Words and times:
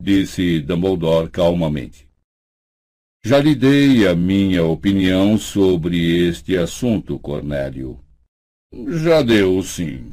disse 0.00 0.60
Dumbledore 0.60 1.30
calmamente. 1.30 2.06
Já 3.24 3.40
lhe 3.40 3.54
dei 3.54 4.06
a 4.06 4.14
minha 4.14 4.64
opinião 4.64 5.36
sobre 5.36 6.28
este 6.28 6.56
assunto, 6.56 7.18
Cornélio. 7.18 7.98
Já 8.88 9.22
deu, 9.22 9.60
sim, 9.62 10.12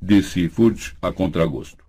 disse 0.00 0.48
Fudge 0.48 0.94
a 1.02 1.10
contragosto. 1.10 1.84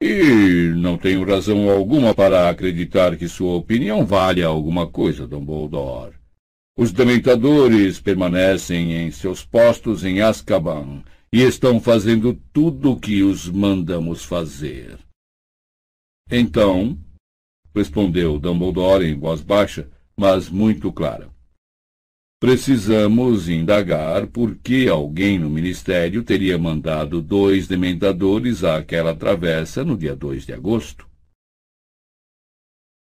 E 0.00 0.72
não 0.76 0.96
tenho 0.96 1.24
razão 1.24 1.68
alguma 1.68 2.14
para 2.14 2.48
acreditar 2.48 3.16
que 3.16 3.26
sua 3.26 3.54
opinião 3.54 4.06
valha 4.06 4.46
alguma 4.46 4.86
coisa, 4.86 5.26
Dumbledore. 5.26 6.14
Os 6.78 6.92
dementadores 6.92 8.00
permanecem 8.00 8.92
em 8.92 9.10
seus 9.10 9.44
postos 9.44 10.04
em 10.04 10.20
Azkaban 10.20 11.02
e 11.32 11.42
estão 11.42 11.80
fazendo 11.80 12.40
tudo 12.52 12.92
o 12.92 13.00
que 13.00 13.24
os 13.24 13.48
mandamos 13.48 14.24
fazer. 14.24 15.07
Então, 16.30 16.98
respondeu 17.74 18.38
Dumbledore 18.38 19.06
em 19.06 19.18
voz 19.18 19.40
baixa, 19.40 19.88
mas 20.16 20.50
muito 20.50 20.92
clara. 20.92 21.30
Precisamos 22.40 23.48
indagar 23.48 24.26
por 24.26 24.54
que 24.56 24.88
alguém 24.88 25.38
no 25.38 25.48
Ministério 25.48 26.22
teria 26.22 26.58
mandado 26.58 27.20
dois 27.20 27.66
dementadores 27.66 28.62
àquela 28.62 29.14
travessa 29.14 29.84
no 29.84 29.96
dia 29.96 30.14
2 30.14 30.46
de 30.46 30.52
agosto. 30.52 31.08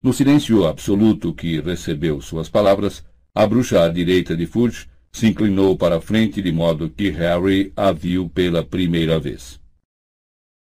No 0.03 0.11
silêncio 0.11 0.65
absoluto 0.65 1.33
que 1.33 1.61
recebeu 1.61 2.19
suas 2.19 2.49
palavras, 2.49 3.05
a 3.33 3.45
bruxa 3.45 3.83
à 3.83 3.87
direita 3.87 4.35
de 4.35 4.47
Fudge 4.47 4.89
se 5.11 5.27
inclinou 5.27 5.77
para 5.77 5.97
a 5.97 6.01
frente 6.01 6.41
de 6.41 6.51
modo 6.51 6.89
que 6.89 7.09
Harry 7.11 7.71
a 7.75 7.91
viu 7.91 8.27
pela 8.27 8.65
primeira 8.65 9.19
vez. 9.19 9.60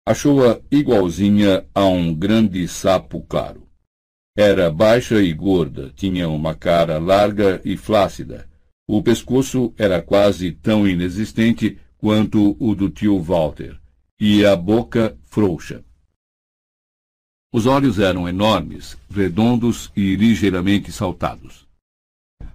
Achou-a 0.07 0.61
igualzinha 0.69 1.65
a 1.73 1.85
um 1.85 2.13
grande 2.13 2.67
sapo 2.67 3.21
claro. 3.21 3.67
Era 4.37 4.71
baixa 4.71 5.19
e 5.19 5.33
gorda, 5.33 5.91
tinha 5.95 6.29
uma 6.29 6.53
cara 6.53 6.99
larga 6.99 7.59
e 7.65 7.75
flácida. 7.75 8.47
O 8.87 9.01
pescoço 9.01 9.73
era 9.75 10.03
quase 10.03 10.51
tão 10.51 10.87
inexistente 10.87 11.79
quanto 11.97 12.55
o 12.59 12.75
do 12.75 12.87
tio 12.87 13.19
Walter, 13.19 13.79
e 14.19 14.45
a 14.45 14.55
boca 14.55 15.17
frouxa. 15.23 15.83
Os 17.51 17.65
olhos 17.65 17.97
eram 17.97 18.29
enormes, 18.29 18.95
redondos 19.09 19.91
e 19.95 20.15
ligeiramente 20.15 20.91
saltados. 20.91 21.65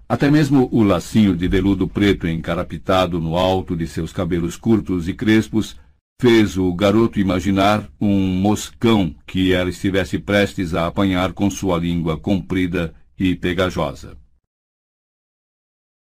Até 0.09 0.31
mesmo 0.31 0.69
o 0.71 0.85
lacinho 0.85 1.37
de 1.37 1.49
veludo 1.49 1.89
preto 1.89 2.29
encarapitado 2.29 3.19
no 3.19 3.37
alto 3.37 3.77
de 3.77 3.89
seus 3.89 4.13
cabelos 4.13 4.57
curtos 4.57 5.09
e 5.09 5.15
crespos 5.15 5.77
fez 6.21 6.59
o 6.59 6.71
garoto 6.75 7.19
imaginar 7.19 7.91
um 7.99 8.27
moscão 8.43 9.17
que 9.27 9.55
ela 9.55 9.71
estivesse 9.71 10.19
prestes 10.19 10.75
a 10.75 10.87
apanhar 10.87 11.33
com 11.33 11.51
sua 11.51 11.79
língua 11.79 12.19
comprida 12.19 12.95
e 13.19 13.35
pegajosa. 13.35 14.19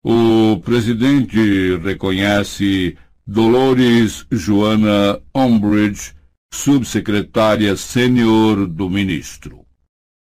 O 0.05 0.59
presidente 0.59 1.77
reconhece 1.77 2.99
Dolores 3.25 4.27
Joana 4.29 5.23
Umbridge, 5.33 6.13
subsecretária 6.53 7.77
sênior 7.77 8.67
do 8.67 8.91
ministro, 8.91 9.65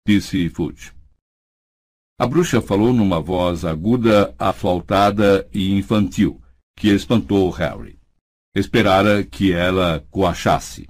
disse 0.07 0.47
Fudge. 0.47 0.93
A 2.17 2.25
bruxa 2.25 2.61
falou 2.61 2.93
numa 2.93 3.19
voz 3.19 3.65
aguda, 3.65 4.33
aflautada 4.39 5.45
e 5.53 5.73
infantil, 5.73 6.41
que 6.77 6.87
espantou 6.87 7.49
Harry. 7.49 8.04
Esperara 8.55 9.21
que 9.21 9.51
ela 9.51 10.01
coachasse. 10.09 10.87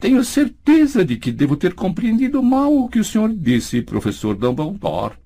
Tenho 0.00 0.24
certeza 0.24 1.04
de 1.04 1.16
que 1.16 1.32
devo 1.32 1.56
ter 1.56 1.74
compreendido 1.74 2.40
mal 2.42 2.72
o 2.72 2.88
que 2.88 3.00
o 3.00 3.04
senhor 3.04 3.34
disse, 3.34 3.82
professor 3.82 4.36
Dumbledore. 4.36 5.18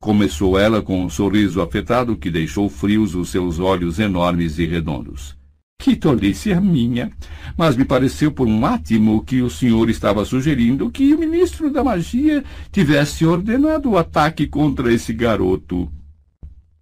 Começou 0.00 0.58
ela 0.58 0.82
com 0.82 1.04
um 1.04 1.10
sorriso 1.10 1.60
afetado 1.60 2.16
que 2.16 2.30
deixou 2.30 2.68
frios 2.68 3.14
os 3.14 3.28
seus 3.28 3.60
olhos 3.60 4.00
enormes 4.00 4.58
e 4.58 4.64
redondos. 4.64 5.36
Que 5.78 5.94
tolice 5.94 6.52
a 6.52 6.60
minha! 6.60 7.12
Mas 7.56 7.76
me 7.76 7.84
pareceu 7.84 8.32
por 8.32 8.48
um 8.48 8.64
átimo 8.64 9.22
que 9.22 9.42
o 9.42 9.50
senhor 9.50 9.90
estava 9.90 10.24
sugerindo 10.24 10.90
que 10.90 11.14
o 11.14 11.18
ministro 11.18 11.70
da 11.70 11.84
magia 11.84 12.42
tivesse 12.72 13.26
ordenado 13.26 13.90
o 13.90 13.98
ataque 13.98 14.46
contra 14.46 14.92
esse 14.92 15.12
garoto. 15.12 15.92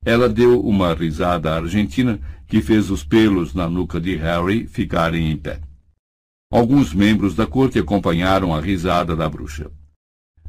Ela 0.02 0.28
deu 0.28 0.60
uma 0.60 0.94
risada 0.94 1.54
argentina 1.54 2.18
que 2.50 2.60
fez 2.60 2.90
os 2.90 3.04
pelos 3.04 3.54
na 3.54 3.68
nuca 3.68 4.00
de 4.00 4.16
Harry 4.16 4.66
ficarem 4.66 5.30
em 5.30 5.36
pé. 5.36 5.60
Alguns 6.52 6.92
membros 6.92 7.36
da 7.36 7.46
corte 7.46 7.78
acompanharam 7.78 8.52
a 8.52 8.60
risada 8.60 9.14
da 9.14 9.28
bruxa. 9.28 9.70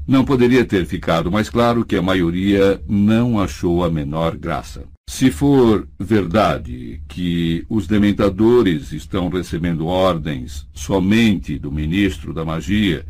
Não 0.08 0.26
poderia 0.26 0.66
ter 0.66 0.84
ficado 0.88 1.32
mais 1.32 1.48
claro 1.48 1.86
que 1.86 1.96
a 1.96 2.02
maioria 2.02 2.82
não 2.90 3.40
achou 3.40 3.84
a 3.84 3.90
menor 3.90 4.36
graça. 4.36 4.84
Se 5.08 5.30
for 5.30 5.88
verdade 6.00 7.04
que 7.08 7.64
os 7.70 7.86
dementadores 7.86 8.92
estão 8.92 9.30
recebendo 9.30 9.86
ordens 9.86 10.68
somente 10.74 11.60
do 11.60 11.72
ministro 11.72 12.34
da 12.34 12.44
magia, 12.44 13.06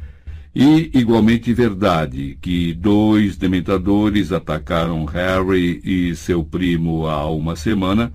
e 0.53 0.91
igualmente 0.93 1.53
verdade 1.53 2.37
que 2.41 2.73
dois 2.73 3.37
dementadores 3.37 4.33
atacaram 4.33 5.05
Harry 5.05 5.79
e 5.81 6.13
seu 6.13 6.43
primo 6.43 7.07
há 7.07 7.25
uma 7.31 7.55
semana, 7.55 8.11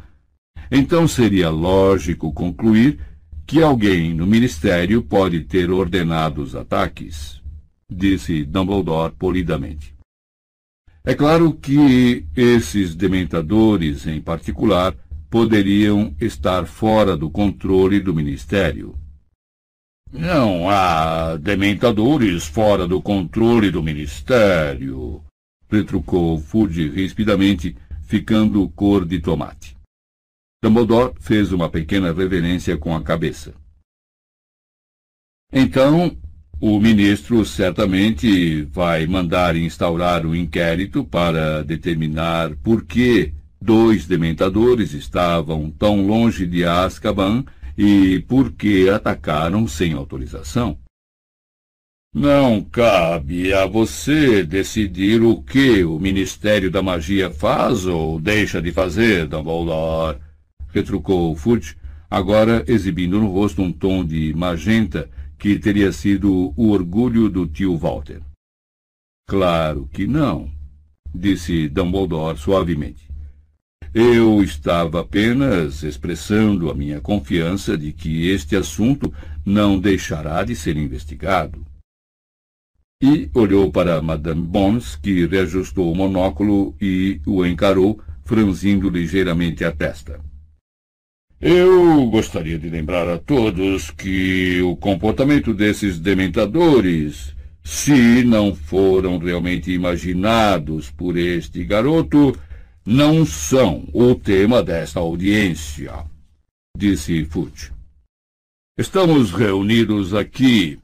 então 0.71 1.07
seria 1.07 1.51
lógico 1.51 2.33
concluir 2.33 2.99
que 3.47 3.63
alguém 3.63 4.13
no 4.13 4.27
ministério 4.27 5.03
pode 5.03 5.41
ter 5.41 5.71
ordenado 5.71 6.43
os 6.43 6.55
ataques, 6.55 7.41
disse 7.89 8.45
Dumbledore 8.45 9.15
polidamente. 9.15 9.95
É 11.05 11.15
claro 11.15 11.53
que 11.53 12.27
esses 12.37 12.97
dementadores, 12.97 14.09
em 14.09 14.21
particular, 14.21 14.93
poderiam 15.31 16.13
estar 16.21 16.67
fora 16.67 17.17
do 17.17 17.31
controle 17.31 18.01
do 18.01 18.13
ministério. 18.13 18.97
Não 20.13 20.69
há 20.69 21.37
dementadores 21.37 22.47
fora 22.47 22.89
do 22.89 23.01
controle 23.01 23.71
do 23.71 23.83
ministério, 23.83 25.23
retrucou 25.71 26.41
Fudge 26.41 26.89
rispidamente, 26.89 27.77
ficando 28.03 28.69
cor 28.71 29.05
de 29.05 29.21
tomate. 29.21 29.76
Dumbledore 30.67 31.13
fez 31.21 31.53
uma 31.53 31.69
pequena 31.69 32.13
reverência 32.13 32.77
com 32.77 32.97
a 32.97 33.01
cabeça. 33.01 33.55
Então, 35.53 36.17
o 36.61 36.81
ministro 36.81 37.45
certamente 37.45 38.63
vai 38.63 39.07
mandar 39.07 39.55
instaurar 39.55 40.27
um 40.27 40.35
inquérito 40.35 41.05
para 41.05 41.63
determinar 41.63 42.57
por 42.57 42.85
que 42.85 43.33
dois 43.63 44.07
dementadores 44.09 44.93
estavam 44.93 45.71
tão 45.71 46.05
longe 46.05 46.45
de 46.45 46.65
Azkaban 46.65 47.45
e 47.79 48.19
por 48.27 48.51
que 48.51 48.89
atacaram 48.89 49.69
sem 49.69 49.93
autorização. 49.93 50.77
Não 52.13 52.61
cabe 52.61 53.53
a 53.53 53.67
você 53.67 54.43
decidir 54.43 55.23
o 55.23 55.41
que 55.41 55.85
o 55.85 56.01
Ministério 56.01 56.73
da 56.73 56.83
Magia 56.83 57.31
faz 57.31 57.87
ou 57.87 58.19
deixa 58.19 58.61
de 58.61 58.73
fazer, 58.73 59.29
Dumbledore 59.29 60.26
retrucou 60.77 61.35
Fudge, 61.35 61.75
agora 62.11 62.63
exibindo 62.67 63.19
no 63.19 63.29
rosto 63.29 63.63
um 63.63 63.73
tom 63.73 64.05
de 64.05 64.35
magenta 64.35 65.09
que 65.39 65.59
teria 65.59 65.91
sido 65.91 66.53
o 66.55 66.71
orgulho 66.71 67.31
do 67.31 67.47
tio 67.47 67.77
Walter. 67.77 68.21
Claro 69.27 69.89
que 69.91 70.07
não, 70.07 70.51
disse 71.15 71.69
Dumbledore 71.69 72.39
suavemente. 72.39 73.07
Eu 73.95 74.43
estava 74.43 75.01
apenas 75.01 75.83
expressando 75.83 76.71
a 76.71 76.75
minha 76.75 77.01
confiança 77.01 77.79
de 77.79 77.93
que 77.93 78.29
este 78.29 78.55
assunto 78.55 79.13
não 79.45 79.79
deixará 79.79 80.45
de 80.45 80.55
ser 80.55 80.77
investigado. 80.77 81.65
E 83.03 83.31
olhou 83.33 83.71
para 83.73 84.03
Madame 84.03 84.43
Bones, 84.43 84.97
que 84.97 85.27
reajustou 85.27 85.91
o 85.91 85.95
monóculo 85.95 86.75
e 86.81 87.21
o 87.27 87.45
encarou, 87.47 87.99
franzindo 88.25 88.91
ligeiramente 88.91 89.65
a 89.65 89.73
testa. 89.73 90.21
Eu 91.41 92.07
gostaria 92.07 92.59
de 92.59 92.71
lembrar 92.71 93.07
a 93.09 93.19
todos 93.19 93.91
que 93.91 94.63
o 94.63 94.75
comportamento 94.75 95.53
desses 95.53 95.99
dementadores, 95.99 97.37
se 97.63 98.25
não 98.25 98.55
foram 98.55 99.19
realmente 99.19 99.71
imaginados 99.71 100.91
por 100.91 101.19
este 101.19 101.63
garoto, 101.63 102.35
não 102.87 103.27
são 103.27 103.87
o 103.93 104.15
tema 104.15 104.63
desta 104.63 104.99
audiência, 104.99 105.93
disse 106.75 107.27
Fudge. 107.27 107.71
Estamos 108.79 109.31
reunidos 109.31 110.15
aqui 110.15 110.79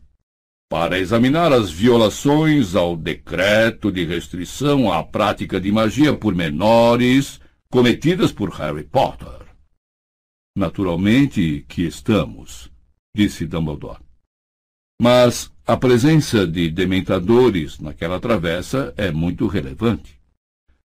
para 0.69 0.99
examinar 0.99 1.51
as 1.51 1.71
violações 1.71 2.77
ao 2.77 2.95
decreto 2.95 3.91
de 3.91 4.05
restrição 4.05 4.93
à 4.93 5.03
prática 5.03 5.59
de 5.59 5.73
magia 5.73 6.13
por 6.13 6.35
menores 6.35 7.41
cometidas 7.71 8.33
por 8.33 8.51
Harry 8.51 8.83
Potter. 8.83 9.42
Naturalmente 10.57 11.65
que 11.67 11.83
estamos, 11.83 12.71
disse 13.17 13.47
Dumbledore. 13.47 14.01
Mas 15.01 15.51
a 15.67 15.77
presença 15.77 16.47
de 16.47 16.71
dementadores 16.71 17.79
naquela 17.79 18.21
travessa 18.21 18.93
é 18.97 19.11
muito 19.11 19.47
relevante. 19.47 20.21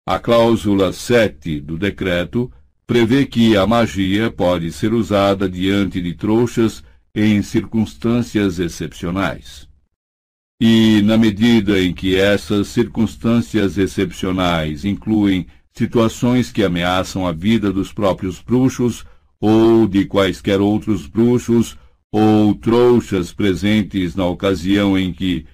A 0.07 0.19
cláusula 0.19 0.93
7 0.93 1.61
do 1.61 1.79
decreto 1.79 2.53
prevê 2.87 3.25
que 3.25 3.57
a 3.57 3.67
magia 3.67 4.31
pode 4.31 4.71
ser 4.73 4.93
usada 4.93 5.49
diante 5.49 6.03
de 6.03 6.15
trouxas 6.15 6.83
em 7.15 7.41
circunstâncias 7.41 8.59
excepcionais. 8.59 9.69
E, 10.61 11.01
na 11.03 11.17
medida 11.17 11.81
em 11.81 11.95
que 11.95 12.17
essas 12.17 12.69
circunstâncias 12.69 13.79
excepcionais 13.79 14.85
incluem 14.85 15.47
situações 15.73 16.53
que 16.53 16.63
ameaçam 16.63 17.27
a 17.27 17.33
vida 17.33 17.73
dos 17.73 17.93
próprios 17.93 18.41
bruxos 18.41 19.05
ou 19.47 19.87
de 19.87 20.07
quaisquer 20.07 20.59
outros 20.59 21.07
bruxos 21.07 21.77
ou 22.11 22.55
trouxas 22.55 23.31
presentes 23.31 24.15
na 24.15 24.25
ocasião 24.25 24.99
em 24.99 25.13
que 25.13 25.47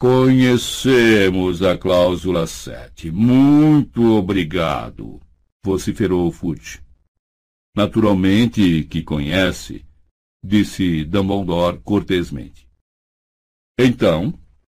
conhecemos 0.00 1.62
a 1.62 1.76
cláusula 1.76 2.46
7. 2.46 3.10
Muito 3.10 4.14
obrigado, 4.14 5.20
vociferou 5.62 6.32
Fudge. 6.32 6.80
Naturalmente 7.76 8.84
que 8.84 9.02
conhece, 9.02 9.84
disse 10.42 11.04
Dumbledore 11.04 11.78
cortesmente. 11.84 12.66
Então, 13.78 14.32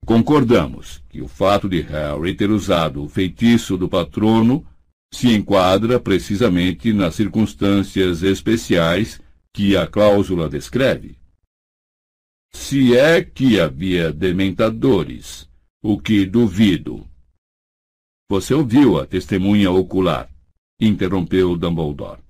concordamos 0.05 1.01
que 1.07 1.21
o 1.21 1.29
fato 1.29 1.69
de 1.69 1.79
Harry 1.79 2.35
ter 2.35 2.51
usado 2.51 3.05
o 3.05 3.07
feitiço 3.07 3.77
do 3.77 3.87
patrono 3.87 4.67
se 5.11 5.33
enquadra 5.35 5.99
precisamente 5.99 6.93
nas 6.93 7.15
circunstâncias 7.15 8.21
especiais 8.23 9.19
que 9.53 9.75
a 9.75 9.87
cláusula 9.87 10.47
descreve. 10.47 11.17
Se 12.51 12.97
é 12.97 13.23
que 13.23 13.59
havia 13.59 14.11
dementadores, 14.11 15.49
o 15.81 15.99
que 15.99 16.25
duvido. 16.25 17.05
Você 18.29 18.53
ouviu 18.53 18.99
a 18.99 19.05
testemunha 19.05 19.71
ocular, 19.71 20.29
interrompeu 20.79 21.55
Dumbledore. 21.57 22.21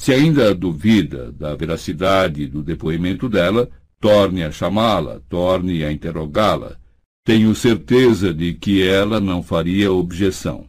Se 0.00 0.12
ainda 0.12 0.54
duvida 0.54 1.30
da 1.30 1.54
veracidade 1.54 2.46
do 2.46 2.62
depoimento 2.62 3.28
dela, 3.28 3.70
torne 4.00 4.42
a 4.42 4.50
chamá-la, 4.50 5.20
torne 5.28 5.84
a 5.84 5.92
interrogá-la. 5.92 6.76
Tenho 7.24 7.54
certeza 7.54 8.34
de 8.34 8.54
que 8.54 8.82
ela 8.82 9.20
não 9.20 9.42
faria 9.42 9.92
objeção. 9.92 10.68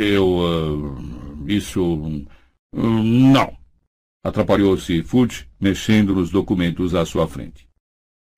Eu. 0.00 0.38
Uh, 0.38 1.44
isso. 1.46 1.82
Uh, 2.74 3.02
não. 3.02 3.54
Atrapalhou-se 4.24 5.02
Fudge, 5.02 5.46
mexendo 5.60 6.14
nos 6.14 6.30
documentos 6.30 6.94
à 6.94 7.04
sua 7.04 7.28
frente. 7.28 7.68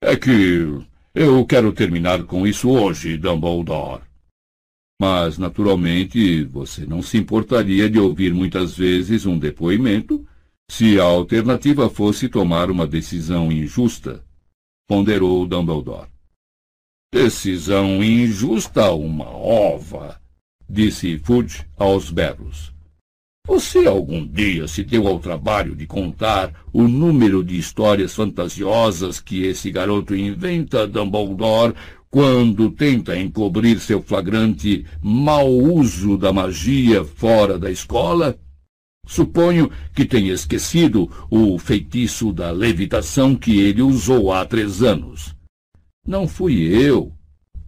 É 0.02 0.16
que 0.16 0.84
eu 1.14 1.46
quero 1.46 1.72
terminar 1.72 2.24
com 2.24 2.46
isso 2.46 2.68
hoje, 2.68 3.16
Dumbledore. 3.16 4.02
Mas, 5.00 5.38
naturalmente, 5.38 6.44
você 6.44 6.84
não 6.86 7.02
se 7.02 7.18
importaria 7.18 7.88
de 7.88 7.98
ouvir 7.98 8.32
muitas 8.32 8.76
vezes 8.76 9.26
um 9.26 9.38
depoimento 9.38 10.26
se 10.70 10.98
a 10.98 11.04
alternativa 11.04 11.90
fosse 11.90 12.28
tomar 12.28 12.70
uma 12.70 12.86
decisão 12.86 13.52
injusta, 13.52 14.24
ponderou 14.88 15.46
Dumbledore. 15.46 16.08
Decisão 17.12 18.02
injusta, 18.02 18.92
uma 18.92 19.28
ova, 19.28 20.21
disse 20.68 21.18
Fudge 21.18 21.64
aos 21.76 22.10
berros. 22.10 22.72
Você 23.46 23.86
algum 23.86 24.24
dia 24.24 24.68
se 24.68 24.84
deu 24.84 25.08
ao 25.08 25.18
trabalho 25.18 25.74
de 25.74 25.84
contar 25.84 26.52
o 26.72 26.86
número 26.86 27.42
de 27.42 27.58
histórias 27.58 28.14
fantasiosas 28.14 29.20
que 29.20 29.42
esse 29.42 29.70
garoto 29.70 30.14
inventa, 30.14 30.86
Dumbledore, 30.86 31.74
quando 32.08 32.70
tenta 32.70 33.18
encobrir 33.18 33.80
seu 33.80 34.00
flagrante 34.00 34.86
mau 35.02 35.50
uso 35.50 36.16
da 36.16 36.32
magia 36.32 37.04
fora 37.04 37.58
da 37.58 37.70
escola? 37.70 38.38
Suponho 39.06 39.68
que 39.92 40.04
tenha 40.04 40.32
esquecido 40.32 41.10
o 41.28 41.58
feitiço 41.58 42.32
da 42.32 42.52
levitação 42.52 43.34
que 43.34 43.58
ele 43.58 43.82
usou 43.82 44.32
há 44.32 44.44
três 44.44 44.82
anos. 44.82 45.34
Não 46.06 46.28
fui 46.28 46.62
eu. 46.62 47.12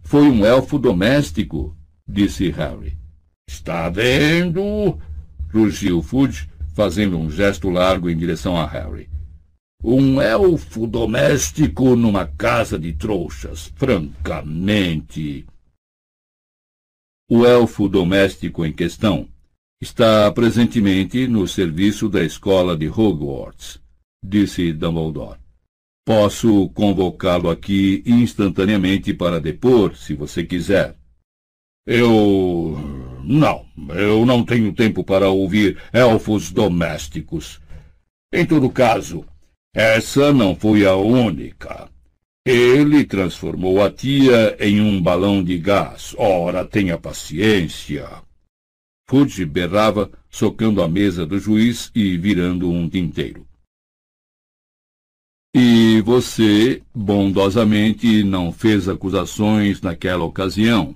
Foi 0.03 0.21
um 0.21 0.45
elfo 0.45 0.79
doméstico, 0.79 1.75
disse 2.07 2.49
Harry. 2.51 2.97
Está 3.47 3.89
vendo? 3.89 4.99
rugiu 5.53 6.01
Fudge, 6.01 6.49
fazendo 6.73 7.17
um 7.17 7.29
gesto 7.29 7.69
largo 7.69 8.09
em 8.09 8.17
direção 8.17 8.57
a 8.57 8.65
Harry. 8.65 9.09
Um 9.83 10.19
elfo 10.19 10.87
doméstico 10.87 11.95
numa 11.95 12.25
casa 12.25 12.77
de 12.77 12.91
trouxas, 12.93 13.71
francamente. 13.75 15.45
O 17.29 17.45
elfo 17.45 17.87
doméstico 17.87 18.65
em 18.65 18.73
questão 18.73 19.27
está 19.81 20.31
presentemente 20.31 21.27
no 21.27 21.47
serviço 21.47 22.09
da 22.09 22.23
escola 22.23 22.75
de 22.75 22.87
Hogwarts, 22.87 23.79
disse 24.23 24.73
Dumbledore. 24.73 25.39
Posso 26.05 26.69
convocá-lo 26.69 27.49
aqui 27.49 28.03
instantaneamente 28.05 29.13
para 29.13 29.39
depor, 29.39 29.95
se 29.95 30.13
você 30.13 30.43
quiser. 30.43 30.95
Eu. 31.85 32.77
Não, 33.23 33.65
eu 33.89 34.25
não 34.25 34.43
tenho 34.43 34.73
tempo 34.73 35.03
para 35.03 35.29
ouvir 35.29 35.81
elfos 35.91 36.51
domésticos. 36.51 37.59
Em 38.33 38.45
todo 38.45 38.69
caso, 38.69 39.25
essa 39.73 40.31
não 40.33 40.55
foi 40.55 40.85
a 40.85 40.95
única. 40.95 41.89
Ele 42.45 43.03
transformou 43.03 43.83
a 43.83 43.91
tia 43.91 44.55
em 44.59 44.79
um 44.79 45.01
balão 45.01 45.43
de 45.43 45.57
gás. 45.57 46.13
Ora, 46.17 46.63
tenha 46.63 46.97
paciência. 46.97 48.07
Fudge 49.07 49.45
berrava, 49.45 50.11
socando 50.29 50.81
a 50.81 50.87
mesa 50.87 51.25
do 51.25 51.39
juiz 51.39 51.91
e 51.93 52.17
virando 52.17 52.69
um 52.69 52.87
tinteiro. 52.87 53.47
E 55.55 56.01
você, 56.01 56.83
bondosamente, 56.93 58.23
não 58.23 58.51
fez 58.51 58.89
acusações 58.89 59.81
naquela 59.81 60.25
ocasião, 60.25 60.95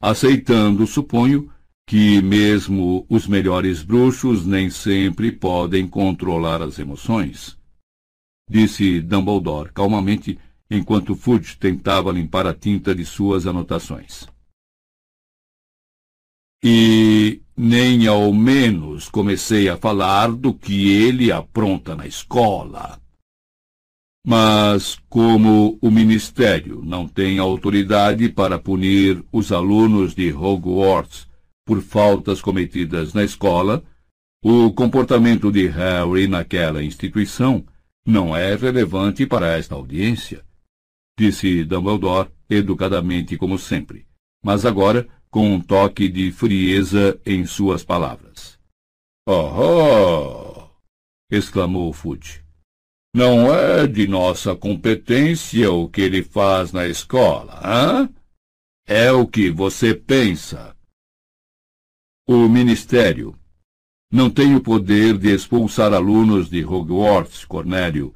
aceitando, 0.00 0.86
suponho, 0.86 1.50
que 1.86 2.22
mesmo 2.22 3.04
os 3.08 3.26
melhores 3.26 3.82
bruxos 3.82 4.46
nem 4.46 4.70
sempre 4.70 5.30
podem 5.30 5.86
controlar 5.86 6.62
as 6.62 6.78
emoções 6.78 7.58
disse 8.48 9.00
Dumbledore 9.00 9.72
calmamente, 9.72 10.38
enquanto 10.70 11.14
Fudge 11.14 11.56
tentava 11.56 12.12
limpar 12.12 12.46
a 12.46 12.54
tinta 12.54 12.94
de 12.94 13.04
suas 13.04 13.46
anotações. 13.46 14.26
E 16.62 17.42
nem 17.56 18.06
ao 18.06 18.32
menos 18.32 19.08
comecei 19.08 19.68
a 19.68 19.76
falar 19.76 20.32
do 20.32 20.54
que 20.54 20.88
ele 20.88 21.30
apronta 21.30 21.94
na 21.94 22.06
escola. 22.06 23.00
Mas, 24.26 24.98
como 25.08 25.78
o 25.82 25.90
Ministério 25.90 26.80
não 26.82 27.06
tem 27.06 27.38
autoridade 27.38 28.28
para 28.30 28.58
punir 28.58 29.22
os 29.30 29.52
alunos 29.52 30.14
de 30.14 30.32
Hogwarts 30.32 31.28
por 31.66 31.82
faltas 31.82 32.40
cometidas 32.40 33.12
na 33.12 33.22
escola, 33.22 33.84
o 34.42 34.72
comportamento 34.72 35.52
de 35.52 35.66
Harry 35.66 36.26
naquela 36.26 36.82
instituição 36.82 37.64
não 38.06 38.36
é 38.36 38.54
relevante 38.54 39.26
para 39.26 39.56
esta 39.56 39.74
audiência, 39.74 40.44
disse 41.18 41.64
Dumbledore, 41.64 42.30
educadamente 42.48 43.36
como 43.36 43.58
sempre, 43.58 44.06
mas 44.44 44.66
agora 44.66 45.06
com 45.30 45.54
um 45.54 45.60
toque 45.60 46.08
de 46.08 46.30
frieza 46.30 47.18
em 47.24 47.46
suas 47.46 47.82
palavras. 47.82 48.58
Oh! 49.26 50.68
exclamou 51.30 51.92
Fudge. 51.92 52.43
Não 53.14 53.54
é 53.54 53.86
de 53.86 54.08
nossa 54.08 54.56
competência 54.56 55.70
o 55.70 55.88
que 55.88 56.00
ele 56.00 56.20
faz 56.20 56.72
na 56.72 56.88
escola, 56.88 57.60
hã? 57.64 58.10
É 58.88 59.12
o 59.12 59.24
que 59.24 59.50
você 59.50 59.94
pensa. 59.94 60.76
O 62.26 62.48
Ministério 62.48 63.38
não 64.10 64.28
tem 64.28 64.56
o 64.56 64.60
poder 64.60 65.16
de 65.16 65.32
expulsar 65.32 65.94
alunos 65.94 66.50
de 66.50 66.64
Hogwarts, 66.64 67.44
Cornélio, 67.44 68.12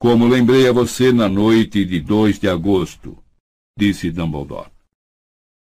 como 0.00 0.26
lembrei 0.26 0.68
a 0.68 0.72
você 0.72 1.12
na 1.12 1.28
noite 1.28 1.84
de 1.84 2.00
2 2.00 2.40
de 2.40 2.48
agosto, 2.48 3.22
disse 3.78 4.10
Dumbledore. 4.10 4.72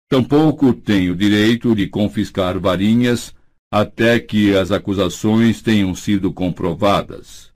Tampouco 0.09 0.73
tem 0.73 1.09
o 1.09 1.15
direito 1.15 1.75
de 1.75 1.89
confiscar 1.89 2.57
varinhas 2.57 3.35
até 3.69 4.17
que 4.17 4.55
as 4.55 4.71
acusações 4.71 5.61
tenham 5.61 5.93
sido 5.93 6.31
comprovadas, 6.31 7.51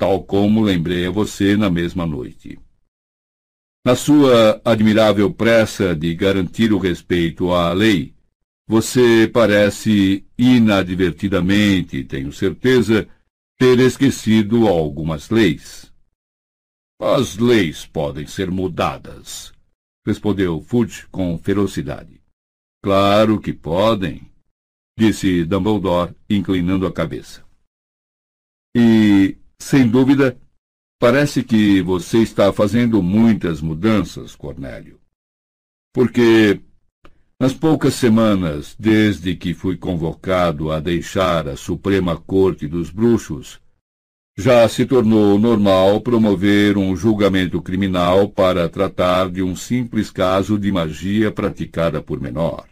tal 0.00 0.24
como 0.24 0.62
lembrei 0.62 1.06
a 1.06 1.10
você 1.10 1.58
na 1.58 1.68
mesma 1.68 2.06
noite. 2.06 2.58
Na 3.84 3.94
sua 3.94 4.58
admirável 4.64 5.30
pressa 5.30 5.94
de 5.94 6.14
garantir 6.14 6.72
o 6.72 6.78
respeito 6.78 7.52
à 7.52 7.70
lei, 7.74 8.14
você 8.66 9.30
parece 9.30 10.26
inadvertidamente, 10.38 12.02
tenho 12.02 12.32
certeza, 12.32 13.06
ter 13.58 13.78
esquecido 13.78 14.66
algumas 14.66 15.28
leis. 15.28 15.92
As 16.98 17.36
leis 17.36 17.84
podem 17.84 18.26
ser 18.26 18.50
mudadas, 18.50 19.52
respondeu 20.06 20.62
Fudge 20.62 21.06
com 21.08 21.36
ferocidade. 21.36 22.22
Claro 22.82 23.38
que 23.38 23.52
podem, 23.52 24.32
disse 24.98 25.44
Dumbledore, 25.44 26.14
inclinando 26.28 26.86
a 26.86 26.92
cabeça. 26.92 27.44
E, 28.74 29.36
sem 29.60 29.86
dúvida, 29.86 30.36
parece 30.98 31.44
que 31.44 31.82
você 31.82 32.18
está 32.18 32.52
fazendo 32.52 33.02
muitas 33.02 33.60
mudanças, 33.60 34.34
Cornélio. 34.34 34.98
Porque, 35.92 36.60
nas 37.38 37.52
poucas 37.52 37.94
semanas 37.94 38.74
desde 38.78 39.36
que 39.36 39.54
fui 39.54 39.76
convocado 39.76 40.72
a 40.72 40.80
deixar 40.80 41.46
a 41.46 41.56
Suprema 41.56 42.16
Corte 42.16 42.66
dos 42.66 42.90
Bruxos, 42.90 43.60
já 44.38 44.66
se 44.68 44.86
tornou 44.86 45.38
normal 45.38 46.00
promover 46.00 46.78
um 46.78 46.96
julgamento 46.96 47.60
criminal 47.60 48.28
para 48.28 48.68
tratar 48.68 49.30
de 49.30 49.42
um 49.42 49.54
simples 49.54 50.10
caso 50.10 50.58
de 50.58 50.72
magia 50.72 51.30
praticada 51.30 52.00
por 52.02 52.20
menor. 52.20 52.66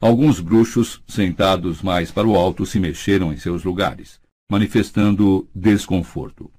Alguns 0.00 0.40
bruxos, 0.40 1.02
sentados 1.08 1.82
mais 1.82 2.12
para 2.12 2.28
o 2.28 2.36
alto, 2.36 2.66
se 2.66 2.78
mexeram 2.78 3.32
em 3.32 3.38
seus 3.38 3.64
lugares, 3.64 4.20
manifestando 4.50 5.48
desconforto. 5.54 6.50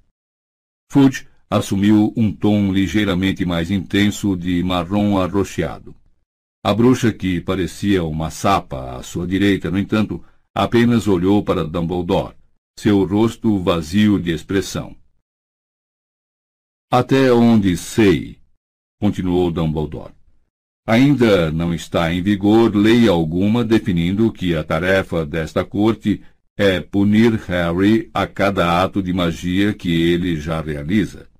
Fudge 0.90 1.28
assumiu 1.50 2.12
um 2.16 2.32
tom 2.32 2.72
ligeiramente 2.72 3.44
mais 3.44 3.70
intenso 3.70 4.36
de 4.36 4.62
marrom 4.62 5.18
arroxeado. 5.18 5.94
A 6.64 6.74
bruxa, 6.74 7.12
que 7.12 7.40
parecia 7.40 8.04
uma 8.04 8.30
sapa 8.30 8.96
à 8.96 9.02
sua 9.02 9.26
direita, 9.26 9.70
no 9.70 9.78
entanto, 9.78 10.22
apenas 10.54 11.06
olhou 11.06 11.42
para 11.42 11.64
Dumbledore, 11.64 12.34
seu 12.78 13.04
rosto 13.04 13.58
vazio 13.58 14.20
de 14.20 14.32
expressão. 14.32 14.94
Até 16.90 17.32
onde 17.32 17.76
sei, 17.76 18.38
continuou 19.00 19.50
Dumbledore. 19.50 20.12
Ainda 20.86 21.52
não 21.52 21.74
está 21.74 22.12
em 22.12 22.22
vigor 22.22 22.74
lei 22.74 23.08
alguma 23.08 23.62
definindo 23.62 24.32
que 24.32 24.56
a 24.56 24.64
tarefa 24.64 25.24
desta 25.24 25.64
corte 25.64 26.22
é 26.58 26.80
punir 26.80 27.34
Harry 27.46 28.10
a 28.12 28.26
cada 28.26 28.82
ato 28.82 29.00
de 29.00 29.12
magia 29.12 29.72
que 29.72 29.88
ele 29.88 30.40
já 30.40 30.60
realiza. 30.60 31.30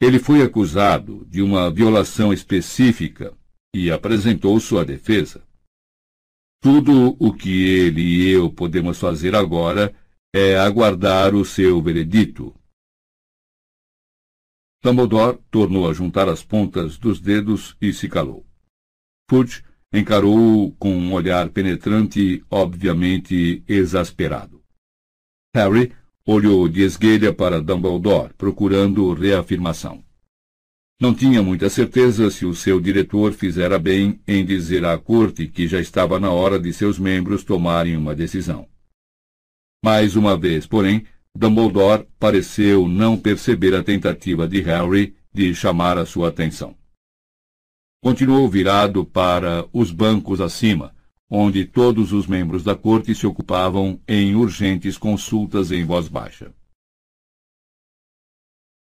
Ele 0.00 0.20
foi 0.20 0.42
acusado 0.42 1.26
de 1.26 1.42
uma 1.42 1.68
violação 1.68 2.32
específica 2.32 3.36
e 3.74 3.90
apresentou 3.90 4.60
sua 4.60 4.84
defesa. 4.84 5.44
Tudo 6.62 7.16
o 7.18 7.34
que 7.34 7.64
ele 7.64 8.00
e 8.00 8.30
eu 8.30 8.48
podemos 8.48 8.96
fazer 9.00 9.34
agora 9.34 9.92
é 10.32 10.56
aguardar 10.56 11.34
o 11.34 11.44
seu 11.44 11.82
veredito. 11.82 12.54
Dumbledore 14.84 15.38
tornou 15.50 15.90
a 15.90 15.92
juntar 15.92 16.28
as 16.28 16.44
pontas 16.44 16.96
dos 16.96 17.20
dedos 17.20 17.76
e 17.80 17.92
se 17.92 18.08
calou. 18.08 18.46
Fudge 19.28 19.64
encarou-o 19.92 20.72
com 20.72 20.96
um 20.96 21.12
olhar 21.12 21.48
penetrante, 21.50 22.42
obviamente 22.50 23.62
exasperado. 23.68 24.62
Harry 25.54 25.92
olhou 26.24 26.68
de 26.68 26.82
esguelha 26.82 27.32
para 27.32 27.60
Dumbledore, 27.60 28.32
procurando 28.38 29.12
reafirmação. 29.12 30.02
Não 31.00 31.12
tinha 31.12 31.42
muita 31.42 31.68
certeza 31.68 32.30
se 32.30 32.46
o 32.46 32.54
seu 32.54 32.80
diretor 32.80 33.32
fizera 33.32 33.78
bem 33.78 34.20
em 34.26 34.44
dizer 34.44 34.84
à 34.84 34.96
corte 34.96 35.48
que 35.48 35.66
já 35.66 35.80
estava 35.80 36.20
na 36.20 36.30
hora 36.30 36.60
de 36.60 36.72
seus 36.72 36.98
membros 36.98 37.42
tomarem 37.42 37.96
uma 37.96 38.14
decisão. 38.14 38.68
Mais 39.84 40.14
uma 40.14 40.36
vez, 40.36 40.64
porém, 40.64 41.04
Dumbledore 41.34 42.06
pareceu 42.20 42.86
não 42.86 43.18
perceber 43.18 43.74
a 43.74 43.82
tentativa 43.82 44.46
de 44.46 44.60
Harry 44.60 45.16
de 45.34 45.52
chamar 45.54 45.98
a 45.98 46.06
sua 46.06 46.28
atenção. 46.28 46.76
Continuou 48.04 48.48
virado 48.48 49.06
para 49.06 49.64
os 49.72 49.92
bancos 49.92 50.40
acima, 50.40 50.92
onde 51.30 51.64
todos 51.64 52.12
os 52.12 52.26
membros 52.26 52.64
da 52.64 52.74
corte 52.74 53.14
se 53.14 53.24
ocupavam 53.28 54.00
em 54.08 54.34
urgentes 54.34 54.98
consultas 54.98 55.70
em 55.70 55.84
voz 55.84 56.08
baixa. 56.08 56.52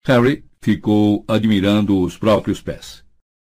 Harry 0.05 0.45
ficou 0.61 1.25
admirando 1.27 1.99
os 1.99 2.19
próprios 2.19 2.61
pés. 2.61 3.03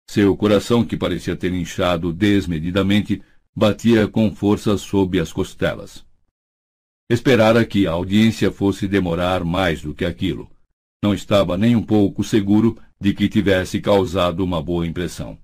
Seu 0.09 0.35
coração, 0.35 0.85
que 0.85 0.97
parecia 0.97 1.33
ter 1.33 1.53
inchado 1.53 2.11
desmedidamente, 2.11 3.23
batia 3.55 4.05
com 4.05 4.35
força 4.35 4.77
sob 4.77 5.17
as 5.17 5.31
costelas. 5.31 6.05
Esperara 7.09 7.65
que 7.65 7.87
a 7.87 7.91
audiência 7.91 8.51
fosse 8.51 8.85
demorar 8.85 9.45
mais 9.45 9.81
do 9.81 9.95
que 9.95 10.03
aquilo. 10.03 10.51
Não 11.01 11.13
estava 11.13 11.57
nem 11.57 11.73
um 11.73 11.81
pouco 11.81 12.21
seguro 12.21 12.77
de 12.99 13.13
que 13.13 13.29
tivesse 13.29 13.79
causado 13.79 14.43
uma 14.43 14.61
boa 14.61 14.85
impressão. 14.85 15.41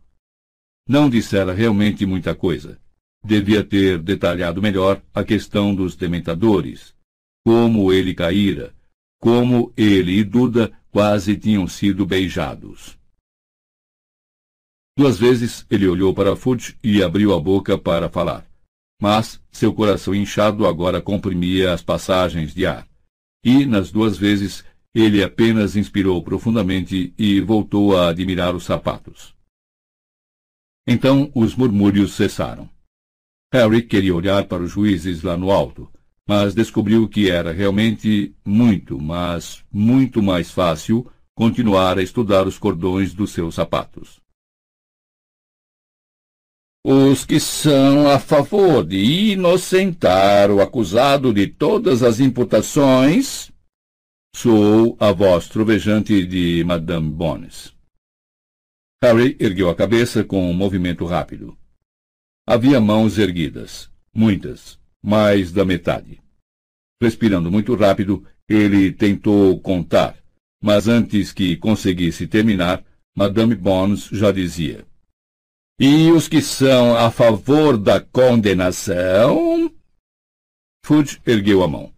Não 0.90 1.10
dissera 1.10 1.54
realmente 1.54 2.06
muita 2.06 2.34
coisa. 2.34 2.80
Devia 3.24 3.64
ter 3.64 4.00
detalhado 4.00 4.62
melhor 4.62 5.02
a 5.14 5.24
questão 5.24 5.76
dos 5.76 5.96
dementadores, 5.96 6.96
como 7.46 7.94
ele 7.94 8.16
caíra, 8.16 8.74
como 9.22 9.72
ele 9.78 10.18
e 10.18 10.24
Duda 10.24 10.72
quase 10.90 11.38
tinham 11.38 11.68
sido 11.68 12.06
beijados. 12.06 12.98
Duas 14.98 15.20
vezes 15.20 15.66
ele 15.70 15.88
olhou 15.88 16.14
para 16.14 16.36
Fudge 16.36 16.76
e 16.84 17.04
abriu 17.04 17.34
a 17.36 17.40
boca 17.40 17.78
para 17.78 18.10
falar 18.10 18.50
mas 19.00 19.42
seu 19.50 19.74
coração 19.74 20.14
inchado 20.14 20.68
agora 20.68 21.02
comprimia 21.02 21.74
as 21.74 21.82
passagens 21.82 22.54
de 22.54 22.66
ar. 22.66 22.86
E, 23.44 23.66
nas 23.66 23.92
duas 23.92 24.18
vezes, 24.18 24.66
ele 24.94 25.24
apenas 25.24 25.78
inspirou 25.78 26.22
profundamente 26.22 27.14
e 27.18 27.40
voltou 27.40 27.98
a 27.98 28.10
admirar 28.10 28.54
os 28.54 28.66
sapatos. 28.66 29.34
Então 30.92 31.32
os 31.36 31.56
murmúrios 31.56 32.14
cessaram. 32.14 32.68
Harry 33.54 33.84
queria 33.84 34.16
olhar 34.16 34.46
para 34.46 34.64
os 34.64 34.72
juízes 34.72 35.22
lá 35.22 35.38
no 35.38 35.52
alto, 35.52 35.88
mas 36.28 36.56
descobriu 36.56 37.08
que 37.08 37.30
era 37.30 37.52
realmente 37.52 38.36
muito, 38.44 39.00
mas 39.00 39.64
muito 39.72 40.20
mais 40.20 40.50
fácil 40.50 41.08
continuar 41.36 42.00
a 42.00 42.02
estudar 42.02 42.48
os 42.48 42.58
cordões 42.58 43.14
dos 43.14 43.32
seus 43.32 43.54
sapatos. 43.54 44.20
Os 46.84 47.24
que 47.24 47.40
são 47.40 48.10
a 48.10 48.18
favor 48.18 48.84
de 48.84 49.34
inocentar 49.34 50.50
o 50.50 50.60
acusado 50.60 51.32
de 51.32 51.46
todas 51.46 52.02
as 52.02 52.20
imputações. 52.20 53.52
Soou 54.36 54.98
a 55.00 55.12
voz 55.12 55.48
trovejante 55.50 56.26
de 56.26 56.64
Madame 56.64 57.12
Bones. 57.12 57.78
Harry 59.02 59.38
ergueu 59.40 59.70
a 59.70 59.76
cabeça 59.76 60.24
com 60.24 60.50
um 60.50 60.54
movimento 60.54 61.06
rápido. 61.06 61.58
Havia 62.48 62.80
mãos 62.82 63.18
erguidas, 63.18 63.90
muitas, 64.14 64.80
mais 65.02 65.52
da 65.52 65.64
metade. 65.64 66.22
Respirando 67.02 67.50
muito 67.52 67.76
rápido, 67.76 68.26
ele 68.48 68.92
tentou 68.92 69.60
contar, 69.62 70.18
mas 70.62 70.88
antes 70.88 71.32
que 71.32 71.56
conseguisse 71.56 72.28
terminar, 72.28 72.84
Madame 73.16 73.56
Bones 73.56 74.06
já 74.12 74.32
dizia: 74.32 74.86
e 75.82 76.12
os 76.12 76.28
que 76.28 76.42
são 76.42 76.94
a 76.94 77.10
favor 77.10 77.78
da 77.78 78.02
condenação? 78.02 79.74
Fudge 80.86 81.22
ergueu 81.26 81.64
a 81.64 81.70
mão. 81.70 81.94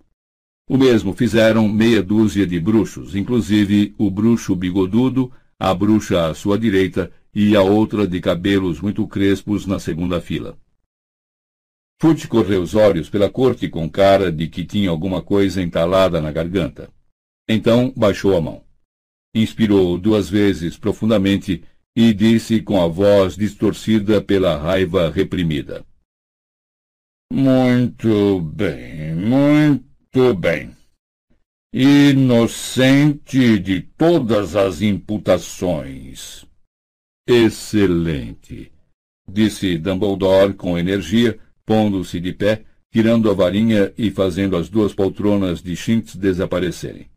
O 0.69 0.77
mesmo 0.77 1.13
fizeram 1.13 1.67
meia 1.67 2.03
dúzia 2.03 2.45
de 2.45 2.59
bruxos, 2.59 3.15
inclusive 3.15 3.95
o 3.97 4.11
bruxo 4.11 4.55
bigodudo, 4.55 5.33
a 5.61 5.75
bruxa 5.75 6.25
à 6.25 6.33
sua 6.33 6.57
direita 6.57 7.11
e 7.35 7.55
a 7.55 7.61
outra 7.61 8.07
de 8.07 8.19
cabelos 8.19 8.81
muito 8.81 9.07
crespos 9.07 9.67
na 9.67 9.77
segunda 9.77 10.19
fila. 10.19 10.57
Fudge 12.01 12.27
correu 12.27 12.63
os 12.63 12.73
olhos 12.73 13.11
pela 13.11 13.29
corte 13.29 13.69
com 13.69 13.87
cara 13.87 14.31
de 14.31 14.47
que 14.47 14.65
tinha 14.65 14.89
alguma 14.89 15.21
coisa 15.21 15.61
entalada 15.61 16.19
na 16.19 16.31
garganta. 16.31 16.89
Então 17.47 17.93
baixou 17.95 18.35
a 18.35 18.41
mão. 18.41 18.63
Inspirou 19.35 19.99
duas 19.99 20.27
vezes 20.27 20.77
profundamente 20.77 21.63
e 21.95 22.11
disse 22.11 22.59
com 22.63 22.81
a 22.81 22.87
voz 22.87 23.35
distorcida 23.35 24.19
pela 24.19 24.57
raiva 24.57 25.11
reprimida. 25.11 25.85
Muito 27.31 28.41
bem, 28.41 29.13
muito 29.13 30.33
bem. 30.33 30.80
Inocente 31.73 33.57
de 33.57 33.79
todas 33.79 34.57
as 34.57 34.81
imputações. 34.81 36.45
Excelente, 37.25 38.69
disse 39.25 39.77
Dumbledore 39.77 40.53
com 40.53 40.77
energia, 40.77 41.39
pondo-se 41.65 42.19
de 42.19 42.33
pé, 42.33 42.65
tirando 42.91 43.31
a 43.31 43.33
varinha 43.33 43.93
e 43.97 44.11
fazendo 44.11 44.57
as 44.57 44.67
duas 44.67 44.93
poltronas 44.93 45.61
de 45.63 45.73
Shinx 45.73 46.13
desaparecerem. 46.17 47.09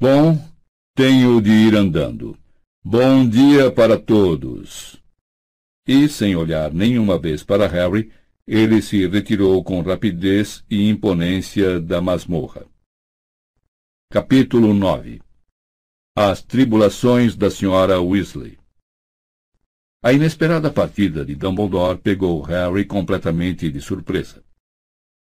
Bom, 0.00 0.36
tenho 0.96 1.40
de 1.40 1.52
ir 1.52 1.76
andando. 1.76 2.36
Bom 2.84 3.24
dia 3.28 3.70
para 3.70 3.96
todos. 3.96 5.00
E, 5.86 6.08
sem 6.08 6.34
olhar 6.34 6.72
nenhuma 6.72 7.16
vez 7.16 7.44
para 7.44 7.68
Harry, 7.68 8.10
ele 8.44 8.82
se 8.82 9.06
retirou 9.06 9.62
com 9.62 9.80
rapidez 9.80 10.64
e 10.68 10.88
imponência 10.88 11.78
da 11.78 12.00
masmorra. 12.00 12.66
Capítulo 14.10 14.72
9 14.72 15.20
As 16.16 16.40
tribulações 16.40 17.36
da 17.36 17.48
Sra. 17.48 18.00
Weasley 18.00 18.58
A 20.02 20.14
inesperada 20.14 20.72
partida 20.72 21.26
de 21.26 21.34
Dumbledore 21.34 21.98
pegou 21.98 22.40
Harry 22.40 22.86
completamente 22.86 23.70
de 23.70 23.82
surpresa. 23.82 24.42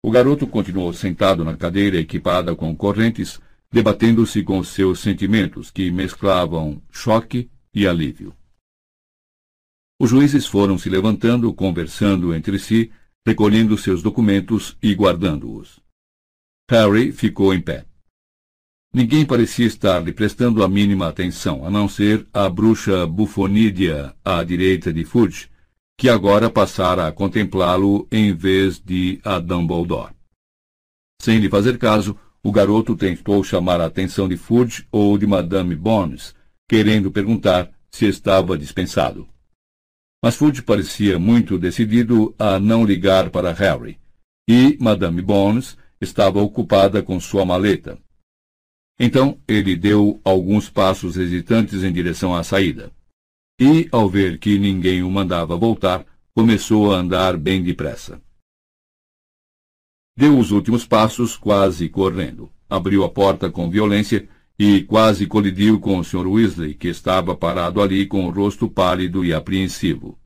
O 0.00 0.12
garoto 0.12 0.46
continuou 0.46 0.92
sentado 0.92 1.44
na 1.44 1.56
cadeira 1.56 1.96
equipada 1.96 2.54
com 2.54 2.72
correntes, 2.76 3.40
debatendo-se 3.68 4.44
com 4.44 4.62
seus 4.62 5.00
sentimentos, 5.00 5.72
que 5.72 5.90
mesclavam 5.90 6.80
choque 6.88 7.50
e 7.74 7.84
alívio. 7.84 8.32
Os 10.00 10.08
juízes 10.08 10.46
foram 10.46 10.78
se 10.78 10.88
levantando, 10.88 11.52
conversando 11.52 12.32
entre 12.32 12.60
si, 12.60 12.92
recolhendo 13.26 13.76
seus 13.76 14.04
documentos 14.04 14.78
e 14.80 14.94
guardando-os. 14.94 15.80
Harry 16.70 17.10
ficou 17.10 17.52
em 17.52 17.60
pé. 17.60 17.87
Ninguém 18.92 19.26
parecia 19.26 19.66
estar 19.66 20.00
lhe 20.00 20.12
prestando 20.12 20.64
a 20.64 20.68
mínima 20.68 21.08
atenção, 21.08 21.64
a 21.64 21.70
não 21.70 21.88
ser 21.88 22.26
a 22.32 22.48
bruxa 22.48 23.06
bufonídea 23.06 24.14
à 24.24 24.42
direita 24.42 24.92
de 24.92 25.04
Fudge, 25.04 25.50
que 25.98 26.08
agora 26.08 26.48
passara 26.48 27.06
a 27.06 27.12
contemplá-lo 27.12 28.08
em 28.10 28.32
vez 28.32 28.80
de 28.80 29.20
a 29.22 29.38
Dumbledore. 29.38 30.14
Sem 31.20 31.38
lhe 31.38 31.50
fazer 31.50 31.76
caso, 31.76 32.16
o 32.42 32.50
garoto 32.50 32.96
tentou 32.96 33.44
chamar 33.44 33.80
a 33.80 33.86
atenção 33.86 34.28
de 34.28 34.36
Fudge 34.36 34.86
ou 34.90 35.18
de 35.18 35.26
Madame 35.26 35.74
Bones, 35.74 36.34
querendo 36.68 37.10
perguntar 37.10 37.70
se 37.90 38.06
estava 38.06 38.56
dispensado. 38.56 39.28
Mas 40.22 40.36
Fudge 40.36 40.62
parecia 40.62 41.18
muito 41.18 41.58
decidido 41.58 42.34
a 42.38 42.58
não 42.58 42.84
ligar 42.84 43.28
para 43.30 43.52
Harry, 43.52 43.98
e 44.48 44.78
Madame 44.80 45.20
Bones 45.20 45.76
estava 46.00 46.40
ocupada 46.40 47.02
com 47.02 47.20
sua 47.20 47.44
maleta, 47.44 47.98
então 48.98 49.40
ele 49.46 49.76
deu 49.76 50.20
alguns 50.24 50.68
passos 50.68 51.16
hesitantes 51.16 51.84
em 51.84 51.92
direção 51.92 52.34
à 52.34 52.42
saída. 52.42 52.92
E, 53.60 53.88
ao 53.92 54.08
ver 54.08 54.38
que 54.38 54.58
ninguém 54.58 55.02
o 55.02 55.10
mandava 55.10 55.56
voltar, 55.56 56.04
começou 56.34 56.92
a 56.92 56.96
andar 56.96 57.36
bem 57.36 57.62
depressa. 57.62 58.20
Deu 60.16 60.36
os 60.36 60.50
últimos 60.50 60.84
passos 60.84 61.36
quase 61.36 61.88
correndo. 61.88 62.50
Abriu 62.68 63.04
a 63.04 63.08
porta 63.08 63.50
com 63.50 63.70
violência 63.70 64.28
e 64.58 64.82
quase 64.82 65.26
colidiu 65.26 65.78
com 65.78 65.98
o 65.98 66.04
Sr. 66.04 66.26
Weasley, 66.26 66.74
que 66.74 66.88
estava 66.88 67.36
parado 67.36 67.80
ali 67.80 68.04
com 68.06 68.26
o 68.26 68.30
rosto 68.30 68.68
pálido 68.68 69.24
e 69.24 69.32
apreensivo. 69.32 70.18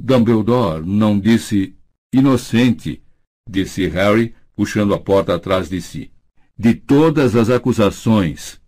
Dumbledore 0.00 0.84
não 0.84 1.18
disse 1.18 1.76
inocente, 2.12 3.02
disse 3.48 3.86
Harry, 3.86 4.34
puxando 4.56 4.94
a 4.94 4.98
porta 4.98 5.34
atrás 5.34 5.68
de 5.68 5.80
si 5.80 6.10
de 6.60 6.74
todas 6.74 7.36
as 7.36 7.48
acusações. 7.48 8.60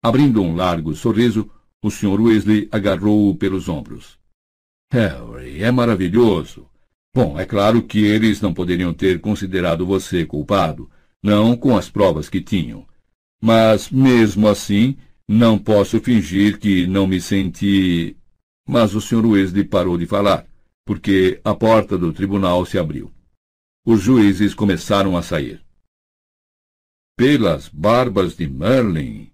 Abrindo 0.00 0.40
um 0.40 0.54
largo 0.54 0.94
sorriso, 0.94 1.50
o 1.82 1.90
Sr. 1.90 2.20
Weasley 2.20 2.68
agarrou-o 2.70 3.34
pelos 3.34 3.68
ombros. 3.68 4.20
Harry, 4.92 5.64
é 5.64 5.72
maravilhoso. 5.72 6.64
Bom, 7.12 7.36
é 7.40 7.44
claro 7.44 7.82
que 7.82 8.04
eles 8.04 8.40
não 8.40 8.54
poderiam 8.54 8.94
ter 8.94 9.20
considerado 9.20 9.84
você 9.84 10.24
culpado, 10.24 10.88
não 11.20 11.56
com 11.56 11.76
as 11.76 11.90
provas 11.90 12.28
que 12.28 12.40
tinham. 12.40 12.86
Mas, 13.42 13.90
mesmo 13.90 14.46
assim, 14.46 14.96
não 15.28 15.58
posso 15.58 16.00
fingir 16.00 16.60
que 16.60 16.86
não 16.86 17.08
me 17.08 17.20
senti. 17.20 18.16
Mas 18.64 18.94
o 18.94 19.00
Sr. 19.00 19.26
Weasley 19.26 19.64
parou 19.64 19.98
de 19.98 20.06
falar, 20.06 20.46
porque 20.86 21.40
a 21.42 21.52
porta 21.52 21.98
do 21.98 22.12
tribunal 22.12 22.64
se 22.64 22.78
abriu. 22.78 23.10
Os 23.84 24.00
juízes 24.00 24.54
começaram 24.54 25.16
a 25.16 25.22
sair. 25.22 25.60
Pelas 27.16 27.68
barbas 27.68 28.36
de 28.36 28.48
Merlin! 28.48 29.30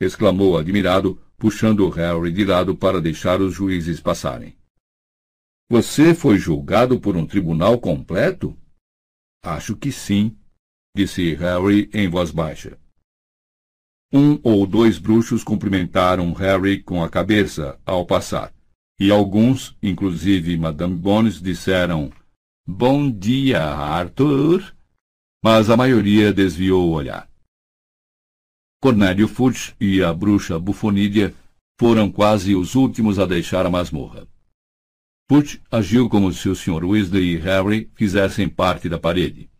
exclamou 0.00 0.56
admirado, 0.56 1.20
puxando 1.36 1.88
Harry 1.90 2.32
de 2.32 2.44
lado 2.44 2.76
para 2.76 3.00
deixar 3.00 3.40
os 3.40 3.54
juízes 3.54 4.00
passarem. 4.00 4.56
Você 5.70 6.14
foi 6.14 6.38
julgado 6.38 6.98
por 6.98 7.16
um 7.16 7.26
tribunal 7.26 7.78
completo? 7.78 8.56
Acho 9.42 9.76
que 9.76 9.92
sim, 9.92 10.36
disse 10.96 11.34
Harry 11.34 11.90
em 11.92 12.08
voz 12.08 12.30
baixa. 12.30 12.78
Um 14.10 14.40
ou 14.42 14.66
dois 14.66 14.98
bruxos 14.98 15.44
cumprimentaram 15.44 16.32
Harry 16.32 16.82
com 16.82 17.04
a 17.04 17.10
cabeça 17.10 17.78
ao 17.84 18.06
passar, 18.06 18.54
e 18.98 19.10
alguns, 19.10 19.76
inclusive 19.82 20.56
Madame 20.56 20.94
Bones, 20.94 21.42
disseram 21.42 22.10
Bom 22.66 23.10
dia, 23.10 23.62
Arthur 23.62 24.77
mas 25.42 25.70
a 25.70 25.76
maioria 25.76 26.32
desviou 26.32 26.88
o 26.88 26.92
olhar. 26.92 27.28
Cornélio 28.80 29.26
Fudge 29.26 29.74
e 29.80 30.02
a 30.02 30.12
bruxa 30.12 30.58
Bufonídia 30.58 31.34
foram 31.78 32.10
quase 32.10 32.54
os 32.54 32.74
últimos 32.74 33.18
a 33.18 33.26
deixar 33.26 33.66
a 33.66 33.70
masmorra. 33.70 34.26
Fudge 35.28 35.60
agiu 35.70 36.08
como 36.08 36.32
se 36.32 36.48
o 36.48 36.54
Sr. 36.54 36.84
Weasley 36.84 37.34
e 37.34 37.38
Harry 37.38 37.90
fizessem 37.94 38.48
parte 38.48 38.88
da 38.88 38.98
parede. 38.98 39.50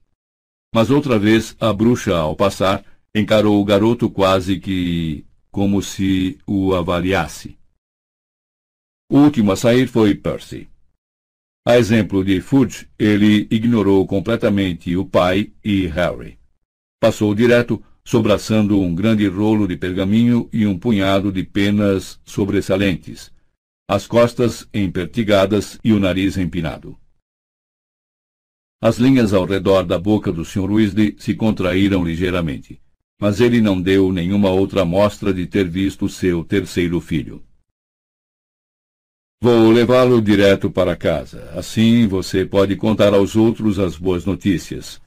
Mas 0.74 0.90
outra 0.90 1.18
vez 1.18 1.56
a 1.60 1.72
bruxa, 1.72 2.16
ao 2.16 2.34
passar, 2.34 2.84
encarou 3.14 3.60
o 3.60 3.64
garoto 3.64 4.10
quase 4.10 4.58
que 4.58 5.24
como 5.50 5.82
se 5.82 6.38
o 6.46 6.74
avaliasse. 6.74 7.58
O 9.10 9.18
último 9.18 9.52
a 9.52 9.56
sair 9.56 9.88
foi 9.88 10.14
Percy. 10.14 10.68
A 11.68 11.76
exemplo 11.76 12.24
de 12.24 12.40
Fudge, 12.40 12.88
ele 12.98 13.46
ignorou 13.50 14.07
completamente 14.07 14.96
o 14.96 15.04
pai 15.04 15.52
e 15.62 15.87
Harry. 15.88 16.38
Passou 16.98 17.35
direto, 17.35 17.85
sobraçando 18.02 18.81
um 18.81 18.94
grande 18.94 19.28
rolo 19.28 19.68
de 19.68 19.76
pergaminho 19.76 20.48
e 20.50 20.66
um 20.66 20.78
punhado 20.78 21.31
de 21.31 21.44
penas 21.44 22.18
sobressalentes, 22.24 23.31
as 23.87 24.07
costas 24.07 24.66
empertigadas 24.72 25.78
e 25.85 25.92
o 25.92 26.00
nariz 26.00 26.38
empinado. 26.38 26.98
As 28.81 28.96
linhas 28.96 29.35
ao 29.35 29.44
redor 29.44 29.83
da 29.83 29.98
boca 29.98 30.33
do 30.33 30.46
Sr. 30.46 30.72
Weasley 30.72 31.16
se 31.18 31.35
contraíram 31.35 32.02
ligeiramente, 32.02 32.81
mas 33.20 33.42
ele 33.42 33.61
não 33.61 33.78
deu 33.78 34.11
nenhuma 34.11 34.48
outra 34.48 34.87
mostra 34.87 35.35
de 35.35 35.46
ter 35.46 35.68
visto 35.68 36.09
seu 36.09 36.42
terceiro 36.42 36.98
filho. 36.98 37.44
Vou 39.40 39.70
levá-lo 39.70 40.20
direto 40.20 40.68
para 40.68 40.96
casa. 40.96 41.51
Assim 41.53 42.09
você 42.09 42.44
pode 42.44 42.74
contar 42.74 43.14
aos 43.14 43.37
outros 43.37 43.79
as 43.79 43.96
boas 43.96 44.24
notícias, 44.24 45.01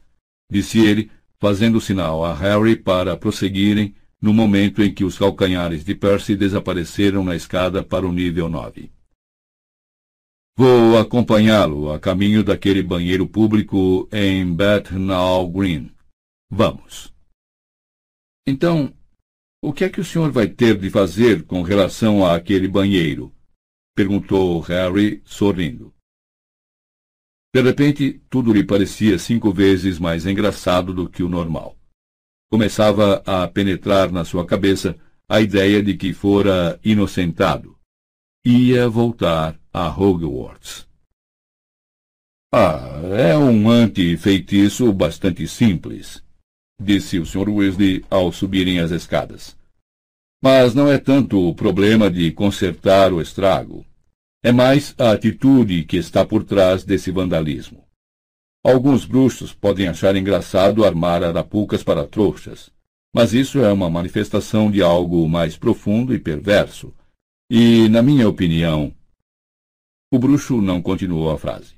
disse 0.50 0.80
ele, 0.80 1.12
fazendo 1.38 1.82
sinal 1.82 2.24
a 2.24 2.34
Harry 2.34 2.76
para 2.76 3.18
prosseguirem 3.18 3.94
no 4.22 4.34
momento 4.34 4.82
em 4.84 4.94
que 4.94 5.04
os 5.04 5.18
calcanhares 5.18 5.84
de 5.84 5.96
Percy 5.96 6.36
desapareceram 6.36 7.24
na 7.24 7.36
escada 7.36 7.84
para 7.84 8.08
o 8.08 8.14
nível 8.14 8.48
9. 8.48 8.92
Vou 10.56 10.98
acompanhá-lo 10.98 11.92
a 11.92 12.00
caminho 12.00 12.44
daquele 12.44 12.84
banheiro 12.84 13.28
público 13.28 14.08
em 14.12 14.54
Bethnal 14.54 15.50
Green. 15.50 15.92
Vamos. 16.50 17.12
Então, 18.46 18.94
o 19.62 19.74
que 19.74 19.84
é 19.84 19.90
que 19.90 20.00
o 20.00 20.06
senhor 20.06 20.32
vai 20.32 20.48
ter 20.48 20.78
de 20.78 20.90
fazer 20.90 21.44
com 21.44 21.64
relação 21.64 22.26
àquele 22.26 22.68
banheiro? 22.68 23.34
Perguntou 23.96 24.60
Harry, 24.62 25.22
sorrindo. 25.26 25.94
De 27.54 27.62
repente, 27.62 28.22
tudo 28.30 28.54
lhe 28.54 28.64
parecia 28.64 29.20
cinco 29.20 29.52
vezes 29.52 30.00
mais 30.00 30.26
engraçado 30.26 30.94
do 30.94 31.10
que 31.10 31.22
o 31.22 31.30
normal. 31.30 31.78
Começava 32.50 33.22
a 33.26 33.48
penetrar 33.48 34.12
na 34.12 34.24
sua 34.24 34.46
cabeça 34.46 34.98
a 35.28 35.42
ideia 35.42 35.84
de 35.84 35.96
que 35.96 36.14
fora 36.14 36.80
inocentado. 36.84 37.78
Ia 38.46 38.90
voltar 38.90 39.60
a 39.74 39.88
Hogwarts. 39.88 40.88
Ah, 42.54 43.00
é 43.18 43.38
um 43.38 43.70
anti-feitiço 43.70 44.92
bastante 44.92 45.48
simples, 45.48 46.22
disse 46.82 47.18
o 47.18 47.26
Sr. 47.26 47.50
Weasley 47.50 48.04
ao 48.10 48.32
subirem 48.32 48.80
as 48.80 48.92
escadas. 48.92 49.56
Mas 50.42 50.74
não 50.74 50.92
é 50.92 50.98
tanto 50.98 51.40
o 51.40 51.54
problema 51.54 52.10
de 52.10 52.32
consertar 52.32 53.14
o 53.14 53.22
estrago. 53.22 53.86
É 54.44 54.52
mais 54.52 54.96
a 54.98 55.12
atitude 55.12 55.84
que 55.84 55.98
está 55.98 56.26
por 56.26 56.44
trás 56.44 56.84
desse 56.84 57.12
vandalismo. 57.12 57.86
Alguns 58.64 59.06
bruxos 59.06 59.54
podem 59.54 59.88
achar 59.88 60.16
engraçado 60.16 60.84
armar 60.84 61.24
arapucas 61.24 61.84
para 61.84 62.08
trouxas, 62.08 62.72
mas 63.14 63.34
isso 63.34 63.60
é 63.60 63.72
uma 63.72 63.90
manifestação 63.90 64.72
de 64.72 64.82
algo 64.82 65.28
mais 65.30 65.58
profundo 65.58 66.14
e 66.14 66.20
perverso. 66.20 66.94
E, 67.50 67.88
na 67.90 68.02
minha 68.02 68.28
opinião. 68.28 68.94
O 70.12 70.18
bruxo 70.18 70.62
não 70.62 70.82
continuou 70.82 71.30
a 71.30 71.38
frase. 71.38 71.76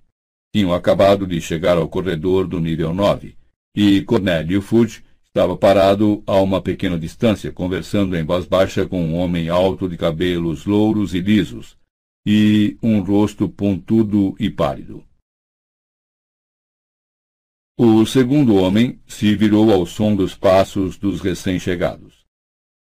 Tinham 0.53 0.73
acabado 0.73 1.25
de 1.27 1.41
chegar 1.41 1.77
ao 1.77 1.89
corredor 1.89 2.47
do 2.47 2.59
nível 2.59 2.93
9, 2.93 3.35
e 3.75 4.01
Cornélio 4.03 4.61
Fudge 4.61 5.03
Estava 5.35 5.57
parado 5.57 6.21
a 6.27 6.39
uma 6.39 6.61
pequena 6.61 6.99
distância, 6.99 7.51
conversando 7.51 8.15
em 8.15 8.23
voz 8.23 8.45
baixa 8.45 8.85
com 8.85 9.03
um 9.03 9.15
homem 9.15 9.49
alto 9.49 9.89
de 9.89 9.97
cabelos 9.97 10.67
louros 10.67 11.15
e 11.15 11.21
lisos, 11.21 11.75
e 12.23 12.77
um 12.83 13.01
rosto 13.01 13.49
pontudo 13.49 14.35
e 14.39 14.47
pálido. 14.51 15.03
O 17.75 18.05
segundo 18.05 18.53
homem 18.57 19.01
se 19.07 19.35
virou 19.35 19.71
ao 19.71 19.87
som 19.87 20.15
dos 20.15 20.35
passos 20.35 20.99
dos 20.99 21.19
recém-chegados. 21.19 22.23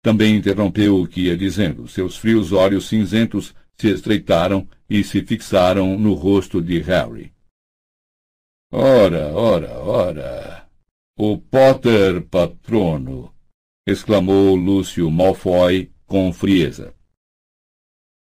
Também 0.03 0.35
interrompeu 0.35 1.01
o 1.01 1.07
que 1.07 1.21
ia 1.21 1.35
dizendo. 1.35 1.87
Seus 1.87 2.15
frios 2.15 2.51
olhos 2.51 2.87
cinzentos 2.87 3.55
se 3.75 3.89
estreitaram 3.89 4.69
e 4.87 5.03
se 5.03 5.23
fixaram 5.23 5.97
no 5.97 6.13
rosto 6.13 6.61
de 6.61 6.77
Harry. 6.77 7.33
Ora, 8.71 9.33
ora, 9.33 9.79
ora. 9.79 10.54
O 11.17 11.37
Potter 11.37 12.21
patrono! 12.23 13.33
exclamou 13.87 14.53
Lúcio 14.53 15.09
Malfoy 15.09 15.89
com 16.05 16.33
frieza. 16.33 16.93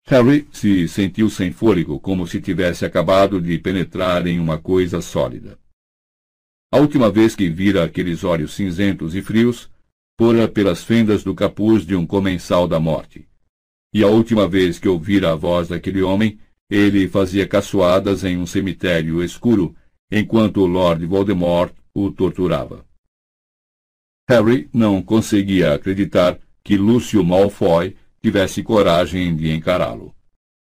Harry 0.07 0.47
se 0.51 0.87
sentiu 0.87 1.29
sem 1.29 1.51
fôlego, 1.51 1.99
como 1.99 2.25
se 2.25 2.41
tivesse 2.41 2.83
acabado 2.83 3.39
de 3.39 3.59
penetrar 3.59 4.25
em 4.25 4.39
uma 4.39 4.57
coisa 4.57 4.99
sólida. 4.99 5.59
A 6.73 6.79
última 6.79 7.11
vez 7.11 7.35
que 7.35 7.47
vira 7.51 7.83
aqueles 7.83 8.23
olhos 8.23 8.55
cinzentos 8.55 9.13
e 9.13 9.21
frios 9.21 9.69
fora 10.19 10.47
pelas 10.47 10.83
fendas 10.83 11.23
do 11.23 11.35
capuz 11.35 11.85
de 11.85 11.95
um 11.95 12.07
comensal 12.07 12.67
da 12.67 12.79
morte. 12.79 13.27
E 13.93 14.01
a 14.03 14.07
última 14.07 14.47
vez 14.47 14.79
que 14.79 14.87
ouvira 14.87 15.33
a 15.33 15.35
voz 15.35 15.67
daquele 15.67 16.01
homem, 16.01 16.39
ele 16.67 17.07
fazia 17.07 17.47
caçoadas 17.47 18.23
em 18.23 18.37
um 18.37 18.47
cemitério 18.47 19.23
escuro, 19.23 19.75
enquanto 20.11 20.61
o 20.61 20.65
Lord 20.65 21.05
Voldemort 21.05 21.75
o 21.93 22.11
torturava. 22.11 22.85
Harry 24.29 24.69
não 24.73 25.01
conseguia 25.01 25.73
acreditar 25.73 26.39
que 26.63 26.77
Lúcio 26.77 27.23
Malfoy 27.23 27.95
tivesse 28.21 28.63
coragem 28.63 29.35
de 29.35 29.51
encará-lo. 29.51 30.15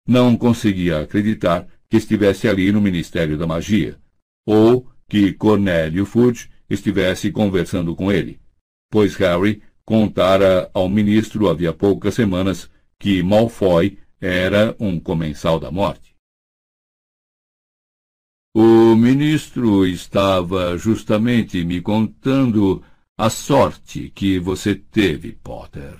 Não 0.06 0.36
conseguia 0.36 1.00
acreditar 1.00 1.66
que 1.88 1.96
estivesse 1.96 2.48
ali 2.48 2.72
no 2.72 2.80
Ministério 2.80 3.36
da 3.36 3.46
Magia, 3.46 3.98
ou 4.46 4.88
que 5.08 5.32
Cornélio 5.32 6.06
Fudge 6.06 6.48
estivesse 6.70 7.30
conversando 7.30 7.94
com 7.94 8.10
ele, 8.10 8.40
pois 8.90 9.14
Harry 9.16 9.62
contara 9.84 10.70
ao 10.72 10.88
ministro 10.88 11.48
havia 11.48 11.72
poucas 11.72 12.14
semanas 12.14 12.70
que 12.98 13.22
Malfoy 13.22 13.98
era 14.20 14.74
um 14.78 14.98
comensal 14.98 15.60
da 15.60 15.70
morte. 15.70 16.11
O 18.54 18.94
ministro 18.94 19.86
estava 19.86 20.76
justamente 20.76 21.64
me 21.64 21.80
contando 21.80 22.84
a 23.16 23.30
sorte 23.30 24.10
que 24.10 24.38
você 24.38 24.74
teve, 24.74 25.32
Potter, 25.32 25.98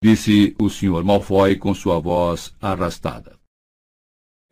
disse 0.00 0.54
o 0.60 0.70
Sr. 0.70 1.02
Malfoy 1.02 1.56
com 1.56 1.74
sua 1.74 1.98
voz 1.98 2.54
arrastada. 2.60 3.36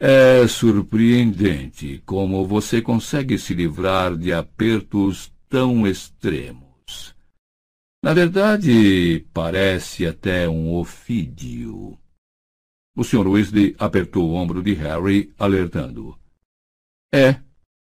É 0.01 0.49
surpreendente 0.49 2.03
como 2.05 2.45
você 2.45 2.83
consegue 2.83 3.39
se 3.39 3.55
livrar 3.55 4.17
de 4.17 4.33
apertos 4.33 5.33
tão 5.49 5.87
extremos. 5.87 7.15
Na 8.03 8.13
verdade, 8.13 9.25
parece 9.33 10.05
até 10.05 10.49
um 10.49 10.75
ofídio. 10.75 11.97
O 12.97 13.05
Sr. 13.05 13.29
Weasley 13.29 13.77
apertou 13.79 14.29
o 14.29 14.35
ombro 14.35 14.61
de 14.61 14.75
Harry, 14.75 15.33
alertando-o. 15.39 16.22
É, 17.15 17.43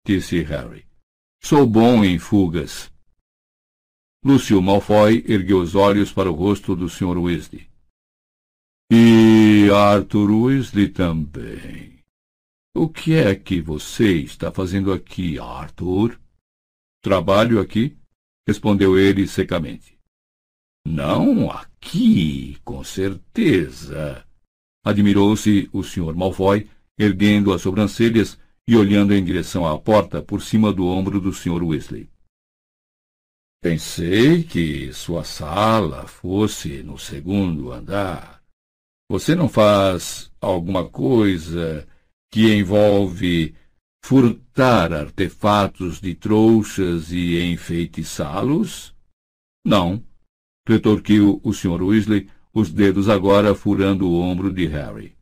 disse 0.05 0.41
Harry. 0.43 0.85
Sou 1.41 1.67
bom 1.67 2.05
em 2.05 2.17
fugas. 2.17 2.89
Lúcio 4.23 4.61
Malfoy 4.61 5.25
ergueu 5.27 5.61
os 5.61 5.75
olhos 5.75 6.11
para 6.11 6.31
o 6.31 6.33
rosto 6.33 6.73
do 6.73 6.87
Sr. 6.87 7.17
Weasley. 7.17 7.69
E 8.89 9.69
Arthur 9.73 10.31
Weasley 10.31 10.87
também. 10.89 11.99
O 12.73 12.87
que 12.87 13.13
é 13.13 13.35
que 13.35 13.61
você 13.61 14.19
está 14.19 14.53
fazendo 14.53 14.93
aqui, 14.93 15.37
Arthur? 15.37 16.17
Trabalho 17.01 17.59
aqui, 17.59 17.97
respondeu 18.47 18.97
ele 18.97 19.27
secamente. 19.27 19.99
Não 20.87 21.51
aqui, 21.51 22.57
com 22.63 22.83
certeza. 22.85 24.25
Admirou-se 24.83 25.69
o 25.73 25.83
Sr. 25.83 26.15
Malfoy, 26.15 26.69
erguendo 26.97 27.51
as 27.51 27.61
sobrancelhas 27.61 28.39
e 28.69 28.77
olhando 28.77 29.15
em 29.15 29.23
direção 29.23 29.65
à 29.65 29.79
porta 29.79 30.21
por 30.21 30.43
cima 30.43 30.71
do 30.71 30.85
ombro 30.85 31.19
do 31.19 31.33
Sr. 31.33 31.63
Weasley. 31.63 32.07
Pensei 33.63 34.43
que 34.43 34.93
sua 34.93 35.23
sala 35.23 36.05
fosse 36.05 36.83
no 36.83 36.95
segundo 36.95 37.71
andar. 37.71 38.43
Você 39.09 39.33
não 39.33 39.49
faz 39.49 40.31
alguma 40.39 40.87
coisa 40.87 41.87
que 42.31 42.53
envolve 42.53 43.55
furtar 44.05 44.93
artefatos 44.93 45.99
de 45.99 46.13
trouxas 46.13 47.11
e 47.11 47.41
enfeitiçá-los? 47.51 48.95
Não, 49.65 50.05
retorquiu 50.67 51.41
o 51.43 51.51
Sr. 51.53 51.81
Weasley, 51.81 52.29
os 52.53 52.71
dedos 52.71 53.09
agora 53.09 53.55
furando 53.55 54.07
o 54.07 54.19
ombro 54.19 54.53
de 54.53 54.67
Harry. 54.67 55.18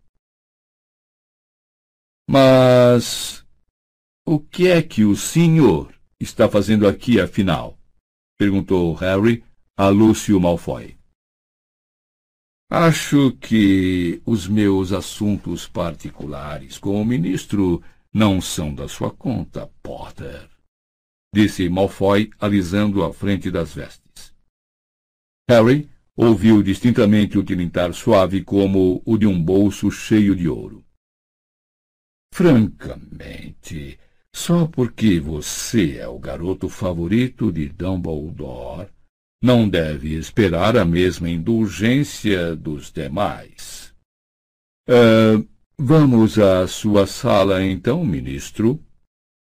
Mas 2.30 3.46
o 4.26 4.38
que 4.38 4.68
é 4.68 4.82
que 4.82 5.06
o 5.06 5.16
senhor 5.16 5.94
está 6.20 6.50
fazendo 6.50 6.86
aqui, 6.86 7.22
afinal? 7.22 7.80
perguntou 8.38 8.94
Harry 8.96 9.44
a 9.78 9.88
Lúcio 9.88 10.38
Malfoy. 10.40 10.98
Acho 12.70 13.32
que 13.38 14.22
os 14.26 14.46
meus 14.46 14.92
assuntos 14.92 15.68
particulares 15.68 16.78
com 16.78 17.02
o 17.02 17.06
ministro 17.06 17.82
não 18.14 18.42
são 18.42 18.76
da 18.76 18.90
sua 18.90 19.10
conta, 19.10 19.72
Potter, 19.82 20.50
disse 21.34 21.70
Malfoy, 21.70 22.30
alisando 22.40 23.06
a 23.06 23.14
frente 23.14 23.50
das 23.50 23.74
vestes. 23.74 24.34
Harry 25.50 25.90
ouviu 26.14 26.62
distintamente 26.62 27.38
o 27.38 27.44
tilintar 27.44 27.94
suave 27.94 28.44
como 28.44 29.02
o 29.06 29.18
de 29.18 29.26
um 29.26 29.42
bolso 29.42 29.90
cheio 29.90 30.36
de 30.36 30.50
ouro. 30.50 30.87
Francamente, 32.38 33.98
só 34.32 34.68
porque 34.68 35.20
você 35.20 35.98
é 35.98 36.08
o 36.08 36.20
garoto 36.20 36.70
favorito 36.70 37.52
de 37.52 37.68
Dumbledore, 37.68 38.90
não 39.42 39.68
deve 39.68 40.14
esperar 40.14 40.78
a 40.78 40.86
mesma 40.86 41.32
indulgência 41.32 42.56
dos 42.56 42.92
demais. 42.92 43.92
Uh, 44.88 45.50
vamos 45.80 46.38
à 46.38 46.68
sua 46.68 47.08
sala, 47.08 47.66
então, 47.66 48.06
ministro? 48.06 48.80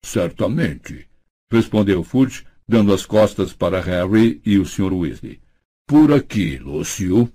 Certamente, 0.02 1.06
respondeu 1.52 2.02
Fudge, 2.02 2.46
dando 2.66 2.94
as 2.94 3.04
costas 3.04 3.52
para 3.52 3.82
Harry 3.82 4.40
e 4.46 4.58
o 4.58 4.64
Sr. 4.64 4.94
Weasley. 4.94 5.42
Por 5.86 6.10
aqui, 6.10 6.56
Lúcio. 6.56 7.30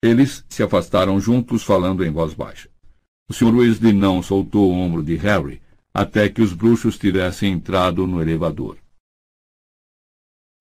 Eles 0.00 0.46
se 0.48 0.62
afastaram 0.62 1.18
juntos, 1.18 1.64
falando 1.64 2.04
em 2.04 2.12
voz 2.12 2.32
baixa. 2.32 2.72
O 3.28 3.32
Sr. 3.32 3.54
Weasley 3.54 3.92
não 3.92 4.22
soltou 4.22 4.70
o 4.70 4.74
ombro 4.74 5.02
de 5.02 5.16
Harry, 5.16 5.62
até 5.92 6.28
que 6.28 6.42
os 6.42 6.52
bruxos 6.52 6.98
tivessem 6.98 7.52
entrado 7.52 8.06
no 8.06 8.20
elevador. 8.20 8.78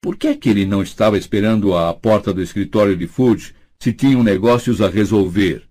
Por 0.02 0.16
que 0.16 0.28
é 0.28 0.36
que 0.36 0.50
ele 0.50 0.66
não 0.66 0.82
estava 0.82 1.18
esperando 1.18 1.76
à 1.76 1.94
porta 1.94 2.34
do 2.34 2.42
escritório 2.42 2.96
de 2.96 3.08
Fudge 3.08 3.56
se 3.80 3.92
tinham 3.92 4.24
negócios 4.24 4.82
a 4.82 4.90
resolver? 4.90 5.68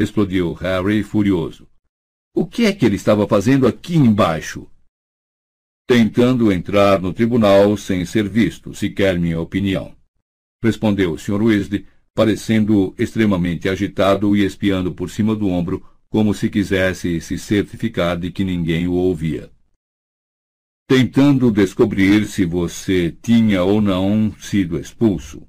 Explodiu 0.00 0.52
Harry 0.52 1.02
furioso. 1.02 1.68
O 2.34 2.46
que 2.46 2.66
é 2.66 2.72
que 2.72 2.84
ele 2.84 2.96
estava 2.96 3.26
fazendo 3.26 3.66
aqui 3.66 3.96
embaixo? 3.96 4.68
Tentando 5.88 6.52
entrar 6.52 7.00
no 7.00 7.12
tribunal 7.12 7.76
sem 7.76 8.04
ser 8.04 8.28
visto, 8.28 8.74
se 8.74 8.90
quer 8.90 9.18
minha 9.18 9.40
opinião. 9.40 9.96
Respondeu 10.62 11.12
o 11.12 11.18
Sr. 11.18 11.42
Weasley, 11.42 11.86
parecendo 12.14 12.94
extremamente 12.98 13.68
agitado 13.68 14.36
e 14.36 14.44
espiando 14.44 14.92
por 14.92 15.08
cima 15.08 15.34
do 15.34 15.48
ombro 15.48 15.84
como 16.10 16.32
se 16.32 16.48
quisesse 16.48 17.20
se 17.20 17.38
certificar 17.38 18.18
de 18.18 18.30
que 18.30 18.44
ninguém 18.44 18.88
o 18.88 18.92
ouvia. 18.92 19.50
Tentando 20.88 21.50
descobrir 21.50 22.26
se 22.26 22.46
você 22.46 23.10
tinha 23.10 23.62
ou 23.62 23.80
não 23.80 24.32
sido 24.40 24.78
expulso. 24.78 25.46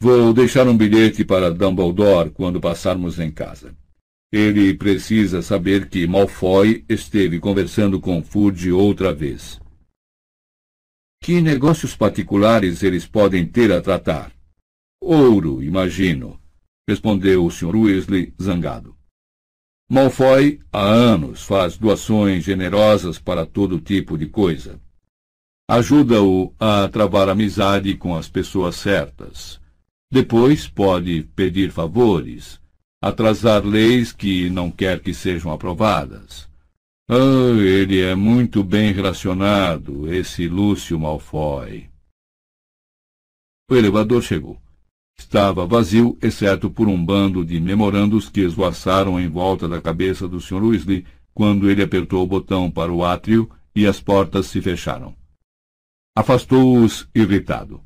Vou 0.00 0.32
deixar 0.34 0.68
um 0.68 0.76
bilhete 0.76 1.24
para 1.24 1.50
Dumbledore 1.50 2.30
quando 2.30 2.60
passarmos 2.60 3.18
em 3.18 3.30
casa. 3.30 3.74
Ele 4.30 4.74
precisa 4.74 5.40
saber 5.40 5.88
que 5.88 6.06
Malfoy 6.06 6.84
esteve 6.86 7.40
conversando 7.40 7.98
com 7.98 8.22
Fudge 8.22 8.70
outra 8.70 9.14
vez. 9.14 9.58
Que 11.22 11.40
negócios 11.40 11.96
particulares 11.96 12.82
eles 12.82 13.06
podem 13.06 13.46
ter 13.46 13.72
a 13.72 13.80
tratar? 13.80 14.30
Ouro, 15.00 15.62
imagino, 15.62 16.38
respondeu 16.86 17.46
o 17.46 17.50
Sr. 17.50 17.74
Weasley, 17.74 18.34
zangado. 18.40 18.97
Malfoy, 19.90 20.60
há 20.70 20.82
anos, 20.82 21.42
faz 21.44 21.78
doações 21.78 22.44
generosas 22.44 23.18
para 23.18 23.46
todo 23.46 23.80
tipo 23.80 24.18
de 24.18 24.26
coisa. 24.26 24.78
Ajuda-o 25.66 26.52
a 26.60 26.86
travar 26.88 27.30
amizade 27.30 27.96
com 27.96 28.14
as 28.14 28.28
pessoas 28.28 28.76
certas. 28.76 29.58
Depois 30.10 30.68
pode 30.68 31.22
pedir 31.34 31.70
favores, 31.70 32.60
atrasar 33.02 33.64
leis 33.64 34.12
que 34.12 34.50
não 34.50 34.70
quer 34.70 35.00
que 35.00 35.14
sejam 35.14 35.50
aprovadas. 35.50 36.46
Ah, 37.08 37.56
ele 37.58 38.02
é 38.02 38.14
muito 38.14 38.62
bem 38.62 38.92
relacionado, 38.92 40.12
esse 40.12 40.46
Lúcio 40.48 40.98
Malfoy. 40.98 41.88
O 43.70 43.74
elevador 43.74 44.22
chegou. 44.22 44.60
Estava 45.18 45.66
vazio, 45.66 46.16
exceto 46.22 46.70
por 46.70 46.88
um 46.88 47.04
bando 47.04 47.44
de 47.44 47.60
memorandos 47.60 48.28
que 48.28 48.40
esvoaçaram 48.40 49.20
em 49.20 49.28
volta 49.28 49.68
da 49.68 49.80
cabeça 49.80 50.28
do 50.28 50.40
Sr. 50.40 50.62
Weasley 50.62 51.04
quando 51.34 51.68
ele 51.68 51.82
apertou 51.82 52.22
o 52.22 52.26
botão 52.26 52.70
para 52.70 52.92
o 52.92 53.04
átrio 53.04 53.50
e 53.74 53.86
as 53.86 54.00
portas 54.00 54.46
se 54.46 54.62
fecharam. 54.62 55.14
Afastou-os 56.16 57.08
irritado. 57.14 57.82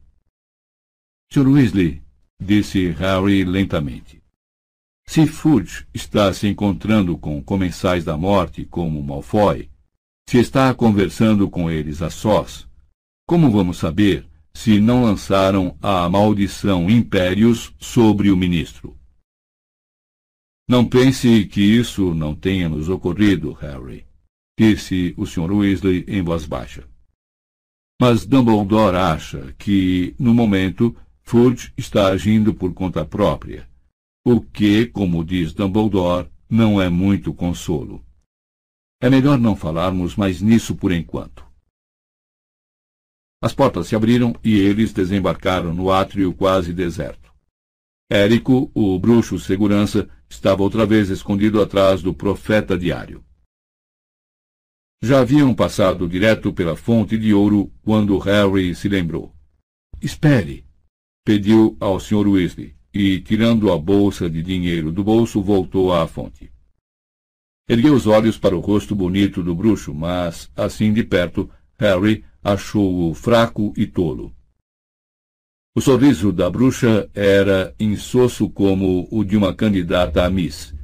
Sr. 1.33 1.49
Weasley, 1.49 2.03
disse 2.41 2.91
Harry 2.91 3.45
lentamente, 3.45 4.23
se 5.07 5.27
Fudge 5.27 5.87
está 5.93 6.33
se 6.33 6.47
encontrando 6.47 7.19
com 7.19 7.43
comensais 7.43 8.05
da 8.05 8.17
morte 8.17 8.65
como 8.65 9.03
Malfoy, 9.03 9.69
se 10.29 10.39
está 10.39 10.73
conversando 10.73 11.51
com 11.51 11.71
eles 11.71 12.01
a 12.01 12.09
sós, 12.09 12.67
como 13.27 13.51
vamos 13.51 13.77
saber 13.77 14.27
se 14.55 14.81
não 14.81 15.05
lançaram 15.05 15.77
a 15.81 16.09
maldição 16.09 16.89
impérios 16.91 17.75
sobre 17.79 18.31
o 18.31 18.37
ministro? 18.37 18.97
Não 20.69 20.87
pense 20.87 21.45
que 21.47 21.61
isso 21.61 22.15
não 22.15 22.35
tenha 22.35 22.69
nos 22.69 22.89
ocorrido, 22.89 23.53
Harry, 23.53 24.07
disse 24.59 25.15
o 25.17 25.27
Sr. 25.27 25.53
Weasley 25.53 26.05
em 26.07 26.23
voz 26.23 26.47
baixa. 26.47 26.89
Mas 28.01 28.27
Dumbledore 28.27 28.97
acha 28.97 29.55
que, 29.59 30.15
no 30.19 30.35
momento, 30.35 30.97
Fudge 31.23 31.73
está 31.77 32.09
agindo 32.09 32.55
por 32.55 32.73
conta 32.75 33.05
própria, 33.05 33.69
o 34.25 34.41
que, 34.41 34.87
como 34.87 35.25
diz 35.25 35.53
Dumbledore, 35.53 36.29
não 36.49 36.81
é 36.81 36.89
muito 36.89 37.35
consolo. 37.35 38.05
É 39.01 39.11
melhor 39.11 39.39
não 39.39 39.57
falarmos 39.57 40.17
mais 40.17 40.41
nisso 40.41 40.77
por 40.77 40.93
enquanto. 40.93 41.45
As 43.43 43.53
portas 43.53 43.89
se 43.89 43.97
abriram 43.97 44.33
e 44.45 44.57
eles 44.57 44.93
desembarcaram 44.93 45.75
no 45.75 45.91
átrio 45.91 46.33
quase 46.33 46.73
deserto. 46.73 47.35
Érico, 48.09 48.71
o 48.73 48.97
bruxo 49.01 49.37
segurança, 49.37 50.09
estava 50.31 50.63
outra 50.63 50.87
vez 50.87 51.11
escondido 51.11 51.61
atrás 51.61 52.01
do 52.01 52.15
profeta 52.15 52.79
diário. 52.79 53.25
Já 55.03 55.21
haviam 55.21 55.53
passado 55.53 56.09
direto 56.09 56.53
pela 56.53 56.77
fonte 56.77 57.19
de 57.19 57.35
ouro 57.35 57.73
quando 57.83 58.17
Harry 58.19 58.77
se 58.77 58.89
lembrou. 58.89 59.35
Espere! 60.01 60.65
pediu 61.25 61.77
ao 61.81 61.99
Sr. 61.99 62.29
Weasley 62.29 62.77
e, 62.95 63.21
tirando 63.21 63.73
a 63.73 63.79
bolsa 63.79 64.31
de 64.31 64.41
dinheiro 64.41 64.93
do 64.93 65.03
bolso, 65.03 65.43
voltou 65.43 65.93
à 65.93 66.07
fonte. 66.07 66.53
Ergueu 67.69 67.95
os 67.95 68.07
olhos 68.07 68.39
para 68.39 68.57
o 68.57 68.61
rosto 68.61 68.95
bonito 68.95 69.43
do 69.43 69.55
bruxo, 69.55 69.93
mas, 69.93 70.51
assim 70.55 70.93
de 70.93 71.03
perto, 71.03 71.51
Harry 71.79 72.25
achou-o 72.43 73.15
fraco 73.15 73.73
e 73.77 73.87
tolo. 73.87 74.35
O 75.75 75.81
sorriso 75.81 76.33
da 76.33 76.51
bruxa 76.51 77.09
era 77.15 77.75
insosso 77.81 78.51
como 78.51 79.09
o 79.11 79.25
de 79.25 79.37
uma 79.37 79.55
candidata 79.55 80.25
a 80.25 80.29
Miss, 80.29 80.75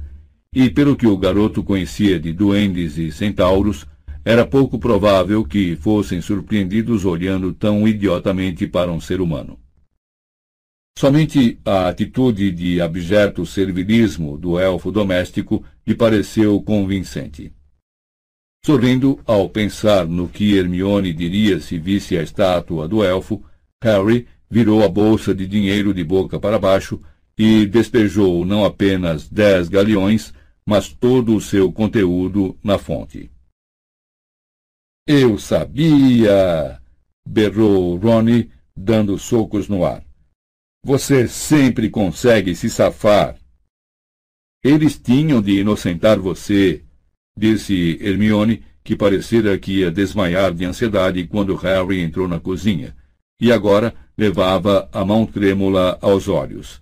e 0.53 0.69
pelo 0.69 0.95
que 0.95 1.05
o 1.05 1.17
garoto 1.17 1.63
conhecia 1.63 2.19
de 2.19 2.33
duendes 2.33 2.97
e 2.97 3.11
centauros, 3.11 3.85
era 4.25 4.45
pouco 4.45 4.79
provável 4.79 5.45
que 5.45 5.75
fossem 5.75 6.21
surpreendidos 6.21 7.05
olhando 7.05 7.53
tão 7.53 7.87
idiotamente 7.87 8.67
para 8.67 8.91
um 8.91 8.99
ser 8.99 9.21
humano. 9.21 9.59
Somente 10.97 11.59
a 11.63 11.87
atitude 11.87 12.51
de 12.51 12.81
abjeto 12.81 13.45
servilismo 13.45 14.37
do 14.37 14.59
elfo 14.59 14.91
doméstico 14.91 15.63
lhe 15.87 15.95
pareceu 15.95 16.61
convincente. 16.61 17.53
Sorrindo 18.65 19.19
ao 19.25 19.49
pensar 19.49 20.05
no 20.05 20.27
que 20.27 20.57
Hermione 20.57 21.13
diria 21.13 21.59
se 21.59 21.77
visse 21.77 22.17
a 22.17 22.23
estátua 22.23 22.87
do 22.87 23.03
elfo, 23.03 23.43
Harry 23.81 24.27
virou 24.49 24.83
a 24.83 24.89
bolsa 24.89 25.33
de 25.33 25.47
dinheiro 25.47 25.93
de 25.93 26.03
boca 26.03 26.39
para 26.39 26.59
baixo 26.59 26.99
e 27.37 27.65
despejou 27.65 28.43
não 28.45 28.65
apenas 28.65 29.29
dez 29.29 29.69
galeões, 29.69 30.33
mas 30.65 30.89
todo 30.89 31.35
o 31.35 31.41
seu 31.41 31.71
conteúdo 31.71 32.57
na 32.63 32.77
fonte. 32.77 33.31
Eu 35.07 35.37
sabia! 35.37 36.81
berrou 37.25 37.95
Ronnie, 37.95 38.51
dando 38.75 39.17
socos 39.17 39.67
no 39.67 39.85
ar. 39.85 40.03
Você 40.83 41.27
sempre 41.27 41.89
consegue 41.89 42.55
se 42.55 42.69
safar. 42.69 43.37
Eles 44.63 44.99
tinham 44.99 45.41
de 45.41 45.59
inocentar 45.59 46.19
você, 46.19 46.83
disse 47.39 47.97
Hermione, 48.01 48.63
que 48.83 48.95
parecera 48.95 49.57
que 49.57 49.79
ia 49.79 49.91
desmaiar 49.91 50.53
de 50.53 50.65
ansiedade 50.65 51.25
quando 51.25 51.55
Harry 51.55 52.01
entrou 52.01 52.27
na 52.27 52.39
cozinha, 52.39 52.95
e 53.39 53.51
agora 53.51 53.95
levava 54.17 54.89
a 54.91 55.05
mão 55.05 55.25
trêmula 55.25 55.97
aos 56.01 56.27
olhos. 56.27 56.81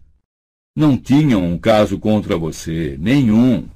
Não 0.75 0.97
tinham 0.97 1.43
um 1.43 1.57
caso 1.57 1.99
contra 1.99 2.37
você, 2.37 2.97
nenhum. 2.99 3.67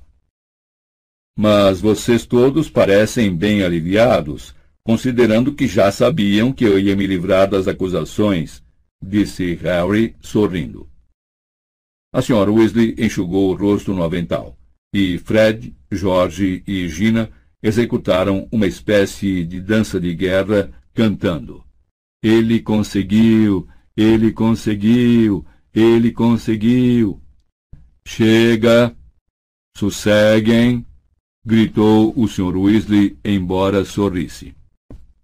Mas 1.37 1.79
vocês 1.79 2.25
todos 2.25 2.69
parecem 2.69 3.35
bem 3.35 3.63
aliviados, 3.63 4.55
considerando 4.83 5.53
que 5.53 5.67
já 5.67 5.91
sabiam 5.91 6.51
que 6.51 6.65
eu 6.65 6.79
ia 6.79 6.95
me 6.95 7.05
livrar 7.05 7.47
das 7.47 7.67
acusações, 7.67 8.63
disse 9.01 9.53
Harry, 9.55 10.15
sorrindo. 10.19 10.89
A 12.13 12.21
senhora 12.21 12.51
Weasley 12.51 12.95
enxugou 12.97 13.51
o 13.51 13.55
rosto 13.55 13.93
no 13.93 14.03
avental, 14.03 14.57
e 14.93 15.17
Fred, 15.17 15.75
George 15.91 16.63
e 16.67 16.87
Gina 16.89 17.29
executaram 17.63 18.47
uma 18.51 18.67
espécie 18.67 19.45
de 19.45 19.61
dança 19.61 19.99
de 19.99 20.13
guerra, 20.13 20.71
cantando. 20.93 21.63
Ele 22.23 22.59
conseguiu, 22.59 23.67
ele 23.95 24.31
conseguiu, 24.31 25.45
ele 25.73 26.11
conseguiu. 26.11 27.21
Chega, 28.05 28.95
sosseguem, 29.77 30.85
gritou 31.45 32.13
o 32.15 32.27
Sr. 32.27 32.57
Weasley, 32.57 33.17
embora 33.23 33.85
sorrisse. 33.85 34.55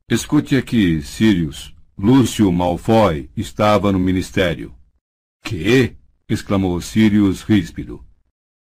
Escute 0.10 0.56
aqui, 0.56 1.02
Sirius. 1.02 1.76
Lúcio 1.98 2.52
Malfoy 2.52 3.30
estava 3.36 3.92
no 3.92 4.00
ministério. 4.00 4.74
Que? 5.44 5.96
exclamou 6.30 6.80
Sirius 6.80 7.42
ríspido. 7.42 8.07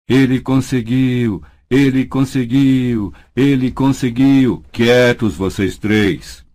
Ele 0.07 0.39
conseguiu, 0.39 1.43
ele 1.69 2.05
conseguiu, 2.05 3.13
ele 3.35 3.71
conseguiu. 3.71 4.63
Quietos 4.71 5.35
vocês 5.35 5.77
três. 5.77 6.45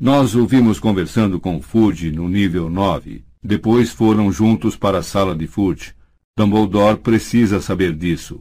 Nós 0.00 0.36
o 0.36 0.46
vimos 0.46 0.78
conversando 0.78 1.40
com 1.40 1.60
Fudge 1.60 2.12
no 2.12 2.28
nível 2.28 2.70
9. 2.70 3.24
Depois 3.42 3.90
foram 3.90 4.30
juntos 4.30 4.76
para 4.76 4.98
a 4.98 5.02
sala 5.02 5.34
de 5.34 5.48
Fudge. 5.48 5.94
Dumbledore 6.36 6.98
precisa 6.98 7.60
saber 7.60 7.92
disso. 7.96 8.40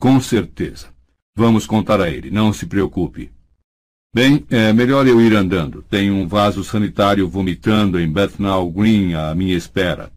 Com 0.00 0.20
certeza. 0.20 0.94
Vamos 1.34 1.66
contar 1.66 2.00
a 2.00 2.08
ele, 2.08 2.30
não 2.30 2.52
se 2.52 2.66
preocupe. 2.66 3.32
Bem, 4.14 4.46
é 4.48 4.72
melhor 4.72 5.06
eu 5.08 5.20
ir 5.20 5.34
andando. 5.34 5.82
Tenho 5.82 6.14
um 6.14 6.28
vaso 6.28 6.62
sanitário 6.62 7.28
vomitando 7.28 7.98
em 7.98 8.12
Bethnal 8.12 8.70
Green 8.70 9.14
à 9.14 9.34
minha 9.34 9.56
espera. 9.56 10.12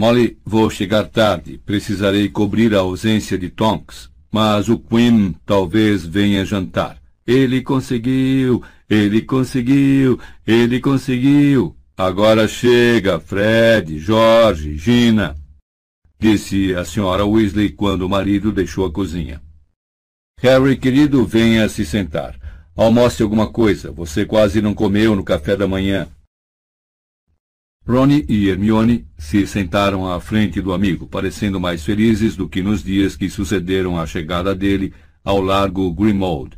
Molly, 0.00 0.38
vou 0.46 0.70
chegar 0.70 1.04
tarde. 1.08 1.60
Precisarei 1.66 2.26
cobrir 2.30 2.74
a 2.74 2.78
ausência 2.78 3.36
de 3.36 3.50
Tonks. 3.50 4.08
Mas 4.32 4.70
o 4.70 4.78
Quinn 4.78 5.34
talvez 5.44 6.06
venha 6.06 6.42
jantar. 6.42 6.96
Ele 7.26 7.60
conseguiu! 7.60 8.62
Ele 8.88 9.20
conseguiu! 9.20 10.18
Ele 10.46 10.80
conseguiu! 10.80 11.76
Agora 11.98 12.48
chega, 12.48 13.20
Fred, 13.20 13.98
Jorge, 13.98 14.74
Gina, 14.74 15.36
disse 16.18 16.74
a 16.74 16.82
senhora 16.82 17.26
Weasley 17.26 17.68
quando 17.68 18.00
o 18.00 18.08
marido 18.08 18.50
deixou 18.50 18.86
a 18.86 18.90
cozinha. 18.90 19.42
Harry, 20.40 20.78
querido, 20.78 21.26
venha 21.26 21.68
se 21.68 21.84
sentar. 21.84 22.40
Almoce 22.74 23.22
alguma 23.22 23.48
coisa. 23.48 23.92
Você 23.92 24.24
quase 24.24 24.62
não 24.62 24.72
comeu 24.72 25.14
no 25.14 25.22
café 25.22 25.54
da 25.54 25.68
manhã. 25.68 26.08
Ronnie 27.90 28.24
e 28.28 28.48
Hermione 28.48 29.06
se 29.18 29.46
sentaram 29.46 30.10
à 30.10 30.20
frente 30.20 30.60
do 30.60 30.72
amigo, 30.72 31.06
parecendo 31.06 31.58
mais 31.58 31.84
felizes 31.84 32.36
do 32.36 32.48
que 32.48 32.62
nos 32.62 32.84
dias 32.84 33.16
que 33.16 33.28
sucederam 33.28 33.98
à 33.98 34.06
chegada 34.06 34.54
dele 34.54 34.92
ao 35.24 35.40
largo 35.40 35.90
Grimmauld, 35.92 36.56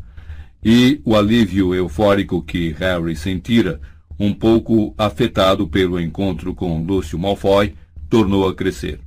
e 0.63 1.01
o 1.05 1.17
alívio 1.17 1.75
eufórico 1.75 2.43
que 2.43 2.73
Harry 2.79 3.17
sentira, 3.17 3.81
um 4.19 4.33
pouco 4.33 4.95
afetado 4.99 5.67
pelo 5.67 5.99
encontro 5.99 6.55
com 6.55 6.85
Lúcio 6.85 7.19
Malfoy, 7.19 7.75
tornou 8.11 8.47
a 8.47 8.55
crescer. 8.55 9.01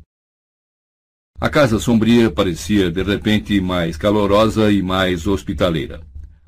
A 1.39 1.49
casa 1.49 1.79
sombria 1.79 2.31
parecia 2.31 2.89
de 2.89 3.03
repente 3.03 3.59
mais 3.61 3.97
calorosa 3.97 4.71
e 4.71 4.81
mais 4.81 5.27
hospitaleira. 5.27 6.01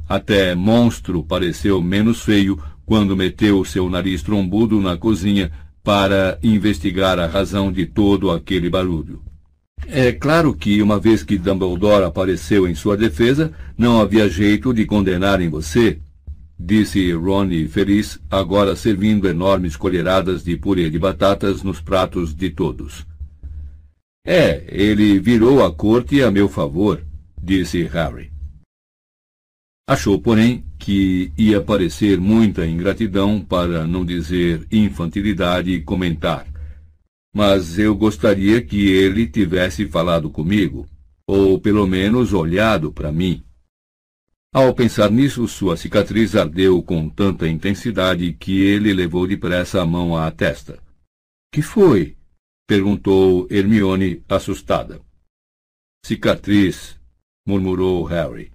Até 0.10 0.56
Monstro 0.56 1.24
pareceu 1.24 1.82
menos 1.82 2.22
feio 2.22 2.58
quando 2.88 3.18
meteu 3.18 3.66
seu 3.66 3.90
nariz 3.90 4.24
trombudo 4.24 4.80
na 4.80 4.96
cozinha 4.98 5.52
para 5.84 6.40
investigar 6.42 7.20
a 7.20 7.28
razão 7.28 7.70
de 7.70 7.86
todo 7.86 8.32
aquele 8.32 8.70
barulho. 8.70 9.22
É 9.86 10.14
claro 10.14 10.54
que, 10.54 10.82
uma 10.82 10.98
vez 10.98 11.22
que 11.22 11.38
Dumbledore 11.38 12.06
apareceu 12.06 12.66
em 12.66 12.74
sua 12.74 12.96
defesa, 12.96 13.52
não 13.78 14.00
havia 14.00 14.30
jeito 14.30 14.74
de 14.74 14.86
condenarem 14.86 15.50
você, 15.50 16.00
disse 16.58 17.12
Ronnie 17.12 17.68
feliz, 17.68 18.22
agora 18.32 18.74
servindo 18.74 19.28
enormes 19.28 19.76
colheradas 19.76 20.42
de 20.42 20.56
purê 20.56 20.90
de 20.90 20.98
batatas 20.98 21.64
nos 21.64 21.82
pratos 21.82 22.34
de 22.34 22.50
todos. 22.52 23.06
É, 24.26 24.64
ele 24.70 25.20
virou 25.20 25.64
a 25.64 25.74
corte 25.74 26.24
a 26.24 26.32
meu 26.32 26.48
favor, 26.48 27.04
disse 27.42 27.84
Harry. 27.84 28.32
Achou, 29.86 30.22
porém, 30.22 30.64
que 30.78 31.32
ia 31.38 31.62
parecer 31.62 32.20
muita 32.20 32.66
ingratidão, 32.66 33.42
para 33.42 33.86
não 33.86 34.06
dizer 34.06 34.68
infantilidade, 34.72 35.82
comentar. 35.82 36.48
Mas 37.36 37.78
eu 37.78 37.96
gostaria 37.96 38.62
que 38.62 38.90
ele 38.90 39.28
tivesse 39.28 39.88
falado 39.88 40.30
comigo, 40.30 40.88
ou 41.28 41.60
pelo 41.60 41.86
menos 41.86 42.34
olhado 42.34 42.92
para 42.92 43.12
mim. 43.12 43.44
Ao 44.54 44.74
pensar 44.74 45.12
nisso, 45.12 45.48
sua 45.48 45.76
cicatriz 45.78 46.36
ardeu 46.36 46.82
com 46.82 47.10
tanta 47.10 47.48
intensidade 47.48 48.34
que 48.34 48.62
ele 48.62 48.94
levou 48.94 49.28
depressa 49.28 49.82
a 49.82 49.86
mão 49.86 50.16
à 50.16 50.32
testa. 50.32 50.80
Que 51.52 51.62
foi? 51.62 52.16
perguntou 52.68 53.48
Hermione, 53.50 54.24
assustada. 54.28 55.02
Cicatriz, 56.06 57.00
murmurou 57.46 58.04
Harry. 58.04 58.52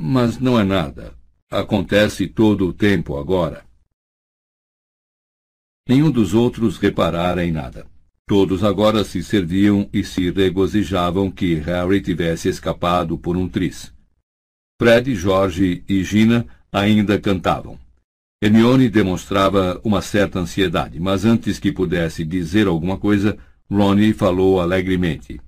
Mas 0.00 0.38
não 0.38 0.58
é 0.58 0.64
nada. 0.64 1.19
Acontece 1.52 2.28
todo 2.28 2.68
o 2.68 2.72
tempo 2.72 3.18
agora. 3.18 3.64
Nenhum 5.88 6.08
dos 6.08 6.32
outros 6.32 6.78
reparara 6.78 7.44
em 7.44 7.50
nada. 7.50 7.88
Todos 8.24 8.62
agora 8.62 9.02
se 9.02 9.20
serviam 9.20 9.90
e 9.92 10.04
se 10.04 10.30
regozijavam 10.30 11.28
que 11.28 11.56
Harry 11.56 12.00
tivesse 12.00 12.48
escapado 12.48 13.18
por 13.18 13.36
um 13.36 13.48
tris. 13.48 13.92
Fred, 14.80 15.12
Jorge 15.16 15.82
e 15.88 16.04
Gina 16.04 16.46
ainda 16.70 17.20
cantavam. 17.20 17.76
Hermione 18.40 18.88
demonstrava 18.88 19.80
uma 19.82 20.00
certa 20.00 20.38
ansiedade, 20.38 21.00
mas 21.00 21.24
antes 21.24 21.58
que 21.58 21.72
pudesse 21.72 22.24
dizer 22.24 22.68
alguma 22.68 22.96
coisa, 22.96 23.36
Ronnie 23.68 24.12
falou 24.12 24.60
alegremente. 24.60 25.40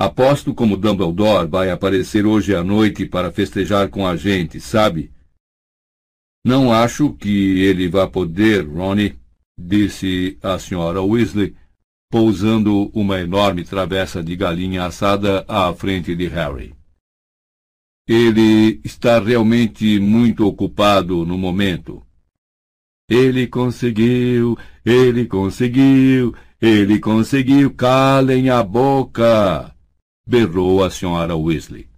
Aposto 0.00 0.54
como 0.54 0.78
Dumbledore 0.78 1.46
vai 1.46 1.70
aparecer 1.70 2.24
hoje 2.24 2.54
à 2.54 2.64
noite 2.64 3.04
para 3.04 3.30
festejar 3.30 3.90
com 3.90 4.06
a 4.06 4.16
gente, 4.16 4.58
sabe? 4.58 5.12
Não 6.42 6.72
acho 6.72 7.12
que 7.12 7.60
ele 7.60 7.86
vá 7.86 8.06
poder, 8.06 8.66
Ronnie, 8.66 9.20
disse 9.58 10.38
a 10.42 10.58
senhora 10.58 11.02
Weasley, 11.02 11.54
pousando 12.10 12.90
uma 12.94 13.20
enorme 13.20 13.62
travessa 13.62 14.22
de 14.22 14.34
galinha 14.36 14.86
assada 14.86 15.44
à 15.46 15.70
frente 15.74 16.16
de 16.16 16.28
Harry. 16.28 16.74
Ele 18.08 18.80
está 18.82 19.20
realmente 19.20 20.00
muito 20.00 20.46
ocupado 20.46 21.26
no 21.26 21.36
momento. 21.36 22.02
Ele 23.06 23.46
conseguiu, 23.46 24.56
ele 24.82 25.26
conseguiu, 25.26 26.34
ele 26.58 26.98
conseguiu, 26.98 27.74
calem 27.74 28.48
a 28.48 28.62
boca! 28.62 29.76
Berrou 30.26 30.84
a 30.84 30.90
senhora 30.90 31.36
Weasley. 31.36 31.88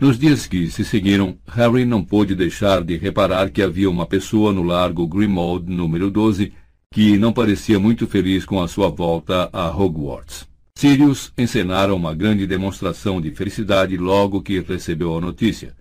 Nos 0.00 0.16
dias 0.16 0.46
que 0.46 0.70
se 0.70 0.84
seguiram, 0.84 1.36
Harry 1.46 1.84
não 1.84 2.04
pôde 2.04 2.34
deixar 2.34 2.84
de 2.84 2.96
reparar 2.96 3.50
que 3.50 3.60
havia 3.60 3.90
uma 3.90 4.06
pessoa 4.06 4.52
no 4.52 4.62
largo 4.62 5.06
Grimmauld 5.06 5.68
número 5.68 6.08
12 6.10 6.52
que 6.92 7.18
não 7.18 7.32
parecia 7.32 7.78
muito 7.78 8.06
feliz 8.06 8.44
com 8.44 8.62
a 8.62 8.68
sua 8.68 8.88
volta 8.88 9.50
a 9.52 9.68
Hogwarts. 9.68 10.48
Sirius 10.76 11.32
encenara 11.36 11.92
uma 11.92 12.14
grande 12.14 12.46
demonstração 12.46 13.20
de 13.20 13.32
felicidade 13.32 13.96
logo 13.96 14.40
que 14.40 14.60
recebeu 14.60 15.16
a 15.16 15.20
notícia. 15.20 15.76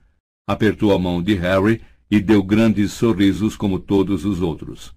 Apertou 0.49 0.91
a 0.93 0.97
mão 0.97 1.21
de 1.21 1.35
Harry 1.35 1.81
e 2.09 2.19
deu 2.19 2.41
grandes 2.41 2.93
sorrisos 2.93 3.55
como 3.55 3.77
todos 3.77 4.25
os 4.25 4.41
outros. 4.41 4.96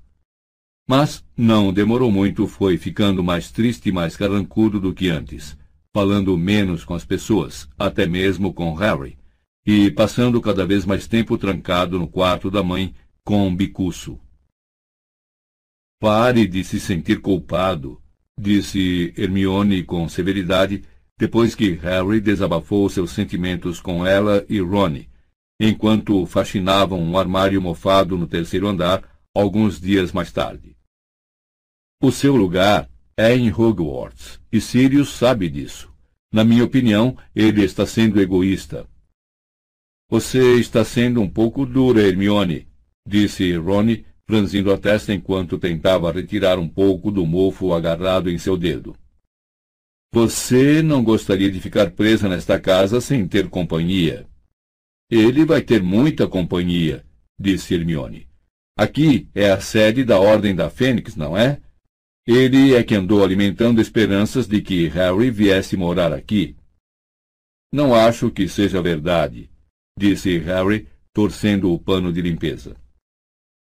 Mas 0.90 1.24
não 1.36 1.72
demorou 1.72 2.10
muito, 2.10 2.48
foi 2.48 2.76
ficando 2.76 3.22
mais 3.22 3.48
triste 3.52 3.90
e 3.90 3.92
mais 3.92 4.16
carrancudo 4.16 4.80
do 4.80 4.92
que 4.92 5.08
antes, 5.08 5.56
falando 5.94 6.36
menos 6.36 6.84
com 6.84 6.94
as 6.94 7.04
pessoas, 7.04 7.68
até 7.78 8.08
mesmo 8.08 8.52
com 8.52 8.74
Harry, 8.74 9.16
e 9.64 9.88
passando 9.88 10.40
cada 10.40 10.66
vez 10.66 10.84
mais 10.84 11.06
tempo 11.06 11.38
trancado 11.38 11.96
no 11.96 12.08
quarto 12.08 12.50
da 12.50 12.60
mãe 12.60 12.92
com 13.22 13.46
um 13.46 13.54
bicuço. 13.54 14.18
Pare 16.00 16.44
de 16.44 16.64
se 16.64 16.80
sentir 16.80 17.20
culpado, 17.20 18.02
disse 18.36 19.14
Hermione 19.16 19.84
com 19.84 20.08
severidade, 20.08 20.82
depois 21.16 21.54
que 21.54 21.70
Harry 21.74 22.20
desabafou 22.20 22.90
seus 22.90 23.12
sentimentos 23.12 23.78
com 23.78 24.04
ela 24.04 24.44
e 24.48 24.58
Ronnie, 24.58 25.08
enquanto 25.60 26.26
fascinavam 26.26 27.00
um 27.00 27.16
armário 27.16 27.62
mofado 27.62 28.18
no 28.18 28.26
terceiro 28.26 28.66
andar 28.66 29.04
alguns 29.32 29.80
dias 29.80 30.10
mais 30.10 30.32
tarde. 30.32 30.79
O 32.02 32.10
seu 32.10 32.34
lugar 32.34 32.88
é 33.14 33.36
em 33.36 33.52
Hogwarts, 33.52 34.40
e 34.50 34.58
Sirius 34.58 35.10
sabe 35.10 35.50
disso. 35.50 35.92
Na 36.32 36.42
minha 36.42 36.64
opinião, 36.64 37.14
ele 37.36 37.62
está 37.62 37.84
sendo 37.84 38.18
egoísta. 38.18 38.88
Você 40.08 40.54
está 40.54 40.82
sendo 40.82 41.20
um 41.20 41.28
pouco 41.28 41.66
dura, 41.66 42.00
Hermione, 42.00 42.66
disse 43.06 43.54
Ronnie, 43.54 44.06
franzindo 44.26 44.72
a 44.72 44.78
testa 44.78 45.12
enquanto 45.12 45.58
tentava 45.58 46.10
retirar 46.10 46.58
um 46.58 46.66
pouco 46.66 47.10
do 47.10 47.26
mofo 47.26 47.74
agarrado 47.74 48.30
em 48.30 48.38
seu 48.38 48.56
dedo. 48.56 48.96
Você 50.10 50.80
não 50.80 51.04
gostaria 51.04 51.50
de 51.50 51.60
ficar 51.60 51.90
presa 51.90 52.30
nesta 52.30 52.58
casa 52.58 52.98
sem 53.02 53.28
ter 53.28 53.50
companhia. 53.50 54.26
Ele 55.10 55.44
vai 55.44 55.60
ter 55.60 55.82
muita 55.82 56.26
companhia, 56.26 57.04
disse 57.38 57.74
Hermione. 57.74 58.26
Aqui 58.74 59.28
é 59.34 59.50
a 59.50 59.60
sede 59.60 60.02
da 60.02 60.18
Ordem 60.18 60.54
da 60.54 60.70
Fênix, 60.70 61.14
não 61.14 61.36
é? 61.36 61.60
Ele 62.32 62.76
é 62.76 62.84
que 62.84 62.94
andou 62.94 63.24
alimentando 63.24 63.80
esperanças 63.80 64.46
de 64.46 64.62
que 64.62 64.86
Harry 64.86 65.32
viesse 65.32 65.76
morar 65.76 66.12
aqui. 66.12 66.54
Não 67.72 67.92
acho 67.92 68.30
que 68.30 68.48
seja 68.48 68.80
verdade, 68.80 69.50
disse 69.98 70.38
Harry, 70.38 70.86
torcendo 71.12 71.72
o 71.72 71.76
pano 71.76 72.12
de 72.12 72.22
limpeza. 72.22 72.76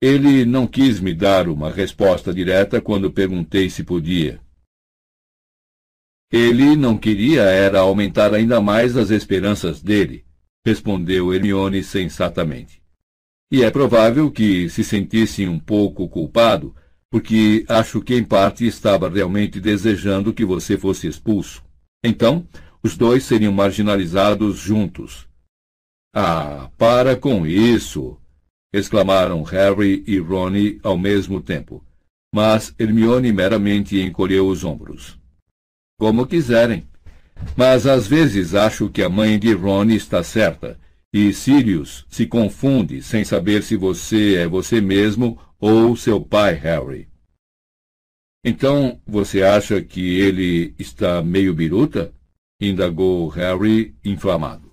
Ele 0.02 0.44
não 0.44 0.66
quis 0.66 1.00
me 1.00 1.14
dar 1.14 1.48
uma 1.48 1.70
resposta 1.70 2.30
direta 2.30 2.78
quando 2.78 3.10
perguntei 3.10 3.70
se 3.70 3.82
podia. 3.82 4.38
Ele 6.30 6.76
não 6.76 6.98
queria 6.98 7.44
era 7.44 7.80
aumentar 7.80 8.34
ainda 8.34 8.60
mais 8.60 8.98
as 8.98 9.08
esperanças 9.08 9.80
dele, 9.80 10.26
respondeu 10.62 11.32
Hermione 11.32 11.82
sensatamente. 11.82 12.82
E 13.50 13.62
é 13.62 13.70
provável 13.70 14.30
que 14.30 14.68
se 14.68 14.84
sentisse 14.84 15.48
um 15.48 15.58
pouco 15.58 16.06
culpado 16.06 16.76
porque 17.12 17.66
acho 17.68 18.00
que 18.00 18.14
em 18.14 18.24
parte 18.24 18.66
estava 18.66 19.06
realmente 19.06 19.60
desejando 19.60 20.32
que 20.32 20.46
você 20.46 20.78
fosse 20.78 21.06
expulso. 21.06 21.62
Então, 22.02 22.48
os 22.82 22.96
dois 22.96 23.24
seriam 23.24 23.52
marginalizados 23.52 24.56
juntos. 24.56 25.28
Ah, 26.16 26.70
para 26.78 27.14
com 27.14 27.46
isso! 27.46 28.16
exclamaram 28.72 29.42
Harry 29.42 30.02
e 30.06 30.18
Ronnie 30.18 30.80
ao 30.82 30.96
mesmo 30.96 31.42
tempo. 31.42 31.84
Mas 32.34 32.74
Hermione 32.78 33.30
meramente 33.30 34.00
encolheu 34.00 34.48
os 34.48 34.64
ombros. 34.64 35.18
Como 36.00 36.26
quiserem. 36.26 36.88
Mas 37.54 37.86
às 37.86 38.06
vezes 38.06 38.54
acho 38.54 38.88
que 38.88 39.02
a 39.02 39.10
mãe 39.10 39.38
de 39.38 39.52
Ronnie 39.52 39.96
está 39.96 40.24
certa, 40.24 40.80
e 41.12 41.30
Sirius 41.34 42.06
se 42.08 42.24
confunde 42.24 43.02
sem 43.02 43.22
saber 43.22 43.62
se 43.62 43.76
você 43.76 44.36
é 44.36 44.48
você 44.48 44.80
mesmo 44.80 45.38
ou 45.64 45.96
seu 45.96 46.20
pai, 46.20 46.54
Harry. 46.54 47.08
Então, 48.44 49.00
você 49.06 49.44
acha 49.44 49.80
que 49.80 50.18
ele 50.18 50.74
está 50.76 51.22
meio 51.22 51.54
biruta? 51.54 52.12
indagou 52.60 53.28
Harry, 53.28 53.96
inflamado. 54.04 54.72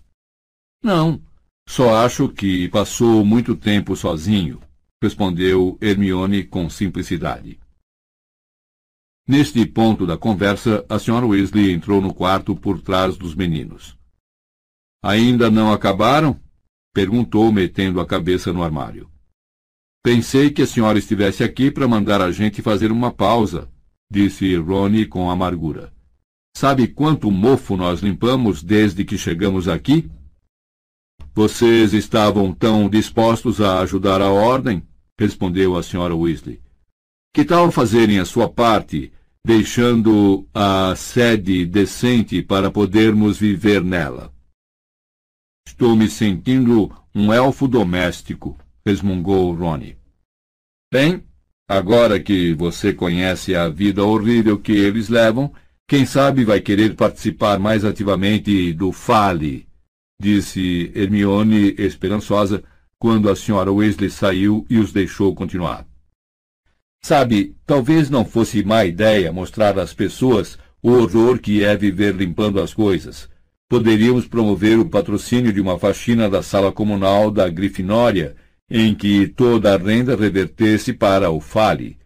Não, 0.83 1.21
só 1.67 2.03
acho 2.03 2.27
que 2.27 2.67
passou 2.69 3.23
muito 3.23 3.55
tempo 3.55 3.95
sozinho, 3.95 4.59
respondeu 5.01 5.77
Hermione 5.79 6.43
com 6.43 6.67
simplicidade. 6.67 7.59
Neste 9.27 9.63
ponto 9.67 10.07
da 10.07 10.17
conversa, 10.17 10.83
a 10.89 10.97
senhora 10.97 11.27
Weasley 11.27 11.71
entrou 11.71 12.01
no 12.01 12.11
quarto 12.11 12.55
por 12.55 12.81
trás 12.81 13.15
dos 13.15 13.35
meninos. 13.35 13.95
Ainda 15.03 15.51
não 15.51 15.71
acabaram? 15.71 16.39
perguntou, 16.91 17.51
metendo 17.51 18.01
a 18.01 18.07
cabeça 18.07 18.51
no 18.51 18.63
armário. 18.63 19.07
Pensei 20.03 20.49
que 20.49 20.61
a 20.61 20.67
senhora 20.67 20.97
estivesse 20.97 21.43
aqui 21.43 21.69
para 21.69 21.87
mandar 21.87 22.21
a 22.21 22.31
gente 22.31 22.61
fazer 22.61 22.91
uma 22.91 23.11
pausa, 23.11 23.69
disse 24.09 24.55
Ronnie 24.55 25.05
com 25.05 25.29
amargura. 25.29 25.93
Sabe 26.55 26.87
quanto 26.87 27.29
mofo 27.29 27.75
nós 27.75 28.01
limpamos 28.01 28.63
desde 28.63 29.03
que 29.03 29.17
chegamos 29.17 29.67
aqui? 29.67 30.09
Vocês 31.35 31.93
estavam 31.93 32.53
tão 32.53 32.89
dispostos 32.89 33.61
a 33.61 33.79
ajudar 33.79 34.21
a 34.21 34.29
ordem? 34.29 34.83
respondeu 35.19 35.75
a 35.75 35.83
senhora 35.83 36.15
Weasley. 36.15 36.61
Que 37.33 37.43
tal 37.43 37.69
fazerem 37.71 38.19
a 38.19 38.25
sua 38.25 38.47
parte, 38.47 39.11
deixando 39.45 40.47
a 40.53 40.95
sede 40.95 41.65
decente 41.65 42.41
para 42.41 42.71
podermos 42.71 43.37
viver 43.37 43.83
nela. 43.83 44.33
Estou 45.67 45.93
me 45.95 46.09
sentindo 46.09 46.89
um 47.13 47.33
elfo 47.33 47.67
doméstico, 47.67 48.57
resmungou 48.89 49.53
Ronnie. 49.53 49.95
Bem, 50.91 51.23
agora 51.67 52.19
que 52.19 52.53
você 52.55 52.91
conhece 52.91 53.55
a 53.55 53.69
vida 53.69 54.03
horrível 54.03 54.57
que 54.57 54.71
eles 54.71 55.09
levam, 55.09 55.53
quem 55.87 56.05
sabe 56.05 56.43
vai 56.43 56.59
querer 56.59 56.95
participar 56.95 57.59
mais 57.59 57.85
ativamente 57.85 58.73
do 58.73 58.91
Fale, 58.91 59.67
disse 60.19 60.91
Hermione 60.95 61.75
esperançosa 61.77 62.63
quando 62.97 63.29
a 63.29 63.35
senhora 63.35 63.71
Weasley 63.71 64.09
saiu 64.09 64.65
e 64.69 64.79
os 64.79 64.91
deixou 64.91 65.35
continuar. 65.35 65.87
Sabe, 67.01 67.55
talvez 67.65 68.09
não 68.09 68.25
fosse 68.25 68.63
má 68.63 68.83
ideia 68.85 69.31
mostrar 69.31 69.77
às 69.77 69.93
pessoas 69.93 70.57
o 70.81 70.91
horror 70.91 71.39
que 71.39 71.63
é 71.63 71.77
viver 71.77 72.15
limpando 72.15 72.59
as 72.59 72.73
coisas, 72.73 73.29
poderíamos 73.69 74.27
promover 74.27 74.79
o 74.79 74.89
patrocínio 74.89 75.53
de 75.53 75.61
uma 75.61 75.77
faxina 75.77 76.27
da 76.29 76.41
sala 76.41 76.71
comunal 76.71 77.29
da 77.29 77.47
Grifinória, 77.47 78.35
em 78.70 78.93
que 78.93 79.28
toda 79.28 79.74
a 79.74 79.78
renda 79.78 80.15
revertesse 80.15 80.93
para 80.93 81.32
o 81.32 81.39
Fale. 81.39 81.97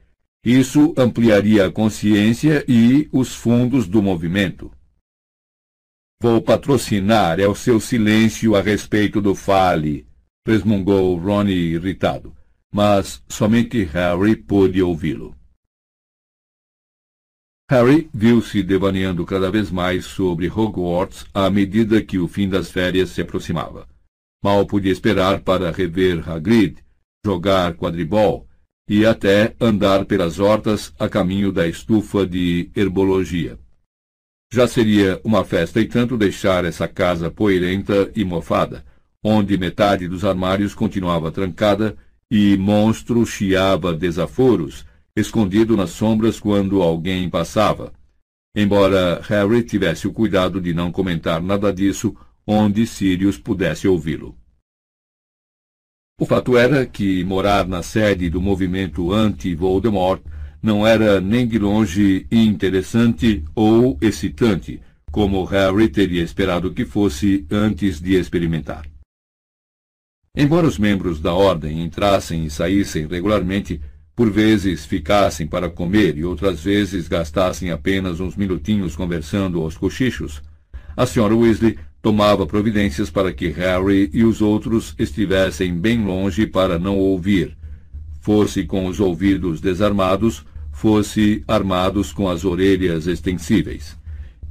Isso 0.45 0.93
ampliaria 0.97 1.67
a 1.67 1.71
consciência 1.71 2.65
e 2.67 3.07
os 3.11 3.33
fundos 3.33 3.87
do 3.87 4.01
movimento. 4.01 4.71
Vou 6.21 6.41
patrocinar 6.41 7.39
é 7.39 7.47
o 7.47 7.55
seu 7.55 7.79
silêncio 7.79 8.55
a 8.55 8.61
respeito 8.61 9.19
do 9.19 9.35
Fale, 9.35 10.07
resmungou 10.45 11.17
Ronnie 11.17 11.73
irritado, 11.73 12.35
mas 12.73 13.21
somente 13.27 13.83
Harry 13.83 14.35
pôde 14.35 14.81
ouvi-lo. 14.81 15.35
Harry 17.69 18.09
viu-se 18.13 18.61
devaneando 18.61 19.25
cada 19.25 19.49
vez 19.49 19.71
mais 19.71 20.05
sobre 20.05 20.49
Hogwarts 20.49 21.25
à 21.33 21.49
medida 21.49 22.01
que 22.01 22.19
o 22.19 22.27
fim 22.27 22.47
das 22.47 22.69
férias 22.69 23.09
se 23.09 23.21
aproximava. 23.21 23.87
Mal 24.43 24.65
podia 24.65 24.91
esperar 24.91 25.39
para 25.39 25.71
rever 25.71 26.29
Hagrid, 26.29 26.75
jogar 27.25 27.75
quadribol 27.75 28.45
e 28.89 29.05
até 29.05 29.55
andar 29.57 30.03
pelas 30.03 30.37
hortas 30.37 30.93
a 30.99 31.07
caminho 31.07 31.49
da 31.49 31.65
estufa 31.65 32.27
de 32.27 32.69
herbologia. 32.75 33.57
Já 34.51 34.67
seria 34.67 35.19
uma 35.23 35.45
festa 35.45 35.79
e 35.79 35.85
tanto 35.85 36.17
deixar 36.17 36.65
essa 36.65 36.87
casa 36.89 37.31
poeirenta 37.31 38.11
e 38.13 38.25
mofada, 38.25 38.83
onde 39.23 39.57
metade 39.57 40.09
dos 40.09 40.25
armários 40.25 40.75
continuava 40.75 41.31
trancada 41.31 41.95
e 42.29 42.57
monstro 42.57 43.25
chiava 43.25 43.93
desaforos, 43.93 44.85
escondido 45.15 45.77
nas 45.77 45.91
sombras 45.91 46.37
quando 46.37 46.81
alguém 46.81 47.29
passava. 47.29 47.93
Embora 48.53 49.21
Harry 49.23 49.63
tivesse 49.63 50.05
o 50.05 50.11
cuidado 50.11 50.59
de 50.59 50.73
não 50.73 50.91
comentar 50.91 51.41
nada 51.41 51.71
disso 51.71 52.13
onde 52.45 52.85
Sirius 52.85 53.37
pudesse 53.37 53.87
ouvi-lo. 53.87 54.37
O 56.19 56.25
fato 56.25 56.57
era 56.57 56.85
que 56.85 57.23
morar 57.23 57.67
na 57.67 57.81
sede 57.81 58.29
do 58.29 58.41
movimento 58.41 59.11
anti-Voldemort 59.11 60.21
não 60.61 60.85
era 60.87 61.19
nem 61.19 61.47
de 61.47 61.59
longe 61.59 62.25
interessante 62.31 63.43
ou 63.53 63.97
excitante, 64.01 64.81
como 65.11 65.43
Harry 65.43 65.89
teria 65.89 66.23
esperado 66.23 66.73
que 66.73 66.85
fosse 66.85 67.45
antes 67.51 67.99
de 67.99 68.15
experimentar. 68.15 68.87
Embora 70.35 70.65
os 70.65 70.79
membros 70.79 71.19
da 71.19 71.33
ordem 71.33 71.83
entrassem 71.83 72.45
e 72.45 72.49
saíssem 72.49 73.05
regularmente, 73.05 73.81
por 74.15 74.31
vezes 74.31 74.85
ficassem 74.85 75.45
para 75.45 75.69
comer 75.69 76.17
e 76.17 76.23
outras 76.23 76.63
vezes 76.63 77.07
gastassem 77.07 77.71
apenas 77.71 78.19
uns 78.19 78.35
minutinhos 78.35 78.95
conversando 78.95 79.61
aos 79.61 79.77
cochichos, 79.77 80.41
a 80.95 81.05
senhora 81.05 81.35
Weasley 81.35 81.77
tomava 82.03 82.45
providências 82.45 83.09
para 83.09 83.31
que 83.31 83.47
Harry 83.47 84.09
e 84.13 84.25
os 84.25 84.41
outros 84.41 84.93
estivessem 84.99 85.73
bem 85.73 86.03
longe 86.03 86.45
para 86.45 86.77
não 86.77 86.97
ouvir, 86.97 87.57
fosse 88.19 88.65
com 88.65 88.87
os 88.87 88.99
ouvidos 88.99 89.61
desarmados, 89.61 90.45
fosse 90.73 91.41
armados 91.47 92.11
com 92.11 92.29
as 92.29 92.43
orelhas 92.43 93.07
extensíveis. 93.07 93.97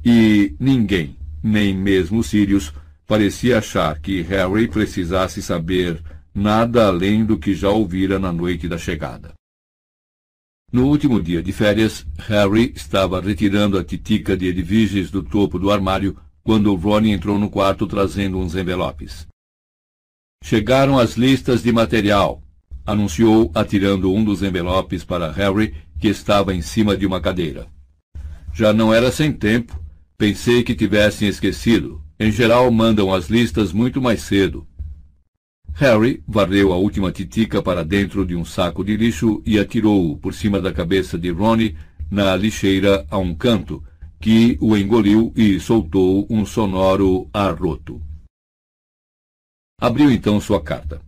E 0.03 0.55
ninguém, 0.59 1.15
nem 1.43 1.77
mesmo 1.77 2.25
Sirius, 2.25 2.73
parecia 3.07 3.59
achar 3.59 4.01
que 4.01 4.23
Harry 4.23 4.67
precisasse 4.67 5.43
saber 5.43 6.03
nada 6.35 6.87
além 6.87 7.23
do 7.23 7.39
que 7.39 7.55
já 7.55 7.69
ouvira 7.69 8.19
na 8.19 8.33
noite 8.33 8.67
da 8.67 8.79
chegada. 8.79 9.35
No 10.73 10.87
último 10.87 11.21
dia 11.21 11.43
de 11.43 11.53
férias, 11.53 12.07
Harry 12.17 12.73
estava 12.75 13.21
retirando 13.21 13.77
a 13.77 13.85
titica 13.85 14.35
de 14.35 14.47
Edviges 14.47 15.11
do 15.11 15.23
topo 15.23 15.59
do 15.59 15.71
armário 15.71 16.17
quando 16.43 16.74
Ron 16.74 17.07
entrou 17.07 17.38
no 17.38 17.49
quarto 17.49 17.86
trazendo 17.86 18.38
uns 18.38 18.55
envelopes. 18.55 19.26
Chegaram 20.43 20.99
as 20.99 21.16
listas 21.16 21.62
de 21.62 21.72
material, 21.72 22.43
anunciou 22.84 23.51
atirando 23.55 24.12
um 24.12 24.24
dos 24.24 24.43
envelopes 24.43 25.05
para 25.05 25.30
Harry, 25.30 25.74
que 26.01 26.09
estava 26.09 26.55
em 26.55 26.61
cima 26.61 26.97
de 26.97 27.07
uma 27.07 27.20
cadeira. 27.20 27.66
Já 28.53 28.72
não 28.72 28.93
era 28.93 29.11
sem 29.11 29.32
tempo. 29.32 29.80
Pensei 30.18 30.62
que 30.62 30.74
tivessem 30.74 31.28
esquecido. 31.28 32.03
Em 32.18 32.30
geral, 32.30 32.70
mandam 32.70 33.12
as 33.12 33.28
listas 33.28 33.72
muito 33.72 34.01
mais 34.01 34.22
cedo. 34.22 34.66
Harry 35.74 36.22
varreu 36.28 36.72
a 36.72 36.76
última 36.76 37.11
titica 37.11 37.62
para 37.62 37.82
dentro 37.82 38.26
de 38.26 38.36
um 38.36 38.45
saco 38.45 38.84
de 38.84 38.97
lixo 38.97 39.43
e 39.45 39.59
atirou-o 39.59 40.16
por 40.18 40.34
cima 40.34 40.61
da 40.61 40.72
cabeça 40.72 41.18
de 41.18 41.30
Ronnie 41.30 41.76
na 42.11 42.36
lixeira 42.36 43.07
a 43.11 43.16
um 43.16 43.34
canto, 43.34 43.82
que 44.23 44.57
o 44.61 44.77
engoliu 44.77 45.33
e 45.35 45.59
soltou 45.59 46.25
um 46.31 46.47
sonoro 46.47 47.29
arroto. 47.33 48.01
Abriu 49.81 50.12
então 50.12 50.41
sua 50.41 50.62
carta. 50.62 51.03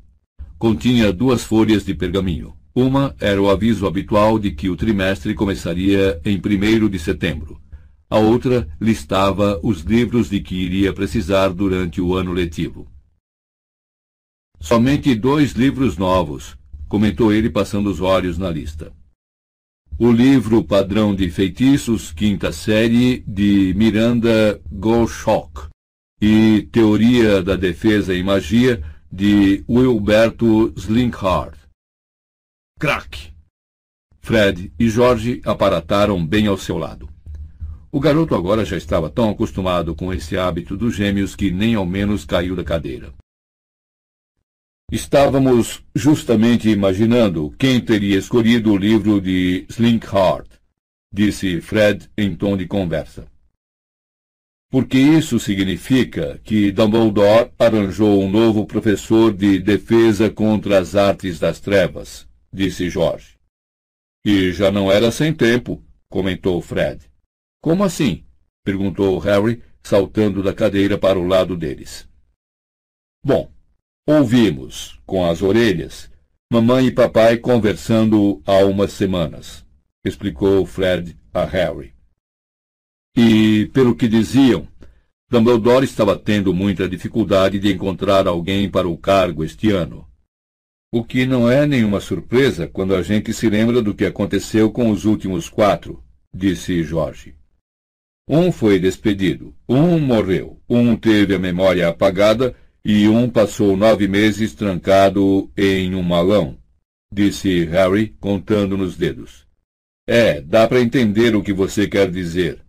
Continha 0.58 1.12
duas 1.12 1.44
folhas 1.44 1.84
de 1.84 1.94
pergaminho. 1.94 2.56
Uma 2.74 3.14
era 3.20 3.40
o 3.40 3.48
aviso 3.48 3.86
habitual 3.86 4.36
de 4.36 4.50
que 4.50 4.68
o 4.68 4.74
trimestre 4.74 5.32
começaria 5.32 6.20
em 6.24 6.38
1 6.38 6.88
de 6.88 6.98
setembro. 6.98 7.62
A 8.10 8.18
outra 8.18 8.68
listava 8.80 9.60
os 9.62 9.82
livros 9.82 10.28
de 10.28 10.40
que 10.40 10.56
iria 10.56 10.92
precisar 10.92 11.50
durante 11.50 12.00
o 12.00 12.16
ano 12.16 12.32
letivo. 12.32 12.84
Somente 14.58 15.14
dois 15.14 15.52
livros 15.52 15.96
novos, 15.96 16.56
comentou 16.88 17.32
ele 17.32 17.48
passando 17.48 17.88
os 17.88 18.00
olhos 18.00 18.38
na 18.38 18.50
lista. 18.50 18.92
O 19.96 20.10
livro 20.10 20.64
Padrão 20.64 21.14
de 21.14 21.30
Feitiços, 21.30 22.10
quinta 22.10 22.50
série, 22.50 23.22
de 23.28 23.72
Miranda 23.76 24.60
Goshawk, 24.68 25.68
e 26.20 26.68
Teoria 26.72 27.40
da 27.40 27.54
Defesa 27.54 28.12
em 28.12 28.20
Magia, 28.20 28.82
de 29.10 29.64
Wilberto 29.68 30.72
Slinkhard. 30.76 31.56
Crack! 32.80 33.32
Fred 34.20 34.72
e 34.80 34.88
Jorge 34.88 35.40
aparataram 35.44 36.26
bem 36.26 36.48
ao 36.48 36.58
seu 36.58 36.76
lado. 36.76 37.08
O 37.92 38.00
garoto 38.00 38.34
agora 38.34 38.64
já 38.64 38.76
estava 38.76 39.08
tão 39.08 39.30
acostumado 39.30 39.94
com 39.94 40.12
esse 40.12 40.36
hábito 40.36 40.76
dos 40.76 40.96
gêmeos 40.96 41.36
que 41.36 41.52
nem 41.52 41.76
ao 41.76 41.86
menos 41.86 42.24
caiu 42.24 42.56
da 42.56 42.64
cadeira. 42.64 43.14
Estávamos 44.92 45.82
justamente 45.94 46.68
imaginando 46.68 47.50
quem 47.58 47.80
teria 47.80 48.18
escolhido 48.18 48.72
o 48.72 48.76
livro 48.76 49.20
de 49.20 49.66
Slinkhart, 49.68 50.46
disse 51.12 51.60
Fred 51.60 52.10
em 52.16 52.36
tom 52.36 52.56
de 52.56 52.66
conversa. 52.66 53.26
Porque 54.70 54.98
isso 54.98 55.38
significa 55.38 56.40
que 56.42 56.72
Dumbledore 56.72 57.50
arranjou 57.58 58.22
um 58.22 58.28
novo 58.28 58.66
professor 58.66 59.32
de 59.32 59.58
defesa 59.60 60.28
contra 60.28 60.80
as 60.80 60.96
artes 60.96 61.38
das 61.38 61.60
trevas, 61.60 62.28
disse 62.52 62.90
George. 62.90 63.38
E 64.24 64.52
já 64.52 64.72
não 64.72 64.90
era 64.90 65.10
sem 65.10 65.32
tempo, 65.32 65.80
comentou 66.08 66.60
Fred. 66.60 67.08
Como 67.62 67.84
assim? 67.84 68.24
perguntou 68.64 69.18
Harry, 69.18 69.62
saltando 69.82 70.42
da 70.42 70.52
cadeira 70.52 70.98
para 70.98 71.18
o 71.18 71.26
lado 71.26 71.56
deles. 71.56 72.08
Bom, 73.24 73.53
Ouvimos, 74.06 75.00
com 75.06 75.24
as 75.24 75.40
orelhas, 75.40 76.10
mamãe 76.52 76.88
e 76.88 76.90
papai 76.90 77.38
conversando 77.38 78.42
há 78.44 78.58
umas 78.58 78.92
semanas, 78.92 79.64
explicou 80.04 80.66
Fred 80.66 81.18
a 81.32 81.42
Harry. 81.46 81.94
E, 83.16 83.64
pelo 83.72 83.96
que 83.96 84.06
diziam, 84.06 84.68
Dumbledore 85.30 85.86
estava 85.86 86.18
tendo 86.18 86.52
muita 86.52 86.86
dificuldade 86.86 87.58
de 87.58 87.72
encontrar 87.72 88.26
alguém 88.26 88.70
para 88.70 88.86
o 88.86 88.98
cargo 88.98 89.42
este 89.42 89.70
ano. 89.70 90.06
O 90.92 91.02
que 91.02 91.24
não 91.24 91.50
é 91.50 91.66
nenhuma 91.66 91.98
surpresa 91.98 92.68
quando 92.68 92.94
a 92.94 93.02
gente 93.02 93.32
se 93.32 93.48
lembra 93.48 93.80
do 93.80 93.94
que 93.94 94.04
aconteceu 94.04 94.70
com 94.70 94.90
os 94.90 95.06
últimos 95.06 95.48
quatro, 95.48 96.04
disse 96.32 96.82
Jorge. 96.82 97.34
Um 98.28 98.52
foi 98.52 98.78
despedido, 98.78 99.54
um 99.66 99.98
morreu, 99.98 100.60
um 100.68 100.94
teve 100.94 101.34
a 101.34 101.38
memória 101.38 101.88
apagada 101.88 102.54
e 102.84 103.08
um 103.08 103.30
passou 103.30 103.76
nove 103.76 104.06
meses 104.06 104.54
trancado 104.54 105.50
em 105.56 105.94
um 105.94 106.02
malão, 106.02 106.58
disse 107.10 107.64
Harry, 107.64 108.08
contando 108.20 108.76
nos 108.76 108.96
dedos. 108.96 109.46
É, 110.06 110.42
dá 110.42 110.68
para 110.68 110.80
entender 110.80 111.34
o 111.34 111.42
que 111.42 111.52
você 111.52 111.88
quer 111.88 112.10
dizer. 112.10 112.62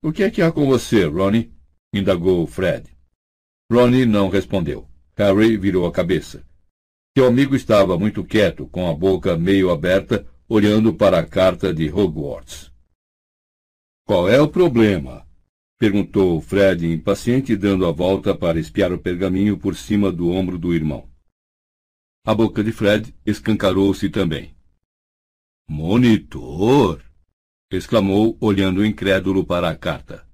O 0.00 0.12
que 0.12 0.22
é 0.22 0.30
que 0.30 0.40
há 0.40 0.52
com 0.52 0.66
você, 0.66 1.04
Ronnie? 1.04 1.52
indagou 1.92 2.46
Fred. 2.46 2.88
Ronnie 3.70 4.06
não 4.06 4.28
respondeu. 4.28 4.88
Harry 5.16 5.56
virou 5.56 5.84
a 5.84 5.92
cabeça. 5.92 6.46
Seu 7.16 7.26
amigo 7.26 7.56
estava 7.56 7.98
muito 7.98 8.22
quieto, 8.24 8.68
com 8.68 8.88
a 8.88 8.94
boca 8.94 9.36
meio 9.36 9.70
aberta, 9.70 10.24
olhando 10.48 10.94
para 10.94 11.18
a 11.18 11.26
carta 11.26 11.74
de 11.74 11.90
Hogwarts. 11.90 12.72
Qual 14.06 14.28
é 14.28 14.40
o 14.40 14.48
problema? 14.48 15.27
Perguntou 15.78 16.40
Fred 16.40 16.84
impaciente, 16.86 17.56
dando 17.56 17.86
a 17.86 17.92
volta 17.92 18.34
para 18.34 18.58
espiar 18.58 18.92
o 18.92 18.98
pergaminho 18.98 19.56
por 19.56 19.76
cima 19.76 20.10
do 20.10 20.28
ombro 20.28 20.58
do 20.58 20.74
irmão. 20.74 21.08
A 22.26 22.34
boca 22.34 22.64
de 22.64 22.72
Fred 22.72 23.14
escancarou-se 23.24 24.10
também. 24.10 24.54
Monitor! 25.68 27.00
exclamou, 27.70 28.36
olhando 28.40 28.84
incrédulo 28.84 29.46
para 29.46 29.70
a 29.70 29.76
carta. 29.76 30.26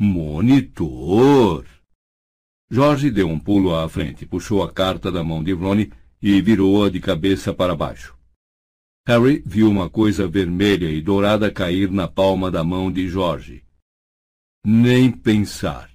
Monitor! 0.00 1.66
Jorge 2.70 3.10
deu 3.10 3.28
um 3.28 3.38
pulo 3.38 3.74
à 3.74 3.88
frente, 3.88 4.24
puxou 4.24 4.62
a 4.62 4.72
carta 4.72 5.12
da 5.12 5.22
mão 5.22 5.42
de 5.42 5.52
Ronnie 5.52 5.92
e 6.22 6.40
virou-a 6.40 6.88
de 6.88 7.00
cabeça 7.00 7.52
para 7.52 7.76
baixo. 7.76 8.16
Harry 9.06 9.42
viu 9.44 9.70
uma 9.70 9.88
coisa 9.88 10.28
vermelha 10.28 10.90
e 10.90 11.00
dourada 11.00 11.50
cair 11.50 11.90
na 11.90 12.06
palma 12.06 12.50
da 12.50 12.62
mão 12.62 12.92
de 12.92 13.08
Jorge. 13.08 13.64
Nem 14.64 15.10
pensar, 15.10 15.90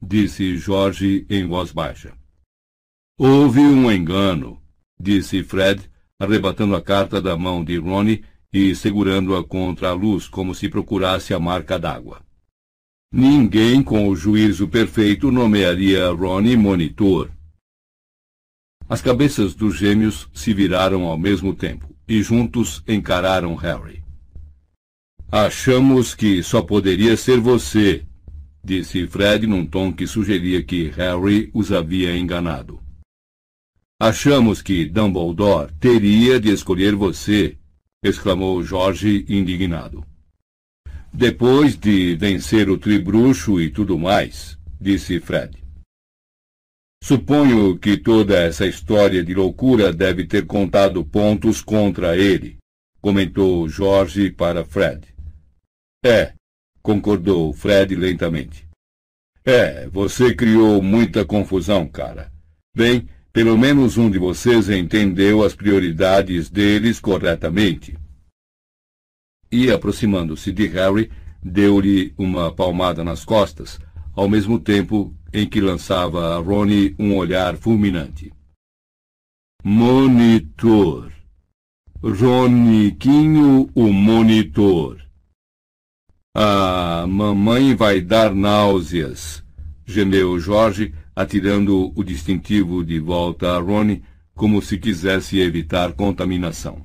disse 0.00 0.56
Jorge 0.56 1.26
em 1.28 1.46
voz 1.46 1.72
baixa. 1.72 2.14
Houve 3.18 3.60
um 3.60 3.90
engano, 3.90 4.62
disse 4.98 5.42
Fred, 5.42 5.90
arrebatando 6.18 6.76
a 6.76 6.82
carta 6.82 7.20
da 7.20 7.36
mão 7.36 7.64
de 7.64 7.76
Ronnie 7.76 8.24
e 8.52 8.74
segurando-a 8.74 9.42
contra 9.42 9.88
a 9.88 9.92
luz 9.92 10.28
como 10.28 10.54
se 10.54 10.68
procurasse 10.68 11.34
a 11.34 11.40
marca 11.40 11.78
d'água. 11.78 12.22
Ninguém 13.12 13.82
com 13.82 14.08
o 14.08 14.16
juízo 14.16 14.68
perfeito 14.68 15.30
nomearia 15.30 16.08
Ronnie 16.10 16.56
monitor. 16.56 17.30
As 18.88 19.00
cabeças 19.00 19.54
dos 19.54 19.76
gêmeos 19.76 20.28
se 20.32 20.52
viraram 20.52 21.04
ao 21.04 21.18
mesmo 21.18 21.54
tempo 21.54 21.94
e 22.06 22.22
juntos 22.22 22.82
encararam 22.86 23.54
Harry. 23.54 24.03
Achamos 25.30 26.14
que 26.14 26.42
só 26.42 26.62
poderia 26.62 27.16
ser 27.16 27.40
você, 27.40 28.04
disse 28.64 29.06
Fred 29.06 29.46
num 29.46 29.66
tom 29.66 29.92
que 29.92 30.06
sugeria 30.06 30.62
que 30.62 30.88
Harry 30.90 31.50
os 31.52 31.72
havia 31.72 32.16
enganado. 32.16 32.80
Achamos 34.00 34.62
que 34.62 34.86
Dumbledore 34.86 35.72
teria 35.78 36.40
de 36.40 36.50
escolher 36.50 36.94
você, 36.94 37.56
exclamou 38.02 38.62
Jorge 38.62 39.24
indignado. 39.28 40.04
Depois 41.12 41.76
de 41.76 42.16
vencer 42.16 42.68
o 42.68 42.76
tribruxo 42.76 43.60
e 43.60 43.70
tudo 43.70 43.98
mais, 43.98 44.58
disse 44.80 45.20
Fred. 45.20 45.62
Suponho 47.02 47.78
que 47.78 47.96
toda 47.96 48.36
essa 48.36 48.66
história 48.66 49.22
de 49.22 49.32
loucura 49.34 49.92
deve 49.92 50.26
ter 50.26 50.44
contado 50.46 51.04
pontos 51.04 51.62
contra 51.62 52.16
ele, 52.16 52.56
comentou 53.00 53.68
Jorge 53.68 54.30
para 54.30 54.64
Fred. 54.64 55.13
É, 56.04 56.34
concordou 56.82 57.52
Fred 57.52 57.94
lentamente. 57.96 58.68
É, 59.44 59.88
você 59.88 60.34
criou 60.34 60.82
muita 60.82 61.24
confusão, 61.24 61.86
cara. 61.88 62.30
Bem, 62.76 63.08
pelo 63.32 63.56
menos 63.56 63.96
um 63.96 64.10
de 64.10 64.18
vocês 64.18 64.68
entendeu 64.68 65.42
as 65.42 65.54
prioridades 65.54 66.50
deles 66.50 67.00
corretamente 67.00 67.96
e, 69.54 69.70
aproximando-se 69.70 70.50
de 70.50 70.66
Harry, 70.66 71.12
deu-lhe 71.40 72.12
uma 72.18 72.52
palmada 72.52 73.04
nas 73.04 73.24
costas, 73.24 73.78
ao 74.12 74.28
mesmo 74.28 74.58
tempo 74.58 75.14
em 75.32 75.48
que 75.48 75.60
lançava 75.60 76.34
a 76.34 76.38
Rony 76.38 76.92
um 76.98 77.16
olhar 77.16 77.56
fulminante. 77.56 78.32
Monitor. 79.62 81.12
Roniquinho, 82.02 83.70
o 83.74 83.92
monitor. 83.92 85.03
Ah, 86.36 87.06
mamãe 87.08 87.76
vai 87.76 88.00
dar 88.00 88.34
náuseas, 88.34 89.44
gemeu 89.86 90.36
Jorge, 90.40 90.92
atirando 91.14 91.92
o 91.94 92.02
distintivo 92.02 92.84
de 92.84 92.98
volta 92.98 93.52
a 93.54 93.60
Rony, 93.60 94.02
como 94.34 94.60
se 94.60 94.76
quisesse 94.76 95.38
evitar 95.38 95.92
contaminação. 95.92 96.82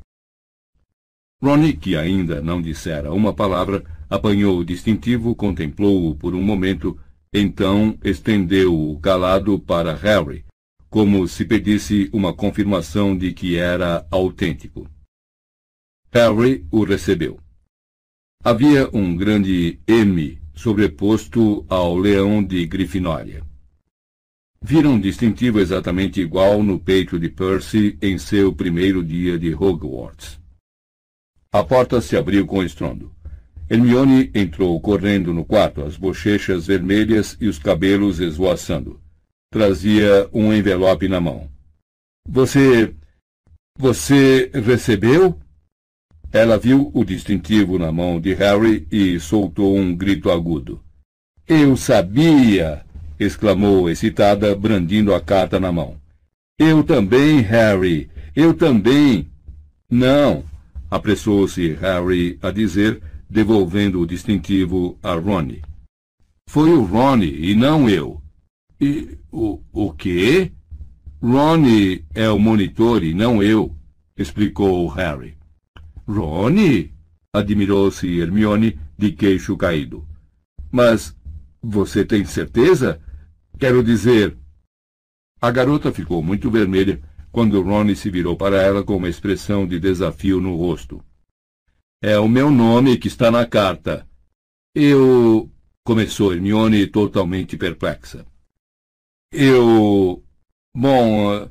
Ronnie, 1.42 1.76
que 1.76 1.96
ainda 1.96 2.44
não 2.44 2.62
dissera 2.62 3.12
uma 3.12 3.34
palavra, 3.34 3.84
apanhou 4.08 4.60
o 4.60 4.64
distintivo, 4.64 5.34
contemplou-o 5.34 6.14
por 6.14 6.36
um 6.36 6.44
momento, 6.44 7.00
então 7.34 7.98
estendeu-o 8.04 9.00
calado 9.00 9.58
para 9.58 9.96
Harry, 9.96 10.46
como 10.92 11.28
se 11.28 11.44
pedisse 11.44 12.08
uma 12.14 12.34
confirmação 12.34 13.18
de 13.18 13.34
que 13.34 13.58
era 13.58 14.06
autêntico. 14.12 14.88
Harry 16.12 16.68
o 16.70 16.84
recebeu. 16.84 17.40
Havia 18.42 18.90
um 18.94 19.18
grande 19.18 19.82
M 19.86 20.40
sobreposto 20.56 21.66
ao 21.68 21.98
leão 21.98 22.42
de 22.42 22.66
Grifinória. 22.66 23.44
Viram 24.62 24.94
um 24.94 25.00
distintivo 25.00 25.60
exatamente 25.60 26.22
igual 26.22 26.64
no 26.64 26.80
peito 26.80 27.20
de 27.20 27.28
Percy 27.28 27.98
em 28.02 28.18
seu 28.18 28.54
primeiro 28.54 29.04
dia 29.04 29.38
de 29.38 29.54
Hogwarts. 29.54 30.40
A 31.52 31.66
porta 31.66 32.00
se 32.00 32.16
abriu 32.16 32.48
com 32.48 32.64
estrondo. 32.64 33.14
Hermione 33.70 34.32
entrou 34.34 34.80
correndo 34.80 35.34
no 35.34 35.44
quarto, 35.44 35.84
as 35.84 35.98
bochechas 35.98 36.66
vermelhas 36.66 37.36
e 37.42 37.48
os 37.50 37.60
cabelos 37.60 38.22
esvoaçando. 38.22 39.02
Trazia 39.52 40.30
um 40.32 40.54
envelope 40.54 41.10
na 41.10 41.20
mão. 41.20 41.52
Você. 42.26 42.96
Você 43.78 44.50
recebeu? 44.54 45.38
Ela 46.32 46.58
viu 46.58 46.92
o 46.94 47.04
distintivo 47.04 47.80
na 47.80 47.92
mão 47.92 48.20
de 48.22 48.34
Harry 48.34 48.88
e 48.92 49.20
soltou 49.20 49.76
um 49.76 49.96
grito 49.96 50.30
agudo. 50.30 50.80
Eu 51.48 51.76
sabia! 51.76 52.86
exclamou 53.20 53.90
excitada, 53.90 54.56
brandindo 54.56 55.14
a 55.14 55.20
carta 55.20 55.60
na 55.60 55.72
mão. 55.72 55.98
Eu 56.58 56.84
também, 56.84 57.42
Harry! 57.42 58.10
Eu 58.36 58.54
também! 58.54 59.28
Não! 59.90 60.44
apressou-se 60.90 61.74
Harry 61.74 62.38
a 62.42 62.52
dizer, 62.52 63.02
devolvendo 63.30 64.00
o 64.00 64.08
distintivo 64.08 64.98
a 65.04 65.14
Ronnie. 65.14 65.62
Foi 66.48 66.70
o 66.72 66.84
Ronnie 66.84 67.52
e 67.52 67.56
não 67.56 67.90
eu. 67.90 68.22
E 68.80 69.18
o, 69.32 69.60
o 69.72 69.94
quê? 69.94 70.52
Ronnie 71.22 72.06
é 72.14 72.30
o 72.30 72.40
monitor 72.40 73.04
e 73.04 73.14
não 73.14 73.44
eu, 73.44 73.76
explicou 74.18 74.88
Harry. 74.88 75.39
Ronnie? 76.10 76.92
admirou-se 77.32 78.08
Hermione, 78.20 78.80
de 78.98 79.12
queixo 79.12 79.56
caído. 79.56 80.08
Mas 80.72 81.16
você 81.62 82.04
tem 82.04 82.26
certeza? 82.26 83.00
Quero 83.60 83.84
dizer. 83.84 84.36
A 85.40 85.52
garota 85.52 85.92
ficou 85.92 86.24
muito 86.24 86.50
vermelha 86.50 87.00
quando 87.32 87.62
Ronnie 87.62 87.96
se 87.96 88.10
virou 88.10 88.36
para 88.36 88.60
ela 88.62 88.84
com 88.84 88.98
uma 88.98 89.08
expressão 89.08 89.68
de 89.68 89.80
desafio 89.80 90.42
no 90.42 90.56
rosto. 90.56 91.04
É 92.02 92.18
o 92.18 92.28
meu 92.28 92.50
nome 92.50 92.98
que 92.98 93.08
está 93.08 93.30
na 93.30 93.46
carta. 93.46 94.08
Eu. 94.74 95.50
começou 95.84 96.34
Hermione 96.34 96.88
totalmente 96.88 97.56
perplexa. 97.56 98.26
Eu. 99.32 100.24
Bom. 100.76 101.48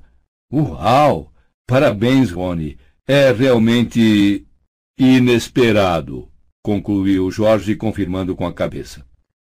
Uau! 0.53 1.33
Parabéns, 1.67 2.33
Rony. 2.33 2.77
É 3.07 3.31
realmente 3.31 4.48
inesperado, 4.99 6.29
concluiu 6.63 7.31
Jorge, 7.31 7.77
confirmando 7.77 8.35
com 8.35 8.47
a 8.47 8.53
cabeça. 8.53 9.07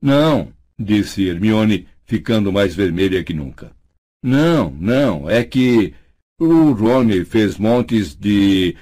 Não, 0.00 0.52
disse 0.78 1.26
Hermione, 1.28 1.86
ficando 2.04 2.52
mais 2.52 2.74
vermelha 2.74 3.24
que 3.24 3.34
nunca. 3.34 3.72
Não, 4.22 4.70
não, 4.70 5.28
é 5.28 5.42
que 5.42 5.94
o 6.38 6.72
Ronnie 6.72 7.24
fez 7.24 7.58
montes 7.58 8.14
de. 8.14 8.76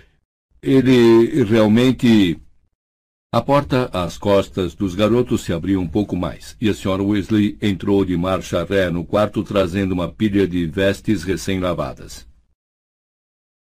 Ele 0.62 1.42
realmente. 1.44 2.38
A 3.32 3.40
porta 3.40 3.88
às 3.92 4.18
costas 4.18 4.74
dos 4.74 4.94
garotos 4.94 5.42
se 5.42 5.52
abriu 5.52 5.80
um 5.80 5.86
pouco 5.86 6.16
mais, 6.16 6.56
e 6.60 6.68
a 6.68 6.74
senhora 6.74 7.02
Weasley 7.02 7.56
entrou 7.62 8.04
de 8.04 8.16
marcha 8.16 8.64
ré 8.64 8.90
no 8.90 9.04
quarto 9.04 9.44
trazendo 9.44 9.92
uma 9.92 10.08
pilha 10.08 10.48
de 10.48 10.66
vestes 10.66 11.22
recém-lavadas. 11.22 12.26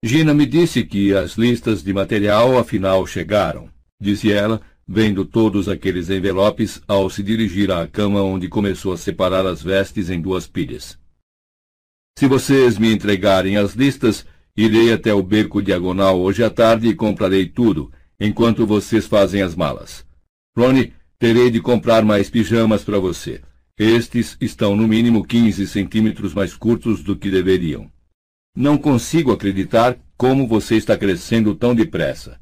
Gina 0.08 0.36
me 0.36 0.46
disse 0.46 0.84
que 0.84 1.16
as 1.16 1.36
listas 1.36 1.82
de 1.82 1.92
material 1.92 2.60
afinal 2.60 3.08
chegaram, 3.08 3.72
disse 4.00 4.32
ela, 4.32 4.62
vendo 4.88 5.26
todos 5.26 5.68
aqueles 5.68 6.12
envelopes 6.12 6.80
ao 6.88 7.10
se 7.10 7.24
dirigir 7.24 7.72
à 7.72 7.88
cama 7.88 8.22
onde 8.22 8.48
começou 8.48 8.94
a 8.94 8.98
separar 8.98 9.48
as 9.48 9.64
vestes 9.64 10.12
em 10.12 10.22
duas 10.22 10.46
pilhas. 10.46 10.96
Se 12.20 12.28
vocês 12.28 12.78
me 12.78 12.94
entregarem 12.94 13.58
as 13.58 13.74
listas, 13.74 14.28
irei 14.56 14.94
até 14.94 15.12
o 15.12 15.24
beco 15.24 15.60
diagonal 15.60 16.22
hoje 16.22 16.44
à 16.44 16.52
tarde 16.52 16.88
e 16.88 16.94
comprarei 16.94 17.48
tudo, 17.48 17.92
enquanto 18.20 18.64
vocês 18.64 19.08
fazem 19.08 19.42
as 19.42 19.56
malas. 19.56 20.06
Ronnie, 20.56 20.94
terei 21.18 21.50
de 21.50 21.60
comprar 21.60 22.06
mais 22.06 22.30
pijamas 22.30 22.84
para 22.84 23.00
você. 23.00 23.42
Estes 23.76 24.38
estão 24.40 24.76
no 24.76 24.88
mínimo 24.88 25.26
15 25.26 25.66
centímetros 25.66 26.32
mais 26.36 26.54
curtos 26.56 27.02
do 27.02 27.16
que 27.16 27.32
deveriam. 27.32 27.90
Não 28.56 28.78
consigo 28.78 29.34
acreditar 29.34 30.00
como 30.16 30.48
você 30.48 30.78
está 30.78 30.98
crescendo 30.98 31.54
tão 31.54 31.76
depressa. 31.76 32.40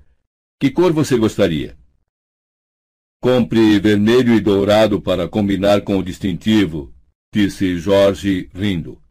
Que 0.60 0.70
cor 0.70 0.94
você 0.94 1.18
gostaria? 1.18 1.76
Compre 3.20 3.80
vermelho 3.80 4.36
e 4.36 4.40
dourado 4.40 5.02
para 5.02 5.28
combinar 5.28 5.82
com 5.82 5.98
o 5.98 6.04
distintivo, 6.04 6.94
disse 7.34 7.80
Jorge, 7.80 8.50
rindo. 8.54 9.02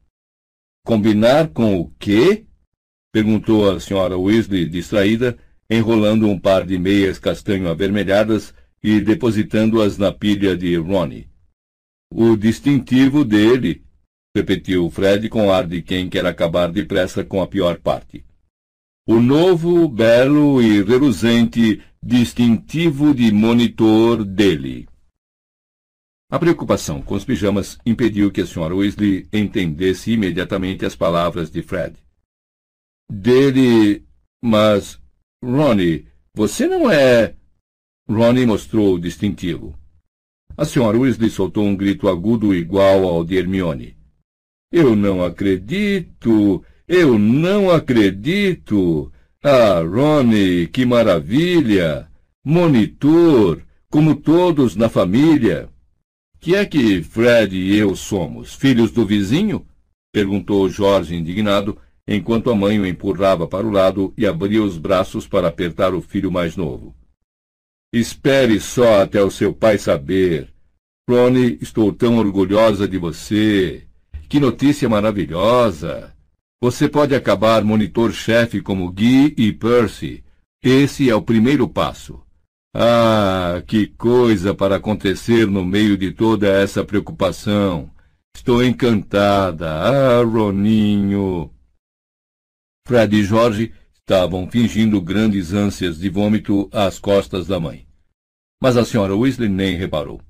Combinar 0.84 1.48
com 1.48 1.80
o 1.80 1.90
quê? 1.98 2.46
perguntou 3.12 3.70
a 3.70 3.80
senhora 3.80 4.16
Weasley, 4.16 4.68
distraída, 4.68 5.36
enrolando 5.68 6.28
um 6.28 6.38
par 6.38 6.64
de 6.64 6.78
meias 6.78 7.18
castanho 7.18 7.68
avermelhadas 7.68 8.54
e 8.82 9.00
depositando-as 9.00 9.98
na 9.98 10.12
pilha 10.12 10.56
de 10.56 10.76
Ronnie. 10.76 11.28
O 12.12 12.36
distintivo 12.36 13.24
dele, 13.24 13.82
repetiu 14.34 14.88
Fred 14.90 15.28
com 15.28 15.52
ar 15.52 15.66
de 15.66 15.82
quem 15.82 16.08
quer 16.08 16.24
acabar 16.24 16.70
depressa 16.70 17.24
com 17.24 17.42
a 17.42 17.46
pior 17.46 17.78
parte. 17.78 18.24
O 19.06 19.20
novo, 19.20 19.88
belo 19.88 20.62
e 20.62 20.82
reluzente 20.82 21.82
distintivo 22.02 23.14
de 23.14 23.30
monitor 23.32 24.24
dele. 24.24 24.88
A 26.30 26.38
preocupação 26.38 27.02
com 27.02 27.14
os 27.14 27.24
pijamas 27.24 27.78
impediu 27.84 28.30
que 28.30 28.40
a 28.40 28.44
Sra. 28.44 28.74
Weasley 28.74 29.28
entendesse 29.32 30.12
imediatamente 30.12 30.86
as 30.86 30.96
palavras 30.96 31.50
de 31.50 31.62
Fred. 31.62 31.96
Dele. 33.10 34.04
Mas. 34.42 34.98
Ronnie, 35.44 36.06
você 36.34 36.66
não 36.66 36.90
é. 36.90 37.34
Ronnie 38.08 38.46
mostrou 38.46 38.94
o 38.94 38.98
distintivo. 38.98 39.78
A 40.56 40.64
senhora 40.64 40.98
Weasley 40.98 41.28
soltou 41.28 41.64
um 41.64 41.76
grito 41.76 42.08
agudo 42.08 42.54
igual 42.54 43.04
ao 43.04 43.24
de 43.24 43.36
Hermione. 43.36 44.01
Eu 44.72 44.96
não 44.96 45.22
acredito! 45.22 46.64
Eu 46.88 47.18
não 47.18 47.70
acredito! 47.70 49.12
Ah, 49.44 49.80
Ronnie, 49.80 50.66
que 50.66 50.86
maravilha! 50.86 52.08
Monitor, 52.42 53.62
como 53.90 54.16
todos 54.16 54.74
na 54.74 54.88
família. 54.88 55.68
Que 56.40 56.56
é 56.56 56.64
que 56.64 57.02
Fred 57.02 57.54
e 57.54 57.76
eu 57.76 57.94
somos? 57.94 58.54
Filhos 58.54 58.90
do 58.90 59.06
vizinho? 59.06 59.66
Perguntou 60.10 60.68
Jorge 60.68 61.14
indignado, 61.14 61.78
enquanto 62.08 62.50
a 62.50 62.54
mãe 62.54 62.80
o 62.80 62.86
empurrava 62.86 63.46
para 63.46 63.66
o 63.66 63.70
lado 63.70 64.12
e 64.16 64.26
abria 64.26 64.62
os 64.62 64.78
braços 64.78 65.26
para 65.26 65.48
apertar 65.48 65.94
o 65.94 66.00
filho 66.00 66.32
mais 66.32 66.56
novo. 66.56 66.96
Espere 67.92 68.58
só 68.58 69.02
até 69.02 69.22
o 69.22 69.30
seu 69.30 69.52
pai 69.52 69.76
saber. 69.76 70.48
Ronnie, 71.08 71.58
estou 71.60 71.92
tão 71.92 72.16
orgulhosa 72.16 72.88
de 72.88 72.96
você. 72.96 73.86
Que 74.32 74.40
notícia 74.40 74.88
maravilhosa! 74.88 76.16
Você 76.58 76.88
pode 76.88 77.14
acabar 77.14 77.62
monitor-chefe 77.62 78.62
como 78.62 78.90
Guy 78.90 79.34
e 79.36 79.52
Percy. 79.52 80.24
Esse 80.64 81.10
é 81.10 81.14
o 81.14 81.20
primeiro 81.20 81.68
passo. 81.68 82.18
Ah, 82.74 83.62
que 83.66 83.88
coisa 83.88 84.54
para 84.54 84.76
acontecer 84.76 85.46
no 85.46 85.62
meio 85.62 85.98
de 85.98 86.12
toda 86.12 86.48
essa 86.48 86.82
preocupação. 86.82 87.90
Estou 88.34 88.64
encantada. 88.64 89.70
Ah, 89.70 90.24
Roninho. 90.24 91.50
Fred 92.88 93.14
e 93.14 93.24
Jorge 93.24 93.74
estavam 93.92 94.50
fingindo 94.50 94.98
grandes 95.02 95.52
ânsias 95.52 95.98
de 95.98 96.08
vômito 96.08 96.70
às 96.72 96.98
costas 96.98 97.46
da 97.46 97.60
mãe. 97.60 97.86
Mas 98.62 98.78
a 98.78 98.84
senhora 98.86 99.14
Weasley 99.14 99.50
nem 99.50 99.76
reparou. 99.76 100.22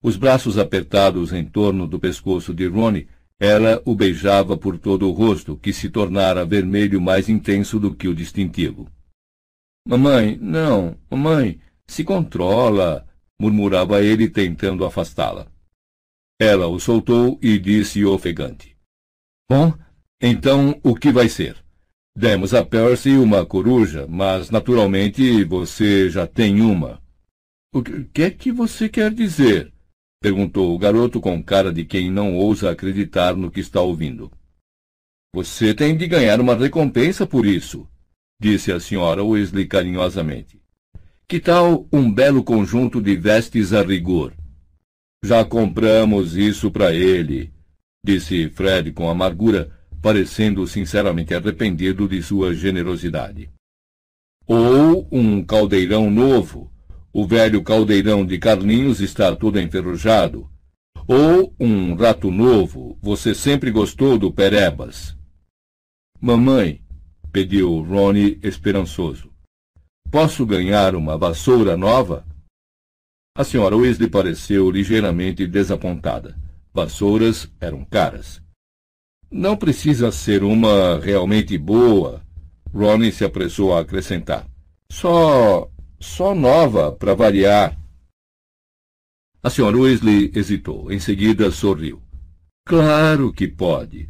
Os 0.00 0.16
braços 0.16 0.56
apertados 0.56 1.32
em 1.32 1.44
torno 1.44 1.88
do 1.88 1.98
pescoço 1.98 2.54
de 2.54 2.68
Ronnie, 2.68 3.08
ela 3.40 3.80
o 3.86 3.94
beijava 3.94 4.54
por 4.54 4.78
todo 4.78 5.08
o 5.08 5.12
rosto, 5.12 5.56
que 5.56 5.72
se 5.72 5.88
tornara 5.88 6.44
vermelho 6.44 7.00
mais 7.00 7.26
intenso 7.26 7.80
do 7.80 7.94
que 7.94 8.06
o 8.06 8.14
distintivo. 8.14 8.86
Mamãe, 9.88 10.36
não, 10.36 10.94
mamãe, 11.10 11.58
se 11.88 12.04
controla, 12.04 13.08
murmurava 13.40 14.02
ele 14.02 14.28
tentando 14.28 14.84
afastá-la. 14.84 15.46
Ela 16.38 16.66
o 16.68 16.78
soltou 16.78 17.38
e 17.40 17.58
disse 17.58 18.04
ofegante. 18.04 18.76
Bom, 19.50 19.72
então 20.20 20.78
o 20.84 20.94
que 20.94 21.10
vai 21.10 21.28
ser? 21.30 21.56
Demos 22.14 22.52
a 22.52 22.62
Percy 22.62 23.16
uma 23.16 23.46
coruja, 23.46 24.06
mas 24.06 24.50
naturalmente 24.50 25.42
você 25.44 26.10
já 26.10 26.26
tem 26.26 26.60
uma. 26.60 27.00
O 27.72 27.82
que 27.82 28.22
é 28.22 28.30
que 28.30 28.52
você 28.52 28.88
quer 28.88 29.14
dizer? 29.14 29.72
Perguntou 30.20 30.74
o 30.74 30.78
garoto 30.78 31.20
com 31.20 31.42
cara 31.42 31.72
de 31.72 31.84
quem 31.84 32.10
não 32.10 32.36
ousa 32.36 32.70
acreditar 32.70 33.34
no 33.34 33.50
que 33.50 33.60
está 33.60 33.80
ouvindo. 33.80 34.30
Você 35.34 35.72
tem 35.72 35.96
de 35.96 36.06
ganhar 36.06 36.40
uma 36.40 36.54
recompensa 36.54 37.26
por 37.26 37.46
isso, 37.46 37.88
disse 38.38 38.70
a 38.70 38.78
senhora 38.78 39.24
Weasley 39.24 39.66
carinhosamente. 39.66 40.60
Que 41.26 41.40
tal 41.40 41.88
um 41.92 42.12
belo 42.12 42.44
conjunto 42.44 43.00
de 43.00 43.16
vestes 43.16 43.72
a 43.72 43.82
rigor? 43.82 44.34
Já 45.24 45.44
compramos 45.44 46.36
isso 46.36 46.70
para 46.70 46.92
ele, 46.94 47.52
disse 48.04 48.48
Fred 48.50 48.92
com 48.92 49.08
amargura, 49.08 49.70
parecendo 50.02 50.66
sinceramente 50.66 51.34
arrependido 51.34 52.08
de 52.08 52.22
sua 52.22 52.54
generosidade. 52.54 53.50
Ou 54.46 55.06
um 55.12 55.44
caldeirão 55.44 56.10
novo. 56.10 56.72
O 57.12 57.26
velho 57.26 57.62
caldeirão 57.62 58.24
de 58.24 58.38
Carlinhos 58.38 59.00
está 59.00 59.34
todo 59.34 59.60
enferrujado. 59.60 60.48
Ou 61.06 61.54
um 61.58 61.94
rato 61.94 62.30
novo. 62.30 62.98
Você 63.02 63.34
sempre 63.34 63.70
gostou 63.70 64.16
do 64.16 64.32
Perebas. 64.32 65.16
Mamãe, 66.20 66.82
pediu 67.32 67.80
Ronnie 67.82 68.38
esperançoso. 68.42 69.30
Posso 70.10 70.44
ganhar 70.44 70.94
uma 70.94 71.16
vassoura 71.16 71.76
nova? 71.76 72.26
A 73.34 73.44
senhora 73.44 73.76
Weasley 73.76 74.10
pareceu 74.10 74.70
ligeiramente 74.70 75.46
desapontada. 75.46 76.36
Vassouras 76.72 77.50
eram 77.60 77.84
caras. 77.84 78.42
Não 79.30 79.56
precisa 79.56 80.10
ser 80.10 80.42
uma 80.42 80.98
realmente 80.98 81.56
boa, 81.56 82.22
Ronnie 82.74 83.12
se 83.12 83.24
apressou 83.24 83.74
a 83.74 83.80
acrescentar. 83.80 84.46
Só. 84.90 85.70
Só 86.00 86.34
nova, 86.34 86.90
para 86.92 87.14
variar. 87.14 87.78
A 89.42 89.50
senhora 89.50 89.76
Weasley 89.76 90.32
hesitou. 90.34 90.90
Em 90.90 90.98
seguida 90.98 91.50
sorriu. 91.50 92.02
Claro 92.66 93.32
que 93.32 93.46
pode. 93.46 94.08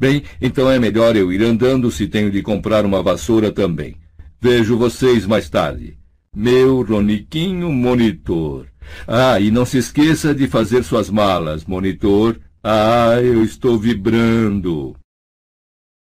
Bem, 0.00 0.22
então 0.40 0.70
é 0.70 0.78
melhor 0.78 1.16
eu 1.16 1.32
ir 1.32 1.42
andando 1.42 1.90
se 1.90 2.08
tenho 2.08 2.30
de 2.30 2.42
comprar 2.42 2.84
uma 2.84 3.02
vassoura 3.02 3.52
também. 3.52 3.96
Vejo 4.40 4.76
vocês 4.76 5.26
mais 5.26 5.48
tarde. 5.48 5.98
Meu 6.34 6.82
Roniquinho 6.82 7.70
Monitor. 7.70 8.66
Ah, 9.06 9.38
e 9.38 9.50
não 9.50 9.64
se 9.64 9.78
esqueça 9.78 10.34
de 10.34 10.48
fazer 10.48 10.82
suas 10.82 11.08
malas, 11.08 11.64
Monitor, 11.64 12.38
ah, 12.62 13.20
eu 13.22 13.44
estou 13.44 13.78
vibrando. 13.78 14.96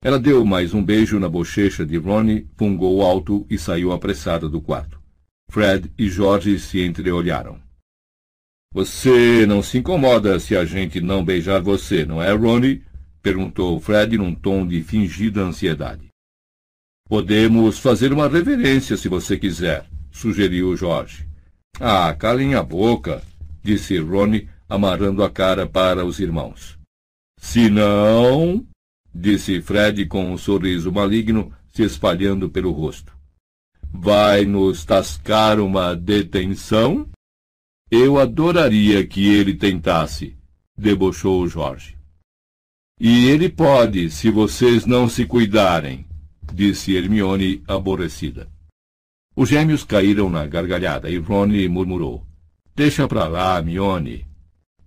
Ela 0.03 0.19
deu 0.19 0.45
mais 0.45 0.75
um 0.75 0.85
beijo 0.85 1.19
na 1.19 1.29
bochecha 1.29 1.87
de 1.87 1.97
Ronnie, 1.97 2.47
fungou 2.57 3.03
alto 3.03 3.47
e 3.49 3.57
saiu 3.57 3.93
apressada 3.93 4.49
do 4.49 4.61
quarto. 4.61 4.94
Fred 5.55 5.89
e 5.97 6.11
George 6.11 6.59
se 6.59 6.85
entreolharam. 6.85 7.61
Você 8.73 9.47
não 9.47 9.63
se 9.63 9.79
incomoda 9.79 10.41
se 10.41 10.57
a 10.57 10.65
gente 10.65 11.01
não 11.01 11.25
beijar 11.25 11.63
você, 11.63 12.05
não 12.05 12.21
é, 12.21 12.33
Ronnie? 12.33 12.83
perguntou 13.23 13.79
Fred 13.79 14.19
num 14.19 14.35
tom 14.35 14.67
de 14.67 14.83
fingida 14.83 15.43
ansiedade. 15.43 16.09
Podemos 17.09 17.79
fazer 17.79 18.13
uma 18.13 18.29
reverência 18.29 18.97
se 18.97 19.09
você 19.09 19.39
quiser, 19.39 19.87
sugeriu 20.11 20.77
George. 20.77 21.25
Ah, 21.79 22.13
calem 22.13 22.57
a 22.57 22.63
boca, 22.65 23.23
disse 23.63 23.97
Ronnie, 23.97 24.49
amarrando 24.69 25.23
a 25.23 25.31
cara 25.31 25.69
para 25.69 26.05
os 26.05 26.19
irmãos. 26.19 26.77
Se 27.39 27.71
não, 27.71 28.67
disse 29.15 29.63
Fred 29.63 30.05
com 30.07 30.33
um 30.33 30.37
sorriso 30.37 30.91
maligno 30.91 31.53
se 31.73 31.85
espalhando 31.85 32.51
pelo 32.51 32.73
rosto. 32.73 33.14
Vai 33.97 34.45
nos 34.45 34.85
tascar 34.85 35.61
uma 35.61 35.95
detenção? 35.95 37.09
Eu 37.89 38.19
adoraria 38.19 39.07
que 39.07 39.33
ele 39.33 39.55
tentasse, 39.55 40.37
debochou 40.77 41.47
Jorge. 41.47 41.97
E 43.01 43.27
ele 43.27 43.49
pode, 43.49 44.11
se 44.11 44.31
vocês 44.31 44.85
não 44.85 45.09
se 45.09 45.25
cuidarem, 45.25 46.05
disse 46.53 46.95
Hermione 46.95 47.63
aborrecida. 47.69 48.49
Os 49.35 49.49
gêmeos 49.49 49.85
caíram 49.85 50.29
na 50.29 50.45
gargalhada 50.45 51.09
e 51.09 51.17
Rony 51.17 51.69
murmurou. 51.69 52.27
Deixa 52.75 53.07
pra 53.07 53.29
lá, 53.29 53.63
Mione. 53.63 54.27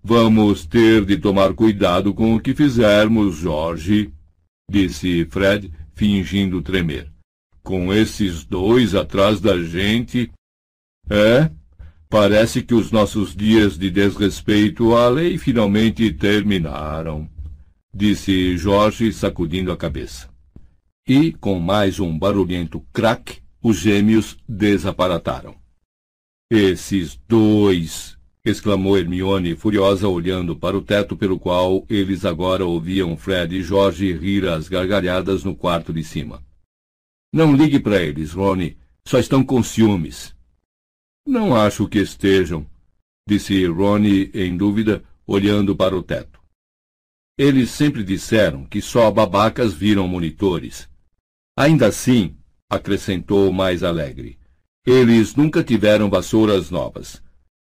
Vamos 0.03 0.65
ter 0.65 1.05
de 1.05 1.17
tomar 1.17 1.53
cuidado 1.53 2.13
com 2.13 2.35
o 2.35 2.39
que 2.39 2.53
fizermos, 2.53 3.37
Jorge, 3.37 4.13
disse 4.69 5.25
Fred, 5.25 5.71
fingindo 5.95 6.61
tremer. 6.61 7.16
Com 7.67 7.93
esses 7.93 8.45
dois 8.45 8.95
atrás 8.95 9.41
da 9.41 9.61
gente. 9.61 10.31
É, 11.09 11.51
parece 12.09 12.63
que 12.63 12.73
os 12.73 12.93
nossos 12.93 13.35
dias 13.35 13.77
de 13.77 13.91
desrespeito 13.91 14.95
à 14.95 15.09
lei 15.09 15.37
finalmente 15.37 16.09
terminaram, 16.13 17.29
disse 17.93 18.55
Jorge, 18.55 19.11
sacudindo 19.11 19.69
a 19.69 19.75
cabeça. 19.75 20.29
E, 21.05 21.33
com 21.33 21.59
mais 21.59 21.99
um 21.99 22.17
barulhento 22.17 22.81
crack, 22.93 23.41
os 23.61 23.79
gêmeos 23.79 24.37
desaparataram. 24.47 25.53
Esses 26.49 27.19
dois! 27.27 28.17
exclamou 28.45 28.97
Hermione, 28.97 29.57
furiosa, 29.57 30.07
olhando 30.07 30.55
para 30.55 30.77
o 30.77 30.81
teto 30.81 31.17
pelo 31.17 31.37
qual 31.37 31.85
eles 31.89 32.23
agora 32.23 32.65
ouviam 32.65 33.17
Fred 33.17 33.57
e 33.57 33.61
Jorge 33.61 34.13
rir 34.13 34.47
às 34.47 34.69
gargalhadas 34.69 35.43
no 35.43 35.53
quarto 35.53 35.91
de 35.91 36.01
cima. 36.01 36.46
Não 37.31 37.55
ligue 37.55 37.79
para 37.79 38.01
eles, 38.01 38.33
Rony. 38.33 38.77
Só 39.05 39.19
estão 39.19 39.43
com 39.43 39.63
ciúmes. 39.63 40.35
Não 41.25 41.55
acho 41.55 41.87
que 41.87 41.99
estejam, 41.99 42.65
disse 43.27 43.65
Rony 43.65 44.31
em 44.33 44.55
dúvida, 44.55 45.03
olhando 45.25 45.75
para 45.75 45.95
o 45.95 46.03
teto. 46.03 46.39
Eles 47.37 47.69
sempre 47.69 48.03
disseram 48.03 48.65
que 48.65 48.81
só 48.81 49.11
babacas 49.11 49.73
viram 49.73 50.07
monitores. 50.07 50.89
Ainda 51.55 51.87
assim, 51.87 52.35
acrescentou 52.69 53.51
mais 53.51 53.83
alegre, 53.83 54.39
eles 54.85 55.35
nunca 55.35 55.61
tiveram 55.61 56.09
vassouras 56.09 56.71
novas. 56.71 57.21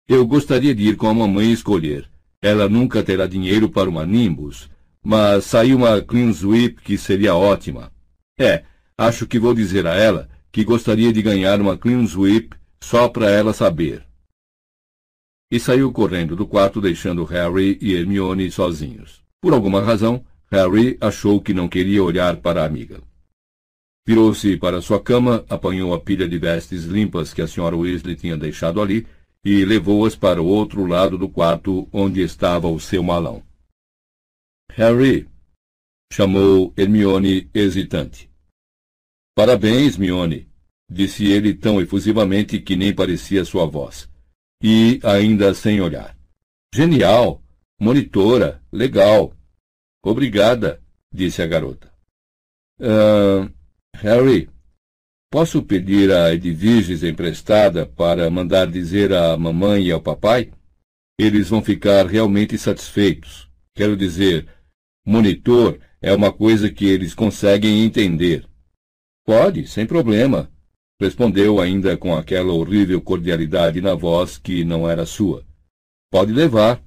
Eu 0.05 0.27
gostaria 0.27 0.75
de 0.75 0.89
ir 0.89 0.97
com 0.97 1.07
a 1.07 1.13
mamãe 1.13 1.49
escolher. 1.51 2.09
Ela 2.41 2.67
nunca 2.67 3.01
terá 3.01 3.25
dinheiro 3.25 3.69
para 3.69 3.89
uma 3.89 4.05
Nimbus, 4.05 4.69
mas 5.01 5.45
saiu 5.45 5.77
uma 5.77 6.01
Clean 6.01 6.29
Sweep 6.31 6.81
que 6.81 6.97
seria 6.97 7.33
ótima. 7.33 7.89
É, 8.37 8.65
acho 8.97 9.27
que 9.27 9.39
vou 9.39 9.53
dizer 9.53 9.85
a 9.87 9.95
ela 9.95 10.29
que 10.51 10.63
gostaria 10.63 11.11
de 11.11 11.21
ganhar 11.21 11.59
uma 11.59 11.77
Clean 11.77 12.05
Sweep 12.07 12.55
só 12.81 13.09
para 13.09 13.29
ela 13.29 13.53
saber. 13.53 14.05
E 15.51 15.59
saiu 15.59 15.91
correndo 15.91 16.35
do 16.35 16.47
quarto, 16.47 16.81
deixando 16.81 17.23
Harry 17.25 17.77
e 17.81 17.93
Hermione 17.93 18.49
sozinhos. 18.49 19.23
Por 19.41 19.53
alguma 19.53 19.81
razão, 19.81 20.25
Harry 20.51 20.97
achou 21.01 21.41
que 21.41 21.53
não 21.53 21.67
queria 21.67 22.03
olhar 22.03 22.37
para 22.37 22.61
a 22.61 22.65
amiga. 22.65 23.01
Virou-se 24.07 24.55
para 24.57 24.81
sua 24.81 25.01
cama, 25.01 25.43
apanhou 25.49 25.93
a 25.93 25.99
pilha 25.99 26.27
de 26.27 26.37
vestes 26.37 26.85
limpas 26.85 27.33
que 27.33 27.41
a 27.41 27.47
senhora 27.47 27.75
Weasley 27.75 28.15
tinha 28.15 28.37
deixado 28.37 28.81
ali 28.81 29.07
e 29.43 29.65
levou-as 29.65 30.15
para 30.15 30.41
o 30.41 30.45
outro 30.45 30.85
lado 30.85 31.17
do 31.17 31.27
quarto 31.27 31.87
onde 31.91 32.21
estava 32.21 32.67
o 32.67 32.79
seu 32.79 33.03
malão. 33.03 33.43
Harry! 34.71 35.27
chamou 36.11 36.73
Hermione 36.77 37.49
hesitante. 37.53 38.29
Parabéns, 39.35 39.97
Mione, 39.97 40.47
disse 40.89 41.25
ele 41.25 41.53
tão 41.53 41.81
efusivamente 41.81 42.57
que 42.57 42.77
nem 42.77 42.95
parecia 42.95 43.43
sua 43.43 43.65
voz. 43.65 44.09
E 44.63 45.01
ainda 45.03 45.53
sem 45.53 45.81
olhar. 45.81 46.17
Genial! 46.73 47.43
Monitora! 47.77 48.63
Legal! 48.71 49.33
Obrigada, 50.01 50.81
disse 51.11 51.41
a 51.41 51.47
garota. 51.47 51.91
Ah, 52.79 53.49
Harry, 53.97 54.49
posso 55.29 55.61
pedir 55.61 56.13
a 56.13 56.33
Edviges 56.33 57.03
emprestada 57.03 57.85
para 57.85 58.29
mandar 58.29 58.67
dizer 58.67 59.11
à 59.11 59.35
mamãe 59.37 59.87
e 59.87 59.91
ao 59.91 60.01
papai? 60.01 60.51
Eles 61.19 61.49
vão 61.49 61.61
ficar 61.61 62.05
realmente 62.05 62.57
satisfeitos. 62.57 63.49
Quero 63.73 63.97
dizer, 63.97 64.47
monitor 65.05 65.77
é 66.01 66.13
uma 66.13 66.31
coisa 66.31 66.69
que 66.69 66.85
eles 66.85 67.13
conseguem 67.13 67.83
entender. 67.83 68.47
Pode, 69.25 69.67
sem 69.67 69.87
problema, 69.87 70.51
respondeu 71.01 71.59
ainda 71.59 71.97
com 71.97 72.15
aquela 72.15 72.53
horrível 72.53 73.01
cordialidade 73.01 73.81
na 73.81 73.95
voz 73.95 74.37
que 74.37 74.63
não 74.63 74.87
era 74.87 75.03
sua. 75.03 75.43
Pode 76.11 76.31
levar. 76.31 76.79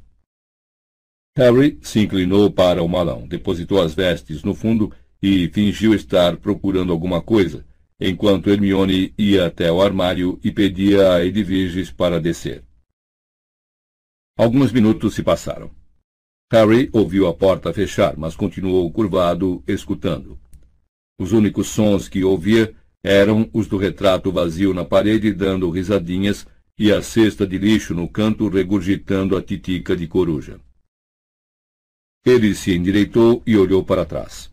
Harry 1.37 1.79
se 1.83 1.99
inclinou 1.99 2.51
para 2.51 2.83
o 2.83 2.89
malão, 2.89 3.27
depositou 3.27 3.83
as 3.83 3.93
vestes 3.93 4.45
no 4.45 4.55
fundo 4.55 4.93
e 5.21 5.49
fingiu 5.49 5.93
estar 5.95 6.37
procurando 6.37 6.93
alguma 6.93 7.21
coisa, 7.21 7.67
enquanto 8.01 8.51
Hermione 8.51 9.13
ia 9.19 9.47
até 9.47 9.71
o 9.71 9.83
armário 9.83 10.39
e 10.43 10.53
pedia 10.53 11.15
a 11.15 11.25
Edviges 11.25 11.91
para 11.91 12.21
descer. 12.21 12.65
Alguns 14.37 14.71
minutos 14.71 15.15
se 15.15 15.25
passaram. 15.25 15.73
Harry 16.53 16.89
ouviu 16.93 17.27
a 17.27 17.35
porta 17.35 17.73
fechar, 17.73 18.17
mas 18.17 18.37
continuou 18.37 18.91
curvado, 18.93 19.63
escutando. 19.67 20.39
Os 21.19 21.33
únicos 21.33 21.69
sons 21.69 22.09
que 22.09 22.23
ouvia 22.23 22.75
eram 23.03 23.49
os 23.53 23.67
do 23.67 23.77
retrato 23.77 24.31
vazio 24.31 24.73
na 24.73 24.85
parede 24.85 25.33
dando 25.33 25.69
risadinhas 25.71 26.47
e 26.79 26.93
a 26.93 27.03
cesta 27.03 27.47
de 27.47 27.59
lixo 27.59 27.95
no 27.95 28.09
canto 28.09 28.49
regurgitando 28.49 29.37
a 29.37 29.43
titica 29.43 29.97
de 29.97 30.07
coruja. 30.07 30.61
Ele 32.25 32.55
se 32.55 32.75
endireitou 32.75 33.43
e 33.47 33.57
olhou 33.57 33.85
para 33.85 34.05
trás. 34.05 34.51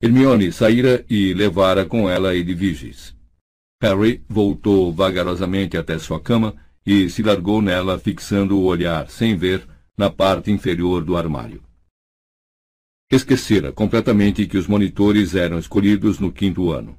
Hermione 0.00 0.52
saíra 0.52 1.04
e 1.10 1.34
levara 1.34 1.84
com 1.84 2.08
ela 2.08 2.36
Edviges. 2.36 3.16
Harry 3.82 4.24
voltou 4.28 4.92
vagarosamente 4.92 5.76
até 5.76 5.98
sua 5.98 6.20
cama 6.20 6.54
e 6.86 7.08
se 7.10 7.22
largou 7.22 7.60
nela, 7.60 7.98
fixando 7.98 8.58
o 8.58 8.64
olhar, 8.64 9.10
sem 9.10 9.36
ver, 9.36 9.66
na 9.96 10.08
parte 10.08 10.50
inferior 10.50 11.04
do 11.04 11.16
armário. 11.16 11.67
Esquecera 13.10 13.72
completamente 13.72 14.46
que 14.46 14.58
os 14.58 14.66
monitores 14.66 15.34
eram 15.34 15.58
escolhidos 15.58 16.18
no 16.18 16.30
quinto 16.30 16.70
ano. 16.70 16.98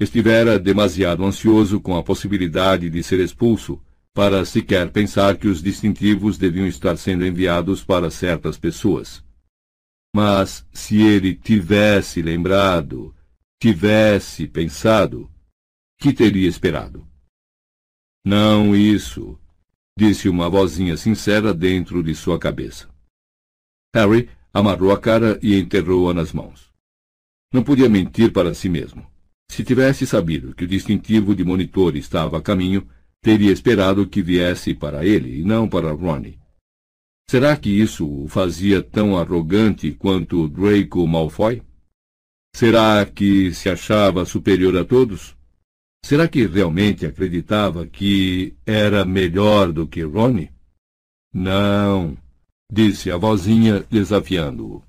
Estivera 0.00 0.58
demasiado 0.58 1.24
ansioso 1.24 1.80
com 1.80 1.96
a 1.96 2.02
possibilidade 2.02 2.90
de 2.90 3.02
ser 3.04 3.20
expulso 3.20 3.80
para 4.12 4.44
sequer 4.44 4.90
pensar 4.90 5.36
que 5.36 5.46
os 5.46 5.62
distintivos 5.62 6.38
deviam 6.38 6.66
estar 6.66 6.96
sendo 6.96 7.24
enviados 7.24 7.84
para 7.84 8.10
certas 8.10 8.58
pessoas. 8.58 9.24
Mas 10.12 10.66
se 10.72 11.00
ele 11.02 11.36
tivesse 11.36 12.20
lembrado, 12.20 13.14
tivesse 13.62 14.48
pensado, 14.48 15.30
que 16.00 16.12
teria 16.12 16.48
esperado? 16.48 17.06
Não 18.24 18.74
isso, 18.74 19.38
disse 19.96 20.28
uma 20.28 20.50
vozinha 20.50 20.96
sincera 20.96 21.54
dentro 21.54 22.02
de 22.02 22.14
sua 22.14 22.40
cabeça. 22.40 22.88
Harry 23.94 24.28
amarrou 24.58 24.92
a 24.92 24.98
cara 24.98 25.38
e 25.42 25.58
enterrou-a 25.58 26.12
nas 26.12 26.32
mãos. 26.32 26.70
Não 27.52 27.62
podia 27.62 27.88
mentir 27.88 28.32
para 28.32 28.52
si 28.52 28.68
mesmo. 28.68 29.06
Se 29.50 29.64
tivesse 29.64 30.06
sabido 30.06 30.54
que 30.54 30.64
o 30.64 30.68
distintivo 30.68 31.34
de 31.34 31.44
monitor 31.44 31.96
estava 31.96 32.38
a 32.38 32.42
caminho, 32.42 32.86
teria 33.22 33.50
esperado 33.50 34.06
que 34.06 34.22
viesse 34.22 34.74
para 34.74 35.04
ele 35.04 35.40
e 35.40 35.44
não 35.44 35.68
para 35.68 35.92
Ronnie. 35.92 36.38
Será 37.30 37.56
que 37.56 37.70
isso 37.70 38.06
o 38.06 38.28
fazia 38.28 38.82
tão 38.82 39.16
arrogante 39.16 39.92
quanto 39.92 40.48
Draco 40.48 41.06
Malfoy? 41.06 41.62
Será 42.54 43.04
que 43.04 43.52
se 43.52 43.68
achava 43.68 44.24
superior 44.24 44.76
a 44.76 44.84
todos? 44.84 45.36
Será 46.04 46.26
que 46.26 46.46
realmente 46.46 47.04
acreditava 47.04 47.86
que 47.86 48.56
era 48.64 49.04
melhor 49.04 49.72
do 49.72 49.86
que 49.86 50.02
Ronnie? 50.02 50.50
Não, 51.32 52.16
disse 52.70 53.10
a 53.10 53.16
vozinha 53.16 53.80
desafiando-o. 53.80 54.82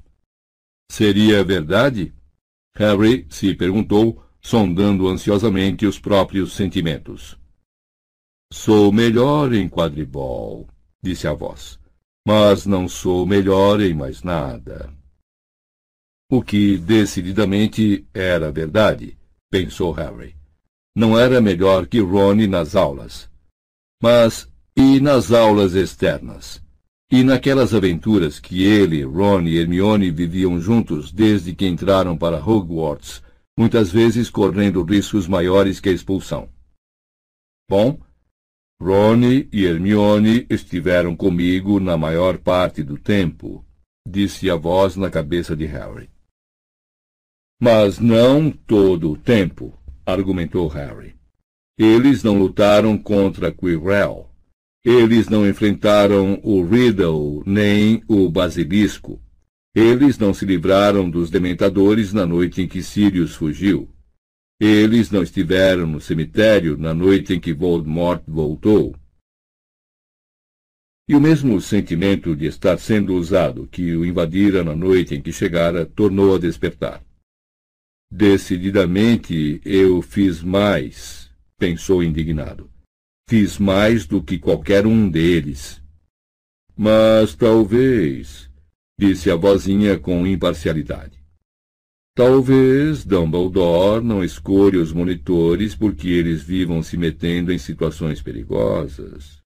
Seria 0.91 1.43
verdade? 1.43 2.13
Harry 2.75 3.25
se 3.29 3.53
perguntou, 3.55 4.23
sondando 4.41 5.07
ansiosamente 5.07 5.85
os 5.85 5.99
próprios 5.99 6.53
sentimentos. 6.53 7.37
Sou 8.51 8.91
melhor 8.91 9.53
em 9.53 9.69
quadribol, 9.69 10.67
disse 11.01 11.27
a 11.27 11.33
voz 11.33 11.79
mas 12.29 12.67
não 12.67 12.87
sou 12.87 13.25
melhor 13.25 13.81
em 13.81 13.91
mais 13.91 14.21
nada. 14.21 14.93
O 16.29 16.43
que 16.43 16.77
decididamente 16.77 18.07
era 18.13 18.51
verdade, 18.51 19.17
pensou 19.49 19.91
Harry. 19.91 20.35
Não 20.95 21.17
era 21.17 21.41
melhor 21.41 21.87
que 21.87 21.99
Ron 21.99 22.35
nas 22.47 22.75
aulas. 22.75 23.27
Mas 23.99 24.47
e 24.75 24.99
nas 24.99 25.31
aulas 25.31 25.73
externas? 25.73 26.61
E 27.11 27.23
naquelas 27.23 27.73
aventuras 27.73 28.39
que 28.39 28.63
ele, 28.63 29.03
Ron 29.03 29.41
e 29.41 29.57
Hermione 29.57 30.11
viviam 30.11 30.59
juntos 30.59 31.11
desde 31.11 31.55
que 31.55 31.67
entraram 31.67 32.15
para 32.17 32.37
Hogwarts, 32.37 33.23
muitas 33.57 33.91
vezes 33.91 34.29
correndo 34.29 34.83
riscos 34.83 35.27
maiores 35.27 35.79
que 35.79 35.89
a 35.89 35.91
expulsão. 35.91 36.49
Bom, 37.67 37.99
Rony 38.81 39.49
e 39.51 39.65
Hermione 39.65 40.47
estiveram 40.49 41.13
comigo 41.13 41.81
na 41.81 41.97
maior 41.97 42.37
parte 42.37 42.81
do 42.81 42.97
tempo, 42.97 43.65
disse 44.07 44.49
a 44.49 44.55
voz 44.55 44.95
na 44.95 45.09
cabeça 45.09 45.53
de 45.53 45.65
Harry. 45.65 46.09
Mas 47.61 47.99
não 47.99 48.49
todo 48.49 49.11
o 49.11 49.17
tempo, 49.17 49.77
argumentou 50.05 50.69
Harry. 50.69 51.13
Eles 51.77 52.23
não 52.23 52.39
lutaram 52.39 52.97
contra 52.97 53.51
Quirrell. 53.51 54.28
Eles 54.83 55.27
não 55.27 55.47
enfrentaram 55.47 56.39
o 56.41 56.63
Riddle 56.63 57.43
nem 57.45 58.01
o 58.07 58.29
Basilisco. 58.29 59.21
Eles 59.75 60.17
não 60.17 60.33
se 60.33 60.45
livraram 60.45 61.09
dos 61.09 61.29
Dementadores 61.29 62.13
na 62.13 62.25
noite 62.25 62.61
em 62.61 62.67
que 62.67 62.81
Sirius 62.81 63.35
fugiu. 63.35 63.89
Eles 64.59 65.11
não 65.11 65.21
estiveram 65.21 65.85
no 65.85 65.99
cemitério 65.99 66.77
na 66.77 66.93
noite 66.93 67.33
em 67.33 67.39
que 67.39 67.53
Voldemort 67.53 68.23
voltou. 68.27 68.95
E 71.07 71.15
o 71.15 71.19
mesmo 71.19 71.59
sentimento 71.59 72.35
de 72.35 72.45
estar 72.45 72.77
sendo 72.77 73.15
usado 73.15 73.67
que 73.67 73.95
o 73.95 74.05
invadira 74.05 74.63
na 74.63 74.75
noite 74.75 75.15
em 75.15 75.21
que 75.21 75.33
chegara 75.33 75.85
tornou 75.85 76.35
a 76.35 76.39
despertar. 76.39 77.03
Decididamente 78.11 79.61
eu 79.65 80.01
fiz 80.01 80.41
mais, 80.41 81.29
pensou 81.57 82.03
indignado. 82.03 82.69
Fiz 83.29 83.59
mais 83.59 84.07
do 84.07 84.23
que 84.23 84.39
qualquer 84.39 84.87
um 84.87 85.07
deles. 85.07 85.79
Mas 86.75 87.35
talvez, 87.35 88.49
disse 88.99 89.29
a 89.29 89.35
vozinha 89.35 89.99
com 89.99 90.25
imparcialidade. 90.25 91.23
Talvez 92.15 93.05
Dumbledore 93.05 94.03
não 94.03 94.23
escolha 94.23 94.81
os 94.81 94.91
monitores 94.91 95.75
porque 95.75 96.07
eles 96.07 96.41
vivam 96.41 96.81
se 96.81 96.97
metendo 96.97 97.53
em 97.53 97.59
situações 97.59 98.19
perigosas. 98.19 99.37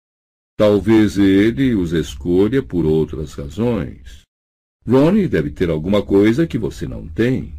Talvez 0.57 1.17
ele 1.17 1.75
os 1.75 1.91
escolha 1.91 2.63
por 2.63 2.85
outras 2.85 3.33
razões. 3.33 4.21
Ronnie 4.87 5.27
deve 5.27 5.49
ter 5.49 5.69
alguma 5.69 6.01
coisa 6.01 6.47
que 6.47 6.57
você 6.57 6.87
não 6.87 7.05
tem. 7.05 7.53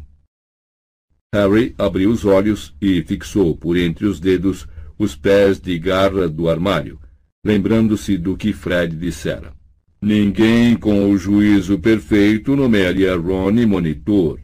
Harry 1.31 1.75
abriu 1.77 2.09
os 2.09 2.25
olhos 2.25 2.73
e 2.81 3.03
fixou 3.03 3.55
por 3.55 3.77
entre 3.77 4.07
os 4.07 4.19
dedos 4.19 4.67
os 4.97 5.15
pés 5.15 5.59
de 5.59 5.77
garra 5.77 6.27
do 6.27 6.49
armário, 6.49 6.99
lembrando-se 7.43 8.17
do 8.17 8.37
que 8.37 8.53
Fred 8.53 8.95
dissera. 8.95 9.53
Ninguém 10.01 10.75
com 10.75 11.09
o 11.09 11.17
juízo 11.17 11.79
perfeito 11.79 12.55
nomearia 12.55 13.15
Ronnie 13.15 13.65
monitor. 13.65 14.39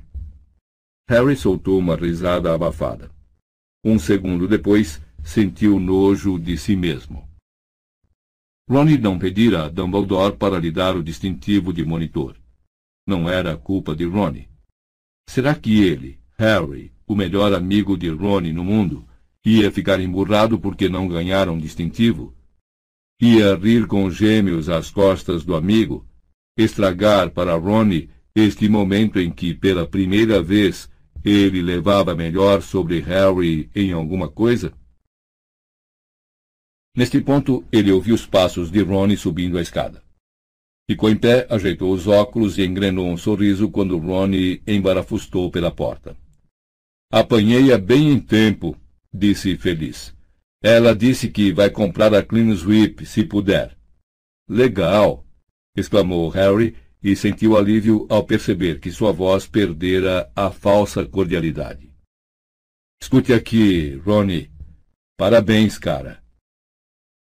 Harry 1.10 1.36
soltou 1.36 1.78
uma 1.78 1.96
risada 1.96 2.54
abafada. 2.54 3.12
Um 3.84 4.00
segundo 4.00 4.48
depois, 4.48 5.02
sentiu 5.24 5.80
nojo 5.80 6.40
de 6.40 6.58
si 6.58 6.76
mesmo. 6.76 7.28
Ronnie 8.70 8.98
não 8.98 9.20
pedira 9.20 9.66
a 9.66 9.70
Dumbledore 9.70 10.38
para 10.38 10.58
lhe 10.58 10.72
dar 10.72 10.96
o 10.96 11.04
distintivo 11.04 11.74
de 11.74 11.84
monitor. 11.84 12.38
Não 13.06 13.30
era 13.30 13.58
culpa 13.58 13.96
de 13.96 14.06
Ronnie. 14.06 14.48
Será 15.28 15.54
que 15.56 15.82
ele, 15.82 16.20
Harry, 16.38 16.94
o 17.08 17.16
melhor 17.16 17.54
amigo 17.54 17.98
de 17.98 18.10
Ronnie 18.10 18.54
no 18.54 18.64
mundo, 18.64 19.06
ia 19.46 19.72
ficar 19.72 20.00
emburrado 20.00 20.60
porque 20.60 20.88
não 20.88 21.08
ganharam 21.08 21.58
distintivo? 21.58 22.36
Ia 23.22 23.56
rir 23.56 23.88
com 23.88 24.06
os 24.06 24.16
gêmeos 24.16 24.70
às 24.70 24.90
costas 24.90 25.44
do 25.44 25.56
amigo, 25.56 26.08
estragar 26.58 27.30
para 27.32 27.56
Ronnie 27.56 28.10
este 28.36 28.70
momento 28.70 29.20
em 29.20 29.30
que, 29.32 29.54
pela 29.54 29.88
primeira 29.88 30.42
vez, 30.42 30.90
ele 31.24 31.62
levava 31.62 32.16
melhor 32.16 32.62
sobre 32.62 33.00
Harry 33.00 33.70
em 33.76 33.92
alguma 33.92 34.30
coisa? 34.30 34.74
Neste 36.96 37.22
ponto, 37.22 37.64
ele 37.72 37.92
ouviu 37.92 38.16
os 38.16 38.26
passos 38.26 38.72
de 38.72 38.82
Ronnie 38.82 39.18
subindo 39.18 39.58
a 39.58 39.62
escada. 39.62 40.04
Ficou 40.90 41.10
em 41.10 41.16
pé, 41.16 41.48
ajeitou 41.50 41.94
os 41.94 42.08
óculos 42.08 42.58
e 42.58 42.66
engrenou 42.66 43.08
um 43.08 43.16
sorriso 43.16 43.70
quando 43.70 43.98
Ronnie 43.98 44.62
embarafustou 44.68 45.50
pela 45.50 45.72
porta. 45.72 46.18
Apanhei-a 47.10 47.78
bem 47.78 48.12
em 48.12 48.20
tempo, 48.20 48.76
disse 49.14 49.58
feliz. 49.58 50.16
Ela 50.64 50.96
disse 50.96 51.30
que 51.30 51.52
vai 51.52 51.70
comprar 51.70 52.14
a 52.14 52.24
Clean 52.24 52.56
Sweep, 52.56 53.06
se 53.06 53.24
puder. 53.24 53.78
Legal! 54.48 55.26
exclamou 55.76 56.30
Harry 56.30 56.76
e 57.02 57.16
sentiu 57.16 57.58
alívio 57.58 58.06
ao 58.10 58.24
perceber 58.24 58.80
que 58.80 58.92
sua 58.92 59.12
voz 59.12 59.48
perdera 59.48 60.32
a 60.36 60.52
falsa 60.52 61.06
cordialidade. 61.06 61.92
Escute 63.02 63.34
aqui, 63.34 63.96
Ronnie. 64.06 64.52
Parabéns, 65.18 65.80
cara. 65.80 66.22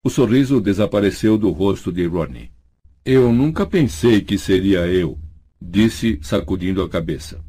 O 0.03 0.09
sorriso 0.09 0.59
desapareceu 0.59 1.37
do 1.37 1.51
rosto 1.51 1.91
de 1.91 2.05
Ronnie. 2.07 2.51
Eu 3.05 3.31
nunca 3.31 3.65
pensei 3.65 4.21
que 4.21 4.37
seria 4.37 4.87
eu, 4.87 5.19
disse, 5.61 6.19
sacudindo 6.23 6.81
a 6.81 6.89
cabeça. 6.89 7.43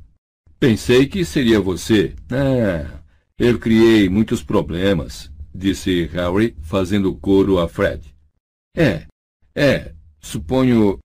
Pensei 0.60 1.06
que 1.06 1.24
seria 1.24 1.60
você. 1.60 2.14
Ah, 2.30 3.00
eu 3.38 3.58
criei 3.58 4.08
muitos 4.08 4.42
problemas, 4.42 5.30
disse 5.54 6.06
Harry, 6.06 6.56
fazendo 6.60 7.14
coro 7.14 7.58
a 7.58 7.68
Fred. 7.68 8.02
É, 8.76 9.06
é, 9.54 9.94
suponho. 10.20 10.98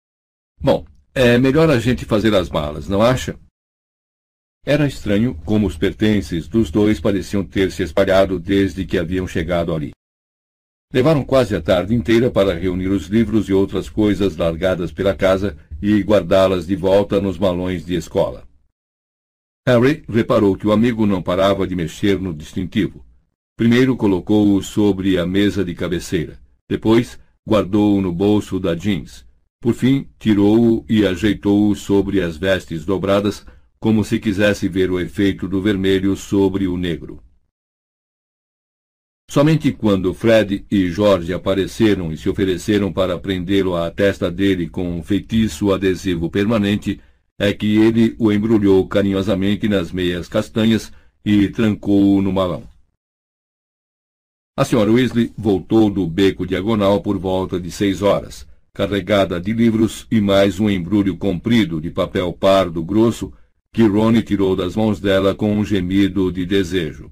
Bom, 0.59 0.86
é 1.13 1.38
melhor 1.38 1.69
a 1.69 1.79
gente 1.79 2.05
fazer 2.05 2.34
as 2.34 2.49
malas, 2.49 2.88
não 2.88 3.01
acha? 3.01 3.38
Era 4.65 4.88
estranho 4.88 5.36
como 5.45 5.67
os 5.67 5.77
pertences 5.77 6.47
dos 6.47 6.71
dois 6.71 6.99
pareciam 6.99 7.43
ter 7.43 7.71
se 7.71 7.84
espalhado 7.84 8.39
desde 8.39 8.86
que 8.86 8.97
haviam 8.97 9.27
chegado 9.27 9.73
ali. 9.73 9.91
Levaram 10.91 11.23
quase 11.23 11.55
a 11.55 11.61
tarde 11.61 11.93
inteira 11.93 12.31
para 12.31 12.53
reunir 12.53 12.88
os 12.88 13.07
livros 13.07 13.49
e 13.49 13.53
outras 13.53 13.89
coisas 13.89 14.38
largadas 14.38 14.91
pela 14.91 15.15
casa 15.15 15.57
e 15.81 16.01
guardá-las 16.01 16.65
de 16.65 16.75
volta 16.75 17.19
nos 17.19 17.38
malões 17.38 17.86
de 17.86 17.95
escola. 17.95 18.47
Harry 19.66 20.03
reparou 20.09 20.57
que 20.57 20.68
o 20.68 20.74
amigo 20.74 21.05
não 21.05 21.22
parava 21.22 21.66
de 21.66 21.74
mexer 21.74 22.20
no 22.20 22.34
distintivo. 22.34 23.05
Primeiro 23.55 23.95
colocou-o 23.95 24.61
sobre 24.61 25.18
a 25.18 25.26
mesa 25.26 25.64
de 25.64 25.74
cabeceira. 25.74 26.38
Depois, 26.68 27.18
guardou-o 27.47 28.01
no 28.01 28.11
bolso 28.11 28.59
da 28.59 28.76
jeans. 28.76 29.26
Por 29.61 29.74
fim, 29.74 30.09
tirou-o 30.20 30.86
e 30.89 31.07
ajeitou-o 31.07 31.74
sobre 31.76 32.22
as 32.22 32.36
vestes 32.36 32.84
dobradas, 32.84 33.45
como 33.80 34.03
se 34.03 34.20
quisesse 34.20 34.68
ver 34.68 34.91
o 34.91 34.99
efeito 34.99 35.47
do 35.47 35.61
vermelho 35.61 36.14
sobre 36.18 36.68
o 36.68 36.76
negro. 36.76 37.24
Somente 39.30 39.72
quando 39.72 40.14
Fred 40.14 40.66
e 40.70 40.91
George 40.91 41.34
apareceram 41.34 42.11
e 42.11 42.18
se 42.18 42.28
ofereceram 42.28 42.91
para 42.91 43.18
prendê-lo 43.18 43.76
à 43.76 43.89
testa 43.89 44.30
dele 44.30 44.68
com 44.68 44.97
um 44.97 45.01
feitiço 45.01 45.72
adesivo 45.72 46.30
permanente, 46.30 46.99
é 47.39 47.53
que 47.53 47.77
ele 47.77 48.15
o 48.19 48.31
embrulhou 48.31 48.88
carinhosamente 48.88 49.67
nas 49.67 49.91
meias 49.91 50.27
castanhas 50.27 50.91
e 51.25 51.49
trancou-o 51.49 52.21
no 52.21 52.31
malão. 52.31 52.67
A 54.55 54.63
senhora 54.63 54.91
Weasley 54.91 55.34
voltou 55.38 55.89
do 55.89 56.05
beco 56.05 56.45
diagonal 56.45 57.01
por 57.01 57.17
volta 57.17 57.59
de 57.59 57.71
seis 57.71 58.01
horas, 58.01 58.47
carregada 58.71 59.41
de 59.41 59.51
livros 59.51 60.05
e 60.11 60.21
mais 60.21 60.59
um 60.59 60.69
embrulho 60.69 61.17
comprido 61.17 61.81
de 61.81 61.89
papel 61.89 62.31
pardo 62.34 62.84
grosso 62.84 63.34
que 63.73 63.81
Rony 63.81 64.21
tirou 64.21 64.55
das 64.55 64.75
mãos 64.75 64.99
dela 64.99 65.34
com 65.34 65.51
um 65.51 65.65
gemido 65.65 66.31
de 66.31 66.45
desejo. 66.45 67.09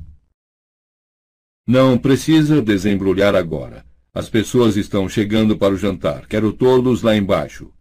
Não 1.68 1.98
precisa 1.98 2.62
desembrulhar 2.62 3.34
agora. 3.34 3.86
As 4.14 4.30
pessoas 4.30 4.76
estão 4.76 5.08
chegando 5.08 5.58
para 5.58 5.74
o 5.74 5.78
jantar. 5.78 6.28
Quero 6.28 6.52
todos 6.54 7.02
lá 7.02 7.16
embaixo, 7.16 7.72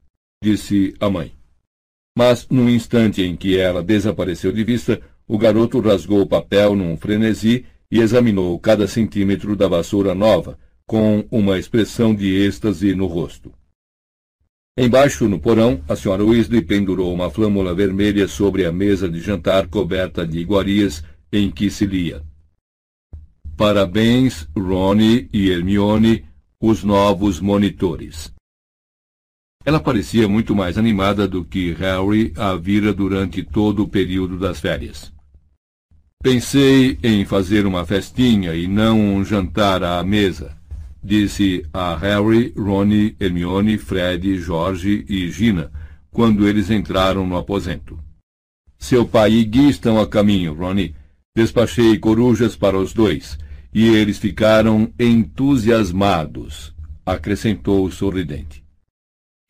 disse 0.43 0.95
a 1.01 1.11
mãe. 1.11 1.40
Mas, 2.17 2.47
no 2.49 2.69
instante 2.69 3.23
em 3.23 3.37
que 3.37 3.57
ela 3.57 3.83
desapareceu 3.83 4.53
de 4.53 4.65
vista, 4.65 5.01
o 5.27 5.39
garoto 5.39 5.81
rasgou 5.81 6.23
o 6.23 6.27
papel 6.27 6.75
num 6.75 6.97
frenesi 6.97 7.65
e 7.91 8.01
examinou 8.01 8.59
cada 8.59 8.87
centímetro 8.87 9.55
da 9.55 9.69
vassoura 9.69 10.15
nova, 10.15 10.59
com 10.87 11.25
uma 11.31 11.59
expressão 11.59 12.15
de 12.15 12.35
êxtase 12.35 12.95
no 12.95 13.07
rosto. 13.07 13.53
Embaixo, 14.77 15.29
no 15.29 15.39
porão, 15.39 15.81
a 15.89 15.95
senhora 15.95 16.25
Weasley 16.25 16.63
pendurou 16.63 17.13
uma 17.13 17.31
flâmula 17.31 17.75
vermelha 17.75 18.27
sobre 18.27 18.65
a 18.65 18.73
mesa 18.73 19.09
de 19.09 19.21
jantar 19.21 19.69
coberta 19.69 20.27
de 20.27 20.39
iguarias 20.39 21.05
em 21.33 21.51
que 21.51 21.71
se 21.71 21.87
lia. 21.87 22.23
Parabéns, 23.57 24.49
Ronnie 24.57 25.29
e 25.33 25.51
Hermione, 25.51 26.25
os 26.61 26.83
novos 26.83 27.41
monitores. 27.41 28.33
Ela 29.65 29.79
parecia 29.79 30.27
muito 30.27 30.55
mais 30.55 30.79
animada 30.79 31.29
do 31.29 31.45
que 31.45 31.73
Harry 31.73 32.33
a 32.35 32.55
vira 32.55 32.95
durante 32.95 33.43
todo 33.43 33.83
o 33.83 33.89
período 33.89 34.39
das 34.39 34.59
férias. 34.59 35.13
Pensei 36.23 36.99
em 37.03 37.27
fazer 37.27 37.67
uma 37.67 37.85
festinha 37.85 38.55
e 38.55 38.67
não 38.67 38.99
um 38.99 39.25
jantar 39.25 39.83
à 39.83 40.03
mesa, 40.03 40.57
disse 41.03 41.63
a 41.75 41.95
Harry, 41.97 42.55
Ronnie, 42.57 43.15
Hermione, 43.21 43.77
Fred, 43.77 44.39
George 44.39 45.05
e 45.09 45.31
Gina, 45.31 45.71
quando 46.11 46.49
eles 46.49 46.71
entraram 46.71 47.27
no 47.27 47.37
aposento. 47.37 47.99
Seu 48.79 49.07
pai 49.07 49.33
e 49.33 49.45
Guy 49.45 49.69
estão 49.69 50.01
a 50.01 50.07
caminho, 50.07 50.55
Ronnie. 50.55 50.95
Despachei 51.37 51.99
corujas 51.99 52.57
para 52.57 52.79
os 52.79 52.93
dois, 52.93 53.39
e 53.73 53.87
eles 53.87 54.19
ficaram 54.19 54.91
entusiasmados, 54.99 56.75
acrescentou 57.05 57.91
sorridente. 57.91 58.65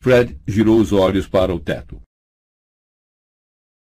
Fred 0.01 0.35
girou 0.47 0.79
os 0.79 0.91
olhos 0.91 1.27
para 1.27 1.53
o 1.53 1.59
teto. 1.59 2.01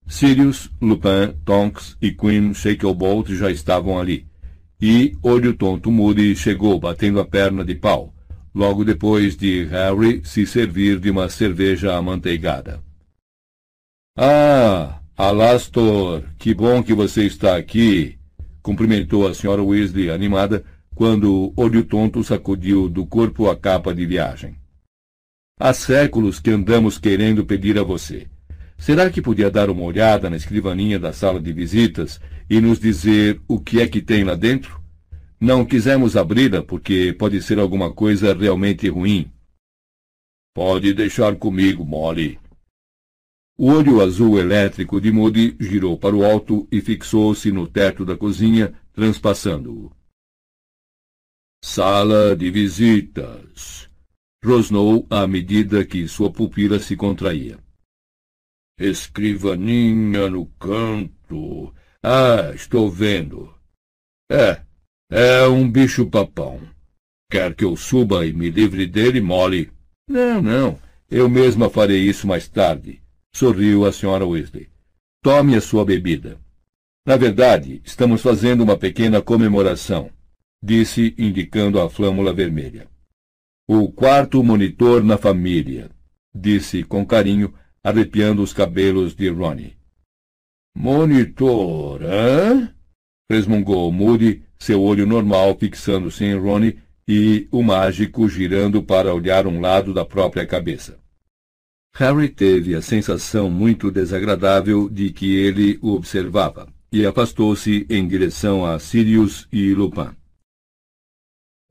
Sirius, 0.09 0.71
Lupin, 0.81 1.37
Tonks 1.45 1.95
e 2.01 2.11
Queen 2.11 2.55
Shacklebolt 2.55 3.29
já 3.35 3.51
estavam 3.51 3.99
ali, 3.99 4.27
e 4.81 5.15
Olho 5.23 5.55
Tonto 5.55 5.91
Moody 5.91 6.35
chegou 6.35 6.81
batendo 6.81 7.21
a 7.21 7.27
perna 7.27 7.63
de 7.63 7.75
pau, 7.75 8.15
logo 8.55 8.83
depois 8.83 9.37
de 9.37 9.65
Harry 9.65 10.23
se 10.25 10.47
servir 10.47 10.99
de 10.99 11.11
uma 11.11 11.29
cerveja 11.29 11.95
amanteigada. 11.95 12.83
Ah, 14.17 15.03
Alastor, 15.15 16.25
que 16.39 16.55
bom 16.55 16.83
que 16.83 16.95
você 16.95 17.27
está 17.27 17.59
aqui, 17.59 18.19
cumprimentou 18.63 19.29
a 19.29 19.33
Sra. 19.33 19.63
Weasley 19.63 20.09
animada 20.09 20.65
quando 20.95 21.53
Olho 21.55 21.85
Tonto 21.85 22.25
sacudiu 22.25 22.89
do 22.89 23.05
corpo 23.05 23.51
a 23.51 23.57
capa 23.57 23.95
de 23.95 24.07
viagem. 24.07 24.57
Há 25.59 25.73
séculos 25.73 26.39
que 26.39 26.51
andamos 26.51 26.99
querendo 26.99 27.47
pedir 27.47 27.79
a 27.79 27.83
você. 27.83 28.29
Será 28.77 29.09
que 29.09 29.23
podia 29.23 29.51
dar 29.51 29.71
uma 29.71 29.85
olhada 29.85 30.29
na 30.29 30.37
escrivaninha 30.37 30.99
da 30.99 31.15
sala 31.15 31.41
de 31.41 31.51
visitas 31.51 32.21
e 32.49 32.61
nos 32.61 32.79
dizer 32.79 33.41
o 33.49 33.59
que 33.59 33.81
é 33.81 33.89
que 33.89 34.03
tem 34.03 34.23
lá 34.23 34.35
dentro? 34.35 34.79
Não 35.41 35.65
quisemos 35.65 36.15
abri-la 36.15 36.63
porque 36.63 37.15
pode 37.19 37.41
ser 37.41 37.59
alguma 37.59 37.91
coisa 37.91 38.35
realmente 38.35 38.87
ruim. 38.91 39.33
Pode 40.55 40.93
deixar 40.93 41.35
comigo, 41.37 41.87
Molly. 41.87 42.39
O 43.57 43.71
olho 43.71 44.03
azul 44.03 44.39
elétrico 44.39 45.01
de 45.01 45.11
Moody 45.11 45.57
girou 45.59 45.99
para 45.99 46.15
o 46.15 46.23
alto 46.23 46.69
e 46.71 46.83
fixou-se 46.83 47.51
no 47.51 47.67
teto 47.67 48.05
da 48.05 48.15
cozinha, 48.15 48.75
transpassando-o. 48.93 49.91
Sala 51.65 52.37
de 52.37 52.51
visitas. 52.51 53.86
Rosnou 54.47 55.05
à 55.11 55.27
medida 55.27 55.85
que 55.85 56.07
sua 56.07 56.31
pupila 56.31 56.79
se 56.79 56.95
contraía. 56.97 57.59
Escrivaninha 58.79 60.31
no 60.31 60.47
canto. 60.61 61.75
Ah, 62.01 62.53
estou 62.55 62.89
vendo. 62.89 63.53
É, 64.31 64.63
é 65.11 65.49
um 65.49 65.69
bicho-papão. 65.69 66.61
Quer 67.29 67.57
que 67.57 67.65
eu 67.65 67.77
suba 67.77 68.25
e 68.25 68.33
me 68.33 68.49
livre 68.49 68.87
dele, 68.87 69.21
Molly? 69.21 69.69
Não, 70.09 70.41
não. 70.41 70.79
Eu 71.11 71.29
mesma 71.29 71.69
farei 71.69 72.03
isso 72.09 72.25
mais 72.25 72.47
tarde. 72.47 73.03
Sorriu 73.35 73.85
a 73.85 73.91
senhora 73.91 74.25
Weasley. 74.25 74.69
Tome 75.25 75.57
a 75.57 75.61
sua 75.61 75.85
bebida. 75.85 76.39
Na 77.05 77.17
verdade, 77.17 77.83
estamos 77.85 78.23
fazendo 78.23 78.63
uma 78.63 78.77
pequena 78.77 79.21
comemoração, 79.21 80.09
disse, 80.63 81.17
indicando 81.19 81.81
a 81.81 81.91
flâmula 81.91 82.33
vermelha. 82.33 82.89
O 83.69 83.91
quarto 83.91 84.45
monitor 84.45 85.03
na 85.03 85.19
família, 85.19 85.91
disse 86.33 86.85
com 86.85 87.05
carinho, 87.05 87.53
arrepiando 87.83 88.41
os 88.41 88.53
cabelos 88.53 89.13
de 89.13 89.29
Ronnie. 89.29 89.77
Monitor, 90.77 92.01
hã? 92.05 92.73
resmungou 93.29 93.91
Moody, 93.91 94.45
seu 94.57 94.81
olho 94.81 95.05
normal 95.05 95.57
fixando-se 95.59 96.25
em 96.25 96.39
Ronnie 96.39 96.79
e 97.09 97.49
o 97.51 97.61
mágico 97.61 98.29
girando 98.29 98.85
para 98.85 99.13
olhar 99.13 99.49
um 99.49 99.61
lado 99.61 99.93
da 99.93 100.05
própria 100.05 100.47
cabeça. 100.47 100.99
Harry 101.97 102.29
teve 102.29 102.73
a 102.73 102.83
sensação 102.83 103.51
muito 103.51 103.91
desagradável 103.91 104.89
de 104.89 105.11
que 105.11 105.35
ele 105.35 105.77
o 105.83 105.95
observava 105.95 106.69
e 106.93 107.05
afastou-se 107.05 107.85
em 107.91 108.07
direção 108.07 108.65
a 108.65 108.79
Sirius 108.79 109.49
e 109.53 109.75
Lupin. 109.75 110.11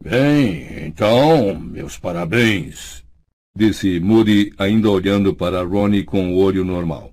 Bem, 0.04 0.86
então, 0.86 1.60
meus 1.60 1.98
parabéns, 1.98 3.04
disse 3.56 4.00
Moody, 4.00 4.54
ainda 4.58 4.90
olhando 4.90 5.34
para 5.34 5.64
Ronnie 5.64 6.04
com 6.04 6.34
o 6.34 6.38
olho 6.38 6.64
normal. 6.64 7.12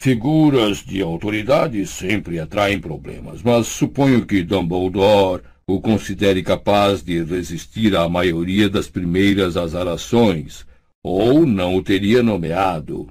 Figuras 0.00 0.78
de 0.78 1.00
autoridade 1.00 1.86
sempre 1.86 2.38
atraem 2.38 2.80
problemas, 2.80 3.42
mas 3.42 3.66
suponho 3.66 4.26
que 4.26 4.42
Dumbledore 4.42 5.42
o 5.66 5.80
considere 5.80 6.42
capaz 6.42 7.02
de 7.02 7.22
resistir 7.24 7.96
à 7.96 8.08
maioria 8.08 8.68
das 8.68 8.88
primeiras 8.88 9.56
azarações, 9.56 10.66
ou 11.02 11.46
não 11.46 11.76
o 11.76 11.82
teria 11.82 12.22
nomeado. 12.22 13.08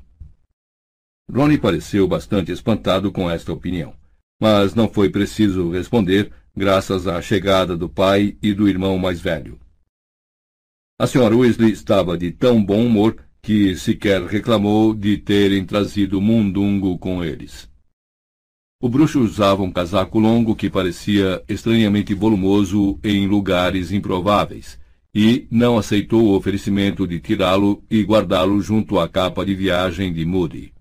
Ronnie 1.29 1.57
pareceu 1.57 2.07
bastante 2.07 2.51
espantado 2.51 3.11
com 3.11 3.29
esta 3.29 3.51
opinião, 3.51 3.93
mas 4.39 4.75
não 4.75 4.87
foi 4.87 5.09
preciso 5.09 5.71
responder, 5.71 6.31
graças 6.55 7.07
à 7.07 7.21
chegada 7.21 7.75
do 7.75 7.89
pai 7.89 8.37
e 8.41 8.53
do 8.53 8.67
irmão 8.69 8.97
mais 8.97 9.19
velho. 9.19 9.59
A 10.97 11.05
senhora 11.05 11.35
Weasley 11.35 11.71
estava 11.71 12.17
de 12.17 12.31
tão 12.31 12.63
bom 12.63 12.85
humor 12.85 13.17
que 13.41 13.75
sequer 13.75 14.23
reclamou 14.23 14.95
de 14.95 15.17
terem 15.17 15.65
trazido 15.65 16.21
Mundungo 16.21 16.97
com 16.97 17.23
eles. 17.23 17.69
O 18.81 18.87
bruxo 18.87 19.19
usava 19.19 19.61
um 19.61 19.71
casaco 19.71 20.19
longo 20.19 20.55
que 20.55 20.69
parecia 20.69 21.43
estranhamente 21.47 22.13
volumoso 22.13 22.99
em 23.03 23.27
lugares 23.27 23.91
improváveis, 23.91 24.79
e 25.13 25.47
não 25.49 25.77
aceitou 25.77 26.25
o 26.25 26.35
oferecimento 26.35 27.07
de 27.07 27.19
tirá-lo 27.19 27.83
e 27.89 28.03
guardá-lo 28.03 28.61
junto 28.61 28.99
à 28.99 29.07
capa 29.07 29.45
de 29.45 29.55
viagem 29.55 30.11
de 30.11 30.25
Moody. 30.25 30.73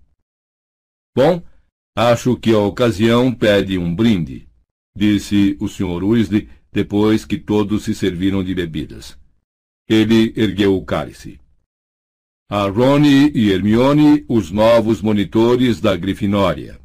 Bom, 1.15 1.41
acho 1.95 2.35
que 2.35 2.51
a 2.51 2.59
ocasião 2.59 3.33
pede 3.33 3.77
um 3.77 3.95
brinde, 3.95 4.44
disse 4.95 5.57
o 5.59 5.67
Sr. 5.67 6.03
Weasley 6.03 6.49
depois 6.71 7.25
que 7.25 7.37
todos 7.37 7.83
se 7.83 7.93
serviram 7.93 8.43
de 8.43 8.55
bebidas. 8.55 9.17
Ele 9.87 10.33
ergueu 10.35 10.75
o 10.75 10.83
cálice. 10.83 11.39
A 12.49 12.67
Rony 12.67 13.31
e 13.33 13.51
Hermione, 13.51 14.23
os 14.27 14.51
novos 14.51 15.01
monitores 15.01 15.81
da 15.81 15.95
Grifinória. 15.95 16.79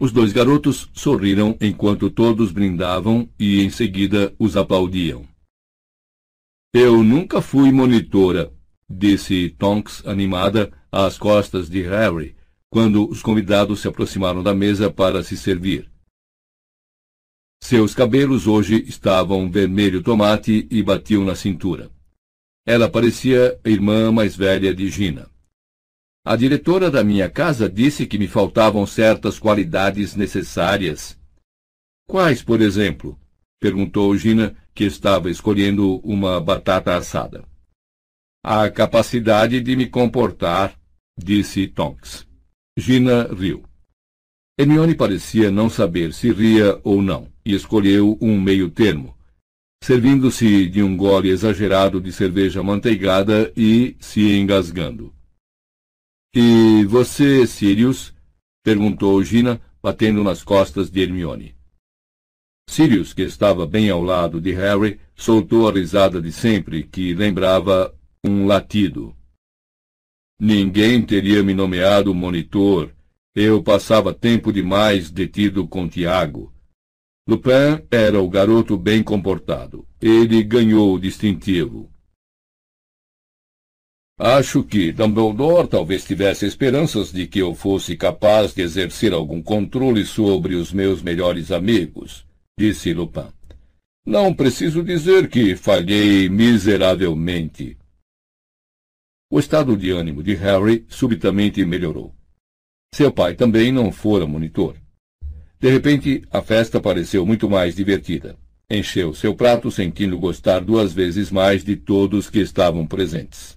Os 0.00 0.10
dois 0.10 0.32
garotos 0.32 0.90
sorriram 0.92 1.56
enquanto 1.60 2.10
todos 2.10 2.50
brindavam 2.50 3.28
e 3.38 3.62
em 3.62 3.70
seguida 3.70 4.34
os 4.38 4.56
aplaudiam. 4.56 5.26
Eu 6.74 7.04
nunca 7.04 7.40
fui 7.40 7.70
monitora, 7.70 8.52
disse 8.90 9.50
Tonks 9.50 10.04
animada 10.04 10.72
às 10.90 11.16
costas 11.16 11.70
de 11.70 11.82
Harry, 11.82 12.36
quando 12.68 13.08
os 13.08 13.22
convidados 13.22 13.80
se 13.80 13.86
aproximaram 13.86 14.42
da 14.42 14.52
mesa 14.52 14.90
para 14.90 15.22
se 15.22 15.36
servir. 15.36 15.93
Seus 17.64 17.94
cabelos 17.94 18.46
hoje 18.46 18.84
estavam 18.86 19.50
vermelho 19.50 20.02
tomate 20.02 20.68
e 20.70 20.82
batiam 20.82 21.24
na 21.24 21.34
cintura. 21.34 21.90
Ela 22.66 22.90
parecia 22.90 23.58
a 23.64 23.68
irmã 23.70 24.12
mais 24.12 24.36
velha 24.36 24.74
de 24.74 24.90
Gina. 24.90 25.30
A 26.26 26.36
diretora 26.36 26.90
da 26.90 27.02
minha 27.02 27.30
casa 27.30 27.66
disse 27.66 28.06
que 28.06 28.18
me 28.18 28.28
faltavam 28.28 28.86
certas 28.86 29.38
qualidades 29.38 30.14
necessárias. 30.14 31.18
Quais, 32.06 32.42
por 32.42 32.60
exemplo? 32.60 33.18
perguntou 33.58 34.14
Gina, 34.14 34.54
que 34.74 34.84
estava 34.84 35.30
escolhendo 35.30 36.00
uma 36.00 36.38
batata 36.42 36.94
assada. 36.94 37.46
A 38.44 38.68
capacidade 38.68 39.62
de 39.62 39.74
me 39.74 39.88
comportar, 39.88 40.78
disse 41.16 41.66
Tonks. 41.66 42.26
Gina 42.76 43.26
riu. 43.32 43.64
Hermione 44.60 44.94
parecia 44.94 45.50
não 45.50 45.70
saber 45.70 46.12
se 46.12 46.30
ria 46.30 46.78
ou 46.84 47.00
não, 47.00 47.32
e 47.44 47.54
escolheu 47.54 48.16
um 48.20 48.40
meio 48.40 48.70
termo, 48.70 49.16
servindo-se 49.82 50.66
de 50.66 50.82
um 50.82 50.96
gole 50.96 51.28
exagerado 51.28 52.00
de 52.00 52.10
cerveja 52.12 52.62
manteigada 52.62 53.52
e 53.56 53.96
se 54.00 54.36
engasgando. 54.36 55.12
E 56.34 56.84
você, 56.86 57.46
Sirius? 57.46 58.14
perguntou 58.64 59.22
Gina, 59.22 59.60
batendo 59.82 60.24
nas 60.24 60.42
costas 60.42 60.90
de 60.90 61.02
Hermione. 61.02 61.54
Sirius, 62.68 63.12
que 63.12 63.22
estava 63.22 63.66
bem 63.66 63.90
ao 63.90 64.02
lado 64.02 64.40
de 64.40 64.52
Harry, 64.52 64.98
soltou 65.14 65.68
a 65.68 65.72
risada 65.72 66.22
de 66.22 66.32
sempre, 66.32 66.82
que 66.82 67.12
lembrava 67.12 67.94
um 68.24 68.46
latido. 68.46 69.14
Ninguém 70.40 71.02
teria 71.02 71.42
me 71.42 71.52
nomeado 71.52 72.14
monitor, 72.14 72.90
eu 73.34 73.62
passava 73.62 74.14
tempo 74.14 74.52
demais 74.52 75.10
detido 75.10 75.66
com 75.66 75.88
Tiago. 75.88 76.53
Lupin 77.26 77.86
era 77.90 78.20
o 78.20 78.28
garoto 78.28 78.76
bem 78.76 79.02
comportado. 79.02 79.86
Ele 80.00 80.42
ganhou 80.42 80.94
o 80.94 81.00
distintivo. 81.00 81.90
Acho 84.18 84.62
que 84.62 84.92
Dumbledore 84.92 85.66
talvez 85.66 86.04
tivesse 86.04 86.46
esperanças 86.46 87.10
de 87.10 87.26
que 87.26 87.40
eu 87.40 87.54
fosse 87.54 87.96
capaz 87.96 88.54
de 88.54 88.62
exercer 88.62 89.12
algum 89.12 89.42
controle 89.42 90.04
sobre 90.04 90.54
os 90.54 90.72
meus 90.72 91.02
melhores 91.02 91.50
amigos, 91.50 92.26
disse 92.58 92.92
Lupin. 92.92 93.32
Não 94.06 94.32
preciso 94.34 94.84
dizer 94.84 95.28
que 95.28 95.56
falhei 95.56 96.28
miseravelmente. 96.28 97.78
O 99.30 99.40
estado 99.40 99.76
de 99.76 99.90
ânimo 99.90 100.22
de 100.22 100.34
Harry 100.34 100.84
subitamente 100.88 101.64
melhorou. 101.64 102.14
Seu 102.94 103.10
pai 103.10 103.34
também 103.34 103.72
não 103.72 103.90
fora 103.90 104.26
monitor. 104.26 104.76
De 105.64 105.70
repente, 105.70 106.22
a 106.30 106.42
festa 106.42 106.78
pareceu 106.78 107.24
muito 107.24 107.48
mais 107.48 107.74
divertida. 107.74 108.36
Encheu 108.70 109.14
seu 109.14 109.34
prato, 109.34 109.70
sentindo 109.70 110.18
gostar 110.18 110.60
duas 110.60 110.92
vezes 110.92 111.30
mais 111.30 111.64
de 111.64 111.74
todos 111.74 112.28
que 112.28 112.38
estavam 112.38 112.86
presentes. 112.86 113.56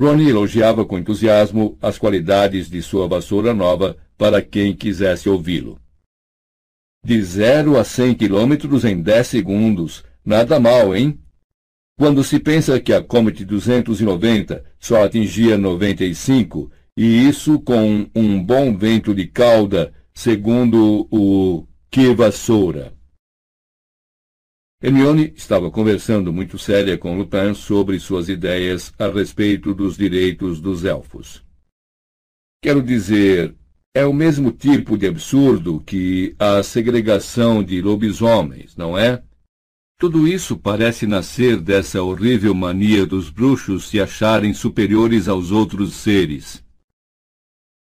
Ronnie 0.00 0.30
elogiava 0.30 0.86
com 0.86 0.98
entusiasmo 0.98 1.76
as 1.82 1.98
qualidades 1.98 2.70
de 2.70 2.80
sua 2.80 3.06
vassoura 3.06 3.52
nova 3.52 3.94
para 4.16 4.40
quem 4.40 4.74
quisesse 4.74 5.28
ouvi-lo. 5.28 5.78
De 7.04 7.22
zero 7.22 7.78
a 7.78 7.84
cem 7.84 8.14
quilômetros 8.14 8.82
em 8.82 9.02
dez 9.02 9.26
segundos. 9.26 10.02
Nada 10.24 10.58
mal, 10.58 10.96
hein? 10.96 11.20
Quando 11.98 12.24
se 12.24 12.38
pensa 12.38 12.80
que 12.80 12.94
a 12.94 13.02
Comet 13.02 13.44
290 13.44 14.64
só 14.78 15.04
atingia 15.04 15.58
95 15.58 16.72
e 16.96 17.28
isso 17.28 17.60
com 17.60 18.08
um 18.14 18.42
bom 18.42 18.74
vento 18.74 19.14
de 19.14 19.26
cauda 19.26 19.92
segundo 20.14 21.06
o 21.10 21.66
que 21.90 22.14
vassoura. 22.14 22.94
Hermione 24.82 25.34
estava 25.36 25.70
conversando 25.70 26.32
muito 26.32 26.58
séria 26.58 26.96
com 26.96 27.18
Lupin 27.18 27.52
sobre 27.54 27.98
suas 27.98 28.28
ideias 28.28 28.92
a 28.98 29.08
respeito 29.08 29.74
dos 29.74 29.96
direitos 29.96 30.60
dos 30.60 30.84
elfos. 30.84 31.44
Quero 32.62 32.82
dizer, 32.82 33.54
é 33.94 34.06
o 34.06 34.12
mesmo 34.12 34.52
tipo 34.52 34.96
de 34.96 35.06
absurdo 35.06 35.80
que 35.80 36.34
a 36.38 36.62
segregação 36.62 37.62
de 37.62 37.82
lobisomens, 37.82 38.76
não 38.76 38.96
é? 38.96 39.22
Tudo 39.98 40.26
isso 40.26 40.56
parece 40.56 41.06
nascer 41.06 41.60
dessa 41.60 42.02
horrível 42.02 42.54
mania 42.54 43.04
dos 43.04 43.28
bruxos 43.28 43.88
se 43.90 44.00
acharem 44.00 44.54
superiores 44.54 45.28
aos 45.28 45.50
outros 45.50 45.92
seres. 45.92 46.64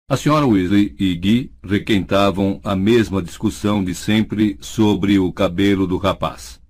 A 0.07 0.15
senhora 0.15 0.45
Weasley 0.45 0.95
e 0.99 1.15
Guy 1.15 1.51
requentavam 1.63 2.61
a 2.63 2.75
mesma 2.75 3.23
discussão 3.23 3.83
de 3.83 3.95
sempre 3.95 4.55
sobre 4.61 5.17
o 5.17 5.33
cabelo 5.33 5.87
do 5.87 5.97
rapaz. 5.97 6.61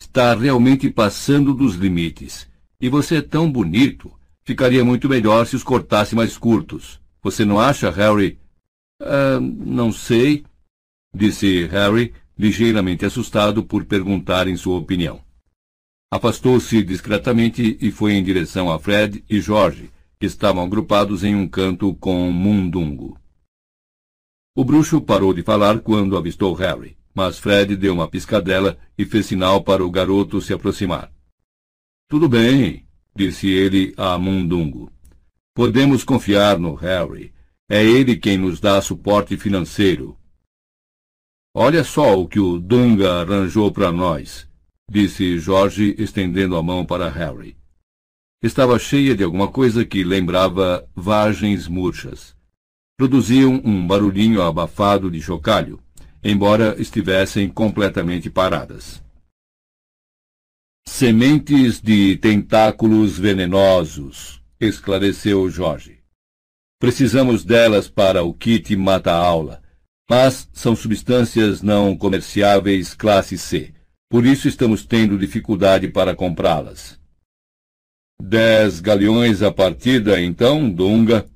Está 0.00 0.36
realmente 0.36 0.88
passando 0.88 1.52
dos 1.52 1.74
limites. 1.74 2.48
E 2.80 2.88
você 2.88 3.16
é 3.16 3.22
tão 3.22 3.50
bonito. 3.50 4.12
Ficaria 4.44 4.84
muito 4.84 5.08
melhor 5.08 5.48
se 5.48 5.56
os 5.56 5.64
cortasse 5.64 6.14
mais 6.14 6.38
curtos. 6.38 7.00
Você 7.24 7.44
não 7.44 7.58
acha, 7.58 7.90
Harry? 7.90 8.38
Ah, 9.02 9.40
não 9.40 9.90
sei, 9.90 10.44
disse 11.12 11.66
Harry, 11.66 12.14
ligeiramente 12.38 13.04
assustado 13.04 13.64
por 13.64 13.84
perguntarem 13.84 14.56
sua 14.56 14.78
opinião. 14.78 15.20
Afastou-se 16.08 16.84
discretamente 16.84 17.76
e 17.80 17.90
foi 17.90 18.12
em 18.12 18.22
direção 18.22 18.70
a 18.70 18.78
Fred 18.78 19.24
e 19.28 19.42
que 19.42 19.97
estavam 20.20 20.64
agrupados 20.64 21.24
em 21.24 21.34
um 21.34 21.48
canto 21.48 21.94
com 21.94 22.30
Mundungo. 22.30 23.18
O 24.56 24.64
bruxo 24.64 25.00
parou 25.00 25.32
de 25.32 25.42
falar 25.42 25.80
quando 25.80 26.16
avistou 26.16 26.54
Harry 26.54 26.98
mas 27.18 27.36
Fred 27.36 27.74
deu 27.74 27.94
uma 27.94 28.06
piscadela 28.06 28.78
e 28.96 29.04
fez 29.04 29.26
sinal 29.26 29.60
para 29.64 29.84
o 29.84 29.90
garoto 29.90 30.40
se 30.40 30.52
aproximar. 30.52 31.10
Tudo 32.08 32.28
bem, 32.28 32.86
disse 33.12 33.48
ele 33.48 33.92
a 33.96 34.16
Mundungo. 34.16 34.88
Podemos 35.52 36.04
confiar 36.04 36.60
no 36.60 36.76
Harry. 36.76 37.34
É 37.68 37.84
ele 37.84 38.16
quem 38.16 38.38
nos 38.38 38.60
dá 38.60 38.80
suporte 38.80 39.36
financeiro. 39.36 40.16
Olha 41.52 41.82
só 41.82 42.16
o 42.16 42.28
que 42.28 42.38
o 42.38 42.56
Dunga 42.60 43.20
arranjou 43.20 43.72
para 43.72 43.90
nós, 43.90 44.48
disse 44.88 45.40
Jorge, 45.40 45.96
estendendo 45.98 46.56
a 46.56 46.62
mão 46.62 46.86
para 46.86 47.10
Harry. 47.10 47.57
Estava 48.42 48.78
cheia 48.78 49.14
de 49.14 49.24
alguma 49.24 49.48
coisa 49.48 49.84
que 49.84 50.04
lembrava 50.04 50.88
vagens 50.94 51.66
murchas. 51.66 52.36
Produziam 52.96 53.60
um 53.64 53.86
barulhinho 53.86 54.42
abafado 54.42 55.10
de 55.10 55.20
chocalho 55.20 55.80
embora 56.22 56.80
estivessem 56.80 57.48
completamente 57.48 58.28
paradas. 58.28 59.02
Sementes 60.86 61.80
de 61.80 62.16
tentáculos 62.16 63.18
venenosos, 63.18 64.42
esclareceu 64.58 65.48
Jorge. 65.50 65.98
Precisamos 66.80 67.44
delas 67.44 67.88
para 67.88 68.22
o 68.22 68.32
kit 68.32 68.74
mata-aula, 68.74 69.62
mas 70.08 70.48
são 70.52 70.74
substâncias 70.74 71.60
não 71.60 71.96
comerciáveis 71.96 72.94
classe 72.94 73.36
C. 73.36 73.74
Por 74.08 74.24
isso 74.24 74.48
estamos 74.48 74.84
tendo 74.84 75.18
dificuldade 75.18 75.88
para 75.88 76.14
comprá-las. 76.14 76.97
Dez 78.20 78.80
galeões 78.80 79.42
a 79.42 79.52
partida, 79.52 80.20
então, 80.20 80.68
Dunga? 80.68 81.26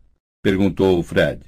perguntou 0.42 1.02
Fred. 1.02 1.40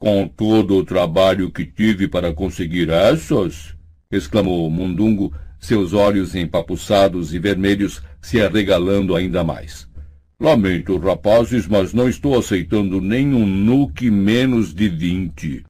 Com 0.00 0.28
todo 0.28 0.76
o 0.76 0.84
trabalho 0.84 1.50
que 1.50 1.66
tive 1.66 2.06
para 2.06 2.32
conseguir 2.32 2.88
essas? 2.88 3.76
exclamou 4.10 4.70
Mundungo, 4.70 5.34
seus 5.58 5.92
olhos 5.92 6.34
empapuçados 6.34 7.34
e 7.34 7.38
vermelhos 7.38 8.00
se 8.22 8.40
arregalando 8.40 9.16
ainda 9.16 9.42
mais. 9.42 9.88
Lamento, 10.40 10.96
rapazes, 10.98 11.66
mas 11.66 11.92
não 11.92 12.08
estou 12.08 12.38
aceitando 12.38 13.00
nenhum 13.00 13.44
nuke 13.44 14.08
menos 14.08 14.72
de 14.72 14.88
vinte. 14.88 15.64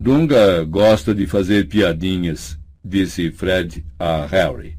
Dunga 0.00 0.64
gosta 0.64 1.14
de 1.14 1.26
fazer 1.26 1.68
piadinhas, 1.68 2.58
disse 2.82 3.30
Fred 3.30 3.84
a 3.98 4.24
Harry. 4.24 4.78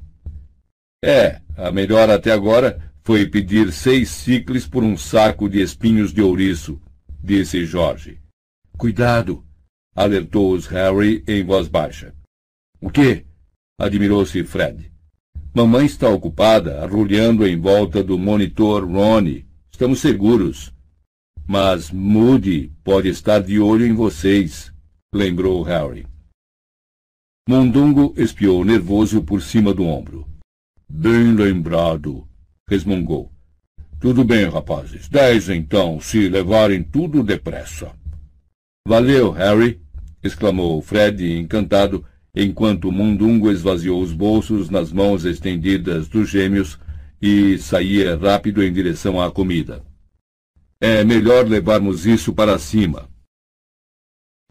É, 1.06 1.40
a 1.56 1.72
melhor 1.72 2.10
até 2.10 2.32
agora 2.32 2.92
foi 3.04 3.26
pedir 3.26 3.72
seis 3.72 4.10
ciclos 4.10 4.68
por 4.68 4.84
um 4.84 4.96
saco 4.96 5.50
de 5.50 5.62
espinhos 5.62 6.14
de 6.14 6.22
ouriço, 6.22 6.82
disse 7.22 7.66
Jorge. 7.66 8.20
Cuidado! 8.78 9.44
alertou-os 9.96 10.66
Harry 10.68 11.24
em 11.28 11.44
voz 11.44 11.68
baixa. 11.68 12.14
O 12.82 12.90
quê? 12.90 13.26
admirou-se 13.80 14.44
Fred. 14.44 14.92
Mamãe 15.54 15.86
está 15.86 16.10
ocupada 16.10 16.84
arrulhando 16.84 17.46
em 17.48 17.60
volta 17.60 18.04
do 18.04 18.18
monitor 18.18 18.90
Ronnie. 18.90 19.46
Estamos 19.72 20.00
seguros. 20.00 20.74
Mas 21.48 21.92
Moody 21.92 22.72
pode 22.84 23.10
estar 23.10 23.40
de 23.42 23.60
olho 23.60 23.86
em 23.86 23.94
vocês, 23.94 24.74
lembrou 25.14 25.62
Harry. 25.62 26.08
Mundungo 27.48 28.14
espiou 28.18 28.64
nervoso 28.64 29.22
por 29.22 29.42
cima 29.42 29.74
do 29.74 29.84
ombro. 29.84 30.26
Bem 30.90 31.34
lembrado, 31.36 32.28
resmungou. 32.68 33.32
Tudo 34.00 34.24
bem, 34.24 34.50
rapazes. 34.50 35.08
Dez, 35.08 35.50
então, 35.50 36.00
se 36.00 36.28
levarem 36.28 36.84
tudo 36.84 37.24
depressa. 37.24 37.92
Valeu, 38.88 39.32
Harry! 39.32 39.82
exclamou 40.22 40.82
Fred, 40.82 41.38
encantado, 41.38 42.06
enquanto 42.36 42.92
Mundungo 42.92 43.52
esvaziou 43.52 44.02
os 44.02 44.12
bolsos 44.12 44.70
nas 44.70 44.92
mãos 44.92 45.26
estendidas 45.26 46.08
dos 46.08 46.30
gêmeos 46.30 46.80
e 47.22 47.58
saía 47.58 48.18
rápido 48.18 48.64
em 48.64 48.74
direção 48.74 49.22
à 49.22 49.32
comida. 49.32 49.84
É 50.82 51.04
melhor 51.04 51.48
levarmos 51.48 52.06
isso 52.06 52.34
para 52.34 52.60
cima. 52.60 53.10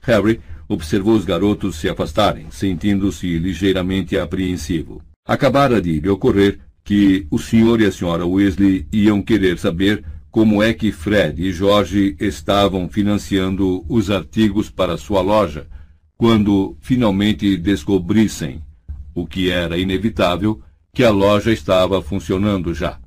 Harry 0.03 0.41
observou 0.67 1.15
os 1.15 1.25
garotos 1.25 1.77
se 1.77 1.89
afastarem, 1.89 2.51
sentindo-se 2.51 3.39
ligeiramente 3.39 4.17
apreensivo. 4.19 5.03
Acabara 5.25 5.81
de 5.81 6.01
lhe 6.01 6.09
ocorrer 6.09 6.59
que 6.83 7.27
o 7.31 7.39
senhor 7.39 7.81
e 7.81 7.87
a 7.87 7.93
senhora 7.93 8.27
Weasley 8.27 8.87
iam 8.93 9.23
querer 9.23 9.57
saber 9.57 10.05
como 10.31 10.63
é 10.63 10.73
que 10.73 10.91
Fred 10.91 11.41
e 11.41 11.53
George 11.53 12.17
estavam 12.19 12.89
financiando 12.89 13.85
os 13.89 14.11
artigos 14.11 14.69
para 14.69 14.97
sua 14.97 15.21
loja, 15.21 15.69
quando 16.17 16.77
finalmente 16.81 17.57
descobrissem, 17.57 18.63
o 19.15 19.27
que 19.27 19.49
era 19.51 19.79
inevitável, 19.79 20.61
que 20.93 21.05
a 21.05 21.11
loja 21.11 21.53
estava 21.53 22.03
funcionando 22.03 22.75
já. 22.75 22.99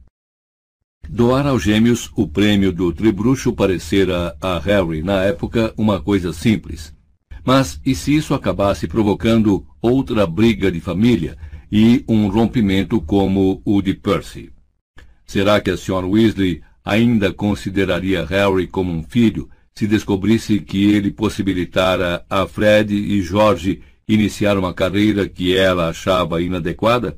Doar 1.09 1.45
aos 1.47 1.63
gêmeos 1.63 2.11
o 2.15 2.27
prêmio 2.27 2.71
do 2.71 2.93
tribruxo 2.93 3.51
parecera 3.53 4.35
a 4.39 4.57
Harry, 4.59 5.03
na 5.03 5.23
época, 5.23 5.73
uma 5.77 6.01
coisa 6.01 6.31
simples. 6.31 6.93
Mas 7.43 7.79
e 7.85 7.93
se 7.93 8.15
isso 8.15 8.33
acabasse 8.33 8.87
provocando 8.87 9.65
outra 9.81 10.25
briga 10.25 10.71
de 10.71 10.79
família 10.79 11.37
e 11.71 12.03
um 12.07 12.27
rompimento 12.27 13.01
como 13.01 13.61
o 13.65 13.81
de 13.81 13.93
Percy. 13.93 14.51
Será 15.25 15.59
que 15.59 15.71
a 15.71 15.73
Sra. 15.73 16.05
Weasley 16.05 16.61
ainda 16.83 17.33
consideraria 17.33 18.23
Harry 18.25 18.67
como 18.67 18.91
um 18.91 19.03
filho 19.03 19.49
se 19.73 19.87
descobrisse 19.87 20.59
que 20.59 20.91
ele 20.93 21.11
possibilitara 21.11 22.25
a 22.29 22.47
Fred 22.47 22.95
e 22.95 23.21
George 23.21 23.81
iniciar 24.07 24.57
uma 24.57 24.73
carreira 24.73 25.27
que 25.27 25.57
ela 25.57 25.89
achava 25.89 26.41
inadequada? 26.41 27.17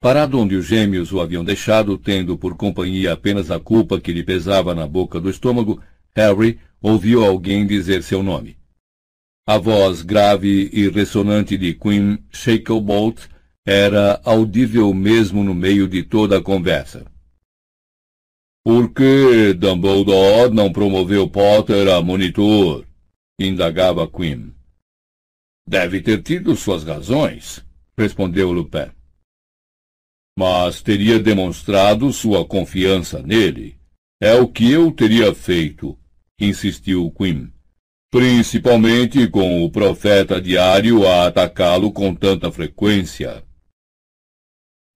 Parado 0.00 0.38
onde 0.38 0.54
os 0.54 0.66
gêmeos 0.66 1.12
o 1.12 1.20
haviam 1.20 1.44
deixado, 1.44 1.96
tendo 1.96 2.36
por 2.36 2.56
companhia 2.56 3.12
apenas 3.12 3.50
a 3.50 3.58
culpa 3.58 4.00
que 4.00 4.12
lhe 4.12 4.22
pesava 4.22 4.74
na 4.74 4.86
boca 4.86 5.18
do 5.18 5.30
estômago, 5.30 5.82
Harry 6.14 6.60
ouviu 6.80 7.24
alguém 7.24 7.66
dizer 7.66 8.02
seu 8.02 8.22
nome. 8.22 8.57
A 9.50 9.56
voz 9.56 10.02
grave 10.02 10.68
e 10.74 10.90
ressonante 10.90 11.56
de 11.56 11.72
Queen 11.72 12.22
Shacklebolt 12.30 13.30
era 13.66 14.20
audível 14.22 14.92
mesmo 14.92 15.42
no 15.42 15.54
meio 15.54 15.88
de 15.88 16.02
toda 16.02 16.36
a 16.36 16.42
conversa. 16.42 17.10
Por 18.62 18.92
que 18.92 19.54
Dumbledore 19.54 20.52
não 20.52 20.70
promoveu 20.70 21.30
Potter 21.30 21.88
a 21.88 22.02
monitor? 22.02 22.86
indagava 23.40 24.06
Queen. 24.06 24.54
Deve 25.66 26.02
ter 26.02 26.22
tido 26.22 26.54
suas 26.54 26.84
razões, 26.84 27.64
respondeu 27.98 28.52
Lupin. 28.52 28.90
Mas 30.38 30.82
teria 30.82 31.18
demonstrado 31.18 32.12
sua 32.12 32.46
confiança 32.46 33.22
nele. 33.22 33.80
É 34.20 34.34
o 34.34 34.46
que 34.46 34.70
eu 34.70 34.92
teria 34.92 35.34
feito, 35.34 35.98
insistiu 36.38 37.10
Queen 37.12 37.50
principalmente 38.10 39.28
com 39.28 39.64
o 39.64 39.70
profeta 39.70 40.40
diário 40.40 41.06
a 41.06 41.26
atacá-lo 41.26 41.92
com 41.92 42.14
tanta 42.14 42.50
frequência. 42.50 43.44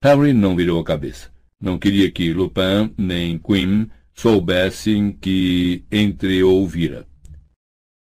Harry 0.03 0.33
não 0.33 0.55
virou 0.55 0.79
a 0.79 0.83
cabeça. 0.83 1.31
Não 1.61 1.77
queria 1.77 2.11
que 2.11 2.33
Lupin 2.33 2.93
nem 2.97 3.37
Quim 3.37 3.89
soubessem 4.13 5.11
que 5.11 5.85
entreouvira. 5.91 7.07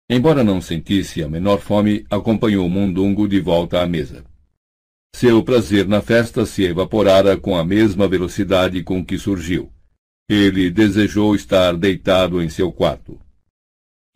Embora 0.09 0.43
não 0.43 0.59
sentisse 0.59 1.23
a 1.23 1.29
menor 1.29 1.59
fome, 1.59 2.05
acompanhou 2.09 2.67
Mundungo 2.67 3.27
de 3.27 3.39
volta 3.39 3.81
à 3.81 3.85
mesa. 3.85 4.25
Seu 5.15 5.43
prazer 5.43 5.87
na 5.87 6.01
festa 6.01 6.45
se 6.45 6.63
evaporara 6.63 7.37
com 7.37 7.55
a 7.55 7.63
mesma 7.63 8.07
velocidade 8.07 8.81
com 8.83 9.05
que 9.05 9.17
surgiu. 9.17 9.71
Ele 10.29 10.71
desejou 10.71 11.35
estar 11.35 11.75
deitado 11.77 12.41
em 12.41 12.49
seu 12.49 12.71
quarto. 12.71 13.19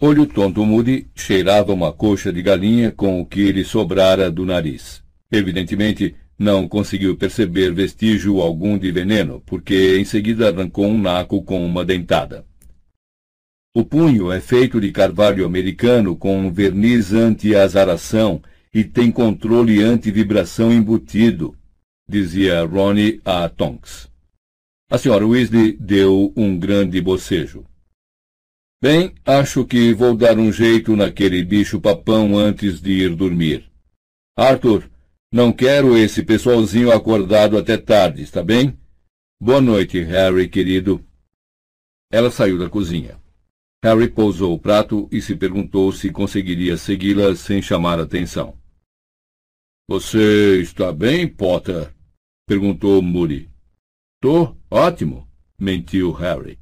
Olho 0.02 0.26
tonto 0.26 0.66
Moody 0.66 1.08
cheirava 1.16 1.72
uma 1.72 1.94
coxa 1.94 2.32
de 2.32 2.42
galinha 2.42 2.92
com 2.92 3.22
o 3.22 3.26
que 3.26 3.50
lhe 3.50 3.64
sobrara 3.64 4.30
do 4.30 4.46
nariz. 4.46 5.02
Evidentemente, 5.32 6.14
não 6.38 6.68
conseguiu 6.68 7.16
perceber 7.16 7.74
vestígio 7.74 8.42
algum 8.42 8.78
de 8.78 8.92
veneno, 8.92 9.42
porque 9.46 9.98
em 9.98 10.04
seguida 10.04 10.50
arrancou 10.50 10.86
um 10.86 11.02
naco 11.02 11.42
com 11.44 11.66
uma 11.66 11.86
dentada. 11.86 12.46
O 13.74 13.86
punho 13.86 14.34
é 14.34 14.42
feito 14.42 14.82
de 14.82 14.92
carvalho 14.92 15.46
americano 15.46 16.14
com 16.14 16.52
verniz 16.52 17.14
anti-azaração 17.14 18.42
e 18.74 18.84
tem 18.84 19.10
controle 19.10 19.82
anti-vibração 19.82 20.74
embutido, 20.74 21.56
dizia 22.08 22.66
Ronnie 22.66 23.22
a 23.24 23.48
Tonks. 23.48 24.10
A 24.92 24.98
senhora 24.98 25.26
Weasley 25.26 25.72
deu 25.80 26.34
um 26.36 26.60
grande 26.60 27.00
bocejo. 27.00 27.66
Bem, 28.82 29.16
acho 29.26 29.66
que 29.66 29.94
vou 29.94 30.16
dar 30.16 30.38
um 30.38 30.52
jeito 30.52 30.96
naquele 30.96 31.44
bicho 31.44 31.80
papão 31.80 32.38
antes 32.38 32.82
de 32.82 32.92
ir 32.92 33.16
dormir. 33.16 33.72
Arthur, 34.38 34.90
não 35.32 35.52
quero 35.52 35.98
esse 35.98 36.24
pessoalzinho 36.24 36.92
acordado 36.92 37.58
até 37.58 37.78
tarde, 37.78 38.22
está 38.22 38.44
bem? 38.44 38.78
Boa 39.42 39.62
noite, 39.62 40.00
Harry, 40.02 40.50
querido. 40.50 41.06
Ela 42.12 42.30
saiu 42.30 42.58
da 42.58 42.70
cozinha. 42.70 43.20
Harry 43.84 44.10
pousou 44.10 44.54
o 44.54 44.60
prato 44.60 45.08
e 45.12 45.22
se 45.22 45.36
perguntou 45.36 45.92
se 45.92 46.12
conseguiria 46.12 46.78
segui-la 46.78 47.36
sem 47.36 47.62
chamar 47.62 48.00
atenção. 48.00 48.58
Você 49.88 50.62
está 50.62 50.92
bem, 50.92 51.28
Potter? 51.28 51.94
perguntou 52.48 53.02
Moody. 53.02 53.50
Tô 54.22 54.56
ótimo, 54.70 55.30
mentiu 55.60 56.12
Harry. 56.12 56.60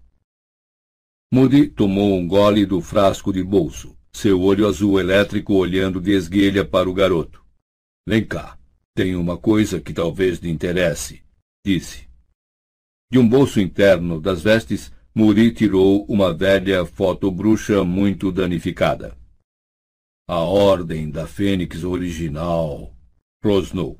Moody 1.34 1.68
tomou 1.68 2.16
um 2.16 2.28
gole 2.28 2.64
do 2.64 2.80
frasco 2.80 3.34
de 3.34 3.44
bolso, 3.44 3.98
seu 4.12 4.40
olho 4.40 4.68
azul 4.68 5.00
elétrico 5.00 5.56
olhando 5.56 6.00
de 6.00 6.12
esguelha 6.12 6.64
para 6.64 6.88
o 6.88 6.94
garoto. 6.94 7.44
Vem 8.08 8.24
cá, 8.24 8.56
tenho 8.94 9.20
uma 9.20 9.36
coisa 9.36 9.82
que 9.82 9.92
talvez 9.92 10.38
lhe 10.38 10.52
interesse, 10.52 11.24
disse. 11.66 12.08
De 13.12 13.18
um 13.18 13.28
bolso 13.28 13.60
interno 13.60 14.22
das 14.22 14.44
vestes, 14.44 14.94
Muri 15.16 15.52
tirou 15.52 16.06
uma 16.06 16.32
velha 16.32 16.86
fotobruxa 16.86 17.84
muito 17.84 18.32
danificada. 18.32 19.18
A 20.30 20.38
Ordem 20.38 21.10
da 21.10 21.26
Fênix 21.26 21.84
original, 21.84 22.96
rosnou. 23.44 24.00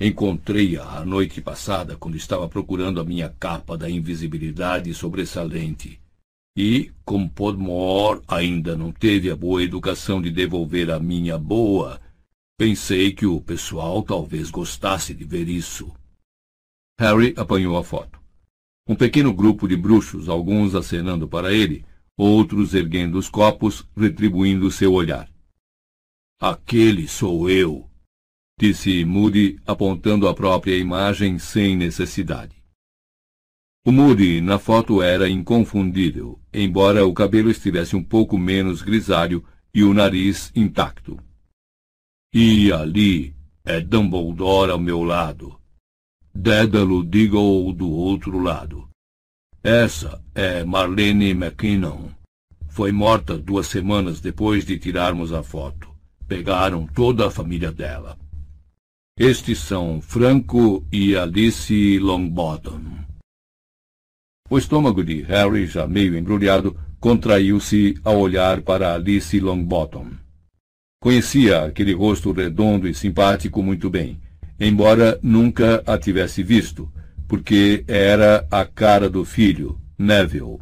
Encontrei-a 0.00 0.96
a 0.96 1.04
noite 1.04 1.42
passada 1.42 1.94
quando 1.94 2.16
estava 2.16 2.48
procurando 2.48 3.02
a 3.02 3.04
minha 3.04 3.28
capa 3.28 3.76
da 3.76 3.90
invisibilidade 3.90 4.94
sobressalente. 4.94 6.02
E, 6.56 6.92
como 7.04 7.28
Podmore 7.28 8.22
ainda 8.28 8.76
não 8.76 8.92
teve 8.92 9.28
a 9.30 9.36
boa 9.36 9.62
educação 9.62 10.22
de 10.22 10.30
devolver 10.30 10.90
a 10.90 11.00
minha 11.00 11.36
boa, 11.36 12.00
pensei 12.56 13.12
que 13.12 13.26
o 13.26 13.40
pessoal 13.40 14.02
talvez 14.02 14.50
gostasse 14.50 15.12
de 15.12 15.24
ver 15.24 15.48
isso. 15.48 15.92
Harry 16.98 17.34
apanhou 17.36 17.76
a 17.76 17.82
foto. 17.82 18.20
Um 18.86 18.94
pequeno 18.94 19.34
grupo 19.34 19.66
de 19.66 19.76
bruxos, 19.76 20.28
alguns 20.28 20.76
acenando 20.76 21.26
para 21.26 21.52
ele, 21.52 21.84
outros 22.16 22.72
erguendo 22.72 23.18
os 23.18 23.28
copos, 23.28 23.84
retribuindo 23.96 24.70
seu 24.70 24.92
olhar. 24.92 25.28
Aquele 26.40 27.08
sou 27.08 27.50
eu, 27.50 27.90
disse 28.60 29.04
Moody, 29.04 29.58
apontando 29.66 30.28
a 30.28 30.34
própria 30.34 30.76
imagem 30.76 31.38
sem 31.38 31.76
necessidade. 31.76 32.63
O 33.86 33.92
Moody 33.92 34.40
na 34.40 34.58
foto 34.58 35.02
era 35.02 35.28
inconfundível, 35.28 36.40
embora 36.50 37.04
o 37.04 37.12
cabelo 37.12 37.50
estivesse 37.50 37.94
um 37.94 38.02
pouco 38.02 38.38
menos 38.38 38.80
grisalho 38.80 39.44
e 39.74 39.84
o 39.84 39.92
nariz 39.92 40.50
intacto. 40.56 41.18
E 42.32 42.72
ali 42.72 43.36
é 43.62 43.82
Dumbledore 43.82 44.70
ao 44.70 44.78
meu 44.78 45.02
lado, 45.02 45.60
Dédalo 46.34 47.04
Diggle 47.04 47.74
do 47.74 47.90
outro 47.90 48.38
lado. 48.38 48.88
Essa 49.62 50.18
é 50.34 50.64
Marlene 50.64 51.30
McKinnon. 51.30 52.08
Foi 52.68 52.90
morta 52.90 53.36
duas 53.36 53.66
semanas 53.66 54.18
depois 54.18 54.64
de 54.64 54.78
tirarmos 54.78 55.30
a 55.30 55.42
foto. 55.42 55.94
Pegaram 56.26 56.86
toda 56.86 57.26
a 57.26 57.30
família 57.30 57.70
dela. 57.70 58.18
Estes 59.18 59.58
são 59.58 60.00
Franco 60.00 60.84
e 60.90 61.14
Alice 61.14 61.98
Longbottom. 61.98 63.03
O 64.50 64.58
estômago 64.58 65.02
de 65.02 65.22
Harry, 65.22 65.66
já 65.66 65.86
meio 65.86 66.18
embrulhado, 66.18 66.76
contraiu-se 67.00 67.98
ao 68.04 68.18
olhar 68.18 68.60
para 68.60 68.92
Alice 68.92 69.40
Longbottom. 69.40 70.10
Conhecia 71.00 71.64
aquele 71.64 71.94
rosto 71.94 72.30
redondo 72.30 72.86
e 72.86 72.94
simpático 72.94 73.62
muito 73.62 73.88
bem, 73.88 74.20
embora 74.60 75.18
nunca 75.22 75.82
a 75.86 75.96
tivesse 75.96 76.42
visto, 76.42 76.92
porque 77.26 77.84
era 77.88 78.46
a 78.50 78.66
cara 78.66 79.08
do 79.08 79.24
filho, 79.24 79.80
Neville. 79.98 80.60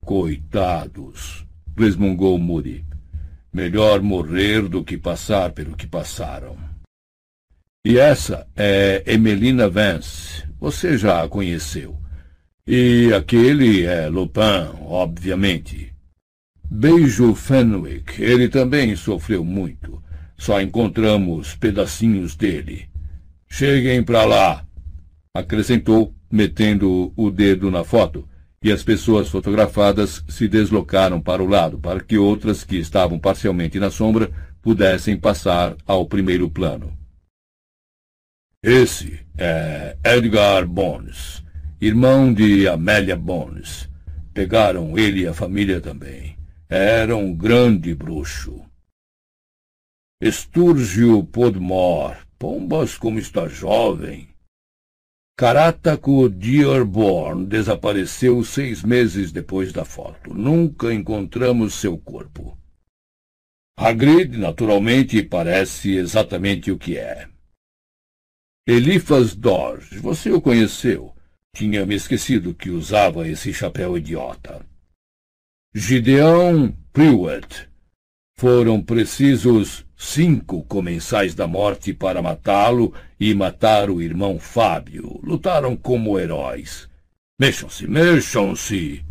Coitados, 0.00 1.44
resmungou 1.76 2.38
Moody. 2.38 2.86
Melhor 3.52 4.00
morrer 4.00 4.68
do 4.68 4.84
que 4.84 4.96
passar 4.96 5.50
pelo 5.50 5.76
que 5.76 5.88
passaram. 5.88 6.56
E 7.84 7.98
essa 7.98 8.46
é 8.54 9.02
Emelina 9.06 9.68
Vance. 9.68 10.44
Você 10.60 10.96
já 10.96 11.24
a 11.24 11.28
conheceu. 11.28 12.05
E 12.66 13.12
aquele 13.14 13.84
é 13.84 14.08
Lupin, 14.08 14.74
obviamente. 14.80 15.92
Beijo 16.68 17.34
Fenwick. 17.34 18.20
Ele 18.20 18.48
também 18.48 18.96
sofreu 18.96 19.44
muito. 19.44 20.02
Só 20.36 20.60
encontramos 20.60 21.54
pedacinhos 21.54 22.34
dele. 22.34 22.88
Cheguem 23.48 24.02
para 24.02 24.24
lá, 24.24 24.66
acrescentou, 25.32 26.12
metendo 26.30 27.12
o 27.16 27.30
dedo 27.30 27.70
na 27.70 27.84
foto, 27.84 28.28
e 28.62 28.72
as 28.72 28.82
pessoas 28.82 29.28
fotografadas 29.28 30.24
se 30.28 30.48
deslocaram 30.48 31.20
para 31.20 31.42
o 31.42 31.46
lado, 31.46 31.78
para 31.78 32.00
que 32.00 32.18
outras 32.18 32.64
que 32.64 32.76
estavam 32.76 33.18
parcialmente 33.18 33.78
na 33.78 33.90
sombra 33.90 34.30
pudessem 34.60 35.16
passar 35.16 35.76
ao 35.86 36.04
primeiro 36.04 36.50
plano. 36.50 36.92
Esse 38.60 39.20
é 39.38 39.96
Edgar 40.04 40.66
Bones, 40.66 41.44
irmão 41.80 42.32
de 42.32 42.66
Amélia 42.66 43.16
Bones. 43.16 43.88
Pegaram 44.32 44.98
ele 44.98 45.22
e 45.22 45.26
a 45.26 45.34
família 45.34 45.80
também. 45.80 46.36
Era 46.68 47.16
um 47.16 47.34
grande 47.34 47.94
bruxo. 47.94 48.64
Estúrgio 50.20 51.24
Podmore. 51.24 52.18
Pombas, 52.38 52.98
como 52.98 53.18
está 53.18 53.48
jovem. 53.48 54.28
Carátaco 55.38 56.28
Dearborn 56.28 57.46
desapareceu 57.46 58.42
seis 58.44 58.82
meses 58.82 59.32
depois 59.32 59.72
da 59.72 59.84
foto. 59.84 60.34
Nunca 60.34 60.92
encontramos 60.92 61.74
seu 61.74 61.96
corpo. 61.98 62.58
Hagrid, 63.78 64.38
naturalmente, 64.38 65.22
parece 65.22 65.96
exatamente 65.96 66.70
o 66.70 66.78
que 66.78 66.96
é. 66.96 67.28
Eliphas 68.66 69.34
Dodge, 69.34 69.98
você 69.98 70.30
o 70.30 70.40
conheceu. 70.40 71.15
Tinha 71.56 71.86
me 71.86 71.94
esquecido 71.94 72.52
que 72.52 72.68
usava 72.68 73.26
esse 73.26 73.50
chapéu 73.50 73.96
idiota. 73.96 74.60
Gideon 75.74 76.70
Pruitt, 76.92 77.66
foram 78.38 78.82
precisos 78.82 79.86
cinco 79.96 80.62
comensais 80.64 81.34
da 81.34 81.46
morte 81.46 81.94
para 81.94 82.20
matá-lo 82.20 82.92
e 83.18 83.32
matar 83.32 83.88
o 83.88 84.02
irmão 84.02 84.38
Fábio. 84.38 85.18
Lutaram 85.22 85.74
como 85.74 86.18
heróis. 86.18 86.90
Mexam-se, 87.40 87.86
mexam-se! 87.88 89.02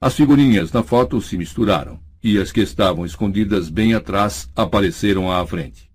As 0.00 0.16
figurinhas 0.16 0.72
na 0.72 0.82
foto 0.82 1.20
se 1.20 1.36
misturaram 1.36 2.00
e 2.22 2.38
as 2.38 2.52
que 2.52 2.62
estavam 2.62 3.04
escondidas 3.04 3.68
bem 3.68 3.92
atrás 3.92 4.50
apareceram 4.56 5.30
à 5.30 5.46
frente. 5.46 5.90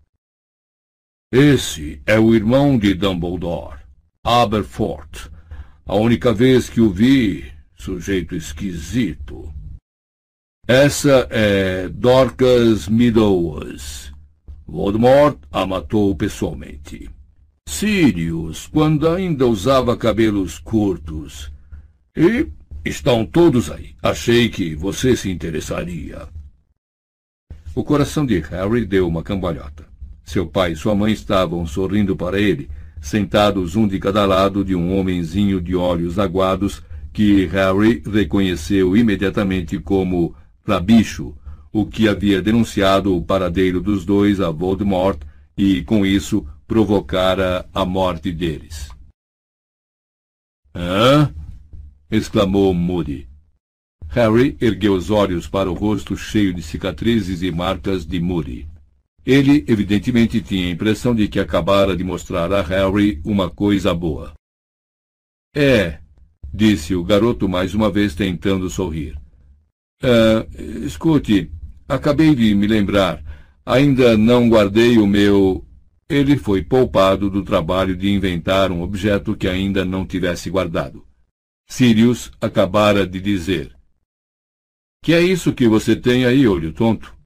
Esse 1.34 2.04
é 2.06 2.20
o 2.20 2.36
irmão 2.36 2.78
de 2.78 2.94
Dumbledore, 2.94 3.80
Aberforth. 4.24 5.39
A 5.90 5.96
única 5.96 6.32
vez 6.32 6.70
que 6.70 6.80
o 6.80 6.92
vi, 6.92 7.52
sujeito 7.76 8.36
esquisito. 8.36 9.52
Essa 10.68 11.28
é 11.32 11.90
Dorcas 11.90 12.88
Meadows. 12.88 14.14
Voldemort 14.68 15.40
a 15.52 15.66
matou 15.66 16.16
pessoalmente. 16.16 17.10
Sirius, 17.68 18.68
quando 18.68 19.10
ainda 19.10 19.48
usava 19.48 19.98
cabelos 19.98 20.60
curtos. 20.60 21.52
E 22.16 22.48
Estão 22.86 23.26
todos 23.26 23.72
aí. 23.72 23.96
Achei 24.00 24.48
que 24.48 24.76
você 24.76 25.16
se 25.18 25.32
interessaria. 25.32 26.30
O 27.74 27.84
coração 27.84 28.28
de 28.28 28.40
Harry 28.42 28.86
deu 28.86 29.08
uma 29.08 29.24
cambalhota. 29.24 29.88
Seu 30.24 30.46
pai 30.46 30.74
e 30.74 30.76
sua 30.76 30.94
mãe 30.94 31.14
estavam 31.14 31.66
sorrindo 31.66 32.16
para 32.16 32.40
ele, 32.40 32.70
sentados 33.02 33.76
um 33.76 33.88
de 33.88 34.00
cada 34.00 34.26
lado 34.26 34.64
de 34.64 34.76
um 34.76 34.98
homenzinho 34.98 35.62
de 35.62 35.76
olhos 35.76 36.20
aguados 36.20 36.82
que 37.12 37.46
Harry 37.48 38.04
reconheceu 38.06 38.96
imediatamente 38.96 39.80
como 39.80 40.36
Rabicho, 40.66 41.36
o 41.72 41.86
que 41.86 42.08
havia 42.08 42.42
denunciado 42.42 43.16
o 43.16 43.24
paradeiro 43.24 43.82
dos 43.82 44.06
dois 44.06 44.40
a 44.40 44.50
Voldemort 44.50 45.20
e, 45.58 45.84
com 45.84 46.06
isso, 46.06 46.46
provocara 46.68 47.68
a 47.74 47.86
morte 47.86 48.32
deles. 48.32 48.90
Hã? 50.76 51.34
exclamou 52.10 52.74
Moody. 52.74 53.28
Harry 54.08 54.58
ergueu 54.60 54.96
os 54.96 55.12
olhos 55.12 55.48
para 55.48 55.70
o 55.70 55.74
rosto 55.74 56.18
cheio 56.18 56.54
de 56.54 56.64
cicatrizes 56.64 57.44
e 57.44 57.52
marcas 57.52 58.06
de 58.06 58.20
Moody. 58.20 58.68
Ele, 59.30 59.64
evidentemente, 59.68 60.42
tinha 60.42 60.66
a 60.66 60.72
impressão 60.72 61.14
de 61.14 61.28
que 61.28 61.40
acabara 61.40 61.96
de 61.96 62.04
mostrar 62.04 62.52
a 62.52 62.64
Harry 62.64 63.22
uma 63.24 63.48
coisa 63.48 63.94
boa. 63.94 64.34
É, 65.56 66.00
disse 66.52 66.96
o 66.96 67.04
garoto 67.04 67.48
mais 67.48 67.76
uma 67.76 67.92
vez 67.92 68.16
tentando 68.16 68.68
sorrir. 68.72 69.16
Uh, 70.02 70.84
escute, 70.84 71.52
acabei 71.88 72.34
de 72.34 72.56
me 72.56 72.66
lembrar. 72.66 73.24
Ainda 73.64 74.18
não 74.18 74.50
guardei 74.50 74.98
o 74.98 75.06
meu. 75.06 75.64
Ele 76.10 76.36
foi 76.36 76.64
poupado 76.64 77.30
do 77.30 77.44
trabalho 77.44 77.96
de 77.96 78.10
inventar 78.10 78.72
um 78.72 78.82
objeto 78.82 79.38
que 79.38 79.48
ainda 79.48 79.86
não 79.86 80.08
tivesse 80.08 80.50
guardado. 80.50 81.06
Sirius 81.68 82.32
acabara 82.42 83.06
de 83.06 83.22
dizer: 83.22 83.76
Que 85.04 85.14
é 85.14 85.22
isso 85.22 85.54
que 85.54 85.68
você 85.68 85.96
tem 85.96 86.26
aí, 86.26 86.48
olho 86.48 86.74
tonto? 86.74 87.19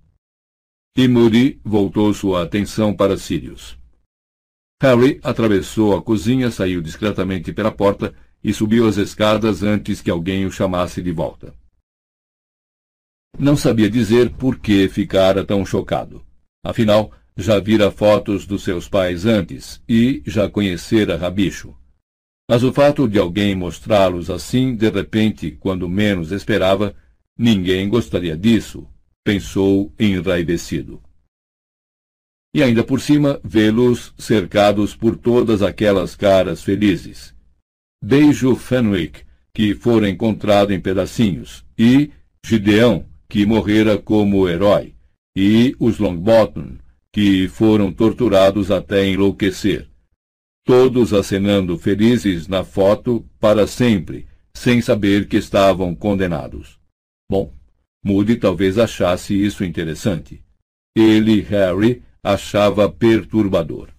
E 0.95 1.07
Moody 1.07 1.59
voltou 1.63 2.13
sua 2.13 2.43
atenção 2.43 2.95
para 2.95 3.17
Sirius. 3.17 3.75
Harry 4.79 5.19
atravessou 5.23 5.95
a 5.95 6.01
cozinha, 6.03 6.51
saiu 6.51 6.81
discretamente 6.81 7.51
pela 7.51 7.71
porta 7.71 8.13
e 8.43 8.53
subiu 8.53 8.87
as 8.87 8.97
escadas 8.97 9.63
antes 9.63 10.01
que 10.01 10.11
alguém 10.11 10.45
o 10.45 10.51
chamasse 10.51 11.01
de 11.01 11.11
volta. 11.11 11.51
Não 13.39 13.57
sabia 13.57 13.89
dizer 13.89 14.29
por 14.33 14.59
que 14.59 14.87
ficara 14.87 15.43
tão 15.43 15.65
chocado. 15.65 16.23
Afinal, 16.63 17.11
já 17.35 17.59
vira 17.59 17.89
fotos 17.89 18.45
dos 18.45 18.63
seus 18.63 18.87
pais 18.87 19.25
antes 19.25 19.81
e 19.89 20.21
já 20.27 20.47
conhecera 20.47 21.17
Rabicho. 21.17 21.75
Mas 22.47 22.63
o 22.63 22.71
fato 22.71 23.07
de 23.07 23.17
alguém 23.17 23.55
mostrá-los 23.55 24.29
assim, 24.29 24.75
de 24.75 24.91
repente, 24.91 25.49
quando 25.59 25.89
menos 25.89 26.31
esperava, 26.31 26.95
ninguém 27.35 27.89
gostaria 27.89 28.37
disso, 28.37 28.87
pensou 29.23 29.93
enraivecido. 29.99 31.01
E 32.53 32.61
ainda 32.61 32.83
por 32.83 33.01
cima, 33.01 33.39
vê-los 33.43 34.13
cercados 34.17 34.95
por 34.95 35.17
todas 35.17 35.61
aquelas 35.61 36.15
caras 36.15 36.63
felizes. 36.63 37.33
Beijo 38.03 38.55
Fenwick, 38.55 39.23
que 39.53 39.73
fora 39.73 40.09
encontrado 40.09 40.71
em 40.71 40.79
pedacinhos, 40.79 41.65
e 41.77 42.11
Gideão, 42.45 43.05
que 43.27 43.45
morrera 43.45 43.97
como 43.97 44.47
herói, 44.47 44.93
e 45.35 45.75
os 45.79 45.97
Longbottom, 45.97 46.77
que 47.11 47.47
foram 47.47 47.91
torturados 47.91 48.69
até 48.69 49.07
enlouquecer 49.07 49.89
todos 50.63 51.13
acenando 51.13 51.77
felizes 51.77 52.47
na 52.47 52.63
foto 52.63 53.25
para 53.39 53.67
sempre, 53.67 54.25
sem 54.53 54.81
saber 54.81 55.27
que 55.27 55.37
estavam 55.37 55.93
condenados. 55.93 56.79
Bom, 57.29 57.53
Moody 58.03 58.35
talvez 58.35 58.77
achasse 58.77 59.33
isso 59.33 59.63
interessante. 59.63 60.43
Ele, 60.95 61.39
Harry, 61.41 62.03
achava 62.21 62.91
perturbador. 62.91 63.89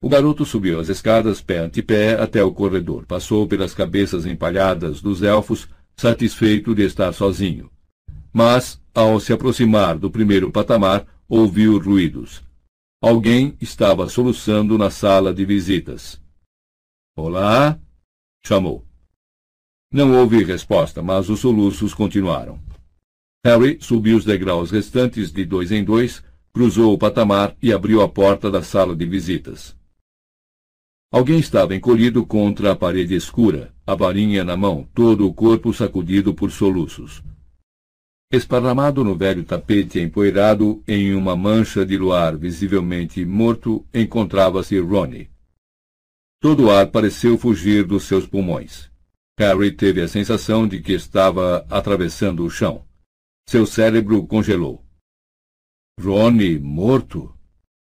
O 0.00 0.08
garoto 0.08 0.44
subiu 0.44 0.78
as 0.78 0.88
escadas 0.88 1.42
pé 1.42 1.58
ante 1.58 1.82
pé 1.82 2.14
até 2.20 2.42
o 2.42 2.52
corredor. 2.52 3.04
Passou 3.04 3.48
pelas 3.48 3.74
cabeças 3.74 4.26
empalhadas 4.26 5.02
dos 5.02 5.22
elfos, 5.22 5.68
satisfeito 5.96 6.72
de 6.74 6.84
estar 6.84 7.12
sozinho. 7.12 7.68
Mas, 8.32 8.80
ao 8.94 9.18
se 9.18 9.32
aproximar 9.32 9.98
do 9.98 10.08
primeiro 10.08 10.52
patamar, 10.52 11.04
ouviu 11.28 11.78
ruídos. 11.78 12.42
Alguém 13.02 13.56
estava 13.60 14.08
soluçando 14.08 14.78
na 14.78 14.90
sala 14.90 15.34
de 15.34 15.44
visitas. 15.44 16.20
Olá? 17.16 17.78
chamou. 18.44 18.87
Não 19.90 20.12
houve 20.12 20.44
resposta, 20.44 21.02
mas 21.02 21.30
os 21.30 21.40
soluços 21.40 21.94
continuaram. 21.94 22.60
Harry 23.44 23.78
subiu 23.80 24.18
os 24.18 24.24
degraus 24.24 24.70
restantes 24.70 25.32
de 25.32 25.46
dois 25.46 25.72
em 25.72 25.82
dois, 25.82 26.22
cruzou 26.52 26.92
o 26.92 26.98
patamar 26.98 27.56
e 27.62 27.72
abriu 27.72 28.02
a 28.02 28.08
porta 28.08 28.50
da 28.50 28.62
sala 28.62 28.94
de 28.94 29.06
visitas. 29.06 29.74
Alguém 31.10 31.38
estava 31.38 31.74
encolhido 31.74 32.26
contra 32.26 32.72
a 32.72 32.76
parede 32.76 33.14
escura, 33.14 33.72
a 33.86 33.94
varinha 33.94 34.44
na 34.44 34.58
mão, 34.58 34.86
todo 34.94 35.26
o 35.26 35.32
corpo 35.32 35.72
sacudido 35.72 36.34
por 36.34 36.50
soluços. 36.50 37.22
Esparramado 38.30 39.02
no 39.02 39.16
velho 39.16 39.42
tapete 39.42 39.98
empoeirado, 39.98 40.82
em 40.86 41.14
uma 41.14 41.34
mancha 41.34 41.86
de 41.86 41.96
luar 41.96 42.36
visivelmente 42.36 43.24
morto, 43.24 43.86
encontrava-se 43.94 44.78
Ronnie. 44.78 45.30
Todo 46.38 46.64
o 46.64 46.70
ar 46.70 46.88
pareceu 46.88 47.38
fugir 47.38 47.84
dos 47.84 48.04
seus 48.04 48.26
pulmões. 48.26 48.90
Harry 49.38 49.70
teve 49.70 50.02
a 50.02 50.08
sensação 50.08 50.66
de 50.66 50.80
que 50.80 50.92
estava 50.92 51.64
atravessando 51.70 52.44
o 52.44 52.50
chão. 52.50 52.84
Seu 53.48 53.64
cérebro 53.64 54.26
congelou. 54.26 54.84
Ronnie 56.00 56.58
morto? 56.58 57.32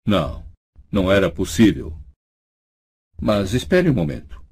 Não, 0.07 0.45
não 0.93 1.11
era 1.11 1.31
possível. 1.31 1.99
Mas 3.19 3.55
espere 3.55 3.89
um 3.89 3.95
momento. 3.95 4.45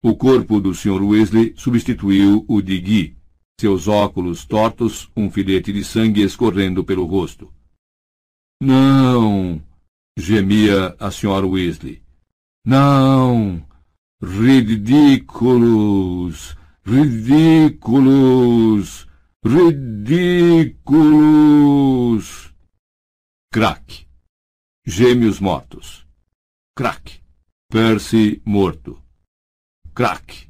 O 0.00 0.14
corpo 0.14 0.60
do 0.60 0.72
Sr. 0.72 1.02
Weasley 1.02 1.54
substituiu 1.56 2.44
o 2.46 2.62
de 2.62 2.78
Guy, 2.78 3.16
seus 3.58 3.88
óculos 3.88 4.44
tortos, 4.44 5.10
um 5.16 5.30
filete 5.30 5.72
de 5.72 5.82
sangue 5.82 6.22
escorrendo 6.22 6.84
pelo 6.84 7.06
rosto. 7.06 7.52
Não! 8.60 9.62
gemia 10.18 10.94
a 10.98 11.10
senhora 11.10 11.46
Weasley. 11.46 12.02
Não! 12.64 13.66
Ridículos! 14.22 15.36
Ridículos! 16.84 18.16
Ridículos! 19.44 20.76
Crack! 23.52 24.06
Gêmeos 24.88 25.40
mortos. 25.40 26.06
Crack. 26.76 27.20
Percy 27.68 28.40
morto. 28.44 29.02
Crack. 29.92 30.48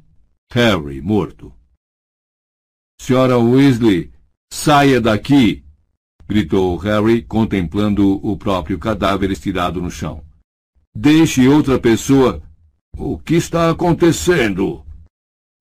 Harry 0.51 1.01
morto. 1.01 1.56
Senhora 2.99 3.37
Weasley, 3.37 4.11
saia 4.51 4.99
daqui! 4.99 5.63
gritou 6.27 6.75
Harry, 6.77 7.21
contemplando 7.21 8.19
o 8.25 8.35
próprio 8.35 8.77
cadáver 8.77 9.31
estirado 9.31 9.81
no 9.81 9.89
chão. 9.89 10.21
Deixe 10.93 11.47
outra 11.47 11.79
pessoa. 11.79 12.41
O 12.97 13.17
que 13.17 13.35
está 13.35 13.69
acontecendo? 13.69 14.83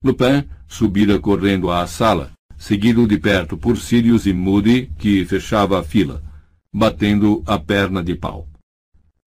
Lupin 0.02 0.48
subira 0.66 1.20
correndo 1.20 1.70
à 1.70 1.86
sala, 1.86 2.32
seguido 2.56 3.06
de 3.06 3.18
perto 3.18 3.56
por 3.56 3.76
Sirius 3.76 4.26
e 4.26 4.32
Moody, 4.32 4.90
que 4.98 5.24
fechava 5.24 5.78
a 5.78 5.84
fila, 5.84 6.22
batendo 6.72 7.44
a 7.46 7.58
perna 7.58 8.02
de 8.02 8.14
pau. 8.16 8.48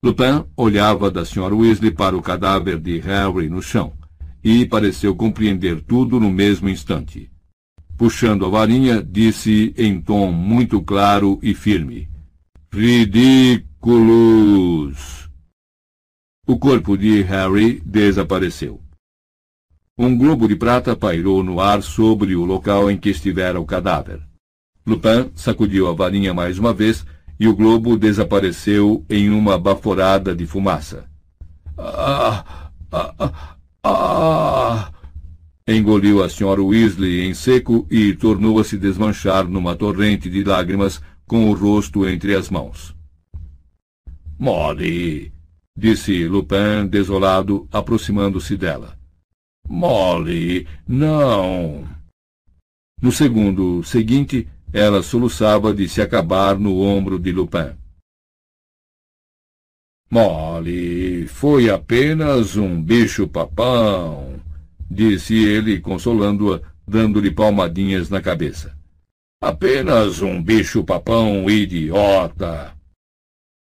Lupin 0.03 0.43
olhava 0.57 1.09
da 1.09 1.21
Sra. 1.21 1.53
Weasley 1.53 1.91
para 1.91 2.17
o 2.17 2.21
cadáver 2.21 2.79
de 2.79 2.99
Harry 2.99 3.47
no 3.47 3.61
chão 3.61 3.93
e 4.43 4.65
pareceu 4.65 5.15
compreender 5.15 5.81
tudo 5.81 6.19
no 6.19 6.29
mesmo 6.29 6.67
instante. 6.67 7.29
Puxando 7.99 8.47
a 8.47 8.49
varinha, 8.49 9.03
disse 9.03 9.75
em 9.77 10.01
tom 10.01 10.31
muito 10.31 10.81
claro 10.81 11.37
e 11.43 11.53
firme: 11.53 12.09
Ridículo! 12.73 13.69
Miraculous! 13.81 15.29
O 16.45 16.57
corpo 16.59 16.97
de 16.97 17.21
Harry 17.21 17.81
desapareceu. 17.85 18.81
Um 19.97 20.17
globo 20.17 20.47
de 20.47 20.55
prata 20.55 20.95
pairou 20.95 21.43
no 21.43 21.61
ar 21.61 21.81
sobre 21.81 22.35
o 22.35 22.43
local 22.43 22.91
em 22.91 22.97
que 22.97 23.09
estivera 23.09 23.59
o 23.59 23.65
cadáver. 23.65 24.21
Lupin 24.85 25.31
sacudiu 25.33 25.87
a 25.87 25.93
varinha 25.93 26.33
mais 26.33 26.59
uma 26.59 26.73
vez 26.73 27.05
e 27.39 27.47
o 27.47 27.55
globo 27.55 27.97
desapareceu 27.97 29.05
em 29.09 29.29
uma 29.29 29.57
baforada 29.57 30.35
de 30.35 30.45
fumaça. 30.45 31.05
Ah, 31.77 32.71
ah, 32.91 33.13
ah, 33.17 33.57
ah! 33.83 34.91
Engoliu 35.71 36.23
a 36.23 36.27
senhora 36.27 36.63
Weasley 36.63 37.21
em 37.21 37.33
seco 37.35 37.85
e 37.91 38.15
tornou 38.15 38.59
a 38.59 38.63
se 38.63 38.75
desmanchar 38.75 39.47
numa 39.47 39.75
torrente 39.75 40.27
de 40.27 40.43
lágrimas 40.43 40.99
com 41.27 41.47
o 41.47 41.53
rosto 41.53 42.09
entre 42.09 42.33
as 42.33 42.49
mãos. 42.49 42.95
Molly, 44.39 45.31
disse 45.77 46.27
Lupin 46.27 46.87
desolado, 46.89 47.67
aproximando-se 47.71 48.57
dela. 48.57 48.97
Molly, 49.67 50.67
não. 50.87 51.87
No 52.99 53.11
segundo 53.11 53.83
seguinte, 53.83 54.47
ela 54.73 55.03
soluçava 55.03 55.71
de 55.71 55.87
se 55.87 56.01
acabar 56.01 56.57
no 56.57 56.81
ombro 56.81 57.19
de 57.19 57.31
Lupin. 57.31 57.77
Molly, 60.09 61.27
foi 61.27 61.69
apenas 61.69 62.57
um 62.57 62.81
bicho-papão, 62.81 64.38
disse 64.89 65.35
ele, 65.35 65.79
consolando-a, 65.79 66.61
dando-lhe 66.87 67.31
palmadinhas 67.31 68.09
na 68.09 68.21
cabeça. 68.21 68.77
Apenas 69.41 70.21
um 70.21 70.41
bicho-papão 70.41 71.49
idiota. 71.49 72.73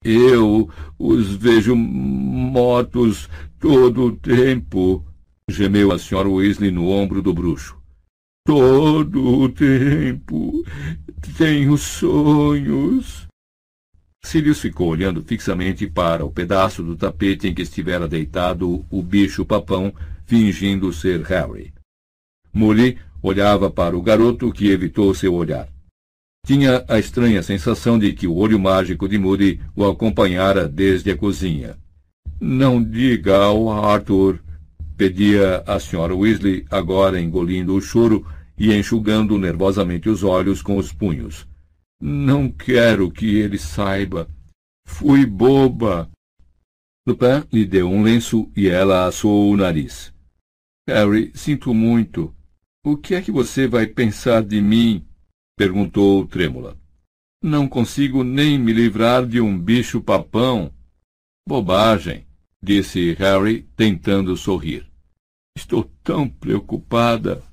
Eu 0.04 0.70
os 0.98 1.36
vejo 1.36 1.76
mortos 1.76 3.30
todo 3.60 4.06
o 4.06 4.16
tempo, 4.16 5.06
gemeu 5.48 5.92
a 5.92 6.00
senhora 6.00 6.28
Weasley 6.28 6.72
no 6.72 6.90
ombro 6.90 7.22
do 7.22 7.34
bruxo. 7.34 7.78
Todo 8.44 9.42
o 9.42 9.50
tempo 9.50 10.64
tenho 11.38 11.78
sonhos. 11.78 13.28
Sirius 14.24 14.60
ficou 14.60 14.88
olhando 14.88 15.22
fixamente 15.24 15.86
para 15.88 16.26
o 16.26 16.32
pedaço 16.32 16.82
do 16.82 16.96
tapete 16.96 17.48
em 17.48 17.54
que 17.54 17.62
estivera 17.62 18.08
deitado 18.08 18.84
o 18.90 19.04
bicho-papão, 19.04 19.94
fingindo 20.32 20.94
ser 20.94 21.24
Harry. 21.24 21.74
Molly 22.54 22.98
olhava 23.22 23.70
para 23.70 23.98
o 23.98 24.02
garoto, 24.02 24.50
que 24.50 24.70
evitou 24.70 25.14
seu 25.14 25.34
olhar. 25.34 25.68
Tinha 26.46 26.86
a 26.88 26.98
estranha 26.98 27.44
sensação 27.44 28.00
de 28.00 28.14
que 28.14 28.28
o 28.28 28.36
olho 28.36 28.58
mágico 28.58 29.10
de 29.10 29.18
Moody 29.18 29.60
o 29.76 29.84
acompanhara 29.84 30.70
desde 30.70 31.12
a 31.12 31.18
cozinha. 31.18 31.78
Não 32.40 32.82
diga 32.82 33.36
ao 33.36 33.70
Arthur, 33.70 34.42
pedia 34.96 35.66
a 35.68 35.78
senhora 35.82 36.16
Weasley, 36.16 36.66
agora 36.72 37.20
engolindo 37.20 37.76
o 37.76 37.82
choro 37.82 38.26
e 38.58 38.74
enxugando 38.74 39.38
nervosamente 39.38 40.08
os 40.08 40.24
olhos 40.24 40.62
com 40.62 40.78
os 40.78 40.94
punhos. 40.94 41.46
Não 42.02 42.50
quero 42.50 43.12
que 43.12 43.36
ele 43.36 43.58
saiba. 43.58 44.30
Fui 44.88 45.26
boba. 45.26 46.10
Lupin 47.06 47.44
lhe 47.52 47.66
deu 47.66 47.90
um 47.90 48.02
lenço 48.02 48.50
e 48.56 48.70
ela 48.70 49.08
assou 49.08 49.52
o 49.52 49.58
nariz. 49.58 50.14
Harry, 50.94 51.32
sinto 51.34 51.74
muito. 51.74 52.36
O 52.84 52.98
que 52.98 53.16
é 53.16 53.22
que 53.22 53.32
você 53.32 53.68
vai 53.68 53.88
pensar 53.88 54.44
de 54.44 54.62
mim? 54.62 55.06
perguntou 55.58 56.28
trêmula. 56.28 56.78
Não 57.42 57.68
consigo 57.68 58.24
nem 58.24 58.60
me 58.60 58.74
livrar 58.74 59.26
de 59.26 59.40
um 59.40 59.58
bicho-papão. 59.58 60.74
Bobagem, 61.48 62.26
disse 62.62 63.14
Harry, 63.14 63.64
tentando 63.76 64.36
sorrir. 64.36 64.86
Estou 65.56 65.84
tão 66.04 66.28
preocupada, 66.28 67.44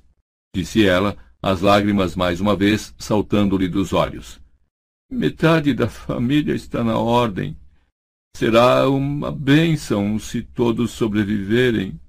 disse 0.55 0.85
ela, 0.85 1.17
as 1.41 1.61
lágrimas 1.61 2.15
mais 2.15 2.41
uma 2.41 2.55
vez 2.55 2.93
saltando-lhe 2.97 3.67
dos 3.67 3.93
olhos. 3.93 4.41
Metade 5.11 5.73
da 5.73 5.87
família 5.87 6.53
está 6.53 6.83
na 6.83 6.97
ordem. 6.97 7.57
Será 8.35 8.87
uma 8.89 9.31
bênção 9.31 10.19
se 10.19 10.41
todos 10.41 10.91
sobreviverem. 10.91 11.99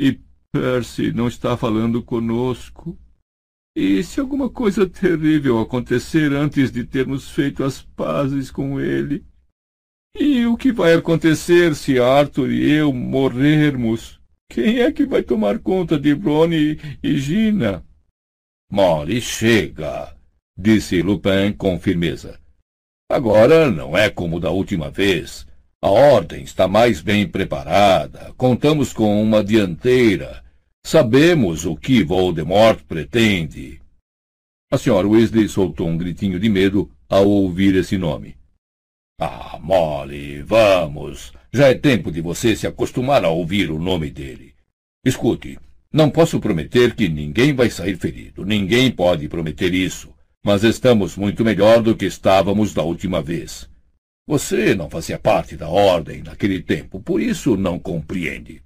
E 0.00 0.18
Percy 0.52 1.12
não 1.12 1.28
está 1.28 1.56
falando 1.56 2.02
conosco. 2.02 2.98
E 3.76 4.02
se 4.02 4.18
alguma 4.18 4.50
coisa 4.50 4.88
terrível 4.88 5.60
acontecer 5.60 6.32
antes 6.32 6.72
de 6.72 6.84
termos 6.84 7.30
feito 7.30 7.62
as 7.62 7.82
pazes 7.82 8.50
com 8.50 8.80
ele? 8.80 9.24
E 10.18 10.44
o 10.46 10.56
que 10.56 10.72
vai 10.72 10.94
acontecer 10.94 11.74
se 11.76 12.00
Arthur 12.00 12.50
e 12.50 12.68
eu 12.70 12.92
morrermos? 12.92 14.20
Quem 14.50 14.80
é 14.80 14.90
que 14.90 15.06
vai 15.06 15.22
tomar 15.22 15.60
conta 15.60 15.98
de 15.98 16.12
Ron 16.12 16.52
e 16.52 17.16
Gina? 17.16 17.84
Molly, 18.72 19.20
chega, 19.20 20.16
disse 20.58 21.00
Lupin 21.00 21.52
com 21.56 21.78
firmeza. 21.78 22.40
Agora 23.08 23.70
não 23.70 23.96
é 23.96 24.10
como 24.10 24.40
da 24.40 24.50
última 24.50 24.90
vez. 24.90 25.46
A 25.82 25.88
ordem 25.88 26.42
está 26.42 26.68
mais 26.68 27.00
bem 27.00 27.26
preparada. 27.26 28.34
Contamos 28.36 28.92
com 28.92 29.22
uma 29.22 29.42
dianteira. 29.42 30.44
Sabemos 30.84 31.64
o 31.64 31.74
que 31.74 32.04
Voldemort 32.04 32.82
pretende. 32.86 33.80
A 34.70 34.76
senhora 34.76 35.08
Weasley 35.08 35.48
soltou 35.48 35.88
um 35.88 35.96
gritinho 35.96 36.38
de 36.38 36.50
medo 36.50 36.90
ao 37.08 37.26
ouvir 37.26 37.74
esse 37.76 37.96
nome. 37.96 38.36
Ah, 39.18 39.58
Molly, 39.58 40.42
vamos. 40.42 41.32
Já 41.50 41.68
é 41.68 41.74
tempo 41.74 42.12
de 42.12 42.20
você 42.20 42.54
se 42.54 42.66
acostumar 42.66 43.24
a 43.24 43.30
ouvir 43.30 43.70
o 43.70 43.78
nome 43.78 44.10
dele. 44.10 44.52
Escute, 45.02 45.58
não 45.90 46.10
posso 46.10 46.38
prometer 46.40 46.94
que 46.94 47.08
ninguém 47.08 47.54
vai 47.54 47.70
sair 47.70 47.96
ferido. 47.96 48.44
Ninguém 48.44 48.90
pode 48.90 49.28
prometer 49.30 49.72
isso. 49.72 50.12
Mas 50.44 50.62
estamos 50.62 51.16
muito 51.16 51.42
melhor 51.42 51.82
do 51.82 51.96
que 51.96 52.04
estávamos 52.04 52.74
da 52.74 52.82
última 52.82 53.22
vez. 53.22 53.69
Você 54.26 54.74
não 54.74 54.88
fazia 54.88 55.18
parte 55.18 55.56
da 55.56 55.68
ordem 55.68 56.22
naquele 56.22 56.62
tempo, 56.62 57.00
por 57.00 57.20
isso 57.20 57.56
não 57.56 57.78
compreende. 57.78 58.62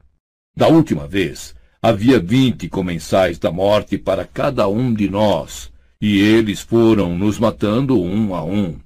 Da 0.56 0.68
última 0.68 1.06
vez, 1.06 1.55
havia 1.81 2.18
vinte 2.18 2.68
comensais 2.68 3.39
da 3.39 3.51
morte 3.51 3.98
para 3.98 4.26
cada 4.26 4.68
um 4.68 4.93
de 4.93 5.09
nós, 5.09 5.72
e 6.01 6.18
eles 6.18 6.60
foram 6.60 7.16
nos 7.16 7.39
matando 7.39 8.01
um 8.01 8.35
a 8.35 8.44
um. 8.44 8.78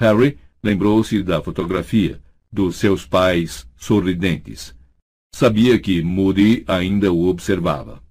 Harry 0.00 0.38
lembrou-se 0.62 1.22
da 1.22 1.42
fotografia 1.42 2.20
dos 2.52 2.76
seus 2.76 3.06
pais 3.06 3.66
sorridentes. 3.76 4.74
Sabia 5.34 5.78
que 5.78 6.02
Moody 6.02 6.64
ainda 6.66 7.12
o 7.12 7.28
observava. 7.28 8.02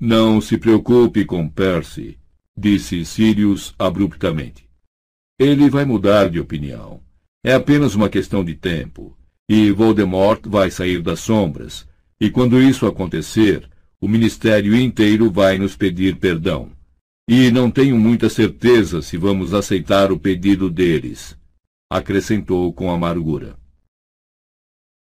Não 0.00 0.40
se 0.40 0.58
preocupe 0.58 1.24
com 1.24 1.48
Percy, 1.48 2.18
disse 2.56 3.04
Sirius 3.04 3.74
abruptamente. 3.78 4.65
Ele 5.38 5.68
vai 5.68 5.84
mudar 5.84 6.30
de 6.30 6.40
opinião. 6.40 7.00
É 7.44 7.52
apenas 7.52 7.94
uma 7.94 8.08
questão 8.08 8.44
de 8.44 8.54
tempo. 8.54 9.16
E 9.48 9.70
Voldemort 9.70 10.40
vai 10.46 10.70
sair 10.70 11.02
das 11.02 11.20
sombras. 11.20 11.86
E 12.20 12.30
quando 12.30 12.60
isso 12.60 12.86
acontecer, 12.86 13.68
o 14.00 14.08
ministério 14.08 14.74
inteiro 14.74 15.30
vai 15.30 15.58
nos 15.58 15.76
pedir 15.76 16.16
perdão. 16.16 16.70
E 17.28 17.50
não 17.50 17.70
tenho 17.70 17.98
muita 17.98 18.28
certeza 18.28 19.02
se 19.02 19.16
vamos 19.16 19.52
aceitar 19.52 20.12
o 20.12 20.18
pedido 20.18 20.70
deles, 20.70 21.36
acrescentou 21.90 22.72
com 22.72 22.90
amargura. 22.90 23.56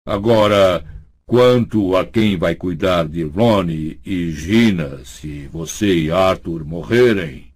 Agora, 0.05 0.85
quanto 1.25 1.97
a 1.97 2.05
quem 2.05 2.37
vai 2.37 2.55
cuidar 2.55 3.07
de 3.07 3.23
Ronnie 3.23 3.99
e 4.05 4.31
Gina 4.31 5.03
se 5.03 5.47
você 5.47 6.03
e 6.03 6.11
Arthur 6.11 6.63
morrerem, 6.63 7.46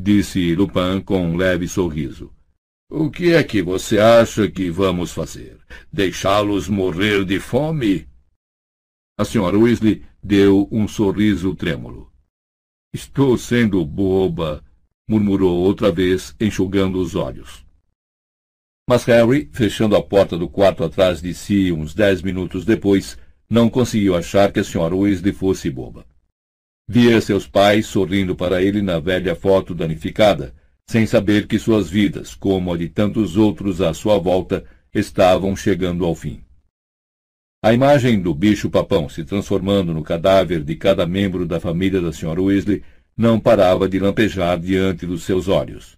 disse 0.00 0.54
Lupin 0.54 1.00
com 1.04 1.22
um 1.22 1.36
leve 1.36 1.68
sorriso. 1.68 2.32
O 2.90 3.10
que 3.10 3.34
é 3.34 3.44
que 3.44 3.62
você 3.62 3.98
acha 3.98 4.50
que 4.50 4.70
vamos 4.70 5.12
fazer? 5.12 5.58
Deixá-los 5.92 6.68
morrer 6.68 7.24
de 7.24 7.38
fome? 7.38 8.08
A 9.18 9.24
senhora 9.24 9.58
Weasley 9.58 10.02
deu 10.22 10.68
um 10.72 10.88
sorriso 10.88 11.54
trêmulo. 11.54 12.10
Estou 12.92 13.36
sendo 13.36 13.84
boba, 13.84 14.64
murmurou 15.08 15.58
outra 15.58 15.92
vez, 15.92 16.34
enxugando 16.40 17.00
os 17.00 17.14
olhos. 17.14 17.64
Mas 18.88 19.04
Harry, 19.04 19.48
fechando 19.52 19.94
a 19.94 20.02
porta 20.02 20.36
do 20.36 20.48
quarto 20.48 20.82
atrás 20.82 21.22
de 21.22 21.32
si 21.32 21.70
uns 21.70 21.94
dez 21.94 22.22
minutos 22.22 22.64
depois, 22.64 23.16
não 23.48 23.70
conseguiu 23.70 24.16
achar 24.16 24.50
que 24.50 24.58
a 24.58 24.64
senhora 24.64 24.96
Weasley 24.96 25.32
fosse 25.32 25.70
boba. 25.70 26.04
Via 26.92 27.20
seus 27.20 27.46
pais 27.46 27.86
sorrindo 27.86 28.34
para 28.34 28.60
ele 28.60 28.82
na 28.82 28.98
velha 28.98 29.36
foto 29.36 29.76
danificada, 29.76 30.52
sem 30.88 31.06
saber 31.06 31.46
que 31.46 31.56
suas 31.56 31.88
vidas, 31.88 32.34
como 32.34 32.74
a 32.74 32.76
de 32.76 32.88
tantos 32.88 33.36
outros 33.36 33.80
à 33.80 33.94
sua 33.94 34.18
volta, 34.18 34.64
estavam 34.92 35.54
chegando 35.54 36.04
ao 36.04 36.16
fim. 36.16 36.42
A 37.62 37.72
imagem 37.72 38.20
do 38.20 38.34
bicho-papão 38.34 39.08
se 39.08 39.22
transformando 39.22 39.94
no 39.94 40.02
cadáver 40.02 40.64
de 40.64 40.74
cada 40.74 41.06
membro 41.06 41.46
da 41.46 41.60
família 41.60 42.00
da 42.00 42.08
Sra. 42.08 42.42
Weasley 42.42 42.82
não 43.16 43.38
parava 43.38 43.88
de 43.88 44.00
lampejar 44.00 44.58
diante 44.58 45.06
dos 45.06 45.22
seus 45.22 45.46
olhos. 45.46 45.96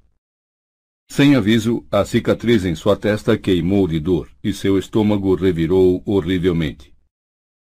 Sem 1.10 1.36
aviso, 1.36 1.86
a 1.90 2.04
cicatriz 2.04 2.66
em 2.66 2.74
sua 2.74 2.96
testa 2.96 3.38
queimou 3.38 3.88
de 3.88 3.98
dor 3.98 4.28
e 4.44 4.52
seu 4.52 4.76
estômago 4.76 5.34
revirou 5.36 6.02
horrivelmente. 6.04 6.92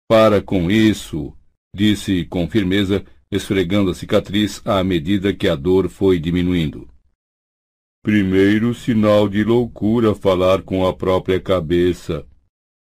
Para 0.06 0.42
com 0.42 0.70
isso, 0.70 1.34
disse 1.74 2.26
com 2.26 2.46
firmeza, 2.46 3.02
esfregando 3.34 3.90
a 3.90 3.94
cicatriz 3.94 4.62
à 4.64 4.84
medida 4.84 5.34
que 5.34 5.48
a 5.48 5.56
dor 5.56 5.88
foi 5.88 6.20
diminuindo. 6.20 6.88
Primeiro 8.00 8.72
sinal 8.72 9.28
de 9.28 9.42
loucura 9.42 10.14
falar 10.14 10.62
com 10.62 10.86
a 10.86 10.94
própria 10.94 11.40
cabeça, 11.40 12.24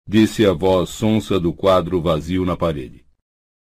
disse 0.08 0.46
a 0.46 0.54
voz 0.54 0.92
sonsa 0.92 1.40
do 1.40 1.52
quadro 1.52 2.02
vazio 2.02 2.46
na 2.46 2.56
parede. 2.56 3.04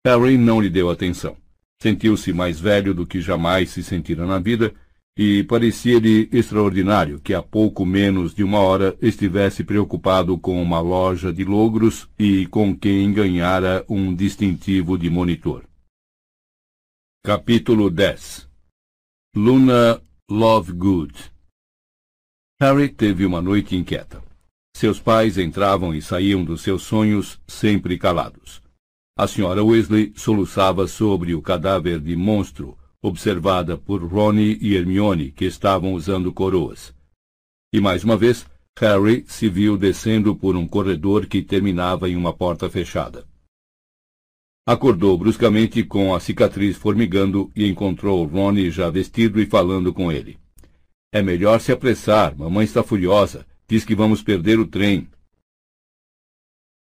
Harry 0.05 0.37
não 0.37 0.61
lhe 0.61 0.69
deu 0.69 0.89
atenção. 0.89 1.35
Sentiu-se 1.81 2.31
mais 2.31 2.61
velho 2.61 2.93
do 2.93 3.05
que 3.05 3.19
jamais 3.19 3.69
se 3.71 3.83
sentira 3.83 4.25
na 4.25 4.39
vida 4.39 4.73
e 5.17 5.43
parecia-lhe 5.43 6.29
extraordinário 6.31 7.19
que 7.19 7.33
há 7.33 7.41
pouco 7.41 7.85
menos 7.85 8.33
de 8.33 8.41
uma 8.41 8.59
hora 8.59 8.95
estivesse 9.01 9.65
preocupado 9.65 10.37
com 10.37 10.61
uma 10.61 10.79
loja 10.79 11.33
de 11.33 11.43
logros 11.43 12.07
e 12.17 12.45
com 12.47 12.73
quem 12.73 13.11
ganhara 13.11 13.83
um 13.89 14.15
distintivo 14.15 14.97
de 14.97 15.09
monitor. 15.09 15.63
Capítulo 17.25 17.89
10 17.89 18.49
Luna 19.33 20.01
Lovegood 20.29 21.31
Harry 22.59 22.89
teve 22.89 23.25
uma 23.25 23.41
noite 23.41 23.77
inquieta. 23.77 24.21
Seus 24.75 24.99
pais 24.99 25.37
entravam 25.37 25.95
e 25.95 26.01
saíam 26.01 26.43
dos 26.43 26.59
seus 26.59 26.83
sonhos 26.83 27.39
sempre 27.47 27.97
calados. 27.97 28.61
A 29.17 29.25
senhora 29.25 29.63
Weasley 29.63 30.11
soluçava 30.17 30.85
sobre 30.85 31.33
o 31.33 31.41
cadáver 31.41 32.01
de 32.01 32.13
monstro, 32.13 32.77
observada 33.01 33.77
por 33.77 34.03
Ronnie 34.03 34.57
e 34.59 34.75
Hermione, 34.75 35.31
que 35.31 35.45
estavam 35.45 35.93
usando 35.93 36.33
coroas. 36.33 36.93
E 37.73 37.79
mais 37.79 38.03
uma 38.03 38.17
vez, 38.17 38.45
Harry 38.77 39.23
se 39.29 39.47
viu 39.47 39.77
descendo 39.77 40.35
por 40.35 40.57
um 40.57 40.67
corredor 40.67 41.25
que 41.25 41.41
terminava 41.41 42.09
em 42.09 42.17
uma 42.17 42.33
porta 42.33 42.69
fechada. 42.69 43.25
Acordou 44.65 45.17
bruscamente 45.17 45.83
com 45.83 46.15
a 46.15 46.21
cicatriz 46.21 46.77
formigando 46.77 47.51
e 47.53 47.67
encontrou 47.67 48.25
Ronnie 48.25 48.71
já 48.71 48.89
vestido 48.89 49.41
e 49.41 49.45
falando 49.45 49.93
com 49.93 50.09
ele. 50.09 50.39
É 51.13 51.21
melhor 51.21 51.59
se 51.59 51.71
apressar, 51.71 52.35
mamãe 52.37 52.63
está 52.63 52.81
furiosa. 52.81 53.45
Diz 53.67 53.83
que 53.83 53.93
vamos 53.93 54.23
perder 54.23 54.59
o 54.59 54.65
trem. 54.65 55.09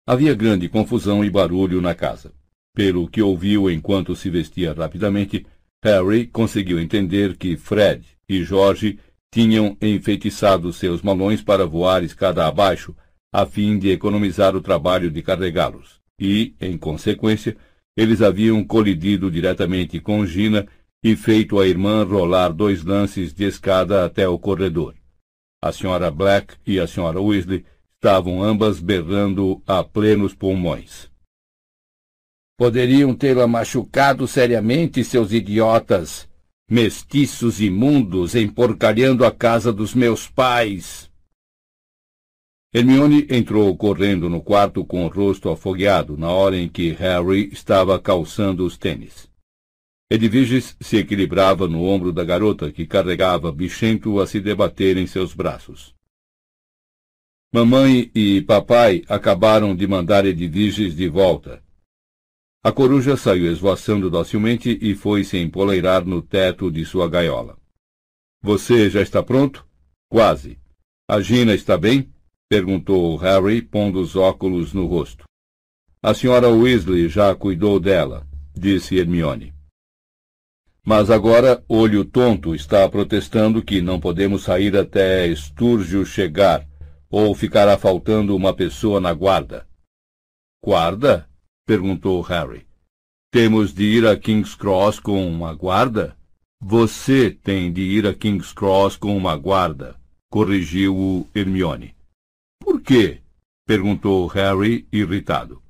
Havia 0.06 0.34
grande 0.34 0.68
confusão 0.68 1.24
e 1.24 1.30
barulho 1.30 1.80
na 1.80 1.96
casa. 1.96 2.34
Pelo 2.76 3.08
que 3.08 3.22
ouviu 3.22 3.72
enquanto 3.72 4.16
se 4.16 4.30
vestia 4.30 4.74
rapidamente, 4.74 5.46
Harry 5.84 6.28
conseguiu 6.28 6.80
entender 6.80 7.38
que 7.38 7.56
Fred 7.56 8.06
e 8.28 8.44
George 8.44 9.00
tinham 9.34 9.78
enfeitiçado 9.82 10.74
seus 10.74 11.02
malões 11.02 11.42
para 11.42 11.66
voar 11.66 12.04
escada 12.04 12.46
abaixo, 12.46 12.96
a 13.32 13.46
fim 13.46 13.80
de 13.80 13.90
economizar 13.90 14.56
o 14.56 14.62
trabalho 14.62 15.10
de 15.10 15.22
carregá-los, 15.22 16.02
e, 16.20 16.56
em 16.60 16.78
consequência, 16.78 17.56
eles 18.00 18.22
haviam 18.22 18.64
colidido 18.64 19.30
diretamente 19.30 20.00
com 20.00 20.26
Gina 20.26 20.66
e 21.04 21.18
feito 21.18 21.60
a 21.60 21.68
irmã 21.68 22.06
rolar 22.06 22.48
dois 22.48 22.82
lances 22.82 23.34
de 23.34 23.44
escada 23.44 24.06
até 24.06 24.26
o 24.26 24.40
corredor. 24.40 24.96
A 25.62 25.74
senhora 25.74 26.10
Black 26.10 26.56
e 26.66 26.80
a 26.80 26.88
senhora 26.88 27.20
Weasley 27.20 27.66
estavam 27.96 28.42
ambas 28.42 28.80
berrando 28.80 29.62
a 29.68 29.84
plenos 29.84 30.34
pulmões. 30.34 31.10
Poderiam 32.58 33.14
tê-la 33.14 33.46
machucado 33.46 34.26
seriamente, 34.26 35.04
seus 35.04 35.34
idiotas, 35.34 36.26
mestiços 36.72 37.60
imundos, 37.60 38.34
emporcalhando 38.34 39.26
a 39.26 39.32
casa 39.32 39.74
dos 39.74 39.94
meus 39.94 40.26
pais. 40.26 41.09
Hermione 42.72 43.26
entrou 43.32 43.76
correndo 43.76 44.30
no 44.30 44.44
quarto 44.44 44.86
com 44.86 45.04
o 45.04 45.08
rosto 45.08 45.50
afogueado 45.50 46.16
na 46.16 46.30
hora 46.30 46.56
em 46.56 46.70
que 46.70 46.92
Harry 46.92 47.50
estava 47.52 48.00
calçando 48.00 48.64
os 48.64 48.78
tênis. 48.78 49.28
Edviges 50.08 50.78
se 50.80 50.98
equilibrava 50.98 51.68
no 51.68 51.84
ombro 51.84 52.12
da 52.12 52.24
garota, 52.24 52.72
que 52.72 52.86
carregava 52.86 53.52
bichento 53.52 54.20
a 54.20 54.28
se 54.28 54.40
debater 54.40 54.98
em 54.98 55.08
seus 55.08 55.34
braços. 55.34 55.96
Mamãe 57.52 58.12
e 58.14 58.42
papai 58.42 59.04
acabaram 59.10 59.76
de 59.76 59.88
mandar 59.88 60.24
Edviges 60.24 60.96
de 60.96 61.10
volta. 61.10 61.64
A 62.64 62.72
coruja 62.72 63.18
saiu 63.18 63.52
esvoaçando 63.52 64.12
docilmente 64.12 64.78
e 64.80 64.94
foi 64.94 65.24
se 65.24 65.38
empoleirar 65.38 66.06
no 66.06 66.22
teto 66.22 66.72
de 66.72 66.86
sua 66.86 67.10
gaiola. 67.10 67.58
Você 68.44 68.92
já 68.92 69.02
está 69.02 69.24
pronto? 69.24 69.68
Quase. 70.08 70.60
A 71.08 71.20
Gina 71.20 71.56
está 71.56 71.76
bem? 71.76 72.14
Perguntou 72.50 73.16
Harry, 73.16 73.62
pondo 73.62 74.02
os 74.02 74.16
óculos 74.16 74.74
no 74.74 74.88
rosto. 74.88 75.24
A 76.02 76.16
senhora 76.16 76.50
Weasley 76.50 77.08
já 77.08 77.36
cuidou 77.36 77.80
dela, 77.80 78.28
disse 78.56 78.98
Hermione. 78.98 79.54
Mas 80.84 81.12
agora 81.12 81.64
Olho 81.70 82.04
Tonto 82.04 82.56
está 82.56 82.90
protestando 82.90 83.62
que 83.62 83.82
não 83.82 84.00
podemos 84.00 84.42
sair 84.42 84.76
até 84.76 85.28
Estúrgio 85.28 86.04
chegar, 86.04 86.68
ou 87.08 87.36
ficará 87.36 87.78
faltando 87.78 88.36
uma 88.36 88.54
pessoa 88.54 89.00
na 89.00 89.14
guarda. 89.14 89.68
Guarda? 90.64 91.30
perguntou 91.68 92.20
Harry. 92.22 92.66
Temos 93.32 93.72
de 93.72 93.84
ir 93.84 94.08
a 94.08 94.18
King's 94.18 94.56
Cross 94.56 95.00
com 95.00 95.28
uma 95.28 95.54
guarda? 95.54 96.18
Você 96.60 97.30
tem 97.30 97.72
de 97.72 97.82
ir 97.82 98.08
a 98.08 98.14
King's 98.14 98.52
Cross 98.52 98.98
com 98.98 99.16
uma 99.16 99.38
guarda, 99.38 99.96
corrigiu-o 100.32 101.28
Hermione. 101.36 101.99
Quê? 102.90 103.20
perguntou 103.68 104.26
Harry, 104.26 104.88
irritado. 104.92 105.62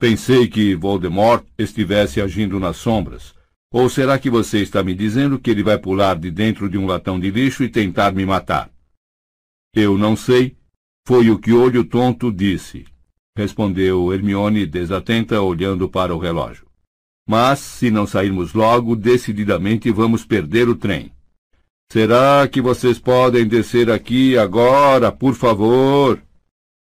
Pensei 0.00 0.48
que 0.48 0.74
Voldemort 0.74 1.44
estivesse 1.58 2.22
agindo 2.22 2.58
nas 2.58 2.78
sombras 2.78 3.34
ou 3.70 3.90
será 3.90 4.18
que 4.18 4.30
você 4.30 4.62
está 4.62 4.82
me 4.82 4.94
dizendo 4.94 5.38
que 5.38 5.50
ele 5.50 5.62
vai 5.62 5.76
pular 5.76 6.18
de 6.18 6.30
dentro 6.30 6.70
de 6.70 6.78
um 6.78 6.86
latão 6.86 7.20
de 7.20 7.30
lixo 7.30 7.62
e 7.62 7.68
tentar 7.68 8.14
me 8.14 8.24
matar? 8.24 8.70
Eu 9.74 9.98
não 9.98 10.16
sei. 10.16 10.56
Foi 11.06 11.28
o 11.28 11.38
que 11.38 11.52
Olho 11.52 11.84
Tonto 11.84 12.32
disse, 12.32 12.86
respondeu 13.36 14.10
Hermione 14.10 14.64
desatenta, 14.64 15.42
olhando 15.42 15.86
para 15.86 16.14
o 16.14 16.18
relógio. 16.18 16.66
Mas, 17.28 17.58
se 17.58 17.90
não 17.90 18.06
sairmos 18.06 18.54
logo, 18.54 18.96
decididamente 18.96 19.90
vamos 19.90 20.24
perder 20.24 20.66
o 20.66 20.74
trem. 20.74 21.12
Será 21.92 22.48
que 22.48 22.62
vocês 22.62 22.98
podem 22.98 23.46
descer 23.46 23.90
aqui 23.90 24.38
agora, 24.38 25.12
por 25.12 25.34
favor? 25.34 26.22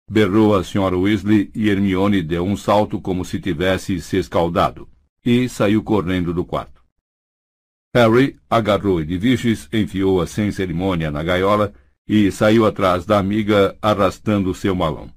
Berrou 0.09 0.55
a 0.55 0.63
senhora 0.63 0.99
Weasley 0.99 1.51
e 1.55 1.69
Hermione 1.69 2.23
deu 2.23 2.45
um 2.45 2.57
salto 2.57 3.01
como 3.01 3.25
se 3.25 3.41
tivesse 3.41 4.01
se 4.01 4.19
escaldado 4.19 4.89
e 5.25 5.49
saiu 5.49 5.83
correndo 5.83 6.35
do 6.35 6.45
quarto. 6.45 6.85
Harry 7.95 8.39
agarrou 8.51 9.01
Edviges, 9.01 9.69
enfiou-a 9.73 10.27
sem 10.27 10.53
cerimônia 10.53 11.11
na 11.11 11.23
gaiola 11.23 11.73
e 12.07 12.31
saiu 12.31 12.67
atrás 12.67 13.07
da 13.07 13.19
amiga 13.19 13.79
arrastando 13.81 14.55
seu 14.55 14.75
malão. 14.75 15.11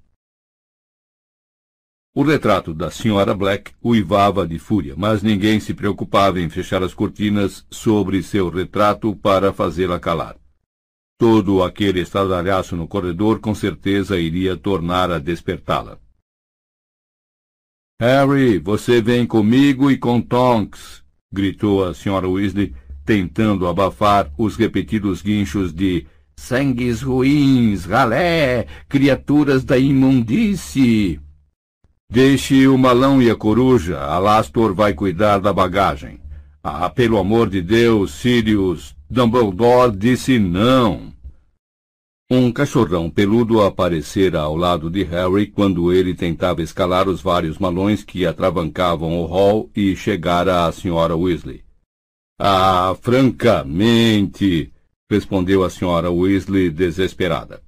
O 2.16 2.24
retrato 2.24 2.74
da 2.74 2.88
Sra. 2.88 3.36
Black 3.36 3.74
uivava 3.84 4.48
de 4.48 4.58
fúria, 4.58 4.96
mas 4.98 5.22
ninguém 5.22 5.60
se 5.60 5.74
preocupava 5.74 6.40
em 6.40 6.50
fechar 6.50 6.82
as 6.82 6.94
cortinas 6.94 7.66
sobre 7.70 8.24
seu 8.24 8.50
retrato 8.50 9.16
para 9.16 9.52
fazê-la 9.52 10.00
calar. 10.00 10.38
Todo 11.18 11.64
aquele 11.64 12.02
estardalhaço 12.02 12.76
no 12.76 12.88
corredor 12.88 13.40
com 13.40 13.56
certeza 13.56 14.20
iria 14.20 14.56
tornar 14.56 15.10
a 15.12 15.18
despertá-la. 15.18 15.98
Harry, 18.00 18.60
você 18.60 19.02
vem 19.02 19.26
comigo 19.26 19.90
e 19.90 19.98
com 19.98 20.22
Tonks, 20.22 21.04
gritou 21.32 21.84
a 21.84 21.96
senhora 21.96 22.30
Weasley, 22.30 22.76
tentando 23.04 23.68
abafar 23.68 24.32
os 24.38 24.56
repetidos 24.56 25.24
guinchos 25.24 25.74
de 25.74 26.06
sangues 26.36 27.02
ruins, 27.02 27.86
ralé, 27.86 28.68
criaturas 28.88 29.64
da 29.64 29.78
imundície. 29.78 31.20
Deixe 32.10 32.68
o 32.68 32.78
malão 32.78 33.20
e 33.20 33.32
a 33.32 33.36
coruja, 33.36 34.00
Alastor 34.00 34.76
vai 34.76 34.94
cuidar 34.94 35.40
da 35.40 35.52
bagagem. 35.52 36.20
Ah, 36.64 36.90
pelo 36.90 37.18
amor 37.18 37.50
de 37.50 37.62
Deus, 37.62 38.12
Sirius, 38.12 38.96
Dumbledore 39.10 39.96
disse 39.96 40.38
não. 40.38 41.14
Um 42.30 42.52
cachorrão 42.52 43.10
peludo 43.10 43.62
aparecera 43.62 44.42
ao 44.42 44.58
lado 44.58 44.90
de 44.90 45.02
Harry 45.04 45.48
quando 45.48 45.94
ele 45.94 46.14
tentava 46.14 46.62
escalar 46.62 47.08
os 47.08 47.22
vários 47.22 47.58
malões 47.58 48.04
que 48.04 48.26
atravancavam 48.26 49.18
o 49.18 49.26
hall 49.26 49.72
e 49.74 49.96
chegara 49.96 50.66
à 50.66 50.72
senhora 50.74 51.16
Weasley. 51.16 51.64
Ah, 52.38 52.94
francamente, 53.02 54.74
respondeu 55.10 55.64
a 55.64 55.70
senhora 55.70 56.12
Weasley 56.12 56.70
desesperada. 56.70 57.62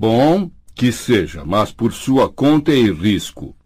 Bom, 0.00 0.48
que 0.72 0.92
seja, 0.92 1.44
mas 1.44 1.72
por 1.72 1.92
sua 1.92 2.32
conta 2.32 2.72
e 2.72 2.92
risco. 2.92 3.56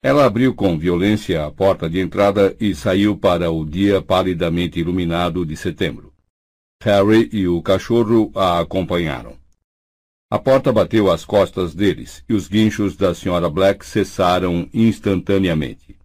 Ela 0.00 0.26
abriu 0.26 0.54
com 0.54 0.78
violência 0.78 1.44
a 1.44 1.50
porta 1.50 1.90
de 1.90 1.98
entrada 1.98 2.56
e 2.60 2.72
saiu 2.72 3.16
para 3.16 3.50
o 3.50 3.64
dia 3.64 4.00
palidamente 4.00 4.78
iluminado 4.78 5.44
de 5.44 5.56
setembro. 5.56 6.12
Harry 6.80 7.28
e 7.32 7.48
o 7.48 7.60
cachorro 7.60 8.30
a 8.34 8.60
acompanharam. 8.60 9.36
A 10.30 10.38
porta 10.38 10.72
bateu 10.72 11.10
às 11.10 11.24
costas 11.24 11.74
deles 11.74 12.22
e 12.28 12.34
os 12.34 12.46
guinchos 12.46 12.96
da 12.96 13.10
Sra. 13.10 13.50
Black 13.50 13.84
cessaram 13.84 14.68
instantaneamente. 14.72 15.96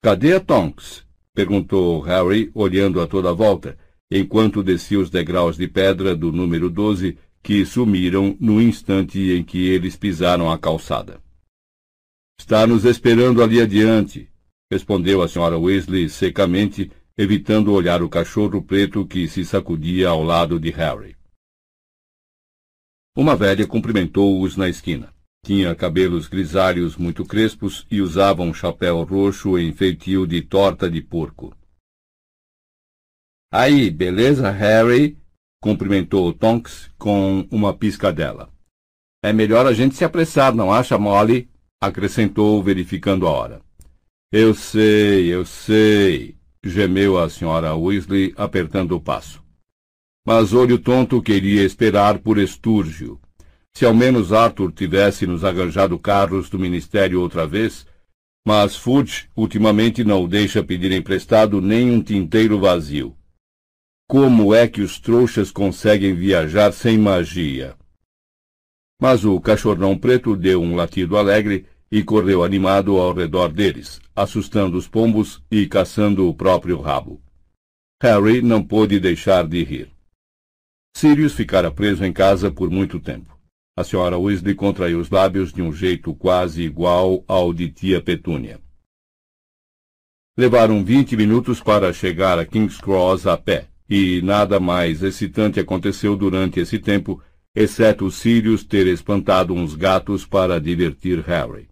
Cadê 0.00 0.34
a 0.34 0.40
Tonks? 0.40 1.04
perguntou 1.34 2.00
Harry, 2.02 2.52
olhando 2.54 3.00
a 3.00 3.06
toda 3.06 3.30
a 3.30 3.32
volta, 3.32 3.76
enquanto 4.10 4.62
descia 4.62 5.00
os 5.00 5.10
degraus 5.10 5.56
de 5.56 5.66
pedra 5.66 6.14
do 6.14 6.30
número 6.30 6.70
12, 6.70 7.18
que 7.42 7.64
sumiram 7.64 8.36
no 8.38 8.62
instante 8.62 9.18
em 9.32 9.42
que 9.42 9.66
eles 9.66 9.96
pisaram 9.96 10.50
a 10.50 10.56
calçada. 10.56 11.20
Está 12.42 12.66
nos 12.66 12.84
esperando 12.84 13.40
ali 13.40 13.60
adiante, 13.60 14.28
respondeu 14.68 15.22
a 15.22 15.26
Sra. 15.26 15.56
Weasley 15.56 16.08
secamente, 16.08 16.90
evitando 17.16 17.72
olhar 17.72 18.02
o 18.02 18.08
cachorro 18.08 18.60
preto 18.60 19.06
que 19.06 19.28
se 19.28 19.44
sacudia 19.44 20.08
ao 20.08 20.24
lado 20.24 20.58
de 20.58 20.68
Harry. 20.70 21.16
Uma 23.16 23.36
velha 23.36 23.64
cumprimentou-os 23.64 24.56
na 24.56 24.68
esquina. 24.68 25.14
Tinha 25.46 25.72
cabelos 25.72 26.26
grisalhos 26.26 26.96
muito 26.96 27.24
crespos 27.24 27.86
e 27.88 28.02
usava 28.02 28.42
um 28.42 28.52
chapéu 28.52 29.04
roxo 29.04 29.56
em 29.56 29.72
feitio 29.72 30.26
de 30.26 30.42
torta 30.42 30.90
de 30.90 31.00
porco. 31.00 31.56
Aí, 33.52 33.88
beleza, 33.88 34.50
Harry? 34.50 35.16
cumprimentou 35.62 36.32
Tonks 36.32 36.90
com 36.98 37.46
uma 37.52 37.72
piscadela. 37.72 38.52
É 39.22 39.32
melhor 39.32 39.64
a 39.64 39.72
gente 39.72 39.94
se 39.94 40.04
apressar, 40.04 40.52
não 40.52 40.72
acha, 40.72 40.98
Molly? 40.98 41.51
Acrescentou, 41.82 42.62
verificando 42.62 43.26
a 43.26 43.30
hora. 43.32 43.60
Eu 44.30 44.54
sei, 44.54 45.26
eu 45.26 45.44
sei, 45.44 46.36
gemeu 46.62 47.18
a 47.18 47.28
senhora 47.28 47.74
Weasley, 47.74 48.32
apertando 48.36 48.92
o 48.92 49.00
passo. 49.00 49.42
Mas 50.24 50.52
olho 50.52 50.78
tonto 50.78 51.20
queria 51.20 51.64
esperar 51.64 52.20
por 52.20 52.38
Estúrgio. 52.38 53.20
Se 53.72 53.84
ao 53.84 53.92
menos 53.92 54.32
Arthur 54.32 54.70
tivesse 54.70 55.26
nos 55.26 55.42
arranjado 55.42 55.98
carros 55.98 56.48
do 56.48 56.56
ministério 56.56 57.20
outra 57.20 57.48
vez, 57.48 57.84
mas 58.46 58.76
Fudge 58.76 59.28
ultimamente 59.36 60.04
não 60.04 60.28
deixa 60.28 60.62
pedir 60.62 60.92
emprestado 60.92 61.60
nem 61.60 61.90
um 61.90 62.00
tinteiro 62.00 62.60
vazio. 62.60 63.16
Como 64.08 64.54
é 64.54 64.68
que 64.68 64.82
os 64.82 65.00
trouxas 65.00 65.50
conseguem 65.50 66.14
viajar 66.14 66.72
sem 66.72 66.96
magia? 66.96 67.74
Mas 69.00 69.24
o 69.24 69.40
cachorrão 69.40 69.98
preto 69.98 70.36
deu 70.36 70.62
um 70.62 70.76
latido 70.76 71.16
alegre 71.16 71.66
e 71.92 72.02
correu 72.02 72.42
animado 72.42 72.96
ao 72.96 73.12
redor 73.12 73.52
deles, 73.52 74.00
assustando 74.16 74.78
os 74.78 74.88
pombos 74.88 75.44
e 75.50 75.66
caçando 75.66 76.26
o 76.26 76.32
próprio 76.34 76.80
rabo. 76.80 77.22
Harry 78.02 78.40
não 78.40 78.64
pôde 78.64 78.98
deixar 78.98 79.46
de 79.46 79.62
rir. 79.62 79.90
Sirius 80.96 81.34
ficara 81.34 81.70
preso 81.70 82.02
em 82.02 82.10
casa 82.10 82.50
por 82.50 82.70
muito 82.70 82.98
tempo. 82.98 83.38
A 83.76 83.84
senhora 83.84 84.18
Weasley 84.18 84.54
contraiu 84.54 85.00
os 85.00 85.10
lábios 85.10 85.52
de 85.52 85.60
um 85.60 85.70
jeito 85.70 86.14
quase 86.14 86.62
igual 86.62 87.22
ao 87.28 87.52
de 87.52 87.68
tia 87.68 88.00
Petúnia. 88.00 88.58
Levaram 90.36 90.82
vinte 90.82 91.14
minutos 91.14 91.60
para 91.60 91.92
chegar 91.92 92.38
a 92.38 92.46
King's 92.46 92.78
Cross 92.78 93.26
a 93.26 93.36
pé, 93.36 93.68
e 93.88 94.22
nada 94.22 94.58
mais 94.58 95.02
excitante 95.02 95.60
aconteceu 95.60 96.16
durante 96.16 96.58
esse 96.58 96.78
tempo, 96.78 97.22
exceto 97.54 98.10
Sirius 98.10 98.64
ter 98.64 98.86
espantado 98.86 99.52
uns 99.52 99.74
gatos 99.74 100.24
para 100.24 100.58
divertir 100.58 101.20
Harry. 101.20 101.71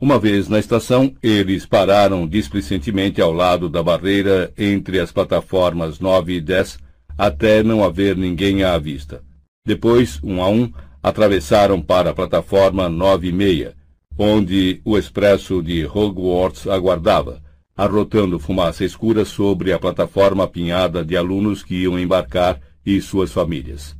Uma 0.00 0.18
vez 0.18 0.48
na 0.48 0.58
estação, 0.58 1.14
eles 1.22 1.64
pararam 1.64 2.26
displicentemente 2.26 3.20
ao 3.20 3.32
lado 3.32 3.68
da 3.68 3.82
barreira 3.82 4.52
entre 4.58 4.98
as 4.98 5.12
plataformas 5.12 6.00
9 6.00 6.34
e 6.34 6.40
10, 6.40 6.78
até 7.16 7.62
não 7.62 7.84
haver 7.84 8.16
ninguém 8.16 8.64
à 8.64 8.76
vista. 8.76 9.22
Depois, 9.64 10.18
um 10.22 10.42
a 10.42 10.48
um, 10.48 10.70
atravessaram 11.00 11.80
para 11.80 12.10
a 12.10 12.14
plataforma 12.14 12.88
9 12.88 13.28
e 13.28 13.32
meia, 13.32 13.76
onde 14.18 14.80
o 14.84 14.98
expresso 14.98 15.62
de 15.62 15.86
Hogwarts 15.86 16.66
aguardava, 16.66 17.40
arrotando 17.76 18.38
fumaça 18.38 18.84
escura 18.84 19.24
sobre 19.24 19.72
a 19.72 19.78
plataforma 19.78 20.42
apinhada 20.42 21.04
de 21.04 21.16
alunos 21.16 21.62
que 21.62 21.82
iam 21.82 21.98
embarcar 21.98 22.60
e 22.84 23.00
suas 23.00 23.32
famílias. 23.32 23.96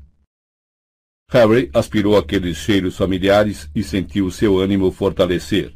Harry 1.30 1.70
aspirou 1.72 2.16
aqueles 2.16 2.56
cheiros 2.56 2.96
familiares 2.96 3.70
e 3.74 3.82
sentiu 3.82 4.30
seu 4.30 4.58
ânimo 4.58 4.90
fortalecer. 4.90 5.72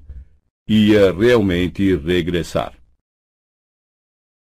Ia 0.71 1.11
realmente 1.13 1.97
regressar. 1.97 2.79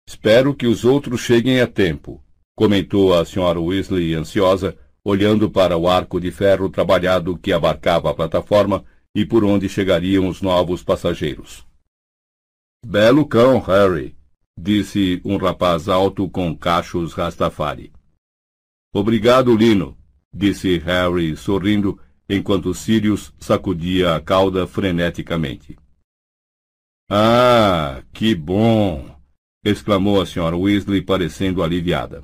Espero 0.05 0.53
que 0.53 0.66
os 0.66 0.85
outros 0.85 1.20
cheguem 1.20 1.61
a 1.61 1.66
tempo, 1.66 2.20
comentou 2.57 3.15
a 3.15 3.24
senhora 3.24 3.61
Weasley 3.61 4.15
ansiosa, 4.15 4.77
olhando 5.05 5.49
para 5.49 5.77
o 5.77 5.86
arco 5.89 6.20
de 6.20 6.32
ferro 6.32 6.69
trabalhado 6.69 7.39
que 7.39 7.53
abarcava 7.53 8.11
a 8.11 8.15
plataforma 8.15 8.85
e 9.15 9.24
por 9.24 9.45
onde 9.45 9.69
chegariam 9.69 10.27
os 10.27 10.43
novos 10.43 10.82
passageiros. 10.82 11.65
Belo 12.85 13.24
cão, 13.24 13.61
Harry, 13.61 14.16
disse 14.59 15.20
um 15.24 15.36
rapaz 15.36 15.89
alto 15.89 16.28
com 16.28 16.53
cachos 16.57 17.12
Rastafari. 17.12 17.93
Obrigado, 18.93 19.55
Lino, 19.55 19.97
disse 20.35 20.78
Harry 20.78 21.36
sorrindo, 21.36 21.97
enquanto 22.28 22.74
Sirius 22.74 23.32
sacudia 23.39 24.16
a 24.16 24.20
cauda 24.20 24.66
freneticamente. 24.66 25.77
Ah, 27.10 28.02
que 28.12 28.35
bom! 28.35 29.09
exclamou 29.64 30.20
a 30.20 30.26
senhora 30.26 30.56
Weasley, 30.56 31.01
parecendo 31.01 31.62
aliviada. 31.62 32.22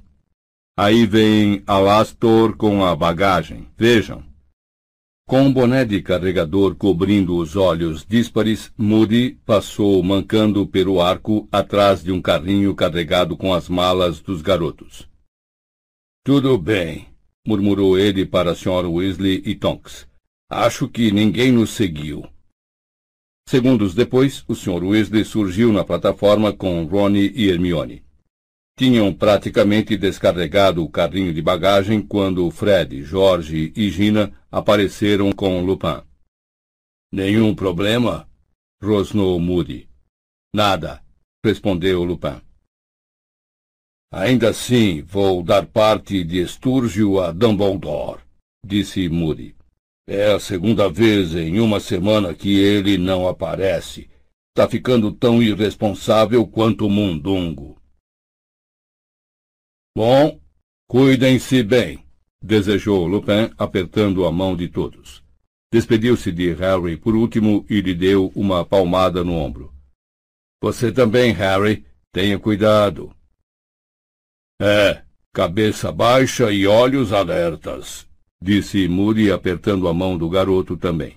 Aí 0.77 1.06
vem 1.06 1.62
Alastor 1.66 2.56
com 2.56 2.85
a 2.85 2.94
bagagem. 2.94 3.69
Vejam. 3.78 4.23
Com 5.27 5.44
um 5.44 5.52
boné 5.52 5.86
de 5.86 6.02
carregador 6.02 6.74
cobrindo 6.74 7.36
os 7.39 7.56
olhos 7.56 8.05
díspares, 8.05 8.70
Moody 8.77 9.39
passou 9.47 10.02
mancando 10.02 10.66
pelo 10.66 11.01
arco 11.01 11.48
atrás 11.51 12.05
de 12.05 12.12
um 12.12 12.20
carrinho 12.20 12.74
carregado 12.74 13.36
com 13.39 13.55
as 13.55 13.69
malas 13.69 14.20
dos 14.20 14.43
garotos. 14.43 15.09
Tudo 16.23 16.59
bem, 16.59 17.06
murmurou 17.47 17.98
ele 17.98 18.27
para 18.27 18.51
a 18.51 18.55
Sra. 18.55 18.86
Weasley 18.86 19.43
e 19.47 19.55
Tonks. 19.55 20.06
Acho 20.51 20.89
que 20.89 21.11
ninguém 21.11 21.52
nos 21.52 21.70
seguiu. 21.70 22.28
Segundos 23.47 23.95
depois, 23.95 24.43
o 24.49 24.55
Sr. 24.55 24.83
Weasley 24.83 25.25
surgiu 25.25 25.73
na 25.73 25.85
plataforma 25.85 26.53
com 26.53 26.85
Ronnie 26.85 27.31
e 27.35 27.49
Hermione. 27.49 28.03
Tinham 28.77 29.12
praticamente 29.15 29.97
descarregado 29.97 30.83
o 30.83 30.91
carrinho 30.91 31.33
de 31.33 31.41
bagagem 31.41 32.03
quando 32.03 32.51
Fred, 32.51 33.03
Jorge 33.03 33.73
e 33.77 33.91
Gina 33.91 34.33
apareceram 34.51 35.31
com 35.31 35.65
Lupin. 35.65 36.03
Nenhum 37.12 37.55
problema? 37.55 38.29
rosnou 38.83 39.39
Moody. 39.39 39.89
Nada, 40.53 41.03
respondeu 41.45 42.03
Lupin. 42.03 42.41
Ainda 44.12 44.51
assim, 44.51 45.03
vou 45.03 45.43
dar 45.43 45.66
parte 45.66 46.25
de 46.25 46.41
Estúrgio 46.41 47.21
a 47.21 47.31
Dumbledore, 47.31 48.23
disse 48.65 49.09
Moody. 49.09 49.55
É 50.06 50.32
a 50.32 50.39
segunda 50.39 50.90
vez 50.90 51.35
em 51.35 51.60
uma 51.60 51.81
semana 51.81 52.35
que 52.35 52.59
ele 52.59 52.98
não 52.98 53.26
aparece. 53.26 54.10
Está 54.51 54.68
ficando 54.68 55.10
tão 55.12 55.43
irresponsável 55.43 56.47
quanto 56.47 56.86
o 56.86 56.90
mundungo. 56.90 57.81
Bom, 59.97 60.40
cuidem-se 60.89 61.62
bem, 61.62 62.05
desejou 62.43 63.06
Lupin, 63.06 63.52
apertando 63.56 64.26
a 64.26 64.32
mão 64.32 64.56
de 64.56 64.68
todos. 64.68 65.24
Despediu-se 65.72 66.31
de 66.31 66.52
Harry 66.52 66.97
por 66.97 67.16
último 67.16 67.64
e 67.68 67.81
lhe 67.81 67.94
deu 67.94 68.31
uma 68.36 68.64
palmada 68.64 69.24
no 69.24 69.32
ombro. 69.32 69.74
Você 70.62 70.93
também, 70.93 71.32
Harry. 71.32 71.85
Tenha 72.12 72.39
cuidado. 72.39 73.12
É, 74.62 75.02
cabeça 75.32 75.90
baixa 75.90 76.52
e 76.52 76.64
olhos 76.64 77.12
alertas, 77.12 78.09
disse 78.45 78.87
Moody, 78.87 79.33
apertando 79.33 79.89
a 79.89 79.95
mão 79.95 80.19
do 80.19 80.29
garoto 80.29 80.77
também. 80.77 81.16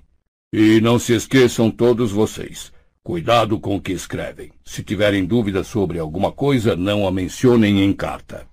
E 0.53 0.79
não 0.79 0.97
se 0.97 1.13
esqueçam 1.13 1.69
todos 1.69 2.09
vocês. 2.09 2.71
Cuidado 3.03 3.59
com 3.59 3.75
o 3.75 3.81
que 3.81 3.91
escrevem. 3.91 4.53
Se 4.63 4.81
tiverem 4.81 5.25
dúvidas 5.25 5.67
sobre 5.67 5.99
alguma 5.99 6.31
coisa, 6.31 6.73
não 6.73 7.05
a 7.05 7.11
mencionem 7.11 7.83
em 7.83 7.91
carta. 7.91 8.47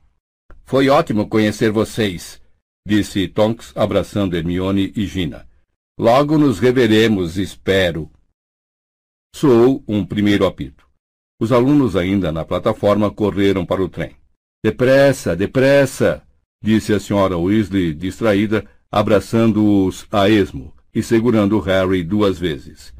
Foi 0.64 0.88
ótimo 0.88 1.28
conhecer 1.28 1.70
vocês, 1.70 2.42
disse 2.84 3.28
Tonks, 3.28 3.72
abraçando 3.76 4.36
Hermione 4.36 4.92
e 4.96 5.06
Gina. 5.06 5.46
Logo 5.96 6.36
nos 6.36 6.58
reveremos, 6.58 7.38
espero. 7.38 8.10
Soou 9.36 9.84
um 9.86 10.04
primeiro 10.04 10.46
apito. 10.46 10.84
Os 11.40 11.52
alunos 11.52 11.94
ainda 11.94 12.32
na 12.32 12.44
plataforma 12.44 13.08
correram 13.08 13.64
para 13.64 13.82
o 13.82 13.88
trem. 13.88 14.16
Depressa, 14.64 15.36
depressa! 15.36 16.23
Disse 16.64 16.94
a 16.94 16.98
senhora 16.98 17.36
Weasley, 17.36 17.92
distraída, 17.92 18.64
abraçando-os 18.90 20.06
a 20.10 20.30
esmo 20.30 20.74
e 20.94 21.02
segurando 21.02 21.60
Harry 21.60 22.02
duas 22.02 22.38
vezes. 22.38 22.94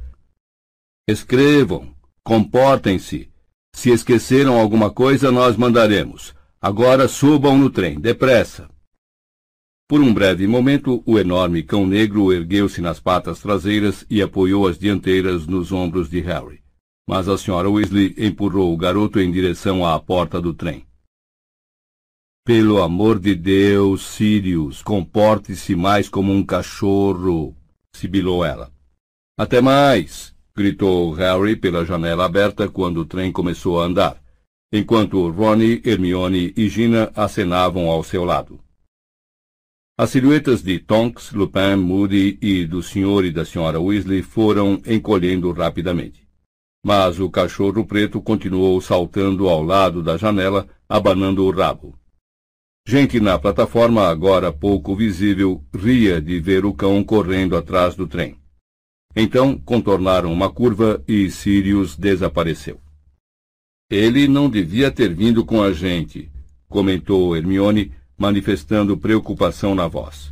Escrevam, 1.09 1.95
comportem-se. 2.23 3.31
Se 3.73 3.91
esqueceram 3.91 4.61
alguma 4.61 4.91
coisa, 4.91 5.32
nós 5.32 5.57
mandaremos. 5.57 6.35
Agora 6.61 7.09
subam 7.09 7.57
no 7.57 7.70
trem, 7.70 7.99
depressa. 7.99 8.69
Por 9.89 10.01
um 10.01 10.12
breve 10.12 10.47
momento, 10.47 11.03
o 11.07 11.19
enorme 11.19 11.62
cão 11.62 11.86
negro 11.86 12.32
ergueu-se 12.32 12.82
nas 12.82 13.01
patas 13.01 13.41
traseiras 13.41 14.05
e 14.11 14.20
apoiou 14.20 14.69
as 14.69 14.78
dianteiras 14.78 15.47
nos 15.47 15.73
ombros 15.73 16.11
de 16.11 16.20
Harry. 16.20 16.61
Mas 17.09 17.28
a 17.28 17.39
senhora 17.39 17.70
Weasley 17.70 18.15
empurrou 18.19 18.73
o 18.73 18.77
garoto 18.77 19.20
em 19.20 19.31
direção 19.31 19.86
à 19.86 19.99
porta 19.99 20.41
do 20.41 20.53
trem. 20.53 20.86
Pelo 22.47 22.83
amor 22.83 23.19
de 23.19 23.35
Deus, 23.35 24.05
Sirius, 24.05 24.83
comporte-se 24.83 25.75
mais 25.75 26.11
como 26.11 26.31
um 26.31 26.45
cachorro, 26.45 27.57
sibilou 27.91 28.45
ela. 28.45 28.71
Até 29.35 29.62
mais! 29.62 30.35
gritou 30.55 31.11
Harry 31.12 31.57
pela 31.57 31.87
janela 31.87 32.27
aberta 32.27 32.69
quando 32.69 32.99
o 32.99 33.07
trem 33.07 33.33
começou 33.33 33.81
a 33.81 33.87
andar, 33.87 34.23
enquanto 34.71 35.27
Ronnie, 35.31 35.81
Hermione 35.87 36.53
e 36.55 36.69
Gina 36.69 37.11
acenavam 37.16 37.89
ao 37.89 38.05
seu 38.05 38.25
lado. 38.27 38.61
As 39.99 40.11
silhuetas 40.11 40.62
de 40.62 40.79
Tonks, 40.79 41.33
Lupin, 41.33 41.77
Moody 41.77 42.39
e 42.43 42.66
do 42.66 42.83
senhor 42.83 43.25
e 43.25 43.33
da 43.33 43.47
senhora 43.47 43.81
Weasley 43.81 44.21
foram 44.21 44.83
encolhendo 44.87 45.51
rapidamente. 45.51 46.29
Mas 46.85 47.19
o 47.19 47.31
cachorro 47.31 47.87
preto 47.87 48.21
continuou 48.21 48.79
saltando 48.83 49.49
ao 49.49 49.62
lado 49.62 50.03
da 50.03 50.19
janela, 50.19 50.69
abanando 50.87 51.43
o 51.47 51.51
rabo. 51.51 51.99
Gente 52.86 53.19
na 53.19 53.39
plataforma, 53.39 54.06
agora 54.09 54.52
pouco 54.52 54.94
visível, 54.94 55.65
ria 55.74 56.20
de 56.20 56.39
ver 56.39 56.66
o 56.66 56.74
cão 56.74 57.02
correndo 57.02 57.56
atrás 57.56 57.94
do 57.94 58.06
trem. 58.06 58.36
Então 59.16 59.56
contornaram 59.56 60.31
uma 60.31 60.52
curva 60.52 61.02
e 61.09 61.31
Sirius 61.31 61.97
desapareceu. 61.97 62.78
Ele 63.90 64.28
não 64.28 64.51
devia 64.51 64.90
ter 64.90 65.15
vindo 65.15 65.47
com 65.47 65.62
a 65.62 65.73
gente, 65.73 66.31
comentou 66.69 67.35
Hermione, 67.35 67.90
manifestando 68.19 68.98
preocupação 68.98 69.74
na 69.74 69.89
voz. 69.89 70.31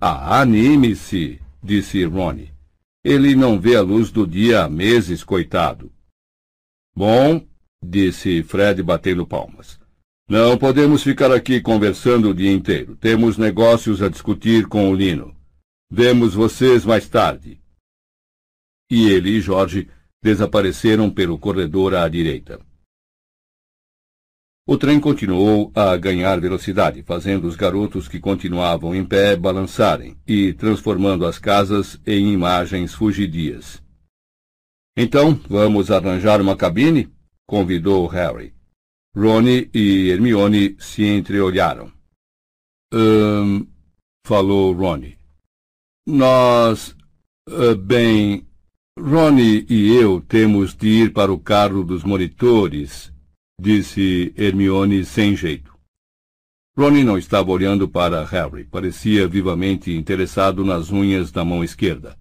Ah, 0.00 0.40
anime-se, 0.40 1.40
disse 1.60 2.04
Ronnie. 2.04 2.52
Ele 3.02 3.34
não 3.34 3.58
vê 3.58 3.74
a 3.74 3.82
luz 3.82 4.12
do 4.12 4.26
dia 4.26 4.62
há 4.64 4.68
meses, 4.68 5.24
coitado. 5.24 5.90
Bom, 6.94 7.44
disse 7.82 8.44
Fred 8.44 8.80
batendo 8.80 9.26
palmas. 9.26 9.79
Não 10.30 10.56
podemos 10.56 11.02
ficar 11.02 11.32
aqui 11.32 11.60
conversando 11.60 12.30
o 12.30 12.34
dia 12.34 12.52
inteiro. 12.52 12.94
Temos 12.94 13.36
negócios 13.36 14.00
a 14.00 14.08
discutir 14.08 14.68
com 14.68 14.88
o 14.88 14.94
Lino. 14.94 15.34
Vemos 15.90 16.34
vocês 16.34 16.84
mais 16.84 17.08
tarde. 17.08 17.60
E 18.88 19.08
ele 19.08 19.30
e 19.30 19.40
Jorge 19.40 19.90
desapareceram 20.22 21.10
pelo 21.10 21.36
corredor 21.36 21.96
à 21.96 22.08
direita. 22.08 22.60
O 24.68 24.78
trem 24.78 25.00
continuou 25.00 25.72
a 25.74 25.96
ganhar 25.96 26.40
velocidade, 26.40 27.02
fazendo 27.02 27.48
os 27.48 27.56
garotos 27.56 28.06
que 28.06 28.20
continuavam 28.20 28.94
em 28.94 29.04
pé 29.04 29.34
balançarem 29.34 30.16
e 30.24 30.52
transformando 30.52 31.26
as 31.26 31.40
casas 31.40 32.00
em 32.06 32.32
imagens 32.32 32.94
fugidias. 32.94 33.82
Então, 34.96 35.34
vamos 35.48 35.90
arranjar 35.90 36.40
uma 36.40 36.56
cabine? 36.56 37.12
convidou 37.48 38.06
Harry. 38.06 38.59
Rony 39.16 39.70
e 39.74 40.08
Hermione 40.10 40.76
se 40.78 41.04
entreolharam. 41.04 41.92
Hum, 42.92 43.66
falou 44.26 44.72
Rony. 44.72 45.16
Nós. 46.06 46.96
Uh, 47.48 47.76
bem. 47.76 48.46
Rony 48.98 49.66
e 49.68 49.88
eu 49.94 50.20
temos 50.20 50.74
de 50.74 50.88
ir 50.88 51.12
para 51.12 51.32
o 51.32 51.38
carro 51.38 51.82
dos 51.82 52.04
monitores 52.04 53.12
disse 53.60 54.32
Hermione 54.36 55.04
sem 55.04 55.36
jeito. 55.36 55.70
Ronnie 56.76 57.04
não 57.04 57.18
estava 57.18 57.50
olhando 57.50 57.88
para 57.88 58.24
Harry. 58.24 58.64
Parecia 58.64 59.28
vivamente 59.28 59.92
interessado 59.92 60.64
nas 60.64 60.90
unhas 60.90 61.30
da 61.30 61.44
mão 61.44 61.62
esquerda. 61.62 62.18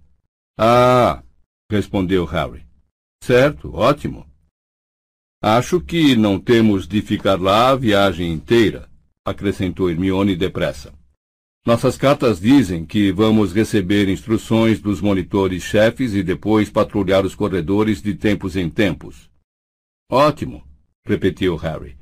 Ah, 0.57 1.23
respondeu 1.71 2.25
Harry. 2.25 2.65
Certo, 3.23 3.73
ótimo. 3.73 4.28
Acho 5.41 5.79
que 5.79 6.17
não 6.17 6.37
temos 6.37 6.85
de 6.85 7.01
ficar 7.01 7.39
lá 7.39 7.69
a 7.69 7.75
viagem 7.75 8.29
inteira, 8.29 8.89
acrescentou 9.23 9.89
Hermione 9.89 10.35
depressa. 10.35 10.93
Nossas 11.65 11.95
cartas 11.95 12.41
dizem 12.41 12.85
que 12.85 13.09
vamos 13.11 13.53
receber 13.53 14.09
instruções 14.09 14.81
dos 14.81 14.99
monitores 14.99 15.63
chefes 15.63 16.13
e 16.13 16.21
depois 16.21 16.69
patrulhar 16.69 17.25
os 17.25 17.35
corredores 17.35 18.01
de 18.01 18.15
tempos 18.15 18.57
em 18.57 18.69
tempos. 18.69 19.29
Ótimo, 20.11 20.61
repetiu 21.05 21.55
Harry. 21.55 21.95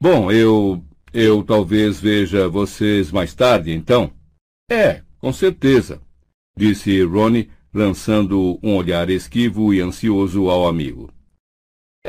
Bom, 0.00 0.32
eu. 0.32 0.82
eu 1.12 1.42
talvez 1.42 2.00
veja 2.00 2.48
vocês 2.48 3.12
mais 3.12 3.34
tarde, 3.34 3.70
então? 3.70 4.12
É, 4.70 5.02
com 5.18 5.32
certeza, 5.32 6.00
disse 6.56 7.02
Ronnie, 7.02 7.50
lançando 7.72 8.58
um 8.62 8.76
olhar 8.76 9.10
esquivo 9.10 9.74
e 9.74 9.80
ansioso 9.80 10.48
ao 10.48 10.66
amigo. 10.66 11.12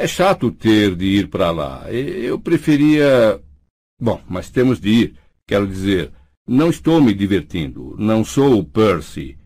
É 0.02 0.08
chato 0.08 0.50
ter 0.50 0.96
de 0.96 1.06
ir 1.06 1.28
para 1.28 1.52
lá. 1.52 1.92
Eu 1.92 2.40
preferia. 2.40 3.38
Bom, 4.00 4.22
mas 4.30 4.50
temos 4.50 4.80
de 4.80 4.90
ir. 4.90 5.16
Quero 5.46 5.68
dizer, 5.68 6.14
não 6.48 6.70
estou 6.70 7.02
me 7.02 7.14
divertindo. 7.14 7.98
Não 8.00 8.24
sou 8.24 8.60
o 8.60 8.64
Percy. 8.64 9.38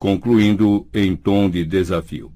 Concluindo 0.00 0.88
em 0.94 1.14
tom 1.14 1.50
de 1.50 1.66
desafio. 1.66 2.32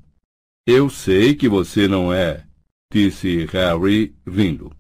Eu 0.67 0.91
sei 0.91 1.35
que 1.35 1.49
você 1.49 1.89
não 1.89 2.13
é, 2.13 2.45
disse 2.93 3.47
Harry, 3.47 4.15
rindo. 4.27 4.71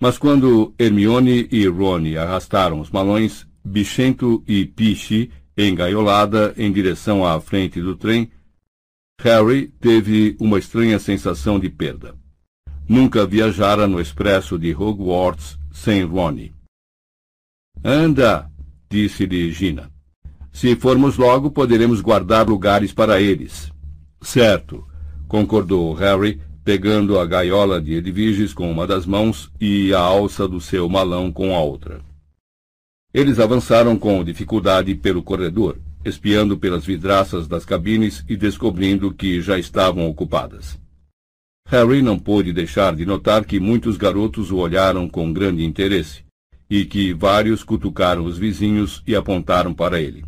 Mas 0.00 0.18
quando 0.18 0.74
Hermione 0.76 1.46
e 1.52 1.64
Rony 1.68 2.18
arrastaram 2.18 2.80
os 2.80 2.90
malões, 2.90 3.46
Bichento 3.64 4.42
e 4.48 4.66
Piche, 4.66 5.30
engaiolada 5.56 6.54
em 6.56 6.72
direção 6.72 7.24
à 7.24 7.40
frente 7.40 7.80
do 7.80 7.94
trem, 7.94 8.32
Harry 9.24 9.68
teve 9.80 10.36
uma 10.38 10.58
estranha 10.58 10.98
sensação 10.98 11.58
de 11.58 11.70
perda. 11.70 12.14
Nunca 12.86 13.24
viajara 13.24 13.86
no 13.86 13.98
expresso 13.98 14.58
de 14.58 14.74
Hogwarts 14.74 15.58
sem 15.72 16.04
Rony. 16.04 16.54
Anda, 17.82 18.50
disse-lhe 18.90 19.50
Gina. 19.50 19.90
Se 20.52 20.76
formos 20.76 21.16
logo, 21.16 21.50
poderemos 21.50 22.02
guardar 22.02 22.46
lugares 22.46 22.92
para 22.92 23.18
eles. 23.18 23.72
Certo, 24.20 24.86
concordou 25.26 25.94
Harry, 25.94 26.38
pegando 26.62 27.18
a 27.18 27.24
gaiola 27.24 27.80
de 27.80 27.94
Edviges 27.94 28.52
com 28.52 28.70
uma 28.70 28.86
das 28.86 29.06
mãos 29.06 29.50
e 29.58 29.94
a 29.94 30.00
alça 30.00 30.46
do 30.46 30.60
seu 30.60 30.86
malão 30.86 31.32
com 31.32 31.56
a 31.56 31.62
outra. 31.62 32.02
Eles 33.14 33.38
avançaram 33.38 33.96
com 33.96 34.22
dificuldade 34.22 34.94
pelo 34.94 35.22
corredor, 35.22 35.78
espiando 36.04 36.58
pelas 36.58 36.84
vidraças 36.84 37.48
das 37.48 37.64
cabines 37.64 38.24
e 38.28 38.36
descobrindo 38.36 39.12
que 39.12 39.40
já 39.40 39.58
estavam 39.58 40.08
ocupadas. 40.08 40.78
Harry 41.66 42.02
não 42.02 42.18
pôde 42.18 42.52
deixar 42.52 42.94
de 42.94 43.06
notar 43.06 43.44
que 43.44 43.58
muitos 43.58 43.96
garotos 43.96 44.50
o 44.50 44.56
olharam 44.58 45.08
com 45.08 45.32
grande 45.32 45.64
interesse 45.64 46.22
e 46.68 46.84
que 46.84 47.14
vários 47.14 47.64
cutucaram 47.64 48.24
os 48.24 48.36
vizinhos 48.36 49.02
e 49.06 49.14
apontaram 49.14 49.72
para 49.72 50.00
ele. 50.00 50.24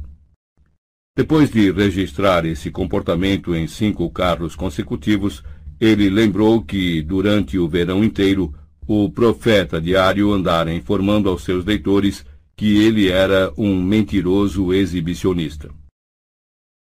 Depois 1.17 1.51
de 1.51 1.71
registrar 1.71 2.45
esse 2.45 2.71
comportamento 2.71 3.55
em 3.55 3.67
cinco 3.67 4.09
carros 4.11 4.55
consecutivos, 4.55 5.43
ele 5.81 6.09
lembrou 6.11 6.63
que, 6.63 7.03
durante 7.03 7.59
o 7.59 7.69
verão 7.69 8.05
inteiro, 8.05 8.55
o 8.87 9.11
profeta 9.11 9.81
diário 9.81 10.33
andara 10.33 10.73
informando 10.73 11.29
aos 11.29 11.43
seus 11.43 11.65
leitores 11.65 12.25
que 12.57 12.79
ele 12.79 13.09
era 13.09 13.53
um 13.57 13.81
mentiroso 13.83 14.73
exibicionista. 14.73 15.71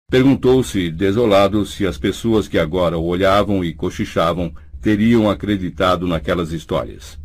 Perguntou-se, 0.09 0.91
desolado, 0.91 1.65
se 1.65 1.87
as 1.87 1.97
pessoas 1.97 2.47
que 2.47 2.59
agora 2.59 2.97
o 2.97 3.05
olhavam 3.05 3.65
e 3.65 3.73
cochichavam 3.73 4.53
teriam 4.79 5.29
acreditado 5.29 6.05
naquelas 6.05 6.51
histórias. 6.51 7.19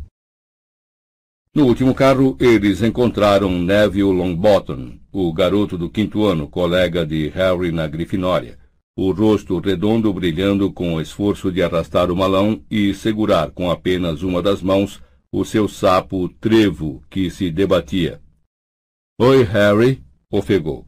No 1.53 1.65
último 1.65 1.93
carro, 1.93 2.35
eles 2.39 2.81
encontraram 2.81 3.51
Neville 3.51 4.11
Longbottom, 4.11 4.99
o 5.11 5.31
garoto 5.33 5.77
do 5.77 5.89
quinto 5.89 6.25
ano, 6.25 6.47
colega 6.47 7.05
de 7.05 7.27
Harry 7.29 7.71
na 7.71 7.87
Grifinória, 7.87 8.57
o 8.95 9.11
rosto 9.11 9.59
redondo 9.59 10.11
brilhando 10.11 10.71
com 10.71 10.95
o 10.95 11.01
esforço 11.01 11.51
de 11.51 11.61
arrastar 11.61 12.11
o 12.11 12.15
malão 12.15 12.63
e 12.69 12.93
segurar 12.93 13.51
com 13.51 13.69
apenas 13.69 14.23
uma 14.23 14.41
das 14.41 14.61
mãos 14.61 15.01
o 15.31 15.45
seu 15.45 15.67
sapo 15.67 16.27
trevo 16.39 17.03
que 17.09 17.29
se 17.29 17.51
debatia. 17.51 18.19
Oi, 19.21 19.43
Harry, 19.43 20.01
ofegou. 20.31 20.87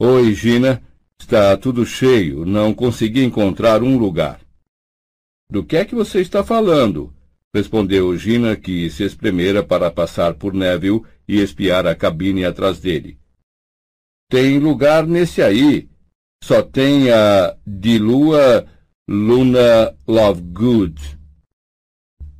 Oi, 0.00 0.32
Gina. 0.34 0.80
Está 1.18 1.56
tudo 1.56 1.84
cheio, 1.84 2.46
não 2.46 2.72
consegui 2.72 3.24
encontrar 3.24 3.82
um 3.82 3.98
lugar. 3.98 4.40
Do 5.50 5.64
que 5.64 5.76
é 5.76 5.84
que 5.84 5.92
você 5.92 6.20
está 6.20 6.44
falando? 6.44 7.12
respondeu 7.52 8.16
Gina, 8.16 8.54
que 8.54 8.88
se 8.88 9.02
espremera 9.02 9.64
para 9.64 9.90
passar 9.90 10.34
por 10.34 10.54
Neville 10.54 11.02
e 11.26 11.40
espiar 11.40 11.84
a 11.84 11.92
cabine 11.92 12.44
atrás 12.44 12.78
dele. 12.78 13.18
Tem 14.30 14.60
lugar 14.60 15.04
nesse 15.04 15.42
aí, 15.42 15.90
só 16.44 16.62
tem 16.62 17.10
a 17.10 17.56
de 17.66 17.98
Lua 17.98 18.64
Luna 19.08 19.92
Lovegood. 20.06 21.18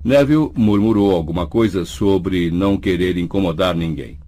Neville 0.05 0.53
murmurou 0.55 1.11
alguma 1.11 1.49
coisa 1.49 1.85
sobre 1.85 2.49
não 2.49 2.79
querer 2.79 3.17
incomodar 3.17 3.75
ninguém. 3.75 4.22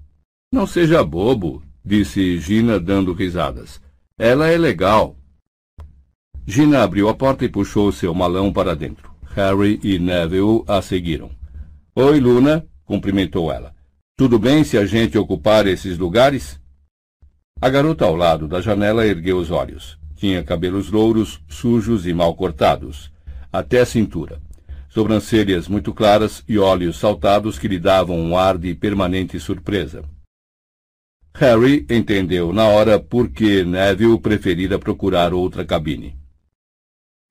Não 0.55 0.69
seja 0.69 1.03
bobo, 1.03 1.65
disse 1.85 2.39
Gina 2.39 2.79
dando 2.79 3.13
risadas. 3.13 3.81
Ela 4.17 4.47
é 4.47 4.57
legal. 4.57 5.17
Gina 6.47 6.85
abriu 6.85 7.09
a 7.09 7.15
porta 7.15 7.45
e 7.45 7.49
puxou 7.49 7.91
seu 7.91 8.15
malão 8.15 8.53
para 8.53 8.77
dentro. 8.77 9.11
Harry 9.35 9.81
e 9.83 9.99
Neville 9.99 10.63
a 10.69 10.81
seguiram. 10.81 11.33
Oi, 11.97 12.21
Luna, 12.21 12.65
cumprimentou 12.85 13.51
ela. 13.51 13.75
Tudo 14.17 14.39
bem 14.39 14.63
se 14.63 14.79
a 14.79 14.87
gente 14.87 15.19
ocupar 15.19 15.67
esses 15.67 15.99
lugares? 15.99 16.61
A 17.61 17.69
garota 17.69 18.05
ao 18.05 18.15
lado 18.15 18.47
da 18.47 18.61
janela 18.61 19.05
ergueu 19.05 19.39
os 19.39 19.51
olhos. 19.51 19.99
Tinha 20.15 20.41
cabelos 20.45 20.89
louros, 20.89 21.43
sujos 21.49 22.07
e 22.07 22.15
mal 22.15 22.33
cortados, 22.33 23.11
até 23.53 23.81
a 23.81 23.87
cintura. 23.87 24.41
Sobrancelhas 24.89 25.67
muito 25.67 25.93
claras 25.93 26.45
e 26.49 26.61
olhos 26.61 26.97
saltados 26.97 27.59
que 27.59 27.67
lhe 27.67 27.81
davam 27.81 28.17
um 28.17 28.39
ar 28.39 28.57
de 28.57 28.73
permanente 28.73 29.41
surpresa. 29.41 30.05
Harry 31.37 31.85
entendeu 31.91 32.53
na 32.53 32.69
hora 32.69 33.01
por 33.01 33.29
que 33.29 33.65
Neville 33.65 34.21
preferira 34.21 34.79
procurar 34.79 35.35
outra 35.35 35.65
cabine. 35.65 36.17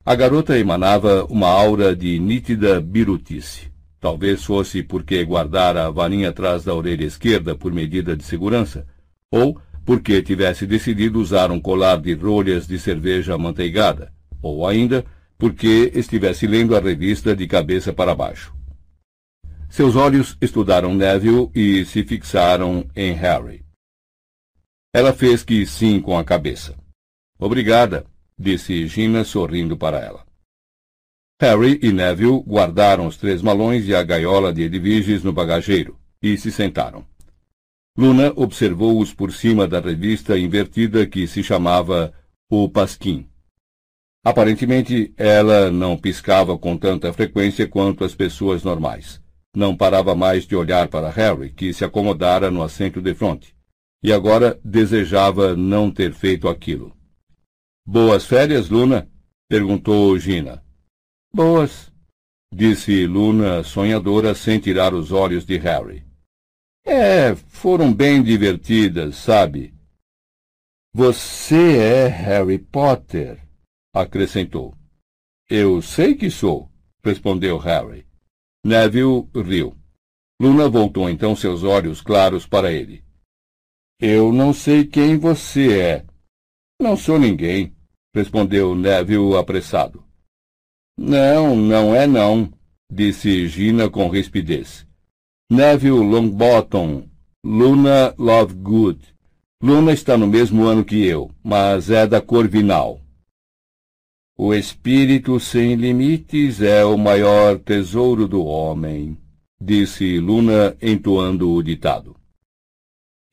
A 0.06 0.14
garota 0.14 0.60
emanava 0.60 1.24
uma 1.30 1.48
aura 1.48 1.96
de 1.96 2.20
nítida 2.20 2.82
birutice. 2.82 3.72
Talvez 4.02 4.44
fosse 4.44 4.84
porque 4.84 5.24
guardara 5.24 5.86
a 5.86 5.90
varinha 5.90 6.30
atrás 6.30 6.66
da 6.66 6.76
orelha 6.76 7.06
esquerda 7.06 7.56
por 7.56 7.72
medida 7.72 8.14
de 8.14 8.26
segurança, 8.26 8.86
ou 9.32 9.58
porque 9.86 10.22
tivesse 10.22 10.68
decidido 10.68 11.22
usar 11.22 11.50
um 11.50 11.60
colar 11.60 12.02
de 12.02 12.14
rolhas 12.14 12.68
de 12.68 12.78
cerveja 12.78 13.36
amanteigada, 13.36 14.12
ou 14.42 14.68
ainda 14.68 15.06
porque 15.38 15.90
estivesse 15.96 16.46
lendo 16.46 16.76
a 16.76 16.82
revista 16.82 17.34
de 17.34 17.48
cabeça 17.48 17.94
para 17.94 18.14
baixo. 18.14 18.54
Seus 19.70 19.96
olhos 19.96 20.38
estudaram 20.42 20.94
Neville 20.94 21.50
e 21.56 21.86
se 21.86 22.04
fixaram 22.04 22.86
em 22.94 23.14
Harry. 23.14 23.64
Ela 24.96 25.12
fez 25.12 25.44
que 25.44 25.66
sim 25.66 26.00
com 26.00 26.16
a 26.16 26.24
cabeça. 26.24 26.78
Obrigada, 27.40 28.06
disse 28.38 28.86
Gina 28.86 29.24
sorrindo 29.24 29.76
para 29.76 30.00
ela. 30.00 30.24
Harry 31.42 31.80
e 31.82 31.92
Neville 31.92 32.44
guardaram 32.46 33.08
os 33.08 33.18
três 33.18 33.42
malões 33.42 33.88
e 33.88 33.96
a 33.96 34.04
gaiola 34.04 34.54
de 34.54 34.62
Edviges 34.62 35.24
no 35.24 35.34
bagageiro 35.34 35.98
e 36.22 36.38
se 36.38 36.52
sentaram. 36.52 37.04
Luna 37.98 38.32
observou-os 38.36 39.14
por 39.14 39.34
cima 39.34 39.68
da 39.68 39.80
revista 39.80 40.38
invertida 40.38 41.06
que 41.08 41.28
se 41.28 41.44
chamava 41.44 42.14
O 42.50 42.70
Pasquim. 42.70 43.28
Aparentemente, 44.24 45.12
ela 45.18 45.70
não 45.70 45.98
piscava 45.98 46.58
com 46.58 46.78
tanta 46.78 47.12
frequência 47.12 47.68
quanto 47.68 48.04
as 48.04 48.16
pessoas 48.16 48.64
normais. 48.64 49.22
Não 49.56 49.76
parava 49.76 50.16
mais 50.16 50.48
de 50.48 50.56
olhar 50.56 50.88
para 50.88 51.10
Harry, 51.10 51.52
que 51.52 51.74
se 51.74 51.84
acomodara 51.84 52.50
no 52.50 52.64
assento 52.64 53.02
de 53.02 53.14
frente, 53.14 53.54
e 54.04 54.12
agora 54.12 54.60
desejava 54.64 55.56
não 55.56 55.90
ter 55.90 56.14
feito 56.14 56.50
aquilo. 56.50 56.96
Boas 57.86 58.26
férias, 58.26 58.70
Luna? 58.70 59.10
perguntou 59.48 60.20
Gina. 60.20 60.64
Boas, 61.34 61.92
disse 62.54 63.08
Luna, 63.08 63.64
sonhadora, 63.64 64.36
sem 64.36 64.60
tirar 64.60 64.94
os 64.94 65.12
olhos 65.12 65.46
de 65.46 65.58
Harry. 65.58 66.06
É, 66.86 67.34
foram 67.34 67.94
bem 67.94 68.22
divertidas, 68.22 69.16
sabe? 69.16 69.74
Você 70.94 71.78
é 71.78 72.08
Harry 72.08 72.60
Potter, 72.60 73.42
acrescentou. 73.96 74.76
Eu 75.50 75.82
sei 75.82 76.16
que 76.16 76.30
sou, 76.30 76.70
respondeu 77.04 77.58
Harry. 77.58 78.06
Neville 78.66 79.28
riu. 79.34 79.78
Luna 80.42 80.68
voltou 80.70 81.10
então 81.10 81.36
seus 81.36 81.64
olhos 81.64 82.02
claros 82.02 82.46
para 82.46 82.72
ele. 82.72 83.03
Eu 84.00 84.34
não 84.34 84.54
sei 84.54 84.86
quem 84.86 85.18
você 85.18 85.80
é, 85.80 86.06
não 86.84 86.98
sou 86.98 87.18
ninguém, 87.18 87.74
respondeu 88.14 88.76
Neville 88.76 89.38
apressado. 89.38 90.04
Não, 90.98 91.56
não 91.56 91.96
é 91.96 92.06
não, 92.06 92.52
disse 92.92 93.48
Gina 93.48 93.90
com 93.90 94.10
rispidez. 94.10 94.86
Neville 95.50 96.00
Longbottom, 96.00 97.08
Luna 97.46 98.14
Lovegood. 98.18 99.00
Luna 99.62 99.94
está 99.94 100.18
no 100.18 100.28
mesmo 100.28 100.66
ano 100.66 100.84
que 100.84 101.06
eu, 101.06 101.32
mas 101.42 101.90
é 101.90 102.06
da 102.06 102.20
Corvinal. 102.20 103.00
O 104.38 104.54
espírito 104.54 105.40
sem 105.40 105.76
limites 105.76 106.62
é 106.62 106.84
o 106.84 106.98
maior 106.98 107.58
tesouro 107.60 108.28
do 108.28 108.44
homem, 108.44 109.18
disse 109.62 110.20
Luna, 110.20 110.76
entoando 110.82 111.52
o 111.54 111.64
ditado. 111.64 112.16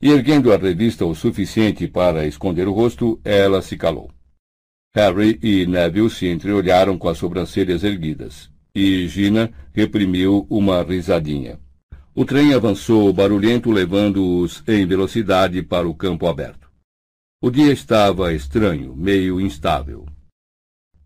E 0.01 0.09
erguendo 0.09 0.51
a 0.51 0.57
revista 0.57 1.05
o 1.05 1.13
suficiente 1.13 1.87
para 1.87 2.25
esconder 2.25 2.67
o 2.67 2.73
rosto, 2.73 3.19
ela 3.23 3.61
se 3.61 3.77
calou. 3.77 4.09
Harry 4.95 5.39
e 5.43 5.67
Neville 5.67 6.09
se 6.09 6.27
entreolharam 6.27 6.97
com 6.97 7.07
as 7.07 7.19
sobrancelhas 7.19 7.83
erguidas, 7.83 8.49
e 8.73 9.07
Gina 9.07 9.51
reprimiu 9.71 10.47
uma 10.49 10.81
risadinha. 10.81 11.59
O 12.15 12.25
trem 12.25 12.53
avançou 12.53 13.13
barulhento, 13.13 13.71
levando-os 13.71 14.63
em 14.67 14.85
velocidade 14.85 15.61
para 15.61 15.87
o 15.87 15.93
campo 15.93 16.27
aberto. 16.27 16.69
O 17.39 17.51
dia 17.51 17.71
estava 17.71 18.33
estranho, 18.33 18.95
meio 18.95 19.39
instável. 19.39 20.05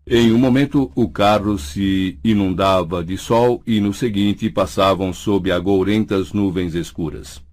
Em 0.06 0.32
um 0.32 0.38
momento, 0.38 0.90
o 0.94 1.08
carro 1.08 1.58
se 1.58 2.18
inundava 2.24 3.04
de 3.04 3.18
sol 3.18 3.62
e 3.66 3.78
no 3.80 3.92
seguinte 3.92 4.48
passavam 4.48 5.12
sob 5.12 5.52
agourentas 5.52 6.32
nuvens 6.32 6.74
escuras. 6.74 7.45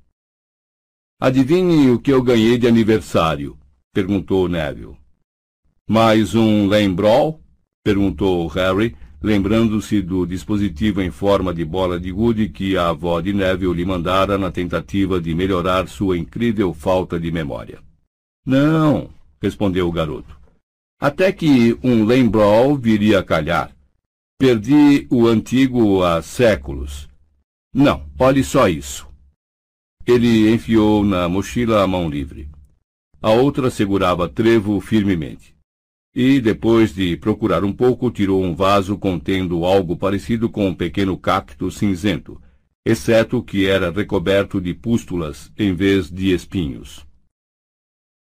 Adivinhe 1.20 1.90
o 1.92 2.00
que 2.00 2.12
eu 2.12 2.22
ganhei 2.22 2.58
de 2.58 2.68
aniversário? 2.68 3.58
perguntou 3.94 4.50
Neville. 4.50 4.98
Mais 5.88 6.34
um 6.34 6.68
Lembrol? 6.68 7.40
perguntou 7.84 8.48
Harry, 8.48 8.96
lembrando-se 9.22 10.02
do 10.02 10.26
dispositivo 10.26 11.02
em 11.02 11.12
forma 11.12 11.54
de 11.54 11.64
bola 11.64 12.00
de 12.00 12.12
gude 12.12 12.50
que 12.50 12.76
a 12.76 12.90
avó 12.90 13.22
de 13.22 13.32
Neville 13.34 13.74
lhe 13.74 13.86
mandara 13.86 14.38
na 14.38 14.52
tentativa 14.52 15.22
de 15.22 15.34
melhorar 15.36 15.88
sua 15.88 16.18
incrível 16.18 16.74
falta 16.74 17.20
de 17.20 17.32
memória. 17.32 17.80
Não, 18.46 19.10
respondeu 19.42 19.88
o 19.88 19.92
garoto. 19.92 20.38
Até 21.00 21.32
que 21.32 21.78
um 21.84 22.06
Lembrol 22.06 22.78
viria 22.78 23.20
a 23.20 23.24
calhar. 23.24 23.72
Perdi 24.38 25.08
o 25.10 25.28
antigo 25.28 26.04
há 26.04 26.22
séculos. 26.22 27.08
Não, 27.74 28.06
olhe 28.20 28.44
só 28.44 28.68
isso. 28.68 29.08
Ele 30.06 30.52
enfiou 30.52 31.04
na 31.04 31.30
mochila 31.30 31.82
a 31.82 31.88
mão 31.88 32.10
livre. 32.10 32.50
A 33.22 33.32
outra 33.32 33.70
segurava 33.70 34.28
trevo 34.28 34.82
firmemente. 34.82 35.56
E, 36.14 36.42
depois 36.42 36.94
de 36.94 37.16
procurar 37.16 37.64
um 37.64 37.72
pouco, 37.72 38.12
tirou 38.12 38.44
um 38.44 38.54
vaso 38.54 38.98
contendo 38.98 39.64
algo 39.66 39.96
parecido 39.96 40.50
com 40.50 40.68
um 40.68 40.76
pequeno 40.76 41.18
cacto 41.18 41.72
cinzento, 41.72 42.40
exceto 42.86 43.42
que 43.42 43.66
era 43.66 43.92
recoberto 43.92 44.60
de 44.60 44.74
pústulas 44.74 45.52
em 45.58 45.74
vez 45.74 46.12
de 46.12 46.34
espinhos. 46.34 47.06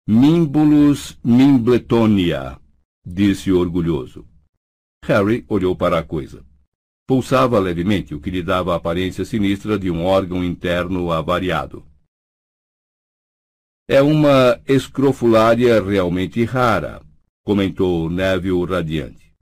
Mimbulus 0.07 1.19
Mimbletonia, 1.25 2.59
disse 3.05 3.51
orgulhoso. 3.51 4.25
Harry 5.05 5.45
olhou 5.49 5.75
para 5.75 5.99
a 5.99 6.03
coisa. 6.03 6.45
Pulsava 7.07 7.59
levemente, 7.59 8.15
o 8.15 8.21
que 8.21 8.31
lhe 8.31 8.43
dava 8.43 8.73
a 8.73 8.77
aparência 8.77 9.25
sinistra 9.25 9.79
de 9.79 9.91
um 9.91 10.05
órgão 10.05 10.43
interno 10.43 11.13
avariado. 11.13 11.85
É 13.87 14.01
uma 14.01 14.59
escrofulária 14.67 15.83
realmente 15.83 16.43
rara, 16.45 17.03
comentou 17.45 18.09
Neville 18.09 18.65
radiante. 18.65 19.35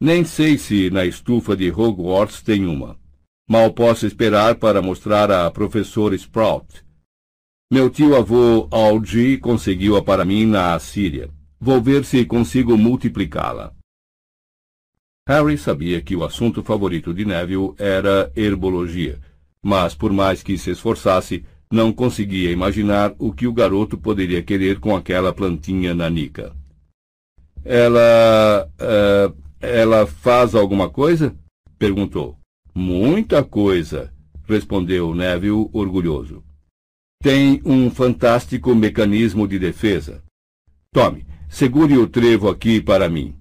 Nem 0.00 0.24
sei 0.24 0.56
se 0.56 0.88
na 0.88 1.04
estufa 1.04 1.54
de 1.54 1.70
Hogwarts 1.70 2.40
tem 2.40 2.66
uma. 2.66 2.98
Mal 3.46 3.74
posso 3.74 4.06
esperar 4.06 4.54
para 4.54 4.80
mostrar 4.80 5.30
à 5.30 5.50
professora 5.50 6.14
Sprout. 6.14 6.82
Meu 7.70 7.90
tio-avô 7.90 8.68
Algie 8.70 9.36
conseguiu-a 9.36 10.02
para 10.02 10.24
mim 10.24 10.46
na 10.46 10.74
Assíria. 10.74 11.30
Vou 11.60 11.82
ver 11.82 12.06
se 12.06 12.24
consigo 12.24 12.78
multiplicá-la. 12.78 13.75
Harry 15.28 15.58
sabia 15.58 16.00
que 16.00 16.14
o 16.14 16.22
assunto 16.22 16.62
favorito 16.62 17.12
de 17.12 17.24
Neville 17.24 17.74
era 17.78 18.30
herbologia, 18.36 19.18
mas 19.60 19.92
por 19.94 20.12
mais 20.12 20.40
que 20.40 20.56
se 20.56 20.70
esforçasse, 20.70 21.44
não 21.70 21.92
conseguia 21.92 22.52
imaginar 22.52 23.12
o 23.18 23.32
que 23.32 23.46
o 23.46 23.52
garoto 23.52 23.98
poderia 23.98 24.40
querer 24.40 24.78
com 24.78 24.94
aquela 24.94 25.32
plantinha 25.32 25.94
nanica. 25.94 26.54
Ela. 27.64 28.68
Uh, 28.80 29.46
ela 29.60 30.06
faz 30.06 30.54
alguma 30.54 30.88
coisa? 30.88 31.34
perguntou. 31.76 32.38
Muita 32.72 33.42
coisa, 33.42 34.12
respondeu 34.46 35.12
Neville 35.12 35.68
orgulhoso. 35.72 36.44
Tem 37.20 37.60
um 37.64 37.90
fantástico 37.90 38.74
mecanismo 38.74 39.48
de 39.48 39.58
defesa. 39.58 40.22
Tome, 40.92 41.26
segure 41.48 41.98
o 41.98 42.06
trevo 42.06 42.48
aqui 42.48 42.80
para 42.80 43.08
mim. 43.08 43.34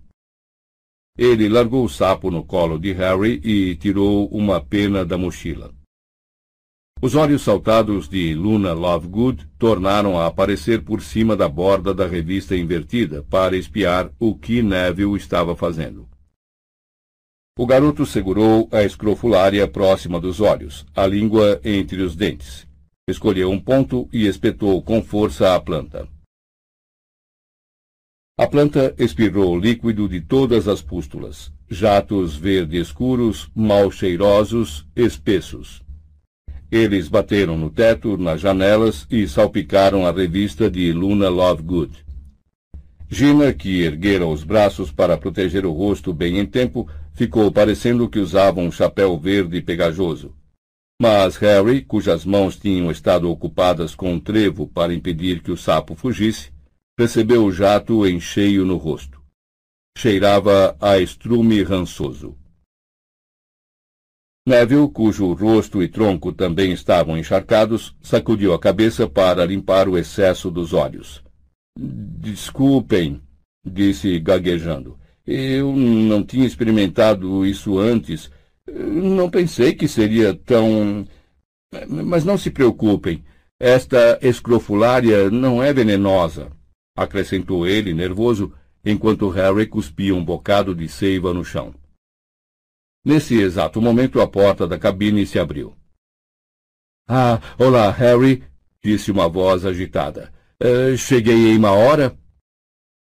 Ele 1.17 1.47
largou 1.47 1.85
o 1.85 1.89
sapo 1.89 2.29
no 2.29 2.43
colo 2.43 2.77
de 2.77 2.91
Harry 2.91 3.39
e 3.43 3.75
tirou 3.75 4.27
uma 4.27 4.59
pena 4.59 5.05
da 5.05 5.17
mochila. 5.17 5.73
Os 7.01 7.13
olhos 7.13 7.41
saltados 7.41 8.09
de 8.09 8.33
Luna 8.33 8.73
Lovegood 8.73 9.47
tornaram 9.57 10.17
a 10.17 10.27
aparecer 10.27 10.83
por 10.83 11.01
cima 11.01 11.35
da 11.35 11.47
borda 11.47 11.93
da 11.93 12.07
revista 12.07 12.55
invertida 12.55 13.23
para 13.29 13.55
espiar 13.55 14.11
o 14.19 14.35
que 14.35 14.61
Neville 14.61 15.15
estava 15.15 15.55
fazendo. 15.55 16.07
O 17.57 17.65
garoto 17.65 18.05
segurou 18.05 18.67
a 18.71 18.83
escrofulária 18.83 19.65
próxima 19.67 20.19
dos 20.19 20.41
olhos, 20.41 20.85
a 20.93 21.05
língua 21.05 21.61
entre 21.63 22.01
os 22.01 22.15
dentes. 22.15 22.67
Escolheu 23.07 23.49
um 23.49 23.59
ponto 23.59 24.09
e 24.11 24.25
espetou 24.25 24.81
com 24.81 25.01
força 25.01 25.55
a 25.55 25.59
planta. 25.61 26.14
A 28.37 28.47
planta 28.47 28.93
expirou 28.97 29.57
líquido 29.57 30.09
de 30.09 30.19
todas 30.19 30.67
as 30.67 30.81
pústulas, 30.81 31.53
jatos 31.69 32.35
verde 32.35 32.77
escuros, 32.77 33.49
mal 33.55 33.89
cheirosos, 33.89 34.85
espessos. 34.93 35.81
Eles 36.69 37.07
bateram 37.07 37.57
no 37.57 37.69
teto, 37.69 38.17
nas 38.17 38.41
janelas 38.41 39.07
e 39.09 39.25
salpicaram 39.25 40.05
a 40.05 40.11
revista 40.11 40.69
de 40.69 40.91
Luna 40.91 41.29
Lovegood. 41.29 42.05
Gina, 43.09 43.53
que 43.53 43.83
erguera 43.83 44.27
os 44.27 44.43
braços 44.43 44.91
para 44.91 45.17
proteger 45.17 45.65
o 45.65 45.71
rosto 45.71 46.13
bem 46.13 46.37
em 46.37 46.45
tempo, 46.45 46.89
ficou 47.13 47.49
parecendo 47.49 48.09
que 48.09 48.19
usava 48.19 48.59
um 48.59 48.69
chapéu 48.69 49.17
verde 49.17 49.61
pegajoso. 49.61 50.35
Mas 51.01 51.37
Harry, 51.37 51.81
cujas 51.81 52.25
mãos 52.25 52.57
tinham 52.57 52.91
estado 52.91 53.31
ocupadas 53.31 53.95
com 53.95 54.11
um 54.11 54.19
trevo 54.19 54.67
para 54.67 54.93
impedir 54.93 55.41
que 55.41 55.51
o 55.51 55.57
sapo 55.57 55.95
fugisse, 55.95 56.53
percebeu 56.95 57.43
o 57.43 57.51
jato 57.51 58.07
em 58.07 58.19
cheio 58.19 58.63
no 58.63 58.77
rosto. 58.77 59.21
Cheirava 59.97 60.75
a 60.79 60.97
estrume 60.97 61.61
rançoso. 61.61 62.37
Neville, 64.47 64.89
cujo 64.89 65.33
rosto 65.33 65.81
e 65.81 65.87
tronco 65.87 66.31
também 66.31 66.71
estavam 66.71 67.17
encharcados, 67.17 67.95
sacudiu 68.01 68.53
a 68.53 68.59
cabeça 68.59 69.09
para 69.09 69.45
limpar 69.45 69.89
o 69.89 69.97
excesso 69.97 70.51
dos 70.51 70.71
olhos. 70.71 71.23
Desculpem, 71.77 73.21
disse 73.65 74.19
gaguejando. 74.19 74.97
Eu 75.25 75.75
não 75.75 76.23
tinha 76.23 76.45
experimentado 76.45 77.45
isso 77.45 77.79
antes. 77.79 78.29
Não 78.67 79.29
pensei 79.29 79.73
que 79.73 79.87
seria 79.87 80.33
tão. 80.33 81.05
Mas 81.89 82.23
não 82.23 82.37
se 82.37 82.51
preocupem. 82.51 83.25
Esta 83.59 84.19
escrofulária 84.21 85.31
não 85.31 85.63
é 85.63 85.73
venenosa 85.73 86.51
acrescentou 86.95 87.67
ele, 87.67 87.93
nervoso, 87.93 88.53
enquanto 88.83 89.29
Harry 89.29 89.67
cuspia 89.67 90.15
um 90.15 90.23
bocado 90.23 90.73
de 90.73 90.87
seiva 90.87 91.33
no 91.33 91.43
chão. 91.43 91.73
Nesse 93.03 93.35
exato 93.35 93.81
momento, 93.81 94.21
a 94.21 94.27
porta 94.27 94.67
da 94.67 94.79
cabine 94.79 95.25
se 95.25 95.37
abriu. 95.37 95.75
Ah, 97.07 97.39
olá, 97.59 97.91
Harry, 97.91 98.43
disse 98.83 99.11
uma 99.11 99.27
voz 99.27 99.65
agitada. 99.65 100.33
Uh, 100.59 100.97
cheguei 100.97 101.51
em 101.51 101.57
uma 101.57 101.71
hora? 101.71 102.17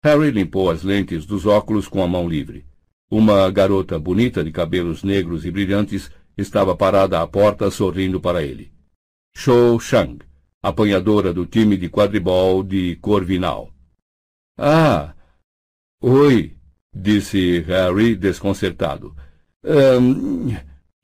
Harry 0.04 0.30
limpou 0.30 0.70
as 0.70 0.82
lentes 0.82 1.26
dos 1.26 1.46
óculos 1.46 1.88
com 1.88 2.02
a 2.02 2.06
mão 2.06 2.28
livre. 2.28 2.64
Uma 3.10 3.50
garota 3.50 3.98
bonita 3.98 4.44
de 4.44 4.52
cabelos 4.52 5.02
negros 5.02 5.44
e 5.44 5.50
brilhantes 5.50 6.10
estava 6.36 6.76
parada 6.76 7.20
à 7.20 7.26
porta 7.26 7.70
sorrindo 7.70 8.20
para 8.20 8.42
ele. 8.42 8.70
Shou 9.34 9.80
Shang, 9.80 10.18
apanhadora 10.62 11.32
do 11.32 11.46
time 11.46 11.76
de 11.76 11.88
quadribol 11.88 12.62
de 12.62 12.96
Corvinal. 12.96 13.72
Ah! 14.58 15.14
Oi! 16.02 16.56
disse 16.92 17.60
Harry, 17.60 18.16
desconcertado. 18.16 19.14
Um, 19.64 20.48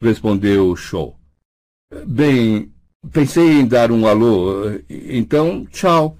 respondeu 0.02 0.74
Shaw. 0.74 1.16
Bem, 2.04 2.72
pensei 3.12 3.60
em 3.60 3.66
dar 3.66 3.92
um 3.92 4.08
alô, 4.08 4.70
então 4.88 5.64
tchau. 5.66 6.18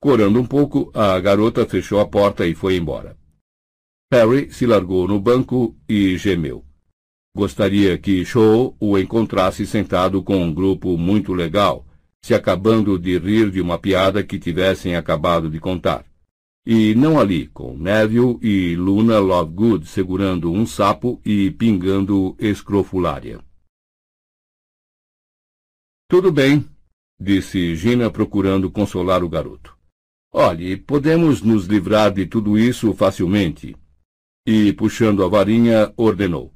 Corando 0.00 0.40
um 0.40 0.46
pouco, 0.46 0.90
a 0.94 1.20
garota 1.20 1.66
fechou 1.66 2.00
a 2.00 2.08
porta 2.08 2.46
e 2.46 2.54
foi 2.54 2.76
embora. 2.76 3.14
Harry 4.10 4.50
se 4.50 4.64
largou 4.64 5.06
no 5.06 5.20
banco 5.20 5.76
e 5.86 6.16
gemeu. 6.16 6.64
Gostaria 7.36 7.98
que 7.98 8.24
Shaw 8.24 8.74
o 8.80 8.98
encontrasse 8.98 9.66
sentado 9.66 10.22
com 10.22 10.42
um 10.42 10.54
grupo 10.54 10.96
muito 10.96 11.34
legal, 11.34 11.86
se 12.28 12.34
acabando 12.34 12.98
de 12.98 13.18
rir 13.18 13.50
de 13.50 13.58
uma 13.58 13.78
piada 13.78 14.22
que 14.22 14.38
tivessem 14.38 14.94
acabado 14.94 15.48
de 15.48 15.58
contar. 15.58 16.04
E 16.66 16.94
não 16.94 17.18
ali, 17.18 17.48
com 17.48 17.74
Neville 17.74 18.38
e 18.42 18.76
Luna 18.76 19.18
Lovegood 19.18 19.86
segurando 19.86 20.52
um 20.52 20.66
sapo 20.66 21.18
e 21.24 21.50
pingando 21.50 22.36
escrofulária. 22.38 23.42
Tudo 26.06 26.30
bem, 26.30 26.68
disse 27.18 27.74
Gina 27.74 28.10
procurando 28.10 28.70
consolar 28.70 29.24
o 29.24 29.28
garoto. 29.30 29.74
Olhe, 30.30 30.76
podemos 30.76 31.40
nos 31.40 31.64
livrar 31.64 32.12
de 32.12 32.26
tudo 32.26 32.58
isso 32.58 32.92
facilmente. 32.92 33.74
E, 34.46 34.74
puxando 34.74 35.24
a 35.24 35.28
varinha, 35.28 35.94
ordenou. 35.96 36.52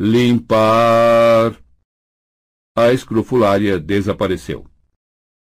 Limpar. 0.00 1.60
A 2.76 2.92
escrofulária 2.92 3.76
desapareceu. 3.80 4.69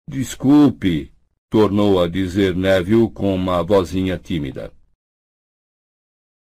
Desculpe, 0.09 1.13
tornou 1.49 2.03
a 2.03 2.09
dizer 2.09 2.57
Neville 2.57 3.11
com 3.11 3.35
uma 3.35 3.63
vozinha 3.63 4.19
tímida. 4.19 4.73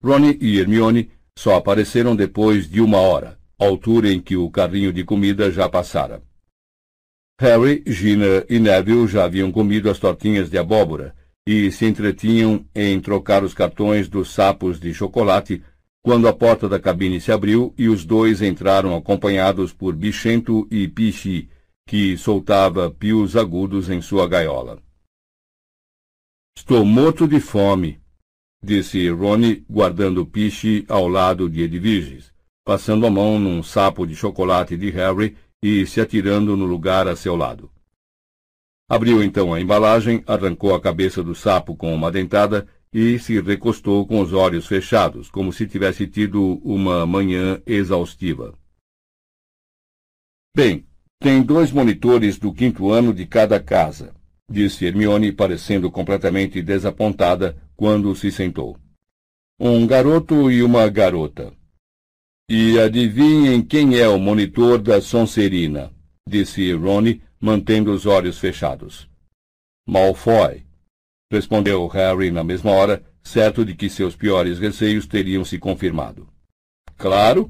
Ronnie 0.03 0.37
e 0.41 0.59
Hermione 0.59 1.11
só 1.37 1.55
apareceram 1.55 2.15
depois 2.15 2.69
de 2.69 2.81
uma 2.81 2.97
hora, 2.97 3.39
altura 3.57 4.11
em 4.11 4.19
que 4.19 4.35
o 4.35 4.49
carrinho 4.49 4.91
de 4.91 5.03
comida 5.03 5.51
já 5.51 5.69
passara. 5.69 6.21
Harry, 7.39 7.83
Gina 7.87 8.45
e 8.49 8.59
Neville 8.59 9.07
já 9.07 9.25
haviam 9.25 9.51
comido 9.51 9.89
as 9.89 9.99
tortinhas 9.99 10.49
de 10.49 10.57
abóbora 10.57 11.15
e 11.47 11.71
se 11.71 11.85
entretinham 11.85 12.65
em 12.73 12.99
trocar 13.01 13.43
os 13.43 13.53
cartões 13.53 14.07
dos 14.07 14.33
sapos 14.33 14.79
de 14.79 14.93
chocolate 14.93 15.61
quando 16.01 16.27
a 16.27 16.33
porta 16.33 16.67
da 16.67 16.79
cabine 16.79 17.19
se 17.21 17.31
abriu 17.31 17.73
e 17.77 17.87
os 17.87 18.05
dois 18.05 18.41
entraram 18.41 18.95
acompanhados 18.95 19.71
por 19.71 19.95
Bichento 19.95 20.67
e 20.69 20.87
Pichi, 20.87 21.49
que 21.85 22.17
soltava 22.17 22.89
pios 22.89 23.35
agudos 23.35 23.89
em 23.89 24.01
sua 24.01 24.27
gaiola. 24.27 24.81
Estou 26.57 26.85
morto 26.85 27.27
de 27.27 27.39
fome, 27.39 28.01
disse 28.63 29.09
Ronnie, 29.09 29.65
guardando 29.69 30.25
Piche 30.25 30.85
ao 30.87 31.07
lado 31.07 31.49
de 31.49 31.61
Edviges, 31.61 32.33
passando 32.63 33.05
a 33.05 33.09
mão 33.09 33.37
num 33.39 33.61
sapo 33.61 34.07
de 34.07 34.15
chocolate 34.15 34.77
de 34.77 34.89
Harry 34.89 35.35
e 35.61 35.85
se 35.85 35.99
atirando 35.99 36.55
no 36.55 36.65
lugar 36.65 37.07
a 37.07 37.15
seu 37.15 37.35
lado. 37.35 37.71
Abriu 38.89 39.23
então 39.23 39.53
a 39.53 39.59
embalagem, 39.59 40.23
arrancou 40.27 40.75
a 40.75 40.81
cabeça 40.81 41.23
do 41.23 41.33
sapo 41.33 41.75
com 41.75 41.93
uma 41.93 42.11
dentada 42.11 42.67
e 42.93 43.17
se 43.17 43.41
recostou 43.41 44.05
com 44.05 44.21
os 44.21 44.33
olhos 44.33 44.67
fechados, 44.67 45.29
como 45.29 45.51
se 45.51 45.67
tivesse 45.67 46.07
tido 46.07 46.61
uma 46.63 47.05
manhã 47.05 47.61
exaustiva. 47.65 48.53
Bem, 50.55 50.85
tem 51.23 51.41
dois 51.41 51.71
monitores 51.71 52.37
do 52.37 52.53
quinto 52.53 52.91
ano 52.91 53.13
de 53.13 53.25
cada 53.25 53.57
casa, 53.57 54.13
disse 54.51 54.85
Hermione, 54.85 55.31
parecendo 55.31 55.89
completamente 55.89 56.61
desapontada 56.61 57.55
quando 57.77 58.13
se 58.13 58.29
sentou. 58.29 58.77
Um 59.57 59.87
garoto 59.87 60.51
e 60.51 60.61
uma 60.61 60.89
garota. 60.89 61.53
E 62.49 62.77
adivinhem 62.77 63.61
quem 63.61 63.97
é 63.97 64.05
o 64.05 64.19
monitor 64.19 64.81
da 64.81 64.99
Sonserina, 64.99 65.93
disse 66.27 66.73
Rony, 66.73 67.21
mantendo 67.39 67.93
os 67.93 68.05
olhos 68.05 68.37
fechados. 68.37 69.09
Malfoy, 69.87 70.65
respondeu 71.31 71.87
Harry 71.87 72.31
na 72.31 72.43
mesma 72.43 72.71
hora, 72.71 73.01
certo 73.23 73.63
de 73.63 73.73
que 73.73 73.89
seus 73.89 74.13
piores 74.13 74.59
receios 74.59 75.07
teriam 75.07 75.45
se 75.45 75.57
confirmado. 75.57 76.27
Claro, 76.97 77.49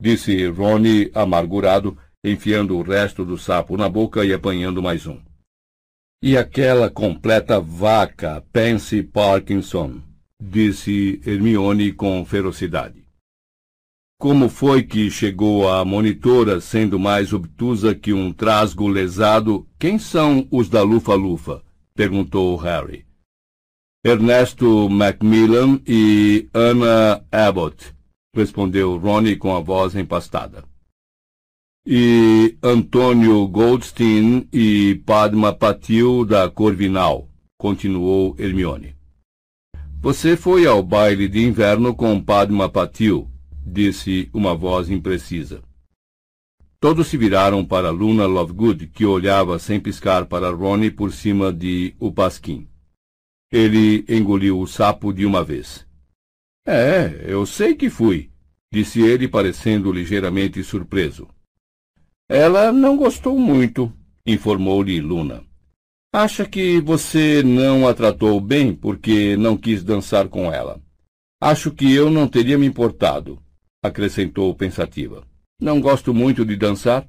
disse 0.00 0.46
Rony, 0.46 1.10
amargurado, 1.12 1.98
enfiando 2.24 2.76
o 2.76 2.82
resto 2.82 3.24
do 3.24 3.38
sapo 3.38 3.76
na 3.76 3.88
boca 3.88 4.24
e 4.24 4.32
apanhando 4.32 4.82
mais 4.82 5.06
um. 5.06 5.18
E 6.22 6.36
aquela 6.36 6.90
completa 6.90 7.58
vaca, 7.58 8.44
Pansy 8.52 9.02
Parkinson, 9.02 10.02
disse 10.40 11.20
Hermione 11.24 11.92
com 11.92 12.22
ferocidade. 12.26 13.06
Como 14.18 14.50
foi 14.50 14.82
que 14.82 15.10
chegou 15.10 15.66
a 15.66 15.82
monitora 15.82 16.60
sendo 16.60 16.98
mais 16.98 17.32
obtusa 17.32 17.94
que 17.94 18.12
um 18.12 18.34
trasgo 18.34 18.86
lesado? 18.86 19.66
Quem 19.78 19.98
são 19.98 20.46
os 20.50 20.68
da 20.68 20.82
Lufa-Lufa? 20.82 21.62
perguntou 21.94 22.54
Harry. 22.56 23.06
Ernesto 24.04 24.90
Macmillan 24.90 25.80
e 25.86 26.48
Anna 26.52 27.24
Abbott, 27.32 27.94
respondeu 28.34 28.98
Ronnie 28.98 29.36
com 29.36 29.56
a 29.56 29.60
voz 29.60 29.94
empastada 29.94 30.69
e 31.92 32.56
Antônio 32.62 33.48
Goldstein 33.48 34.46
e 34.52 35.02
Padma 35.04 35.52
Patil 35.52 36.24
da 36.24 36.48
Corvinal, 36.48 37.28
continuou 37.58 38.36
Hermione. 38.38 38.94
Você 40.00 40.36
foi 40.36 40.66
ao 40.66 40.84
baile 40.84 41.26
de 41.26 41.40
inverno 41.40 41.92
com 41.92 42.22
Padma 42.22 42.68
Patil, 42.68 43.28
disse 43.66 44.30
uma 44.32 44.54
voz 44.54 44.88
imprecisa. 44.88 45.64
Todos 46.78 47.08
se 47.08 47.16
viraram 47.16 47.64
para 47.64 47.90
Luna 47.90 48.24
Lovegood, 48.24 48.86
que 48.86 49.04
olhava 49.04 49.58
sem 49.58 49.80
piscar 49.80 50.26
para 50.26 50.48
Ronnie 50.48 50.92
por 50.92 51.10
cima 51.10 51.52
de 51.52 51.96
o 51.98 52.12
pasquim. 52.12 52.68
Ele 53.50 54.04
engoliu 54.08 54.60
o 54.60 54.66
sapo 54.68 55.12
de 55.12 55.26
uma 55.26 55.42
vez. 55.42 55.84
É, 56.64 57.24
eu 57.26 57.44
sei 57.44 57.74
que 57.74 57.90
fui, 57.90 58.30
disse 58.72 59.00
ele, 59.00 59.26
parecendo 59.26 59.90
ligeiramente 59.90 60.62
surpreso. 60.62 61.26
Ela 62.32 62.70
não 62.70 62.96
gostou 62.96 63.36
muito, 63.36 63.92
informou-lhe 64.24 65.00
Luna. 65.00 65.42
Acha 66.14 66.48
que 66.48 66.80
você 66.80 67.42
não 67.42 67.88
a 67.88 67.92
tratou 67.92 68.40
bem 68.40 68.72
porque 68.72 69.36
não 69.36 69.56
quis 69.56 69.82
dançar 69.82 70.28
com 70.28 70.44
ela. 70.52 70.80
Acho 71.42 71.72
que 71.72 71.92
eu 71.92 72.08
não 72.08 72.28
teria 72.28 72.56
me 72.56 72.66
importado, 72.66 73.42
acrescentou 73.82 74.54
pensativa. 74.54 75.26
Não 75.60 75.80
gosto 75.80 76.14
muito 76.14 76.44
de 76.44 76.54
dançar. 76.54 77.04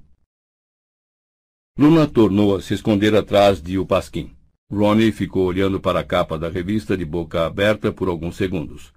Luna 1.78 2.08
tornou 2.08 2.56
a 2.56 2.62
se 2.64 2.74
esconder 2.74 3.16
atrás 3.16 3.62
de 3.62 3.78
o 3.78 3.86
pasquim. 3.86 4.32
Ronnie 4.72 5.12
ficou 5.12 5.46
olhando 5.46 5.80
para 5.80 6.00
a 6.00 6.04
capa 6.04 6.36
da 6.36 6.50
revista 6.50 6.98
de 6.98 7.06
boca 7.06 7.46
aberta 7.46 7.94
por 7.94 8.08
alguns 8.08 8.38
segundos. 8.38 8.92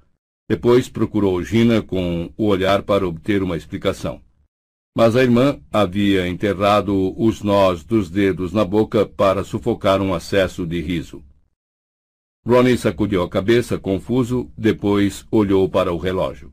Depois 0.48 0.88
procurou 0.88 1.44
Gina 1.44 1.82
com 1.82 2.32
o 2.34 2.46
olhar 2.46 2.82
para 2.82 3.06
obter 3.06 3.42
uma 3.42 3.58
explicação. 3.58 4.22
Mas 4.96 5.16
a 5.16 5.22
irmã 5.22 5.60
havia 5.72 6.28
enterrado 6.28 7.12
os 7.20 7.42
nós 7.42 7.82
dos 7.82 8.08
dedos 8.08 8.52
na 8.52 8.64
boca 8.64 9.04
para 9.04 9.42
sufocar 9.42 10.00
um 10.00 10.14
acesso 10.14 10.64
de 10.64 10.80
riso. 10.80 11.22
Ronnie 12.46 12.78
sacudiu 12.78 13.22
a 13.22 13.28
cabeça, 13.28 13.76
confuso, 13.76 14.52
depois 14.56 15.26
olhou 15.32 15.68
para 15.68 15.92
o 15.92 15.98
relógio. 15.98 16.52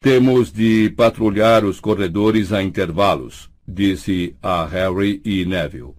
Temos 0.00 0.50
de 0.50 0.88
patrulhar 0.96 1.66
os 1.66 1.78
corredores 1.78 2.50
a 2.50 2.62
intervalos, 2.62 3.50
disse 3.68 4.34
a 4.40 4.64
Harry 4.64 5.20
e 5.22 5.44
Neville. 5.44 5.94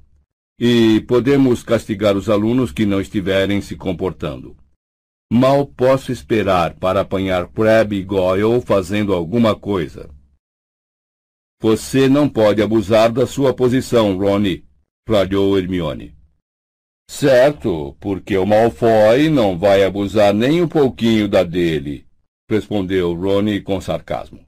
E 0.60 1.02
podemos 1.02 1.62
castigar 1.62 2.18
os 2.18 2.28
alunos 2.28 2.72
que 2.72 2.88
não 2.88 3.00
estiverem 3.00 3.62
se 3.62 3.76
comportando. 3.76 4.58
Mal 5.32 5.68
posso 5.68 6.12
esperar 6.12 6.74
para 6.76 7.02
apanhar 7.02 7.48
Crabbe 7.50 7.98
e 7.98 8.04
Goyle 8.04 8.62
fazendo 8.62 9.14
alguma 9.14 9.56
coisa. 9.56 10.10
Você 11.62 12.10
não 12.10 12.28
pode 12.28 12.60
abusar 12.60 13.12
da 13.12 13.28
sua 13.28 13.54
posição, 13.54 14.18
Ronnie, 14.18 14.66
ralhou 15.08 15.56
Hermione. 15.60 16.16
Certo, 17.08 17.96
porque 18.00 18.36
o 18.36 18.48
Malfoy 18.48 19.30
não 19.30 19.60
vai 19.60 19.84
abusar 19.84 20.34
nem 20.34 20.64
um 20.64 20.68
pouquinho 20.68 21.28
da 21.28 21.44
dele, 21.44 22.08
respondeu 22.50 23.14
Ronnie 23.14 23.62
com 23.62 23.80
sarcasmo. 23.80 24.44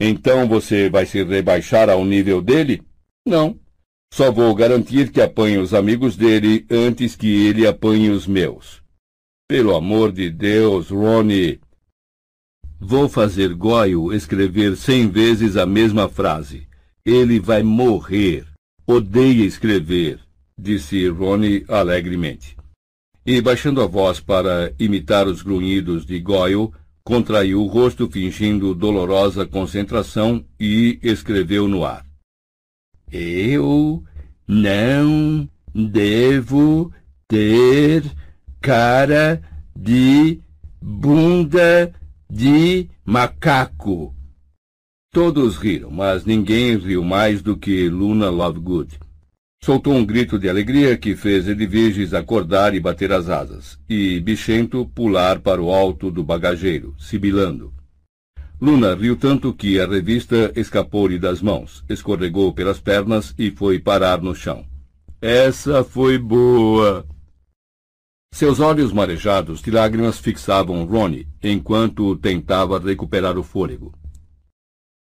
Então 0.00 0.48
você 0.48 0.90
vai 0.90 1.06
se 1.06 1.22
rebaixar 1.22 1.88
ao 1.88 2.04
nível 2.04 2.42
dele? 2.42 2.82
Não. 3.24 3.60
Só 4.12 4.32
vou 4.32 4.52
garantir 4.52 5.12
que 5.12 5.20
apanhe 5.20 5.58
os 5.58 5.72
amigos 5.72 6.16
dele 6.16 6.66
antes 6.68 7.14
que 7.14 7.46
ele 7.46 7.68
apanhe 7.68 8.10
os 8.10 8.26
meus. 8.26 8.82
Pelo 9.48 9.76
amor 9.76 10.10
de 10.10 10.28
Deus, 10.28 10.90
Ronnie. 10.90 11.60
Vou 12.78 13.08
fazer 13.08 13.54
Goyle 13.54 14.14
escrever 14.14 14.76
cem 14.76 15.08
vezes 15.08 15.56
a 15.56 15.64
mesma 15.64 16.08
frase. 16.08 16.66
Ele 17.04 17.40
vai 17.40 17.62
morrer. 17.62 18.44
Odeia 18.86 19.44
escrever, 19.44 20.20
disse 20.56 21.08
Ronnie 21.08 21.64
alegremente. 21.68 22.56
E, 23.24 23.40
baixando 23.40 23.82
a 23.82 23.86
voz 23.86 24.20
para 24.20 24.72
imitar 24.78 25.26
os 25.26 25.42
grunhidos 25.42 26.06
de 26.06 26.20
Goyle, 26.20 26.70
contraiu 27.02 27.62
o 27.62 27.66
rosto 27.66 28.08
fingindo 28.08 28.74
dolorosa 28.74 29.46
concentração 29.46 30.44
e 30.60 30.98
escreveu 31.02 31.66
no 31.66 31.84
ar. 31.84 32.06
Eu 33.10 34.04
não 34.46 35.48
devo 35.74 36.92
ter 37.26 38.04
cara 38.60 39.42
de 39.74 40.40
bunda 40.80 41.92
de 42.28 42.88
macaco. 43.04 44.14
Todos 45.12 45.56
riram, 45.56 45.90
mas 45.90 46.24
ninguém 46.24 46.76
riu 46.76 47.02
mais 47.02 47.40
do 47.40 47.56
que 47.56 47.88
Luna 47.88 48.28
Lovegood. 48.28 48.98
Soltou 49.62 49.94
um 49.94 50.04
grito 50.04 50.38
de 50.38 50.48
alegria 50.48 50.96
que 50.96 51.16
fez 51.16 51.48
Edviges 51.48 52.12
acordar 52.12 52.74
e 52.74 52.80
bater 52.80 53.12
as 53.12 53.28
asas, 53.28 53.78
e 53.88 54.20
Bichento 54.20 54.84
pular 54.94 55.40
para 55.40 55.62
o 55.62 55.72
alto 55.72 56.10
do 56.10 56.22
bagageiro, 56.22 56.94
sibilando. 56.98 57.72
Luna 58.60 58.94
riu 58.94 59.16
tanto 59.16 59.52
que 59.52 59.80
a 59.80 59.86
revista 59.86 60.52
escapou-lhe 60.54 61.18
das 61.18 61.40
mãos, 61.40 61.84
escorregou 61.88 62.52
pelas 62.52 62.78
pernas 62.78 63.34
e 63.38 63.50
foi 63.50 63.78
parar 63.78 64.20
no 64.20 64.34
chão. 64.34 64.64
Essa 65.20 65.82
foi 65.82 66.18
boa! 66.18 67.06
Seus 68.36 68.60
olhos 68.60 68.92
marejados 68.92 69.62
de 69.62 69.70
lágrimas 69.70 70.18
fixavam 70.18 70.84
Ronnie 70.84 71.26
enquanto 71.42 72.14
tentava 72.16 72.78
recuperar 72.78 73.38
o 73.38 73.42
fôlego. 73.42 73.94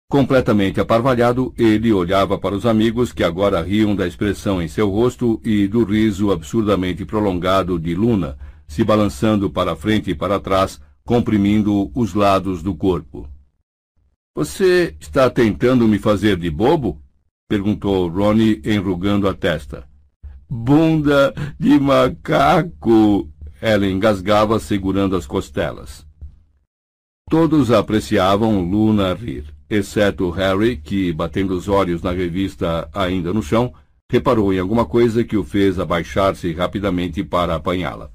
Completamente 0.06 0.78
aparvalhado, 0.82 1.54
ele 1.56 1.90
olhava 1.94 2.38
para 2.38 2.54
os 2.54 2.66
amigos 2.66 3.10
que 3.10 3.24
agora 3.24 3.62
riam 3.62 3.96
da 3.96 4.06
expressão 4.06 4.60
em 4.60 4.68
seu 4.68 4.90
rosto 4.90 5.40
e 5.42 5.66
do 5.66 5.82
riso 5.82 6.30
absurdamente 6.30 7.06
prolongado 7.06 7.78
de 7.80 7.94
Luna, 7.94 8.36
se 8.68 8.84
balançando 8.84 9.48
para 9.48 9.74
frente 9.74 10.10
e 10.10 10.14
para 10.14 10.38
trás, 10.38 10.78
comprimindo 11.02 11.90
os 11.94 12.12
lados 12.12 12.62
do 12.62 12.74
corpo. 12.74 13.26
Você 14.36 14.94
está 15.00 15.30
tentando 15.30 15.88
me 15.88 15.98
fazer 15.98 16.36
de 16.36 16.50
bobo? 16.50 17.00
perguntou 17.48 18.08
Ronnie, 18.08 18.60
enrugando 18.62 19.26
a 19.26 19.32
testa. 19.32 19.90
Bunda 20.54 21.32
de 21.58 21.80
macaco! 21.80 23.26
Ela 23.58 23.86
engasgava, 23.86 24.60
segurando 24.60 25.16
as 25.16 25.26
costelas. 25.26 26.06
Todos 27.30 27.70
apreciavam 27.70 28.60
Luna 28.60 29.14
rir, 29.14 29.46
exceto 29.70 30.28
Harry, 30.28 30.76
que, 30.76 31.10
batendo 31.10 31.54
os 31.54 31.68
olhos 31.68 32.02
na 32.02 32.12
revista 32.12 32.86
ainda 32.92 33.32
no 33.32 33.42
chão, 33.42 33.72
reparou 34.10 34.52
em 34.52 34.58
alguma 34.58 34.84
coisa 34.84 35.24
que 35.24 35.38
o 35.38 35.42
fez 35.42 35.78
abaixar-se 35.78 36.52
rapidamente 36.52 37.24
para 37.24 37.54
apanhá-la. 37.54 38.10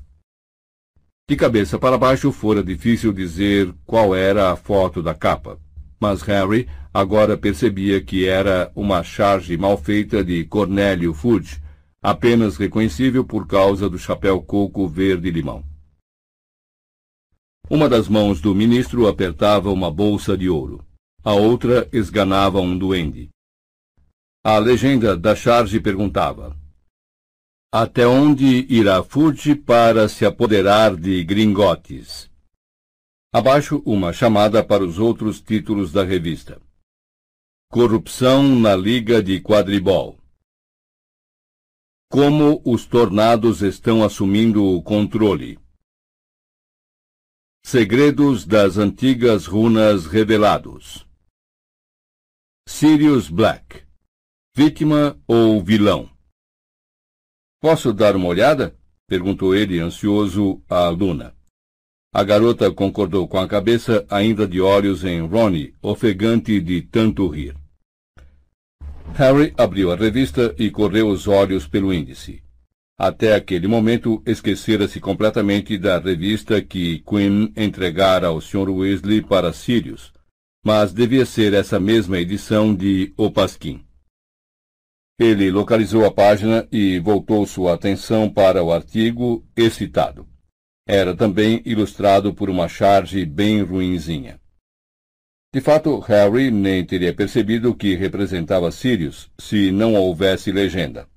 De 1.28 1.36
cabeça 1.36 1.80
para 1.80 1.98
baixo 1.98 2.32
fora 2.32 2.64
difícil 2.64 3.12
dizer 3.12 3.74
qual 3.84 4.14
era 4.16 4.52
a 4.52 4.56
foto 4.56 5.02
da 5.02 5.16
capa, 5.16 5.60
mas 6.00 6.22
Harry 6.22 6.68
agora 6.94 7.36
percebia 7.36 8.00
que 8.00 8.28
era 8.28 8.72
uma 8.76 9.02
charge 9.02 9.58
mal 9.58 9.76
feita 9.76 10.24
de 10.24 10.46
Cornélio 10.46 11.16
Fudge, 11.16 11.66
apenas 12.08 12.56
reconhecível 12.56 13.26
por 13.26 13.46
causa 13.46 13.90
do 13.90 14.00
chapéu 14.00 14.42
coco 14.42 14.88
verde-limão. 14.88 15.62
Uma 17.70 17.90
das 17.90 18.08
mãos 18.08 18.40
do 18.40 18.56
ministro 18.56 19.10
apertava 19.10 19.70
uma 19.74 19.92
bolsa 19.92 20.38
de 20.38 20.50
ouro. 20.50 20.88
A 21.22 21.34
outra 21.34 21.90
esganava 21.92 22.62
um 22.62 22.78
duende. 22.78 23.30
A 24.42 24.58
legenda 24.58 25.18
da 25.18 25.36
charge 25.36 25.82
perguntava: 25.82 26.58
Até 27.74 28.08
onde 28.08 28.66
irá 28.74 29.04
Furge 29.04 29.54
para 29.54 30.08
se 30.08 30.26
apoderar 30.26 30.96
de 30.96 31.22
Gringotes? 31.26 32.32
Abaixo, 33.34 33.84
uma 33.86 34.14
chamada 34.14 34.64
para 34.64 34.82
os 34.82 34.98
outros 34.98 35.42
títulos 35.42 35.92
da 35.92 36.06
revista. 36.06 36.62
Corrupção 37.70 38.58
na 38.58 38.78
Liga 38.78 39.22
de 39.22 39.42
Quadribol. 39.42 40.17
Como 42.10 42.62
os 42.64 42.86
tornados 42.86 43.62
estão 43.62 44.02
assumindo 44.02 44.64
o 44.64 44.82
controle. 44.82 45.60
Segredos 47.66 48.46
das 48.46 48.78
antigas 48.78 49.46
runas 49.46 50.06
revelados. 50.06 51.06
Sirius 52.66 53.30
Black. 53.30 53.86
Vítima 54.56 55.22
ou 55.28 55.62
vilão? 55.62 56.10
Posso 57.60 57.92
dar 57.92 58.16
uma 58.16 58.30
olhada? 58.30 58.80
perguntou 59.06 59.54
ele 59.54 59.78
ansioso 59.80 60.64
à 60.70 60.88
Luna. 60.88 61.36
A 62.14 62.24
garota 62.24 62.72
concordou 62.72 63.28
com 63.28 63.38
a 63.38 63.48
cabeça, 63.50 64.08
ainda 64.10 64.48
de 64.48 64.62
olhos 64.62 65.04
em 65.04 65.20
Ronnie, 65.28 65.76
ofegante 65.82 66.62
de 66.62 66.82
tanto 66.82 67.28
rir. 67.28 67.54
Harry 69.16 69.54
abriu 69.58 69.92
a 69.92 69.96
revista 69.96 70.54
e 70.58 70.70
correu 70.70 71.08
os 71.08 71.28
olhos 71.28 71.68
pelo 71.68 71.94
índice. 71.94 72.44
Até 73.00 73.36
aquele 73.36 73.68
momento, 73.68 74.24
esquecera-se 74.26 75.00
completamente 75.00 75.78
da 75.78 76.00
revista 76.00 76.62
que 76.62 77.00
Quinn 77.00 77.52
entregara 77.56 78.28
ao 78.28 78.42
Sr. 78.42 78.70
Weasley 78.70 79.22
para 79.22 79.54
Sirius, 79.54 80.12
mas 80.66 80.94
devia 80.94 81.26
ser 81.26 81.54
essa 81.54 81.80
mesma 81.80 82.18
edição 82.18 82.74
de 82.74 83.14
O 83.16 83.32
Pasquim. 83.32 83.86
Ele 85.20 85.50
localizou 85.52 86.06
a 86.06 86.12
página 86.12 86.68
e 86.72 87.00
voltou 87.00 87.46
sua 87.46 87.74
atenção 87.74 88.30
para 88.30 88.64
o 88.64 88.72
artigo, 88.72 89.44
excitado. 89.56 90.28
Era 90.88 91.16
também 91.16 91.62
ilustrado 91.66 92.34
por 92.34 92.50
uma 92.50 92.68
charge 92.68 93.26
bem 93.26 93.62
ruinzinha. 93.62 94.40
De 95.54 95.62
fato, 95.62 96.00
Harry 96.00 96.52
nem 96.52 96.86
teria 96.86 97.14
percebido 97.14 97.74
que 97.74 97.96
representava 97.96 98.70
Sirius 98.72 99.32
se 99.40 99.72
não 99.72 99.96
houvesse 99.96 100.52
legenda. 100.52 101.08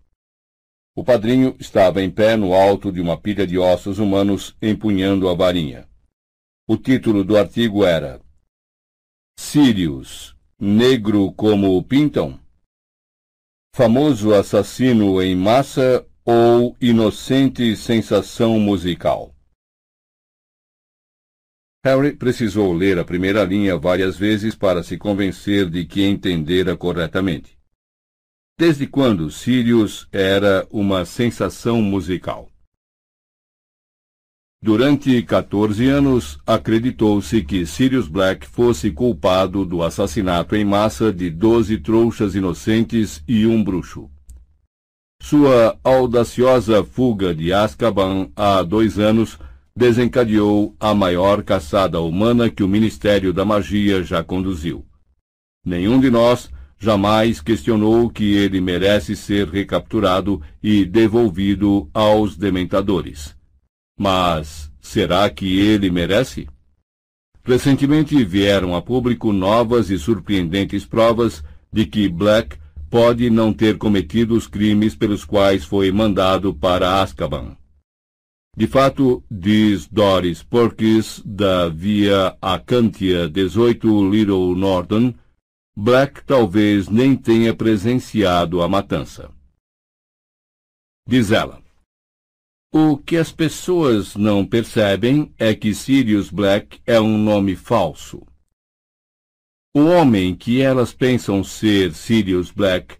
O 0.97 1.03
padrinho 1.03 1.57
estava 1.59 2.03
em 2.03 2.11
pé 2.11 2.37
no 2.37 2.55
alto 2.55 2.93
de 2.93 3.01
uma 3.01 3.21
pilha 3.21 3.47
de 3.47 3.59
ossos 3.59 3.99
humanos, 3.99 4.57
empunhando 4.61 5.29
a 5.29 5.35
varinha. 5.35 5.89
O 6.69 6.77
título 6.77 7.25
do 7.25 7.37
artigo 7.37 7.85
era 7.85 8.21
Sirius, 9.39 10.37
negro 10.59 11.33
como 11.33 11.77
o 11.77 11.83
pintam? 11.83 12.39
Famoso 13.75 14.35
assassino 14.35 15.21
em 15.23 15.35
massa 15.35 16.07
ou 16.25 16.77
inocente 16.81 17.75
sensação 17.77 18.61
musical? 18.61 19.35
Harry 21.83 22.15
precisou 22.15 22.75
ler 22.75 22.99
a 22.99 23.05
primeira 23.05 23.43
linha 23.43 23.79
várias 23.79 24.17
vezes 24.17 24.55
para 24.55 24.83
se 24.83 24.99
convencer 24.99 25.71
de 25.71 25.87
que 25.87 26.05
entendera 26.05 26.77
corretamente. 26.77 27.59
Desde 28.59 28.87
quando 28.87 29.31
Sirius 29.31 30.07
era 30.13 30.67
uma 30.71 31.07
sensação 31.07 31.81
musical? 31.81 32.51
Durante 34.63 35.23
14 35.23 35.89
anos, 35.89 36.39
acreditou-se 36.47 37.43
que 37.43 37.65
Sirius 37.65 38.07
Black 38.07 38.47
fosse 38.47 38.91
culpado 38.91 39.65
do 39.65 39.83
assassinato 39.83 40.55
em 40.55 40.67
massa 40.67 41.11
de 41.11 41.31
12 41.31 41.79
trouxas 41.79 42.35
inocentes 42.35 43.25
e 43.27 43.47
um 43.47 43.65
bruxo. 43.65 44.11
Sua 45.23 45.79
audaciosa 45.83 46.85
fuga 46.85 47.35
de 47.35 47.55
Azkaban 47.55 48.31
há 48.37 48.63
dois 48.63 48.99
anos 48.99 49.39
desencadeou 49.75 50.75
a 50.79 50.95
maior 50.95 51.43
caçada 51.43 52.01
humana 52.01 52.51
que 52.51 52.63
o 52.63 52.69
Ministério 52.69 53.33
da 53.33 53.45
Magia 53.45 54.03
já 54.03 54.23
conduziu. 54.23 54.85
Nenhum 55.65 56.01
de 56.01 56.11
nós 56.11 56.51
jamais 56.79 57.41
questionou 57.41 58.09
que 58.09 58.33
ele 58.33 58.61
merece 58.61 59.15
ser 59.15 59.49
recapturado 59.49 60.41
e 60.63 60.85
devolvido 60.85 61.89
aos 61.93 62.37
dementadores. 62.37 63.37
Mas 63.99 64.73
será 64.81 65.29
que 65.29 65.61
ele 65.61 65.91
merece? 65.91 66.49
Recentemente 67.45 68.23
vieram 68.25 68.75
a 68.75 68.81
público 68.81 69.33
novas 69.33 69.91
e 69.91 69.99
surpreendentes 69.99 70.87
provas 70.87 71.45
de 71.73 71.85
que 71.85 72.09
Black 72.09 72.57
pode 72.89 73.31
não 73.31 73.53
ter 73.53 73.79
cometido 73.79 74.35
os 74.35 74.47
crimes 74.47 74.97
pelos 74.97 75.25
quais 75.25 75.65
foi 75.65 75.93
mandado 75.93 76.55
para 76.55 77.01
Azkaban. 77.01 77.57
De 78.57 78.67
fato, 78.67 79.25
diz 79.31 79.87
Doris 79.87 80.43
Perkins, 80.43 81.23
da 81.25 81.69
Via 81.69 82.37
Acantia 82.43 83.29
18 83.29 84.11
Little 84.11 84.55
Norton, 84.57 85.15
Black 85.77 86.25
talvez 86.25 86.89
nem 86.89 87.17
tenha 87.17 87.55
presenciado 87.55 88.61
a 88.61 88.69
matança. 88.69 89.31
Diz 91.07 91.31
ela. 91.31 91.63
O 92.73 92.99
que 92.99 93.17
as 93.17 93.33
pessoas 93.33 94.15
não 94.15 94.47
percebem 94.47 95.33
é 95.39 95.55
que 95.55 95.73
Sirius 95.73 96.31
Black 96.31 96.81
é 96.85 97.01
um 97.01 97.17
nome 97.17 97.57
falso. 97.57 98.25
O 99.75 99.85
homem 99.85 100.35
que 100.35 100.61
elas 100.61 100.93
pensam 100.93 101.43
ser 101.45 101.95
Sirius 101.95 102.51
Black 102.51 102.97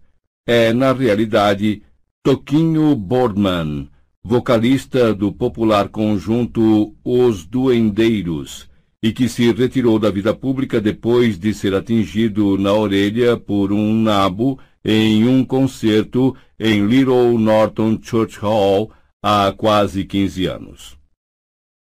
é, 0.47 0.73
na 0.73 0.93
realidade, 0.93 1.83
Toquinho 2.23 2.95
Boardman, 2.95 3.90
vocalista 4.23 5.15
do 5.15 5.33
popular 5.33 5.89
conjunto 5.89 6.95
Os 7.03 7.45
Duendeiros, 7.45 8.69
e 9.03 9.13
que 9.13 9.29
se 9.29 9.51
retirou 9.53 9.99
da 9.99 10.11
vida 10.11 10.35
pública 10.35 10.81
depois 10.81 11.39
de 11.39 11.55
ser 11.55 11.75
atingido 11.75 12.59
na 12.59 12.73
orelha 12.73 13.37
por 13.37 13.73
um 13.73 13.95
nabo 13.95 14.59
em 14.85 15.27
um 15.27 15.45
concerto 15.45 16.37
em 16.59 16.87
Little 16.87 17.39
Norton 17.39 17.99
Church 18.01 18.39
Hall, 18.39 18.93
há 19.23 19.53
quase 19.57 20.05
15 20.05 20.47
anos. 20.47 20.99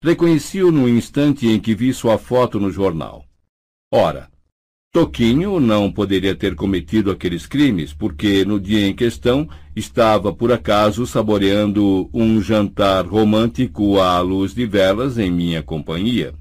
Reconheci-o 0.01 0.71
no 0.71 0.87
instante 0.87 1.45
em 1.47 1.59
que 1.59 1.75
vi 1.75 1.93
sua 1.93 2.17
foto 2.17 2.57
no 2.57 2.71
jornal. 2.71 3.25
Ora, 3.91 4.29
Toquinho 4.91 5.59
não 5.59 5.91
poderia 5.91 6.33
ter 6.33 6.55
cometido 6.55 7.11
aqueles 7.11 7.45
crimes, 7.45 7.93
porque 7.93 8.43
no 8.43 8.59
dia 8.59 8.87
em 8.87 8.95
questão 8.95 9.47
estava 9.75 10.33
por 10.33 10.51
acaso 10.51 11.05
saboreando 11.05 12.09
um 12.11 12.41
jantar 12.41 13.05
romântico 13.05 13.99
à 13.99 14.19
luz 14.19 14.51
de 14.51 14.65
velas 14.65 15.19
em 15.19 15.29
minha 15.29 15.61
companhia. 15.61 16.33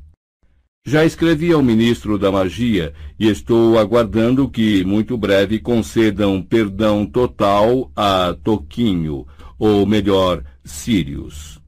Já 0.86 1.04
escrevi 1.04 1.52
ao 1.52 1.62
ministro 1.62 2.18
da 2.18 2.32
Magia 2.32 2.94
e 3.20 3.28
estou 3.28 3.78
aguardando 3.78 4.48
que 4.48 4.82
muito 4.82 5.18
breve 5.18 5.58
concedam 5.58 6.40
perdão 6.42 7.04
total 7.04 7.92
a 7.94 8.34
Toquinho, 8.42 9.26
ou 9.58 9.84
melhor, 9.84 10.42
Sirius. 10.64 11.60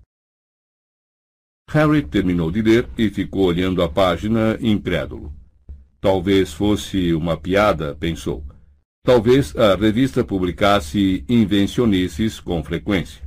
Harry 1.69 2.01
terminou 2.01 2.51
de 2.51 2.62
ler 2.62 2.89
e 2.97 3.11
ficou 3.11 3.44
olhando 3.44 3.82
a 3.82 3.89
página 3.89 4.57
incrédulo. 4.62 5.39
Talvez 6.01 6.52
fosse 6.52 7.12
uma 7.12 7.36
piada, 7.36 7.94
pensou. 7.94 8.43
Talvez 9.05 9.55
a 9.56 9.74
revista 9.74 10.24
publicasse 10.24 11.24
invencionices 11.28 12.40
com 12.40 12.64
frequência. 12.64 13.22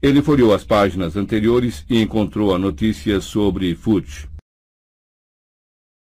Ele 0.00 0.22
folheou 0.22 0.54
as 0.54 0.64
páginas 0.64 1.16
anteriores 1.16 1.84
e 1.88 2.00
encontrou 2.00 2.54
a 2.54 2.58
notícia 2.58 3.20
sobre 3.20 3.74
Fudge. 3.74 4.28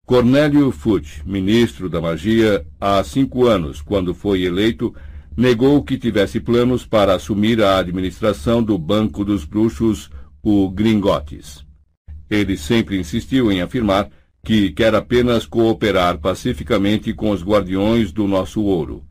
Cornélio 0.06 0.72
Fudge, 0.72 1.22
ministro 1.26 1.90
da 1.90 2.00
magia, 2.00 2.66
há 2.80 3.04
cinco 3.04 3.46
anos, 3.46 3.82
quando 3.82 4.14
foi 4.14 4.44
eleito, 4.44 4.96
negou 5.36 5.84
que 5.84 5.98
tivesse 5.98 6.40
planos 6.40 6.86
para 6.86 7.16
assumir 7.16 7.62
a 7.62 7.80
administração 7.80 8.62
do 8.64 8.78
Banco 8.78 9.26
dos 9.26 9.44
Bruxos, 9.44 10.10
o 10.44 10.70
Gringotes. 10.70 11.66
Ele 12.30 12.56
sempre 12.56 12.98
insistiu 12.98 13.52
em 13.52 13.62
afirmar 13.62 14.10
que 14.46 14.72
quer 14.72 14.94
apenas 14.94 15.48
cooperar 15.48 16.20
pacificamente 16.20 17.12
com 17.16 17.32
os 17.32 17.44
guardiões 17.44 18.12
do 18.12 18.28
nosso 18.28 18.62
ouro. 18.62 19.04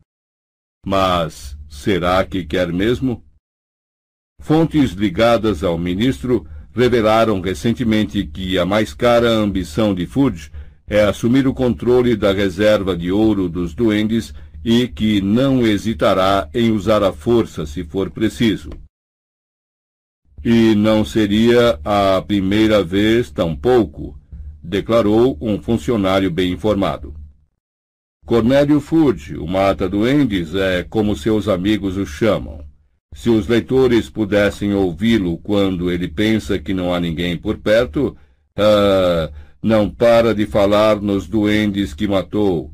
Mas 0.87 1.57
será 1.67 2.25
que 2.25 2.45
quer 2.45 2.71
mesmo? 2.71 3.21
Fontes 4.39 4.91
ligadas 4.91 5.61
ao 5.61 5.77
ministro 5.77 6.47
revelaram 6.73 7.41
recentemente 7.41 8.25
que 8.25 8.57
a 8.57 8.65
mais 8.65 8.93
cara 8.93 9.29
ambição 9.29 9.93
de 9.93 10.05
Fudge 10.05 10.49
é 10.87 11.03
assumir 11.03 11.45
o 11.47 11.53
controle 11.53 12.15
da 12.15 12.31
reserva 12.31 12.95
de 12.95 13.11
ouro 13.11 13.49
dos 13.49 13.73
duendes 13.73 14.33
e 14.63 14.87
que 14.87 15.19
não 15.19 15.67
hesitará 15.67 16.49
em 16.53 16.71
usar 16.71 17.03
a 17.03 17.11
força 17.11 17.65
se 17.65 17.83
for 17.83 18.09
preciso. 18.09 18.69
E 20.43 20.75
não 20.75 21.03
seria 21.03 21.77
a 21.83 22.21
primeira 22.21 22.81
vez 22.83 23.31
tampouco, 23.31 24.17
declarou 24.65 25.37
um 25.39 25.61
funcionário 25.61 26.31
bem 26.31 26.51
informado. 26.51 27.13
Cornélio 28.25 28.81
Fudge, 28.81 29.37
o 29.37 29.45
mata-duendes, 29.45 30.55
é 30.55 30.83
como 30.83 31.15
seus 31.15 31.47
amigos 31.47 31.95
o 31.95 32.05
chamam. 32.05 32.65
Se 33.13 33.29
os 33.29 33.47
leitores 33.47 34.09
pudessem 34.09 34.73
ouvi-lo 34.73 35.37
quando 35.37 35.91
ele 35.91 36.07
pensa 36.07 36.57
que 36.57 36.73
não 36.73 36.93
há 36.93 36.99
ninguém 36.99 37.37
por 37.37 37.57
perto, 37.59 38.17
ah, 38.57 39.29
não 39.61 39.89
para 39.89 40.33
de 40.33 40.45
falar 40.45 40.99
nos 40.99 41.27
duendes 41.27 41.93
que 41.93 42.07
matou, 42.07 42.71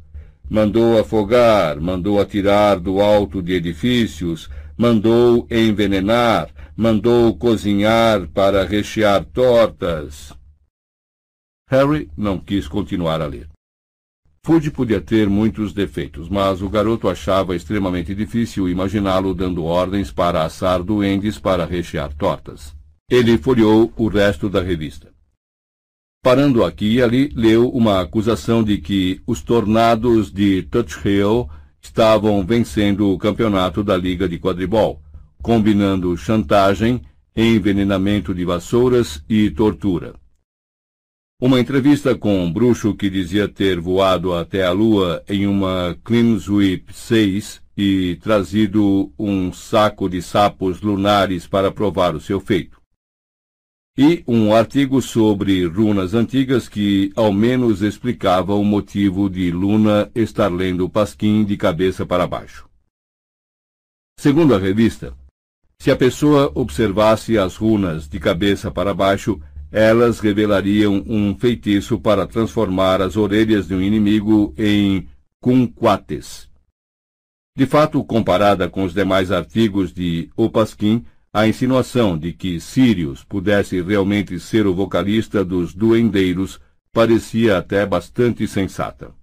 mandou 0.50 0.98
afogar, 0.98 1.80
mandou 1.80 2.20
atirar 2.20 2.80
do 2.80 3.02
alto 3.02 3.42
de 3.42 3.54
edifícios, 3.54 4.50
mandou 4.78 5.46
envenenar, 5.52 6.50
mandou 6.76 7.36
cozinhar 7.36 8.28
para 8.34 8.66
rechear 8.66 9.24
tortas. 9.26 10.34
Harry 11.72 12.10
não 12.18 12.38
quis 12.38 12.68
continuar 12.68 13.22
a 13.22 13.26
ler. 13.26 13.48
Fudge 14.46 14.70
podia 14.70 15.00
ter 15.00 15.30
muitos 15.30 15.72
defeitos, 15.72 16.28
mas 16.28 16.62
o 16.62 16.68
garoto 16.68 17.08
achava 17.08 17.56
extremamente 17.56 18.14
difícil 18.14 18.68
imaginá-lo 18.68 19.34
dando 19.34 19.64
ordens 19.64 20.12
para 20.12 20.44
assar 20.44 20.84
duendes 20.84 21.40
para 21.40 21.64
rechear 21.64 22.14
tortas. 22.14 22.76
Ele 23.10 23.38
folheou 23.38 23.94
o 23.96 24.10
resto 24.10 24.50
da 24.50 24.62
revista. 24.62 25.14
Parando 26.22 26.66
aqui 26.66 26.96
e 26.96 27.02
ali, 27.02 27.30
leu 27.34 27.70
uma 27.70 28.02
acusação 28.02 28.62
de 28.62 28.78
que 28.78 29.22
os 29.26 29.42
tornados 29.42 30.30
de 30.30 30.64
Touch 30.64 31.00
Hill 31.08 31.50
estavam 31.82 32.46
vencendo 32.46 33.10
o 33.10 33.18
campeonato 33.18 33.82
da 33.82 33.96
Liga 33.96 34.28
de 34.28 34.38
Quadribol, 34.38 35.02
combinando 35.42 36.18
chantagem, 36.18 37.02
envenenamento 37.34 38.36
de 38.36 38.44
vassouras 38.44 39.24
e 39.30 39.50
tortura. 39.50 40.20
Uma 41.44 41.60
entrevista 41.60 42.16
com 42.16 42.44
um 42.44 42.54
bruxo 42.54 42.94
que 42.94 43.10
dizia 43.10 43.48
ter 43.48 43.80
voado 43.80 44.32
até 44.32 44.64
a 44.64 44.72
Lua 44.72 45.24
em 45.28 45.48
uma 45.48 45.98
Clean 46.04 46.38
Sweep 46.38 46.94
6 46.94 47.64
e 47.76 48.16
trazido 48.18 49.12
um 49.18 49.52
saco 49.52 50.08
de 50.08 50.22
sapos 50.22 50.82
lunares 50.82 51.48
para 51.48 51.72
provar 51.72 52.14
o 52.14 52.20
seu 52.20 52.40
feito. 52.40 52.80
e 53.98 54.24
um 54.28 54.54
artigo 54.54 55.02
sobre 55.02 55.66
runas 55.66 56.14
antigas 56.14 56.70
que 56.70 57.12
ao 57.16 57.34
menos 57.34 57.82
explicava 57.82 58.54
o 58.54 58.64
motivo 58.64 59.28
de 59.28 59.50
Luna 59.50 60.12
estar 60.14 60.52
lendo 60.52 60.86
o 60.86 60.90
Pasquim 60.90 61.44
de 61.44 61.58
cabeça 61.58 62.06
para 62.06 62.28
baixo. 62.28 62.70
Segundo 64.16 64.54
a 64.54 64.60
revista, 64.60 65.18
se 65.82 65.90
a 65.90 65.96
pessoa 65.96 66.52
observasse 66.54 67.40
as 67.40 67.56
runas 67.56 68.08
de 68.08 68.20
cabeça 68.20 68.70
para 68.70 68.94
baixo, 68.94 69.42
elas 69.72 70.20
revelariam 70.20 71.04
um 71.08 71.36
feitiço 71.38 72.00
para 72.00 72.28
transformar 72.28 73.02
as 73.02 73.16
orelhas 73.16 73.68
de 73.68 73.74
um 73.74 73.82
inimigo 73.82 74.54
em 74.58 75.08
kumquates. 75.40 76.50
De 77.56 77.66
fato, 77.66 78.04
comparada 78.04 78.70
com 78.70 78.84
os 78.84 78.94
demais 78.94 79.32
artigos 79.32 79.94
de 79.94 80.30
Opaskin, 80.36 81.06
a 81.34 81.48
insinuação 81.48 82.18
de 82.18 82.34
que 82.34 82.60
Sirius 82.60 83.24
pudesse 83.24 83.82
realmente 83.82 84.38
ser 84.40 84.68
o 84.68 84.74
vocalista 84.74 85.46
dos 85.46 85.74
Duendeiros 85.74 86.60
parecia 86.92 87.58
até 87.58 87.86
bastante 87.86 88.46
sensata. 88.48 89.14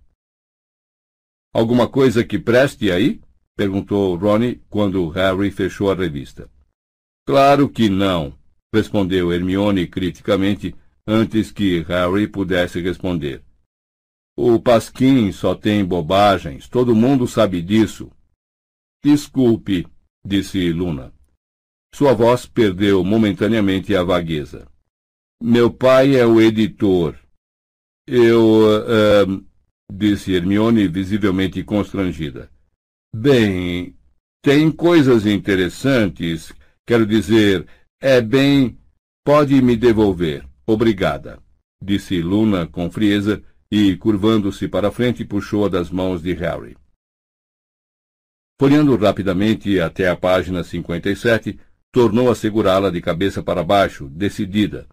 Alguma 1.53 1.87
coisa 1.87 2.25
que 2.25 2.39
preste 2.39 2.91
aí? 2.91 3.21
perguntou 3.55 4.15
Ronnie 4.17 4.63
quando 4.71 5.09
Harry 5.09 5.51
fechou 5.51 5.91
a 5.91 5.95
revista. 5.95 6.49
Claro 7.27 7.69
que 7.69 7.91
não, 7.91 8.38
respondeu 8.75 9.33
Hermione 9.33 9.87
criticamente 9.87 10.75
antes 11.07 11.51
que 11.51 11.81
Harry 11.83 12.29
pudesse 12.29 12.81
responder. 12.81 13.43
O 14.37 14.61
Pasquim 14.61 15.33
só 15.33 15.55
tem 15.55 15.85
bobagens, 15.85 16.69
todo 16.69 16.95
mundo 16.95 17.27
sabe 17.27 17.61
disso. 17.61 18.11
Desculpe, 19.03 19.87
disse 20.25 20.71
Luna. 20.73 21.13
Sua 21.95 22.13
voz 22.13 22.47
perdeu 22.47 23.03
momentaneamente 23.03 23.97
a 23.97 24.03
vagueza. 24.03 24.69
Meu 25.43 25.73
pai 25.73 26.17
é 26.17 26.27
o 26.27 26.41
editor. 26.41 27.17
Eu. 28.07 28.63
Uh, 28.65 29.45
disse 29.93 30.33
Hermione, 30.33 30.87
visivelmente 30.87 31.63
constrangida. 31.65 32.51
Bem, 33.15 33.97
tem 34.43 34.71
coisas 34.71 35.27
interessantes. 35.27 36.53
Quero 36.87 37.07
dizer, 37.07 37.67
é 38.01 38.21
bem. 38.21 38.79
Pode 39.25 39.61
me 39.61 39.77
devolver. 39.77 40.47
Obrigada, 40.67 41.43
disse 41.83 42.21
Luna 42.21 42.67
com 42.67 42.91
frieza 42.91 43.43
e, 43.71 43.97
curvando-se 43.97 44.69
para 44.69 44.91
frente, 44.91 45.25
puxou-a 45.25 45.69
das 45.69 45.91
mãos 45.91 46.23
de 46.23 46.33
Harry. 46.35 46.77
Folhando 48.61 48.97
rapidamente 48.97 49.79
até 49.79 50.09
a 50.09 50.17
página 50.17 50.65
57, 50.65 51.59
tornou 51.93 52.31
a 52.31 52.35
segurá-la 52.35 52.91
de 52.91 53.01
cabeça 53.01 53.43
para 53.43 53.63
baixo, 53.63 54.09
decidida, 54.09 54.87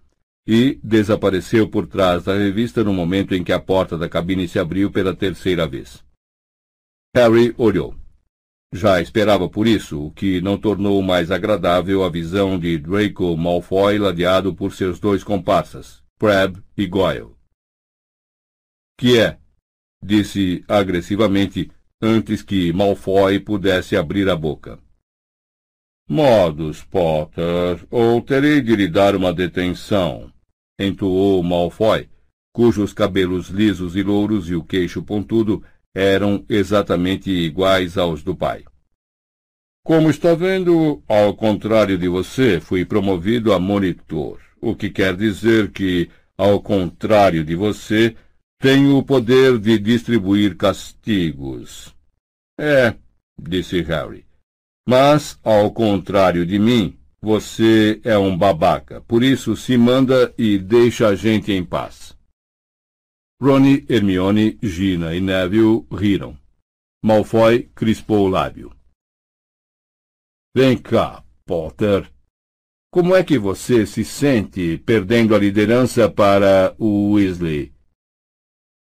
e 0.47 0.79
desapareceu 0.83 1.67
por 1.67 1.87
trás 1.87 2.25
da 2.25 2.35
revista 2.35 2.83
no 2.83 2.93
momento 2.93 3.33
em 3.33 3.43
que 3.43 3.51
a 3.51 3.59
porta 3.59 3.97
da 3.97 4.07
cabine 4.07 4.47
se 4.47 4.59
abriu 4.59 4.91
pela 4.91 5.15
terceira 5.15 5.67
vez. 5.67 6.03
Harry 7.15 7.55
olhou. 7.57 7.95
Já 8.75 8.99
esperava 8.99 9.47
por 9.47 9.67
isso, 9.67 10.07
o 10.07 10.11
que 10.11 10.41
não 10.41 10.57
tornou 10.57 11.01
mais 11.01 11.31
agradável 11.31 12.03
a 12.03 12.09
visão 12.09 12.59
de 12.59 12.77
Draco 12.77 13.37
Malfoy 13.37 13.97
ladeado 13.97 14.53
por 14.53 14.73
seus 14.73 14.99
dois 14.99 15.23
comparsas, 15.23 16.03
Crabbe 16.19 16.61
e 16.77 16.85
Goyle. 16.85 17.37
Que 18.99 19.17
é? 19.17 19.39
disse 20.03 20.61
agressivamente 20.67 21.71
antes 22.01 22.41
que 22.41 22.73
Malfoy 22.73 23.39
pudesse 23.39 23.95
abrir 23.95 24.27
a 24.27 24.35
boca. 24.35 24.77
Modos, 26.09 26.83
Potter, 26.83 27.87
ou 27.89 28.21
terei 28.21 28.61
de 28.61 28.75
lhe 28.75 28.89
dar 28.89 29.15
uma 29.15 29.33
detenção, 29.33 30.29
entoou 30.77 31.41
Malfoy, 31.41 32.09
cujos 32.53 32.91
cabelos 32.91 33.47
lisos 33.47 33.95
e 33.95 34.03
louros 34.03 34.49
e 34.49 34.55
o 34.55 34.65
queixo 34.65 35.01
pontudo 35.01 35.63
eram 35.95 36.43
exatamente 36.49 37.31
iguais 37.31 37.97
aos 37.97 38.21
do 38.21 38.35
pai. 38.35 38.65
Como 39.85 40.09
está 40.09 40.35
vendo, 40.35 41.01
ao 41.07 41.33
contrário 41.33 41.97
de 41.97 42.09
você, 42.09 42.59
fui 42.59 42.83
promovido 42.83 43.53
a 43.53 43.59
monitor, 43.59 44.39
o 44.59 44.75
que 44.75 44.89
quer 44.89 45.15
dizer 45.15 45.71
que, 45.71 46.09
ao 46.37 46.59
contrário 46.59 47.45
de 47.45 47.55
você, 47.55 48.15
tenho 48.59 48.97
o 48.97 49.03
poder 49.03 49.57
de 49.59 49.77
distribuir 49.77 50.57
castigos. 50.57 51.93
É, 52.59 52.95
disse 53.39 53.81
Harry. 53.81 54.25
Mas, 54.87 55.39
ao 55.43 55.71
contrário 55.71 56.45
de 56.45 56.57
mim, 56.59 56.97
você 57.21 57.99
é 58.03 58.17
um 58.17 58.37
babaca. 58.37 59.01
Por 59.01 59.23
isso, 59.23 59.55
se 59.55 59.77
manda 59.77 60.33
e 60.37 60.57
deixa 60.57 61.07
a 61.09 61.15
gente 61.15 61.51
em 61.51 61.63
paz. 61.63 62.14
Ronnie, 63.45 63.85
Hermione, 63.87 64.57
Gina 64.63 65.13
e 65.13 65.21
Neville 65.21 65.85
riram. 65.91 66.35
Malfoy 67.03 67.69
crispou 67.75 68.25
o 68.25 68.27
lábio. 68.27 68.75
Vem 70.55 70.75
cá, 70.75 71.23
Potter. 71.45 72.11
Como 72.91 73.15
é 73.15 73.23
que 73.23 73.37
você 73.37 73.85
se 73.85 74.03
sente 74.03 74.79
perdendo 74.79 75.35
a 75.35 75.37
liderança 75.37 76.09
para 76.09 76.75
o 76.79 77.11
Weasley? 77.11 77.71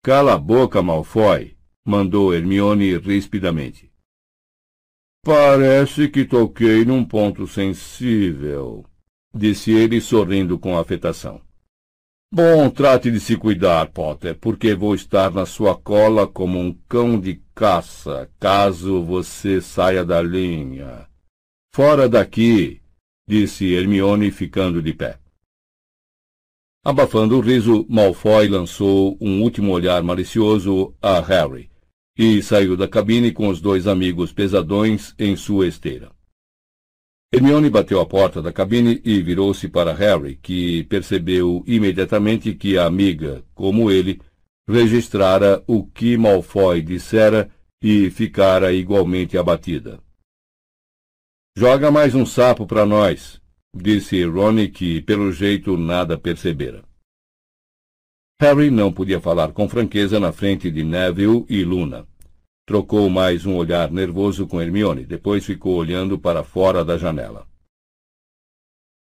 Cala 0.05 0.35
a 0.35 0.39
boca, 0.39 0.81
Malfoy, 0.81 1.57
mandou 1.85 2.33
Hermione 2.33 2.97
rispidamente. 2.99 3.93
Parece 5.25 6.09
que 6.09 6.25
toquei 6.25 6.85
num 6.85 7.05
ponto 7.05 7.49
sensível, 7.49 8.87
disse 9.35 9.73
ele 9.73 10.01
sorrindo 10.01 10.57
com 10.57 10.79
afetação. 10.79 11.43
Bom, 12.35 12.71
trate 12.71 13.11
de 13.11 13.21
se 13.21 13.37
cuidar, 13.37 13.91
Potter, 13.91 14.35
porque 14.35 14.75
vou 14.75 14.95
estar 14.95 15.31
na 15.31 15.45
sua 15.45 15.77
cola 15.77 16.27
como 16.27 16.59
um 16.59 16.73
cão 16.89 17.21
de 17.21 17.43
caça, 17.55 18.27
caso 18.41 19.03
você 19.03 19.61
saia 19.61 20.03
da 20.03 20.23
linha. 20.23 21.07
Fora 21.75 22.09
daqui, 22.09 22.81
disse 23.29 23.75
Hermione, 23.75 24.31
ficando 24.31 24.81
de 24.81 24.95
pé. 24.95 25.19
Abafando 26.83 27.37
o 27.37 27.41
riso, 27.43 27.85
Malfoy 27.87 28.49
lançou 28.49 29.15
um 29.21 29.43
último 29.43 29.71
olhar 29.71 30.03
malicioso 30.03 30.95
a 31.03 31.21
Harry, 31.21 31.71
e 32.17 32.43
saiu 32.43 32.79
da 32.79 32.89
cabine 32.89 33.31
com 33.31 33.49
os 33.49 33.61
dois 33.61 33.87
amigos 33.87 34.33
pesadões 34.33 35.15
em 35.19 35.37
sua 35.37 35.67
esteira. 35.67 36.11
Hermione 37.35 37.71
bateu 37.71 37.99
a 37.99 38.05
porta 38.05 38.43
da 38.43 38.53
cabine 38.53 39.01
e 39.03 39.23
virou-se 39.23 39.67
para 39.67 39.95
Harry, 39.95 40.37
que 40.37 40.85
percebeu 40.85 41.65
imediatamente 41.67 42.55
que 42.55 42.77
a 42.77 42.85
amiga, 42.85 43.43
como 43.55 43.91
ele, 43.91 44.21
registrara 44.69 45.65
o 45.67 45.83
que 45.83 46.19
Malfoy 46.19 46.83
dissera 46.83 47.51
e 47.83 48.11
ficara 48.11 48.71
igualmente 48.73 49.39
abatida. 49.39 49.99
Joga 51.57 51.91
mais 51.91 52.15
um 52.15 52.27
sapo 52.27 52.67
para 52.67 52.85
nós, 52.85 53.41
disse 53.75 54.23
Ronnie, 54.25 54.69
que 54.69 55.01
pelo 55.01 55.33
jeito 55.33 55.77
nada 55.79 56.19
percebera. 56.19 56.85
Harry 58.41 58.71
não 58.71 58.93
podia 58.93 59.21
falar 59.21 59.53
com 59.53 59.67
franqueza 59.69 60.21
na 60.21 60.33
frente 60.33 60.71
de 60.71 60.85
Neville 60.85 61.47
e 61.49 61.65
Luna. 61.65 62.07
Trocou 62.65 63.11
mais 63.11 63.45
um 63.45 63.57
olhar 63.57 63.91
nervoso 63.91 64.47
com 64.47 64.61
Hermione, 64.61 65.05
depois 65.05 65.45
ficou 65.45 65.75
olhando 65.75 66.17
para 66.17 66.45
fora 66.45 66.85
da 66.85 66.97
janela. 66.97 67.49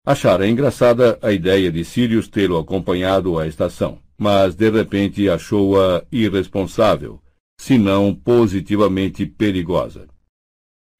Achara 0.05 0.47
engraçada 0.47 1.19
a 1.21 1.33
ideia 1.33 1.69
de 1.69 1.83
Sirius 1.83 2.29
tê-lo 2.29 2.57
acompanhado 2.57 3.37
à 3.37 3.45
estação, 3.45 4.01
mas 4.17 4.55
de 4.55 4.69
repente 4.69 5.29
achou-a 5.29 6.05
irresponsável, 6.09 7.21
se 7.59 7.77
não 7.77 8.15
positivamente 8.15 9.25
perigosa. 9.25 10.07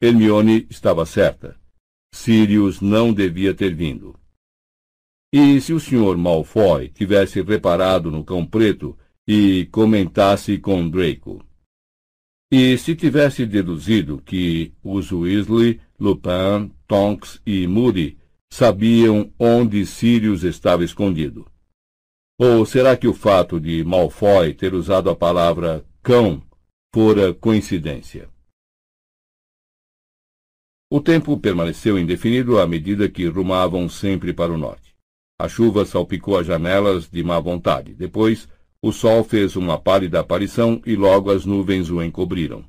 Hermione 0.02 0.68
estava 0.70 1.06
certa. 1.06 1.58
Sirius 2.14 2.82
não 2.82 3.14
devia 3.14 3.54
ter 3.54 3.74
vindo. 3.74 4.20
E 5.34 5.62
se 5.62 5.72
o 5.72 5.80
Sr. 5.80 6.18
Malfoy 6.18 6.90
tivesse 6.90 7.42
reparado 7.42 8.12
no 8.12 8.26
cão 8.26 8.46
preto 8.46 8.98
e 9.26 9.70
comentasse 9.72 10.58
com 10.58 10.90
Draco? 10.90 11.42
E 12.54 12.78
se 12.78 12.94
tivesse 12.98 13.46
deduzido 13.46 14.22
que 14.22 14.74
os 14.84 15.10
Weasley, 15.10 15.80
Lupin, 15.98 16.76
Tonks 16.86 17.42
e 17.46 17.66
Moody 17.66 18.20
sabiam 18.52 19.34
onde 19.40 19.86
Sirius 19.86 20.44
estava 20.44 20.84
escondido? 20.84 21.50
Ou 22.38 22.66
será 22.66 22.98
que 22.98 23.08
o 23.08 23.14
fato 23.14 23.58
de 23.58 23.86
Malfoy 23.86 24.54
ter 24.54 24.74
usado 24.74 25.10
a 25.10 25.16
palavra 25.16 25.86
cão 26.04 26.44
fora 26.94 27.34
coincidência? 27.34 28.30
O 30.92 31.00
tempo 31.00 31.40
permaneceu 31.40 31.98
indefinido 31.98 32.60
à 32.60 32.68
medida 32.68 33.08
que 33.08 33.26
rumavam 33.28 33.88
sempre 33.88 34.34
para 34.34 34.52
o 34.52 34.58
norte. 34.58 34.94
A 35.40 35.48
chuva 35.48 35.86
salpicou 35.86 36.38
as 36.38 36.46
janelas 36.46 37.10
de 37.10 37.24
má 37.24 37.40
vontade. 37.40 37.94
Depois, 37.94 38.50
o 38.82 38.92
sol 38.92 39.24
fez 39.24 39.56
uma 39.56 39.78
pálida 39.78 40.20
aparição 40.20 40.82
e 40.86 40.96
logo 40.96 41.30
as 41.30 41.46
nuvens 41.46 41.90
o 41.92 42.02
encobriram. 42.02 42.66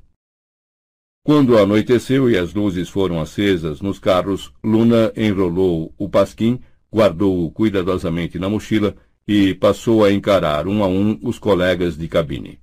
Quando 1.25 1.57
anoiteceu 1.57 2.29
e 2.29 2.37
as 2.37 2.53
luzes 2.53 2.89
foram 2.89 3.19
acesas 3.19 3.81
nos 3.81 3.97
carros, 3.97 4.53
Luna 4.63 5.11
enrolou 5.15 5.93
o 5.97 6.07
pasquim, 6.07 6.59
guardou-o 6.93 7.49
cuidadosamente 7.49 8.37
na 8.37 8.49
mochila 8.49 8.95
e 9.27 9.55
passou 9.55 10.03
a 10.03 10.11
encarar 10.11 10.67
um 10.67 10.83
a 10.83 10.87
um 10.87 11.17
os 11.23 11.39
colegas 11.39 11.97
de 11.97 12.07
cabine. 12.07 12.59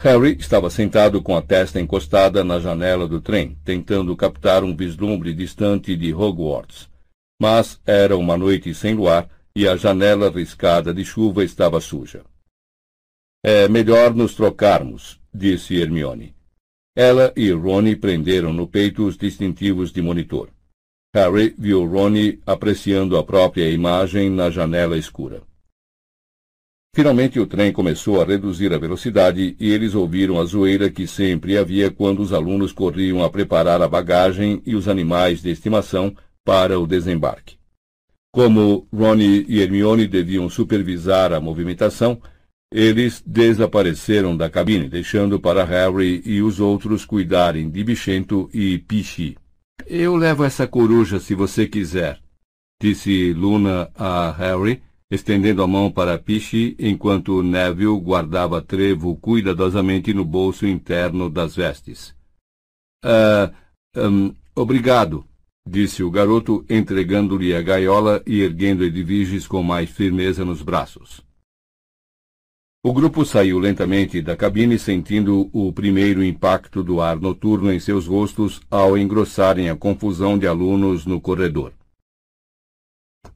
Harry 0.00 0.36
estava 0.38 0.70
sentado 0.70 1.20
com 1.20 1.36
a 1.36 1.42
testa 1.42 1.78
encostada 1.78 2.42
na 2.42 2.58
janela 2.58 3.06
do 3.06 3.20
trem, 3.20 3.58
tentando 3.64 4.16
captar 4.16 4.64
um 4.64 4.74
vislumbre 4.74 5.34
distante 5.34 5.94
de 5.96 6.14
Hogwarts. 6.14 6.88
Mas 7.40 7.80
era 7.84 8.16
uma 8.16 8.36
noite 8.36 8.72
sem 8.74 8.94
luar 8.94 9.28
e 9.54 9.68
a 9.68 9.76
janela 9.76 10.30
riscada 10.30 10.94
de 10.94 11.04
chuva 11.04 11.44
estava 11.44 11.80
suja. 11.80 12.22
É 13.42 13.68
melhor 13.68 14.14
nos 14.14 14.34
trocarmos, 14.34 15.20
disse 15.32 15.76
Hermione. 15.80 16.34
Ela 16.96 17.32
e 17.36 17.50
Rony 17.52 17.94
prenderam 17.94 18.52
no 18.52 18.66
peito 18.66 19.06
os 19.06 19.16
distintivos 19.16 19.92
de 19.92 20.02
monitor. 20.02 20.48
Harry 21.14 21.54
viu 21.56 21.86
Rony 21.86 22.40
apreciando 22.44 23.16
a 23.16 23.22
própria 23.22 23.70
imagem 23.70 24.28
na 24.28 24.50
janela 24.50 24.98
escura. 24.98 25.42
Finalmente 26.94 27.38
o 27.38 27.46
trem 27.46 27.72
começou 27.72 28.20
a 28.20 28.24
reduzir 28.24 28.74
a 28.74 28.78
velocidade 28.78 29.54
e 29.60 29.70
eles 29.70 29.94
ouviram 29.94 30.40
a 30.40 30.44
zoeira 30.44 30.90
que 30.90 31.06
sempre 31.06 31.56
havia 31.56 31.92
quando 31.92 32.20
os 32.20 32.32
alunos 32.32 32.72
corriam 32.72 33.22
a 33.22 33.30
preparar 33.30 33.80
a 33.80 33.86
bagagem 33.86 34.60
e 34.66 34.74
os 34.74 34.88
animais 34.88 35.40
de 35.40 35.50
estimação 35.50 36.12
para 36.44 36.80
o 36.80 36.88
desembarque. 36.88 37.56
Como 38.32 38.88
Ronnie 38.92 39.46
e 39.48 39.60
Hermione 39.60 40.08
deviam 40.08 40.50
supervisar 40.50 41.32
a 41.32 41.40
movimentação, 41.40 42.20
eles 42.72 43.22
desapareceram 43.26 44.36
da 44.36 44.50
cabine, 44.50 44.88
deixando 44.88 45.40
para 45.40 45.64
Harry 45.64 46.22
e 46.24 46.42
os 46.42 46.60
outros 46.60 47.04
cuidarem 47.04 47.70
de 47.70 47.82
Bichento 47.82 48.48
e 48.52 48.78
Pichi. 48.78 49.36
Eu 49.86 50.16
levo 50.16 50.44
essa 50.44 50.66
coruja 50.66 51.18
se 51.18 51.34
você 51.34 51.66
quiser, 51.66 52.20
disse 52.80 53.32
Luna 53.32 53.90
a 53.94 54.30
Harry, 54.32 54.82
estendendo 55.10 55.62
a 55.62 55.66
mão 55.66 55.90
para 55.90 56.18
Pichi, 56.18 56.76
enquanto 56.78 57.42
Neville 57.42 57.98
guardava 58.00 58.60
Trevo 58.60 59.16
cuidadosamente 59.16 60.12
no 60.12 60.24
bolso 60.24 60.66
interno 60.66 61.30
das 61.30 61.56
vestes. 61.56 62.14
Ah, 63.02 63.50
um, 63.96 64.34
obrigado, 64.54 65.24
disse 65.66 66.02
o 66.02 66.10
garoto, 66.10 66.66
entregando-lhe 66.68 67.54
a 67.54 67.62
gaiola 67.62 68.22
e 68.26 68.42
erguendo 68.42 68.84
Edviges 68.84 69.46
com 69.46 69.62
mais 69.62 69.88
firmeza 69.88 70.44
nos 70.44 70.60
braços. 70.60 71.26
O 72.88 72.92
grupo 72.94 73.22
saiu 73.22 73.58
lentamente 73.58 74.22
da 74.22 74.34
cabine, 74.34 74.78
sentindo 74.78 75.50
o 75.52 75.70
primeiro 75.70 76.24
impacto 76.24 76.82
do 76.82 77.02
ar 77.02 77.20
noturno 77.20 77.70
em 77.70 77.78
seus 77.78 78.06
rostos 78.06 78.62
ao 78.70 78.96
engrossarem 78.96 79.68
a 79.68 79.76
confusão 79.76 80.38
de 80.38 80.46
alunos 80.46 81.04
no 81.04 81.20
corredor. 81.20 81.74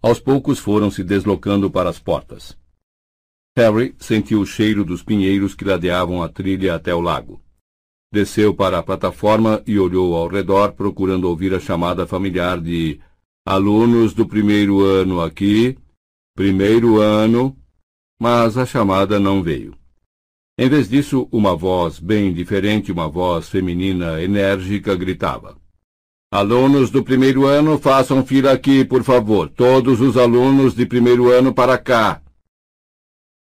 Aos 0.01 0.19
poucos 0.19 0.59
foram 0.59 0.91
se 0.91 1.05
deslocando 1.05 1.71
para 1.71 1.91
as 1.91 1.99
portas. 1.99 2.57
Harry 3.55 3.95
sentiu 3.99 4.41
o 4.41 4.47
cheiro 4.47 4.87
dos 4.87 5.03
pinheiros 5.03 5.55
que 5.55 5.67
ladeavam 5.67 6.23
a 6.23 6.31
trilha 6.31 6.75
até 6.75 6.95
o 6.95 7.01
lago. 7.03 7.39
Desceu 8.11 8.55
para 8.55 8.79
a 8.79 8.83
plataforma 8.83 9.63
e 9.67 9.79
olhou 9.79 10.15
ao 10.15 10.29
redor, 10.29 10.73
procurando 10.73 11.29
ouvir 11.29 11.53
a 11.53 11.61
chamada 11.61 12.07
familiar 12.07 12.59
de 12.59 12.99
alunos 13.45 14.15
do 14.15 14.27
primeiro 14.27 14.81
ano 14.81 15.21
aqui, 15.21 15.77
primeiro 16.35 17.03
ano, 17.03 17.55
mas 18.23 18.57
a 18.57 18.65
chamada 18.65 19.19
não 19.19 19.43
veio. 19.43 19.75
Em 20.57 20.69
vez 20.69 20.89
disso, 20.89 21.29
uma 21.33 21.57
voz 21.57 21.99
bem 21.99 22.33
diferente, 22.33 22.93
uma 22.93 23.09
voz 23.09 23.49
feminina 23.49 24.23
enérgica, 24.23 24.95
gritava. 24.95 25.57
Alunos 26.31 26.89
do 26.89 27.03
primeiro 27.03 27.47
ano, 27.47 27.81
façam 27.81 28.25
fila 28.25 28.53
aqui, 28.53 28.85
por 28.85 29.03
favor. 29.03 29.49
Todos 29.49 30.01
os 30.01 30.17
alunos 30.17 30.73
de 30.73 30.87
primeiro 30.87 31.33
ano 31.33 31.53
para 31.53 31.77
cá. 31.77 32.23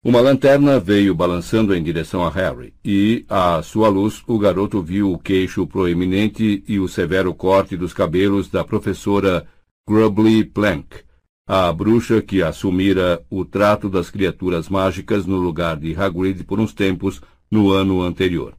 Uma 0.06 0.22
lanterna 0.22 0.80
veio 0.80 1.14
balançando 1.14 1.76
em 1.76 1.84
direção 1.84 2.23
a 2.23 2.30
Harry, 2.30 2.73
e, 2.81 3.26
à 3.27 3.61
sua 3.61 3.89
luz, 3.89 4.23
o 4.26 4.39
garoto 4.39 4.81
viu 4.81 5.11
o 5.11 5.19
queixo 5.19 5.68
proeminente 5.68 6.64
e 6.65 6.80
o 6.80 6.88
severo 6.88 7.34
corte 7.34 7.76
dos 7.76 7.93
cabelos 7.93 8.48
da 8.48 8.64
professora 8.64 9.45
Grubbly 9.85 10.45
Plank, 10.45 11.03
a 11.47 11.72
bruxa 11.73 12.22
que 12.22 12.41
assumira 12.41 13.26
o 13.30 13.43
trato 13.43 13.89
das 13.89 14.09
criaturas 14.09 14.69
mágicas 14.69 15.26
no 15.26 15.38
lugar 15.38 15.77
de 15.77 15.95
Hagrid 15.95 16.43
por 16.43 16.59
uns 16.59 16.73
tempos 16.73 17.22
no 17.49 17.72
ano 17.72 18.01
anterior. 18.01 18.55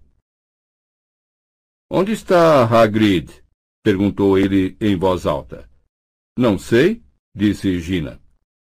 Onde 1.91 2.13
está 2.13 2.65
Hagrid? 2.65 3.31
perguntou 3.83 4.39
ele 4.39 4.77
em 4.81 4.97
voz 4.97 5.27
alta. 5.27 5.69
Não 6.37 6.59
sei, 6.59 7.03
disse 7.35 7.81
Gina. 7.81 8.21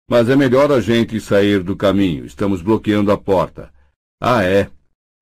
Mas 0.08 0.28
é 0.28 0.36
melhor 0.36 0.72
a 0.72 0.80
gente 0.80 1.20
sair 1.20 1.62
do 1.62 1.76
caminho. 1.76 2.24
Estamos 2.24 2.60
bloqueando 2.60 3.12
a 3.12 3.18
porta. 3.18 3.72
Ah, 4.20 4.42
é. 4.42 4.70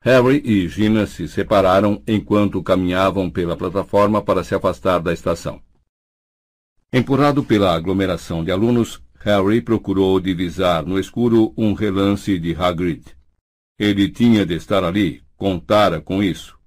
Harry 0.02 0.42
e 0.44 0.66
Gina 0.66 1.06
se 1.06 1.28
separaram 1.28 2.02
enquanto 2.06 2.62
caminhavam 2.62 3.30
pela 3.30 3.56
plataforma 3.56 4.22
para 4.22 4.42
se 4.42 4.54
afastar 4.54 4.98
da 5.00 5.12
estação. 5.12 5.62
Empurrado 6.92 7.44
pela 7.44 7.72
aglomeração 7.72 8.42
de 8.42 8.50
alunos, 8.50 9.00
Harry 9.20 9.62
procurou 9.62 10.18
divisar 10.18 10.84
no 10.84 10.98
escuro 10.98 11.54
um 11.56 11.72
relance 11.72 12.36
de 12.36 12.52
Hagrid. 12.52 13.04
Ele 13.78 14.10
tinha 14.10 14.44
de 14.44 14.54
estar 14.54 14.82
ali, 14.82 15.22
contara 15.36 16.00
com 16.00 16.20
isso. 16.20 16.58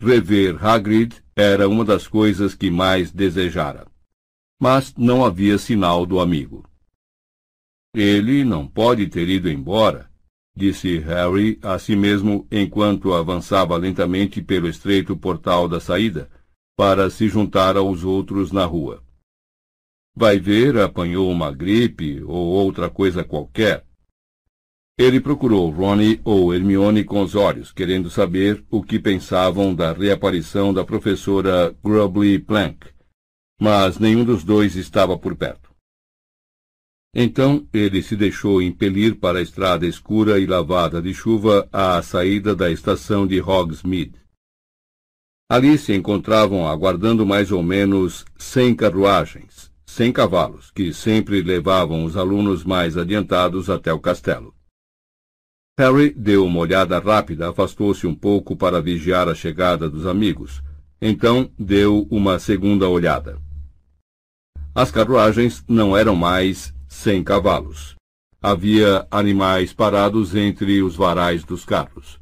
Rever 0.00 0.64
Hagrid 0.64 1.16
era 1.34 1.68
uma 1.68 1.84
das 1.84 2.06
coisas 2.06 2.54
que 2.54 2.70
mais 2.70 3.10
desejara. 3.10 3.88
Mas 4.60 4.94
não 4.96 5.24
havia 5.24 5.58
sinal 5.58 6.06
do 6.06 6.20
amigo. 6.20 6.64
Ele 7.92 8.44
não 8.44 8.68
pode 8.68 9.08
ter 9.08 9.28
ido 9.28 9.50
embora, 9.50 10.08
disse 10.54 10.98
Harry 10.98 11.58
a 11.60 11.76
si 11.76 11.96
mesmo 11.96 12.46
enquanto 12.52 13.12
avançava 13.12 13.76
lentamente 13.76 14.40
pelo 14.40 14.68
estreito 14.68 15.16
portal 15.16 15.68
da 15.68 15.80
saída, 15.80 16.30
para 16.76 17.10
se 17.10 17.28
juntar 17.28 17.76
aos 17.76 18.04
outros 18.04 18.52
na 18.52 18.64
rua. 18.64 19.02
Vai 20.14 20.38
ver, 20.38 20.76
apanhou 20.78 21.30
uma 21.30 21.52
gripe 21.52 22.22
ou 22.22 22.46
outra 22.48 22.90
coisa 22.90 23.24
qualquer. 23.24 23.84
Ele 24.98 25.20
procurou 25.20 25.70
Ronnie 25.70 26.20
ou 26.24 26.52
Hermione 26.52 27.04
com 27.04 27.22
os 27.22 27.34
olhos, 27.34 27.72
querendo 27.72 28.10
saber 28.10 28.62
o 28.70 28.82
que 28.82 28.98
pensavam 28.98 29.74
da 29.74 29.92
reaparição 29.92 30.74
da 30.74 30.84
professora 30.84 31.74
Grubbly 31.82 32.38
Plank, 32.38 32.88
mas 33.58 33.98
nenhum 33.98 34.24
dos 34.24 34.44
dois 34.44 34.76
estava 34.76 35.16
por 35.16 35.34
perto. 35.36 35.70
Então 37.14 37.66
ele 37.72 38.02
se 38.02 38.14
deixou 38.14 38.60
impelir 38.60 39.16
para 39.16 39.38
a 39.38 39.42
estrada 39.42 39.86
escura 39.86 40.38
e 40.38 40.46
lavada 40.46 41.00
de 41.00 41.12
chuva 41.14 41.68
à 41.72 42.00
saída 42.02 42.54
da 42.54 42.70
estação 42.70 43.26
de 43.26 43.40
Hogsmeade. 43.40 44.20
Ali 45.48 45.76
se 45.78 45.92
encontravam 45.94 46.68
aguardando 46.68 47.26
mais 47.26 47.50
ou 47.50 47.62
menos 47.62 48.24
cem 48.36 48.76
carruagens, 48.76 49.69
cem 49.90 50.12
cavalos, 50.12 50.70
que 50.70 50.94
sempre 50.94 51.42
levavam 51.42 52.04
os 52.04 52.16
alunos 52.16 52.62
mais 52.62 52.96
adiantados 52.96 53.68
até 53.68 53.92
o 53.92 53.98
castelo. 53.98 54.54
Harry 55.76 56.14
deu 56.14 56.46
uma 56.46 56.60
olhada 56.60 56.98
rápida, 57.00 57.50
afastou-se 57.50 58.06
um 58.06 58.14
pouco 58.14 58.56
para 58.56 58.80
vigiar 58.80 59.28
a 59.28 59.34
chegada 59.34 59.90
dos 59.90 60.06
amigos. 60.06 60.62
Então 61.02 61.50
deu 61.58 62.06
uma 62.08 62.38
segunda 62.38 62.88
olhada. 62.88 63.40
As 64.72 64.92
carruagens 64.92 65.64
não 65.68 65.96
eram 65.96 66.14
mais 66.14 66.72
cem 66.88 67.24
cavalos. 67.24 67.96
Havia 68.40 69.06
animais 69.10 69.72
parados 69.72 70.36
entre 70.36 70.82
os 70.82 70.94
varais 70.94 71.42
dos 71.42 71.64
carros. 71.64 72.20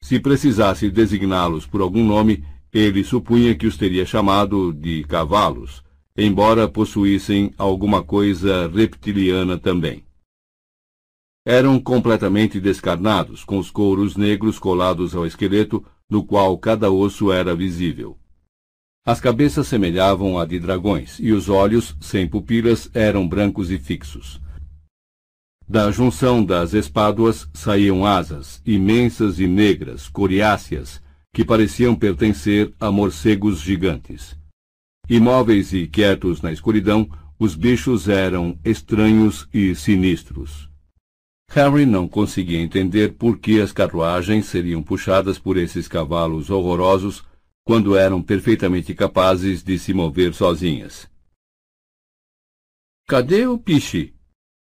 Se 0.00 0.20
precisasse 0.20 0.88
designá-los 0.90 1.66
por 1.66 1.80
algum 1.80 2.04
nome, 2.04 2.44
ele 2.72 3.02
supunha 3.02 3.54
que 3.54 3.66
os 3.66 3.76
teria 3.76 4.06
chamado 4.06 4.72
de 4.72 5.02
cavalos, 5.04 5.82
embora 6.16 6.68
possuíssem 6.68 7.52
alguma 7.58 8.02
coisa 8.02 8.68
reptiliana 8.68 9.58
também 9.58 10.04
eram 11.46 11.78
completamente 11.78 12.58
descarnados, 12.58 13.44
com 13.44 13.58
os 13.58 13.70
couros 13.70 14.16
negros 14.16 14.58
colados 14.58 15.14
ao 15.14 15.26
esqueleto, 15.26 15.84
no 16.08 16.24
qual 16.24 16.56
cada 16.56 16.90
osso 16.90 17.30
era 17.30 17.54
visível. 17.54 18.16
As 19.06 19.20
cabeças 19.20 19.66
semelhavam 19.68 20.38
a 20.38 20.46
de 20.46 20.58
dragões, 20.58 21.18
e 21.20 21.32
os 21.32 21.50
olhos, 21.50 21.94
sem 22.00 22.26
pupilas, 22.26 22.90
eram 22.94 23.28
brancos 23.28 23.70
e 23.70 23.78
fixos. 23.78 24.40
Da 25.68 25.90
junção 25.90 26.42
das 26.42 26.72
espáduas 26.72 27.48
saíam 27.52 28.06
asas, 28.06 28.62
imensas 28.64 29.38
e 29.38 29.46
negras, 29.46 30.08
coriáceas, 30.08 31.02
que 31.34 31.44
pareciam 31.44 31.94
pertencer 31.94 32.72
a 32.80 32.90
morcegos 32.90 33.60
gigantes. 33.60 34.34
Imóveis 35.08 35.72
e 35.72 35.86
quietos 35.86 36.40
na 36.40 36.50
escuridão, 36.50 37.08
os 37.38 37.54
bichos 37.54 38.08
eram 38.08 38.58
estranhos 38.64 39.46
e 39.52 39.74
sinistros. 39.74 40.68
Harry 41.50 41.84
não 41.84 42.08
conseguia 42.08 42.60
entender 42.60 43.14
por 43.14 43.38
que 43.38 43.60
as 43.60 43.70
carruagens 43.70 44.46
seriam 44.46 44.82
puxadas 44.82 45.38
por 45.38 45.56
esses 45.56 45.86
cavalos 45.86 46.48
horrorosos 46.48 47.24
quando 47.64 47.96
eram 47.96 48.22
perfeitamente 48.22 48.94
capazes 48.94 49.62
de 49.62 49.78
se 49.78 49.92
mover 49.92 50.34
sozinhas. 50.34 51.08
Cadê 53.06 53.46
o 53.46 53.58
Piche? 53.58 54.14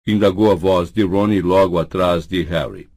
indagou 0.06 0.50
a 0.50 0.54
voz 0.54 0.90
de 0.90 1.02
Ronnie 1.02 1.42
logo 1.42 1.78
atrás 1.78 2.26
de 2.26 2.42
Harry. 2.42 2.90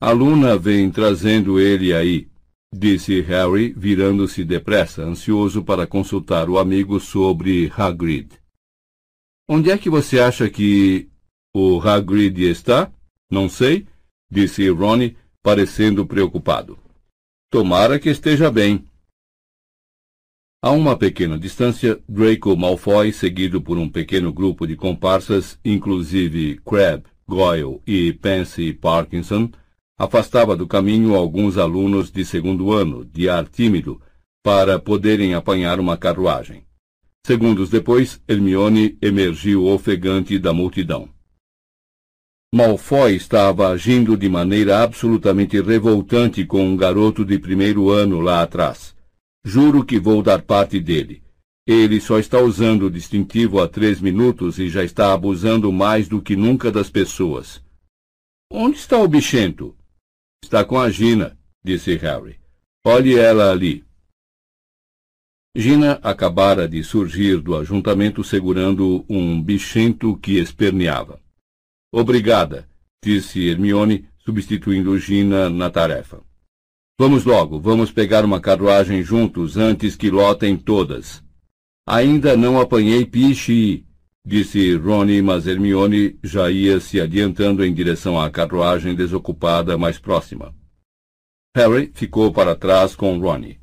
A 0.00 0.12
Luna 0.12 0.56
vem 0.56 0.90
trazendo 0.90 1.58
ele 1.58 1.92
aí, 1.92 2.28
disse 2.72 3.20
Harry, 3.22 3.72
virando-se 3.76 4.44
depressa, 4.44 5.02
ansioso 5.02 5.64
para 5.64 5.86
consultar 5.86 6.48
o 6.50 6.58
amigo 6.58 7.00
sobre 7.00 7.72
Hagrid. 7.76 8.30
Onde 9.48 9.70
é 9.70 9.78
que 9.78 9.88
você 9.88 10.18
acha 10.18 10.50
que 10.50 11.08
o 11.54 11.80
Hagrid 11.80 12.42
está? 12.42 12.92
Não 13.30 13.48
sei, 13.48 13.86
disse 14.30 14.68
Ronnie, 14.68 15.16
parecendo 15.42 16.04
preocupado. 16.04 16.78
Tomara 17.50 17.98
que 17.98 18.10
esteja 18.10 18.50
bem. 18.50 18.84
A 20.60 20.72
uma 20.72 20.98
pequena 20.98 21.38
distância, 21.38 22.02
Draco 22.08 22.56
Malfoy, 22.56 23.12
seguido 23.12 23.60
por 23.60 23.78
um 23.78 23.88
pequeno 23.88 24.32
grupo 24.32 24.66
de 24.66 24.74
comparsas, 24.74 25.60
inclusive 25.64 26.60
Crabbe, 26.64 27.04
Goyle 27.28 27.80
e 27.86 28.12
Pansy 28.12 28.72
Parkinson, 28.72 29.50
afastava 29.98 30.56
do 30.56 30.66
caminho 30.66 31.14
alguns 31.14 31.56
alunos 31.56 32.10
de 32.10 32.24
segundo 32.24 32.72
ano, 32.72 33.04
de 33.04 33.28
ar 33.28 33.48
tímido, 33.48 34.00
para 34.42 34.78
poderem 34.78 35.34
apanhar 35.34 35.80
uma 35.80 35.96
carruagem. 35.96 36.64
Segundos 37.26 37.70
depois, 37.70 38.22
Hermione 38.28 38.96
emergiu 39.02 39.66
ofegante 39.66 40.38
da 40.38 40.52
multidão. 40.52 41.08
Malfoy 42.54 43.16
estava 43.16 43.68
agindo 43.68 44.16
de 44.16 44.28
maneira 44.28 44.82
absolutamente 44.82 45.60
revoltante 45.60 46.44
com 46.44 46.64
um 46.64 46.76
garoto 46.76 47.24
de 47.24 47.38
primeiro 47.38 47.90
ano 47.90 48.20
lá 48.20 48.42
atrás. 48.42 48.94
Juro 49.44 49.84
que 49.84 49.98
vou 49.98 50.22
dar 50.22 50.42
parte 50.42 50.78
dele. 50.78 51.22
Ele 51.66 52.00
só 52.00 52.18
está 52.20 52.40
usando 52.40 52.86
o 52.86 52.90
distintivo 52.90 53.60
há 53.60 53.66
três 53.66 54.00
minutos 54.00 54.58
e 54.60 54.68
já 54.68 54.84
está 54.84 55.12
abusando 55.12 55.72
mais 55.72 56.06
do 56.06 56.22
que 56.22 56.36
nunca 56.36 56.70
das 56.70 56.88
pessoas. 56.88 57.60
Onde 58.50 58.76
está 58.76 58.98
o 58.98 59.08
bichento? 59.08 59.74
Está 60.42 60.64
com 60.64 60.78
a 60.78 60.90
Gina, 60.90 61.38
disse 61.64 61.96
Harry. 61.96 62.38
Olhe 62.84 63.18
ela 63.18 63.50
ali. 63.50 63.84
Gina 65.54 65.92
acabara 66.02 66.68
de 66.68 66.84
surgir 66.84 67.40
do 67.40 67.56
ajuntamento 67.56 68.22
segurando 68.22 69.04
um 69.08 69.42
bichento 69.42 70.16
que 70.18 70.38
esperneava. 70.38 71.18
Obrigada, 71.90 72.68
disse 73.02 73.48
Hermione, 73.48 74.06
substituindo 74.18 74.98
Gina 74.98 75.48
na 75.48 75.70
tarefa. 75.70 76.20
Vamos 76.98 77.24
logo, 77.24 77.58
vamos 77.58 77.90
pegar 77.90 78.24
uma 78.24 78.40
carruagem 78.40 79.02
juntos 79.02 79.56
antes 79.56 79.96
que 79.96 80.10
lotem 80.10 80.56
todas. 80.56 81.24
Ainda 81.88 82.36
não 82.36 82.60
apanhei 82.60 83.06
piche, 83.06 83.85
disse 84.26 84.74
Rony, 84.74 85.22
mas 85.22 85.46
Hermione 85.46 86.18
já 86.20 86.50
ia 86.50 86.80
se 86.80 87.00
adiantando 87.00 87.64
em 87.64 87.72
direção 87.72 88.20
à 88.20 88.28
carruagem 88.28 88.92
desocupada 88.92 89.78
mais 89.78 90.00
próxima. 90.00 90.52
Harry 91.56 91.92
ficou 91.94 92.32
para 92.32 92.56
trás 92.56 92.96
com 92.96 93.16
Ronnie. 93.20 93.60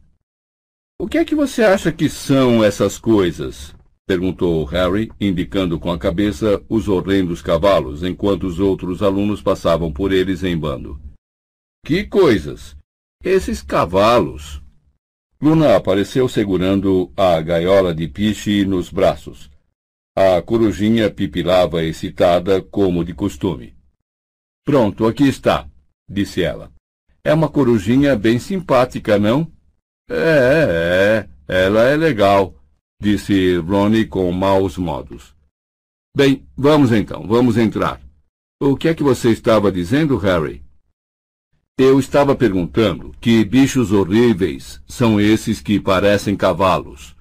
O 0.97 1.05
que 1.05 1.17
é 1.17 1.25
que 1.25 1.35
você 1.35 1.63
acha 1.63 1.91
que 1.91 2.07
são 2.07 2.63
essas 2.63 2.97
coisas? 2.97 3.75
perguntou 4.07 4.63
Harry, 4.65 5.11
indicando 5.19 5.79
com 5.79 5.91
a 5.91 5.97
cabeça 5.97 6.63
os 6.69 6.87
horrendos 6.87 7.41
cavalos, 7.41 8.03
enquanto 8.03 8.47
os 8.47 8.59
outros 8.59 9.03
alunos 9.03 9.41
passavam 9.41 9.91
por 9.91 10.11
eles 10.13 10.43
em 10.43 10.57
bando. 10.57 10.99
Que 11.85 12.05
coisas? 12.05 12.75
Esses 13.21 13.61
cavalos. 13.61 14.61
Luna 15.41 15.75
apareceu 15.75 16.29
segurando 16.29 17.11
a 17.17 17.39
gaiola 17.41 17.93
de 17.93 18.07
piche 18.07 18.65
nos 18.65 18.89
braços. 18.89 19.52
A 20.15 20.41
corujinha 20.43 21.09
pipilava 21.09 21.83
excitada, 21.83 22.61
como 22.61 23.03
de 23.03 23.15
costume. 23.15 23.75
Pronto, 24.63 25.07
aqui 25.07 25.27
está, 25.27 25.67
disse 26.07 26.43
ela. 26.43 26.71
É 27.23 27.33
uma 27.33 27.49
corujinha 27.49 28.15
bem 28.15 28.37
simpática, 28.37 29.17
não? 29.17 29.51
É, 30.09 31.27
é, 31.47 31.65
ela 31.65 31.83
é 31.83 31.95
legal, 31.95 32.53
disse 33.01 33.57
Ronnie 33.57 34.05
com 34.05 34.31
maus 34.31 34.77
modos. 34.77 35.35
Bem, 36.15 36.47
vamos 36.55 36.91
então, 36.91 37.25
vamos 37.27 37.57
entrar. 37.57 37.99
O 38.61 38.77
que 38.77 38.89
é 38.89 38.93
que 38.93 39.01
você 39.01 39.31
estava 39.31 39.71
dizendo, 39.71 40.15
Harry? 40.17 40.63
Eu 41.75 41.99
estava 41.99 42.35
perguntando 42.35 43.15
que 43.19 43.43
bichos 43.43 43.91
horríveis 43.91 44.79
são 44.87 45.19
esses 45.19 45.59
que 45.59 45.79
parecem 45.79 46.35
cavalos. 46.35 47.15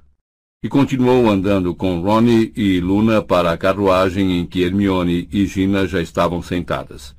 E 0.62 0.68
continuou 0.68 1.28
andando 1.28 1.74
com 1.74 2.00
Ronnie 2.00 2.52
e 2.54 2.80
Luna 2.80 3.20
para 3.20 3.50
a 3.50 3.58
carruagem 3.58 4.38
em 4.38 4.46
que 4.46 4.62
Hermione 4.62 5.28
e 5.32 5.44
Gina 5.46 5.86
já 5.86 6.00
estavam 6.00 6.40
sentadas. 6.40 7.16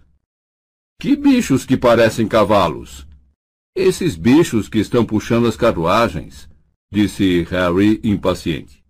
Que 0.99 1.15
bichos 1.15 1.65
que 1.65 1.75
parecem 1.75 2.27
cavalos? 2.27 3.05
Esses 3.75 4.15
bichos 4.15 4.69
que 4.69 4.79
estão 4.79 5.03
puxando 5.03 5.47
as 5.47 5.57
carruagens, 5.57 6.49
disse 6.91 7.43
Harry 7.49 7.99
impaciente. 8.03 8.83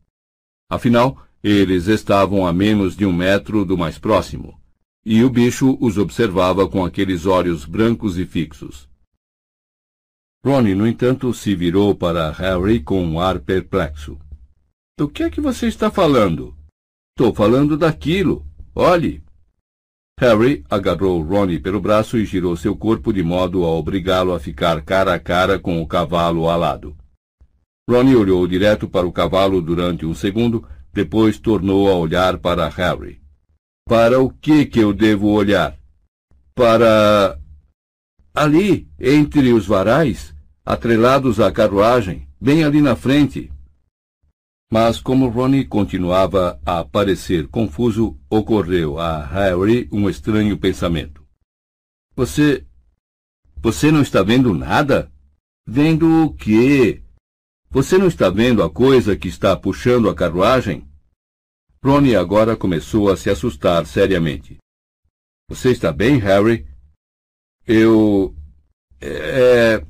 Afinal, 0.69 1.25
eles 1.43 1.88
estavam 1.88 2.45
a 2.45 2.53
menos 2.53 2.95
de 2.95 3.05
um 3.05 3.13
metro 3.13 3.65
do 3.65 3.77
mais 3.77 3.97
próximo 3.97 4.61
e 5.05 5.23
o 5.23 5.30
bicho 5.30 5.77
os 5.81 5.97
observava 5.97 6.67
com 6.67 6.85
aqueles 6.85 7.25
olhos 7.25 7.65
brancos 7.65 8.17
e 8.17 8.25
fixos. 8.25 8.88
Ronnie, 10.45 10.75
no 10.75 10.88
entanto, 10.88 11.34
se 11.34 11.55
virou 11.55 11.93
para 11.93 12.31
Harry 12.31 12.81
com 12.81 13.03
um 13.03 13.19
ar 13.19 13.39
perplexo. 13.39 14.17
Do 14.95 15.10
que 15.10 15.24
é 15.24 15.30
que 15.30 15.41
você 15.41 15.68
está 15.68 15.90
falando? 15.90 16.56
Estou 17.18 17.34
falando 17.34 17.76
daquilo. 17.76 18.45
Olhe. 18.76 19.24
Harry 20.20 20.64
agarrou 20.70 21.20
Ronnie 21.24 21.60
pelo 21.60 21.82
braço 21.82 22.15
e 22.15 22.26
girou 22.26 22.56
seu 22.56 22.76
corpo 22.76 23.11
de 23.11 23.24
modo 23.24 23.64
a 23.65 23.70
obrigá-lo 23.70 24.36
a 24.36 24.40
ficar 24.40 24.84
cara 24.84 25.15
a 25.15 25.20
cara 25.20 25.57
com 25.57 25.82
o 25.82 25.88
cavalo 25.88 26.48
alado. 26.48 26.95
Ronnie 27.90 28.15
olhou 28.15 28.48
direto 28.48 28.88
para 28.88 29.07
o 29.07 29.11
cavalo 29.11 29.64
durante 29.64 30.06
um 30.06 30.14
segundo, 30.14 30.64
depois 30.94 31.40
tornou 31.40 31.90
a 31.90 31.95
olhar 31.95 32.38
para 32.38 32.70
Harry. 32.70 33.20
Para 33.90 34.22
o 34.22 34.30
que 34.30 34.64
que 34.68 34.80
eu 34.80 34.94
devo 34.94 35.30
olhar? 35.30 35.76
Para. 36.53 37.40
Ali, 38.32 38.88
entre 38.99 39.52
os 39.52 39.65
varais, 39.65 40.36
atrelados 40.64 41.40
à 41.40 41.52
carruagem, 41.52 42.28
bem 42.40 42.64
ali 42.64 42.80
na 42.80 42.95
frente. 42.95 43.52
Mas 44.74 45.00
como 45.00 45.28
Ronnie 45.28 45.66
continuava 45.66 46.60
a 46.66 46.84
parecer 46.84 47.48
confuso, 47.48 48.20
ocorreu 48.28 48.98
a 48.98 49.24
Harry 49.24 49.88
um 49.91 50.10
estranho 50.10 50.58
pensamento. 50.58 51.24
Você. 52.16 52.66
Você 53.58 53.91
não 53.91 54.02
está 54.02 54.24
vendo 54.24 54.52
nada? 54.52 55.14
Vendo 55.64 56.26
o 56.26 56.34
quê? 56.34 57.04
Você 57.70 58.00
não 58.00 58.08
está 58.08 58.32
vendo 58.32 58.64
a 58.64 58.70
coisa 58.70 59.16
que 59.16 59.28
está 59.28 59.56
puxando 59.56 60.10
a 60.10 60.16
carruagem? 60.16 60.90
Ronnie 61.86 62.16
agora 62.16 62.58
começou 62.58 63.12
a 63.12 63.16
se 63.16 63.30
assustar 63.30 63.86
seriamente. 63.86 64.58
Você 65.52 65.70
está 65.70 65.91
bem, 65.91 66.18
Harry? 66.18 66.68
Eu. 67.68 68.36
É. 69.00 69.86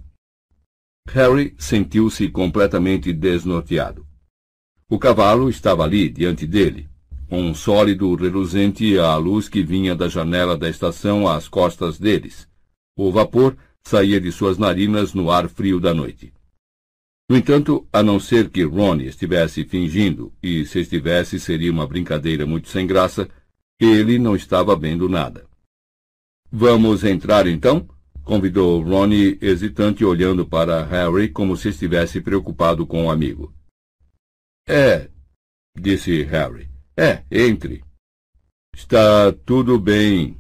Harry 1.08 1.56
sentiu-se 1.58 2.30
completamente 2.30 3.14
desnorteado. 3.14 4.12
O 4.94 5.00
cavalo 5.00 5.50
estava 5.50 5.84
ali, 5.84 6.08
diante 6.08 6.46
dele, 6.46 6.88
um 7.28 7.56
sólido 7.56 8.14
reluzente 8.14 9.00
à 9.00 9.16
luz 9.16 9.50
que 9.50 9.64
vinha 9.64 9.96
da 9.96 10.08
janela 10.08 10.56
da 10.56 10.70
estação 10.70 11.28
às 11.28 11.48
costas 11.48 11.98
deles. 11.98 12.48
O 12.96 13.12
vapor 13.12 13.58
saía 13.82 14.22
de 14.22 14.32
suas 14.32 14.60
narinas 14.60 15.12
no 15.16 15.32
ar 15.32 15.50
frio 15.50 15.80
da 15.80 15.96
noite. 15.96 16.32
No 17.28 17.36
entanto, 17.36 17.88
a 17.92 18.04
não 18.04 18.20
ser 18.20 18.52
que 18.52 18.62
Ronnie 18.62 19.08
estivesse 19.08 19.64
fingindo, 19.64 20.32
e 20.44 20.64
se 20.64 20.82
estivesse 20.82 21.40
seria 21.40 21.72
uma 21.72 21.88
brincadeira 21.88 22.46
muito 22.46 22.70
sem 22.70 22.86
graça, 22.86 23.28
ele 23.80 24.20
não 24.20 24.36
estava 24.36 24.76
vendo 24.76 25.10
nada. 25.10 25.48
Vamos 26.52 27.04
entrar 27.04 27.48
então? 27.48 27.90
convidou 28.24 28.80
Ronnie, 28.80 29.40
hesitante, 29.42 30.06
olhando 30.06 30.46
para 30.46 30.86
Harry 30.86 31.30
como 31.30 31.58
se 31.58 31.70
estivesse 31.70 32.22
preocupado 32.22 32.86
com 32.86 33.08
o 33.08 33.10
amigo. 33.10 33.52
É, 34.68 35.10
disse 35.78 36.24
Harry. 36.24 36.70
É, 36.96 37.24
entre. 37.32 37.84
Está 38.76 39.32
tudo 39.46 39.80
bem, 39.80 40.38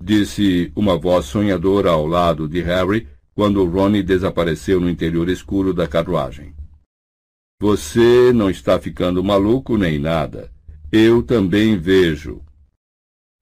disse 0.00 0.72
uma 0.74 0.98
voz 0.98 1.26
sonhadora 1.26 1.90
ao 1.90 2.06
lado 2.06 2.48
de 2.48 2.60
Harry, 2.60 3.08
quando 3.34 3.64
Ronnie 3.64 4.02
desapareceu 4.02 4.80
no 4.80 4.88
interior 4.88 5.28
escuro 5.28 5.72
da 5.72 5.86
carruagem. 5.86 6.54
Você 7.60 8.32
não 8.32 8.50
está 8.50 8.78
ficando 8.78 9.22
maluco 9.24 9.78
nem 9.78 9.98
nada. 9.98 10.52
Eu 10.92 11.22
também 11.22 11.78
vejo. 11.78 12.42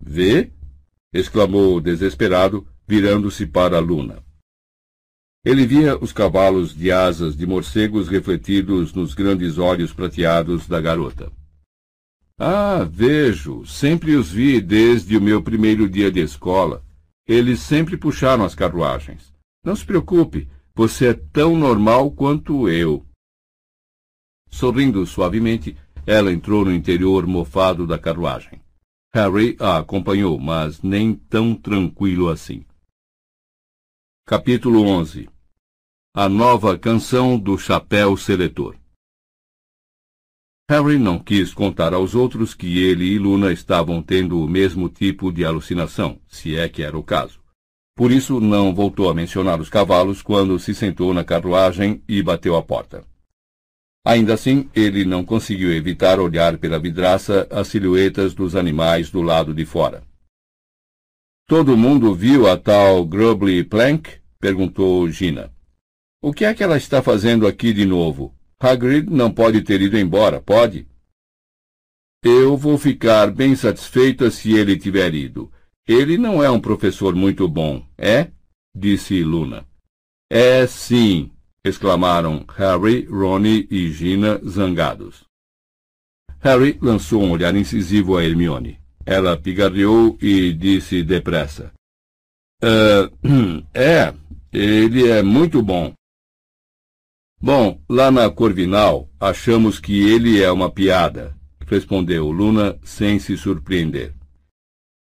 Vê? 0.01 0.53
exclamou 1.13 1.81
desesperado, 1.81 2.67
virando-se 2.87 3.47
para 3.47 3.79
Luna. 3.79 4.23
Ele 5.45 5.67
via 5.67 5.99
os 5.99 6.11
cavalos 6.11 6.75
de 6.75 6.91
asas 6.91 7.37
de 7.37 7.47
morcegos 7.47 8.09
refletidos 8.09 8.95
nos 8.95 9.13
grandes 9.13 9.59
olhos 9.59 9.93
prateados 9.93 10.67
da 10.67 10.81
garota. 10.81 11.31
Ah, 12.39 12.83
vejo. 12.91 13.67
Sempre 13.67 14.17
os 14.17 14.31
vi 14.31 14.59
desde 14.59 15.19
o 15.19 15.21
meu 15.21 15.43
primeiro 15.43 15.87
dia 15.87 16.11
de 16.11 16.21
escola. 16.21 16.83
Eles 17.29 17.61
sempre 17.61 17.99
puxaram 17.99 18.43
as 18.43 18.55
carruagens. 18.55 19.35
Não 19.63 19.77
se 19.77 19.85
preocupe, 19.85 20.49
você 20.75 21.09
é 21.09 21.15
tão 21.15 21.57
normal 21.57 22.11
quanto 22.11 22.67
eu. 22.67 23.05
Sorrindo 24.49 25.05
suavemente, 25.05 25.77
ela 26.07 26.33
entrou 26.33 26.65
no 26.65 26.73
interior 26.73 27.27
mofado 27.27 27.87
da 27.87 27.99
carruagem. 27.99 28.63
Harry 29.15 29.57
a 29.61 29.79
acompanhou, 29.79 30.39
mas 30.39 30.83
nem 30.83 31.15
tão 31.15 31.55
tranquilo 31.55 32.31
assim. 32.31 32.65
Capítulo 34.27 34.83
11 34.87 35.34
A 36.17 36.29
nova 36.29 36.79
canção 36.79 37.37
do 37.37 37.59
chapéu 37.59 38.17
seletor 38.17 38.77
Harry 40.71 40.97
não 40.97 41.19
quis 41.19 41.53
contar 41.53 41.93
aos 41.93 42.15
outros 42.15 42.55
que 42.55 42.79
ele 42.79 43.05
e 43.05 43.19
Luna 43.19 43.53
estavam 43.53 44.01
tendo 44.01 44.41
o 44.41 44.47
mesmo 44.47 44.89
tipo 44.89 45.33
de 45.33 45.45
alucinação, 45.45 46.21
se 46.29 46.55
é 46.55 46.69
que 46.69 46.85
era 46.85 46.97
o 46.97 47.03
caso. 47.03 47.41
Por 47.97 48.13
isso, 48.13 48.39
não 48.39 48.73
voltou 48.73 49.11
a 49.11 49.15
mencionar 49.15 49.61
os 49.61 49.69
cavalos 49.69 50.23
quando 50.23 50.57
se 50.61 50.73
sentou 50.73 51.13
na 51.13 51.25
carruagem 51.25 52.01
e 52.07 52.23
bateu 52.23 52.55
a 52.55 52.63
porta. 52.63 53.05
Ainda 54.07 54.35
assim, 54.35 54.71
ele 54.73 55.05
não 55.05 55.25
conseguiu 55.25 55.73
evitar 55.73 56.21
olhar 56.21 56.59
pela 56.59 56.79
vidraça 56.79 57.49
as 57.51 57.67
silhuetas 57.67 58.35
dos 58.35 58.55
animais 58.55 59.11
do 59.11 59.21
lado 59.21 59.53
de 59.53 59.65
fora. 59.65 60.05
Todo 61.49 61.77
mundo 61.77 62.15
viu 62.15 62.49
a 62.49 62.57
tal 62.57 63.05
Grubbly 63.05 63.65
Plank? 63.65 64.21
perguntou 64.39 65.11
Gina. 65.11 65.53
O 66.27 66.33
que 66.33 66.47
é 66.47 66.55
que 66.55 66.63
ela 66.63 66.79
está 66.79 67.03
fazendo 67.03 67.47
aqui 67.47 67.71
de 67.71 67.85
novo? 67.85 68.35
Hagrid 68.59 69.11
não 69.11 69.31
pode 69.31 69.61
ter 69.61 69.83
ido 69.83 69.99
embora, 69.99 70.41
pode? 70.41 70.89
Eu 72.25 72.57
vou 72.57 72.79
ficar 72.79 73.31
bem 73.31 73.55
satisfeita 73.55 74.31
se 74.31 74.55
ele 74.55 74.79
tiver 74.79 75.13
ido. 75.15 75.53
Ele 75.87 76.17
não 76.17 76.43
é 76.43 76.49
um 76.49 76.59
professor 76.59 77.15
muito 77.15 77.47
bom, 77.47 77.87
é? 77.99 78.31
disse 78.75 79.23
Luna. 79.23 79.67
É 80.31 80.67
sim, 80.67 81.31
exclamaram 81.63 82.43
Harry, 82.57 83.05
Ronnie 83.05 83.69
e 83.71 83.93
Gina 83.93 84.41
zangados. 84.49 85.27
Harry 86.41 86.79
lançou 86.81 87.23
um 87.23 87.33
olhar 87.33 87.55
incisivo 87.55 88.17
a 88.17 88.25
Hermione. 88.25 88.81
Ela 89.05 89.37
pigarreou 89.37 90.17
e 90.23 90.55
disse 90.55 91.03
depressa. 91.03 91.71
Uh, 92.63 93.13
é, 93.75 94.15
ele 94.51 95.07
é 95.07 95.23
muito 95.23 95.63
bom. 95.63 95.93
Bom, 97.47 97.79
lá 97.87 98.11
na 98.11 98.31
Corvinal, 98.31 99.07
achamos 99.21 99.79
que 99.79 100.09
ele 100.09 100.43
é 100.43 100.51
uma 100.51 100.71
piada, 100.71 101.37
respondeu 101.67 102.31
Luna 102.31 102.79
sem 102.83 103.19
se 103.19 103.37
surpreender. 103.37 104.15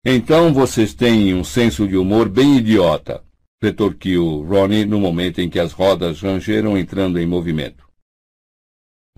Então 0.05 0.53
vocês 0.53 0.93
têm 0.93 1.33
um 1.33 1.43
senso 1.43 1.89
de 1.89 1.97
humor 1.97 2.29
bem 2.29 2.59
idiota, 2.59 3.25
retorquiu 3.63 4.43
Ronnie 4.43 4.85
no 4.85 5.01
momento 5.01 5.41
em 5.41 5.49
que 5.49 5.59
as 5.59 5.73
rodas 5.73 6.21
rangeram 6.21 6.77
entrando 6.77 7.19
em 7.19 7.27
movimento. 7.27 7.89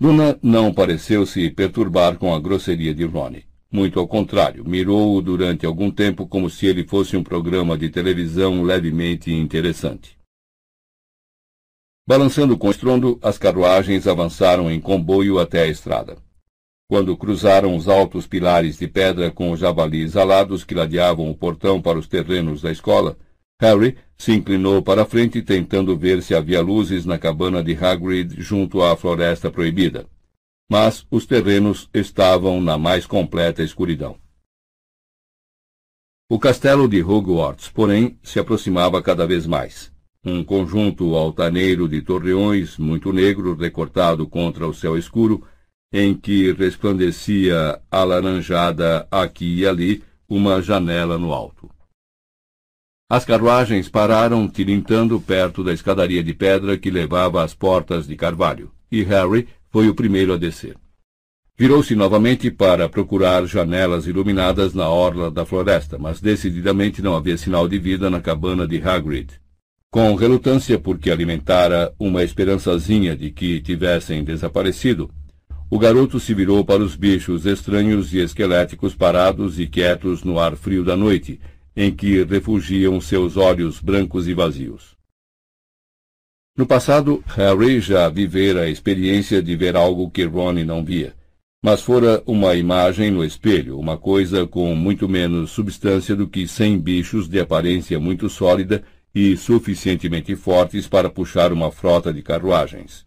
Luna 0.01 0.39
não 0.41 0.73
pareceu 0.73 1.25
se 1.25 1.49
perturbar 1.49 2.17
com 2.17 2.33
a 2.33 2.39
grosseria 2.39 2.93
de 2.95 3.03
Ronnie. 3.03 3.43
Muito 3.69 3.99
ao 3.99 4.07
contrário, 4.07 4.63
mirou-o 4.65 5.21
durante 5.21 5.65
algum 5.65 5.91
tempo 5.91 6.25
como 6.25 6.49
se 6.49 6.65
ele 6.65 6.85
fosse 6.85 7.17
um 7.17 7.23
programa 7.23 7.77
de 7.77 7.89
televisão 7.89 8.63
levemente 8.63 9.33
interessante. 9.33 10.20
Balançando 12.07 12.57
com 12.57 12.71
estrondo, 12.71 13.19
as 13.21 13.37
carruagens 13.37 14.07
avançaram 14.07 14.71
em 14.71 14.81
comboio 14.81 15.39
até 15.39 15.61
a 15.61 15.67
estrada. 15.67 16.17
Quando 16.89 17.15
cruzaram 17.15 17.75
os 17.75 17.87
altos 17.87 18.27
pilares 18.27 18.77
de 18.77 18.87
pedra 18.87 19.31
com 19.31 19.51
os 19.51 19.59
javalis 19.59 20.17
alados 20.17 20.63
que 20.63 20.73
ladeavam 20.75 21.29
o 21.29 21.35
portão 21.35 21.81
para 21.81 21.97
os 21.97 22.07
terrenos 22.07 22.61
da 22.61 22.71
escola, 22.71 23.17
Harry 23.61 23.95
se 24.17 24.33
inclinou 24.33 24.81
para 24.81 25.03
a 25.03 25.05
frente 25.05 25.41
tentando 25.41 25.95
ver 25.95 26.21
se 26.23 26.33
havia 26.33 26.61
luzes 26.61 27.05
na 27.05 27.17
cabana 27.17 27.63
de 27.63 27.73
Hagrid 27.75 28.41
junto 28.41 28.81
à 28.81 28.97
floresta 28.97 29.51
proibida. 29.51 30.07
Mas 30.69 31.05
os 31.11 31.25
terrenos 31.25 31.87
estavam 31.93 32.59
na 32.59 32.77
mais 32.77 33.05
completa 33.05 33.61
escuridão. 33.61 34.17
O 36.29 36.39
castelo 36.39 36.87
de 36.87 37.03
Hogwarts, 37.03 37.69
porém, 37.69 38.17
se 38.23 38.39
aproximava 38.39 39.01
cada 39.01 39.27
vez 39.27 39.45
mais 39.45 39.90
um 40.23 40.43
conjunto 40.43 41.15
altaneiro 41.15 41.87
de 41.87 42.01
torreões 42.01 42.77
muito 42.77 43.11
negro 43.11 43.55
recortado 43.55 44.27
contra 44.27 44.67
o 44.67 44.73
céu 44.73 44.95
escuro, 44.95 45.43
em 45.91 46.13
que 46.13 46.51
resplandecia 46.53 47.81
alaranjada 47.89 49.07
aqui 49.09 49.59
e 49.59 49.67
ali 49.67 50.03
uma 50.29 50.61
janela 50.61 51.17
no 51.17 51.33
alto. 51.33 51.69
As 53.09 53.25
carruagens 53.25 53.89
pararam 53.89 54.47
tilintando 54.47 55.19
perto 55.19 55.63
da 55.63 55.73
escadaria 55.73 56.23
de 56.23 56.33
pedra 56.33 56.77
que 56.77 56.89
levava 56.89 57.43
às 57.43 57.53
portas 57.53 58.07
de 58.07 58.15
carvalho, 58.15 58.71
e 58.91 59.03
Harry 59.03 59.49
foi 59.69 59.89
o 59.89 59.95
primeiro 59.95 60.33
a 60.33 60.37
descer. 60.37 60.77
Virou-se 61.57 61.93
novamente 61.95 62.49
para 62.49 62.87
procurar 62.87 63.45
janelas 63.45 64.07
iluminadas 64.07 64.73
na 64.73 64.87
orla 64.87 65.29
da 65.29 65.45
floresta, 65.45 65.97
mas 65.97 66.21
decididamente 66.21 67.01
não 67.01 67.15
havia 67.15 67.37
sinal 67.37 67.67
de 67.67 67.77
vida 67.77 68.09
na 68.09 68.21
cabana 68.21 68.65
de 68.65 68.81
Hagrid. 68.81 69.40
Com 69.93 70.15
relutância 70.15 70.79
porque 70.79 71.11
alimentara 71.11 71.93
uma 71.99 72.23
esperançazinha 72.23 73.13
de 73.13 73.29
que 73.29 73.59
tivessem 73.59 74.23
desaparecido, 74.23 75.11
o 75.69 75.77
garoto 75.77 76.17
se 76.17 76.33
virou 76.33 76.63
para 76.63 76.81
os 76.81 76.95
bichos 76.95 77.45
estranhos 77.45 78.13
e 78.13 78.19
esqueléticos 78.19 78.95
parados 78.95 79.59
e 79.59 79.67
quietos 79.67 80.23
no 80.23 80.39
ar 80.39 80.55
frio 80.55 80.85
da 80.85 80.95
noite, 80.95 81.41
em 81.75 81.93
que 81.93 82.23
refugiam 82.23 83.01
seus 83.01 83.35
olhos 83.35 83.81
brancos 83.81 84.29
e 84.29 84.33
vazios. 84.33 84.95
No 86.57 86.65
passado, 86.65 87.21
Harry 87.27 87.81
já 87.81 88.07
vivera 88.07 88.61
a 88.61 88.69
experiência 88.69 89.43
de 89.43 89.57
ver 89.57 89.75
algo 89.75 90.09
que 90.09 90.23
Ron 90.23 90.53
não 90.65 90.85
via, 90.85 91.13
mas 91.61 91.81
fora 91.81 92.23
uma 92.25 92.55
imagem 92.55 93.11
no 93.11 93.25
espelho, 93.25 93.77
uma 93.77 93.97
coisa 93.97 94.47
com 94.47 94.73
muito 94.73 95.09
menos 95.09 95.51
substância 95.51 96.15
do 96.15 96.29
que 96.29 96.47
cem 96.47 96.79
bichos 96.79 97.27
de 97.27 97.41
aparência 97.41 97.99
muito 97.99 98.29
sólida 98.29 98.81
e 99.13 99.35
suficientemente 99.35 100.35
fortes 100.35 100.87
para 100.87 101.09
puxar 101.09 101.51
uma 101.51 101.71
frota 101.71 102.13
de 102.13 102.21
carruagens. 102.21 103.05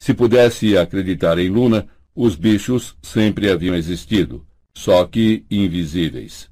Se 0.00 0.14
pudesse 0.14 0.76
acreditar 0.76 1.38
em 1.38 1.48
Luna, 1.48 1.88
os 2.14 2.36
bichos 2.36 2.96
sempre 3.02 3.50
haviam 3.50 3.74
existido, 3.74 4.46
só 4.76 5.06
que 5.06 5.44
invisíveis. 5.50 6.50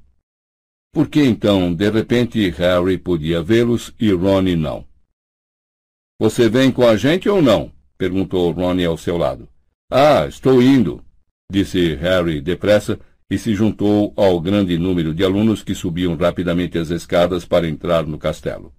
Por 0.92 1.08
que 1.08 1.20
então, 1.20 1.74
de 1.74 1.90
repente, 1.90 2.48
Harry 2.50 2.98
podia 2.98 3.42
vê-los 3.42 3.92
e 3.98 4.12
Ronnie 4.12 4.56
não? 4.56 4.86
Você 6.20 6.48
vem 6.48 6.70
com 6.70 6.86
a 6.86 6.96
gente 6.96 7.28
ou 7.28 7.42
não? 7.42 7.72
perguntou 7.98 8.50
Ronnie 8.52 8.84
ao 8.84 8.96
seu 8.96 9.16
lado. 9.16 9.48
Ah, 9.90 10.26
estou 10.26 10.62
indo, 10.62 11.04
disse 11.50 11.94
Harry 11.94 12.40
depressa, 12.40 12.98
e 13.30 13.38
se 13.38 13.54
juntou 13.54 14.12
ao 14.16 14.40
grande 14.40 14.76
número 14.76 15.14
de 15.14 15.24
alunos 15.24 15.62
que 15.62 15.74
subiam 15.74 16.16
rapidamente 16.16 16.78
as 16.78 16.90
escadas 16.90 17.44
para 17.44 17.68
entrar 17.68 18.06
no 18.06 18.18
castelo. 18.18 18.72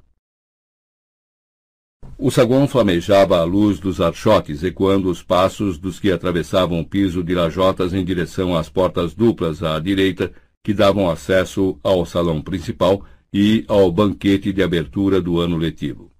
O 2.18 2.32
saguão 2.32 2.68
flamejava 2.68 3.38
à 3.40 3.44
luz 3.44 3.80
dos 3.80 4.00
archotes, 4.00 4.64
ecoando 4.64 5.10
os 5.10 5.22
passos 5.22 5.78
dos 5.78 6.00
que 6.00 6.12
atravessavam 6.12 6.80
o 6.80 6.86
piso 6.86 7.22
de 7.22 7.36
lajotas 7.36 7.94
em 7.94 8.06
direção 8.06 8.56
às 8.56 8.70
portas 8.70 9.14
duplas 9.14 9.62
à 9.62 9.78
direita 9.80 10.32
que 10.64 10.74
davam 10.74 11.10
acesso 11.10 11.78
ao 11.84 12.06
salão 12.06 12.42
principal 12.42 13.06
e 13.34 13.66
ao 13.68 13.92
banquete 13.92 14.54
de 14.54 14.64
abertura 14.64 15.22
do 15.22 15.40
ano 15.40 15.58
letivo. 15.58 16.15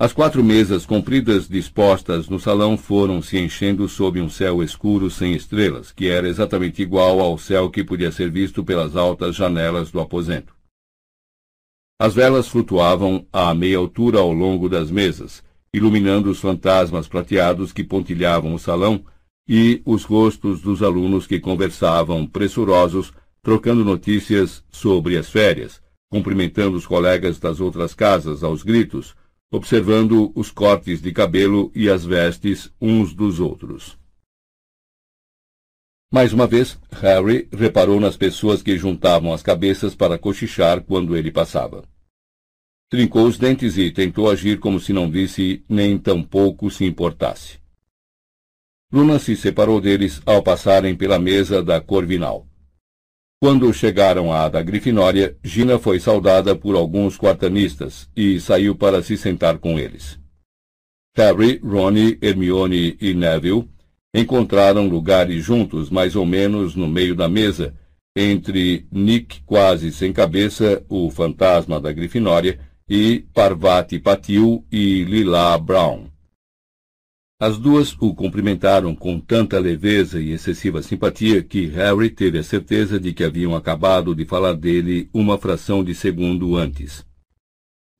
As 0.00 0.12
quatro 0.12 0.44
mesas 0.44 0.86
compridas 0.86 1.48
dispostas 1.48 2.28
no 2.28 2.38
salão 2.38 2.78
foram 2.78 3.20
se 3.20 3.36
enchendo 3.36 3.88
sob 3.88 4.20
um 4.20 4.30
céu 4.30 4.62
escuro 4.62 5.10
sem 5.10 5.32
estrelas, 5.34 5.90
que 5.90 6.06
era 6.06 6.28
exatamente 6.28 6.80
igual 6.80 7.18
ao 7.18 7.36
céu 7.36 7.68
que 7.68 7.82
podia 7.82 8.12
ser 8.12 8.30
visto 8.30 8.62
pelas 8.62 8.94
altas 8.94 9.34
janelas 9.34 9.90
do 9.90 9.98
aposento. 9.98 10.54
As 12.00 12.14
velas 12.14 12.46
flutuavam 12.46 13.26
à 13.32 13.52
meia 13.52 13.78
altura 13.78 14.20
ao 14.20 14.32
longo 14.32 14.68
das 14.68 14.88
mesas, 14.88 15.42
iluminando 15.74 16.30
os 16.30 16.38
fantasmas 16.38 17.08
prateados 17.08 17.72
que 17.72 17.82
pontilhavam 17.82 18.54
o 18.54 18.58
salão 18.58 19.04
e 19.48 19.82
os 19.84 20.04
rostos 20.04 20.60
dos 20.60 20.80
alunos 20.80 21.26
que 21.26 21.40
conversavam 21.40 22.24
pressurosos, 22.24 23.12
trocando 23.42 23.84
notícias 23.84 24.62
sobre 24.70 25.16
as 25.16 25.28
férias, 25.28 25.82
cumprimentando 26.08 26.76
os 26.76 26.86
colegas 26.86 27.40
das 27.40 27.58
outras 27.58 27.94
casas 27.94 28.44
aos 28.44 28.62
gritos, 28.62 29.16
observando 29.50 30.30
os 30.34 30.50
cortes 30.50 31.00
de 31.00 31.12
cabelo 31.12 31.72
e 31.74 31.88
as 31.88 32.04
vestes 32.04 32.72
uns 32.80 33.14
dos 33.14 33.40
outros. 33.40 33.98
Mais 36.10 36.32
uma 36.32 36.46
vez, 36.46 36.78
Harry 36.90 37.48
reparou 37.52 38.00
nas 38.00 38.16
pessoas 38.16 38.62
que 38.62 38.78
juntavam 38.78 39.32
as 39.32 39.42
cabeças 39.42 39.94
para 39.94 40.18
cochichar 40.18 40.82
quando 40.82 41.14
ele 41.14 41.30
passava. 41.30 41.84
Trincou 42.88 43.26
os 43.26 43.36
dentes 43.36 43.76
e 43.76 43.90
tentou 43.90 44.30
agir 44.30 44.58
como 44.58 44.80
se 44.80 44.94
não 44.94 45.10
visse 45.10 45.62
nem 45.68 45.98
tampouco 45.98 46.70
se 46.70 46.86
importasse. 46.86 47.60
Luna 48.90 49.18
se 49.18 49.36
separou 49.36 49.82
deles 49.82 50.22
ao 50.24 50.42
passarem 50.42 50.96
pela 50.96 51.18
mesa 51.18 51.62
da 51.62 51.78
Corvinal. 51.78 52.47
Quando 53.40 53.72
chegaram 53.72 54.32
à 54.32 54.48
da 54.48 54.60
Grifinória, 54.60 55.36
Gina 55.44 55.78
foi 55.78 56.00
saudada 56.00 56.56
por 56.56 56.74
alguns 56.74 57.16
quartanistas 57.16 58.10
e 58.16 58.40
saiu 58.40 58.74
para 58.74 59.00
se 59.00 59.16
sentar 59.16 59.58
com 59.58 59.78
eles. 59.78 60.18
Harry, 61.16 61.60
Ron, 61.62 62.16
Hermione 62.20 62.96
e 63.00 63.14
Neville 63.14 63.68
encontraram 64.12 64.88
lugares 64.88 65.44
juntos, 65.44 65.88
mais 65.88 66.16
ou 66.16 66.26
menos 66.26 66.74
no 66.74 66.88
meio 66.88 67.14
da 67.14 67.28
mesa, 67.28 67.74
entre 68.16 68.88
Nick 68.90 69.42
quase 69.42 69.92
sem 69.92 70.12
cabeça, 70.12 70.84
o 70.88 71.08
fantasma 71.08 71.80
da 71.80 71.92
Grifinória, 71.92 72.58
e 72.88 73.24
Parvati 73.32 74.00
Patil 74.00 74.66
e 74.72 75.04
Lila 75.04 75.56
Brown. 75.58 76.06
As 77.40 77.56
duas 77.56 77.96
o 78.00 78.12
cumprimentaram 78.12 78.96
com 78.96 79.20
tanta 79.20 79.60
leveza 79.60 80.20
e 80.20 80.32
excessiva 80.32 80.82
simpatia 80.82 81.40
que 81.40 81.66
Harry 81.66 82.10
teve 82.10 82.38
a 82.38 82.42
certeza 82.42 82.98
de 82.98 83.14
que 83.14 83.22
haviam 83.22 83.54
acabado 83.54 84.12
de 84.12 84.24
falar 84.24 84.54
dele 84.54 85.08
uma 85.14 85.38
fração 85.38 85.84
de 85.84 85.94
segundo 85.94 86.56
antes. 86.56 87.06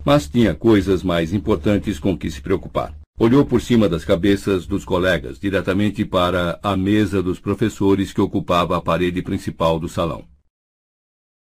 Mas 0.05 0.29
tinha 0.29 0.57
coisas 0.57 1.05
mais 1.05 1.33
importantes 1.33 2.01
com 2.01 2.19
que 2.19 2.29
se 2.29 2.41
preocupar. 2.41 2.99
Olhou 3.17 3.47
por 3.47 3.61
cima 3.61 3.89
das 3.89 4.05
cabeças 4.05 4.67
dos 4.67 4.85
colegas, 4.85 5.39
diretamente 5.39 6.05
para 6.05 6.59
a 6.61 6.77
mesa 6.77 7.23
dos 7.23 7.39
professores 7.39 8.13
que 8.13 8.21
ocupava 8.21 8.77
a 8.77 8.81
parede 8.81 9.23
principal 9.23 9.79
do 9.79 9.89
salão. 9.89 10.27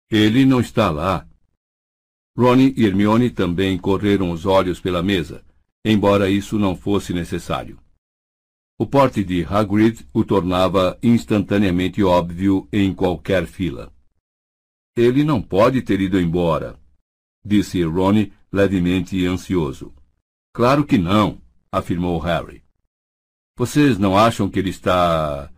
Ele 0.10 0.46
não 0.46 0.62
está 0.62 0.90
lá. 0.90 1.28
Ronnie 2.38 2.74
e 2.78 2.86
Hermione 2.86 3.30
também 3.30 3.78
correram 3.78 4.32
os 4.32 4.46
olhos 4.46 4.80
pela 4.80 5.04
mesa 5.04 5.44
embora 5.86 6.30
isso 6.30 6.58
não 6.58 6.76
fosse 6.76 7.14
necessário. 7.14 7.80
O 8.78 8.88
porte 8.88 9.24
de 9.24 9.44
Hagrid 9.44 10.08
o 10.14 10.24
tornava 10.24 10.98
instantaneamente 11.02 12.04
óbvio 12.04 12.68
em 12.72 12.94
qualquer 12.94 13.46
fila. 13.46 13.94
Ele 14.96 15.24
não 15.24 15.42
pode 15.42 15.82
ter 15.82 16.02
ido 16.02 16.20
embora, 16.20 16.80
disse 17.46 17.84
Ron 17.84 18.28
levemente 18.52 19.26
ansioso. 19.26 19.94
Claro 20.54 20.86
que 20.86 20.98
não, 20.98 21.42
afirmou 21.72 22.20
Harry. 22.20 22.64
Vocês 23.58 23.98
não 23.98 24.18
acham 24.18 24.50
que 24.50 24.60
ele 24.60 24.70
está 24.70 25.52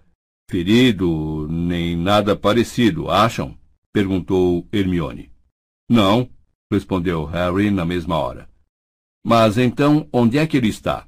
ferido, 0.50 1.48
nem 1.50 1.96
nada 1.96 2.36
parecido, 2.36 3.10
acham? 3.10 3.58
perguntou 3.92 4.68
Hermione. 4.72 5.32
Não, 5.90 6.30
respondeu 6.72 7.24
Harry 7.26 7.72
na 7.72 7.86
mesma 7.86 8.18
hora. 8.18 8.50
Mas 9.28 9.58
então, 9.58 10.08
onde 10.14 10.38
é 10.38 10.46
que 10.46 10.56
ele 10.56 10.68
está? 10.68 11.08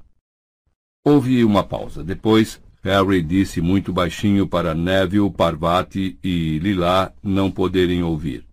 Houve 1.05 1.43
uma 1.43 1.63
pausa. 1.63 2.03
Depois, 2.03 2.59
Harry 2.81 3.21
disse 3.21 3.61
muito 3.61 3.93
baixinho 3.93 4.47
para 4.47 4.73
Neville, 4.73 5.29
Parvati 5.29 6.17
e 6.23 6.57
Lila 6.57 7.13
não 7.21 7.51
poderem 7.51 8.01
ouvir. 8.01 8.43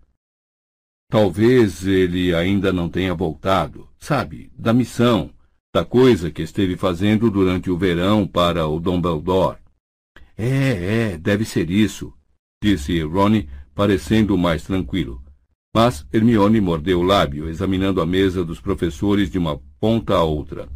Talvez 1.11 1.87
ele 1.87 2.35
ainda 2.35 2.75
não 2.75 2.91
tenha 2.91 3.15
voltado, 3.15 3.89
sabe, 3.99 4.53
da 4.55 4.75
missão, 4.75 5.31
da 5.75 5.83
coisa 5.83 6.31
que 6.31 6.43
esteve 6.43 6.77
fazendo 6.77 7.31
durante 7.31 7.71
o 7.71 7.79
verão 7.79 8.27
para 8.27 8.67
o 8.69 8.79
Dumbledore. 8.79 9.57
É, 10.37 11.13
é, 11.13 11.17
deve 11.17 11.47
ser 11.47 11.71
isso, 11.71 12.13
disse 12.63 13.01
Ronnie, 13.01 13.49
parecendo 13.75 14.37
mais 14.37 14.63
tranquilo. 14.63 15.24
Mas 15.75 16.07
Hermione 16.13 16.61
mordeu 16.61 17.01
o 17.01 17.03
lábio, 17.03 17.49
examinando 17.49 18.01
a 18.01 18.07
mesa 18.07 18.45
dos 18.45 18.61
professores 18.61 19.29
de 19.29 19.39
uma 19.39 19.61
ponta 19.81 20.15
a 20.15 20.23
outra, 20.23 20.69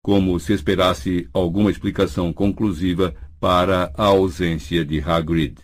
como 0.00 0.40
se 0.40 0.54
esperasse 0.54 1.28
alguma 1.30 1.70
explicação 1.70 2.32
conclusiva 2.32 3.14
para 3.38 3.92
a 3.94 4.04
ausência 4.04 4.82
de 4.82 4.98
Hagrid. 4.98 5.58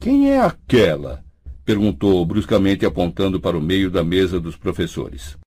Quem 0.00 0.28
é 0.28 0.40
aquela? 0.40 1.24
perguntou 1.64 2.24
bruscamente 2.26 2.84
apontando 2.84 3.40
para 3.40 3.56
o 3.56 3.62
meio 3.62 3.92
da 3.92 4.02
mesa 4.02 4.40
dos 4.40 4.56
professores. 4.56 5.38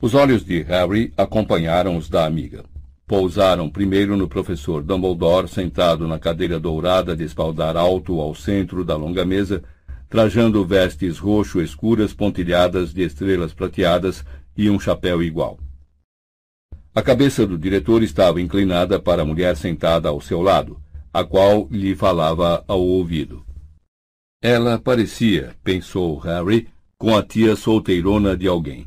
Os 0.00 0.12
olhos 0.12 0.44
de 0.44 0.62
Harry 0.62 1.12
acompanharam 1.16 1.96
os 1.96 2.08
da 2.08 2.26
amiga. 2.26 2.64
Pousaram 3.06 3.70
primeiro 3.70 4.16
no 4.16 4.26
professor 4.26 4.82
Dumbledore, 4.82 5.46
sentado 5.46 6.08
na 6.08 6.18
cadeira 6.18 6.58
dourada 6.58 7.16
de 7.16 7.22
espaldar 7.22 7.76
alto 7.76 8.20
ao 8.20 8.34
centro 8.34 8.84
da 8.84 8.96
longa 8.96 9.24
mesa, 9.24 9.62
trajando 10.08 10.64
vestes 10.64 11.18
roxo 11.18 11.60
escuras 11.60 12.14
pontilhadas 12.14 12.92
de 12.92 13.02
estrelas 13.02 13.52
prateadas 13.52 14.24
e 14.56 14.70
um 14.70 14.80
chapéu 14.80 15.22
igual. 15.22 15.58
A 16.94 17.02
cabeça 17.02 17.46
do 17.46 17.58
diretor 17.58 18.02
estava 18.02 18.40
inclinada 18.40 18.98
para 18.98 19.22
a 19.22 19.24
mulher 19.24 19.56
sentada 19.56 20.08
ao 20.08 20.20
seu 20.20 20.40
lado, 20.40 20.80
a 21.12 21.22
qual 21.22 21.68
lhe 21.70 21.94
falava 21.94 22.64
ao 22.66 22.80
ouvido. 22.80 23.44
Ela 24.42 24.78
parecia, 24.78 25.54
pensou 25.62 26.18
Harry, 26.18 26.68
com 26.96 27.16
a 27.16 27.22
tia 27.22 27.54
solteirona 27.54 28.36
de 28.36 28.48
alguém. 28.48 28.86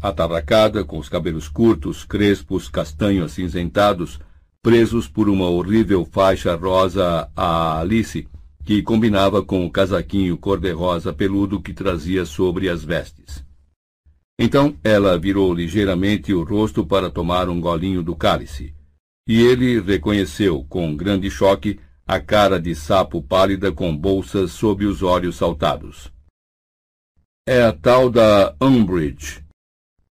Atarracada, 0.00 0.84
com 0.84 0.98
os 0.98 1.08
cabelos 1.08 1.48
curtos, 1.48 2.04
crespos, 2.04 2.68
castanho 2.68 3.24
acinzentados, 3.24 4.20
presos 4.62 5.08
por 5.08 5.28
uma 5.28 5.48
horrível 5.48 6.04
faixa 6.04 6.54
rosa 6.54 7.28
a 7.34 7.80
Alice, 7.80 8.28
que 8.68 8.82
combinava 8.82 9.42
com 9.42 9.64
o 9.64 9.70
casaquinho 9.70 10.36
cor-de-rosa 10.36 11.10
peludo 11.10 11.58
que 11.58 11.72
trazia 11.72 12.26
sobre 12.26 12.68
as 12.68 12.84
vestes. 12.84 13.42
Então 14.38 14.76
ela 14.84 15.18
virou 15.18 15.54
ligeiramente 15.54 16.34
o 16.34 16.44
rosto 16.44 16.84
para 16.84 17.08
tomar 17.08 17.48
um 17.48 17.62
golinho 17.62 18.02
do 18.02 18.14
cálice, 18.14 18.74
e 19.26 19.40
ele 19.40 19.80
reconheceu, 19.80 20.66
com 20.68 20.94
grande 20.94 21.30
choque, 21.30 21.80
a 22.06 22.20
cara 22.20 22.60
de 22.60 22.74
sapo 22.74 23.22
pálida 23.22 23.72
com 23.72 23.96
bolsas 23.96 24.52
sob 24.52 24.84
os 24.84 25.02
olhos 25.02 25.36
saltados. 25.36 26.12
É 27.48 27.62
a 27.62 27.72
tal 27.72 28.10
da 28.10 28.54
Umbridge. 28.60 29.42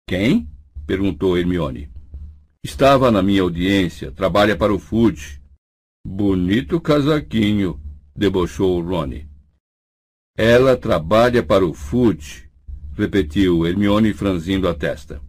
Quem? 0.10 0.46
perguntou 0.86 1.38
Hermione. 1.38 1.90
Estava 2.62 3.10
na 3.10 3.24
minha 3.24 3.44
audiência, 3.44 4.12
trabalha 4.12 4.58
para 4.58 4.74
o 4.74 4.78
Food. 4.78 5.42
Bonito 6.06 6.82
casaquinho, 6.82 7.81
debochou 8.16 8.82
Ronnie. 8.82 9.28
Ela 10.38 10.78
trabalha 10.78 11.44
para 11.44 11.66
o 11.66 11.74
Food, 11.74 12.50
repetiu 12.98 13.66
Hermione 13.66 14.14
franzindo 14.14 14.68
a 14.68 14.74
testa. 14.74 15.22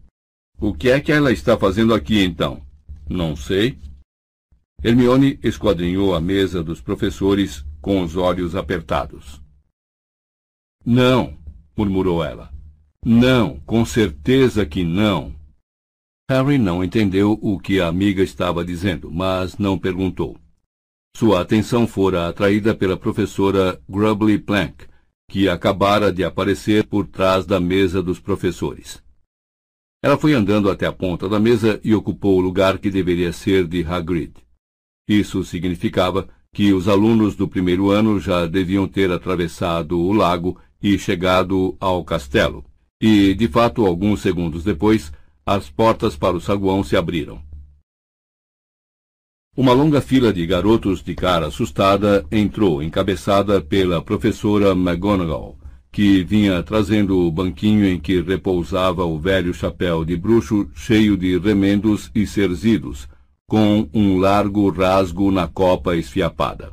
O 0.61 0.73
que 0.73 0.91
é 0.91 1.01
que 1.01 1.11
ela 1.11 1.33
está 1.33 1.59
fazendo 1.59 1.93
aqui 1.93 2.23
então? 2.23 2.65
Não 3.09 3.35
sei. 3.35 3.79
Hermione 4.83 5.39
esquadrinhou 5.43 6.15
a 6.15 6.21
mesa 6.21 6.63
dos 6.63 6.81
professores 6.81 7.65
com 7.81 8.03
os 8.03 8.17
olhos 8.17 8.55
apertados. 8.55 9.41
Não, 10.85 11.37
murmurou 11.77 12.25
ela. 12.25 12.53
Não, 13.05 13.59
com 13.61 13.85
certeza 13.85 14.65
que 14.65 14.85
não. 14.85 15.35
Harry 16.31 16.59
não 16.59 16.83
entendeu 16.83 17.39
o 17.43 17.59
que 17.59 17.81
a 17.81 17.89
amiga 17.89 18.23
estava 18.23 18.65
dizendo, 18.65 19.11
mas 19.11 19.59
não 19.59 19.79
perguntou. 19.79 20.39
Sua 21.17 21.41
atenção 21.41 21.87
fora 21.87 22.29
atraída 22.29 22.75
pela 22.75 22.97
professora 22.97 23.81
Grubbly 23.89 24.39
Plank, 24.39 24.87
que 25.31 25.49
acabara 25.49 26.13
de 26.13 26.25
aparecer 26.25 26.87
por 26.87 27.07
trás 27.07 27.47
da 27.47 27.61
mesa 27.61 28.03
dos 28.03 28.19
professores. 28.19 29.03
Ela 30.03 30.19
foi 30.19 30.33
andando 30.33 30.71
até 30.71 30.87
a 30.87 30.93
ponta 30.93 31.29
da 31.29 31.39
mesa 31.39 31.81
e 31.85 31.95
ocupou 31.95 32.39
o 32.39 32.41
lugar 32.41 32.79
que 32.79 32.91
deveria 32.91 33.33
ser 33.33 33.69
de 33.69 33.85
Hagrid. 33.85 34.33
Isso 35.09 35.45
significava 35.45 36.29
que 36.53 36.73
os 36.73 36.89
alunos 36.89 37.37
do 37.37 37.47
primeiro 37.47 37.91
ano 37.91 38.19
já 38.19 38.47
deviam 38.47 38.89
ter 38.89 39.11
atravessado 39.11 39.99
o 39.99 40.13
lago 40.13 40.59
e 40.83 40.99
chegado 40.99 41.77
ao 41.79 42.05
castelo. 42.05 42.65
E, 43.01 43.35
de 43.35 43.49
fato, 43.49 43.87
alguns 43.87 44.21
segundos 44.21 44.65
depois, 44.65 45.13
as 45.47 45.71
portas 45.71 46.17
para 46.17 46.37
o 46.37 46.41
saguão 46.41 46.83
se 46.83 46.97
abriram. 46.97 47.43
Uma 49.55 49.75
longa 49.75 50.01
fila 50.01 50.33
de 50.33 50.47
garotos 50.47 51.03
de 51.03 51.15
cara 51.15 51.49
assustada 51.49 52.25
entrou, 52.33 52.83
encabeçada 52.83 53.61
pela 53.61 54.01
professora 54.01 54.71
McGonagall, 54.71 55.59
que 55.91 56.25
vinha 56.25 56.63
trazendo 56.63 57.19
o 57.19 57.31
banquinho 57.31 57.85
em 57.85 58.01
que 58.01 58.19
repousava 58.23 59.05
o 59.05 59.19
velho 59.19 59.53
chapéu 59.53 60.07
de 60.07 60.17
bruxo 60.17 60.71
cheio 60.75 61.19
de 61.19 61.37
remendos 61.37 62.11
e 62.15 62.27
cerzidos, 62.27 63.07
com 63.47 63.87
um 63.93 64.17
largo 64.17 64.71
rasgo 64.71 65.31
na 65.31 65.47
copa 65.47 65.95
esfiapada. 65.97 66.73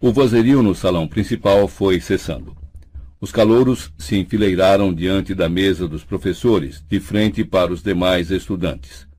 O 0.00 0.12
vozerio 0.12 0.62
no 0.62 0.76
salão 0.76 1.08
principal 1.08 1.66
foi 1.66 1.98
cessando. 1.98 2.56
Os 3.20 3.32
calouros 3.32 3.92
se 3.98 4.16
enfileiraram 4.16 4.94
diante 4.94 5.34
da 5.34 5.48
mesa 5.48 5.88
dos 5.88 6.04
professores, 6.04 6.84
de 6.88 7.00
frente 7.00 7.44
para 7.44 7.72
os 7.72 7.82
demais 7.82 8.30
estudantes. 8.30 9.12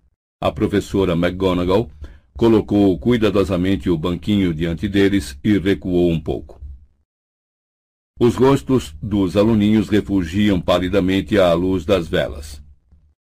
A 0.45 0.51
professora 0.51 1.13
McGonagall 1.13 1.89
colocou 2.37 2.99
cuidadosamente 2.99 3.89
o 3.89 3.97
banquinho 3.97 4.53
diante 4.53 4.87
deles 4.87 5.35
e 5.43 5.57
recuou 5.57 6.11
um 6.11 6.19
pouco. 6.19 6.61
Os 8.19 8.35
rostos 8.35 8.95
dos 9.01 9.35
aluninhos 9.35 9.89
refugiam 9.89 10.61
palidamente 10.61 11.39
à 11.39 11.51
luz 11.53 11.83
das 11.83 12.07
velas. 12.07 12.61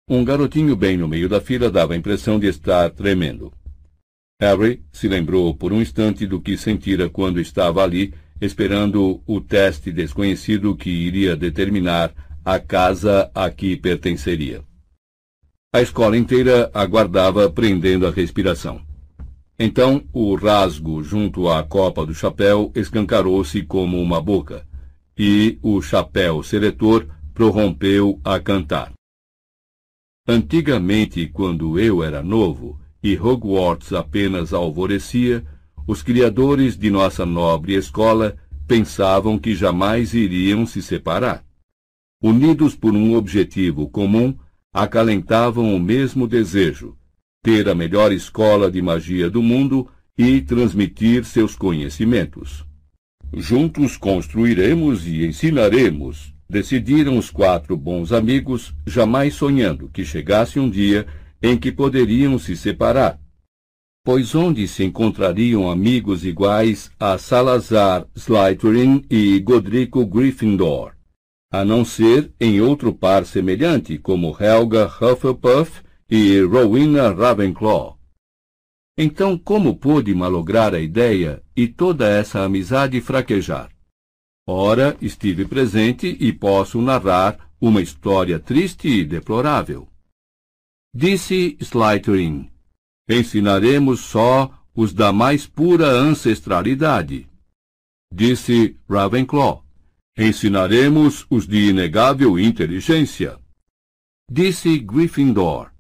Um 0.06 0.26
garotinho 0.26 0.76
bem 0.76 0.98
no 0.98 1.08
meio 1.08 1.30
da 1.30 1.40
fila 1.40 1.72
dava 1.72 1.94
a 1.94 1.96
impressão 1.96 2.38
de 2.38 2.48
estar 2.48 2.90
tremendo. 2.90 3.54
Harry 4.42 4.84
se 4.92 5.08
lembrou 5.08 5.56
por 5.56 5.72
um 5.72 5.82
instante 5.82 6.28
do 6.28 6.42
que 6.42 6.58
sentira 6.58 7.10
quando 7.10 7.40
estava 7.40 7.82
ali, 7.82 8.14
esperando 8.42 9.24
o 9.26 9.40
teste 9.40 9.94
desconhecido 9.94 10.76
que 10.76 10.90
iria 10.90 11.38
determinar 11.38 12.14
a 12.44 12.60
casa 12.60 13.32
a 13.34 13.50
que 13.50 13.78
pertenceria. 13.78 14.62
A 15.76 15.82
escola 15.82 16.16
inteira 16.16 16.70
aguardava 16.72 17.50
prendendo 17.50 18.06
a 18.06 18.12
respiração. 18.12 18.80
Então 19.58 20.04
o 20.14 20.36
rasgo 20.36 21.02
junto 21.02 21.50
à 21.50 21.64
copa 21.64 22.06
do 22.06 22.14
chapéu 22.14 22.72
escancarou-se 22.76 23.64
como 23.64 24.00
uma 24.00 24.22
boca, 24.22 24.68
e 25.18 25.58
o 25.64 25.82
chapéu 25.82 26.44
seletor 26.44 27.08
prorrompeu 27.34 28.22
a 28.24 28.40
cantar. 28.40 28.94
Antigamente, 30.28 31.26
quando 31.26 31.80
eu 31.80 32.04
era 32.04 32.22
novo 32.22 32.80
e 33.02 33.18
Hogwarts 33.18 33.94
apenas 33.94 34.54
alvorecia, 34.54 35.44
os 35.88 36.04
criadores 36.04 36.78
de 36.78 36.92
nossa 36.92 37.26
nobre 37.26 37.74
escola 37.74 38.38
pensavam 38.68 39.40
que 39.40 39.56
jamais 39.56 40.14
iriam 40.14 40.68
se 40.68 40.84
separar. 40.84 41.44
Unidos 42.22 42.76
por 42.76 42.94
um 42.94 43.16
objetivo 43.16 43.90
comum, 43.90 44.38
acalentavam 44.74 45.76
o 45.76 45.80
mesmo 45.80 46.28
desejo, 46.28 46.98
ter 47.44 47.70
a 47.70 47.76
melhor 47.76 48.12
escola 48.12 48.72
de 48.72 48.82
magia 48.82 49.30
do 49.30 49.42
mundo 49.42 49.88
e 50.18 50.42
transmitir 50.42 51.24
seus 51.26 51.56
conhecimentos. 51.56 52.66
Juntos 53.36 53.98
construiremos 53.98 55.08
e 55.08 55.26
ensinaremos, 55.26 56.34
decidiram 56.50 57.18
os 57.18 57.30
quatro 57.30 57.76
bons 57.76 58.12
amigos, 58.12 58.74
jamais 58.86 59.34
sonhando 59.34 59.90
que 59.90 60.04
chegasse 60.04 60.60
um 60.60 60.70
dia 60.70 61.06
em 61.42 61.58
que 61.58 61.72
poderiam 61.72 62.40
se 62.40 62.56
separar. 62.56 63.20
Pois 64.06 64.36
onde 64.36 64.68
se 64.68 64.84
encontrariam 64.84 65.70
amigos 65.70 66.26
iguais 66.26 66.92
a 67.00 67.18
Salazar 67.18 68.06
Slytherin 68.16 69.04
e 69.10 69.40
Godrico 69.40 70.06
Gryffindor? 70.06 70.94
A 71.54 71.64
não 71.64 71.86
ser 71.86 72.34
em 72.40 72.60
outro 72.60 72.92
par 72.92 73.28
semelhante, 73.28 74.00
como 74.00 74.36
Helga 74.40 74.88
Hufflepuff 74.88 75.84
e 76.10 76.42
Rowena 76.42 77.14
Ravenclaw. 77.14 77.96
Então, 78.98 79.38
como 79.38 79.78
pôde 79.78 80.16
malograr 80.16 80.74
a 80.74 80.80
ideia 80.80 81.44
e 81.56 81.68
toda 81.68 82.10
essa 82.10 82.44
amizade 82.44 83.00
fraquejar? 83.02 83.70
Ora, 84.48 84.98
estive 85.00 85.46
presente 85.46 86.18
e 86.20 86.34
posso 86.34 86.82
narrar 86.82 87.48
uma 87.62 87.84
história 87.84 88.40
triste 88.40 88.88
e 88.88 89.06
deplorável. 89.06 89.88
Disse 90.92 91.56
Slytherin, 91.62 92.50
ensinaremos 93.08 94.00
só 94.00 94.52
os 94.76 94.92
da 94.92 95.14
mais 95.14 95.46
pura 95.46 95.86
ancestralidade. 95.86 97.28
Disse 98.12 98.76
Ravenclaw, 98.90 99.63
Ensinaremos 100.16 101.26
os 101.28 101.48
de 101.48 101.70
inegável 101.70 102.38
inteligência. 102.38 103.40
Disse 104.32 104.78
Gryffindor. 104.78 105.72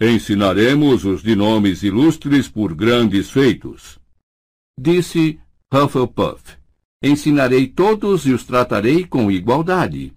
Ensinaremos 0.00 1.04
os 1.04 1.22
de 1.22 1.36
nomes 1.36 1.82
ilustres 1.82 2.48
por 2.48 2.74
grandes 2.74 3.28
feitos. 3.28 4.00
Disse 4.80 5.38
Hufflepuff. 5.70 6.56
Ensinarei 7.02 7.68
todos 7.68 8.24
e 8.24 8.32
os 8.32 8.42
tratarei 8.42 9.04
com 9.04 9.30
igualdade. 9.30 10.14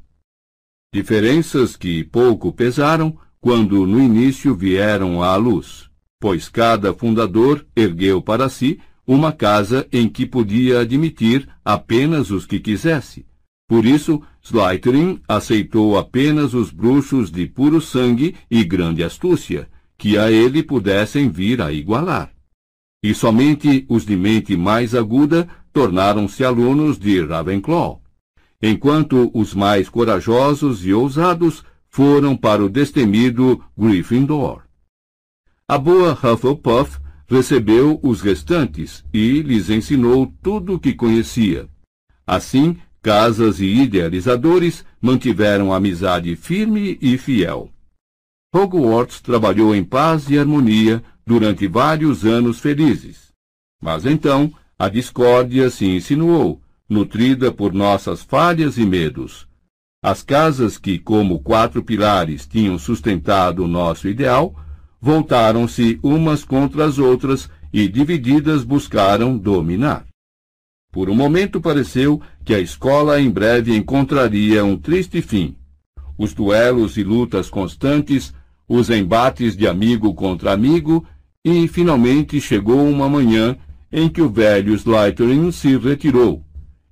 Diferenças 0.94 1.76
que 1.76 2.06
pouco 2.06 2.54
pesaram 2.54 3.20
quando 3.42 3.86
no 3.86 4.00
início 4.00 4.56
vieram 4.56 5.22
à 5.22 5.36
luz, 5.36 5.90
pois 6.22 6.48
cada 6.48 6.94
fundador 6.94 7.68
ergueu 7.76 8.22
para 8.22 8.48
si 8.48 8.80
uma 9.06 9.34
casa 9.34 9.86
em 9.92 10.08
que 10.08 10.26
podia 10.26 10.80
admitir 10.80 11.50
apenas 11.66 12.32
os 12.32 12.46
que 12.46 12.62
quisesse 12.62 13.27
por 13.68 13.86
isso, 13.86 14.22
Slytherin 14.42 15.22
aceitou 15.28 15.98
apenas 15.98 16.54
os 16.54 16.72
bruxos 16.72 17.30
de 17.30 17.46
puro 17.46 17.82
sangue 17.82 18.34
e 18.50 18.64
grande 18.64 19.04
astúcia, 19.04 19.70
que 19.98 20.18
a 20.18 20.32
ele 20.32 20.64
pudessem 20.64 21.30
vir 21.30 21.62
a 21.62 21.72
igualar. 21.72 22.32
E 23.04 23.14
somente 23.14 23.86
os 23.90 24.06
de 24.06 24.16
mente 24.16 24.56
mais 24.56 24.96
aguda 24.96 25.50
tornaram-se 25.74 26.46
alunos 26.46 26.98
de 26.98 27.22
Ravenclaw, 27.24 28.02
enquanto 28.62 29.30
os 29.34 29.54
mais 29.54 29.90
corajosos 29.90 30.86
e 30.86 30.94
ousados 30.94 31.64
foram 31.90 32.38
para 32.38 32.64
o 32.64 32.70
destemido 32.70 33.62
Gryffindor. 33.78 34.64
A 35.68 35.78
boa 35.78 36.14
Hufflepuff 36.14 37.00
recebeu 37.28 38.00
os 38.02 38.22
restantes 38.22 39.04
e 39.14 39.42
lhes 39.42 39.70
ensinou 39.70 40.34
tudo 40.42 40.76
o 40.76 40.80
que 40.80 40.94
conhecia. 40.94 41.68
Assim, 42.26 42.78
Casas 43.08 43.62
e 43.62 43.66
idealizadores 43.68 44.84
mantiveram 45.02 45.72
amizade 45.72 46.36
firme 46.36 46.98
e 47.02 47.18
fiel. 47.18 47.72
Hogwarts 48.54 49.22
trabalhou 49.22 49.74
em 49.74 49.82
paz 49.82 50.30
e 50.30 50.38
harmonia 50.38 51.02
durante 51.26 51.70
vários 51.70 52.26
anos 52.26 52.60
felizes. 52.60 53.30
Mas 53.82 54.06
então 54.06 54.54
a 54.78 54.90
discórdia 54.90 55.70
se 55.70 55.86
insinuou, 55.86 56.62
nutrida 56.90 57.50
por 57.50 57.74
nossas 57.74 58.24
falhas 58.24 58.78
e 58.78 58.86
medos. 58.86 59.48
As 60.04 60.22
casas 60.22 60.78
que, 60.78 61.00
como 61.00 61.40
quatro 61.40 61.82
pilares, 61.82 62.46
tinham 62.46 62.78
sustentado 62.78 63.64
o 63.64 63.70
nosso 63.70 64.10
ideal, 64.10 64.54
voltaram-se 65.00 65.98
umas 66.04 66.44
contra 66.44 66.84
as 66.84 67.00
outras 67.00 67.50
e 67.72 67.88
divididas 67.88 68.66
buscaram 68.66 69.38
dominar. 69.38 70.07
Por 70.92 71.10
um 71.10 71.16
momento 71.16 71.60
pareceu 71.60 72.22
que 72.44 72.54
a 72.54 72.60
escola 72.60 73.20
em 73.20 73.30
breve 73.30 73.76
encontraria 73.76 74.64
um 74.64 74.78
triste 74.78 75.22
fim. 75.22 75.56
Os 76.18 76.34
duelos 76.34 76.98
e 76.98 77.04
lutas 77.04 77.50
constantes, 77.50 78.34
os 78.68 78.90
embates 78.90 79.56
de 79.56 79.68
amigo 79.68 80.14
contra 80.14 80.54
amigo, 80.54 81.06
e 81.44 81.68
finalmente 81.68 82.42
chegou 82.42 82.88
uma 82.88 83.08
manhã 83.08 83.58
em 83.92 84.10
que 84.10 84.22
o 84.22 84.30
velho 84.30 84.74
Slytherin 84.74 85.52
se 85.52 85.78
retirou. 85.78 86.44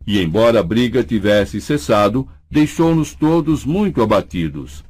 E 0.05 0.21
embora 0.21 0.59
a 0.59 0.63
briga 0.63 1.03
tivesse 1.03 1.59
cessado, 1.59 2.27
deixou-nos 2.51 3.15
todos 3.15 3.65
muito 3.65 4.01
abatidos. 4.01 4.83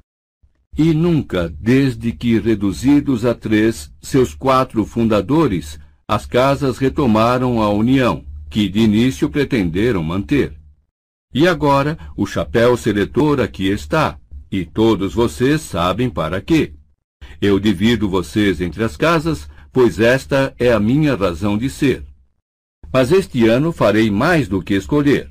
E 0.77 0.93
nunca, 0.93 1.53
desde 1.61 2.11
que 2.11 2.37
reduzidos 2.37 3.23
a 3.23 3.33
três, 3.33 3.89
seus 4.01 4.33
quatro 4.33 4.83
fundadores, 4.83 5.79
as 6.05 6.25
casas 6.25 6.77
retomaram 6.77 7.61
a 7.61 7.69
união 7.69 8.25
que 8.55 8.69
de 8.69 8.79
início 8.79 9.29
pretenderam 9.29 10.01
manter. 10.01 10.53
E 11.33 11.45
agora 11.45 11.97
o 12.15 12.25
chapéu 12.25 12.77
seletor 12.77 13.41
aqui 13.41 13.67
está, 13.67 14.17
e 14.49 14.63
todos 14.63 15.13
vocês 15.13 15.59
sabem 15.59 16.09
para 16.09 16.39
quê. 16.39 16.73
Eu 17.41 17.59
divido 17.59 18.07
vocês 18.07 18.61
entre 18.61 18.81
as 18.81 18.95
casas, 18.95 19.49
pois 19.73 19.99
esta 19.99 20.55
é 20.57 20.71
a 20.71 20.79
minha 20.79 21.17
razão 21.17 21.57
de 21.57 21.69
ser. 21.69 22.05
Mas 22.93 23.11
este 23.11 23.45
ano 23.45 23.73
farei 23.73 24.09
mais 24.09 24.47
do 24.47 24.61
que 24.61 24.73
escolher. 24.73 25.29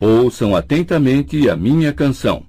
Ouçam 0.00 0.56
atentamente 0.56 1.50
a 1.50 1.54
minha 1.54 1.92
canção. 1.92 2.46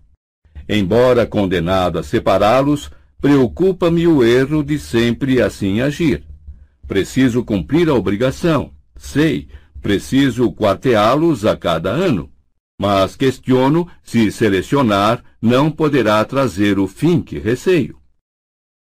Embora 0.70 1.28
condenado 1.28 2.00
a 2.00 2.04
separá-los, 2.04 2.90
preocupa-me 3.20 4.08
o 4.08 4.24
erro 4.24 4.64
de 4.64 4.80
sempre 4.80 5.42
assim 5.42 5.82
agir. 5.82 6.24
Preciso 6.88 7.44
cumprir 7.44 7.90
a 7.90 7.94
obrigação. 7.94 8.72
Sei, 8.96 9.50
preciso 9.84 10.50
quarteá-los 10.54 11.46
a 11.46 11.56
cada 11.58 11.92
ano. 11.92 12.32
Mas 12.80 13.16
questiono 13.16 13.88
se 14.02 14.32
selecionar 14.32 15.24
não 15.42 15.70
poderá 15.70 16.24
trazer 16.26 16.80
o 16.80 16.88
fim 16.88 17.22
que 17.22 17.38
receio. 17.38 17.98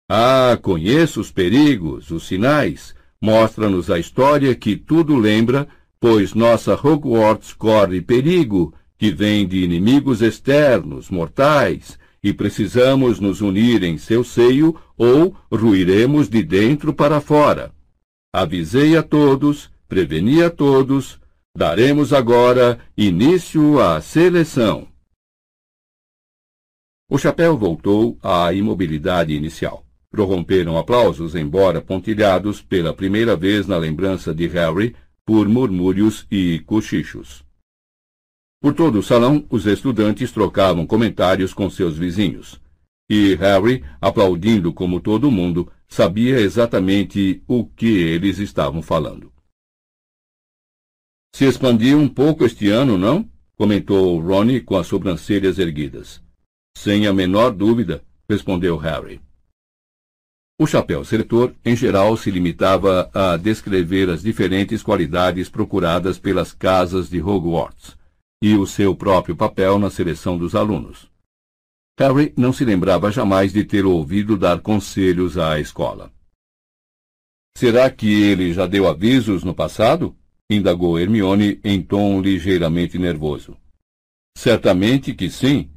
Ah, 0.10 0.58
conheço 0.62 1.20
os 1.20 1.32
perigos, 1.32 2.12
os 2.12 2.28
sinais. 2.28 2.96
Mostra-nos 3.20 3.90
a 3.90 3.98
história 3.98 4.54
que 4.54 4.76
tudo 4.76 5.16
lembra, 5.16 5.68
pois 6.00 6.34
nossa 6.34 6.76
Hogwarts 6.76 7.54
corre 7.54 8.02
perigo, 8.02 8.74
que 8.98 9.12
vem 9.12 9.48
de 9.48 9.64
inimigos 9.64 10.22
externos, 10.22 11.10
mortais, 11.10 11.98
e 12.24 12.32
precisamos 12.32 13.20
nos 13.20 13.42
unir 13.42 13.84
em 13.84 13.98
seu 13.98 14.24
seio 14.24 14.76
ou 14.98 15.36
ruiremos 15.52 16.30
de 16.30 16.44
dentro 16.44 16.94
para 16.94 17.20
fora. 17.20 17.72
Avisei 18.34 18.96
a 18.96 19.04
todos, 19.04 19.70
preveni 19.88 20.42
a 20.42 20.50
todos, 20.50 21.20
daremos 21.56 22.14
agora 22.14 22.80
início 22.98 23.80
à 23.80 24.02
seleção. 24.02 24.88
O 27.10 27.18
chapéu 27.18 27.58
voltou 27.58 28.18
à 28.24 28.54
imobilidade 28.54 29.34
inicial. 29.34 29.86
Prorromperam 30.10 30.78
aplausos, 30.78 31.36
embora 31.36 31.82
pontilhados 31.82 32.62
pela 32.62 32.94
primeira 32.94 33.36
vez 33.36 33.68
na 33.68 33.78
lembrança 33.78 34.34
de 34.34 34.48
Harry 34.48 34.96
por 35.26 35.48
murmúrios 35.50 36.26
e 36.32 36.60
cochichos. 36.66 37.44
Por 38.62 38.74
todo 38.74 39.00
o 39.00 39.04
salão, 39.04 39.46
os 39.50 39.66
estudantes 39.66 40.32
trocavam 40.32 40.86
comentários 40.86 41.54
com 41.54 41.70
seus 41.70 41.98
vizinhos. 41.98 42.62
E 43.10 43.36
Harry, 43.36 43.84
aplaudindo 44.00 44.72
como 44.72 45.02
todo 45.02 45.30
mundo, 45.30 45.70
sabia 45.88 46.40
exatamente 46.40 47.44
o 47.46 47.66
que 47.66 47.88
eles 47.88 48.40
estavam 48.40 48.82
falando. 48.82 49.33
Se 51.36 51.46
expandiu 51.46 51.98
um 51.98 52.08
pouco 52.08 52.46
este 52.46 52.70
ano, 52.70 52.98
não? 52.98 53.28
comentou 53.56 54.20
Ronnie 54.20 54.62
com 54.62 54.78
as 54.78 54.86
sobrancelhas 54.86 55.58
erguidas. 55.58 56.22
Sem 56.78 57.08
a 57.08 57.14
menor 57.14 57.52
dúvida, 57.52 58.04
respondeu 58.30 58.78
Harry. 58.78 59.20
O 60.60 60.68
chapéu 60.68 61.04
seletor, 61.04 61.54
em 61.66 61.76
geral, 61.76 62.16
se 62.18 62.30
limitava 62.30 63.10
a 63.14 63.36
descrever 63.38 64.10
as 64.10 64.22
diferentes 64.22 64.84
qualidades 64.84 65.50
procuradas 65.50 66.20
pelas 66.20 66.52
casas 66.52 67.10
de 67.10 67.20
Hogwarts 67.22 67.98
e 68.42 68.56
o 68.56 68.68
seu 68.68 68.96
próprio 68.96 69.36
papel 69.36 69.80
na 69.80 69.90
seleção 69.90 70.38
dos 70.38 70.54
alunos. 70.54 71.10
Harry 72.00 72.34
não 72.38 72.54
se 72.54 72.64
lembrava 72.64 73.12
jamais 73.12 73.52
de 73.52 73.64
ter 73.64 73.86
ouvido 73.86 74.38
dar 74.38 74.60
conselhos 74.60 75.38
à 75.38 75.60
escola. 75.60 76.12
Será 77.58 77.90
que 77.90 78.08
ele 78.08 78.54
já 78.54 78.68
deu 78.68 78.88
avisos 78.88 79.44
no 79.44 79.54
passado? 79.54 80.16
Indagou 80.56 81.00
Hermione 81.00 81.60
em 81.64 81.82
tom 81.82 82.22
ligeiramente 82.22 82.98
nervoso. 82.98 83.58
Certamente 84.38 85.14
que 85.14 85.30
sim, 85.30 85.70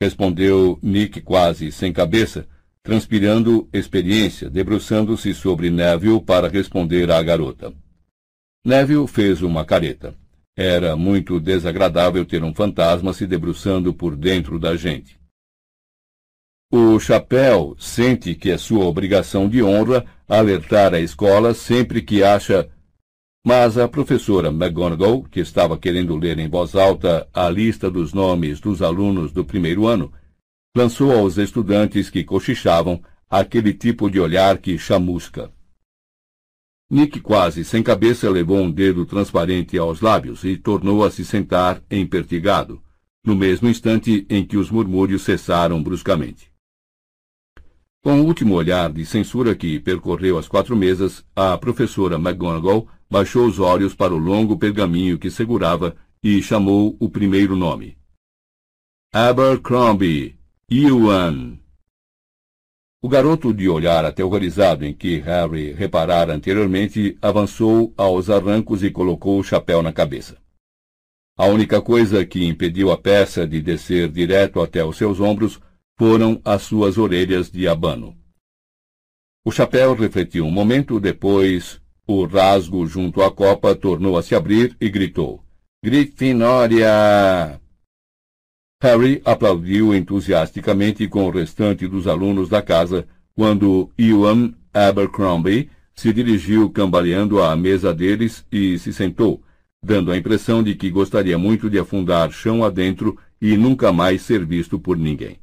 respondeu 0.00 0.78
Nick 0.82 1.20
quase 1.20 1.70
sem 1.72 1.92
cabeça, 1.92 2.46
transpirando 2.82 3.68
experiência, 3.72 4.50
debruçando-se 4.50 5.32
sobre 5.34 5.70
Neville 5.70 6.20
para 6.20 6.48
responder 6.48 7.10
à 7.10 7.22
garota. 7.22 7.72
Neville 8.64 9.06
fez 9.06 9.42
uma 9.42 9.64
careta. 9.64 10.14
Era 10.56 10.94
muito 10.96 11.40
desagradável 11.40 12.24
ter 12.24 12.44
um 12.44 12.54
fantasma 12.54 13.12
se 13.12 13.26
debruçando 13.26 13.94
por 13.94 14.14
dentro 14.14 14.58
da 14.58 14.76
gente. 14.76 15.18
O 16.70 16.98
chapéu 16.98 17.76
sente 17.78 18.34
que 18.34 18.50
é 18.50 18.56
sua 18.56 18.84
obrigação 18.84 19.48
de 19.48 19.62
honra 19.62 20.04
alertar 20.28 20.94
a 20.94 21.00
escola 21.00 21.54
sempre 21.54 22.00
que 22.02 22.22
acha. 22.22 22.68
Mas 23.44 23.76
a 23.76 23.88
professora 23.88 24.48
McGonagall, 24.48 25.24
que 25.24 25.40
estava 25.40 25.76
querendo 25.76 26.16
ler 26.16 26.38
em 26.38 26.48
voz 26.48 26.76
alta 26.76 27.28
a 27.34 27.50
lista 27.50 27.90
dos 27.90 28.12
nomes 28.12 28.60
dos 28.60 28.80
alunos 28.80 29.32
do 29.32 29.44
primeiro 29.44 29.86
ano, 29.86 30.12
lançou 30.76 31.10
aos 31.10 31.38
estudantes 31.38 32.08
que 32.08 32.22
cochichavam 32.22 33.02
aquele 33.28 33.74
tipo 33.74 34.08
de 34.08 34.20
olhar 34.20 34.58
que 34.58 34.78
chamusca. 34.78 35.50
Nick, 36.88 37.20
quase 37.20 37.64
sem 37.64 37.82
cabeça, 37.82 38.30
levou 38.30 38.58
um 38.58 38.70
dedo 38.70 39.04
transparente 39.04 39.76
aos 39.76 40.00
lábios 40.00 40.44
e 40.44 40.56
tornou 40.56 41.04
a 41.04 41.10
se 41.10 41.24
sentar 41.24 41.82
empertigado, 41.90 42.80
no 43.24 43.34
mesmo 43.34 43.68
instante 43.68 44.24
em 44.28 44.44
que 44.44 44.56
os 44.56 44.70
murmúrios 44.70 45.22
cessaram 45.22 45.82
bruscamente. 45.82 46.52
Com 48.04 48.20
o 48.20 48.26
último 48.26 48.54
olhar 48.54 48.92
de 48.92 49.06
censura 49.06 49.54
que 49.54 49.80
percorreu 49.80 50.36
as 50.36 50.46
quatro 50.46 50.76
mesas, 50.76 51.24
a 51.34 51.56
professora 51.56 52.16
McGonagall 52.16 52.88
baixou 53.12 53.46
os 53.46 53.58
olhos 53.58 53.94
para 53.94 54.14
o 54.14 54.16
longo 54.16 54.56
pergaminho 54.56 55.18
que 55.18 55.30
segurava 55.30 55.94
e 56.22 56.40
chamou 56.40 56.96
o 56.98 57.10
primeiro 57.10 57.54
nome. 57.54 57.98
Abercrombie, 59.12 60.38
Yuan. 60.72 61.58
O 63.02 63.10
garoto 63.10 63.52
de 63.52 63.68
olhar 63.68 64.02
aterrorizado 64.06 64.86
em 64.86 64.94
que 64.94 65.18
Harry 65.18 65.72
reparara 65.72 66.32
anteriormente 66.32 67.18
avançou 67.20 67.92
aos 67.98 68.30
arrancos 68.30 68.82
e 68.82 68.90
colocou 68.90 69.38
o 69.38 69.44
chapéu 69.44 69.82
na 69.82 69.92
cabeça. 69.92 70.40
A 71.36 71.44
única 71.44 71.82
coisa 71.82 72.24
que 72.24 72.46
impediu 72.46 72.90
a 72.90 72.96
peça 72.96 73.46
de 73.46 73.60
descer 73.60 74.10
direto 74.10 74.62
até 74.62 74.82
os 74.82 74.96
seus 74.96 75.20
ombros 75.20 75.60
foram 75.98 76.40
as 76.42 76.62
suas 76.62 76.96
orelhas 76.96 77.50
de 77.50 77.68
abano. 77.68 78.16
O 79.44 79.50
chapéu 79.50 79.94
refletiu 79.94 80.46
um 80.46 80.50
momento, 80.50 80.98
depois 80.98 81.81
o 82.12 82.26
rasgo 82.26 82.86
junto 82.86 83.22
à 83.22 83.30
copa 83.30 83.74
tornou 83.74 84.16
a 84.18 84.22
se 84.22 84.34
abrir 84.34 84.76
e 84.80 84.88
gritou: 84.90 85.42
Grifinória! 85.82 87.60
Harry 88.82 89.22
aplaudiu 89.24 89.94
entusiasticamente 89.94 91.06
com 91.08 91.26
o 91.26 91.30
restante 91.30 91.86
dos 91.86 92.06
alunos 92.06 92.48
da 92.48 92.60
casa 92.60 93.06
quando 93.34 93.90
Ewan 93.96 94.52
Abercrombie 94.74 95.70
se 95.94 96.12
dirigiu 96.12 96.68
cambaleando 96.70 97.42
à 97.42 97.54
mesa 97.54 97.94
deles 97.94 98.44
e 98.50 98.78
se 98.78 98.92
sentou, 98.92 99.42
dando 99.82 100.10
a 100.10 100.16
impressão 100.16 100.62
de 100.62 100.74
que 100.74 100.90
gostaria 100.90 101.38
muito 101.38 101.70
de 101.70 101.78
afundar 101.78 102.30
chão 102.32 102.64
adentro 102.64 103.18
e 103.40 103.56
nunca 103.56 103.92
mais 103.92 104.22
ser 104.22 104.44
visto 104.44 104.78
por 104.78 104.96
ninguém. 104.96 105.38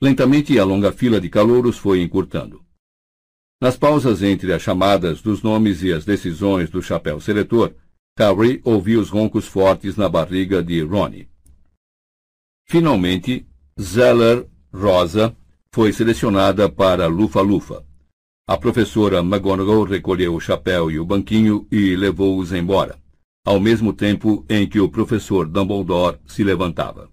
Lentamente 0.00 0.58
a 0.58 0.64
longa 0.64 0.92
fila 0.92 1.20
de 1.20 1.28
calouros 1.28 1.78
foi 1.78 2.02
encurtando. 2.02 2.65
Nas 3.58 3.74
pausas 3.74 4.22
entre 4.22 4.52
as 4.52 4.60
chamadas 4.60 5.22
dos 5.22 5.42
nomes 5.42 5.82
e 5.82 5.90
as 5.90 6.04
decisões 6.04 6.68
do 6.68 6.82
chapéu 6.82 7.18
seletor, 7.20 7.72
Harry 8.18 8.60
ouviu 8.64 9.00
os 9.00 9.08
roncos 9.08 9.46
fortes 9.46 9.96
na 9.96 10.10
barriga 10.10 10.62
de 10.62 10.82
Ronnie. 10.82 11.28
Finalmente, 12.66 13.46
Zeller 13.80 14.46
Rosa 14.72 15.34
foi 15.72 15.90
selecionada 15.90 16.68
para 16.68 17.06
Lufa-Lufa. 17.06 17.82
A 18.46 18.58
professora 18.58 19.20
McGonagall 19.20 19.84
recolheu 19.84 20.34
o 20.34 20.40
chapéu 20.40 20.90
e 20.90 20.98
o 20.98 21.04
banquinho 21.04 21.66
e 21.72 21.96
levou-os 21.96 22.52
embora, 22.52 22.98
ao 23.44 23.58
mesmo 23.58 23.92
tempo 23.92 24.44
em 24.50 24.68
que 24.68 24.80
o 24.80 24.88
professor 24.90 25.48
Dumbledore 25.48 26.18
se 26.26 26.44
levantava. 26.44 27.10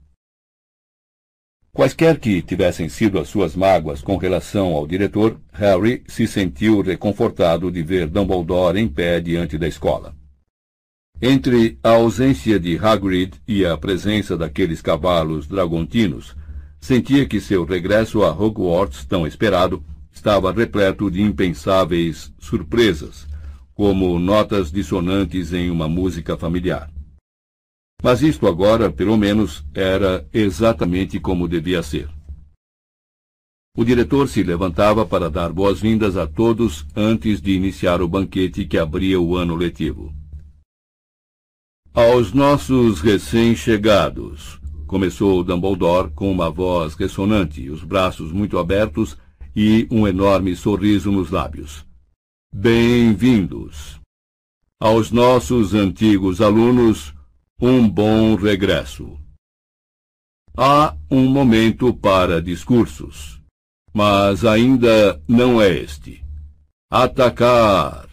Quaisquer 1.76 2.19
que 2.19 2.40
tivessem 2.40 2.88
sido 2.88 3.18
as 3.18 3.27
suas 3.27 3.56
mágoas 3.56 4.00
com 4.00 4.16
relação 4.16 4.76
ao 4.76 4.85
diretor, 4.85 5.40
Harry 5.52 6.03
se 6.08 6.27
sentiu 6.27 6.82
reconfortado 6.82 7.72
de 7.72 7.82
ver 7.82 8.08
Dumbledore 8.08 8.80
em 8.80 8.88
pé 8.88 9.19
diante 9.19 9.58
da 9.58 9.68
escola. 9.68 10.14
Entre 11.19 11.80
a 11.82 11.93
ausência 11.93 12.60
de 12.60 12.77
Hagrid 12.77 13.42
e 13.48 13.66
a 13.66 13.76
presença 13.76 14.38
daqueles 14.38 14.84
cavalos 14.84 15.48
dragontinos, 15.48 16.35
sentia 16.80 17.26
que 17.26 17.42
seu 17.42 17.66
regresso 17.66 18.22
a 18.22 18.30
Hogwarts, 18.30 19.03
tão 19.06 19.26
esperado, 19.26 19.84
estava 20.11 20.52
repleto 20.52 21.10
de 21.10 21.24
impensáveis 21.24 22.32
surpresas, 22.38 23.27
como 23.74 24.19
notas 24.19 24.72
dissonantes 24.72 25.52
em 25.52 25.72
uma 25.72 25.90
música 25.90 26.38
familiar. 26.38 26.93
Mas 28.03 28.22
isto 28.22 28.48
agora, 28.48 28.91
pelo 28.91 29.15
menos, 29.15 29.65
era 29.73 30.27
exatamente 30.33 31.22
como 31.22 31.48
devia 31.48 31.82
ser. 31.82 32.09
O 33.77 33.85
diretor 33.85 34.27
se 34.27 34.43
levantava 34.43 35.06
para 35.06 35.30
dar 35.30 35.53
boas-vindas 35.53 36.17
a 36.17 36.27
todos 36.27 36.85
antes 36.93 37.41
de 37.41 37.53
iniciar 37.53 38.01
o 38.01 38.07
banquete 38.07 38.65
que 38.65 38.77
abria 38.77 39.22
o 39.22 39.38
ano 39.38 39.56
letivo. 39.56 40.14
Aos 41.93 42.33
nossos 42.33 42.99
recém-chegados, 42.99 44.59
começou 44.85 45.41
Dumbledore 45.41 46.11
com 46.11 46.30
uma 46.30 46.51
voz 46.51 46.95
ressonante, 46.95 47.69
os 47.69 47.85
braços 47.85 48.33
muito 48.33 48.57
abertos 48.57 49.17
e 49.56 49.88
um 49.90 50.06
enorme 50.06 50.57
sorriso 50.57 51.09
nos 51.09 51.32
lábios. 51.32 51.85
Bem-vindos. 52.53 53.98
Aos 54.77 55.09
nossos 55.09 55.73
antigos 55.73 56.41
alunos, 56.41 57.14
um 57.59 57.88
bom 57.88 58.35
regresso. 58.35 59.17
Há 60.56 60.95
um 61.09 61.25
momento 61.25 61.93
para 61.93 62.41
discursos, 62.41 63.41
mas 63.93 64.43
ainda 64.43 65.22
não 65.27 65.61
é 65.61 65.69
este. 65.69 66.23
Atacar! 66.91 68.07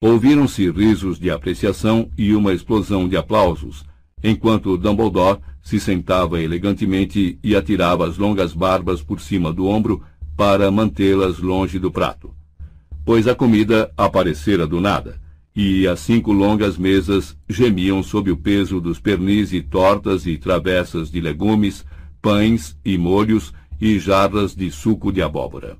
Ouviram-se 0.00 0.68
risos 0.70 1.18
de 1.18 1.30
apreciação 1.30 2.10
e 2.18 2.34
uma 2.34 2.52
explosão 2.52 3.08
de 3.08 3.16
aplausos, 3.16 3.84
enquanto 4.22 4.76
Dumbledore 4.76 5.40
se 5.62 5.78
sentava 5.78 6.40
elegantemente 6.40 7.38
e 7.42 7.54
atirava 7.54 8.06
as 8.06 8.18
longas 8.18 8.52
barbas 8.52 9.00
por 9.00 9.20
cima 9.20 9.52
do 9.52 9.66
ombro 9.66 10.04
para 10.36 10.70
mantê-las 10.70 11.38
longe 11.38 11.78
do 11.78 11.90
prato. 11.90 12.34
Pois 13.04 13.28
a 13.28 13.34
comida 13.34 13.92
aparecera 13.96 14.66
do 14.66 14.80
nada, 14.80 15.21
e 15.54 15.86
as 15.86 16.00
cinco 16.00 16.32
longas 16.32 16.78
mesas 16.78 17.36
gemiam 17.48 18.02
sob 18.02 18.30
o 18.30 18.36
peso 18.36 18.80
dos 18.80 18.98
pernis 18.98 19.52
e 19.52 19.60
tortas 19.60 20.26
e 20.26 20.38
travessas 20.38 21.10
de 21.10 21.20
legumes, 21.20 21.84
pães 22.20 22.78
e 22.84 22.96
molhos 22.96 23.52
e 23.80 23.98
jarras 23.98 24.54
de 24.54 24.70
suco 24.70 25.12
de 25.12 25.20
abóbora. 25.20 25.76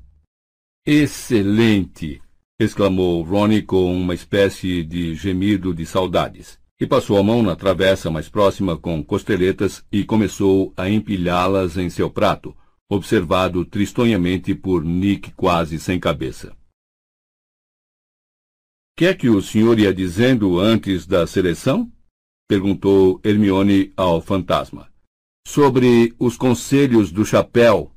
Excelente! 0.84 2.20
exclamou 2.58 3.22
Ronnie 3.22 3.62
com 3.62 3.94
uma 3.94 4.14
espécie 4.14 4.84
de 4.84 5.14
gemido 5.14 5.74
de 5.74 5.86
saudades, 5.86 6.58
e 6.80 6.86
passou 6.86 7.18
a 7.18 7.22
mão 7.22 7.42
na 7.42 7.56
travessa 7.56 8.10
mais 8.10 8.28
próxima 8.28 8.76
com 8.76 9.02
costeletas 9.02 9.84
e 9.90 10.04
começou 10.04 10.72
a 10.76 10.88
empilhá-las 10.88 11.76
em 11.76 11.88
seu 11.88 12.10
prato, 12.10 12.54
observado 12.88 13.64
tristonhamente 13.64 14.54
por 14.54 14.84
Nick 14.84 15.32
quase 15.32 15.78
sem 15.78 15.98
cabeça. 15.98 16.52
Que 18.96 19.06
é 19.06 19.14
que 19.14 19.28
o 19.28 19.40
senhor 19.40 19.78
ia 19.78 19.92
dizendo 19.92 20.60
antes 20.60 21.06
da 21.06 21.26
seleção? 21.26 21.90
perguntou 22.48 23.20
Hermione 23.24 23.92
ao 23.96 24.20
fantasma. 24.20 24.92
Sobre 25.48 26.14
os 26.18 26.36
conselhos 26.36 27.10
do 27.10 27.24
chapéu. 27.24 27.90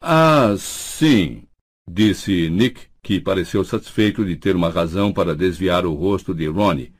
Ah, 0.00 0.54
sim, 0.56 1.42
disse 1.88 2.48
Nick, 2.48 2.86
que 3.02 3.20
pareceu 3.20 3.64
satisfeito 3.64 4.24
de 4.24 4.36
ter 4.36 4.54
uma 4.54 4.70
razão 4.70 5.12
para 5.12 5.34
desviar 5.34 5.84
o 5.84 5.94
rosto 5.94 6.32
de 6.32 6.46
Ronnie, 6.46 6.92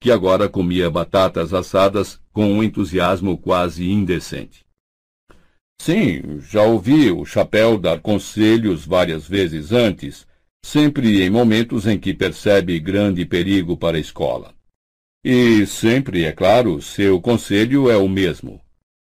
que 0.00 0.10
agora 0.10 0.48
comia 0.48 0.90
batatas 0.90 1.52
assadas 1.52 2.20
com 2.32 2.52
um 2.52 2.62
entusiasmo 2.62 3.36
quase 3.36 3.90
indecente. 3.90 4.64
Sim, 5.80 6.40
já 6.40 6.62
ouvi 6.62 7.10
o 7.10 7.24
chapéu 7.24 7.78
dar 7.78 8.00
conselhos 8.00 8.86
várias 8.86 9.28
vezes 9.28 9.72
antes, 9.72 10.26
sempre 10.64 11.22
em 11.22 11.28
momentos 11.28 11.86
em 11.86 12.00
que 12.00 12.14
percebe 12.14 12.80
grande 12.80 13.26
perigo 13.26 13.76
para 13.76 13.98
a 13.98 14.00
escola. 14.00 14.54
E 15.22 15.66
sempre, 15.66 16.24
é 16.24 16.32
claro, 16.32 16.80
seu 16.80 17.20
conselho 17.20 17.90
é 17.90 17.98
o 17.98 18.08
mesmo. 18.08 18.58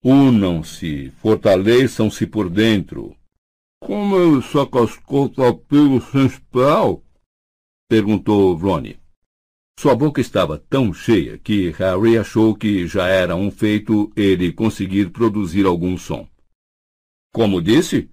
Unam-se, 0.03 1.13
fortaleçam-se 1.21 2.27
por 2.27 2.49
dentro. 2.49 3.15
Como 3.79 4.17
eu 4.17 4.41
saco 4.41 4.83
as 4.83 4.97
contas 4.97 5.55
pelo 5.69 6.01
sem 6.01 6.31
spell? 6.31 7.05
perguntou 7.91 8.55
Ronnie. 8.55 8.99
Sua 9.79 9.95
boca 9.95 10.23
estava 10.23 10.59
tão 10.59 10.95
cheia 10.95 11.37
que 11.37 11.71
Harry 11.73 12.17
achou 12.17 12.55
que 12.55 12.87
já 12.87 13.07
era 13.07 13.37
um 13.37 13.51
feito 13.51 14.11
ele 14.17 14.51
conseguir 14.51 15.11
produzir 15.11 15.67
algum 15.67 15.99
som. 15.99 16.27
Como 17.35 17.61
disse? 17.61 18.09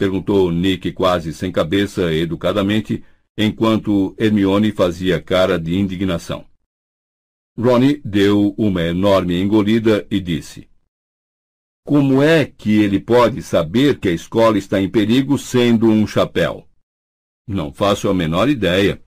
Perguntou 0.00 0.50
Nick 0.50 0.92
quase 0.92 1.34
sem 1.34 1.52
cabeça, 1.52 2.10
educadamente, 2.10 3.04
enquanto 3.36 4.14
Hermione 4.18 4.72
fazia 4.72 5.20
cara 5.20 5.58
de 5.58 5.78
indignação. 5.78 6.46
Ronnie 7.54 8.00
deu 8.02 8.54
uma 8.56 8.80
enorme 8.80 9.38
engolida 9.38 10.06
e 10.10 10.18
disse: 10.18 10.66
Como 11.84 12.22
é 12.22 12.46
que 12.46 12.80
ele 12.80 12.98
pode 12.98 13.42
saber 13.42 13.98
que 13.98 14.08
a 14.08 14.12
escola 14.12 14.56
está 14.56 14.80
em 14.80 14.88
perigo 14.88 15.36
sendo 15.36 15.90
um 15.90 16.06
chapéu? 16.06 16.66
Não 17.46 17.70
faço 17.70 18.08
a 18.08 18.14
menor 18.14 18.48
ideia, 18.48 19.02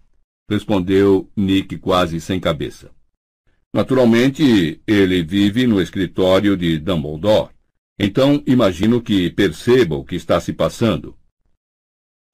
respondeu 0.47 1.27
Nick 1.35 1.79
quase 1.79 2.21
sem 2.21 2.39
cabeça. 2.39 2.91
Naturalmente, 3.73 4.79
ele 4.85 5.23
vive 5.23 5.65
no 5.65 5.81
escritório 5.81 6.55
de 6.55 6.77
Dumbledore. 6.77 7.52
Então, 8.03 8.43
imagino 8.45 9.01
que 9.01 9.31
perceba 9.31 9.95
o 9.95 10.03
que 10.03 10.15
está 10.15 10.37
se 10.41 10.51
passando. 10.51 11.17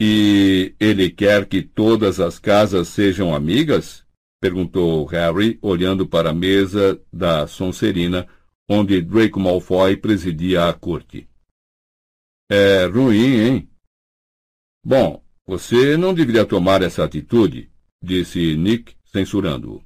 E 0.02 0.74
ele 0.80 1.12
quer 1.12 1.46
que 1.46 1.62
todas 1.62 2.20
as 2.20 2.40
casas 2.40 2.88
sejam 2.88 3.36
amigas? 3.36 4.04
perguntou 4.42 5.06
Harry, 5.06 5.60
olhando 5.62 6.08
para 6.08 6.32
a 6.32 6.34
mesa 6.34 7.00
da 7.14 7.46
Sonserina, 7.46 8.28
onde 8.68 9.00
Draco 9.00 9.40
Malfoy 9.40 9.96
presidia 9.96 10.68
a 10.68 10.74
corte. 10.74 11.30
É 12.50 12.86
ruim, 12.86 13.40
hein? 13.40 13.70
Bom, 14.84 15.24
você 15.46 15.96
não 15.98 16.16
deveria 16.16 16.46
tomar 16.48 16.82
essa 16.82 17.04
atitude, 17.04 17.70
disse 18.02 18.56
Nick, 18.56 18.96
censurando-o. 19.06 19.84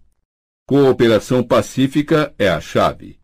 Cooperação 0.66 1.44
pacífica 1.44 2.34
é 2.40 2.48
a 2.48 2.62
chave. 2.62 3.20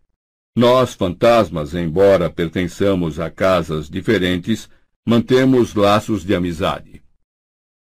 Nós, 0.60 0.94
fantasmas, 0.94 1.74
embora 1.74 2.30
pertençamos 2.30 3.18
a 3.18 3.32
casas 3.32 3.90
diferentes, 3.90 4.70
mantemos 5.08 5.74
laços 5.74 6.26
de 6.26 6.36
amizade. 6.36 7.02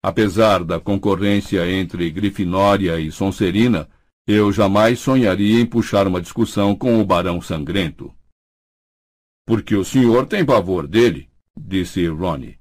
Apesar 0.03 0.63
da 0.63 0.79
concorrência 0.79 1.67
entre 1.71 2.11
Grifinória 2.11 3.01
e 3.01 3.11
Sonserina, 3.11 3.89
eu 4.27 4.53
jamais 4.53 4.99
sonharia 4.99 5.59
em 5.59 5.65
puxar 5.65 6.07
uma 6.07 6.21
discussão 6.21 6.77
com 6.77 7.01
o 7.01 7.05
Barão 7.07 7.41
Sangrento. 7.41 8.15
Porque 9.47 9.75
o 9.75 9.83
senhor 9.83 10.27
tem 10.27 10.45
pavor 10.45 10.87
dele, 10.87 11.31
disse 11.59 12.07
Ronnie. 12.07 12.59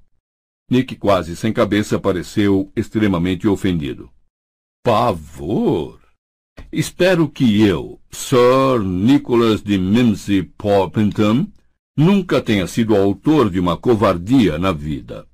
Nick, 0.70 0.96
quase 0.96 1.36
sem 1.36 1.52
cabeça, 1.52 2.00
pareceu 2.00 2.72
extremamente 2.74 3.46
ofendido. 3.46 4.10
Pavor? 4.82 6.05
Espero 6.72 7.28
que 7.28 7.62
eu, 7.62 8.00
Sir 8.10 8.82
Nicholas 8.82 9.62
de 9.62 9.78
Mimsy 9.78 10.42
Poppington, 10.42 11.46
nunca 11.96 12.40
tenha 12.40 12.66
sido 12.66 12.94
autor 12.94 13.48
de 13.48 13.58
uma 13.58 13.76
covardia 13.76 14.58
na 14.58 14.72
vida. 14.72 15.26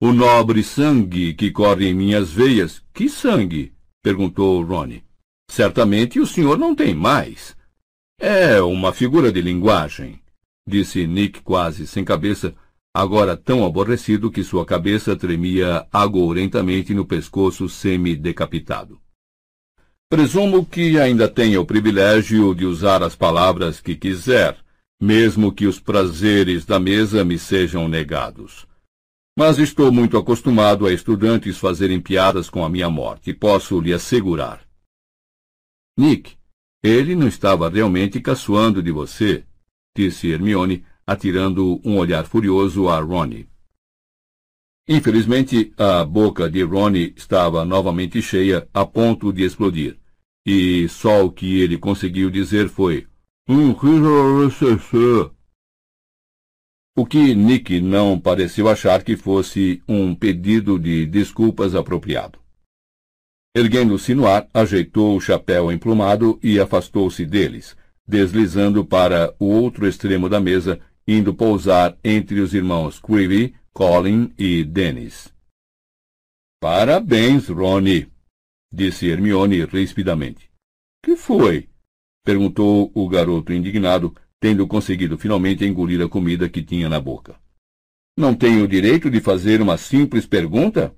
O 0.00 0.12
nobre 0.12 0.62
sangue 0.62 1.34
que 1.34 1.50
corre 1.50 1.88
em 1.88 1.94
minhas 1.94 2.30
veias. 2.30 2.82
Que 2.94 3.08
sangue? 3.08 3.72
perguntou 4.02 4.62
Ronnie. 4.62 5.02
Certamente 5.50 6.20
o 6.20 6.26
senhor 6.26 6.56
não 6.56 6.74
tem 6.74 6.94
mais. 6.94 7.56
É 8.20 8.60
uma 8.60 8.92
figura 8.92 9.32
de 9.32 9.40
linguagem, 9.40 10.20
disse 10.66 11.06
Nick 11.06 11.42
quase 11.42 11.86
sem 11.86 12.04
cabeça, 12.04 12.54
agora 12.94 13.36
tão 13.36 13.64
aborrecido 13.64 14.30
que 14.30 14.42
sua 14.42 14.64
cabeça 14.64 15.16
tremia 15.16 15.86
agourentamente 15.92 16.94
no 16.94 17.04
pescoço 17.04 17.68
semi-decapitado. 17.68 19.00
Presumo 20.10 20.64
que 20.64 20.98
ainda 20.98 21.28
tenha 21.28 21.60
o 21.60 21.66
privilégio 21.66 22.54
de 22.54 22.64
usar 22.64 23.02
as 23.02 23.14
palavras 23.14 23.78
que 23.78 23.94
quiser, 23.94 24.56
mesmo 24.98 25.52
que 25.52 25.66
os 25.66 25.78
prazeres 25.78 26.64
da 26.64 26.80
mesa 26.80 27.22
me 27.22 27.38
sejam 27.38 27.86
negados. 27.86 28.66
Mas 29.36 29.58
estou 29.58 29.92
muito 29.92 30.16
acostumado 30.16 30.86
a 30.86 30.92
estudantes 30.94 31.58
fazerem 31.58 32.00
piadas 32.00 32.48
com 32.48 32.64
a 32.64 32.70
minha 32.70 32.88
morte, 32.88 33.34
posso 33.34 33.78
lhe 33.80 33.92
assegurar. 33.92 34.66
Nick, 35.94 36.38
ele 36.82 37.14
não 37.14 37.28
estava 37.28 37.68
realmente 37.68 38.18
caçoando 38.18 38.82
de 38.82 38.90
você, 38.90 39.44
disse 39.94 40.30
Hermione, 40.30 40.86
atirando 41.06 41.82
um 41.84 41.98
olhar 41.98 42.24
furioso 42.24 42.88
a 42.88 42.98
Ronnie. 42.98 43.46
Infelizmente, 44.88 45.72
a 45.76 46.02
boca 46.02 46.48
de 46.48 46.62
Ronnie 46.62 47.12
estava 47.14 47.62
novamente 47.62 48.22
cheia 48.22 48.66
a 48.72 48.86
ponto 48.86 49.30
de 49.30 49.44
explodir, 49.44 49.98
e 50.46 50.88
só 50.88 51.26
o 51.26 51.30
que 51.30 51.60
ele 51.60 51.76
conseguiu 51.76 52.30
dizer 52.30 52.70
foi 52.70 53.06
o 56.96 57.06
que 57.06 57.34
Nick 57.34 57.80
não 57.80 58.18
pareceu 58.18 58.68
achar 58.68 59.02
que 59.02 59.14
fosse 59.14 59.82
um 59.86 60.14
pedido 60.14 60.78
de 60.78 61.06
desculpas 61.06 61.74
apropriado. 61.74 62.38
Erguendo-se 63.54 64.14
no 64.14 64.26
ar, 64.26 64.48
ajeitou 64.52 65.16
o 65.16 65.20
chapéu 65.20 65.70
emplumado 65.70 66.38
e 66.42 66.58
afastou-se 66.58 67.24
deles, 67.24 67.76
deslizando 68.06 68.84
para 68.84 69.34
o 69.38 69.46
outro 69.46 69.86
extremo 69.86 70.28
da 70.28 70.40
mesa, 70.40 70.80
indo 71.06 71.34
pousar 71.34 71.96
entre 72.02 72.40
os 72.40 72.52
irmãos 72.52 72.98
Creevy, 72.98 73.54
Colin 73.78 74.34
e 74.36 74.64
Dennis. 74.64 75.32
Parabéns, 76.60 77.48
Ronnie, 77.48 78.10
disse 78.72 79.06
Hermione 79.06 79.64
rispidamente. 79.66 80.50
Que 81.00 81.14
foi? 81.14 81.68
perguntou 82.24 82.90
o 82.92 83.08
garoto 83.08 83.52
indignado, 83.52 84.12
tendo 84.40 84.66
conseguido 84.66 85.16
finalmente 85.16 85.64
engolir 85.64 86.02
a 86.02 86.08
comida 86.08 86.48
que 86.48 86.60
tinha 86.60 86.88
na 86.88 86.98
boca. 86.98 87.38
Não 88.18 88.34
tenho 88.34 88.64
o 88.64 88.68
direito 88.68 89.08
de 89.08 89.20
fazer 89.20 89.62
uma 89.62 89.78
simples 89.78 90.26
pergunta? 90.26 90.92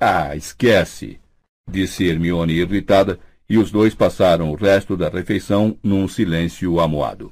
Ah, 0.00 0.34
esquece, 0.34 1.20
disse 1.70 2.06
Hermione 2.06 2.54
irritada, 2.54 3.20
e 3.46 3.58
os 3.58 3.70
dois 3.70 3.94
passaram 3.94 4.50
o 4.50 4.54
resto 4.54 4.96
da 4.96 5.10
refeição 5.10 5.78
num 5.82 6.08
silêncio 6.08 6.80
amuado. 6.80 7.30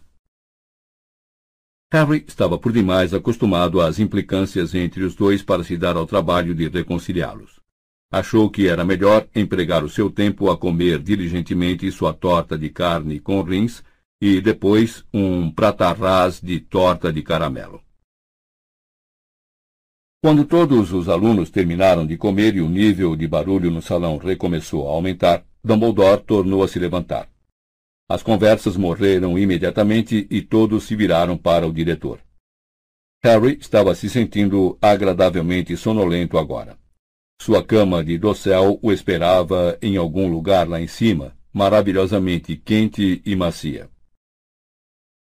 Harry 1.93 2.25
estava 2.27 2.57
por 2.57 2.73
demais 2.73 3.13
acostumado 3.13 3.79
às 3.79 3.99
implicâncias 3.99 4.75
entre 4.75 5.05
os 5.05 5.15
dois 5.15 5.43
para 5.43 5.63
se 5.63 5.77
dar 5.77 5.95
ao 5.95 6.07
trabalho 6.07 6.55
de 6.55 6.67
reconciliá-los. 6.67 7.61
Achou 8.11 8.49
que 8.49 8.67
era 8.67 8.83
melhor 8.83 9.29
empregar 9.35 9.85
o 9.85 9.91
seu 9.91 10.09
tempo 10.09 10.51
a 10.51 10.57
comer 10.57 11.01
diligentemente 11.01 11.93
sua 11.93 12.15
torta 12.15 12.57
de 12.57 12.71
carne 12.71 13.21
com 13.21 13.43
rins 13.43 13.85
e 14.23 14.41
depois 14.41 15.05
um 15.13 15.51
pratarrás 15.51 16.41
de 16.41 16.61
torta 16.61 17.13
de 17.13 17.21
caramelo. 17.21 17.83
Quando 20.23 20.47
todos 20.47 20.95
os 20.95 21.11
alunos 21.11 21.51
terminaram 21.51 22.07
de 22.07 22.17
comer 22.17 22.57
e 22.57 22.63
o 22.63 22.71
nível 22.71 23.15
de 23.15 23.29
barulho 23.29 23.71
no 23.71 23.83
salão 23.83 24.17
recomeçou 24.17 24.89
a 24.89 24.93
aumentar, 24.93 25.45
Dumbledore 25.63 26.23
tornou 26.23 26.63
a 26.63 26.69
se 26.69 26.79
levantar. 26.79 27.32
As 28.09 28.23
conversas 28.23 28.77
morreram 28.77 29.39
imediatamente 29.39 30.27
e 30.31 30.43
todos 30.43 30.85
se 30.85 30.95
viraram 30.95 31.37
para 31.37 31.67
o 31.67 31.73
diretor. 31.73 32.21
Harry 33.25 33.57
estava 33.61 33.95
se 33.95 34.11
sentindo 34.11 34.77
agradavelmente 34.83 35.77
sonolento 35.77 36.37
agora. 36.37 36.77
Sua 37.41 37.65
cama 37.65 38.05
de 38.05 38.19
dossel 38.19 38.79
o 38.83 38.93
esperava 38.93 39.79
em 39.81 39.97
algum 39.97 40.31
lugar 40.31 40.69
lá 40.69 40.81
em 40.81 40.87
cima, 40.87 41.37
maravilhosamente 41.53 42.57
quente 42.57 43.23
e 43.25 43.37
macia. 43.37 43.89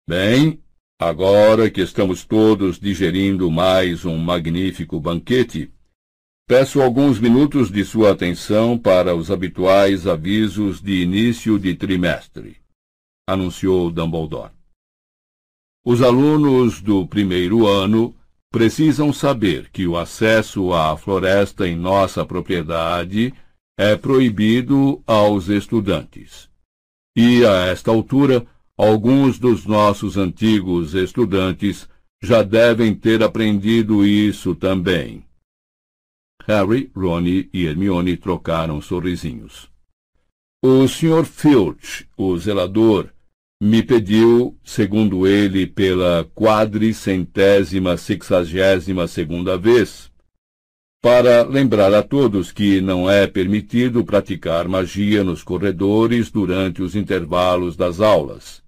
Bem, 0.09 0.63
agora 1.01 1.71
que 1.71 1.81
estamos 1.81 2.25
todos 2.25 2.79
digerindo 2.79 3.51
mais 3.51 4.05
um 4.05 4.17
magnífico 4.17 5.01
banquete, 5.01 5.73
peço 6.49 6.81
alguns 6.81 7.19
minutos 7.19 7.73
de 7.73 7.85
sua 7.85 8.13
atenção 8.13 8.79
para 8.79 9.17
os 9.17 9.33
habituais 9.33 10.07
avisos 10.07 10.81
de 10.81 11.03
início 11.03 11.59
de 11.59 11.75
trimestre, 11.75 12.59
anunciou 13.29 13.91
Dumbledore. 13.91 14.53
Os 15.85 16.03
alunos 16.03 16.81
do 16.81 17.05
primeiro 17.07 17.67
ano 17.67 18.15
precisam 18.53 19.13
saber 19.13 19.69
que 19.71 19.89
o 19.89 19.97
acesso 19.97 20.73
à 20.73 20.97
floresta 20.97 21.67
em 21.67 21.75
nossa 21.75 22.25
propriedade 22.25 23.35
é 23.77 23.97
proibido 23.97 25.03
aos 25.05 25.49
estudantes. 25.49 26.49
E 27.17 27.45
a 27.45 27.67
esta 27.67 27.91
altura, 27.91 28.47
alguns 28.79 29.39
dos 29.39 29.67
nossos 29.67 30.17
antigos 30.17 30.95
estudantes 30.95 31.89
já 32.23 32.43
devem 32.43 32.95
ter 32.95 33.23
aprendido 33.23 34.07
isso 34.07 34.55
também. 34.55 35.26
Harry, 36.47 36.91
Ron 36.95 37.27
e 37.27 37.49
Hermione 37.67 38.17
trocaram 38.17 38.81
sorrisinhos. 38.81 39.69
O 40.63 40.87
Sr. 40.87 41.25
Filch, 41.25 42.09
o 42.17 42.39
zelador, 42.39 43.11
me 43.61 43.83
pediu, 43.83 44.57
segundo 44.63 45.27
ele, 45.27 45.67
pela 45.67 46.25
quadricentésima 46.35 47.97
sexagésima 47.97 49.09
segunda 49.09 49.59
vez, 49.59 50.11
para 51.03 51.43
lembrar 51.43 51.93
a 51.95 52.03
todos 52.03 52.53
que 52.53 52.81
não 52.81 53.11
é 53.11 53.27
permitido 53.27 54.05
praticar 54.05 54.69
magia 54.69 55.25
nos 55.25 55.43
corredores 55.43 56.31
durante 56.31 56.81
os 56.81 56.95
intervalos 56.95 57.77
das 57.77 58.01
aulas, 58.01 58.63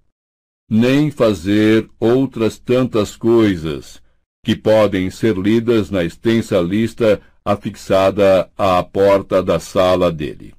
nem 0.69 1.11
fazer 1.11 1.89
outras 1.99 2.59
tantas 2.59 3.15
coisas 3.15 4.01
que 4.43 4.55
podem 4.55 5.09
ser 5.09 5.37
lidas 5.37 5.89
na 5.89 6.03
extensa 6.03 6.59
lista 6.59 7.21
afixada 7.51 8.51
à 8.57 8.83
porta 8.83 9.41
da 9.41 9.59
sala 9.59 10.11
dele. 10.11 10.53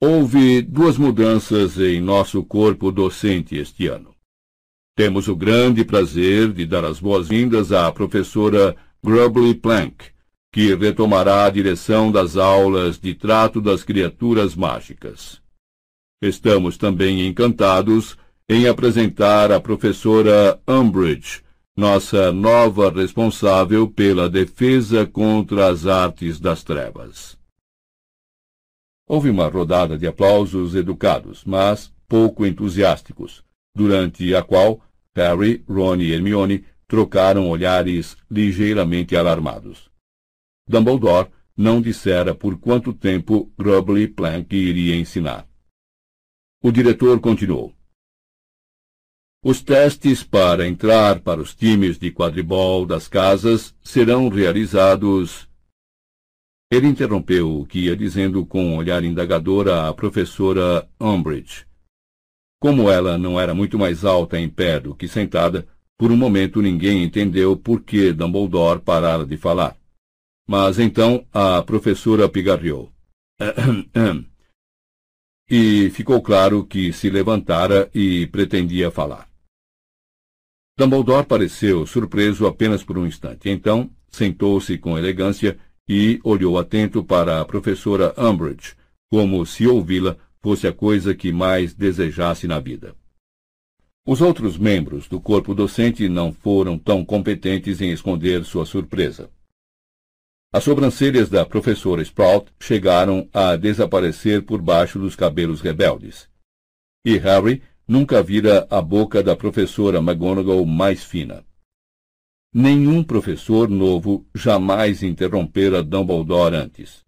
Houve 0.00 0.62
duas 0.62 0.96
mudanças 0.96 1.78
em 1.78 2.00
nosso 2.00 2.44
corpo 2.44 2.92
docente 2.92 3.56
este 3.56 3.88
ano. 3.88 4.14
Temos 4.96 5.26
o 5.26 5.34
grande 5.34 5.84
prazer 5.84 6.52
de 6.52 6.64
dar 6.64 6.84
as 6.84 7.00
boas-vindas 7.00 7.72
à 7.72 7.90
professora 7.90 8.76
Grubbly 9.02 9.54
Plank, 9.54 10.04
que 10.52 10.74
retomará 10.74 11.46
a 11.46 11.50
direção 11.50 12.12
das 12.12 12.36
aulas 12.36 12.96
de 12.96 13.14
trato 13.14 13.60
das 13.60 13.82
criaturas 13.82 14.54
mágicas. 14.54 15.42
Estamos 16.22 16.76
também 16.76 17.26
encantados 17.26 18.16
em 18.48 18.68
apresentar 18.68 19.50
a 19.50 19.58
professora 19.58 20.60
Umbridge, 20.68 21.42
nossa 21.76 22.30
nova 22.30 22.88
responsável 22.88 23.90
pela 23.90 24.30
defesa 24.30 25.04
contra 25.04 25.68
as 25.68 25.86
artes 25.86 26.38
das 26.38 26.62
trevas. 26.62 27.36
Houve 29.08 29.28
uma 29.28 29.48
rodada 29.48 29.98
de 29.98 30.06
aplausos 30.06 30.74
educados, 30.74 31.44
mas 31.44 31.92
pouco 32.08 32.46
entusiásticos, 32.46 33.44
durante 33.74 34.34
a 34.34 34.42
qual 34.42 34.80
Harry, 35.16 35.64
Ron 35.68 35.96
e 35.96 36.12
Hermione 36.12 36.64
trocaram 36.86 37.48
olhares 37.48 38.16
ligeiramente 38.30 39.16
alarmados. 39.16 39.90
Dumbledore 40.68 41.28
não 41.56 41.82
dissera 41.82 42.34
por 42.34 42.58
quanto 42.58 42.92
tempo 42.92 43.52
Grubbly 43.58 44.08
Plank 44.08 44.54
iria 44.54 44.96
ensinar. 44.96 45.46
O 46.62 46.70
diretor 46.70 47.20
continuou. 47.20 47.74
Os 49.44 49.60
testes 49.62 50.24
para 50.24 50.66
entrar 50.66 51.20
para 51.20 51.40
os 51.40 51.54
times 51.54 51.98
de 51.98 52.10
quadribol 52.10 52.86
das 52.86 53.06
casas 53.06 53.74
serão 53.82 54.28
realizados 54.28 55.46
ele 56.74 56.88
interrompeu 56.88 57.60
o 57.60 57.66
que 57.66 57.84
ia 57.84 57.96
dizendo 57.96 58.44
com 58.44 58.64
um 58.64 58.76
olhar 58.76 59.04
indagador 59.04 59.68
à 59.68 59.94
professora 59.94 60.88
Umbridge. 61.00 61.64
Como 62.60 62.90
ela 62.90 63.16
não 63.16 63.38
era 63.38 63.54
muito 63.54 63.78
mais 63.78 64.04
alta 64.04 64.40
em 64.40 64.48
pé 64.48 64.80
do 64.80 64.92
que 64.92 65.06
sentada, 65.06 65.68
por 65.96 66.10
um 66.10 66.16
momento 66.16 66.60
ninguém 66.60 67.04
entendeu 67.04 67.56
por 67.56 67.82
que 67.82 68.12
Dumbledore 68.12 68.80
parara 68.80 69.24
de 69.24 69.36
falar. 69.36 69.76
Mas 70.48 70.80
então 70.80 71.24
a 71.32 71.62
professora 71.62 72.28
pigarreou. 72.28 72.90
e 75.48 75.90
ficou 75.90 76.20
claro 76.22 76.64
que 76.64 76.92
se 76.92 77.08
levantara 77.08 77.88
e 77.94 78.26
pretendia 78.26 78.90
falar. 78.90 79.33
Dumbledore 80.76 81.26
pareceu 81.26 81.86
surpreso 81.86 82.46
apenas 82.46 82.82
por 82.82 82.98
um 82.98 83.06
instante. 83.06 83.48
Então, 83.48 83.90
sentou-se 84.10 84.76
com 84.78 84.98
elegância 84.98 85.56
e 85.88 86.18
olhou 86.24 86.58
atento 86.58 87.04
para 87.04 87.40
a 87.40 87.44
professora 87.44 88.12
Umbridge, 88.18 88.74
como 89.10 89.44
se 89.46 89.66
ouvi-la 89.66 90.16
fosse 90.42 90.66
a 90.66 90.72
coisa 90.72 91.14
que 91.14 91.32
mais 91.32 91.72
desejasse 91.72 92.48
na 92.48 92.58
vida. 92.58 92.94
Os 94.06 94.20
outros 94.20 94.58
membros 94.58 95.08
do 95.08 95.20
corpo 95.20 95.54
docente 95.54 96.08
não 96.08 96.32
foram 96.32 96.78
tão 96.78 97.04
competentes 97.04 97.80
em 97.80 97.90
esconder 97.90 98.44
sua 98.44 98.66
surpresa. 98.66 99.30
As 100.52 100.62
sobrancelhas 100.62 101.30
da 101.30 101.46
professora 101.46 102.02
Sprout 102.02 102.52
chegaram 102.60 103.28
a 103.32 103.56
desaparecer 103.56 104.42
por 104.42 104.60
baixo 104.60 104.98
dos 104.98 105.16
cabelos 105.16 105.60
rebeldes. 105.60 106.28
E 107.04 107.16
Harry 107.16 107.62
nunca 107.86 108.22
vira 108.22 108.66
a 108.70 108.80
boca 108.80 109.22
da 109.22 109.36
professora 109.36 109.98
McGonagall 109.98 110.64
mais 110.64 111.04
fina. 111.04 111.44
Nenhum 112.52 113.02
professor 113.02 113.68
novo 113.68 114.26
jamais 114.34 115.02
interrompera 115.02 115.82
Dumbledore 115.82 116.54
antes. 116.56 117.04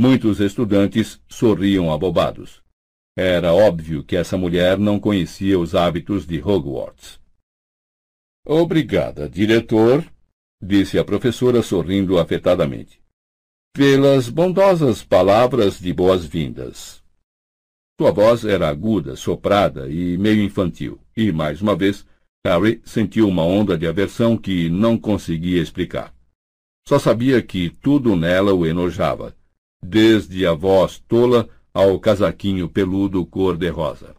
Muitos 0.00 0.40
estudantes 0.40 1.20
sorriam 1.28 1.92
abobados. 1.92 2.62
Era 3.16 3.52
óbvio 3.52 4.02
que 4.02 4.16
essa 4.16 4.38
mulher 4.38 4.78
não 4.78 4.98
conhecia 4.98 5.58
os 5.58 5.74
hábitos 5.74 6.26
de 6.26 6.42
Hogwarts. 6.42 7.20
Obrigada, 8.46 9.28
diretor, 9.28 10.04
disse 10.60 10.98
a 10.98 11.04
professora 11.04 11.62
sorrindo 11.62 12.18
afetadamente, 12.18 13.02
pelas 13.74 14.28
bondosas 14.28 15.04
palavras 15.04 15.78
de 15.78 15.92
boas-vindas. 15.92 17.01
Sua 18.02 18.10
voz 18.10 18.44
era 18.44 18.68
aguda, 18.68 19.14
soprada 19.14 19.88
e 19.88 20.18
meio 20.18 20.42
infantil, 20.42 20.98
e, 21.16 21.30
mais 21.30 21.62
uma 21.62 21.76
vez, 21.76 22.04
Harry 22.44 22.82
sentiu 22.84 23.28
uma 23.28 23.44
onda 23.44 23.78
de 23.78 23.86
aversão 23.86 24.36
que 24.36 24.68
não 24.68 24.98
conseguia 24.98 25.62
explicar. 25.62 26.12
Só 26.84 26.98
sabia 26.98 27.40
que 27.40 27.70
tudo 27.70 28.16
nela 28.16 28.52
o 28.52 28.66
enojava, 28.66 29.36
desde 29.80 30.44
a 30.44 30.52
voz 30.52 30.98
tola 31.06 31.48
ao 31.72 31.96
casaquinho 32.00 32.68
peludo 32.68 33.24
cor-de-rosa. 33.24 34.16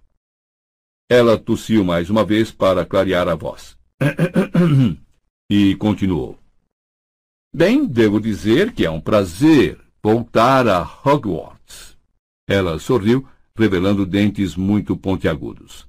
Ela 1.09 1.37
tossiu 1.37 1.83
mais 1.83 2.09
uma 2.09 2.23
vez 2.23 2.53
para 2.53 2.85
clarear 2.85 3.27
a 3.27 3.35
voz. 3.35 3.77
e 5.51 5.75
continuou. 5.75 6.39
Bem, 7.53 7.85
devo 7.85 8.21
dizer 8.21 8.71
que 8.71 8.85
é 8.85 8.89
um 8.89 9.01
prazer 9.01 9.77
voltar 10.01 10.69
a 10.69 10.89
Hogwarts. 11.03 11.97
Ela 12.47 12.79
sorriu, 12.79 13.27
revelando 13.57 14.05
dentes 14.05 14.55
muito 14.55 14.97
pontiagudos 14.97 15.87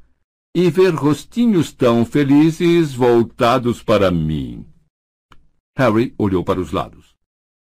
e 0.57 0.70
ver 0.70 0.94
rostinhos 0.94 1.73
tão 1.73 2.05
felizes 2.05 2.94
voltados 2.94 3.83
para 3.83 4.10
mim. 4.10 4.65
Harry 5.76 6.15
olhou 6.17 6.44
para 6.44 6.60
os 6.60 6.70
lados. 6.70 7.17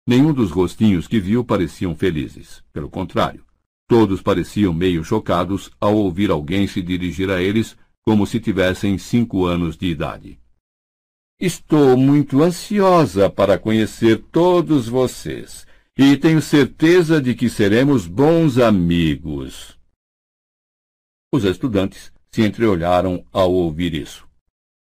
Nenhum 0.07 0.33
dos 0.33 0.53
rostinhos 0.53 1.09
que 1.09 1.19
viu 1.19 1.45
pareciam 1.45 1.97
felizes. 1.97 2.63
Pelo 2.73 2.89
contrário, 2.89 3.45
todos 3.89 4.23
pareciam 4.23 4.73
meio 4.73 5.03
chocados 5.03 5.69
ao 5.81 5.97
ouvir 5.97 6.31
alguém 6.31 6.69
se 6.69 6.81
dirigir 6.81 7.29
a 7.29 7.43
eles 7.43 7.77
como 8.05 8.25
se 8.25 8.39
tivessem 8.39 8.97
cinco 8.99 9.47
anos 9.47 9.77
de 9.77 9.87
idade. 9.87 10.39
Estou 11.41 11.97
muito 11.97 12.41
ansiosa 12.41 13.29
para 13.29 13.59
conhecer 13.59 14.19
todos 14.31 14.89
vocês 14.89 15.67
e 15.99 16.17
tenho 16.17 16.41
certeza 16.41 17.21
de 17.21 17.35
que 17.35 17.49
seremos 17.51 18.07
bons 18.07 18.59
amigos. 18.59 19.76
Os 21.37 21.45
estudantes 21.45 22.11
se 22.31 22.41
entreolharam 22.41 23.23
ao 23.31 23.53
ouvir 23.53 23.93
isso. 23.93 24.27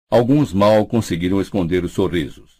Alguns 0.10 0.52
mal 0.52 0.88
conseguiram 0.88 1.40
esconder 1.40 1.84
os 1.84 1.92
sorrisos. 1.92 2.58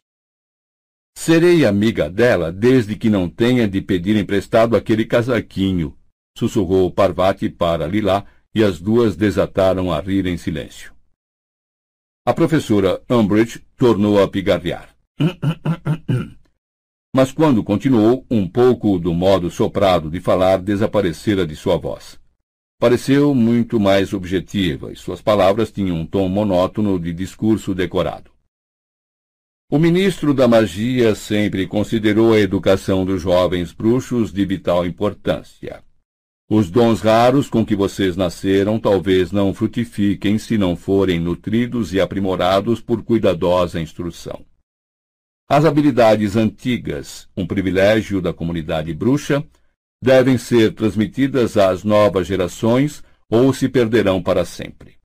Serei 1.18 1.66
amiga 1.66 2.08
dela 2.08 2.52
desde 2.52 2.96
que 2.96 3.10
não 3.10 3.28
tenha 3.28 3.68
de 3.68 3.82
pedir 3.82 4.16
emprestado 4.16 4.76
aquele 4.76 5.06
casaquinho, 5.06 5.98
sussurrou 6.38 6.92
Parvati 6.92 7.50
para 7.50 7.88
Lilá, 7.88 8.28
e 8.54 8.64
as 8.64 8.80
duas 8.80 9.16
desataram 9.16 9.92
a 9.92 10.00
rir 10.00 10.28
em 10.28 10.38
silêncio. 10.38 10.94
A 12.24 12.32
professora 12.32 13.02
Umbridge 13.10 13.66
tornou 13.76 14.22
a 14.22 14.28
pigarrear. 14.28 14.96
Mas 17.12 17.32
quando 17.32 17.64
continuou, 17.64 18.24
um 18.30 18.48
pouco 18.48 19.00
do 19.00 19.16
modo 19.16 19.50
soprado 19.50 20.12
de 20.12 20.22
falar 20.22 20.62
desaparecera 20.62 21.44
de 21.48 21.56
sua 21.56 21.76
voz 21.76 22.20
pareceu 22.80 23.36
muito 23.36 23.78
mais 23.78 24.14
objetiva 24.14 24.92
e 24.92 24.96
suas 24.96 25.22
palavras 25.22 25.70
tinham 25.70 25.98
um 25.98 26.06
tom 26.06 26.30
monótono 26.30 26.98
de 26.98 27.12
discurso 27.12 27.76
decorado. 27.76 28.32
O 29.70 29.78
ministro 29.78 30.34
da 30.34 30.48
Magia 30.48 31.14
sempre 31.14 31.68
considerou 31.68 32.34
a 32.34 32.40
educação 32.40 33.06
dos 33.06 33.22
jovens 33.22 33.74
bruxos 33.74 34.32
de 34.34 34.44
vital 34.46 34.86
importância. 34.86 35.84
Os 36.50 36.72
dons 36.72 37.02
raros 37.02 37.48
com 37.48 37.64
que 37.64 37.76
vocês 37.76 38.16
nasceram 38.16 38.80
talvez 38.80 39.32
não 39.32 39.54
frutifiquem 39.54 40.40
se 40.40 40.58
não 40.58 40.76
forem 40.76 41.20
nutridos 41.20 41.94
e 41.94 42.02
aprimorados 42.02 42.82
por 42.82 43.04
cuidadosa 43.04 43.80
instrução. 43.80 44.44
As 45.48 45.66
habilidades 45.66 46.36
antigas, 46.36 47.28
um 47.38 47.46
privilégio 47.46 48.22
da 48.22 48.34
comunidade 48.34 48.92
bruxa, 48.94 49.46
devem 50.02 50.38
ser 50.38 50.74
transmitidas 50.74 51.58
às 51.58 51.84
novas 51.84 52.28
gerações 52.28 53.04
ou 53.30 53.54
se 53.54 53.68
perderão 53.68 54.22
para 54.22 54.46
sempre. 54.46 54.98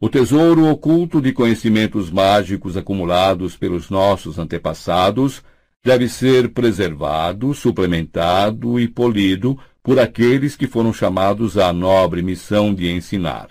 O 0.00 0.08
tesouro 0.08 0.66
oculto 0.66 1.20
de 1.20 1.32
conhecimentos 1.32 2.10
mágicos 2.10 2.76
acumulados 2.76 3.56
pelos 3.56 3.90
nossos 3.90 4.38
antepassados 4.38 5.42
deve 5.84 6.08
ser 6.08 6.52
preservado, 6.52 7.52
suplementado 7.52 8.80
e 8.80 8.88
polido 8.88 9.58
por 9.82 9.98
aqueles 9.98 10.56
que 10.56 10.66
foram 10.66 10.92
chamados 10.92 11.58
à 11.58 11.72
nobre 11.72 12.22
missão 12.22 12.74
de 12.74 12.90
ensinar. 12.90 13.50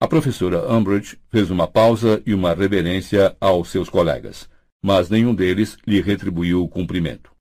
A 0.00 0.06
professora 0.06 0.72
Umbridge 0.72 1.18
fez 1.28 1.50
uma 1.50 1.66
pausa 1.66 2.22
e 2.24 2.32
uma 2.32 2.54
reverência 2.54 3.36
aos 3.40 3.68
seus 3.68 3.90
colegas, 3.90 4.48
mas 4.82 5.10
nenhum 5.10 5.34
deles 5.34 5.76
lhe 5.86 6.00
retribuiu 6.00 6.62
o 6.62 6.68
cumprimento. 6.68 7.37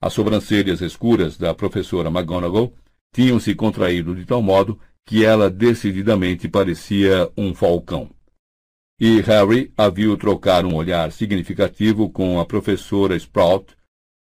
As 0.00 0.12
sobrancelhas 0.12 0.80
escuras 0.80 1.36
da 1.36 1.52
professora 1.54 2.08
McGonagall 2.08 2.72
tinham 3.12 3.40
se 3.40 3.54
contraído 3.54 4.14
de 4.14 4.24
tal 4.24 4.40
modo 4.40 4.80
que 5.04 5.24
ela 5.24 5.50
decididamente 5.50 6.48
parecia 6.48 7.30
um 7.36 7.54
falcão. 7.54 8.10
E 9.00 9.20
Harry 9.22 9.72
a 9.76 9.88
viu 9.88 10.16
trocar 10.16 10.64
um 10.64 10.74
olhar 10.74 11.10
significativo 11.12 12.10
com 12.10 12.38
a 12.38 12.46
professora 12.46 13.16
Sprout 13.16 13.76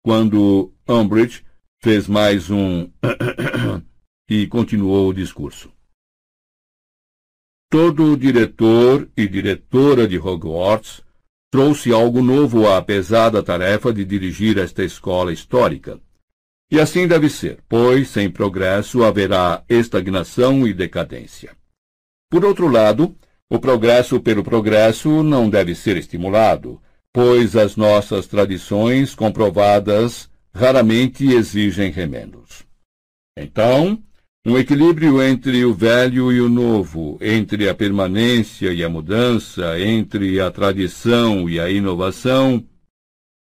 quando 0.03 0.73
Umbridge 0.87 1.43
fez 1.81 2.07
mais 2.07 2.49
um 2.49 2.89
e 4.29 4.47
continuou 4.47 5.09
o 5.09 5.13
discurso. 5.13 5.71
Todo 7.69 8.17
diretor 8.17 9.09
e 9.15 9.27
diretora 9.27 10.07
de 10.07 10.17
Hogwarts 10.17 11.03
trouxe 11.51 11.91
algo 11.91 12.21
novo 12.21 12.67
à 12.67 12.81
pesada 12.81 13.41
tarefa 13.41 13.91
de 13.91 14.05
dirigir 14.05 14.57
esta 14.57 14.83
escola 14.83 15.33
histórica. 15.33 15.99
E 16.71 16.79
assim 16.79 17.07
deve 17.07 17.29
ser, 17.29 17.59
pois 17.67 18.09
sem 18.09 18.29
progresso 18.29 19.03
haverá 19.03 19.63
estagnação 19.67 20.67
e 20.67 20.73
decadência. 20.73 21.51
Por 22.29 22.45
outro 22.45 22.67
lado, 22.67 23.15
o 23.49 23.57
progresso 23.57 24.19
pelo 24.19 24.43
progresso 24.43 25.23
não 25.23 25.49
deve 25.49 25.73
ser 25.73 25.97
estimulado, 25.97 26.79
pois 27.11 27.55
as 27.55 27.75
nossas 27.75 28.27
tradições 28.27 29.15
comprovadas 29.15 30.29
raramente 30.53 31.25
exigem 31.25 31.89
remendos. 31.89 32.63
Então, 33.35 34.01
um 34.49 34.57
equilíbrio 34.57 35.21
entre 35.21 35.63
o 35.63 35.75
velho 35.75 36.31
e 36.31 36.41
o 36.41 36.49
novo, 36.49 37.19
entre 37.21 37.69
a 37.69 37.75
permanência 37.75 38.73
e 38.73 38.83
a 38.83 38.89
mudança, 38.89 39.79
entre 39.79 40.41
a 40.41 40.49
tradição 40.49 41.47
e 41.47 41.59
a 41.59 41.69
inovação. 41.69 42.65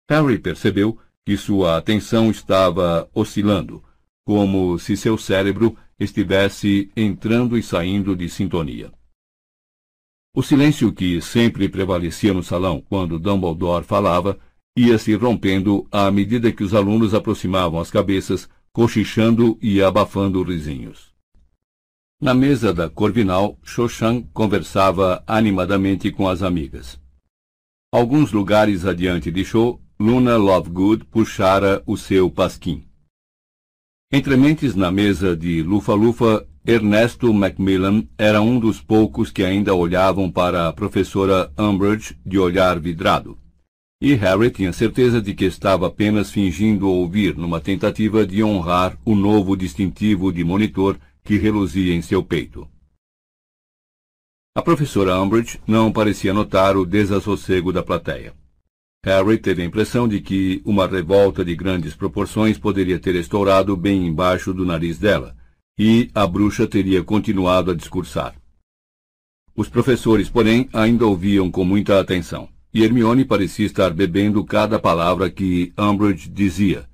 Harry 0.09 0.37
percebeu 0.37 0.99
que 1.25 1.37
sua 1.37 1.77
atenção 1.77 2.29
estava 2.29 3.09
oscilando, 3.15 3.81
como 4.25 4.77
se 4.77 4.97
seu 4.97 5.17
cérebro 5.17 5.77
estivesse 5.97 6.91
entrando 6.93 7.57
e 7.57 7.63
saindo 7.63 8.13
de 8.13 8.27
sintonia. 8.27 8.91
O 10.35 10.43
silêncio 10.43 10.91
que 10.91 11.21
sempre 11.21 11.69
prevalecia 11.69 12.33
no 12.33 12.43
salão 12.43 12.83
quando 12.89 13.17
Dumbledore 13.17 13.85
falava 13.85 14.37
ia 14.77 14.97
se 14.97 15.13
rompendo 15.15 15.87
à 15.89 16.11
medida 16.11 16.51
que 16.51 16.63
os 16.63 16.73
alunos 16.73 17.13
aproximavam 17.13 17.79
as 17.79 17.89
cabeças, 17.89 18.49
cochichando 18.73 19.57
e 19.61 19.83
abafando 19.83 20.41
risinhos. 20.43 21.11
Na 22.21 22.33
mesa 22.33 22.73
da 22.73 22.89
Corvinal, 22.89 23.57
Shoshan 23.63 24.21
conversava 24.33 25.21
animadamente 25.27 26.09
com 26.09 26.27
as 26.29 26.41
amigas. 26.41 26.99
Alguns 27.91 28.31
lugares 28.31 28.85
adiante 28.85 29.29
de 29.29 29.43
Cho, 29.43 29.79
Luna 29.99 30.37
Lovegood 30.37 31.03
puxara 31.05 31.83
o 31.85 31.97
seu 31.97 32.31
pasquim. 32.31 32.85
Entre 34.09 34.37
mentes 34.37 34.73
na 34.73 34.89
mesa 34.89 35.35
de 35.35 35.61
Lufa-Lufa, 35.61 36.47
Ernesto 36.65 37.33
Macmillan 37.33 38.07
era 38.17 38.41
um 38.41 38.59
dos 38.59 38.79
poucos 38.79 39.31
que 39.31 39.43
ainda 39.43 39.73
olhavam 39.73 40.31
para 40.31 40.67
a 40.67 40.73
professora 40.73 41.51
Umbridge 41.57 42.17
de 42.25 42.39
olhar 42.39 42.79
vidrado. 42.79 43.37
E 44.01 44.15
Harry 44.15 44.49
tinha 44.49 44.73
certeza 44.73 45.21
de 45.21 45.35
que 45.35 45.45
estava 45.45 45.85
apenas 45.85 46.31
fingindo 46.31 46.89
ouvir 46.89 47.37
numa 47.37 47.61
tentativa 47.61 48.25
de 48.25 48.43
honrar 48.43 48.97
o 49.05 49.13
novo 49.13 49.55
distintivo 49.55 50.33
de 50.33 50.43
monitor 50.43 50.99
que 51.23 51.37
reluzia 51.37 51.93
em 51.93 52.01
seu 52.01 52.23
peito. 52.23 52.67
A 54.55 54.61
professora 54.63 55.21
Umbridge 55.21 55.61
não 55.67 55.91
parecia 55.91 56.33
notar 56.33 56.75
o 56.75 56.83
desassossego 56.83 57.71
da 57.71 57.83
plateia. 57.83 58.33
Harry 59.05 59.37
teve 59.37 59.61
a 59.61 59.65
impressão 59.65 60.07
de 60.07 60.19
que 60.19 60.63
uma 60.65 60.87
revolta 60.87 61.45
de 61.45 61.55
grandes 61.55 61.93
proporções 61.93 62.57
poderia 62.57 62.99
ter 62.99 63.13
estourado 63.13 63.77
bem 63.77 64.07
embaixo 64.07 64.51
do 64.51 64.65
nariz 64.65 64.97
dela, 64.97 65.35
e 65.77 66.09
a 66.15 66.25
bruxa 66.25 66.65
teria 66.65 67.03
continuado 67.03 67.69
a 67.69 67.75
discursar. 67.75 68.35
Os 69.55 69.69
professores, 69.69 70.27
porém, 70.27 70.67
ainda 70.73 71.05
ouviam 71.05 71.51
com 71.51 71.63
muita 71.63 71.99
atenção 71.99 72.49
e 72.73 72.83
Hermione 72.83 73.25
parecia 73.25 73.65
estar 73.65 73.91
bebendo 73.93 74.43
cada 74.43 74.79
palavra 74.79 75.29
que 75.29 75.73
Umbridge 75.77 76.29
dizia, 76.29 76.87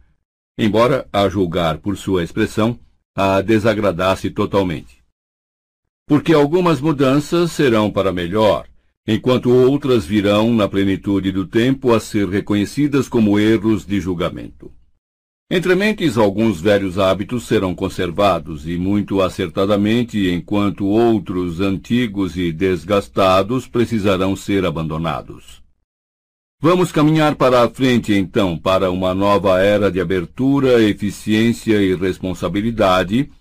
embora, 0.58 1.08
a 1.14 1.30
julgar 1.30 1.78
por 1.78 1.96
sua 1.98 2.24
expressão, 2.24 2.80
a 3.16 3.42
desagradasse 3.42 4.30
totalmente. 4.30 5.04
Porque 6.08 6.34
algumas 6.34 6.82
mudanças 6.82 7.52
serão 7.52 7.92
para 7.92 8.12
melhor, 8.12 8.68
enquanto 9.08 9.52
outras 9.52 10.06
virão 10.06 10.54
na 10.54 10.68
plenitude 10.68 11.32
do 11.32 11.46
tempo 11.46 11.94
a 11.94 12.00
ser 12.00 12.28
reconhecidas 12.28 13.08
como 13.08 13.40
erros 13.40 13.86
de 13.86 14.00
julgamento. 14.00 14.72
Entre 15.50 15.76
mentes, 15.76 16.18
alguns 16.18 16.60
velhos 16.60 17.00
hábitos 17.00 17.48
serão 17.48 17.74
conservados, 17.74 18.68
e 18.68 18.78
muito 18.78 19.22
acertadamente, 19.22 20.30
enquanto 20.30 20.86
outros 20.86 21.62
antigos 21.62 22.36
e 22.36 22.52
desgastados 22.52 23.66
precisarão 23.66 24.36
ser 24.36 24.66
abandonados. 24.66 25.66
Vamos 26.60 26.92
caminhar 26.92 27.36
para 27.36 27.64
a 27.64 27.70
frente, 27.70 28.14
então, 28.14 28.58
para 28.58 28.90
uma 28.90 29.14
nova 29.14 29.62
era 29.62 29.92
de 29.92 30.02
abertura, 30.02 30.82
eficiência 30.82 31.80
e 31.80 31.96
responsabilidade, 31.96 33.32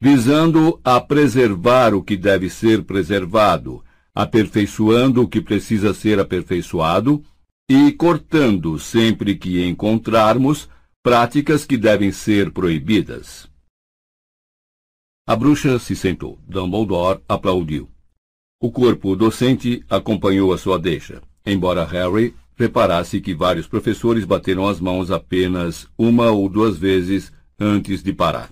visando 0.00 0.80
a 0.82 0.98
preservar 0.98 1.92
o 1.94 2.02
que 2.02 2.16
deve 2.16 2.48
ser 2.48 2.82
preservado, 2.82 3.84
aperfeiçoando 4.14 5.22
o 5.22 5.28
que 5.28 5.42
precisa 5.42 5.92
ser 5.92 6.18
aperfeiçoado 6.18 7.22
e 7.68 7.92
cortando, 7.92 8.78
sempre 8.78 9.36
que 9.36 9.62
encontrarmos, 9.66 10.66
práticas 11.02 11.66
que 11.66 11.76
devem 11.76 12.10
ser 12.10 12.52
proibidas. 12.52 13.50
A 15.26 15.36
bruxa 15.36 15.78
se 15.78 15.94
sentou. 15.94 16.38
Dumbledore 16.48 17.20
aplaudiu. 17.28 17.90
O 18.60 18.70
corpo 18.70 19.14
docente 19.14 19.84
acompanhou 19.90 20.52
a 20.54 20.58
sua 20.58 20.78
deixa, 20.78 21.20
embora 21.44 21.84
Harry 21.84 22.34
reparasse 22.62 23.20
que 23.20 23.34
vários 23.34 23.66
professores 23.66 24.24
bateram 24.24 24.68
as 24.68 24.80
mãos 24.80 25.10
apenas 25.10 25.88
uma 25.98 26.30
ou 26.30 26.48
duas 26.48 26.78
vezes 26.78 27.32
antes 27.58 28.02
de 28.04 28.12
parar. 28.12 28.50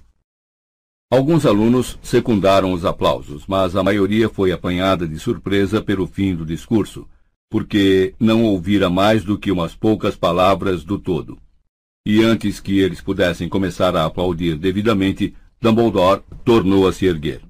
Alguns 1.12 1.46
alunos 1.46 1.96
secundaram 2.02 2.72
os 2.72 2.84
aplausos, 2.84 3.44
mas 3.46 3.76
a 3.76 3.82
maioria 3.84 4.28
foi 4.28 4.50
apanhada 4.50 5.06
de 5.06 5.18
surpresa 5.18 5.80
pelo 5.80 6.08
fim 6.08 6.34
do 6.34 6.44
discurso, 6.44 7.08
porque 7.48 8.14
não 8.18 8.44
ouvira 8.44 8.90
mais 8.90 9.22
do 9.22 9.38
que 9.38 9.52
umas 9.52 9.76
poucas 9.76 10.16
palavras 10.16 10.82
do 10.82 10.98
todo. 10.98 11.38
E 12.04 12.22
antes 12.22 12.58
que 12.58 12.80
eles 12.80 13.00
pudessem 13.00 13.48
começar 13.48 13.94
a 13.94 14.04
aplaudir 14.06 14.56
devidamente, 14.56 15.34
Dumbledore 15.60 16.22
tornou 16.44 16.88
a 16.88 16.92
se 16.92 17.06
erguer. 17.06 17.42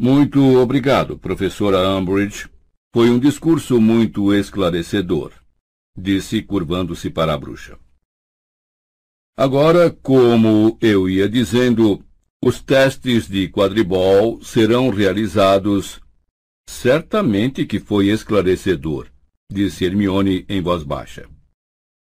Muito 0.00 0.40
obrigado, 0.58 1.18
professora 1.18 1.88
Umbridge, 1.90 2.48
foi 2.92 3.08
um 3.08 3.18
discurso 3.18 3.80
muito 3.80 4.34
esclarecedor, 4.34 5.32
disse 5.96 6.42
curvando-se 6.42 7.08
para 7.08 7.32
a 7.34 7.38
bruxa. 7.38 7.78
Agora, 9.36 9.90
como 9.90 10.76
eu 10.80 11.08
ia 11.08 11.28
dizendo, 11.28 12.04
os 12.42 12.60
testes 12.60 13.28
de 13.28 13.48
quadribol 13.48 14.42
serão 14.42 14.90
realizados. 14.90 16.00
Certamente 16.68 17.64
que 17.64 17.78
foi 17.78 18.08
esclarecedor, 18.08 19.08
disse 19.50 19.84
Hermione 19.84 20.44
em 20.48 20.60
voz 20.60 20.82
baixa. 20.82 21.28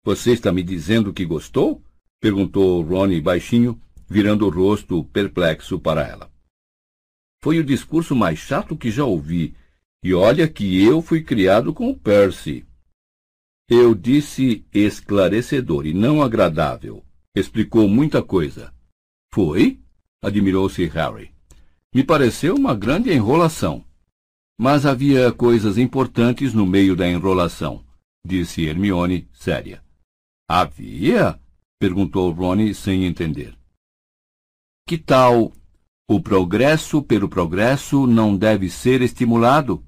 Você 0.03 0.31
está 0.31 0.51
me 0.51 0.63
dizendo 0.63 1.13
que 1.13 1.25
gostou? 1.25 1.83
perguntou 2.19 2.81
Rony 2.81 3.21
baixinho, 3.21 3.79
virando 4.07 4.45
o 4.45 4.49
rosto 4.49 5.03
perplexo 5.05 5.79
para 5.79 6.07
ela. 6.07 6.31
Foi 7.41 7.59
o 7.59 7.63
discurso 7.63 8.15
mais 8.15 8.39
chato 8.39 8.75
que 8.75 8.91
já 8.91 9.05
ouvi, 9.05 9.55
e 10.03 10.13
olha 10.13 10.47
que 10.47 10.81
eu 10.81 11.01
fui 11.01 11.21
criado 11.21 11.73
com 11.73 11.89
o 11.89 11.97
Percy. 11.97 12.65
Eu 13.69 13.93
disse 13.93 14.65
esclarecedor 14.73 15.85
e 15.85 15.93
não 15.93 16.21
agradável. 16.21 17.05
Explicou 17.35 17.87
muita 17.87 18.23
coisa. 18.23 18.73
Foi? 19.33 19.79
admirou-se 20.23 20.83
Harry. 20.85 21.31
Me 21.93 22.03
pareceu 22.03 22.55
uma 22.55 22.75
grande 22.75 23.11
enrolação. 23.11 23.85
Mas 24.59 24.85
havia 24.85 25.31
coisas 25.31 25.77
importantes 25.77 26.53
no 26.53 26.65
meio 26.65 26.95
da 26.95 27.07
enrolação, 27.07 27.85
disse 28.25 28.65
Hermione, 28.65 29.29
séria. 29.31 29.83
Havia? 30.49 31.39
perguntou 31.79 32.31
Rony 32.31 32.73
sem 32.73 33.05
entender. 33.05 33.57
Que 34.85 34.97
tal 34.97 35.53
o 36.09 36.19
progresso 36.19 37.01
pelo 37.03 37.29
progresso 37.29 38.07
não 38.07 38.35
deve 38.35 38.69
ser 38.69 39.01
estimulado? 39.01 39.85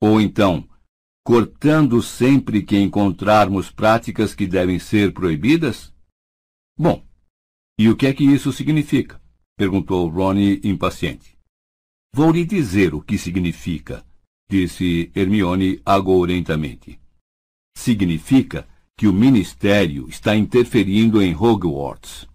Ou 0.00 0.20
então, 0.20 0.68
cortando 1.24 2.02
sempre 2.02 2.62
que 2.62 2.78
encontrarmos 2.78 3.70
práticas 3.70 4.34
que 4.34 4.46
devem 4.46 4.78
ser 4.78 5.12
proibidas? 5.12 5.92
Bom, 6.78 7.04
e 7.78 7.88
o 7.88 7.96
que 7.96 8.06
é 8.06 8.12
que 8.12 8.24
isso 8.24 8.52
significa? 8.52 9.20
perguntou 9.56 10.08
Ronnie 10.08 10.60
impaciente. 10.64 11.38
Vou 12.14 12.30
lhe 12.30 12.44
dizer 12.44 12.94
o 12.94 13.00
que 13.00 13.16
significa, 13.18 14.04
disse 14.48 15.10
Hermione 15.14 15.80
agourentamente. 15.84 17.00
Significa 17.76 18.68
que 18.96 19.08
o 19.08 19.12
ministério 19.12 20.08
está 20.08 20.36
interferindo 20.36 21.20
em 21.20 21.34
Hogwarts. 21.34 22.28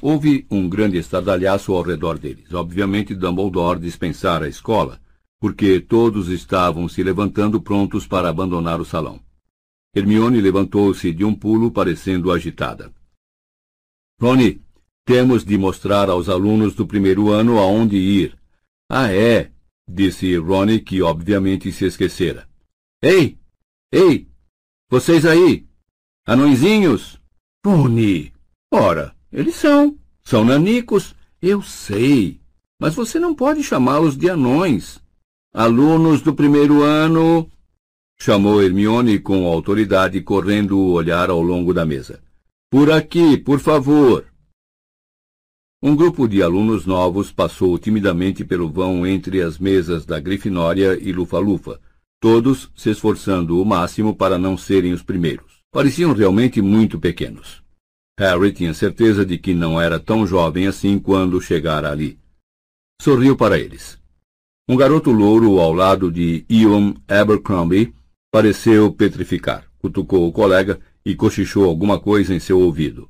Houve 0.00 0.46
um 0.50 0.68
grande 0.68 0.98
estardalhaço 0.98 1.72
ao 1.72 1.82
redor 1.82 2.18
deles. 2.18 2.52
Obviamente, 2.52 3.14
Dumbledore 3.14 3.80
dispensara 3.80 4.44
a 4.46 4.48
escola, 4.48 5.00
porque 5.38 5.80
todos 5.80 6.28
estavam 6.28 6.88
se 6.88 7.02
levantando 7.02 7.60
prontos 7.60 8.06
para 8.06 8.28
abandonar 8.28 8.80
o 8.80 8.84
salão. 8.84 9.20
Hermione 9.94 10.40
levantou-se 10.40 11.12
de 11.12 11.24
um 11.24 11.34
pulo, 11.34 11.70
parecendo 11.70 12.30
agitada. 12.30 12.92
Rony, 14.20 14.62
temos 15.04 15.44
de 15.44 15.56
mostrar 15.56 16.10
aos 16.10 16.28
alunos 16.28 16.74
do 16.74 16.86
primeiro 16.86 17.30
ano 17.30 17.58
aonde 17.58 17.96
ir. 17.96 18.36
Ah, 18.90 19.12
é, 19.12 19.50
disse 19.88 20.36
Rony, 20.36 20.80
que 20.80 21.02
obviamente 21.02 21.70
se 21.72 21.86
esquecera. 21.86 22.48
Ei! 23.02 23.38
Ei! 23.92 24.28
Vocês 24.90 25.24
aí! 25.24 25.66
Anõezinhos! 26.26 27.20
Rony! 27.64 28.32
Ora, 28.72 29.16
eles 29.32 29.54
são. 29.54 29.98
São 30.24 30.44
nanicos. 30.44 31.14
Eu 31.40 31.62
sei. 31.62 32.40
Mas 32.80 32.94
você 32.94 33.18
não 33.18 33.34
pode 33.34 33.62
chamá-los 33.62 34.16
de 34.16 34.28
anões. 34.28 35.00
Alunos 35.58 36.20
do 36.20 36.34
primeiro 36.34 36.82
ano. 36.82 37.50
Chamou 38.20 38.62
Hermione 38.62 39.18
com 39.18 39.46
autoridade, 39.46 40.20
correndo 40.20 40.76
o 40.76 40.92
olhar 40.92 41.30
ao 41.30 41.40
longo 41.40 41.72
da 41.72 41.86
mesa. 41.86 42.22
Por 42.70 42.92
aqui, 42.92 43.38
por 43.38 43.58
favor. 43.58 44.26
Um 45.82 45.96
grupo 45.96 46.28
de 46.28 46.42
alunos 46.42 46.84
novos 46.84 47.32
passou 47.32 47.78
timidamente 47.78 48.44
pelo 48.44 48.70
vão 48.70 49.06
entre 49.06 49.40
as 49.40 49.58
mesas 49.58 50.04
da 50.04 50.20
Grifinória 50.20 50.98
e 51.00 51.10
Lufa-Lufa, 51.10 51.80
todos 52.20 52.70
se 52.76 52.90
esforçando 52.90 53.58
o 53.58 53.64
máximo 53.64 54.14
para 54.14 54.38
não 54.38 54.58
serem 54.58 54.92
os 54.92 55.02
primeiros. 55.02 55.62
Pareciam 55.72 56.12
realmente 56.12 56.60
muito 56.60 57.00
pequenos. 57.00 57.62
Harry 58.20 58.52
tinha 58.52 58.74
certeza 58.74 59.24
de 59.24 59.38
que 59.38 59.54
não 59.54 59.80
era 59.80 59.98
tão 59.98 60.26
jovem 60.26 60.66
assim 60.66 60.98
quando 60.98 61.40
chegara 61.40 61.90
ali. 61.90 62.18
Sorriu 63.00 63.34
para 63.34 63.58
eles. 63.58 63.98
Um 64.68 64.76
garoto 64.76 65.12
louro 65.12 65.60
ao 65.60 65.72
lado 65.72 66.10
de 66.10 66.44
Ian 66.48 66.94
Abercrombie 67.06 67.94
pareceu 68.32 68.92
petrificar. 68.92 69.64
Cutucou 69.78 70.26
o 70.26 70.32
colega 70.32 70.80
e 71.04 71.14
cochichou 71.14 71.64
alguma 71.64 72.00
coisa 72.00 72.34
em 72.34 72.40
seu 72.40 72.58
ouvido. 72.58 73.08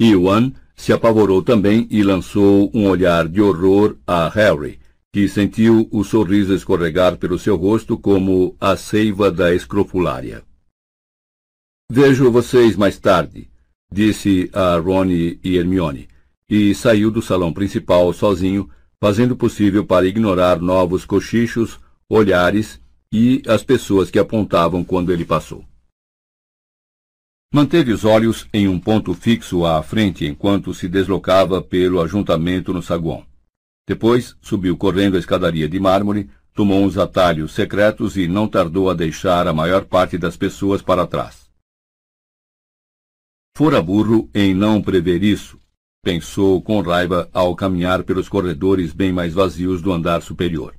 Iwan 0.00 0.52
se 0.74 0.90
apavorou 0.90 1.42
também 1.42 1.86
e 1.90 2.02
lançou 2.02 2.70
um 2.72 2.88
olhar 2.88 3.28
de 3.28 3.42
horror 3.42 3.96
a 4.06 4.28
Harry, 4.30 4.80
que 5.12 5.28
sentiu 5.28 5.86
o 5.90 6.02
sorriso 6.02 6.54
escorregar 6.54 7.18
pelo 7.18 7.38
seu 7.38 7.56
rosto 7.56 7.98
como 7.98 8.56
a 8.58 8.74
seiva 8.74 9.30
da 9.30 9.54
escrofulária. 9.54 10.42
Vejo 11.90 12.30
vocês 12.30 12.74
mais 12.74 12.98
tarde, 12.98 13.50
disse 13.92 14.50
a 14.54 14.78
Rony 14.78 15.38
e 15.44 15.56
Hermione, 15.56 16.08
e 16.48 16.74
saiu 16.74 17.10
do 17.10 17.20
salão 17.20 17.52
principal 17.52 18.12
sozinho, 18.14 18.70
fazendo 19.00 19.36
possível 19.36 19.84
para 19.84 20.06
ignorar 20.06 20.60
novos 20.60 21.04
cochichos, 21.04 21.78
olhares 22.08 22.80
e 23.12 23.42
as 23.46 23.62
pessoas 23.62 24.10
que 24.10 24.18
apontavam 24.18 24.82
quando 24.82 25.12
ele 25.12 25.24
passou. 25.24 25.64
Manteve 27.52 27.92
os 27.92 28.04
olhos 28.04 28.46
em 28.52 28.68
um 28.68 28.78
ponto 28.78 29.14
fixo 29.14 29.64
à 29.64 29.82
frente 29.82 30.26
enquanto 30.26 30.74
se 30.74 30.88
deslocava 30.88 31.62
pelo 31.62 32.00
ajuntamento 32.00 32.72
no 32.72 32.82
saguão. 32.82 33.24
Depois 33.86 34.36
subiu 34.42 34.76
correndo 34.76 35.16
a 35.16 35.20
escadaria 35.20 35.68
de 35.68 35.78
mármore, 35.78 36.28
tomou 36.52 36.82
uns 36.82 36.98
atalhos 36.98 37.52
secretos 37.52 38.16
e 38.16 38.26
não 38.26 38.48
tardou 38.48 38.90
a 38.90 38.94
deixar 38.94 39.46
a 39.46 39.52
maior 39.52 39.84
parte 39.84 40.18
das 40.18 40.36
pessoas 40.36 40.82
para 40.82 41.06
trás. 41.06 41.48
Fora 43.56 43.80
burro 43.80 44.28
em 44.34 44.52
não 44.52 44.82
prever 44.82 45.22
isso, 45.22 45.58
pensou 46.06 46.62
com 46.62 46.80
raiva 46.82 47.28
ao 47.32 47.56
caminhar 47.56 48.04
pelos 48.04 48.28
corredores 48.28 48.92
bem 48.92 49.12
mais 49.12 49.34
vazios 49.34 49.82
do 49.82 49.92
andar 49.92 50.22
superior. 50.22 50.72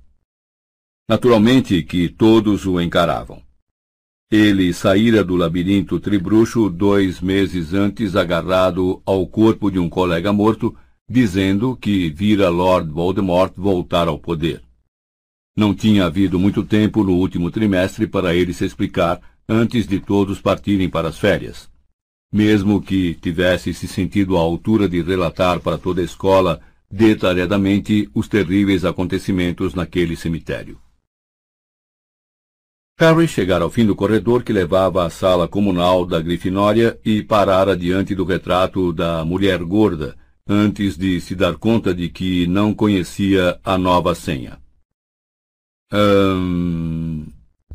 Naturalmente 1.09 1.83
que 1.83 2.07
todos 2.07 2.65
o 2.65 2.79
encaravam. 2.79 3.41
Ele 4.31 4.71
saíra 4.71 5.25
do 5.25 5.35
labirinto 5.35 5.99
tribruxo 5.99 6.69
dois 6.69 7.19
meses 7.19 7.73
antes 7.73 8.15
agarrado 8.15 9.01
ao 9.05 9.27
corpo 9.27 9.69
de 9.69 9.77
um 9.77 9.89
colega 9.89 10.31
morto, 10.31 10.73
dizendo 11.09 11.75
que 11.75 12.09
vira 12.09 12.47
Lord 12.47 12.89
Voldemort 12.89 13.51
voltar 13.57 14.07
ao 14.07 14.17
poder. 14.17 14.61
Não 15.57 15.75
tinha 15.75 16.05
havido 16.05 16.39
muito 16.39 16.63
tempo 16.63 17.03
no 17.03 17.11
último 17.11 17.51
trimestre 17.51 18.07
para 18.07 18.33
ele 18.33 18.53
se 18.53 18.63
explicar 18.63 19.19
antes 19.45 19.85
de 19.85 19.99
todos 19.99 20.39
partirem 20.39 20.89
para 20.89 21.09
as 21.09 21.19
férias. 21.19 21.69
Mesmo 22.31 22.81
que 22.81 23.13
tivesse 23.15 23.73
se 23.73 23.87
sentido 23.87 24.37
à 24.37 24.39
altura 24.39 24.87
de 24.87 25.01
relatar 25.01 25.59
para 25.59 25.77
toda 25.77 26.01
a 26.01 26.03
escola 26.03 26.59
detalhadamente 26.89 28.09
os 28.13 28.27
terríveis 28.27 28.85
acontecimentos 28.85 29.73
naquele 29.73 30.15
cemitério. 30.15 30.79
Harry 32.99 33.27
chegara 33.27 33.63
ao 33.63 33.69
fim 33.69 33.85
do 33.85 33.95
corredor 33.95 34.43
que 34.43 34.51
levava 34.51 35.05
à 35.05 35.09
sala 35.09 35.47
comunal 35.47 36.03
da 36.03 36.19
Grifinória 36.19 36.99
e 37.05 37.21
parara 37.21 37.77
diante 37.77 38.15
do 38.15 38.25
retrato 38.25 38.91
da 38.91 39.23
mulher 39.23 39.63
gorda, 39.63 40.17
antes 40.47 40.97
de 40.97 41.21
se 41.21 41.35
dar 41.35 41.55
conta 41.57 41.93
de 41.93 42.09
que 42.09 42.47
não 42.47 42.73
conhecia 42.73 43.59
a 43.63 43.77
nova 43.77 44.15
senha. 44.15 44.57
Hum, 45.93 47.27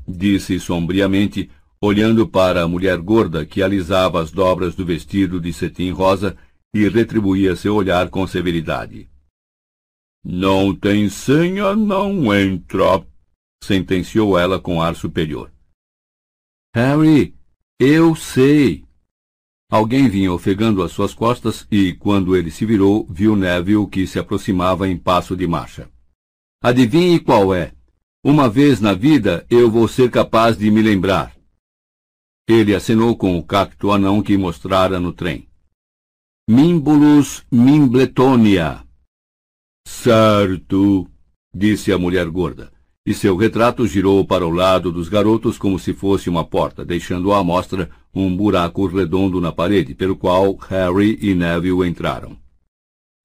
disse 0.09 0.59
sombriamente, 0.59 1.49
olhando 1.83 2.29
para 2.29 2.63
a 2.63 2.69
mulher 2.69 2.97
gorda 2.99 3.45
que 3.45 3.61
alisava 3.61 4.23
as 4.23 4.31
dobras 4.31 4.77
do 4.77 4.87
vestido 4.87 5.41
de 5.41 5.53
cetim 5.53 5.91
rosa 5.91 6.37
e 6.73 6.89
retribuía 6.89 7.57
seu 7.57 7.75
olhar 7.75 8.09
com 8.09 8.25
severidade. 8.25 9.11
Não 10.25 10.73
tem 10.73 11.09
senha, 11.09 11.75
não 11.75 12.33
entra 12.33 13.05
sentenciou 13.65 14.39
ela 14.39 14.61
com 14.61 14.81
ar 14.81 14.95
superior. 14.95 15.53
Harry, 16.75 17.35
eu 17.79 18.15
sei. 18.15 18.85
Alguém 19.71 20.09
vinha 20.09 20.33
ofegando 20.33 20.83
às 20.83 20.93
suas 20.93 21.15
costas 21.15 21.67
e, 21.71 21.95
quando 21.95 22.37
ele 22.37 22.51
se 22.51 22.67
virou, 22.67 23.07
viu 23.09 23.35
Neville 23.37 23.89
que 23.89 24.07
se 24.07 24.19
aproximava 24.19 24.89
em 24.89 24.97
passo 24.97 25.37
de 25.37 25.47
marcha. 25.47 25.89
Adivinhe 26.63 27.19
qual 27.19 27.55
é. 27.55 27.73
Uma 28.25 28.49
vez 28.49 28.81
na 28.81 28.95
vida 28.95 29.47
eu 29.51 29.71
vou 29.71 29.89
ser 29.89 30.11
capaz 30.11 30.57
de 30.57 30.71
me 30.71 30.83
lembrar. 30.83 31.35
Ele 32.49 32.75
acenou 32.75 33.17
com 33.17 33.39
o 33.39 33.43
cacto 33.43 33.91
anão 33.91 34.23
que 34.23 34.37
mostrara 34.37 34.99
no 34.99 35.13
trem. 35.13 35.49
Mimbulus 36.49 37.45
Mimbletonia. 37.51 38.85
Certo, 39.87 41.09
disse 41.55 41.93
a 41.93 41.99
mulher 41.99 42.29
gorda 42.29 42.73
e 43.05 43.13
seu 43.13 43.37
retrato 43.37 43.85
girou 43.87 44.25
para 44.25 44.47
o 44.47 44.51
lado 44.51 44.93
dos 44.93 45.09
garotos 45.09 45.59
como 45.59 45.77
se 45.79 45.93
fosse 45.93 46.31
uma 46.31 46.45
porta, 46.45 46.85
deixando 46.85 47.33
à 47.33 47.43
mostra 47.43 47.91
um 48.15 48.35
buraco 48.35 48.87
redondo 48.87 49.41
na 49.41 49.51
parede, 49.51 49.95
pelo 49.95 50.15
qual 50.15 50.55
Harry 50.69 51.19
e 51.21 51.35
Neville 51.35 51.89
entraram. 51.89 52.37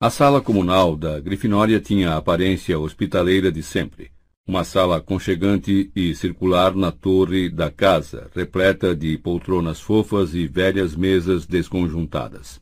A 0.02 0.10
sala 0.10 0.42
comunal 0.42 0.96
da 0.96 1.20
Grifinória 1.20 1.80
tinha 1.80 2.12
a 2.12 2.18
aparência 2.18 2.78
hospitaleira 2.80 3.52
de 3.52 3.62
sempre. 3.62 4.12
Uma 4.48 4.64
sala 4.64 4.96
aconchegante 4.96 5.92
e 5.94 6.16
circular 6.16 6.74
na 6.74 6.90
torre 6.90 7.50
da 7.50 7.70
casa, 7.70 8.32
repleta 8.34 8.96
de 8.96 9.18
poltronas 9.18 9.82
fofas 9.82 10.34
e 10.34 10.48
velhas 10.48 10.96
mesas 10.96 11.46
desconjuntadas. 11.46 12.62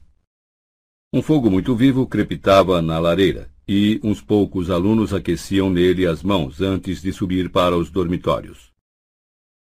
Um 1.13 1.21
fogo 1.21 1.47
muito 1.47 1.75
vivo 1.75 2.07
crepitava 2.07 2.81
na 2.81 2.97
lareira, 2.97 3.51
e 3.67 3.99
uns 4.03 4.19
poucos 4.19 4.71
alunos 4.71 5.13
aqueciam 5.13 5.69
nele 5.69 6.07
as 6.07 6.23
mãos 6.23 6.59
antes 6.59 7.03
de 7.03 7.13
subir 7.13 7.51
para 7.51 7.77
os 7.77 7.91
dormitórios. 7.91 8.73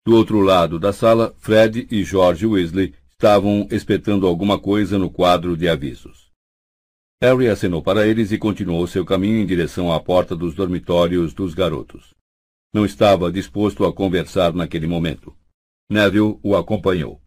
Do 0.06 0.16
outro 0.16 0.42
lado 0.42 0.78
da 0.78 0.94
sala, 0.94 1.34
Fred 1.40 1.88
e 1.90 2.04
George 2.04 2.46
Weasley 2.46 2.94
estavam 3.10 3.68
espetando 3.72 4.28
alguma 4.28 4.60
coisa 4.60 5.00
no 5.00 5.10
quadro 5.10 5.58
de 5.58 5.68
avisos. 5.68 6.25
Harry 7.22 7.48
acenou 7.48 7.82
para 7.82 8.06
eles 8.06 8.32
e 8.32 8.38
continuou 8.38 8.86
seu 8.88 9.06
caminho 9.06 9.40
em 9.40 9.46
direção 9.46 9.92
à 9.92 10.00
porta 10.00 10.36
dos 10.36 10.54
dormitórios 10.54 11.34
dos 11.34 11.54
garotos. 11.54 12.14
Não 12.74 12.86
estava 12.86 13.32
disposto 13.32 13.86
a 13.86 13.94
conversar 13.94 14.54
naquele 14.54 14.86
momento. 14.86 15.36
Neville 15.90 16.38
o 16.44 16.56
acompanhou. 16.56 17.22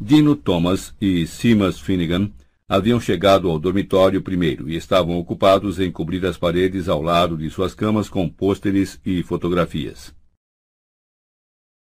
Dino 0.00 0.36
Thomas 0.36 0.94
e 1.00 1.26
Simas 1.26 1.80
Finnegan 1.80 2.30
haviam 2.68 3.00
chegado 3.00 3.48
ao 3.48 3.58
dormitório 3.58 4.22
primeiro 4.22 4.68
e 4.68 4.76
estavam 4.76 5.18
ocupados 5.18 5.80
em 5.80 5.90
cobrir 5.90 6.24
as 6.26 6.36
paredes 6.36 6.86
ao 6.86 7.00
lado 7.00 7.36
de 7.36 7.48
suas 7.48 7.74
camas 7.74 8.10
com 8.10 8.28
pôsteres 8.28 9.00
e 9.04 9.22
fotografias. 9.22 10.14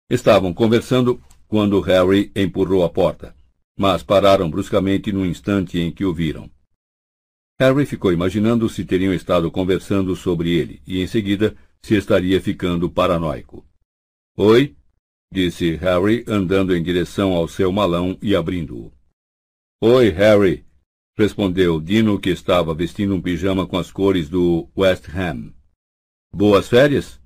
Estavam 0.10 0.52
conversando 0.52 1.22
quando 1.48 1.80
Harry 1.80 2.32
empurrou 2.36 2.84
a 2.84 2.90
porta, 2.90 3.36
mas 3.78 4.04
pararam 4.04 4.50
bruscamente 4.50 5.12
no 5.12 5.26
instante 5.26 5.80
em 5.80 5.92
que 5.92 6.06
o 6.06 6.14
viram. 6.14 6.50
Harry 7.60 7.86
ficou 7.86 8.12
imaginando 8.12 8.68
se 8.68 8.84
teriam 8.84 9.14
estado 9.14 9.50
conversando 9.52 10.16
sobre 10.16 10.52
ele 10.52 10.82
e, 10.86 11.02
em 11.02 11.08
seguida, 11.08 11.56
se 11.82 11.96
estaria 11.96 12.42
ficando 12.42 12.90
paranoico. 12.90 13.66
Oi? 14.36 14.76
disse 15.32 15.76
Harry, 15.76 16.24
andando 16.28 16.76
em 16.76 16.84
direção 16.84 17.34
ao 17.34 17.48
seu 17.48 17.72
malão 17.72 18.18
e 18.22 18.36
abrindo-o. 18.36 18.92
Oi, 19.82 20.10
Harry, 20.10 20.66
respondeu 21.18 21.80
Dino, 21.82 22.20
que 22.20 22.30
estava 22.30 22.74
vestindo 22.74 23.16
um 23.16 23.22
pijama 23.22 23.68
com 23.68 23.78
as 23.78 23.92
cores 23.92 24.30
do 24.30 24.70
West 24.78 25.10
Ham. 25.10 25.54
Boas 26.32 26.68
férias? 26.68 27.20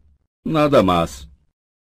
Nada 0.45 0.81
mais, 0.81 1.29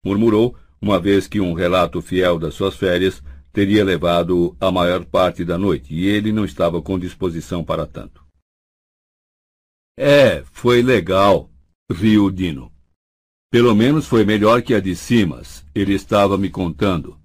murmurou, 0.03 0.57
uma 0.81 0.99
vez 0.99 1.27
que 1.27 1.39
um 1.39 1.53
relato 1.53 2.01
fiel 2.01 2.37
das 2.37 2.55
suas 2.55 2.75
férias 2.75 3.23
teria 3.55 3.85
levado 3.85 4.53
a 4.59 4.69
maior 4.69 5.05
parte 5.05 5.45
da 5.45 5.57
noite 5.57 5.95
e 5.95 6.05
ele 6.05 6.33
não 6.33 6.43
estava 6.43 6.81
com 6.81 6.99
disposição 6.99 7.63
para 7.63 7.87
tanto. 7.87 8.21
É, 9.97 10.43
foi 10.51 10.81
legal, 10.81 11.49
riu 11.89 12.29
Dino. 12.29 12.69
Pelo 13.49 13.73
menos 13.73 14.07
foi 14.07 14.25
melhor 14.25 14.61
que 14.61 14.73
a 14.73 14.81
de 14.81 14.93
Simas, 14.93 15.65
ele 15.73 15.93
estava 15.93 16.37
me 16.37 16.49
contando. 16.49 17.17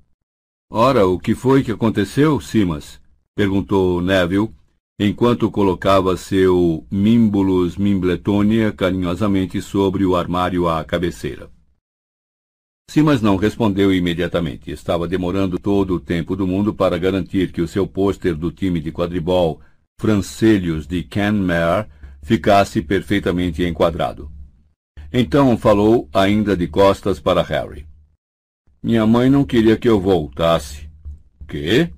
Ora, 0.70 1.05
o 1.05 1.18
que 1.18 1.34
foi 1.34 1.65
que 1.65 1.73
aconteceu, 1.73 2.41
Simas? 2.41 3.00
perguntou 3.34 4.00
Neville, 4.00 4.55
enquanto 5.00 5.50
colocava 5.50 6.17
seu 6.17 6.86
Mimbulus 6.89 7.76
Mimbletonia 7.76 8.70
carinhosamente 8.70 9.60
sobre 9.60 10.05
o 10.05 10.15
armário 10.15 10.68
à 10.68 10.84
cabeceira. 10.84 11.50
Simas 12.91 13.23
não 13.23 13.36
respondeu 13.36 13.94
imediatamente. 13.94 14.73
Estava 14.73 15.07
demorando 15.07 15.60
todo 15.60 15.94
o 15.94 16.01
tempo 16.01 16.35
do 16.35 16.44
mundo 16.44 16.75
para 16.75 16.99
garantir 16.99 17.52
que 17.52 17.62
o 17.62 17.69
seu 17.69 17.86
pôster 17.86 18.35
do 18.35 18.51
time 18.51 18.81
de 18.81 18.91
quadribol 18.91 19.60
Francelhos 20.01 20.89
de 20.89 21.05
Canmare 21.05 21.86
ficasse 22.20 22.83
perfeitamente 22.83 23.62
enquadrado. 23.62 24.28
Então 25.12 25.57
falou, 25.57 26.09
ainda 26.12 26.57
de 26.57 26.67
costas 26.67 27.20
para 27.20 27.43
Harry. 27.43 27.86
Minha 28.83 29.07
mãe 29.07 29.31
não 29.31 29.44
queria 29.44 29.77
que 29.77 29.89
eu 29.89 30.01
voltasse. 30.01 30.91
Quê? 31.47 31.91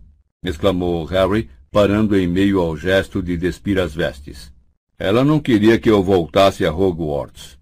exclamou 0.45 1.07
Harry, 1.07 1.49
parando 1.71 2.15
em 2.15 2.29
meio 2.29 2.61
ao 2.61 2.77
gesto 2.77 3.23
de 3.23 3.39
despir 3.39 3.79
as 3.79 3.95
vestes. 3.95 4.53
Ela 4.99 5.25
não 5.25 5.41
queria 5.41 5.79
que 5.79 5.89
eu 5.89 6.03
voltasse 6.03 6.67
a 6.67 6.71
Hogwarts. 6.71 7.59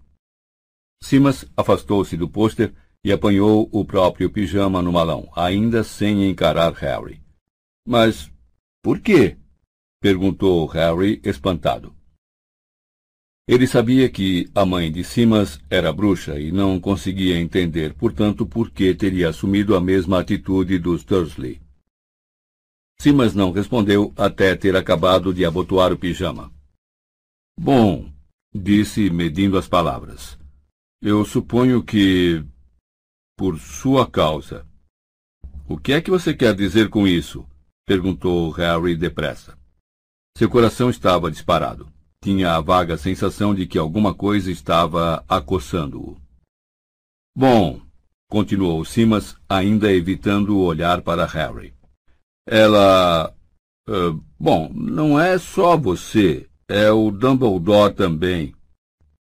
Simas 1.01 1.45
afastou-se 1.55 2.17
do 2.17 2.27
pôster 2.27 2.73
e 3.03 3.11
apanhou 3.11 3.69
o 3.71 3.83
próprio 3.83 4.29
pijama 4.29 4.81
no 4.81 4.91
malão, 4.91 5.29
ainda 5.35 5.83
sem 5.83 6.29
encarar 6.29 6.73
Harry. 6.73 7.21
Mas 7.85 8.31
por 8.83 8.99
quê? 8.99 9.37
perguntou 10.01 10.65
Harry, 10.67 11.21
espantado. 11.23 11.95
Ele 13.47 13.67
sabia 13.67 14.09
que 14.09 14.49
a 14.55 14.65
mãe 14.65 14.91
de 14.91 15.03
Simas 15.03 15.59
era 15.69 15.91
bruxa 15.91 16.39
e 16.39 16.51
não 16.51 16.79
conseguia 16.79 17.39
entender, 17.39 17.93
portanto, 17.93 18.45
por 18.45 18.71
que 18.71 18.93
teria 18.95 19.29
assumido 19.29 19.75
a 19.75 19.81
mesma 19.81 20.19
atitude 20.19 20.79
dos 20.79 21.03
Dursley. 21.03 21.61
Simas 22.99 23.33
não 23.33 23.51
respondeu 23.51 24.13
até 24.15 24.55
ter 24.55 24.75
acabado 24.75 25.33
de 25.33 25.43
abotoar 25.43 25.91
o 25.91 25.97
pijama. 25.97 26.51
Bom, 27.59 28.11
disse, 28.53 29.09
medindo 29.09 29.57
as 29.57 29.67
palavras. 29.67 30.37
Eu 31.01 31.25
suponho 31.25 31.83
que. 31.83 32.45
Por 33.41 33.57
sua 33.57 34.05
causa. 34.05 34.67
O 35.67 35.75
que 35.75 35.93
é 35.93 35.99
que 35.99 36.11
você 36.11 36.31
quer 36.31 36.53
dizer 36.53 36.89
com 36.89 37.07
isso? 37.07 37.43
perguntou 37.87 38.51
Harry 38.51 38.95
depressa. 38.95 39.57
Seu 40.37 40.47
coração 40.47 40.91
estava 40.91 41.31
disparado. 41.31 41.91
Tinha 42.23 42.53
a 42.55 42.61
vaga 42.61 42.97
sensação 42.97 43.55
de 43.55 43.65
que 43.65 43.79
alguma 43.79 44.13
coisa 44.13 44.51
estava 44.51 45.25
acossando-o. 45.27 46.21
Bom, 47.35 47.81
continuou 48.29 48.85
Simas, 48.85 49.35
ainda 49.49 49.91
evitando 49.91 50.59
olhar 50.59 51.01
para 51.01 51.25
Harry. 51.25 51.73
Ela. 52.47 53.33
Uh, 53.89 54.23
bom, 54.39 54.71
não 54.71 55.19
é 55.19 55.39
só 55.39 55.75
você, 55.75 56.47
é 56.67 56.91
o 56.91 57.09
Dumbledore 57.09 57.95
também. 57.95 58.53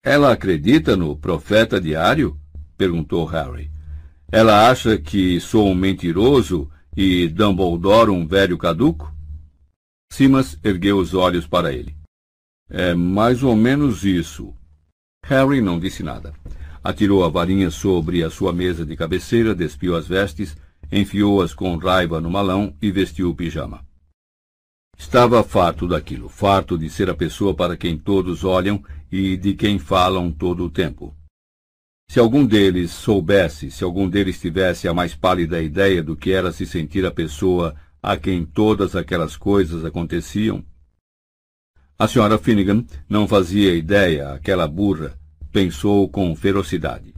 Ela 0.03 0.31
acredita 0.31 0.97
no 0.97 1.15
profeta 1.15 1.79
diário? 1.79 2.35
perguntou 2.75 3.23
Harry. 3.25 3.69
Ela 4.31 4.69
acha 4.69 4.97
que 4.97 5.39
sou 5.39 5.67
um 5.67 5.75
mentiroso 5.75 6.69
e 6.95 7.27
Dumbledore 7.27 8.11
um 8.11 8.27
velho 8.27 8.57
caduco? 8.57 9.13
Simas 10.11 10.57
ergueu 10.63 10.97
os 10.97 11.13
olhos 11.13 11.47
para 11.47 11.73
ele. 11.73 11.95
É 12.69 12.93
mais 12.93 13.43
ou 13.43 13.55
menos 13.55 14.03
isso. 14.03 14.53
Harry 15.25 15.61
não 15.61 15.79
disse 15.79 16.03
nada. 16.03 16.33
Atirou 16.83 17.23
a 17.23 17.29
varinha 17.29 17.69
sobre 17.69 18.23
a 18.23 18.29
sua 18.29 18.53
mesa 18.53 18.85
de 18.85 18.95
cabeceira, 18.95 19.53
despiu 19.55 19.95
as 19.95 20.07
vestes 20.07 20.55
enfiou-as 20.91 21.53
com 21.53 21.75
raiva 21.77 22.19
no 22.19 22.29
malão 22.29 22.75
e 22.81 22.91
vestiu 22.91 23.29
o 23.29 23.35
pijama. 23.35 23.85
Estava 24.97 25.43
farto 25.43 25.87
daquilo, 25.87 26.27
farto 26.27 26.77
de 26.77 26.89
ser 26.89 27.09
a 27.09 27.15
pessoa 27.15 27.53
para 27.53 27.77
quem 27.77 27.97
todos 27.97 28.43
olham 28.43 28.83
e 29.11 29.37
de 29.37 29.53
quem 29.53 29.79
falam 29.79 30.31
todo 30.31 30.65
o 30.65 30.69
tempo. 30.69 31.15
Se 32.09 32.19
algum 32.19 32.43
deles 32.43 32.89
soubesse, 32.89 33.69
se 33.69 33.83
algum 33.83 34.09
deles 34.09 34.41
tivesse 34.41 34.87
a 34.87 34.93
mais 34.95 35.13
pálida 35.13 35.61
ideia 35.61 36.01
do 36.01 36.15
que 36.15 36.31
era 36.31 36.51
se 36.51 36.65
sentir 36.65 37.05
a 37.05 37.11
pessoa 37.11 37.75
a 38.01 38.17
quem 38.17 38.43
todas 38.43 38.95
aquelas 38.95 39.37
coisas 39.37 39.85
aconteciam. 39.85 40.65
A 41.99 42.07
senhora 42.07 42.39
Finnegan 42.39 42.83
não 43.07 43.27
fazia 43.27 43.75
ideia, 43.75 44.33
aquela 44.33 44.67
burra, 44.67 45.19
pensou 45.51 46.09
com 46.09 46.35
ferocidade. 46.35 47.13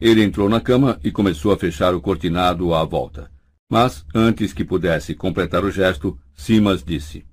Ele 0.00 0.24
entrou 0.24 0.48
na 0.48 0.60
cama 0.60 0.98
e 1.04 1.12
começou 1.12 1.52
a 1.52 1.56
fechar 1.56 1.94
o 1.94 2.00
cortinado 2.00 2.74
à 2.74 2.84
volta. 2.84 3.30
Mas, 3.70 4.04
antes 4.12 4.52
que 4.52 4.64
pudesse 4.64 5.14
completar 5.14 5.64
o 5.64 5.70
gesto, 5.70 6.18
Simas 6.34 6.82
disse: 6.82 7.24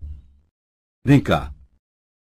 Vem 1.03 1.19
cá. 1.19 1.51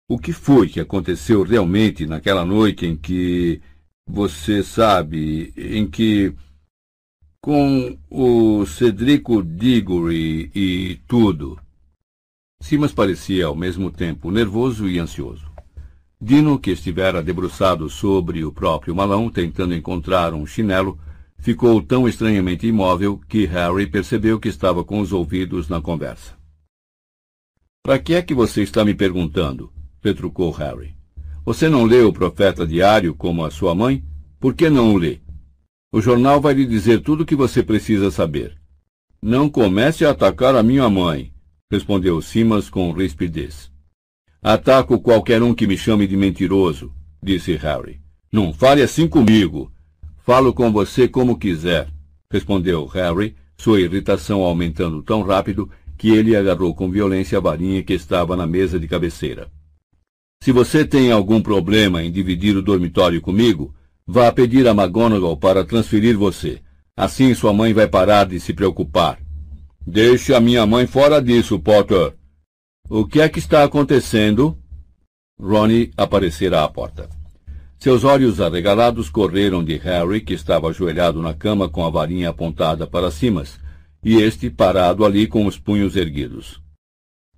O 0.09 0.19
que 0.19 0.33
foi 0.33 0.67
que 0.67 0.81
aconteceu 0.81 1.43
realmente 1.43 2.05
naquela 2.05 2.43
noite 2.43 2.85
em 2.85 2.97
que. 2.97 3.61
Você 4.07 4.63
sabe, 4.63 5.53
em 5.57 5.85
que. 5.85 6.33
Com 7.41 7.97
o 8.09 8.65
Cedrico 8.65 9.43
Diggory 9.43 10.51
e 10.55 10.99
tudo. 11.07 11.59
Simas 12.61 12.91
parecia 12.91 13.45
ao 13.45 13.55
mesmo 13.55 13.91
tempo 13.91 14.31
nervoso 14.31 14.89
e 14.89 14.97
ansioso. 14.97 15.49
Dino, 16.19 16.57
que 16.57 16.71
estivera 16.71 17.21
debruçado 17.21 17.89
sobre 17.89 18.43
o 18.43 18.51
próprio 18.51 18.95
malão, 18.95 19.29
tentando 19.29 19.75
encontrar 19.75 20.33
um 20.33 20.45
chinelo, 20.45 20.99
ficou 21.37 21.81
tão 21.81 22.07
estranhamente 22.07 22.65
imóvel 22.65 23.21
que 23.29 23.45
Harry 23.45 23.85
percebeu 23.85 24.39
que 24.39 24.49
estava 24.49 24.83
com 24.83 24.99
os 24.99 25.13
ouvidos 25.13 25.69
na 25.69 25.79
conversa. 25.79 26.35
Para 27.83 27.99
que 27.99 28.15
é 28.15 28.21
que 28.21 28.33
você 28.33 28.63
está 28.63 28.83
me 28.83 28.95
perguntando? 28.95 29.71
retrucou 30.01 30.51
Harry. 30.51 30.96
Você 31.47 31.69
não 31.69 31.85
lê 31.85 32.01
o 32.01 32.11
Profeta 32.11 32.67
Diário 32.67 33.15
como 33.15 33.45
a 33.45 33.49
sua 33.49 33.73
mãe? 33.73 34.03
Por 34.37 34.53
que 34.53 34.69
não 34.69 34.93
o 34.93 34.97
lê? 34.97 35.21
O 35.93 36.01
jornal 36.01 36.41
vai 36.41 36.53
lhe 36.53 36.65
dizer 36.65 36.99
tudo 36.99 37.23
o 37.23 37.25
que 37.25 37.37
você 37.37 37.63
precisa 37.63 38.11
saber. 38.11 38.57
Não 39.21 39.49
comece 39.49 40.03
a 40.03 40.09
atacar 40.09 40.55
a 40.55 40.61
minha 40.61 40.89
mãe, 40.89 41.31
respondeu 41.71 42.21
Simas 42.21 42.69
com 42.69 42.91
rispidez. 42.91 43.71
Ataco 44.43 44.99
qualquer 44.99 45.41
um 45.41 45.53
que 45.53 45.65
me 45.65 45.77
chame 45.77 46.05
de 46.05 46.17
mentiroso, 46.17 46.91
disse 47.23 47.55
Harry. 47.55 48.01
Não 48.29 48.51
fale 48.51 48.81
assim 48.81 49.07
comigo. 49.07 49.71
Falo 50.17 50.53
com 50.53 50.69
você 50.69 51.07
como 51.07 51.37
quiser, 51.37 51.87
respondeu 52.29 52.85
Harry, 52.87 53.37
sua 53.57 53.79
irritação 53.79 54.41
aumentando 54.41 55.01
tão 55.01 55.21
rápido 55.21 55.71
que 55.97 56.09
ele 56.09 56.35
agarrou 56.35 56.75
com 56.75 56.91
violência 56.91 57.37
a 57.37 57.41
varinha 57.41 57.81
que 57.83 57.93
estava 57.93 58.35
na 58.35 58.45
mesa 58.45 58.77
de 58.77 58.85
cabeceira. 58.85 59.49
Se 60.41 60.51
você 60.51 60.85
tem 60.85 61.11
algum 61.11 61.41
problema 61.41 62.03
em 62.03 62.11
dividir 62.11 62.55
o 62.55 62.61
dormitório 62.61 63.21
comigo, 63.21 63.75
vá 64.05 64.31
pedir 64.31 64.67
a 64.67 64.71
McGonagall 64.71 65.37
para 65.37 65.65
transferir 65.65 66.17
você. 66.17 66.61
Assim 66.95 67.33
sua 67.33 67.53
mãe 67.53 67.73
vai 67.73 67.87
parar 67.87 68.25
de 68.25 68.39
se 68.39 68.53
preocupar. 68.53 69.19
Deixe 69.85 70.33
a 70.33 70.39
minha 70.39 70.65
mãe 70.65 70.87
fora 70.87 71.21
disso, 71.21 71.59
Potter. 71.59 72.13
O 72.89 73.05
que 73.05 73.21
é 73.21 73.29
que 73.29 73.39
está 73.39 73.63
acontecendo? 73.63 74.57
Ronnie 75.39 75.91
aparecera 75.95 76.63
à 76.63 76.67
porta. 76.67 77.09
Seus 77.77 78.03
olhos 78.03 78.41
arregalados 78.41 79.09
correram 79.09 79.63
de 79.63 79.77
Harry, 79.77 80.21
que 80.21 80.33
estava 80.33 80.69
ajoelhado 80.69 81.21
na 81.21 81.33
cama 81.33 81.69
com 81.69 81.85
a 81.85 81.89
varinha 81.89 82.29
apontada 82.29 82.87
para 82.87 83.11
cima, 83.11 83.43
e 84.03 84.15
este 84.15 84.49
parado 84.49 85.05
ali 85.05 85.27
com 85.27 85.45
os 85.45 85.59
punhos 85.59 85.95
erguidos. 85.95 86.59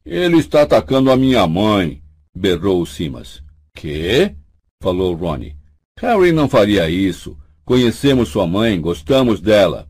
Ele 0.06 0.38
está 0.38 0.62
atacando 0.62 1.12
a 1.12 1.18
minha 1.18 1.46
mãe, 1.46 2.02
berrou 2.36 2.86
Simas. 2.86 3.44
Que? 3.76 4.36
falou 4.82 5.14
Ronnie. 5.16 5.56
Harry 6.00 6.32
não 6.32 6.48
faria 6.48 6.90
isso. 6.90 7.38
Conhecemos 7.66 8.30
sua 8.30 8.48
mãe, 8.48 8.80
gostamos 8.80 9.40
dela. 9.40 9.90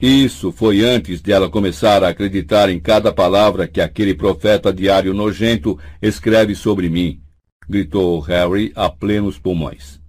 Isso 0.00 0.52
foi 0.52 0.84
antes 0.84 1.22
de 1.22 1.32
ela 1.32 1.48
começar 1.48 2.02
a 2.02 2.08
acreditar 2.08 2.68
em 2.68 2.80
cada 2.80 3.12
palavra 3.12 3.66
que 3.66 3.80
aquele 3.80 4.14
profeta 4.14 4.72
diário 4.72 5.14
nojento 5.14 5.78
escreve 6.02 6.54
sobre 6.54 6.90
mim, 6.90 7.22
gritou 7.68 8.20
Harry 8.20 8.72
a 8.74 8.90
plenos 8.90 9.38
pulmões. 9.38 10.00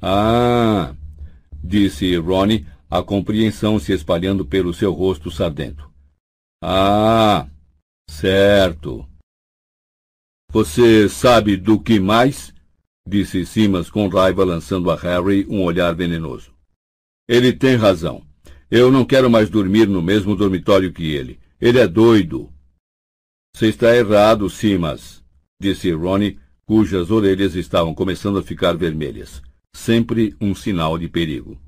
Ah! 0.00 0.94
disse 1.62 2.16
Ronnie, 2.16 2.66
a 2.90 3.02
compreensão 3.02 3.78
se 3.78 3.92
espalhando 3.92 4.44
pelo 4.44 4.74
seu 4.74 4.92
rosto 4.92 5.30
sardento. 5.30 5.88
Ah! 6.60 7.46
Certo. 8.10 9.06
Você 10.52 11.08
sabe 11.08 11.56
do 11.56 11.80
que 11.80 11.98
mais? 11.98 12.52
disse 13.08 13.46
Simas 13.46 13.88
com 13.88 14.06
raiva, 14.06 14.44
lançando 14.44 14.90
a 14.90 14.96
Harry 14.96 15.46
um 15.48 15.62
olhar 15.62 15.94
venenoso. 15.94 16.52
Ele 17.26 17.54
tem 17.54 17.74
razão. 17.74 18.22
Eu 18.70 18.92
não 18.92 19.02
quero 19.02 19.30
mais 19.30 19.48
dormir 19.48 19.88
no 19.88 20.02
mesmo 20.02 20.36
dormitório 20.36 20.92
que 20.92 21.10
ele. 21.10 21.40
Ele 21.58 21.78
é 21.78 21.88
doido. 21.88 22.52
Você 23.56 23.68
está 23.68 23.96
errado, 23.96 24.50
Simas, 24.50 25.24
disse 25.58 25.90
Ronnie, 25.90 26.38
cujas 26.66 27.10
orelhas 27.10 27.54
estavam 27.54 27.94
começando 27.94 28.38
a 28.38 28.42
ficar 28.42 28.76
vermelhas. 28.76 29.40
Sempre 29.74 30.36
um 30.38 30.54
sinal 30.54 30.98
de 30.98 31.08
perigo. 31.08 31.58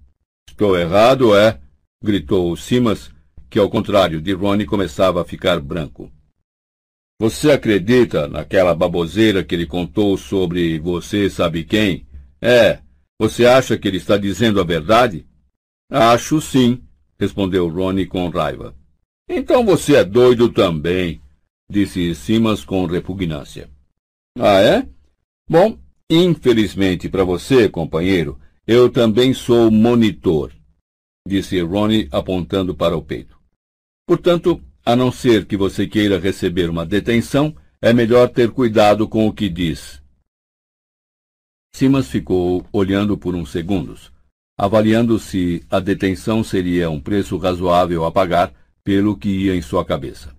Estou 0.47 0.79
errado, 0.79 1.35
é? 1.35 1.59
gritou 2.03 2.55
Simas, 2.55 3.11
que 3.49 3.59
ao 3.59 3.71
contrário 3.71 4.21
de 4.21 4.35
Ronnie 4.35 4.67
começava 4.67 5.23
a 5.23 5.25
ficar 5.25 5.59
branco. 5.59 6.13
Você 7.25 7.53
acredita 7.53 8.29
naquela 8.29 8.75
baboseira 8.75 9.43
que 9.43 9.55
ele 9.55 9.65
contou 9.65 10.15
sobre 10.19 10.79
você 10.79 11.31
sabe 11.31 11.65
quem? 11.65 12.07
É. 12.39 12.81
Você 13.19 13.47
acha 13.47 13.79
que 13.79 13.89
ele 13.89 13.97
está 13.97 14.19
dizendo 14.19 14.61
a 14.61 14.63
verdade? 14.63 15.27
Acho 15.91 16.39
sim, 16.39 16.83
respondeu 17.19 17.67
Ronnie 17.67 18.05
com 18.05 18.29
raiva. 18.29 18.77
Então 19.27 19.65
você 19.65 19.97
é 19.97 20.05
doido 20.05 20.51
também, 20.51 21.19
disse 21.67 22.15
Simas 22.15 22.63
com 22.63 22.85
repugnância. 22.85 23.71
Ah, 24.39 24.61
é? 24.61 24.87
Bom, 25.49 25.79
infelizmente 26.11 27.09
para 27.09 27.25
você, 27.25 27.71
companheiro, 27.71 28.39
eu 28.67 28.91
também 28.91 29.33
sou 29.33 29.71
monitor, 29.71 30.53
disse 31.27 31.59
Ronnie 31.63 32.07
apontando 32.13 32.75
para 32.75 32.95
o 32.95 33.01
peito. 33.01 33.39
Portanto, 34.07 34.63
a 34.85 34.95
não 34.95 35.11
ser 35.11 35.47
que 35.47 35.57
você 35.57 35.87
queira 35.87 36.19
receber 36.19 36.69
uma 36.69 36.85
detenção, 36.85 37.55
é 37.81 37.93
melhor 37.93 38.29
ter 38.29 38.51
cuidado 38.51 39.09
com 39.09 39.27
o 39.27 39.33
que 39.33 39.49
diz. 39.49 40.03
Simas 41.75 42.09
ficou 42.09 42.65
olhando 42.73 43.17
por 43.17 43.35
uns 43.35 43.51
segundos, 43.51 44.13
avaliando 44.59 45.19
se 45.19 45.65
a 45.71 45.81
detenção 45.81 46.45
seria 46.45 46.91
um 46.91 47.01
preço 47.01 47.37
razoável 47.37 48.05
a 48.05 48.13
pagar 48.13 48.53
pelo 48.85 49.17
que 49.17 49.29
ia 49.29 49.57
em 49.57 49.63
sua 49.63 49.85
cabeça. 49.85 50.35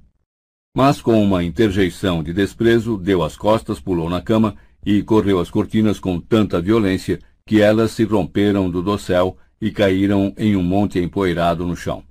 Mas 0.76 1.02
com 1.02 1.22
uma 1.22 1.44
interjeição 1.44 2.22
de 2.22 2.32
desprezo, 2.32 2.98
deu 2.98 3.24
as 3.24 3.36
costas, 3.36 3.80
pulou 3.80 4.10
na 4.10 4.22
cama 4.22 4.56
e 4.86 5.02
correu 5.02 5.40
as 5.40 5.50
cortinas 5.50 6.00
com 6.00 6.20
tanta 6.20 6.62
violência 6.62 7.20
que 7.46 7.62
elas 7.62 7.92
se 7.92 8.04
romperam 8.04 8.70
do 8.70 8.82
dossel 8.82 9.38
e 9.60 9.72
caíram 9.72 10.34
em 10.38 10.56
um 10.56 10.64
monte 10.64 11.00
empoeirado 11.00 11.66
no 11.66 11.76
chão. 11.76 12.04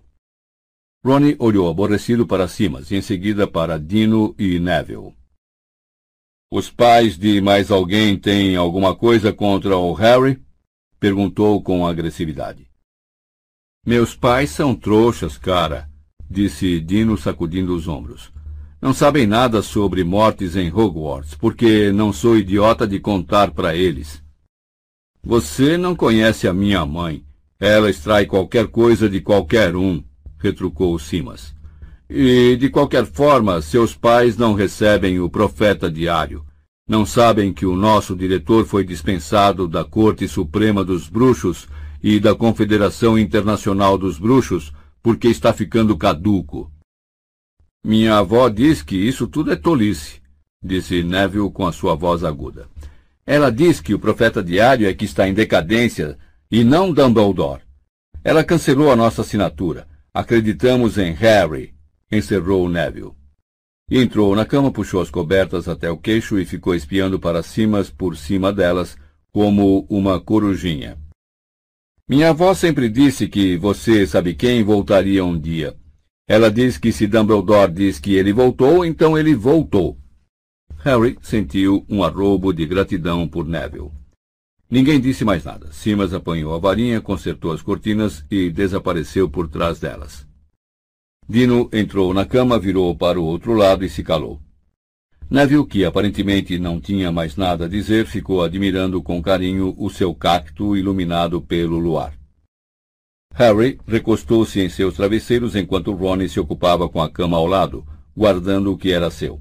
Ronnie 1.05 1.37
olhou 1.39 1.69
aborrecido 1.69 2.27
para 2.27 2.49
Simas 2.49 2.91
e 2.91 2.97
em 2.97 3.03
seguida 3.03 3.47
para 3.47 3.79
Dino 3.79 4.35
e 4.39 4.59
Neville. 4.59 5.15
Os 6.51 6.71
pais 6.71 7.19
de 7.19 7.43
mais 7.43 7.71
alguém 7.71 8.19
têm 8.19 8.57
alguma 8.57 8.97
coisa 8.97 9.31
contra 9.31 9.77
o 9.77 9.93
Harry? 9.93 10.43
Perguntou 10.99 11.63
com 11.63 11.87
agressividade. 11.87 12.71
Meus 13.87 14.17
pais 14.17 14.49
são 14.49 14.75
trouxas, 14.75 15.37
cara, 15.37 15.91
disse 16.31 16.81
Dino 16.81 17.19
sacudindo 17.19 17.77
os 17.77 17.87
ombros. 17.87 18.33
Não 18.81 18.95
sabem 18.95 19.27
nada 19.27 19.61
sobre 19.61 20.03
mortes 20.05 20.57
em 20.57 20.73
Hogwarts, 20.73 21.35
porque 21.35 21.93
não 21.93 22.15
sou 22.15 22.39
idiota 22.39 22.87
de 22.87 22.99
contar 22.99 23.51
para 23.51 23.77
eles. 23.77 24.23
Você 25.23 25.77
não 25.77 25.95
conhece 25.95 26.49
a 26.49 26.53
minha 26.55 26.87
mãe. 26.87 27.27
Ela 27.61 27.91
extrai 27.91 28.25
qualquer 28.25 28.69
coisa 28.69 29.09
de 29.09 29.21
qualquer 29.21 29.77
um, 29.77 30.03
retrucou 30.45 30.99
Simas. 30.99 31.55
E, 32.09 32.57
de 32.57 32.69
qualquer 32.69 33.07
forma, 33.07 33.63
seus 33.63 33.97
pais 33.97 34.37
não 34.37 34.53
recebem 34.53 35.19
o 35.19 35.31
profeta 35.31 35.91
diário. 35.91 36.45
Não 36.87 37.07
sabem 37.07 37.51
que 37.51 37.65
o 37.65 37.75
nosso 37.75 38.15
diretor 38.15 38.67
foi 38.67 38.85
dispensado 38.85 39.67
da 39.67 39.85
Corte 39.85 40.29
Suprema 40.29 40.85
dos 40.85 41.09
Bruxos 41.09 41.67
e 42.03 42.21
da 42.21 42.35
Confederação 42.35 43.19
Internacional 43.19 43.97
dos 43.97 44.19
Bruxos 44.19 44.71
porque 45.03 45.29
está 45.29 45.53
ficando 45.53 45.97
caduco. 45.97 46.71
Minha 47.83 48.19
avó 48.19 48.49
diz 48.51 48.83
que 48.83 48.97
isso 48.97 49.27
tudo 49.27 49.53
é 49.53 49.57
tolice, 49.57 50.21
disse 50.63 51.03
Neville 51.03 51.51
com 51.51 51.67
a 51.67 51.73
sua 51.73 51.95
voz 51.95 52.23
aguda. 52.23 52.69
Ela 53.27 53.51
diz 53.51 53.81
que 53.81 53.95
o 53.95 53.99
profeta 53.99 54.43
diário 54.43 54.87
é 54.87 54.93
que 54.93 55.07
está 55.07 55.27
em 55.27 55.33
decadência 55.33 56.19
e 56.51 56.63
não 56.63 56.93
Dumbledore. 56.93 57.63
Ela 58.23 58.45
cancelou 58.45 58.91
a 58.91 58.97
nossa 58.97 59.23
assinatura. 59.23 59.87
Acreditamos 60.15 60.97
em 60.97 61.13
Harry, 61.13 61.75
encerrou 62.09 62.69
Neville. 62.69 63.15
Entrou 63.91 64.37
na 64.37 64.47
cama, 64.47 64.71
puxou 64.71 65.01
as 65.01 65.11
cobertas 65.11 65.69
até 65.69 65.91
o 65.91 65.99
queixo 65.99 66.39
e 66.39 66.45
ficou 66.45 66.73
espiando 66.73 67.19
para 67.19 67.43
cima 67.43 67.85
por 67.99 68.17
cima 68.17 68.53
delas, 68.53 68.97
como 69.33 69.85
uma 69.91 70.21
corujinha. 70.21 70.97
Minha 72.09 72.31
avó 72.31 72.55
sempre 72.55 72.89
disse 72.89 73.27
que 73.27 73.57
você 73.57 74.07
sabe 74.07 74.35
quem 74.35 74.63
voltaria 74.63 75.25
um 75.25 75.37
dia. 75.37 75.77
Ela 76.29 76.49
diz 76.49 76.79
que 76.79 76.93
se 76.93 77.09
Dumbledore 77.09 77.73
diz 77.73 77.99
que 77.99 78.15
ele 78.15 78.33
voltou, 78.33 78.85
então 78.85 79.19
ele 79.19 79.35
voltou. 79.35 79.99
Harry 80.85 81.19
sentiu 81.23 81.85
um 81.89 82.05
arrobo 82.05 82.53
de 82.53 82.65
gratidão 82.65 83.27
por 83.27 83.45
Neville. 83.45 83.91
Ninguém 84.75 84.99
disse 85.01 85.25
mais 85.25 85.45
nada. 85.45 85.71
Simas 85.71 86.13
apanhou 86.13 86.53
a 86.53 86.59
varinha, 86.59 87.01
consertou 87.01 87.53
as 87.53 87.63
cortinas 87.63 88.25
e 88.29 88.51
desapareceu 88.51 89.31
por 89.31 89.47
trás 89.47 89.79
delas. 89.79 90.27
Dino 91.29 91.71
entrou 91.73 92.13
na 92.13 92.25
cama, 92.25 92.59
virou 92.59 92.93
para 92.97 93.21
o 93.21 93.25
outro 93.25 93.55
lado 93.55 93.85
e 93.85 93.89
se 93.89 94.03
calou. 94.03 94.41
Neville, 95.31 95.65
que 95.65 95.85
aparentemente 95.85 96.59
não 96.59 96.81
tinha 96.81 97.13
mais 97.13 97.37
nada 97.37 97.67
a 97.67 97.69
dizer, 97.69 98.05
ficou 98.05 98.43
admirando 98.43 99.01
com 99.01 99.23
carinho 99.23 99.77
o 99.79 99.89
seu 99.89 100.13
cacto 100.13 100.77
iluminado 100.77 101.41
pelo 101.41 101.79
luar. 101.79 102.13
Harry 103.33 103.79
recostou-se 103.87 104.61
em 104.61 104.69
seus 104.69 104.95
travesseiros 104.95 105.55
enquanto 105.55 105.95
Ron 105.95 106.27
se 106.27 106.41
ocupava 106.41 106.89
com 106.89 107.01
a 107.01 107.09
cama 107.09 107.37
ao 107.37 107.47
lado, 107.47 107.87
guardando 108.17 108.73
o 108.73 108.77
que 108.77 108.91
era 108.91 109.09
seu. 109.09 109.41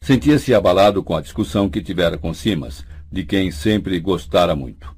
Sentia-se 0.00 0.54
abalado 0.54 1.02
com 1.02 1.16
a 1.16 1.20
discussão 1.20 1.68
que 1.68 1.82
tivera 1.82 2.16
com 2.16 2.32
Simas, 2.32 2.84
de 3.12 3.24
quem 3.24 3.50
sempre 3.50 4.00
gostara 4.00 4.56
muito. 4.56 4.96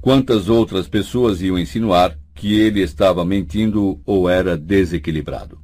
Quantas 0.00 0.48
outras 0.48 0.86
pessoas 0.86 1.42
iam 1.42 1.58
insinuar 1.58 2.16
que 2.34 2.54
ele 2.54 2.80
estava 2.80 3.24
mentindo 3.24 4.00
ou 4.06 4.28
era 4.28 4.56
desequilibrado? 4.56 5.58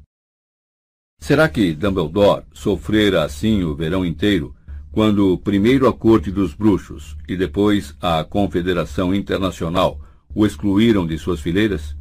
Será 1.20 1.49
que 1.49 1.74
Dumbledore 1.74 2.44
sofrera 2.52 3.23
assim 3.23 3.62
o 3.62 3.76
verão 3.76 4.05
inteiro, 4.05 4.55
quando 4.90 5.39
primeiro 5.39 5.86
a 5.86 5.92
Corte 5.92 6.31
dos 6.31 6.55
Bruxos 6.55 7.16
e 7.28 7.36
depois 7.36 7.94
a 8.00 8.24
Confederação 8.24 9.15
Internacional 9.15 10.00
o 10.34 10.47
excluíram 10.47 11.07
de 11.07 11.18
suas 11.18 11.40
fileiras? 11.40 11.97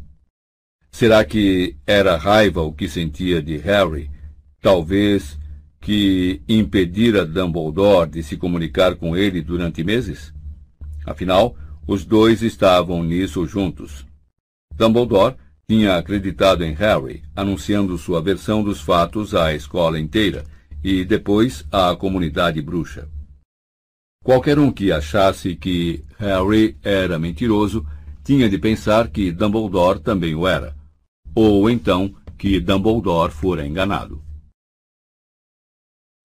Será 0.92 1.24
que 1.24 1.78
era 1.86 2.18
raiva 2.18 2.62
o 2.62 2.74
que 2.74 2.88
sentia 2.88 3.42
de 3.42 3.58
Harry, 3.58 4.10
talvez 4.62 5.39
que 5.82 6.42
impedira 6.48 7.26
Dumbledore 7.26 8.10
de 8.10 8.24
se 8.24 8.38
comunicar 8.38 8.96
com 8.96 9.16
ele 9.16 9.42
durante 9.42 9.84
meses? 9.84 10.34
Afinal, 11.06 11.56
os 11.88 12.06
dois 12.06 12.42
estavam 12.42 13.04
nisso 13.04 13.46
juntos. 13.46 14.06
Dumbledore 14.76 15.36
tinha 15.68 15.98
acreditado 15.98 16.64
em 16.64 16.74
Harry, 16.74 17.24
anunciando 17.36 17.98
sua 17.98 18.22
versão 18.22 18.64
dos 18.64 18.82
fatos 18.82 19.36
à 19.36 19.54
escola 19.54 20.00
inteira 20.00 20.44
e 20.84 21.06
depois 21.06 21.66
à 21.72 21.96
comunidade 21.96 22.62
bruxa. 22.62 23.08
Qualquer 24.24 24.60
um 24.60 24.72
que 24.72 24.92
achasse 24.92 25.56
que 25.56 26.04
Harry 26.18 26.78
era 26.84 27.18
mentiroso 27.18 27.86
tinha 28.24 28.50
de 28.50 28.58
pensar 28.58 29.10
que 29.10 29.32
Dumbledore 29.32 30.00
também 30.00 30.36
o 30.36 30.48
era, 30.48 30.76
ou 31.34 31.70
então 31.70 32.14
que 32.38 32.60
Dumbledore 32.60 33.32
fora 33.32 33.66
enganado. 33.66 34.22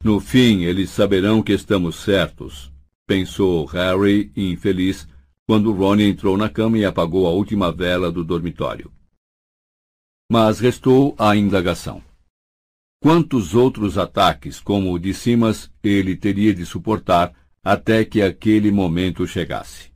No 0.04 0.20
fim, 0.20 0.64
eles 0.64 0.90
saberão 0.90 1.42
que 1.42 1.54
estamos 1.54 1.96
certos, 1.96 2.70
pensou 3.06 3.64
Harry, 3.64 4.30
infeliz, 4.36 5.08
quando 5.46 5.72
Ron 5.72 5.98
entrou 6.00 6.36
na 6.36 6.50
cama 6.50 6.76
e 6.76 6.84
apagou 6.84 7.26
a 7.26 7.30
última 7.30 7.72
vela 7.72 8.12
do 8.12 8.22
dormitório. 8.22 8.92
Mas 10.30 10.60
restou 10.60 11.16
a 11.18 11.34
indagação. 11.34 12.02
Quantos 13.02 13.54
outros 13.54 13.96
ataques, 13.96 14.60
como 14.60 14.92
o 14.92 14.98
de 14.98 15.14
Simas, 15.14 15.72
ele 15.82 16.14
teria 16.14 16.54
de 16.54 16.66
suportar 16.66 17.34
até 17.62 18.04
que 18.04 18.20
aquele 18.20 18.70
momento 18.70 19.26
chegasse? 19.26 19.90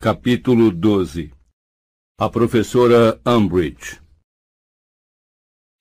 Capítulo 0.00 0.70
12 0.70 1.32
A 2.20 2.28
professora 2.28 3.20
Umbridge 3.26 4.01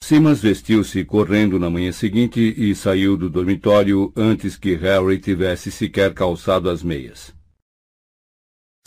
Simas 0.04 0.42
vestiu-se 0.42 1.06
correndo 1.06 1.60
na 1.60 1.70
manhã 1.70 1.92
seguinte 1.92 2.40
e 2.58 2.76
saiu 2.76 3.16
do 3.16 3.30
dormitório 3.30 4.12
antes 4.16 4.58
que 4.58 4.76
Harry 4.76 5.20
tivesse 5.20 5.72
sequer 5.72 6.14
calçado 6.14 6.70
as 6.70 6.84
meias. 6.84 7.34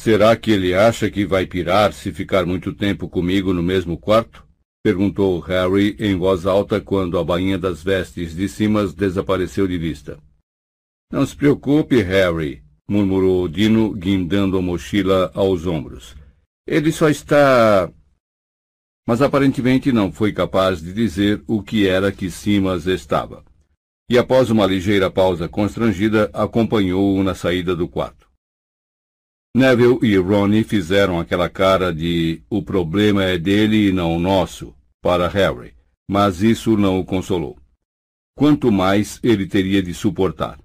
Será 0.01 0.36
que 0.36 0.51
ele 0.51 0.75
acha 0.75 1.10
que 1.10 1.25
vai 1.25 1.47
pirar 1.47 1.93
se 1.93 2.12
ficar 2.12 2.44
muito 2.44 2.75
tempo 2.75 3.09
comigo 3.09 3.55
no 3.55 3.62
mesmo 3.62 3.97
quarto? 3.97 4.44
Perguntou 4.84 5.41
Harry 5.41 5.97
em 5.99 6.15
voz 6.15 6.44
alta 6.44 6.78
quando 6.78 7.18
a 7.18 7.25
bainha 7.25 7.57
das 7.57 7.83
vestes 7.83 8.36
de 8.36 8.47
Simas 8.47 8.93
desapareceu 8.93 9.67
de 9.67 9.78
vista. 9.78 10.18
Não 11.10 11.25
se 11.25 11.34
preocupe, 11.34 12.02
Harry, 12.02 12.62
murmurou 12.86 13.49
Dino, 13.49 13.94
guindando 13.94 14.59
a 14.59 14.62
mochila 14.62 15.31
aos 15.33 15.65
ombros. 15.65 16.15
Ele 16.67 16.93
só 16.93 17.09
está. 17.09 17.91
Mas 19.07 19.20
aparentemente 19.20 19.92
não 19.92 20.10
foi 20.10 20.33
capaz 20.33 20.81
de 20.81 20.92
dizer 20.92 21.42
o 21.47 21.62
que 21.62 21.86
era 21.86 22.10
que 22.10 22.31
Simas 22.31 22.86
estava. 22.86 23.44
E 24.08 24.18
após 24.18 24.50
uma 24.50 24.66
ligeira 24.66 25.10
pausa 25.10 25.49
constrangida, 25.49 26.31
acompanhou-o 26.33 27.23
na 27.23 27.34
saída 27.34 27.74
do 27.74 27.89
quarto. 27.89 28.28
Neville 29.57 29.99
e 30.02 30.16
Ronnie 30.16 30.65
fizeram 30.65 31.20
aquela 31.20 31.49
cara 31.49 31.94
de 31.94 32.42
o 32.50 32.62
problema 32.62 33.23
é 33.24 33.39
dele 33.39 33.89
e 33.89 33.92
não 33.92 34.18
nosso, 34.18 34.74
para 35.00 35.28
Harry, 35.28 35.74
mas 36.08 36.42
isso 36.42 36.76
não 36.76 36.99
o 36.99 37.05
consolou. 37.05 37.57
Quanto 38.36 38.73
mais 38.73 39.20
ele 39.23 39.47
teria 39.47 39.81
de 39.81 39.94
suportar. 39.94 40.58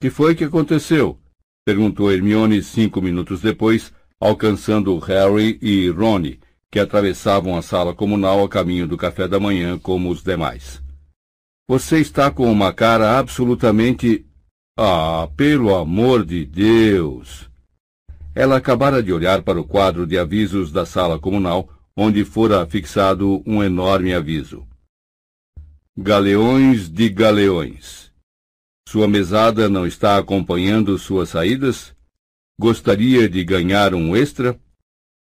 Que 0.00 0.08
foi 0.08 0.34
que 0.34 0.44
aconteceu? 0.44 1.18
perguntou 1.66 2.12
Hermione 2.12 2.62
cinco 2.62 3.02
minutos 3.02 3.40
depois, 3.40 3.92
alcançando 4.20 4.96
Harry 4.98 5.58
e 5.60 5.90
Ronnie, 5.90 6.38
que 6.70 6.78
atravessavam 6.78 7.56
a 7.56 7.62
sala 7.62 7.94
comunal 7.94 8.44
a 8.44 8.48
caminho 8.48 8.86
do 8.86 8.96
café 8.96 9.26
da 9.26 9.40
manhã 9.40 9.78
como 9.78 10.10
os 10.10 10.22
demais. 10.22 10.80
Você 11.68 11.98
está 12.00 12.30
com 12.30 12.50
uma 12.50 12.72
cara 12.72 13.18
absolutamente. 13.18 14.26
Ah, 14.78 15.28
pelo 15.36 15.74
amor 15.74 16.24
de 16.24 16.44
Deus! 16.44 17.50
Ela 18.34 18.56
acabara 18.56 19.02
de 19.02 19.12
olhar 19.12 19.42
para 19.42 19.60
o 19.60 19.64
quadro 19.64 20.06
de 20.06 20.16
avisos 20.16 20.70
da 20.70 20.86
sala 20.86 21.18
comunal, 21.18 21.68
onde 21.96 22.24
fora 22.24 22.64
fixado 22.66 23.42
um 23.44 23.62
enorme 23.62 24.14
aviso. 24.14 24.66
Galeões 25.98 26.88
de 26.88 27.08
Galeões. 27.08 28.10
Sua 28.88 29.06
mesada 29.06 29.68
não 29.68 29.86
está 29.86 30.16
acompanhando 30.16 30.96
suas 30.98 31.28
saídas? 31.28 31.94
Gostaria 32.58 33.28
de 33.28 33.44
ganhar 33.44 33.94
um 33.94 34.16
extra? 34.16 34.58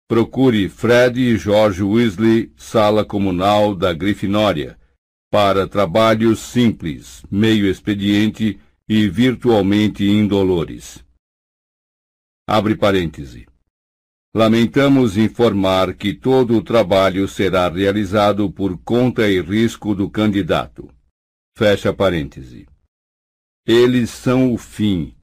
Procure 0.09 0.67
Fred 0.69 1.21
e 1.21 1.37
George 1.37 1.83
Weasley, 1.83 2.51
sala 2.57 3.05
comunal 3.05 3.75
da 3.75 3.93
Grifinória, 3.93 4.75
para 5.29 5.67
trabalhos 5.67 6.39
simples, 6.39 7.23
meio 7.29 7.67
expediente 7.67 8.59
e 8.89 9.07
virtualmente 9.07 10.03
indolores. 10.03 11.05
Abre 12.47 12.75
parêntese. 12.75 13.45
Lamentamos 14.33 15.15
informar 15.15 15.93
que 15.93 16.15
todo 16.15 16.57
o 16.57 16.63
trabalho 16.63 17.27
será 17.27 17.69
realizado 17.69 18.51
por 18.51 18.79
conta 18.79 19.29
e 19.29 19.39
risco 19.39 19.93
do 19.93 20.09
candidato. 20.09 20.89
Fecha 21.55 21.93
parêntese. 21.93 22.65
Eles 23.63 24.09
são 24.09 24.51
o 24.51 24.57
fim, 24.57 25.15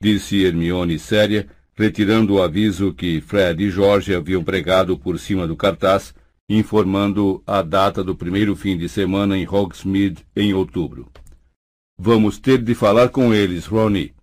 disse 0.00 0.44
Hermione 0.44 1.00
séria, 1.00 1.50
retirando 1.80 2.34
o 2.34 2.42
aviso 2.42 2.92
que 2.92 3.22
Fred 3.22 3.64
e 3.64 3.70
Jorge 3.70 4.14
haviam 4.14 4.44
pregado 4.44 4.98
por 4.98 5.18
cima 5.18 5.46
do 5.46 5.56
cartaz, 5.56 6.14
informando 6.46 7.42
a 7.46 7.62
data 7.62 8.04
do 8.04 8.14
primeiro 8.14 8.54
fim 8.54 8.76
de 8.76 8.86
semana 8.86 9.34
em 9.38 9.48
Hogsmeade 9.48 10.26
em 10.36 10.52
outubro. 10.52 11.10
Vamos 11.98 12.38
ter 12.38 12.62
de 12.62 12.74
falar 12.74 13.08
com 13.08 13.32
eles, 13.32 13.64
Ronnie. 13.64 14.14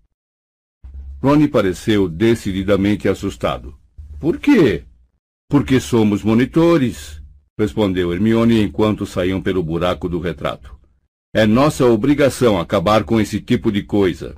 Ronnie 1.19 1.47
pareceu 1.47 2.07
decididamente 2.07 3.09
assustado. 3.09 3.75
Por 4.19 4.37
quê? 4.37 4.83
Porque 5.49 5.79
somos 5.79 6.21
monitores, 6.21 7.23
respondeu 7.57 8.13
Hermione 8.13 8.61
enquanto 8.61 9.03
saíam 9.03 9.41
pelo 9.41 9.63
buraco 9.63 10.07
do 10.07 10.19
retrato. 10.19 10.77
É 11.33 11.47
nossa 11.47 11.85
obrigação 11.85 12.59
acabar 12.59 13.03
com 13.03 13.19
esse 13.19 13.41
tipo 13.41 13.71
de 13.71 13.81
coisa. 13.81 14.35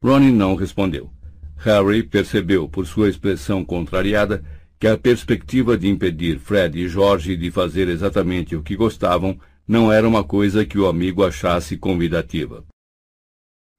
Ronnie 0.00 0.30
não 0.30 0.54
respondeu. 0.54 1.17
Harry 1.58 2.02
percebeu, 2.02 2.68
por 2.68 2.86
sua 2.86 3.08
expressão 3.08 3.64
contrariada, 3.64 4.44
que 4.78 4.86
a 4.86 4.96
perspectiva 4.96 5.76
de 5.76 5.88
impedir 5.88 6.38
Fred 6.38 6.78
e 6.78 6.88
George 6.88 7.36
de 7.36 7.50
fazer 7.50 7.88
exatamente 7.88 8.54
o 8.54 8.62
que 8.62 8.76
gostavam 8.76 9.38
não 9.66 9.92
era 9.92 10.08
uma 10.08 10.22
coisa 10.22 10.64
que 10.64 10.78
o 10.78 10.86
amigo 10.86 11.24
achasse 11.24 11.76
convidativa. 11.76 12.64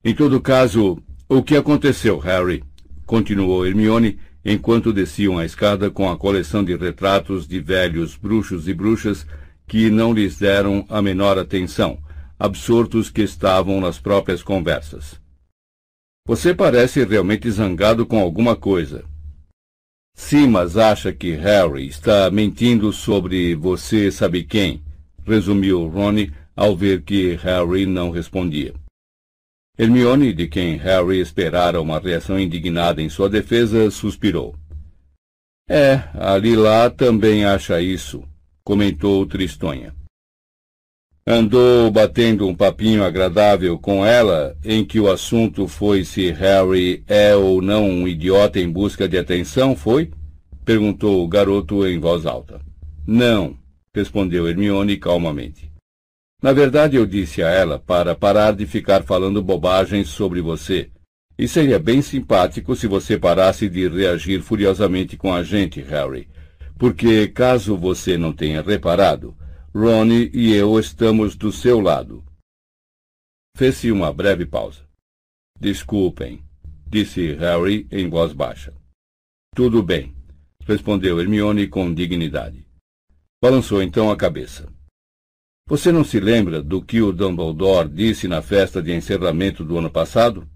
Em 0.03 0.13
todo 0.13 0.41
caso, 0.41 1.01
o 1.27 1.41
que 1.41 1.55
aconteceu, 1.55 2.19
Harry? 2.19 2.63
continuou 3.05 3.65
Hermione, 3.65 4.19
enquanto 4.45 4.93
desciam 4.93 5.37
a 5.37 5.45
escada 5.45 5.89
com 5.89 6.09
a 6.11 6.17
coleção 6.17 6.63
de 6.63 6.75
retratos 6.75 7.47
de 7.47 7.59
velhos 7.59 8.15
bruxos 8.15 8.67
e 8.67 8.73
bruxas 8.73 9.25
que 9.67 9.89
não 9.89 10.13
lhes 10.13 10.37
deram 10.37 10.85
a 10.89 11.01
menor 11.01 11.37
atenção, 11.37 11.97
absortos 12.37 13.09
que 13.09 13.21
estavam 13.21 13.81
nas 13.81 13.99
próprias 13.99 14.43
conversas. 14.43 15.19
Você 16.25 16.53
parece 16.53 17.03
realmente 17.03 17.49
zangado 17.49 18.05
com 18.05 18.19
alguma 18.19 18.55
coisa. 18.55 19.03
Sim, 20.15 20.47
mas 20.47 20.77
acha 20.77 21.13
que 21.13 21.31
Harry 21.31 21.87
está 21.87 22.29
mentindo 22.29 22.91
sobre 22.91 23.55
você 23.55 24.11
sabe 24.11 24.43
quem, 24.43 24.83
resumiu 25.25 25.87
Ronnie 25.87 26.33
ao 26.55 26.75
ver 26.75 27.03
que 27.03 27.35
Harry 27.35 27.85
não 27.85 28.11
respondia. 28.11 28.73
Hermione, 29.77 30.33
de 30.33 30.45
quem 30.45 30.75
Harry 30.75 31.21
esperara 31.21 31.81
uma 31.81 31.99
reação 31.99 32.37
indignada 32.37 33.01
em 33.01 33.07
sua 33.07 33.29
defesa, 33.29 33.89
suspirou. 33.89 34.53
É, 35.69 36.03
a 36.15 36.37
Lila 36.37 36.89
também 36.89 37.45
acha 37.45 37.81
isso, 37.81 38.23
comentou 38.61 39.25
Tristonha. 39.25 39.95
Andou 41.31 41.91
batendo 41.91 42.47
um 42.47 42.55
papinho 42.55 43.03
agradável 43.03 43.77
com 43.77 44.03
ela, 44.03 44.57
em 44.65 44.83
que 44.83 44.99
o 44.99 45.11
assunto 45.11 45.67
foi 45.67 46.03
se 46.03 46.31
Harry 46.31 47.03
é 47.07 47.35
ou 47.35 47.61
não 47.61 47.87
um 47.87 48.07
idiota 48.07 48.59
em 48.59 48.67
busca 48.67 49.07
de 49.07 49.15
atenção, 49.15 49.75
foi? 49.75 50.09
perguntou 50.65 51.23
o 51.23 51.27
garoto 51.27 51.85
em 51.85 51.99
voz 51.99 52.25
alta. 52.25 52.59
Não, 53.05 53.55
respondeu 53.93 54.49
Hermione 54.49 54.97
calmamente. 54.97 55.71
Na 56.41 56.51
verdade, 56.51 56.95
eu 56.95 57.05
disse 57.05 57.43
a 57.43 57.49
ela 57.51 57.77
para 57.77 58.15
parar 58.15 58.53
de 58.53 58.65
ficar 58.65 59.03
falando 59.03 59.39
bobagens 59.43 60.09
sobre 60.09 60.41
você. 60.41 60.89
E 61.37 61.47
seria 61.47 61.77
bem 61.77 62.01
simpático 62.01 62.75
se 62.75 62.87
você 62.87 63.19
parasse 63.19 63.69
de 63.69 63.87
reagir 63.87 64.41
furiosamente 64.41 65.15
com 65.15 65.31
a 65.31 65.43
gente, 65.43 65.79
Harry. 65.79 66.27
Porque, 66.75 67.27
caso 67.27 67.77
você 67.77 68.17
não 68.17 68.33
tenha 68.33 68.63
reparado, 68.63 69.35
Ronnie 69.73 70.31
e 70.33 70.51
eu 70.51 70.79
estamos 70.79 71.35
do 71.35 71.51
seu 71.51 71.79
lado. 71.79 72.23
Fez-se 73.55 73.91
uma 73.91 74.11
breve 74.11 74.43
pausa. 74.43 74.81
Desculpem, 75.59 76.43
disse 76.87 77.33
Harry 77.33 77.87
em 77.91 78.09
voz 78.09 78.33
baixa. 78.33 78.73
Tudo 79.55 79.83
bem, 79.83 80.15
respondeu 80.65 81.19
Hermione 81.19 81.67
com 81.67 81.93
dignidade. 81.93 82.65
Balançou 83.39 83.83
então 83.83 84.09
a 84.09 84.17
cabeça. 84.17 84.67
Você 85.67 85.91
não 85.91 86.03
se 86.03 86.19
lembra 86.19 86.63
do 86.63 86.81
que 86.81 86.99
o 86.99 87.13
Dumbledore 87.13 87.87
disse 87.87 88.27
na 88.27 88.41
festa 88.41 88.81
de 88.81 88.91
encerramento 88.91 89.63
do 89.63 89.77
ano 89.77 89.91
passado? 89.91 90.49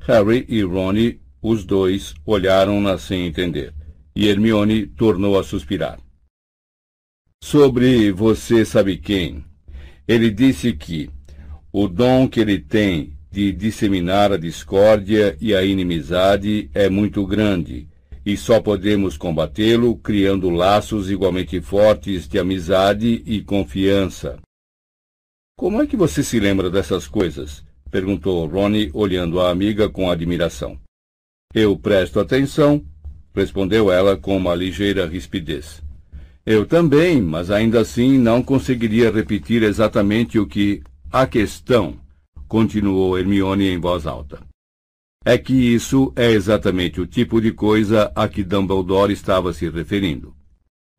Harry 0.00 0.46
e 0.48 0.62
Ronnie, 0.62 1.20
os 1.42 1.62
dois, 1.62 2.14
olharam-na 2.24 2.96
sem 2.96 3.26
entender, 3.26 3.74
e 4.14 4.26
Hermione 4.26 4.86
tornou 4.86 5.38
a 5.38 5.44
suspirar. 5.44 6.00
Sobre 7.48 8.10
você 8.10 8.64
sabe 8.64 8.96
quem? 8.96 9.44
Ele 10.08 10.32
disse 10.32 10.72
que 10.72 11.08
o 11.72 11.86
dom 11.86 12.28
que 12.28 12.40
ele 12.40 12.58
tem 12.58 13.16
de 13.30 13.52
disseminar 13.52 14.32
a 14.32 14.36
discórdia 14.36 15.36
e 15.40 15.54
a 15.54 15.62
inimizade 15.62 16.68
é 16.74 16.90
muito 16.90 17.24
grande, 17.24 17.88
e 18.24 18.36
só 18.36 18.60
podemos 18.60 19.16
combatê-lo 19.16 19.94
criando 19.94 20.50
laços 20.50 21.08
igualmente 21.08 21.60
fortes 21.60 22.26
de 22.26 22.36
amizade 22.36 23.22
e 23.24 23.40
confiança. 23.42 24.40
Como 25.56 25.80
é 25.80 25.86
que 25.86 25.96
você 25.96 26.24
se 26.24 26.40
lembra 26.40 26.68
dessas 26.68 27.06
coisas? 27.06 27.64
perguntou 27.92 28.44
Ronnie, 28.48 28.90
olhando 28.92 29.38
a 29.38 29.50
amiga 29.52 29.88
com 29.88 30.10
admiração. 30.10 30.76
Eu 31.54 31.78
presto 31.78 32.18
atenção, 32.18 32.84
respondeu 33.32 33.92
ela 33.92 34.16
com 34.16 34.36
uma 34.36 34.52
ligeira 34.52 35.06
rispidez. 35.06 35.85
Eu 36.46 36.64
também, 36.64 37.20
mas 37.20 37.50
ainda 37.50 37.80
assim 37.80 38.18
não 38.18 38.40
conseguiria 38.40 39.10
repetir 39.10 39.64
exatamente 39.64 40.38
o 40.38 40.46
que 40.46 40.80
a 41.10 41.26
questão, 41.26 41.96
continuou 42.46 43.18
Hermione 43.18 43.66
em 43.66 43.80
voz 43.80 44.06
alta. 44.06 44.38
É 45.24 45.36
que 45.36 45.52
isso 45.52 46.12
é 46.14 46.30
exatamente 46.30 47.00
o 47.00 47.06
tipo 47.06 47.40
de 47.40 47.50
coisa 47.50 48.12
a 48.14 48.28
que 48.28 48.44
Dumbledore 48.44 49.12
estava 49.12 49.52
se 49.52 49.68
referindo. 49.68 50.36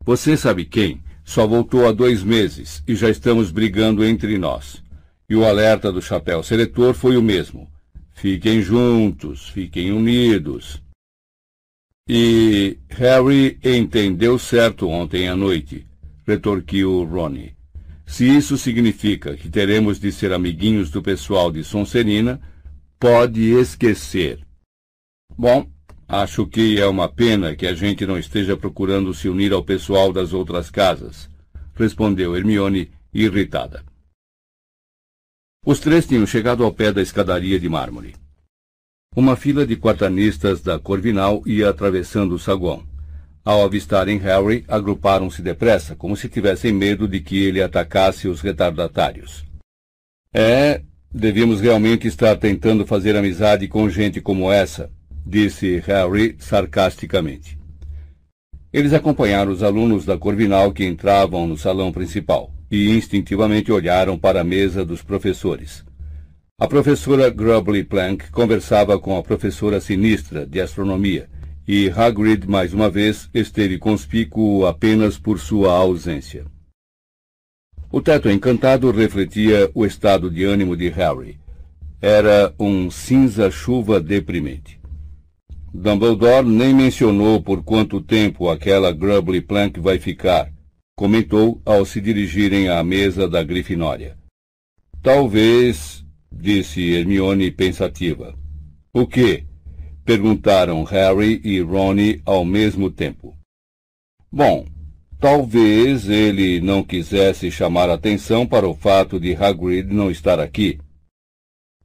Você 0.03 0.35
sabe 0.35 0.65
quem? 0.65 1.01
Só 1.23 1.47
voltou 1.47 1.87
há 1.87 1.93
dois 1.93 2.23
meses 2.23 2.83
e 2.85 2.93
já 2.93 3.09
estamos 3.09 3.49
brigando 3.49 4.03
entre 4.03 4.37
nós. 4.37 4.83
E 5.29 5.35
o 5.35 5.45
alerta 5.45 5.93
do 5.93 6.01
chapéu 6.01 6.43
seletor 6.43 6.93
foi 6.93 7.15
o 7.15 7.21
mesmo. 7.21 7.71
Fiquem 8.11 8.61
juntos, 8.61 9.47
fiquem 9.47 9.93
unidos. 9.93 10.81
E 12.09 12.79
Harry 12.89 13.59
entendeu 13.61 14.39
certo 14.39 14.87
ontem 14.87 15.27
à 15.27 15.35
noite, 15.35 15.85
retorquiu 16.25 17.03
Ronnie. 17.03 17.53
Se 18.05 18.25
isso 18.25 18.57
significa 18.57 19.35
que 19.35 19.49
teremos 19.49 19.99
de 19.99 20.11
ser 20.13 20.31
amiguinhos 20.31 20.89
do 20.89 21.01
pessoal 21.01 21.51
de 21.51 21.65
Sonserina, 21.65 22.39
pode 22.97 23.51
esquecer. 23.51 24.39
Bom, 25.37 25.69
acho 26.07 26.47
que 26.47 26.79
é 26.79 26.87
uma 26.87 27.09
pena 27.09 27.53
que 27.53 27.67
a 27.67 27.73
gente 27.73 28.05
não 28.05 28.17
esteja 28.17 28.55
procurando 28.55 29.13
se 29.13 29.27
unir 29.27 29.51
ao 29.51 29.61
pessoal 29.61 30.13
das 30.13 30.31
outras 30.31 30.71
casas, 30.71 31.29
respondeu 31.75 32.37
Hermione, 32.37 32.89
irritada. 33.13 33.83
Os 35.65 35.79
três 35.81 36.07
tinham 36.07 36.25
chegado 36.25 36.63
ao 36.63 36.71
pé 36.71 36.93
da 36.93 37.01
escadaria 37.01 37.59
de 37.59 37.67
mármore. 37.67 38.15
Uma 39.15 39.35
fila 39.35 39.65
de 39.65 39.75
quartanistas 39.75 40.61
da 40.61 40.77
Corvinal 40.77 41.41
ia 41.45 41.69
atravessando 41.69 42.35
o 42.35 42.39
saguão. 42.39 42.83
Ao 43.43 43.63
avistarem 43.63 44.17
Harry, 44.17 44.65
agruparam-se 44.67 45.41
depressa, 45.41 45.95
como 45.95 46.17
se 46.17 46.27
tivessem 46.27 46.73
medo 46.73 47.07
de 47.07 47.19
que 47.19 47.45
ele 47.45 47.63
atacasse 47.63 48.27
os 48.27 48.41
retardatários. 48.41 49.45
É, 50.33 50.81
devíamos 51.09 51.61
realmente 51.61 52.07
estar 52.07 52.35
tentando 52.35 52.85
fazer 52.85 53.15
amizade 53.15 53.67
com 53.67 53.89
gente 53.89 54.19
como 54.19 54.51
essa, 54.51 54.91
disse 55.25 55.81
Harry 55.87 56.35
sarcasticamente. 56.39 57.57
Eles 58.71 58.93
acompanharam 58.93 59.51
os 59.51 59.63
alunos 59.63 60.05
da 60.05 60.17
Corvinal 60.17 60.73
que 60.73 60.85
entravam 60.85 61.47
no 61.47 61.57
salão 61.57 61.91
principal 61.91 62.53
e 62.69 62.89
instintivamente 62.89 63.71
olharam 63.71 64.17
para 64.19 64.41
a 64.41 64.43
mesa 64.43 64.85
dos 64.85 65.01
professores. 65.01 65.86
A 66.59 66.67
professora 66.67 67.29
Grubbly 67.29 67.83
Plank 67.83 68.31
conversava 68.31 68.97
com 68.97 69.15
a 69.15 69.21
professora 69.21 69.79
sinistra 69.79 70.43
de 70.43 70.59
astronomia, 70.59 71.29
e 71.67 71.87
Hagrid, 71.87 72.47
mais 72.49 72.73
uma 72.73 72.89
vez, 72.89 73.29
esteve 73.31 73.77
conspícuo 73.77 74.65
apenas 74.65 75.19
por 75.19 75.37
sua 75.37 75.71
ausência. 75.73 76.45
O 77.91 78.01
teto 78.01 78.27
encantado 78.27 78.89
refletia 78.89 79.69
o 79.75 79.85
estado 79.85 80.31
de 80.31 80.45
ânimo 80.45 80.75
de 80.75 80.89
Harry. 80.89 81.39
Era 82.01 82.51
um 82.59 82.89
cinza-chuva 82.89 83.99
deprimente. 83.99 84.79
Dumbledore 85.71 86.47
nem 86.47 86.73
mencionou 86.73 87.39
por 87.39 87.63
quanto 87.63 88.01
tempo 88.01 88.49
aquela 88.49 88.91
Grubbly 88.91 89.41
Plank 89.41 89.79
vai 89.79 89.99
ficar, 89.99 90.51
comentou 90.95 91.61
ao 91.63 91.85
se 91.85 92.01
dirigirem 92.01 92.67
à 92.67 92.83
mesa 92.83 93.29
da 93.29 93.43
Grifinória. 93.43 94.17
Talvez, 95.03 96.06
disse 96.39 96.93
Hermione 96.93 97.51
pensativa. 97.51 98.37
O 98.93 99.05
quê? 99.05 99.43
perguntaram 100.05 100.83
Harry 100.85 101.41
e 101.43 101.59
Ron 101.59 101.95
ao 102.25 102.45
mesmo 102.45 102.89
tempo. 102.89 103.37
Bom, 104.31 104.65
talvez 105.19 106.07
ele 106.07 106.61
não 106.61 106.81
quisesse 106.81 107.51
chamar 107.51 107.89
atenção 107.89 108.47
para 108.47 108.67
o 108.67 108.73
fato 108.73 109.19
de 109.19 109.35
Hagrid 109.35 109.93
não 109.93 110.09
estar 110.09 110.39
aqui. 110.39 110.79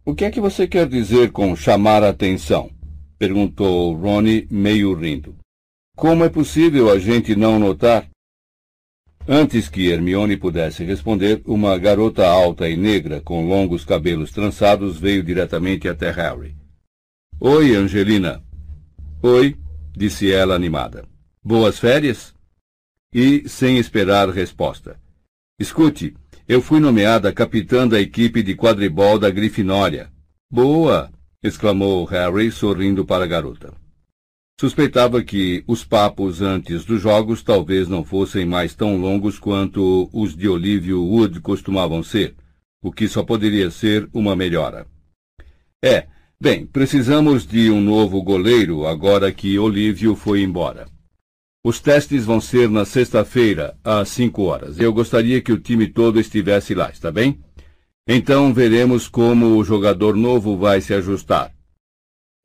O 0.05 0.14
que 0.14 0.24
é 0.24 0.31
que 0.31 0.40
você 0.40 0.68
quer 0.68 0.89
dizer 0.89 1.32
com 1.32 1.56
chamar 1.56 2.05
atenção? 2.05 2.70
perguntou 3.18 3.94
Ron 3.94 4.22
meio 4.50 4.94
rindo. 4.94 5.36
Como 5.97 6.24
é 6.24 6.28
possível 6.28 6.90
a 6.90 6.98
gente 6.98 7.36
não 7.36 7.58
notar? 7.58 8.11
Antes 9.26 9.68
que 9.68 9.89
Hermione 9.89 10.36
pudesse 10.36 10.84
responder, 10.84 11.42
uma 11.47 11.78
garota 11.78 12.26
alta 12.26 12.68
e 12.68 12.76
negra, 12.76 13.20
com 13.20 13.47
longos 13.47 13.84
cabelos 13.84 14.33
trançados, 14.33 14.99
veio 14.99 15.23
diretamente 15.23 15.89
até 15.89 16.10
Harry. 16.10 16.57
Oi, 17.39 17.76
Angelina. 17.76 18.42
Oi, 19.23 19.57
disse 19.97 20.33
ela 20.33 20.57
animada. 20.57 21.05
Boas 21.42 21.78
férias? 21.78 22.34
E, 23.15 23.49
sem 23.49 23.78
esperar 23.78 24.28
resposta. 24.31 25.01
Escute, 25.59 26.17
eu 26.49 26.60
fui 26.60 26.81
nomeada 26.81 27.33
capitã 27.33 27.86
da 27.86 28.01
equipe 28.01 28.42
de 28.42 28.57
quadribol 28.57 29.20
da 29.20 29.31
Grifinória. 29.31 30.10
Boa! 30.51 31.12
exclamou 31.41 32.05
Harry, 32.07 32.51
sorrindo 32.51 33.05
para 33.05 33.25
a 33.25 33.28
garota. 33.28 33.81
Suspeitava 34.62 35.24
que 35.24 35.65
os 35.66 35.84
papos 35.84 36.41
antes 36.41 36.84
dos 36.84 37.02
jogos 37.02 37.42
talvez 37.42 37.89
não 37.89 38.05
fossem 38.05 38.47
mais 38.47 38.76
tão 38.76 38.97
longos 38.97 39.36
quanto 39.36 40.08
os 40.12 40.36
de 40.36 40.49
Olívio 40.49 41.02
Wood 41.02 41.41
costumavam 41.41 42.00
ser, 42.00 42.36
o 42.81 42.92
que 42.92 43.08
só 43.08 43.24
poderia 43.24 43.73
ser 43.73 44.08
uma 44.15 44.36
melhora. 44.36 44.86
É, 45.84 46.07
bem, 46.41 46.65
precisamos 46.65 47.44
de 47.44 47.73
um 47.73 47.81
novo 47.81 48.23
goleiro 48.23 48.86
agora 48.86 49.32
que 49.32 49.58
Olívio 49.58 50.15
foi 50.15 50.42
embora. 50.42 50.86
Os 51.65 51.81
testes 51.81 52.24
vão 52.24 52.41
ser 52.41 52.70
na 52.70 52.84
sexta-feira, 52.84 53.76
às 53.82 54.10
cinco 54.10 54.42
horas. 54.42 54.78
Eu 54.78 54.92
gostaria 54.92 55.42
que 55.42 55.50
o 55.50 55.58
time 55.58 55.89
todo 55.89 56.20
estivesse 56.20 56.73
lá, 56.73 56.89
está 56.89 57.10
bem? 57.10 57.41
Então 58.07 58.55
veremos 58.55 59.08
como 59.08 59.57
o 59.57 59.65
jogador 59.65 60.15
novo 60.15 60.57
vai 60.57 60.81
se 60.81 60.94
ajustar. 60.94 61.52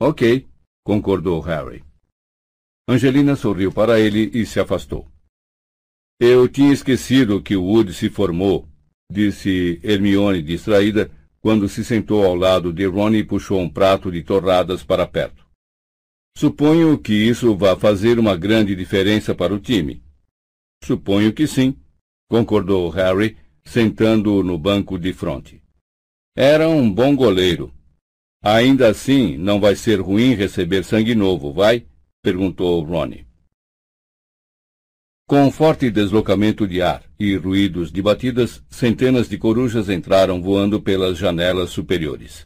Ok, 0.01 0.47
concordou 0.83 1.39
Harry. 1.41 1.85
Angelina 2.87 3.35
sorriu 3.35 3.71
para 3.71 3.99
ele 3.99 4.31
e 4.33 4.45
se 4.45 4.59
afastou. 4.59 5.05
Eu 6.19 6.47
tinha 6.47 6.71
esquecido 6.71 7.41
que 7.41 7.55
o 7.55 7.63
Wood 7.63 7.93
se 7.93 8.09
formou, 8.09 8.67
disse 9.11 9.79
Hermione 9.83 10.41
distraída, 10.41 11.11
quando 11.41 11.67
se 11.67 11.83
sentou 11.83 12.25
ao 12.25 12.33
lado 12.33 12.73
de 12.73 12.85
Ron 12.85 13.13
e 13.13 13.23
puxou 13.23 13.59
um 13.59 13.69
prato 13.69 14.11
de 14.11 14.23
torradas 14.23 14.83
para 14.83 15.05
perto. 15.05 15.45
Suponho 16.37 16.97
que 16.97 17.13
isso 17.13 17.55
vá 17.55 17.75
fazer 17.75 18.19
uma 18.19 18.35
grande 18.35 18.75
diferença 18.75 19.35
para 19.35 19.53
o 19.53 19.59
time. 19.59 20.01
Suponho 20.83 21.33
que 21.33 21.45
sim, 21.45 21.75
concordou 22.29 22.89
Harry, 22.89 23.37
sentando 23.65 24.43
no 24.43 24.57
banco 24.57 24.97
de 24.97 25.13
fronte. 25.13 25.61
Era 26.35 26.69
um 26.69 26.91
bom 26.91 27.15
goleiro. 27.15 27.73
Ainda 28.43 28.89
assim, 28.89 29.35
não 29.37 29.59
vai 29.59 29.75
ser 29.75 29.99
ruim 29.99 30.35
receber 30.35 30.83
sangue 30.83 31.15
novo, 31.15 31.51
vai? 31.51 31.85
Perguntou 32.27 32.83
Ronnie. 32.83 33.25
Com 35.25 35.45
um 35.45 35.49
forte 35.49 35.89
deslocamento 35.89 36.67
de 36.67 36.81
ar 36.81 37.01
e 37.17 37.37
ruídos 37.37 37.89
de 37.89 38.01
batidas, 38.01 38.61
centenas 38.69 39.29
de 39.29 39.37
corujas 39.37 39.87
entraram 39.87 40.41
voando 40.41 40.81
pelas 40.81 41.17
janelas 41.17 41.69
superiores. 41.69 42.45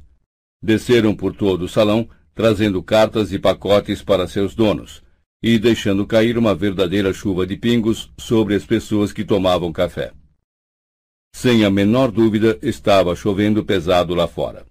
Desceram 0.61 1.16
por 1.16 1.35
todo 1.35 1.64
o 1.64 1.68
salão, 1.68 2.08
trazendo 2.35 2.84
cartas 2.84 3.34
e 3.34 3.40
pacotes 3.40 4.03
para 4.03 4.27
seus 4.27 4.53
donos, 4.53 5.01
e 5.42 5.58
deixando 5.58 6.06
cair 6.06 6.38
uma 6.38 6.53
verdadeira 6.53 7.11
chuva 7.11 7.48
de 7.48 7.58
pingos 7.58 8.11
sobre 8.19 8.53
as 8.53 8.64
pessoas 8.64 9.11
que 9.11 9.26
tomavam 9.26 9.74
café. 9.74 10.14
Sem 11.34 11.66
a 11.66 11.72
menor 11.72 12.11
dúvida, 12.11 12.60
estava 12.61 13.16
chovendo 13.16 13.66
pesado 13.66 14.14
lá 14.14 14.27
fora. 14.27 14.64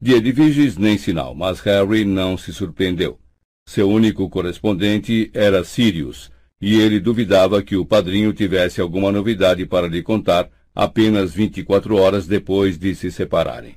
De 0.00 0.14
Edviges 0.14 0.76
nem 0.76 0.98
sinal, 0.98 1.36
mas 1.36 1.60
Harry 1.60 2.04
não 2.04 2.36
se 2.36 2.52
surpreendeu. 2.52 3.21
Seu 3.66 3.88
único 3.88 4.28
correspondente 4.28 5.30
era 5.32 5.64
Sirius, 5.64 6.30
e 6.60 6.78
ele 6.78 7.00
duvidava 7.00 7.62
que 7.62 7.76
o 7.76 7.84
padrinho 7.86 8.32
tivesse 8.32 8.80
alguma 8.80 9.10
novidade 9.10 9.66
para 9.66 9.88
lhe 9.88 10.02
contar 10.02 10.48
apenas 10.74 11.32
24 11.32 11.96
horas 11.96 12.26
depois 12.26 12.78
de 12.78 12.94
se 12.94 13.10
separarem. 13.10 13.76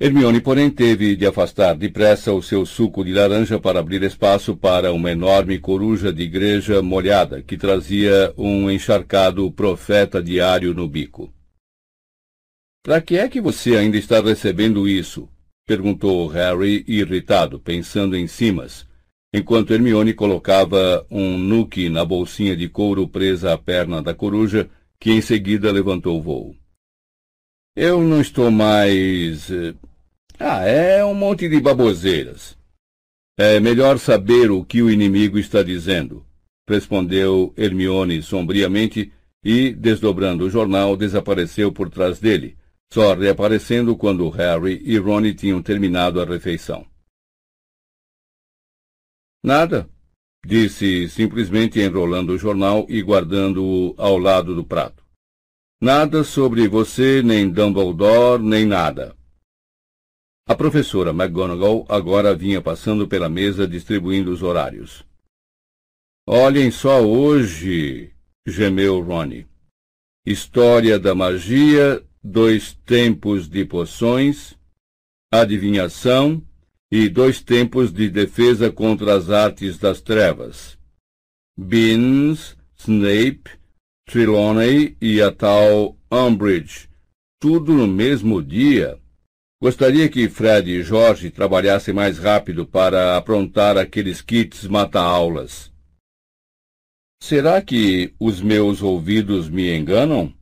Hermione, 0.00 0.40
porém, 0.40 0.70
teve 0.70 1.16
de 1.16 1.26
afastar 1.26 1.74
depressa 1.74 2.32
o 2.32 2.40
seu 2.40 2.64
suco 2.64 3.04
de 3.04 3.12
laranja 3.12 3.58
para 3.58 3.80
abrir 3.80 4.04
espaço 4.04 4.56
para 4.56 4.92
uma 4.92 5.10
enorme 5.10 5.58
coruja 5.58 6.12
de 6.12 6.22
igreja 6.22 6.80
molhada 6.80 7.42
que 7.42 7.56
trazia 7.56 8.32
um 8.38 8.70
encharcado 8.70 9.50
profeta 9.50 10.22
diário 10.22 10.72
no 10.72 10.86
bico. 10.86 11.34
Para 12.84 13.00
que 13.00 13.18
é 13.18 13.28
que 13.28 13.40
você 13.40 13.76
ainda 13.76 13.96
está 13.96 14.20
recebendo 14.20 14.88
isso? 14.88 15.28
Perguntou 15.68 16.26
Harry, 16.28 16.82
irritado, 16.88 17.60
pensando 17.60 18.16
em 18.16 18.26
Simas, 18.26 18.86
enquanto 19.34 19.74
Hermione 19.74 20.14
colocava 20.14 21.06
um 21.10 21.36
nuque 21.36 21.90
na 21.90 22.06
bolsinha 22.06 22.56
de 22.56 22.70
couro 22.70 23.06
presa 23.06 23.52
à 23.52 23.58
perna 23.58 24.02
da 24.02 24.14
coruja, 24.14 24.70
que 24.98 25.10
em 25.12 25.20
seguida 25.20 25.70
levantou 25.70 26.18
o 26.18 26.22
voo. 26.22 26.56
Eu 27.76 28.02
não 28.02 28.18
estou 28.18 28.50
mais. 28.50 29.50
Eh, 29.50 29.74
ah, 30.40 30.64
é 30.64 31.04
um 31.04 31.14
monte 31.14 31.46
de 31.50 31.60
baboseiras. 31.60 32.56
É 33.38 33.60
melhor 33.60 33.98
saber 33.98 34.50
o 34.50 34.64
que 34.64 34.80
o 34.80 34.90
inimigo 34.90 35.38
está 35.38 35.62
dizendo, 35.62 36.24
respondeu 36.66 37.52
Hermione 37.58 38.22
sombriamente 38.22 39.12
e, 39.44 39.70
desdobrando 39.70 40.46
o 40.46 40.50
jornal, 40.50 40.96
desapareceu 40.96 41.70
por 41.70 41.90
trás 41.90 42.18
dele, 42.18 42.56
só 42.92 43.14
reaparecendo 43.14 43.96
quando 43.96 44.28
Harry 44.30 44.80
e 44.84 44.96
Ron 44.98 45.34
tinham 45.34 45.62
terminado 45.62 46.20
a 46.20 46.24
refeição. 46.24 46.86
Nada, 49.42 49.88
disse 50.44 51.08
simplesmente 51.08 51.80
enrolando 51.80 52.30
o 52.30 52.38
jornal 52.38 52.86
e 52.88 53.02
guardando-o 53.02 53.94
ao 53.98 54.18
lado 54.18 54.54
do 54.54 54.64
prato. 54.64 55.04
Nada 55.80 56.24
sobre 56.24 56.66
você, 56.66 57.22
nem 57.22 57.48
Dumbledore, 57.48 58.42
nem 58.42 58.66
nada. 58.66 59.16
A 60.48 60.56
professora 60.56 61.10
McGonagall 61.10 61.84
agora 61.88 62.34
vinha 62.34 62.60
passando 62.60 63.06
pela 63.06 63.28
mesa 63.28 63.68
distribuindo 63.68 64.32
os 64.32 64.42
horários. 64.42 65.04
Olhem 66.26 66.70
só 66.70 67.02
hoje, 67.02 68.12
gemeu 68.46 69.00
Ronnie. 69.00 69.46
História 70.26 70.98
da 70.98 71.14
magia, 71.14 72.02
dois 72.22 72.74
tempos 72.86 73.48
de 73.48 73.64
poções, 73.64 74.56
adivinhação 75.32 76.42
e 76.90 77.08
dois 77.08 77.40
tempos 77.40 77.92
de 77.92 78.08
defesa 78.08 78.70
contra 78.70 79.14
as 79.14 79.30
artes 79.30 79.78
das 79.78 80.00
trevas. 80.00 80.78
Beans, 81.56 82.56
Snape, 82.78 83.50
Trelawney 84.06 84.96
e 85.00 85.20
a 85.20 85.30
tal 85.30 85.98
Umbridge, 86.10 86.88
tudo 87.40 87.72
no 87.74 87.86
mesmo 87.86 88.42
dia. 88.42 88.98
Gostaria 89.60 90.08
que 90.08 90.28
Fred 90.28 90.70
e 90.70 90.82
Jorge 90.82 91.30
trabalhassem 91.30 91.92
mais 91.92 92.16
rápido 92.18 92.64
para 92.64 93.16
aprontar 93.16 93.76
aqueles 93.76 94.22
kits 94.22 94.66
mata-aulas. 94.68 95.72
Será 97.20 97.60
que 97.60 98.14
os 98.20 98.40
meus 98.40 98.80
ouvidos 98.80 99.48
me 99.48 99.76
enganam? 99.76 100.32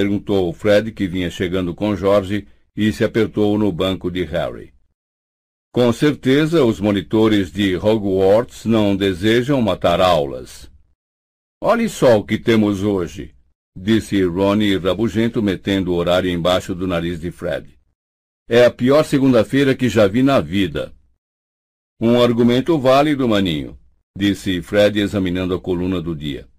Perguntou 0.00 0.50
Fred, 0.54 0.92
que 0.92 1.06
vinha 1.06 1.28
chegando 1.28 1.74
com 1.74 1.94
Jorge 1.94 2.48
e 2.74 2.90
se 2.90 3.04
apertou 3.04 3.58
no 3.58 3.70
banco 3.70 4.10
de 4.10 4.24
Harry. 4.24 4.72
Com 5.74 5.92
certeza, 5.92 6.64
os 6.64 6.80
monitores 6.80 7.52
de 7.52 7.76
Hogwarts 7.76 8.64
não 8.64 8.96
desejam 8.96 9.60
matar 9.60 10.00
aulas. 10.00 10.70
Olhe 11.62 11.86
só 11.86 12.18
o 12.18 12.24
que 12.24 12.38
temos 12.38 12.82
hoje, 12.82 13.34
disse 13.76 14.24
Ronnie 14.24 14.78
rabugento, 14.78 15.42
metendo 15.42 15.92
o 15.92 15.96
horário 15.96 16.30
embaixo 16.30 16.74
do 16.74 16.86
nariz 16.86 17.20
de 17.20 17.30
Fred. 17.30 17.78
É 18.48 18.64
a 18.64 18.70
pior 18.70 19.04
segunda-feira 19.04 19.74
que 19.74 19.88
já 19.90 20.06
vi 20.06 20.22
na 20.22 20.40
vida. 20.40 20.94
Um 22.00 22.22
argumento 22.22 22.78
válido, 22.78 23.28
maninho, 23.28 23.78
disse 24.16 24.62
Fred 24.62 24.98
examinando 24.98 25.54
a 25.54 25.60
coluna 25.60 26.00
do 26.00 26.16
dia. 26.16 26.49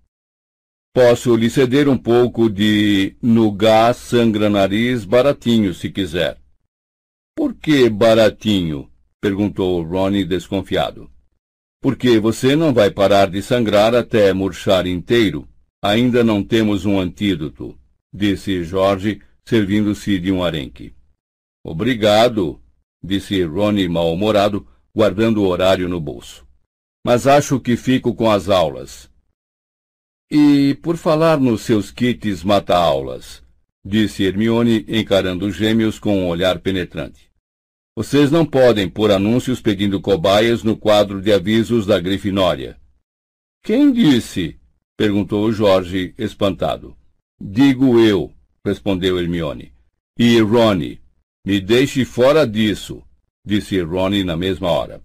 Posso 0.94 1.38
lhe 1.38 1.50
ceder 1.50 1.88
um 1.88 1.98
pouco 1.98 2.50
de 2.50 3.16
nugá 3.22 3.94
sangra-nariz 3.94 5.06
baratinho, 5.06 5.74
se 5.74 5.90
quiser. 5.90 6.38
Por 7.34 7.56
que 7.56 7.90
baratinho? 7.90 8.92
perguntou 9.22 9.82
Ronnie 9.84 10.26
desconfiado. 10.26 11.10
Porque 11.82 12.20
você 12.20 12.56
não 12.58 12.74
vai 12.74 12.92
parar 12.92 13.30
de 13.30 13.42
sangrar 13.42 13.96
até 13.96 14.34
murchar 14.34 14.86
inteiro. 14.86 15.48
Ainda 15.82 16.24
não 16.24 16.44
temos 16.44 16.86
um 16.86 17.00
antídoto, 17.00 17.80
disse 18.14 18.64
Jorge, 18.64 19.22
servindo-se 19.46 20.20
de 20.20 20.32
um 20.32 20.44
arenque. 20.44 20.94
Obrigado, 21.64 22.62
disse 23.02 23.42
Ronnie 23.44 23.88
mal-humorado, 23.88 24.68
guardando 24.94 25.42
o 25.42 25.48
horário 25.48 25.88
no 25.88 26.02
bolso. 26.02 26.46
Mas 27.04 27.26
acho 27.26 27.60
que 27.60 27.78
fico 27.78 28.14
com 28.14 28.30
as 28.30 28.50
aulas. 28.50 29.11
E 30.34 30.76
por 30.76 30.96
falar 30.96 31.38
nos 31.42 31.60
seus 31.60 31.92
kits 31.92 32.42
mata-aulas, 32.42 33.44
disse 33.84 34.24
Hermione, 34.24 34.86
encarando 34.88 35.46
os 35.46 35.58
gêmeos 35.58 36.00
com 36.00 36.20
um 36.20 36.30
olhar 36.30 36.60
penetrante. 36.60 37.30
Vocês 37.94 38.32
não 38.32 38.46
podem 38.46 38.88
pôr 38.88 39.12
anúncios 39.12 39.60
pedindo 39.60 40.00
cobaias 40.00 40.64
no 40.64 40.78
quadro 40.78 41.22
de 41.22 41.34
avisos 41.34 41.86
da 41.86 42.00
Grifinória. 42.00 42.80
Quem 43.62 43.92
disse? 43.92 44.58
perguntou 44.96 45.52
Jorge, 45.52 46.16
espantado. 46.18 46.96
Digo 47.38 48.00
eu, 48.00 48.34
respondeu 48.66 49.20
Hermione. 49.20 49.74
E 50.18 50.40
Ronnie, 50.40 51.02
me 51.46 51.60
deixe 51.60 52.06
fora 52.06 52.48
disso, 52.48 53.04
disse 53.46 53.82
Ronnie 53.82 54.24
na 54.24 54.38
mesma 54.38 54.72
hora. 54.72 55.04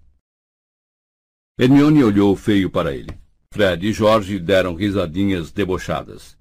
Hermione 1.59 2.05
olhou 2.05 2.37
feio 2.37 2.71
para 2.71 2.95
ele. 2.95 3.26
Fred 3.57 3.87
e 3.87 3.91
Jorge 3.91 4.39
deram 4.39 4.75
risadinhas 4.75 5.51
debochadas. 5.51 6.37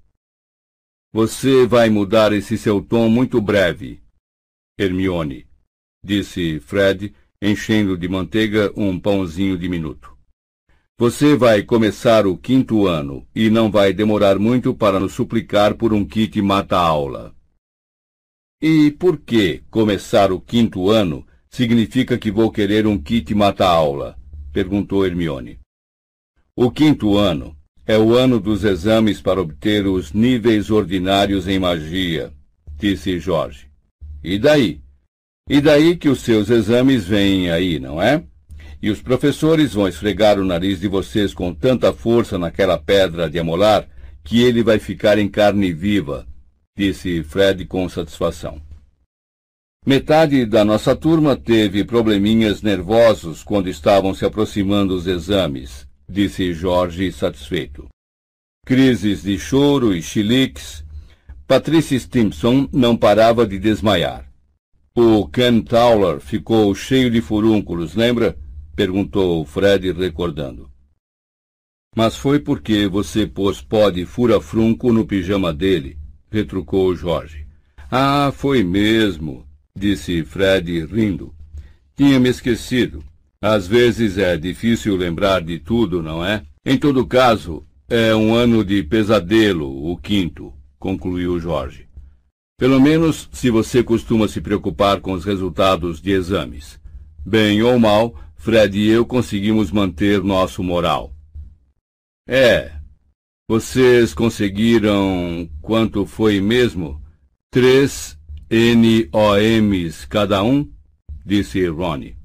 Você 1.14 1.66
vai 1.66 1.88
mudar 1.88 2.30
esse 2.30 2.58
seu 2.58 2.82
tom 2.82 3.08
muito 3.08 3.40
breve. 3.40 4.02
Hermione, 4.78 5.46
disse 6.04 6.60
Fred, 6.60 7.14
enchendo 7.40 7.96
de 7.96 8.06
manteiga 8.06 8.70
um 8.76 9.00
pãozinho 9.00 9.56
diminuto. 9.56 10.14
Você 10.98 11.34
vai 11.34 11.62
começar 11.62 12.26
o 12.26 12.36
quinto 12.36 12.86
ano 12.86 13.26
e 13.34 13.48
não 13.48 13.70
vai 13.70 13.94
demorar 13.94 14.38
muito 14.38 14.74
para 14.74 15.00
nos 15.00 15.14
suplicar 15.14 15.74
por 15.74 15.94
um 15.94 16.04
kit 16.04 16.42
mata-aula. 16.42 17.34
E 18.60 18.90
por 18.90 19.18
que 19.18 19.62
começar 19.70 20.30
o 20.30 20.38
quinto 20.38 20.90
ano 20.90 21.26
significa 21.48 22.18
que 22.18 22.30
vou 22.30 22.50
querer 22.52 22.86
um 22.86 23.00
kit 23.02 23.34
mata-aula? 23.34 24.18
perguntou 24.52 25.06
Hermione. 25.06 25.58
O 26.58 26.70
quinto 26.70 27.18
ano 27.18 27.54
é 27.86 27.98
o 27.98 28.14
ano 28.14 28.40
dos 28.40 28.64
exames 28.64 29.20
para 29.20 29.42
obter 29.42 29.86
os 29.86 30.14
níveis 30.14 30.70
ordinários 30.70 31.46
em 31.46 31.58
magia, 31.58 32.32
disse 32.78 33.20
Jorge. 33.20 33.66
E 34.24 34.38
daí? 34.38 34.80
E 35.50 35.60
daí 35.60 35.98
que 35.98 36.08
os 36.08 36.20
seus 36.20 36.48
exames 36.48 37.06
vêm 37.06 37.50
aí, 37.50 37.78
não 37.78 38.00
é? 38.00 38.24
E 38.80 38.88
os 38.88 39.02
professores 39.02 39.74
vão 39.74 39.86
esfregar 39.86 40.40
o 40.40 40.46
nariz 40.46 40.80
de 40.80 40.88
vocês 40.88 41.34
com 41.34 41.52
tanta 41.52 41.92
força 41.92 42.38
naquela 42.38 42.78
pedra 42.78 43.28
de 43.28 43.38
amolar 43.38 43.86
que 44.24 44.42
ele 44.42 44.62
vai 44.62 44.78
ficar 44.78 45.18
em 45.18 45.28
carne 45.28 45.74
viva, 45.74 46.26
disse 46.74 47.22
Fred 47.22 47.66
com 47.66 47.86
satisfação. 47.86 48.62
Metade 49.84 50.46
da 50.46 50.64
nossa 50.64 50.96
turma 50.96 51.36
teve 51.36 51.84
probleminhas 51.84 52.62
nervosos 52.62 53.44
quando 53.44 53.68
estavam 53.68 54.14
se 54.14 54.24
aproximando 54.24 54.96
os 54.96 55.06
exames, 55.06 55.86
disse 56.08 56.52
Jorge 56.52 57.10
satisfeito. 57.12 57.88
Crises 58.64 59.22
de 59.22 59.38
choro 59.38 59.94
e 59.94 60.02
chiliques. 60.02 60.84
Patricia 61.46 61.98
Stimpson 61.98 62.68
não 62.72 62.96
parava 62.96 63.46
de 63.46 63.58
desmaiar. 63.58 64.30
O 64.94 65.28
Ken 65.28 65.60
Towler 65.60 66.20
ficou 66.20 66.74
cheio 66.74 67.10
de 67.10 67.20
furúnculos, 67.20 67.94
lembra? 67.94 68.36
perguntou 68.74 69.44
Fred 69.44 69.92
recordando. 69.92 70.70
Mas 71.94 72.16
foi 72.16 72.38
porque 72.40 72.86
você 72.86 73.26
pôs 73.26 73.62
pó 73.62 73.88
de 73.90 74.04
fura-frunco 74.04 74.92
no 74.92 75.06
pijama 75.06 75.52
dele, 75.52 75.96
retrucou 76.30 76.94
Jorge. 76.94 77.46
Ah, 77.90 78.32
foi 78.34 78.62
mesmo, 78.64 79.46
disse 79.74 80.24
Fred 80.24 80.84
rindo. 80.86 81.34
Tinha 81.94 82.18
me 82.18 82.28
esquecido. 82.28 83.02
Às 83.40 83.66
vezes 83.66 84.18
é 84.18 84.36
difícil 84.36 84.96
lembrar 84.96 85.42
de 85.42 85.58
tudo, 85.58 86.02
não 86.02 86.24
é? 86.24 86.42
Em 86.64 86.76
todo 86.78 87.06
caso, 87.06 87.64
é 87.88 88.14
um 88.14 88.34
ano 88.34 88.64
de 88.64 88.82
pesadelo, 88.82 89.90
o 89.90 89.96
quinto, 89.96 90.52
concluiu 90.78 91.38
Jorge. 91.38 91.86
Pelo 92.58 92.80
menos 92.80 93.28
se 93.32 93.50
você 93.50 93.82
costuma 93.82 94.26
se 94.26 94.40
preocupar 94.40 95.00
com 95.00 95.12
os 95.12 95.24
resultados 95.24 96.00
de 96.00 96.10
exames. 96.10 96.80
Bem 97.24 97.62
ou 97.62 97.78
mal, 97.78 98.14
Fred 98.34 98.78
e 98.78 98.88
eu 98.88 99.04
conseguimos 99.04 99.70
manter 99.70 100.22
nosso 100.22 100.62
moral. 100.62 101.12
É. 102.28 102.72
Vocês 103.48 104.12
conseguiram 104.14 105.48
quanto 105.60 106.06
foi 106.06 106.40
mesmo? 106.40 107.00
Três 107.52 108.18
NOMs 108.50 110.06
cada 110.08 110.42
um? 110.42 110.68
Disse 111.24 111.66
Ronnie. 111.68 112.15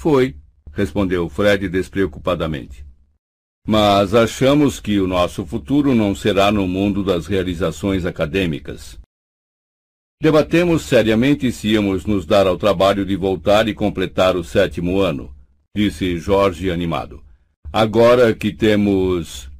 Foi, 0.00 0.36
respondeu 0.72 1.28
Fred 1.28 1.68
despreocupadamente. 1.68 2.86
Mas 3.66 4.14
achamos 4.14 4.78
que 4.78 5.00
o 5.00 5.08
nosso 5.08 5.44
futuro 5.44 5.94
não 5.94 6.14
será 6.14 6.52
no 6.52 6.68
mundo 6.68 7.02
das 7.02 7.26
realizações 7.26 8.06
acadêmicas. 8.06 8.98
Debatemos 10.22 10.82
seriamente 10.82 11.50
se 11.52 11.68
íamos 11.68 12.06
nos 12.06 12.24
dar 12.24 12.46
ao 12.46 12.56
trabalho 12.56 13.04
de 13.04 13.16
voltar 13.16 13.68
e 13.68 13.74
completar 13.74 14.36
o 14.36 14.44
sétimo 14.44 15.00
ano, 15.00 15.34
disse 15.76 16.16
Jorge 16.16 16.70
animado. 16.70 17.22
Agora 17.72 18.34
que 18.34 18.52
temos. 18.52 19.50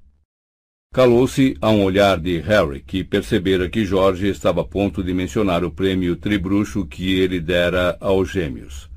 Calou-se 0.95 1.57
a 1.61 1.69
um 1.69 1.85
olhar 1.85 2.19
de 2.19 2.39
Harry, 2.39 2.81
que 2.81 3.05
percebera 3.05 3.69
que 3.69 3.85
Jorge 3.85 4.29
estava 4.29 4.63
a 4.63 4.65
ponto 4.65 5.05
de 5.05 5.13
mencionar 5.13 5.63
o 5.63 5.71
prêmio 5.71 6.17
tribruxo 6.17 6.87
que 6.87 7.13
ele 7.21 7.41
dera 7.41 7.99
aos 8.01 8.31
gêmeos. 8.31 8.89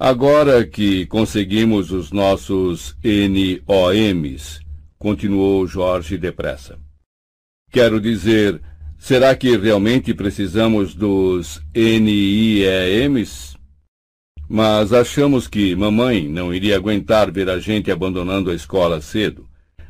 Agora 0.00 0.64
que 0.64 1.06
conseguimos 1.06 1.90
os 1.90 2.12
nossos 2.12 2.96
NOMs, 3.02 4.60
continuou 4.96 5.66
Jorge 5.66 6.16
depressa. 6.16 6.78
Quero 7.68 8.00
dizer, 8.00 8.62
será 8.96 9.34
que 9.34 9.56
realmente 9.56 10.14
precisamos 10.14 10.94
dos 10.94 11.60
NIEMs? 11.74 13.56
Mas 14.48 14.92
achamos 14.92 15.48
que 15.48 15.74
mamãe 15.74 16.28
não 16.28 16.54
iria 16.54 16.76
aguentar 16.76 17.32
ver 17.32 17.50
a 17.50 17.58
gente 17.58 17.90
abandonando 17.90 18.52
a 18.52 18.54
escola 18.54 19.00
cedo, 19.00 19.48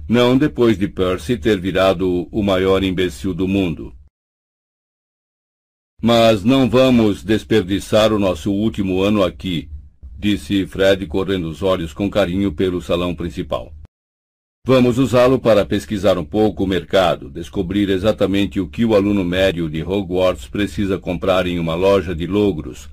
não 0.08 0.38
depois 0.38 0.78
de 0.78 0.88
Percy 0.88 1.36
ter 1.36 1.60
virado 1.60 2.26
o 2.32 2.42
maior 2.42 2.82
imbecil 2.82 3.34
do 3.34 3.46
mundo. 3.46 3.94
Mas 6.00 6.42
não 6.44 6.66
vamos 6.66 7.22
desperdiçar 7.22 8.10
o 8.10 8.18
nosso 8.18 8.50
último 8.50 9.02
ano 9.02 9.22
aqui, 9.22 9.68
disse 10.18 10.66
Fred 10.66 11.06
correndo 11.06 11.48
os 11.48 11.62
olhos 11.62 11.92
com 11.92 12.10
carinho 12.10 12.52
pelo 12.52 12.82
salão 12.82 13.14
principal. 13.14 13.72
Vamos 14.66 14.98
usá-lo 14.98 15.38
para 15.38 15.64
pesquisar 15.64 16.18
um 16.18 16.24
pouco 16.24 16.64
o 16.64 16.66
mercado, 16.66 17.30
descobrir 17.30 17.88
exatamente 17.88 18.60
o 18.60 18.68
que 18.68 18.84
o 18.84 18.94
aluno 18.94 19.24
médio 19.24 19.70
de 19.70 19.82
Hogwarts 19.82 20.48
precisa 20.48 20.98
comprar 20.98 21.47
em 21.47 21.58
uma 21.58 21.74
loja 21.74 22.14
de 22.14 22.26
logros, 22.26 22.90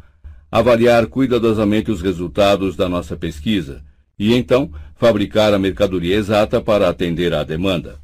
avaliar 0.51 1.07
cuidadosamente 1.07 1.91
os 1.91 2.01
resultados 2.01 2.75
da 2.75 2.87
nossa 2.87 3.17
pesquisa 3.17 3.83
e 4.17 4.33
então 4.33 4.71
fabricar 4.95 5.53
a 5.53 5.59
mercadoria 5.59 6.15
exata 6.15 6.61
para 6.61 6.87
atender 6.87 7.33
à 7.33 7.43
demanda. 7.43 7.99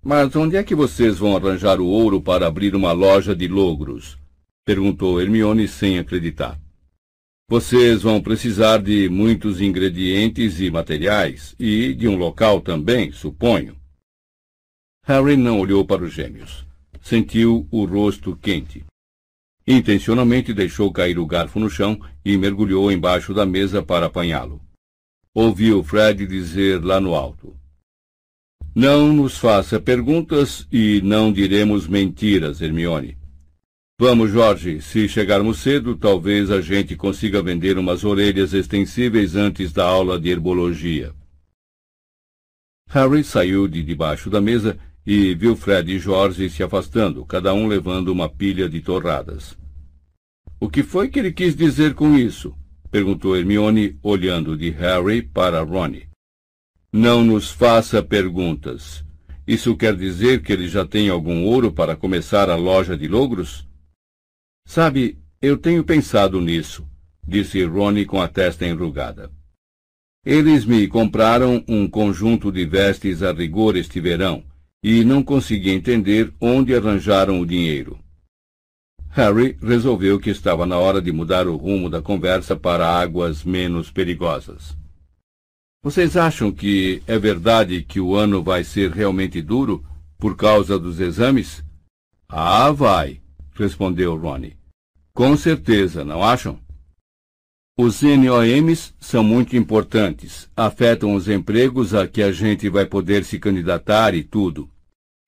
Mas 0.00 0.36
onde 0.36 0.56
é 0.56 0.62
que 0.62 0.74
vocês 0.74 1.18
vão 1.18 1.34
arranjar 1.34 1.80
o 1.80 1.86
ouro 1.86 2.20
para 2.20 2.46
abrir 2.46 2.76
uma 2.76 2.92
loja 2.92 3.34
de 3.34 3.48
logros? 3.48 4.16
perguntou 4.64 5.20
Hermione 5.20 5.66
sem 5.66 5.98
acreditar. 5.98 6.60
Vocês 7.48 8.02
vão 8.02 8.20
precisar 8.20 8.78
de 8.78 9.08
muitos 9.08 9.60
ingredientes 9.60 10.60
e 10.60 10.68
materiais, 10.68 11.54
e 11.60 11.94
de 11.94 12.08
um 12.08 12.16
local 12.16 12.60
também, 12.60 13.12
suponho. 13.12 13.76
Harry 15.04 15.36
não 15.36 15.60
olhou 15.60 15.86
para 15.86 16.02
os 16.02 16.12
gêmeos. 16.12 16.66
Sentiu 17.00 17.68
o 17.70 17.84
rosto 17.84 18.36
quente. 18.36 18.84
Intencionalmente 19.64 20.52
deixou 20.52 20.92
cair 20.92 21.20
o 21.20 21.26
garfo 21.26 21.60
no 21.60 21.70
chão 21.70 22.00
e 22.24 22.36
mergulhou 22.36 22.90
embaixo 22.90 23.32
da 23.32 23.46
mesa 23.46 23.80
para 23.80 24.06
apanhá-lo. 24.06 24.60
Ouviu 25.32 25.84
Fred 25.84 26.26
dizer 26.26 26.84
lá 26.84 27.00
no 27.00 27.14
alto. 27.14 27.56
Não 28.74 29.12
nos 29.12 29.38
faça 29.38 29.78
perguntas 29.78 30.66
e 30.72 31.00
não 31.00 31.32
diremos 31.32 31.86
mentiras, 31.86 32.60
Hermione. 32.60 33.16
Vamos, 33.98 34.30
Jorge. 34.30 34.82
Se 34.82 35.08
chegarmos 35.08 35.58
cedo, 35.60 35.96
talvez 35.96 36.50
a 36.50 36.60
gente 36.60 36.94
consiga 36.94 37.42
vender 37.42 37.78
umas 37.78 38.04
orelhas 38.04 38.52
extensíveis 38.52 39.34
antes 39.34 39.72
da 39.72 39.86
aula 39.86 40.20
de 40.20 40.28
herbologia. 40.28 41.14
Harry 42.90 43.24
saiu 43.24 43.66
de 43.66 43.82
debaixo 43.82 44.28
da 44.28 44.38
mesa 44.38 44.78
e 45.06 45.34
viu 45.34 45.56
Fred 45.56 45.90
e 45.90 45.98
Jorge 45.98 46.50
se 46.50 46.62
afastando, 46.62 47.24
cada 47.24 47.54
um 47.54 47.66
levando 47.66 48.08
uma 48.08 48.28
pilha 48.28 48.68
de 48.68 48.82
torradas. 48.82 49.56
O 50.60 50.68
que 50.68 50.82
foi 50.82 51.08
que 51.08 51.18
ele 51.18 51.32
quis 51.32 51.56
dizer 51.56 51.94
com 51.94 52.18
isso? 52.18 52.54
perguntou 52.90 53.34
Hermione, 53.34 53.98
olhando 54.02 54.58
de 54.58 54.68
Harry 54.70 55.22
para 55.22 55.62
Ron. 55.62 56.02
Não 56.92 57.24
nos 57.24 57.50
faça 57.50 58.02
perguntas. 58.02 59.02
Isso 59.46 59.74
quer 59.74 59.96
dizer 59.96 60.42
que 60.42 60.52
ele 60.52 60.68
já 60.68 60.84
tem 60.84 61.08
algum 61.08 61.44
ouro 61.44 61.72
para 61.72 61.96
começar 61.96 62.50
a 62.50 62.56
loja 62.56 62.96
de 62.96 63.08
logros? 63.08 63.66
Sabe, 64.66 65.16
eu 65.40 65.56
tenho 65.56 65.84
pensado 65.84 66.40
nisso, 66.40 66.84
disse 67.26 67.64
Ronnie 67.64 68.04
com 68.04 68.20
a 68.20 68.26
testa 68.26 68.66
enrugada. 68.66 69.30
Eles 70.24 70.64
me 70.64 70.88
compraram 70.88 71.64
um 71.68 71.88
conjunto 71.88 72.50
de 72.50 72.66
vestes 72.66 73.22
a 73.22 73.32
rigor 73.32 73.76
este 73.76 74.00
verão 74.00 74.42
e 74.82 75.04
não 75.04 75.22
consegui 75.22 75.70
entender 75.70 76.34
onde 76.40 76.74
arranjaram 76.74 77.40
o 77.40 77.46
dinheiro. 77.46 77.96
Harry 79.08 79.56
resolveu 79.62 80.18
que 80.18 80.30
estava 80.30 80.66
na 80.66 80.76
hora 80.76 81.00
de 81.00 81.12
mudar 81.12 81.46
o 81.46 81.56
rumo 81.56 81.88
da 81.88 82.02
conversa 82.02 82.56
para 82.56 82.86
águas 82.88 83.44
menos 83.44 83.90
perigosas. 83.90 84.76
Vocês 85.80 86.16
acham 86.16 86.50
que 86.50 87.02
é 87.06 87.16
verdade 87.16 87.82
que 87.84 88.00
o 88.00 88.16
ano 88.16 88.42
vai 88.42 88.64
ser 88.64 88.90
realmente 88.90 89.40
duro 89.40 89.86
por 90.18 90.36
causa 90.36 90.76
dos 90.76 90.98
exames? 90.98 91.64
Ah, 92.28 92.72
vai, 92.72 93.20
respondeu 93.62 94.16
Ronnie. 94.16 94.56
Com 95.12 95.36
certeza, 95.36 96.04
não 96.04 96.22
acham? 96.22 96.58
Os 97.78 98.00
NOMs 98.02 98.94
são 98.98 99.22
muito 99.22 99.56
importantes, 99.56 100.48
afetam 100.56 101.14
os 101.14 101.28
empregos 101.28 101.94
a 101.94 102.06
que 102.06 102.22
a 102.22 102.32
gente 102.32 102.68
vai 102.68 102.86
poder 102.86 103.24
se 103.24 103.38
candidatar 103.38 104.14
e 104.14 104.22
tudo. 104.22 104.70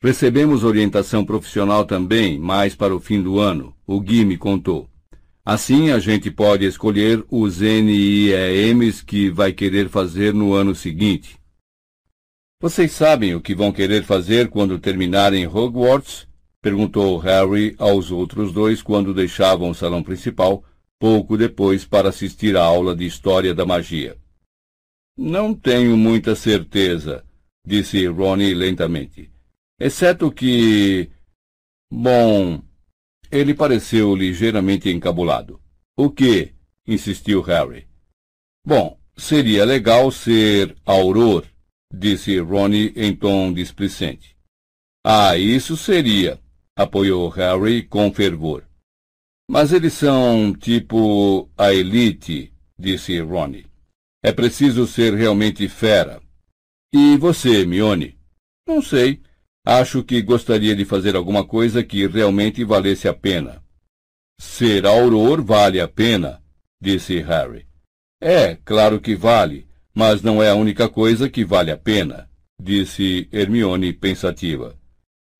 Recebemos 0.02 0.62
orientação 0.62 1.24
profissional 1.24 1.84
também, 1.84 2.38
mais 2.38 2.74
para 2.74 2.94
o 2.94 3.00
fim 3.00 3.20
do 3.20 3.38
ano, 3.38 3.74
o 3.86 4.00
Gui 4.00 4.24
me 4.24 4.36
contou. 4.36 4.88
Assim, 5.44 5.90
a 5.90 5.98
gente 5.98 6.30
pode 6.30 6.66
escolher 6.66 7.24
os 7.30 7.60
NIEMs 7.60 9.02
que 9.02 9.30
vai 9.30 9.50
querer 9.50 9.88
fazer 9.88 10.34
no 10.34 10.52
ano 10.52 10.74
seguinte. 10.74 11.38
Vocês 12.60 12.92
sabem 12.92 13.34
o 13.34 13.40
que 13.40 13.54
vão 13.54 13.72
querer 13.72 14.04
fazer 14.04 14.50
quando 14.50 14.78
terminarem 14.78 15.46
Hogwarts? 15.46 16.27
Perguntou 16.60 17.18
Harry 17.18 17.74
aos 17.78 18.10
outros 18.10 18.52
dois 18.52 18.82
quando 18.82 19.14
deixavam 19.14 19.70
o 19.70 19.74
salão 19.74 20.02
principal, 20.02 20.64
pouco 20.98 21.36
depois 21.36 21.84
para 21.84 22.08
assistir 22.08 22.56
à 22.56 22.62
aula 22.62 22.96
de 22.96 23.06
História 23.06 23.54
da 23.54 23.64
Magia. 23.64 24.16
Não 25.16 25.54
tenho 25.54 25.96
muita 25.96 26.34
certeza, 26.34 27.24
disse 27.64 28.06
Ronnie 28.06 28.54
lentamente. 28.54 29.30
Exceto 29.80 30.30
que. 30.30 31.10
Bom. 31.90 32.62
Ele 33.30 33.52
pareceu 33.52 34.16
ligeiramente 34.16 34.88
encabulado. 34.88 35.60
O 35.96 36.10
que? 36.10 36.54
insistiu 36.86 37.42
Harry. 37.42 37.86
Bom, 38.64 38.98
seria 39.16 39.64
legal 39.64 40.10
ser 40.10 40.74
auror, 40.86 41.44
disse 41.92 42.38
Ronnie 42.38 42.92
em 42.96 43.14
tom 43.14 43.52
displicente. 43.52 44.34
Ah, 45.04 45.36
isso 45.36 45.76
seria, 45.76 46.40
apoiou 46.78 47.28
Harry 47.30 47.82
com 47.82 48.14
fervor. 48.14 48.64
Mas 49.50 49.72
eles 49.72 49.94
são 49.94 50.54
tipo 50.54 51.50
a 51.58 51.74
elite, 51.74 52.52
disse 52.78 53.18
Ronnie. 53.18 53.66
É 54.22 54.30
preciso 54.30 54.86
ser 54.86 55.12
realmente 55.12 55.68
fera. 55.68 56.22
E 56.94 57.16
você, 57.16 57.66
Mione? 57.66 58.16
Não 58.64 58.80
sei. 58.80 59.20
Acho 59.66 60.04
que 60.04 60.22
gostaria 60.22 60.76
de 60.76 60.84
fazer 60.84 61.16
alguma 61.16 61.44
coisa 61.44 61.82
que 61.82 62.06
realmente 62.06 62.62
valesse 62.62 63.08
a 63.08 63.12
pena. 63.12 63.60
Ser 64.40 64.86
auror 64.86 65.42
vale 65.42 65.80
a 65.80 65.88
pena, 65.88 66.40
disse 66.80 67.18
Harry. 67.20 67.66
É, 68.20 68.54
claro 68.54 69.00
que 69.00 69.16
vale, 69.16 69.66
mas 69.92 70.22
não 70.22 70.40
é 70.40 70.50
a 70.50 70.54
única 70.54 70.88
coisa 70.88 71.28
que 71.28 71.44
vale 71.44 71.72
a 71.72 71.76
pena, 71.76 72.30
disse 72.60 73.28
Hermione 73.32 73.92
pensativa. 73.92 74.78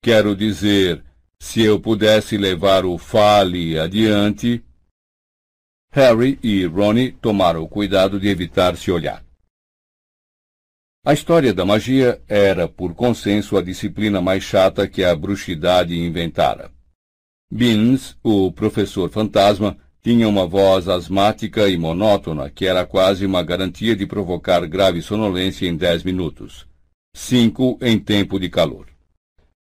Quero 0.03 0.35
dizer, 0.35 1.03
se 1.41 1.61
eu 1.63 1.79
pudesse 1.79 2.37
levar 2.37 2.85
o 2.85 2.97
Fale 2.97 3.79
adiante. 3.79 4.63
Harry 5.91 6.37
e 6.43 6.65
Ronnie 6.65 7.13
tomaram 7.13 7.63
o 7.63 7.67
cuidado 7.67 8.19
de 8.19 8.27
evitar 8.27 8.75
se 8.77 8.91
olhar. 8.91 9.25
A 11.03 11.13
história 11.13 11.53
da 11.53 11.65
magia 11.65 12.21
era, 12.27 12.67
por 12.67 12.93
consenso, 12.93 13.57
a 13.57 13.61
disciplina 13.61 14.21
mais 14.21 14.43
chata 14.43 14.87
que 14.87 15.03
a 15.03 15.15
bruxidade 15.15 15.97
inventara. 15.97 16.71
Beans, 17.51 18.15
o 18.21 18.51
professor 18.51 19.09
fantasma, 19.09 19.77
tinha 20.03 20.27
uma 20.27 20.45
voz 20.45 20.87
asmática 20.87 21.67
e 21.67 21.77
monótona 21.77 22.49
que 22.49 22.65
era 22.65 22.85
quase 22.85 23.25
uma 23.25 23.41
garantia 23.41 23.95
de 23.95 24.05
provocar 24.05 24.65
grave 24.67 25.01
sonolência 25.01 25.67
em 25.67 25.75
dez 25.75 26.03
minutos. 26.03 26.67
Cinco 27.15 27.79
em 27.81 27.97
tempo 27.97 28.39
de 28.39 28.49
calor. 28.49 28.88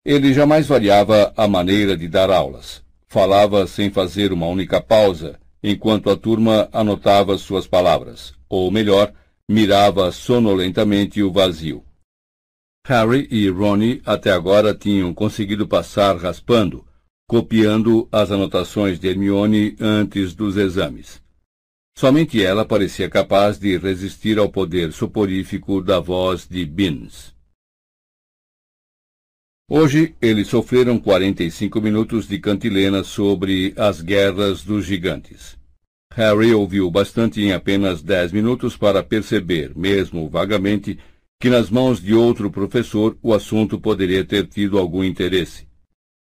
Ele 0.05 0.33
jamais 0.33 0.67
variava 0.67 1.33
a 1.37 1.47
maneira 1.47 1.97
de 1.97 2.09
dar 2.09 2.31
aulas. 2.31 2.83
Falava 3.07 3.67
sem 3.67 3.91
fazer 3.91 4.33
uma 4.33 4.47
única 4.47 4.81
pausa, 4.81 5.39
enquanto 5.62 6.09
a 6.09 6.17
turma 6.17 6.69
anotava 6.73 7.37
suas 7.37 7.67
palavras, 7.67 8.33
ou 8.49 8.70
melhor, 8.70 9.12
mirava 9.49 10.11
sonolentamente 10.11 11.23
o 11.23 11.31
vazio. 11.31 11.85
Harry 12.87 13.29
e 13.31 13.49
Ronnie 13.51 14.01
até 14.07 14.31
agora 14.31 14.75
tinham 14.75 15.12
conseguido 15.12 15.69
passar 15.69 16.17
raspando, 16.17 16.87
copiando 17.29 18.09
as 18.11 18.31
anotações 18.31 18.99
de 18.99 19.09
Hermione 19.09 19.77
antes 19.79 20.35
dos 20.35 20.57
exames. 20.57 21.20
Somente 21.97 22.43
ela 22.43 22.65
parecia 22.65 23.11
capaz 23.11 23.59
de 23.59 23.77
resistir 23.77 24.39
ao 24.39 24.49
poder 24.49 24.93
soporífico 24.93 25.83
da 25.83 26.01
voz 26.01 26.49
de 26.49 26.65
Beans. 26.65 27.35
Hoje, 29.73 30.17
eles 30.21 30.49
sofreram 30.49 30.99
45 30.99 31.81
minutos 31.81 32.27
de 32.27 32.41
cantilena 32.41 33.05
sobre 33.05 33.73
as 33.77 34.01
guerras 34.01 34.65
dos 34.65 34.85
gigantes. 34.85 35.57
Harry 36.13 36.53
ouviu 36.53 36.91
bastante 36.91 37.41
em 37.41 37.53
apenas 37.53 38.03
10 38.03 38.33
minutos 38.33 38.77
para 38.77 39.01
perceber, 39.01 39.71
mesmo 39.77 40.29
vagamente, 40.29 40.99
que 41.41 41.49
nas 41.49 41.71
mãos 41.71 42.03
de 42.03 42.13
outro 42.15 42.51
professor 42.51 43.17
o 43.23 43.33
assunto 43.33 43.79
poderia 43.79 44.25
ter 44.25 44.49
tido 44.49 44.77
algum 44.77 45.05
interesse. 45.05 45.69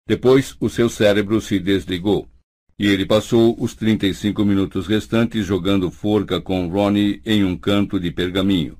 Depois, 0.06 0.54
o 0.60 0.68
seu 0.68 0.90
cérebro 0.90 1.40
se 1.40 1.58
desligou, 1.58 2.28
e 2.78 2.86
ele 2.86 3.06
passou 3.06 3.56
os 3.58 3.74
35 3.74 4.44
minutos 4.44 4.86
restantes 4.86 5.46
jogando 5.46 5.90
forca 5.90 6.38
com 6.38 6.68
Ronnie 6.68 7.22
em 7.24 7.46
um 7.46 7.56
canto 7.56 7.98
de 7.98 8.10
pergaminho, 8.10 8.76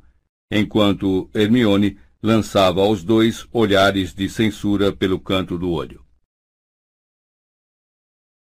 enquanto 0.53 1.31
Hermione 1.33 1.97
lançava 2.23 2.81
aos 2.81 3.05
dois 3.05 3.47
olhares 3.53 4.15
de 4.15 4.29
censura 4.29 4.93
pelo 4.93 5.21
canto 5.21 5.59
do 5.59 5.71
olho. 5.71 6.05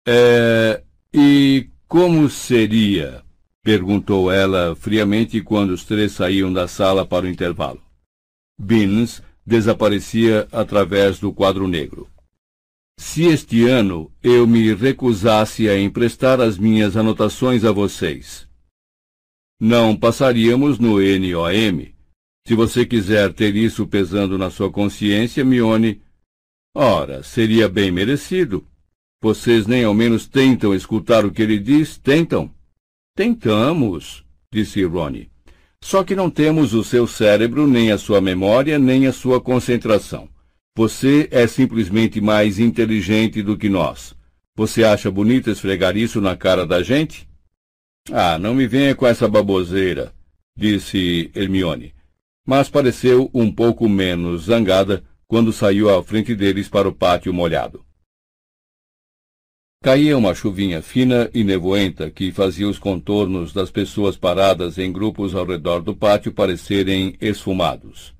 É. 0.07 0.83
E 1.13 1.69
como 1.87 2.29
seria? 2.29 3.23
perguntou 3.63 4.31
ela 4.31 4.75
friamente 4.75 5.41
quando 5.41 5.71
os 5.71 5.83
três 5.83 6.11
saíam 6.11 6.53
da 6.53 6.67
sala 6.67 7.03
para 7.03 7.25
o 7.25 7.29
intervalo. 7.29 7.81
Beans 8.59 9.23
desaparecia 9.43 10.47
através 10.51 11.19
do 11.19 11.33
quadro 11.33 11.67
negro. 11.67 12.07
Se 12.97 13.23
este 13.23 13.65
ano 13.65 14.11
eu 14.21 14.45
me 14.45 14.73
recusasse 14.73 15.67
a 15.67 15.79
emprestar 15.79 16.39
as 16.39 16.57
minhas 16.57 16.95
anotações 16.95 17.65
a 17.65 17.71
vocês, 17.71 18.47
não 19.59 19.95
passaríamos 19.95 20.77
no 20.77 20.99
NOM, 20.99 21.94
se 22.47 22.53
você 22.53 22.85
quiser 22.85 23.33
ter 23.33 23.55
isso 23.55 23.87
pesando 23.87 24.37
na 24.37 24.51
sua 24.51 24.71
consciência, 24.71 25.43
Mione, 25.43 25.99
ora, 26.75 27.23
seria 27.23 27.67
bem 27.67 27.91
merecido. 27.91 28.63
Vocês 29.19 29.65
nem 29.65 29.83
ao 29.83 29.95
menos 29.95 30.27
tentam 30.27 30.75
escutar 30.75 31.25
o 31.25 31.31
que 31.31 31.41
ele 31.41 31.57
diz, 31.57 31.97
tentam? 31.97 32.53
Tentamos, 33.15 34.23
disse 34.53 34.83
Ronnie. 34.83 35.31
Só 35.81 36.03
que 36.03 36.15
não 36.15 36.29
temos 36.29 36.75
o 36.75 36.83
seu 36.83 37.07
cérebro, 37.07 37.65
nem 37.65 37.91
a 37.91 37.97
sua 37.97 38.21
memória, 38.21 38.77
nem 38.77 39.07
a 39.07 39.13
sua 39.13 39.41
concentração. 39.41 40.29
Você 40.77 41.27
é 41.31 41.47
simplesmente 41.47 42.21
mais 42.21 42.59
inteligente 42.59 43.41
do 43.41 43.57
que 43.57 43.69
nós. 43.69 44.13
Você 44.55 44.83
acha 44.83 45.09
bonito 45.09 45.49
esfregar 45.49 45.97
isso 45.97 46.21
na 46.21 46.35
cara 46.35 46.65
da 46.65 46.83
gente? 46.83 47.27
Ah, 48.11 48.37
não 48.37 48.53
me 48.53 48.67
venha 48.67 48.93
com 48.93 49.07
essa 49.07 49.27
baboseira, 49.27 50.13
disse 50.55 51.31
Hermione 51.33 51.95
mas 52.45 52.69
pareceu 52.69 53.29
um 53.33 53.51
pouco 53.51 53.89
menos 53.89 54.43
zangada 54.43 55.03
quando 55.27 55.51
saiu 55.51 55.89
à 55.89 56.03
frente 56.03 56.35
deles 56.35 56.69
para 56.69 56.87
o 56.87 56.93
pátio 56.93 57.33
molhado. 57.33 57.83
Caía 59.83 60.17
uma 60.17 60.33
chuvinha 60.33 60.81
fina 60.81 61.29
e 61.33 61.43
nevoenta 61.43 62.09
que 62.09 62.31
fazia 62.31 62.67
os 62.67 62.79
contornos 62.79 63.53
das 63.53 63.69
pessoas 63.69 64.17
paradas 64.17 64.77
em 64.77 64.91
grupos 64.91 65.35
ao 65.35 65.45
redor 65.45 65.81
do 65.81 65.95
pátio 65.95 66.31
parecerem 66.31 67.15
esfumados. 67.21 68.13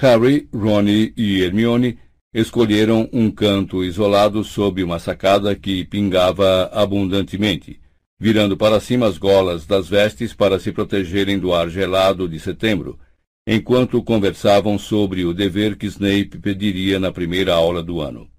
Harry, 0.00 0.48
Ronnie 0.52 1.12
e 1.16 1.42
Hermione 1.42 1.98
escolheram 2.32 3.08
um 3.12 3.30
canto 3.30 3.84
isolado 3.84 4.42
sob 4.42 4.82
uma 4.82 4.98
sacada 4.98 5.54
que 5.54 5.84
pingava 5.84 6.70
abundantemente, 6.72 7.80
virando 8.20 8.54
para 8.54 8.78
cima 8.78 9.06
as 9.06 9.16
golas 9.16 9.64
das 9.64 9.88
vestes 9.88 10.34
para 10.34 10.60
se 10.60 10.70
protegerem 10.70 11.38
do 11.38 11.54
ar 11.54 11.70
gelado 11.70 12.28
de 12.28 12.38
setembro, 12.38 12.98
enquanto 13.46 14.02
conversavam 14.02 14.78
sobre 14.78 15.24
o 15.24 15.32
dever 15.32 15.74
que 15.74 15.86
Snape 15.86 16.38
pediria 16.38 17.00
na 17.00 17.10
primeira 17.10 17.54
aula 17.54 17.82
do 17.82 17.98
ano. 17.98 18.30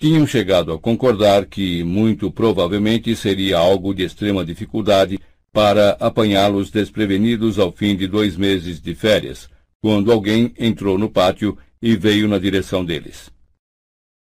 Tinham 0.00 0.26
chegado 0.26 0.72
a 0.72 0.78
concordar 0.78 1.44
que, 1.44 1.84
muito 1.84 2.30
provavelmente, 2.30 3.14
seria 3.14 3.58
algo 3.58 3.94
de 3.94 4.02
extrema 4.02 4.42
dificuldade 4.44 5.18
para 5.52 5.90
apanhá-los 6.00 6.70
desprevenidos 6.70 7.58
ao 7.58 7.70
fim 7.70 7.94
de 7.94 8.06
dois 8.06 8.36
meses 8.36 8.80
de 8.80 8.94
férias, 8.94 9.50
quando 9.82 10.10
alguém 10.10 10.54
entrou 10.58 10.98
no 10.98 11.10
pátio 11.10 11.56
e 11.80 11.94
veio 11.94 12.26
na 12.26 12.38
direção 12.38 12.84
deles. 12.84 13.30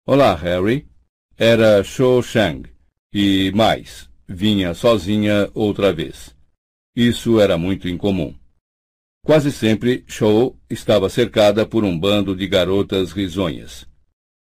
Olá, 0.05 0.33
Harry. 0.35 0.87
Era 1.37 1.83
Shou 1.83 2.21
Shang. 2.21 2.69
E 3.13 3.51
mais, 3.53 4.10
vinha 4.31 4.73
sozinha 4.73 5.49
outra 5.53 5.93
vez. 5.93 6.35
Isso 6.95 7.39
era 7.39 7.57
muito 7.57 7.87
incomum. 7.87 8.33
Quase 9.23 9.51
sempre, 9.51 10.03
Shaw 10.07 10.57
estava 10.69 11.07
cercada 11.07 11.65
por 11.65 11.83
um 11.83 11.97
bando 11.97 12.35
de 12.35 12.47
garotas 12.47 13.11
risonhas. 13.11 13.87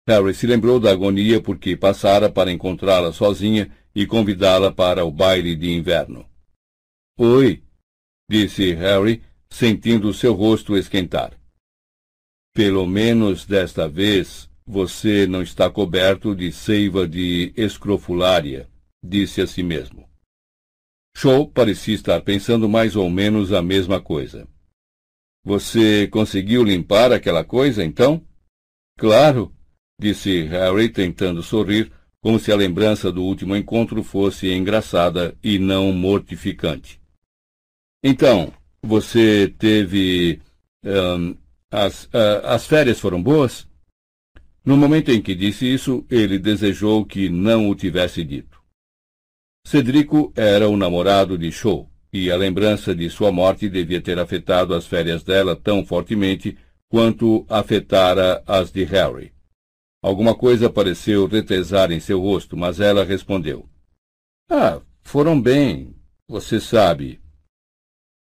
Harry 0.08 0.32
se 0.32 0.46
lembrou 0.46 0.78
da 0.78 0.90
agonia 0.90 1.40
porque 1.42 1.76
passara 1.76 2.30
para 2.30 2.52
encontrá-la 2.52 3.12
sozinha 3.12 3.70
e 3.94 4.06
convidá-la 4.06 4.72
para 4.72 5.04
o 5.04 5.10
baile 5.10 5.56
de 5.56 5.70
inverno. 5.72 6.24
Oi, 7.18 7.62
disse 8.30 8.72
Harry, 8.74 9.22
sentindo 9.50 10.14
seu 10.14 10.32
rosto 10.32 10.76
esquentar. 10.76 11.32
Pelo 12.54 12.86
menos 12.86 13.44
desta 13.44 13.88
vez 13.88 14.48
você 14.64 15.26
não 15.26 15.42
está 15.42 15.68
coberto 15.68 16.34
de 16.34 16.52
seiva 16.52 17.06
de 17.06 17.52
escrofulária, 17.56 18.69
disse 19.02 19.40
a 19.40 19.46
si 19.46 19.62
mesmo. 19.62 20.08
Shaw 21.16 21.48
parecia 21.48 21.94
estar 21.94 22.20
pensando 22.20 22.68
mais 22.68 22.96
ou 22.96 23.10
menos 23.10 23.52
a 23.52 23.62
mesma 23.62 24.00
coisa. 24.00 24.48
Você 25.44 26.06
conseguiu 26.08 26.62
limpar 26.62 27.12
aquela 27.12 27.44
coisa, 27.44 27.84
então? 27.84 28.24
Claro, 28.98 29.54
disse 29.98 30.42
Harry, 30.42 30.88
tentando 30.88 31.42
sorrir, 31.42 31.90
como 32.20 32.38
se 32.38 32.52
a 32.52 32.56
lembrança 32.56 33.10
do 33.10 33.22
último 33.22 33.56
encontro 33.56 34.02
fosse 34.02 34.52
engraçada 34.52 35.36
e 35.42 35.58
não 35.58 35.92
mortificante. 35.92 37.00
Então, 38.04 38.52
você 38.82 39.48
teve. 39.58 40.40
Um, 40.84 41.36
as, 41.70 42.04
uh, 42.04 42.44
as 42.44 42.66
férias 42.66 42.98
foram 42.98 43.22
boas? 43.22 43.68
No 44.64 44.76
momento 44.76 45.10
em 45.10 45.22
que 45.22 45.34
disse 45.34 45.72
isso, 45.72 46.04
ele 46.10 46.38
desejou 46.38 47.04
que 47.04 47.28
não 47.28 47.70
o 47.70 47.74
tivesse 47.74 48.22
dito. 48.24 48.59
Cedrico 49.70 50.32
era 50.34 50.68
o 50.68 50.76
namorado 50.76 51.38
de 51.38 51.52
Shaw, 51.52 51.88
e 52.12 52.28
a 52.28 52.36
lembrança 52.36 52.92
de 52.92 53.08
sua 53.08 53.30
morte 53.30 53.68
devia 53.68 54.00
ter 54.00 54.18
afetado 54.18 54.74
as 54.74 54.84
férias 54.84 55.22
dela 55.22 55.54
tão 55.54 55.86
fortemente 55.86 56.58
quanto 56.88 57.46
afetara 57.48 58.42
as 58.48 58.72
de 58.72 58.82
Harry. 58.82 59.32
Alguma 60.02 60.34
coisa 60.34 60.68
pareceu 60.68 61.28
retesar 61.28 61.92
em 61.92 62.00
seu 62.00 62.20
rosto, 62.20 62.56
mas 62.56 62.80
ela 62.80 63.04
respondeu. 63.04 63.64
Ah, 64.50 64.80
foram 65.04 65.40
bem, 65.40 65.94
você 66.26 66.58
sabe. 66.58 67.20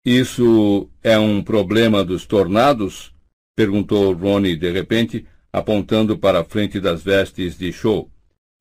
Isso 0.04 0.90
é 1.02 1.18
um 1.18 1.42
problema 1.42 2.04
dos 2.04 2.26
tornados? 2.26 3.10
perguntou 3.56 4.12
Ronnie 4.12 4.54
de 4.54 4.70
repente, 4.70 5.26
apontando 5.50 6.18
para 6.18 6.40
a 6.40 6.44
frente 6.44 6.78
das 6.78 7.02
vestes 7.02 7.56
de 7.56 7.72
show, 7.72 8.10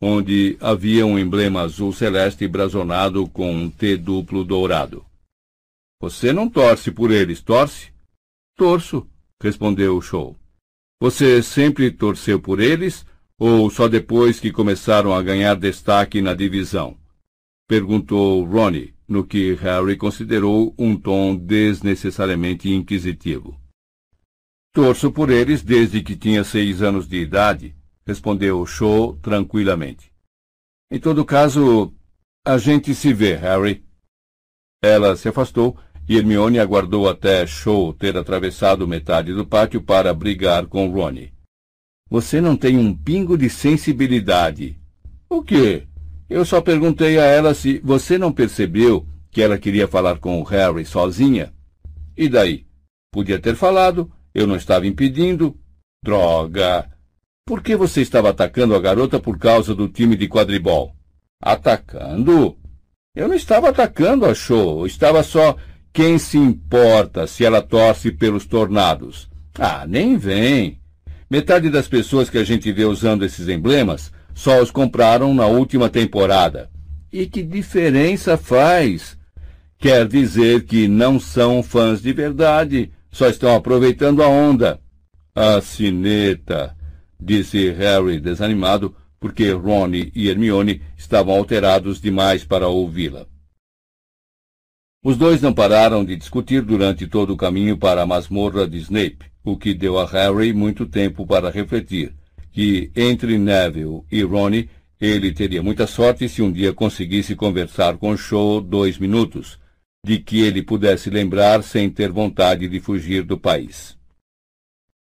onde 0.02 0.58
havia 0.60 1.06
um 1.06 1.18
emblema 1.18 1.62
azul 1.62 1.92
celeste 1.92 2.48
brazonado 2.48 3.28
com 3.28 3.52
um 3.52 3.70
T 3.70 3.98
duplo 3.98 4.44
dourado. 4.44 5.06
Você 6.00 6.32
não 6.32 6.48
torce 6.50 6.92
por 6.92 7.12
eles, 7.12 7.42
torce? 7.42 7.92
Torço, 8.56 9.08
respondeu 9.42 9.98
o 9.98 10.02
Show. 10.02 10.36
Você 11.02 11.42
sempre 11.42 11.92
torceu 11.92 12.40
por 12.40 12.60
eles 12.60 13.06
ou 13.40 13.70
só 13.70 13.88
depois 13.88 14.40
que 14.40 14.52
começaram 14.52 15.14
a 15.14 15.22
ganhar 15.22 15.56
destaque 15.56 16.22
na 16.22 16.34
divisão? 16.34 16.98
Perguntou 17.68 18.44
Ronnie, 18.44 18.94
no 19.08 19.24
que 19.24 19.54
Harry 19.56 19.96
considerou 19.96 20.74
um 20.78 20.96
tom 20.96 21.36
desnecessariamente 21.36 22.70
inquisitivo. 22.70 23.60
Torço 24.74 25.12
por 25.12 25.30
eles 25.30 25.64
desde 25.64 26.02
que 26.02 26.16
tinha 26.16 26.44
seis 26.44 26.82
anos 26.82 27.08
de 27.08 27.18
idade, 27.18 27.76
respondeu 28.08 28.66
Shaw 28.66 29.18
tranquilamente. 29.18 30.14
Em 30.90 30.98
todo 30.98 31.26
caso, 31.26 31.94
a 32.46 32.58
gente 32.58 32.96
se 32.96 33.14
vê, 33.14 33.36
Harry. 33.36 33.84
Ela 34.82 35.18
se 35.18 35.28
afastou 35.28 35.78
e 36.08 36.16
Hermione 36.16 36.58
aguardou 36.58 37.10
até 37.10 37.46
Shaw 37.46 37.94
ter 37.94 38.16
atravessado 38.16 38.88
metade 38.88 39.34
do 39.34 39.46
pátio 39.46 39.82
para 39.82 40.14
brigar 40.14 40.68
com 40.68 40.90
Ronnie. 40.90 41.34
Você 42.10 42.40
não 42.40 42.56
tem 42.56 42.78
um 42.78 42.96
pingo 42.96 43.38
de 43.38 43.50
sensibilidade. 43.50 44.80
O 45.30 45.44
quê? 45.44 45.86
Eu 46.30 46.46
só 46.46 46.62
perguntei 46.62 47.20
a 47.20 47.26
ela 47.26 47.54
se 47.54 47.80
você 47.80 48.18
não 48.18 48.32
percebeu 48.32 49.06
que 49.30 49.42
ela 49.42 49.58
queria 49.58 49.88
falar 49.88 50.20
com 50.20 50.40
o 50.40 50.44
Harry 50.44 50.86
sozinha. 50.86 51.54
E 52.16 52.30
daí? 52.30 52.66
Podia 53.12 53.40
ter 53.40 53.56
falado, 53.56 54.10
eu 54.34 54.48
não 54.48 54.56
estava 54.56 54.88
impedindo. 54.88 55.60
Droga! 56.02 56.97
Por 57.48 57.64
que 57.64 57.78
você 57.78 58.02
estava 58.02 58.32
atacando 58.32 58.76
a 58.76 58.80
garota 58.80 59.22
por 59.22 59.40
causa 59.40 59.74
do 59.74 59.88
time 59.88 60.18
de 60.18 60.28
quadribol? 60.28 60.94
Atacando? 61.42 62.58
Eu 63.16 63.30
não 63.30 63.36
estava 63.36 63.70
atacando 63.70 64.26
a 64.26 64.36
show, 64.36 64.86
estava 64.86 65.24
só 65.24 65.56
quem 65.94 66.20
se 66.20 66.38
importa 66.38 67.26
se 67.26 67.46
ela 67.46 67.62
torce 67.62 68.12
pelos 68.12 68.46
tornados. 68.46 69.30
Ah, 69.58 69.86
nem 69.88 70.18
vem. 70.18 70.82
Metade 71.30 71.70
das 71.70 71.88
pessoas 71.88 72.30
que 72.30 72.38
a 72.38 72.44
gente 72.44 72.70
vê 72.74 72.84
usando 72.84 73.24
esses 73.24 73.48
emblemas 73.48 74.12
só 74.36 74.62
os 74.62 74.70
compraram 74.70 75.34
na 75.34 75.46
última 75.46 75.88
temporada. 75.88 76.70
E 77.14 77.28
que 77.28 77.42
diferença 77.42 78.36
faz? 78.36 79.18
Quer 79.80 80.06
dizer 80.06 80.66
que 80.66 80.86
não 80.90 81.18
são 81.18 81.64
fãs 81.64 82.02
de 82.02 82.12
verdade, 82.12 82.92
só 83.10 83.30
estão 83.30 83.56
aproveitando 83.56 84.22
a 84.22 84.28
onda. 84.28 84.82
A 85.34 85.62
sineta, 85.62 86.76
disse 87.20 87.72
Harry 87.72 88.20
desanimado, 88.20 88.96
porque 89.20 89.52
Ron 89.52 89.92
e 89.94 90.30
Hermione 90.30 90.82
estavam 90.98 91.36
alterados 91.36 92.00
demais 92.00 92.44
para 92.44 92.68
ouvi-la. 92.68 93.26
Os 95.04 95.18
dois 95.18 95.42
não 95.42 95.54
pararam 95.54 96.04
de 96.04 96.16
discutir 96.16 96.62
durante 96.62 97.08
todo 97.08 97.34
o 97.34 97.38
caminho 97.38 97.78
para 97.78 98.02
a 98.02 98.06
masmorra 98.06 98.68
de 98.68 98.78
Snape, 98.78 99.26
o 99.44 99.56
que 99.56 99.74
deu 99.74 99.98
a 99.98 100.06
Harry 100.06 100.54
muito 100.54 100.86
tempo 100.86 101.26
para 101.26 101.50
refletir, 101.50 102.14
que 102.52 102.92
entre 102.96 103.38
Neville 103.38 104.04
e 104.12 104.22
Ron 104.22 104.66
ele 105.00 105.32
teria 105.32 105.62
muita 105.62 105.88
sorte 105.88 106.28
se 106.28 106.42
um 106.42 106.52
dia 106.52 106.74
conseguisse 106.74 107.36
conversar 107.36 107.98
com 107.98 108.18
Shaw 108.18 108.60
dois 108.62 108.98
minutos, 108.98 109.60
de 110.06 110.20
que 110.20 110.42
ele 110.42 110.62
pudesse 110.62 111.10
lembrar 111.10 111.64
sem 111.64 111.90
ter 111.90 112.12
vontade 112.12 112.68
de 112.68 112.80
fugir 112.80 113.24
do 113.24 113.38
país. 113.38 113.97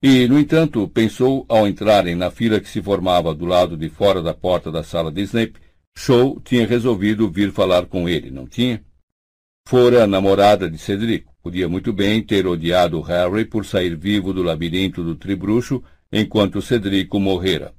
E, 0.05 0.27
no 0.27 0.37
entanto, 0.37 0.85
pensou 0.89 1.45
ao 1.47 1.65
entrarem 1.65 2.13
na 2.13 2.29
fila 2.29 2.59
que 2.59 2.67
se 2.67 2.81
formava 2.81 3.33
do 3.33 3.45
lado 3.45 3.77
de 3.77 3.87
fora 3.87 4.21
da 4.21 4.33
porta 4.33 4.69
da 4.69 4.83
sala 4.83 5.09
de 5.09 5.21
Snape, 5.21 5.61
Shaw 5.97 6.41
tinha 6.43 6.67
resolvido 6.67 7.31
vir 7.31 7.53
falar 7.53 7.85
com 7.85 8.09
ele, 8.09 8.29
não 8.29 8.45
tinha? 8.45 8.83
Fora 9.65 10.03
a 10.03 10.07
namorada 10.07 10.69
de 10.69 10.77
Cedrico. 10.77 11.33
Podia 11.41 11.69
muito 11.69 11.93
bem 11.93 12.21
ter 12.21 12.45
odiado 12.45 12.99
Harry 12.99 13.45
por 13.45 13.65
sair 13.65 13.95
vivo 13.95 14.33
do 14.33 14.43
labirinto 14.43 15.01
do 15.01 15.15
tribruxo 15.15 15.81
enquanto 16.11 16.61
Cedrico 16.61 17.17
morrera. 17.17 17.73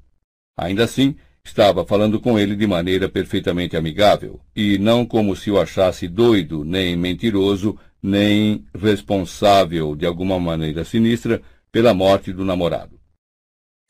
Ainda 0.56 0.84
assim, 0.84 1.16
estava 1.44 1.84
falando 1.84 2.18
com 2.18 2.38
ele 2.38 2.56
de 2.56 2.66
maneira 2.66 3.06
perfeitamente 3.06 3.76
amigável, 3.76 4.40
e 4.56 4.78
não 4.78 5.04
como 5.04 5.36
se 5.36 5.50
o 5.50 5.60
achasse 5.60 6.08
doido, 6.08 6.64
nem 6.64 6.96
mentiroso, 6.96 7.78
nem 8.02 8.64
responsável 8.74 9.94
de 9.94 10.06
alguma 10.06 10.40
maneira 10.40 10.84
sinistra 10.84 11.42
pela 11.74 11.92
morte 11.92 12.32
do 12.32 12.44
namorado. 12.44 13.00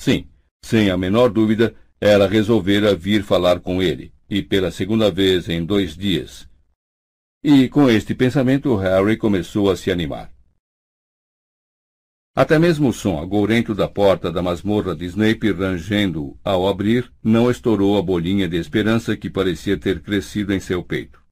Sim, 0.01 0.27
sem 0.65 0.89
a 0.89 0.97
menor 0.97 1.29
dúvida, 1.29 1.75
ela 2.01 2.27
resolvera 2.27 2.97
vir 2.97 3.23
falar 3.23 3.61
com 3.61 3.83
ele, 3.83 4.11
e 4.27 4.43
pela 4.43 4.71
segunda 4.71 5.11
vez 5.11 5.51
em 5.51 5.63
dois 5.63 5.95
dias. 5.95 6.49
E 7.43 7.69
com 7.69 7.91
este 7.91 8.15
pensamento, 8.15 8.75
Harry 8.75 9.19
começou 9.19 9.71
a 9.71 9.77
se 9.77 9.91
animar. 9.91 10.33
Até 12.35 12.59
mesmo 12.59 12.89
o 12.89 12.93
som 12.93 13.21
agourento 13.21 13.75
da 13.75 13.87
porta 13.87 14.33
da 14.33 14.41
masmorra 14.41 14.97
de 14.97 15.05
Snape 15.05 15.53
rangendo 15.53 16.39
ao 16.43 16.67
abrir 16.67 17.13
não 17.23 17.51
estourou 17.51 17.99
a 17.99 18.03
bolinha 18.03 18.49
de 18.49 18.57
esperança 18.57 19.15
que 19.15 19.29
parecia 19.29 19.77
ter 19.77 20.01
crescido 20.01 20.55
em 20.55 20.59
seu 20.59 20.83
peito. 20.83 21.23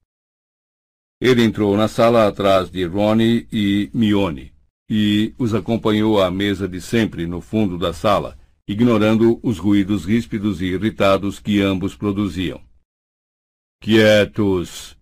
Ele 1.19 1.43
entrou 1.43 1.75
na 1.79 1.89
sala 1.89 2.29
atrás 2.29 2.71
de 2.71 2.85
Ronnie 2.85 3.49
e 3.51 3.91
Mione, 3.95 4.53
e 4.95 5.35
os 5.39 5.55
acompanhou 5.55 6.21
à 6.21 6.31
mesa 6.31 6.69
de 6.69 6.79
sempre 6.79 7.27
no 7.27 7.41
fundo 7.41 7.79
da 7.79 7.95
sala, 7.95 8.39
ignorando 8.69 9.41
os 9.43 9.57
ruídos 9.57 10.05
ríspidos 10.05 10.61
e 10.61 10.67
irritados 10.67 11.41
que 11.41 11.63
ambos 11.63 11.97
produziam. 11.97 12.61
Quietos! 13.81 14.95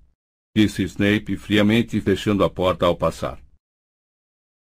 disse 0.57 0.85
Snape 0.85 1.37
friamente, 1.37 2.01
fechando 2.01 2.45
a 2.45 2.49
porta 2.49 2.87
ao 2.87 2.95
passar. 2.95 3.41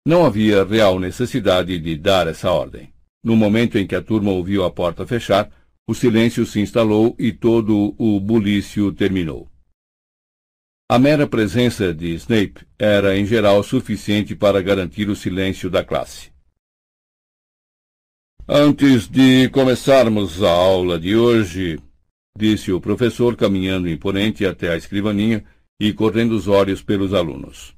Não 0.06 0.24
havia 0.24 0.62
real 0.62 1.00
necessidade 1.00 1.76
de 1.80 1.96
dar 1.96 2.28
essa 2.28 2.52
ordem. 2.52 2.92
No 3.20 3.34
momento 3.34 3.76
em 3.76 3.88
que 3.88 3.96
a 3.96 4.02
turma 4.02 4.30
ouviu 4.30 4.62
a 4.62 4.70
porta 4.70 5.04
fechar, 5.04 5.50
o 5.84 5.96
silêncio 5.96 6.46
se 6.46 6.60
instalou 6.60 7.16
e 7.18 7.32
todo 7.32 7.92
o 7.98 8.20
bulício 8.20 8.92
terminou. 8.92 9.50
A 10.90 10.98
mera 10.98 11.26
presença 11.26 11.92
de 11.92 12.14
Snape 12.14 12.66
era, 12.78 13.14
em 13.14 13.26
geral, 13.26 13.62
suficiente 13.62 14.34
para 14.34 14.62
garantir 14.62 15.10
o 15.10 15.14
silêncio 15.14 15.68
da 15.68 15.84
classe. 15.84 16.32
Antes 18.48 19.06
de 19.06 19.50
começarmos 19.50 20.42
a 20.42 20.50
aula 20.50 20.98
de 20.98 21.14
hoje, 21.14 21.78
disse 22.34 22.72
o 22.72 22.80
professor, 22.80 23.36
caminhando 23.36 23.86
imponente 23.86 24.46
até 24.46 24.70
a 24.70 24.76
escrivaninha 24.78 25.44
e 25.78 25.92
correndo 25.92 26.32
os 26.32 26.48
olhos 26.48 26.82
pelos 26.82 27.12
alunos. 27.12 27.76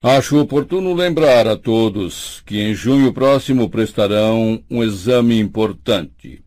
Acho 0.00 0.38
oportuno 0.40 0.94
lembrar 0.94 1.48
a 1.48 1.56
todos 1.56 2.40
que 2.42 2.60
em 2.60 2.72
junho 2.72 3.12
próximo 3.12 3.68
prestarão 3.68 4.62
um 4.70 4.80
exame 4.80 5.40
importante 5.40 6.44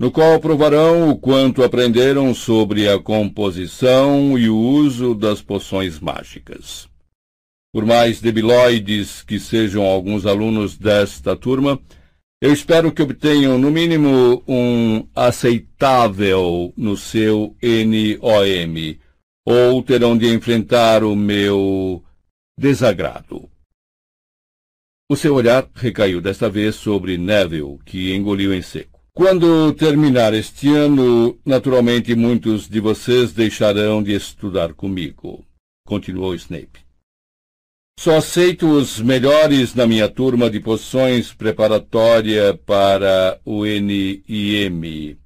no 0.00 0.12
qual 0.12 0.38
provarão 0.38 1.10
o 1.10 1.18
quanto 1.18 1.64
aprenderam 1.64 2.32
sobre 2.32 2.88
a 2.88 3.00
composição 3.00 4.38
e 4.38 4.48
o 4.48 4.56
uso 4.56 5.12
das 5.12 5.42
poções 5.42 5.98
mágicas. 5.98 6.88
Por 7.72 7.84
mais 7.84 8.20
debilóides 8.20 9.22
que 9.22 9.40
sejam 9.40 9.84
alguns 9.84 10.24
alunos 10.24 10.78
desta 10.78 11.34
turma, 11.34 11.80
eu 12.40 12.52
espero 12.52 12.92
que 12.92 13.02
obtenham, 13.02 13.58
no 13.58 13.70
mínimo, 13.70 14.44
um 14.46 15.08
aceitável 15.14 16.72
no 16.76 16.96
seu 16.96 17.56
NOM, 17.60 18.98
ou 19.44 19.82
terão 19.82 20.16
de 20.16 20.32
enfrentar 20.32 21.02
o 21.02 21.16
meu 21.16 22.04
desagrado. 22.56 23.50
O 25.10 25.16
seu 25.16 25.34
olhar 25.34 25.68
recaiu 25.74 26.20
desta 26.20 26.48
vez 26.48 26.76
sobre 26.76 27.18
Neville, 27.18 27.78
que 27.84 28.14
engoliu 28.14 28.54
em 28.54 28.62
seco. 28.62 28.97
Quando 29.18 29.74
terminar 29.74 30.32
este 30.32 30.68
ano, 30.68 31.36
naturalmente 31.44 32.14
muitos 32.14 32.68
de 32.68 32.78
vocês 32.78 33.32
deixarão 33.32 34.00
de 34.00 34.14
estudar 34.14 34.72
comigo, 34.74 35.44
continuou 35.84 36.36
Snape. 36.36 36.86
Só 37.98 38.18
aceito 38.18 38.70
os 38.70 39.00
melhores 39.00 39.74
na 39.74 39.88
minha 39.88 40.08
turma 40.08 40.48
de 40.48 40.60
poções 40.60 41.34
preparatória 41.34 42.56
para 42.64 43.40
o 43.44 43.64
NIM, 43.64 45.18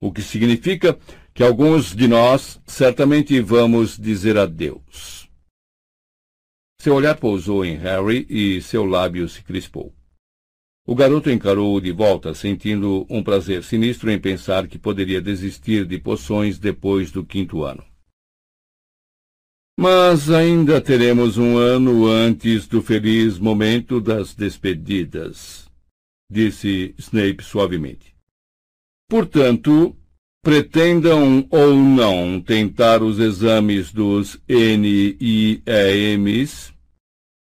o 0.00 0.12
que 0.12 0.22
significa 0.22 0.96
que 1.34 1.42
alguns 1.42 1.96
de 1.96 2.06
nós 2.06 2.60
certamente 2.64 3.40
vamos 3.40 3.98
dizer 3.98 4.38
adeus. 4.38 5.28
Seu 6.80 6.94
olhar 6.94 7.16
pousou 7.16 7.64
em 7.64 7.74
Harry 7.74 8.24
e 8.30 8.62
seu 8.62 8.84
lábio 8.84 9.28
se 9.28 9.42
crispou. 9.42 9.92
O 10.84 10.96
garoto 10.96 11.30
encarou-o 11.30 11.80
de 11.80 11.92
volta, 11.92 12.34
sentindo 12.34 13.06
um 13.08 13.22
prazer 13.22 13.62
sinistro 13.62 14.10
em 14.10 14.18
pensar 14.18 14.66
que 14.66 14.78
poderia 14.78 15.22
desistir 15.22 15.86
de 15.86 15.96
poções 15.96 16.58
depois 16.58 17.12
do 17.12 17.24
quinto 17.24 17.62
ano. 17.62 17.84
Mas 19.78 20.28
ainda 20.28 20.80
teremos 20.80 21.38
um 21.38 21.56
ano 21.56 22.06
antes 22.06 22.66
do 22.66 22.82
feliz 22.82 23.38
momento 23.38 24.00
das 24.00 24.34
despedidas, 24.34 25.70
disse 26.30 26.94
Snape 26.98 27.44
suavemente. 27.44 28.12
Portanto, 29.08 29.96
pretendam 30.42 31.46
ou 31.48 31.76
não 31.76 32.40
tentar 32.40 33.02
os 33.02 33.20
exames 33.20 33.92
dos 33.92 34.40
NIEMs, 34.48 35.62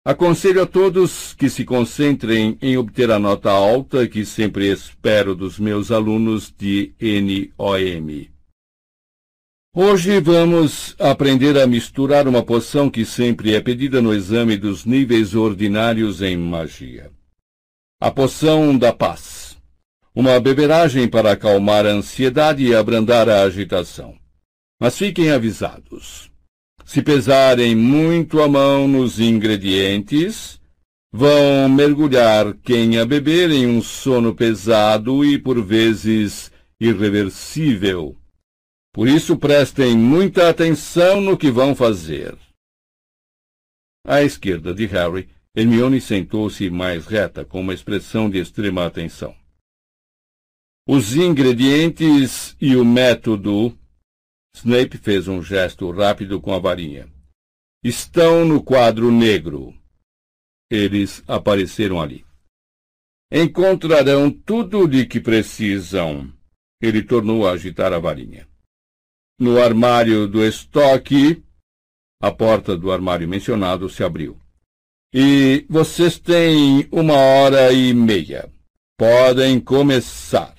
Aconselho 0.07 0.63
a 0.63 0.67
todos 0.67 1.33
que 1.33 1.49
se 1.49 1.65
concentrem 1.65 2.59
em 2.61 2.77
obter 2.77 3.11
a 3.11 3.19
nota 3.19 3.51
alta 3.51 4.07
que 4.07 4.27
sempre 4.27 4.71
espero 4.71 5.35
dos 5.35 5.59
meus 5.59 5.91
alunos 5.91 6.53
de 6.55 6.93
NOM. 7.01 8.29
Hoje 9.75 10.21
vamos 10.21 10.95
aprender 10.99 11.59
a 11.59 11.67
misturar 11.67 12.29
uma 12.29 12.45
poção 12.45 12.91
que 12.91 13.03
sempre 13.07 13.55
é 13.55 13.63
pedida 13.63 14.03
no 14.03 14.13
exame 14.13 14.59
dos 14.59 14.85
níveis 14.85 15.35
ordinários 15.35 16.21
em 16.21 16.37
magia. 16.37 17.11
A 17.99 18.11
poção 18.11 18.77
da 18.77 18.93
paz. 18.93 19.57
Uma 20.15 20.39
beberagem 20.39 21.09
para 21.09 21.33
acalmar 21.33 21.87
a 21.87 21.93
ansiedade 21.93 22.63
e 22.63 22.75
abrandar 22.75 23.27
a 23.31 23.41
agitação. 23.41 24.15
Mas 24.79 24.99
fiquem 24.99 25.31
avisados. 25.31 26.31
Se 26.85 27.03
pesarem 27.03 27.75
muito 27.75 28.41
a 28.41 28.49
mão 28.49 28.87
nos 28.87 29.19
ingredientes, 29.19 30.61
vão 31.13 31.69
mergulhar 31.69 32.55
quem 32.59 32.99
a 32.99 33.07
beber 33.07 33.51
em 33.51 33.67
um 33.67 33.81
sono 33.81 34.35
pesado 34.35 35.25
e, 35.25 35.39
por 35.39 35.65
vezes, 35.65 36.53
irreversível. 36.79 38.17
Por 38.93 39.09
isso, 39.09 39.37
prestem 39.37 39.97
muita 39.97 40.49
atenção 40.49 41.21
no 41.21 41.37
que 41.37 41.51
vão 41.51 41.75
fazer. 41.75 42.37
À 44.07 44.23
esquerda 44.23 44.75
de 44.75 44.85
Harry, 44.87 45.29
Hermione 45.57 46.01
sentou-se 46.01 46.69
mais 46.69 47.07
reta, 47.07 47.45
com 47.45 47.61
uma 47.61 47.73
expressão 47.73 48.29
de 48.29 48.39
extrema 48.39 48.85
atenção. 48.85 49.35
Os 50.87 51.17
ingredientes 51.17 52.55
e 52.61 52.77
o 52.77 52.85
método. 52.85 53.77
Snape 54.55 54.97
fez 54.99 55.27
um 55.29 55.43
gesto 55.43 55.91
rápido 55.91 56.41
com 56.41 56.55
a 56.55 56.59
varinha. 56.59 57.09
Estão 57.83 58.45
no 58.45 58.63
quadro 58.63 59.11
negro. 59.11 59.75
Eles 60.71 61.23
apareceram 61.27 62.01
ali. 62.01 62.25
Encontrarão 63.31 64.31
tudo 64.31 64.87
de 64.87 65.07
que 65.07 65.21
precisam. 65.21 66.33
Ele 66.81 67.03
tornou 67.03 67.47
a 67.47 67.53
agitar 67.53 67.93
a 67.93 67.99
varinha. 67.99 68.49
No 69.39 69.61
armário 69.61 70.29
do 70.29 70.45
estoque, 70.45 71.43
a 72.23 72.31
porta 72.31 72.77
do 72.77 72.93
armário 72.93 73.29
mencionado 73.29 73.89
se 73.89 74.05
abriu. 74.05 74.39
E 75.13 75.67
vocês 75.69 76.19
têm 76.19 76.89
uma 76.91 77.15
hora 77.15 77.73
e 77.73 77.93
meia. 77.93 78.51
Podem 78.97 79.61
começar. 79.61 80.54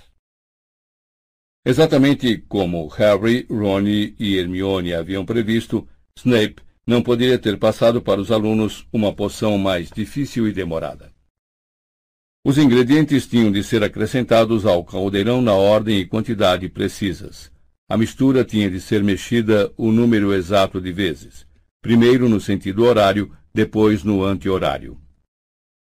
Exatamente 1.66 2.38
como 2.48 2.88
Harry, 2.90 3.48
Ron 3.50 3.88
e 3.88 4.38
Hermione 4.38 4.94
haviam 4.94 5.26
previsto, 5.26 5.88
Snape 6.16 6.58
não 6.85 7.02
poderia 7.02 7.40
ter 7.40 7.58
passado 7.58 8.00
para 8.00 8.22
os 8.22 8.32
alunos 8.32 8.88
uma 8.94 9.11
poção 9.11 9.58
mais 9.58 9.90
difícil 9.90 10.48
e 10.48 10.53
demorada. 10.53 11.11
Os 12.45 12.60
ingredientes 12.60 13.26
tinham 13.26 13.52
de 13.52 13.64
ser 13.64 13.84
acrescentados 13.84 14.68
ao 14.68 14.84
caldeirão 14.84 15.42
na 15.42 15.56
ordem 15.56 16.00
e 16.00 16.06
quantidade 16.06 16.69
precisas. 16.69 17.52
A 17.90 17.98
mistura 17.98 18.44
tinha 18.44 18.69
de 18.69 18.80
ser 18.80 19.03
mexida 19.03 19.74
o 19.76 19.92
número 19.92 20.32
exato 20.32 20.80
de 20.80 20.92
vezes, 20.92 21.48
primeiro 21.82 22.30
no 22.30 22.40
sentido 22.40 22.84
horário, 22.84 23.32
depois 23.52 24.03
no 24.03 24.24
anti-horário. 24.24 25.00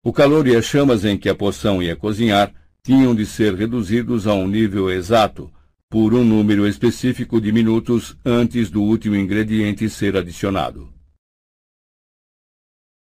O 0.03 0.11
calor 0.11 0.47
e 0.47 0.55
as 0.55 0.65
chamas 0.65 1.05
em 1.05 1.15
que 1.15 1.29
a 1.29 1.35
poção 1.35 1.83
ia 1.83 1.95
cozinhar 1.95 2.51
tinham 2.81 3.13
de 3.13 3.27
ser 3.27 3.53
reduzidos 3.53 4.25
a 4.25 4.33
um 4.33 4.47
nível 4.47 4.89
exato, 4.89 5.51
por 5.89 6.13
um 6.13 6.23
número 6.23 6.67
específico 6.67 7.39
de 7.39 7.51
minutos 7.51 8.17
antes 8.25 8.69
do 8.69 8.81
último 8.81 9.15
ingrediente 9.15 9.89
ser 9.89 10.17
adicionado. 10.17 10.93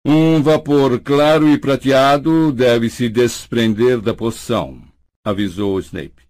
Um 0.05 0.41
vapor 0.41 1.01
claro 1.01 1.49
e 1.49 1.57
prateado 1.57 2.53
deve 2.53 2.89
se 2.89 3.09
desprender 3.09 3.99
da 3.99 4.13
poção, 4.13 4.81
avisou 5.25 5.77
Snape. 5.79 6.23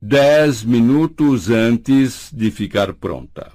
Dez 0.00 0.64
minutos 0.64 1.50
antes 1.50 2.30
de 2.32 2.50
ficar 2.50 2.94
pronta. 2.94 3.52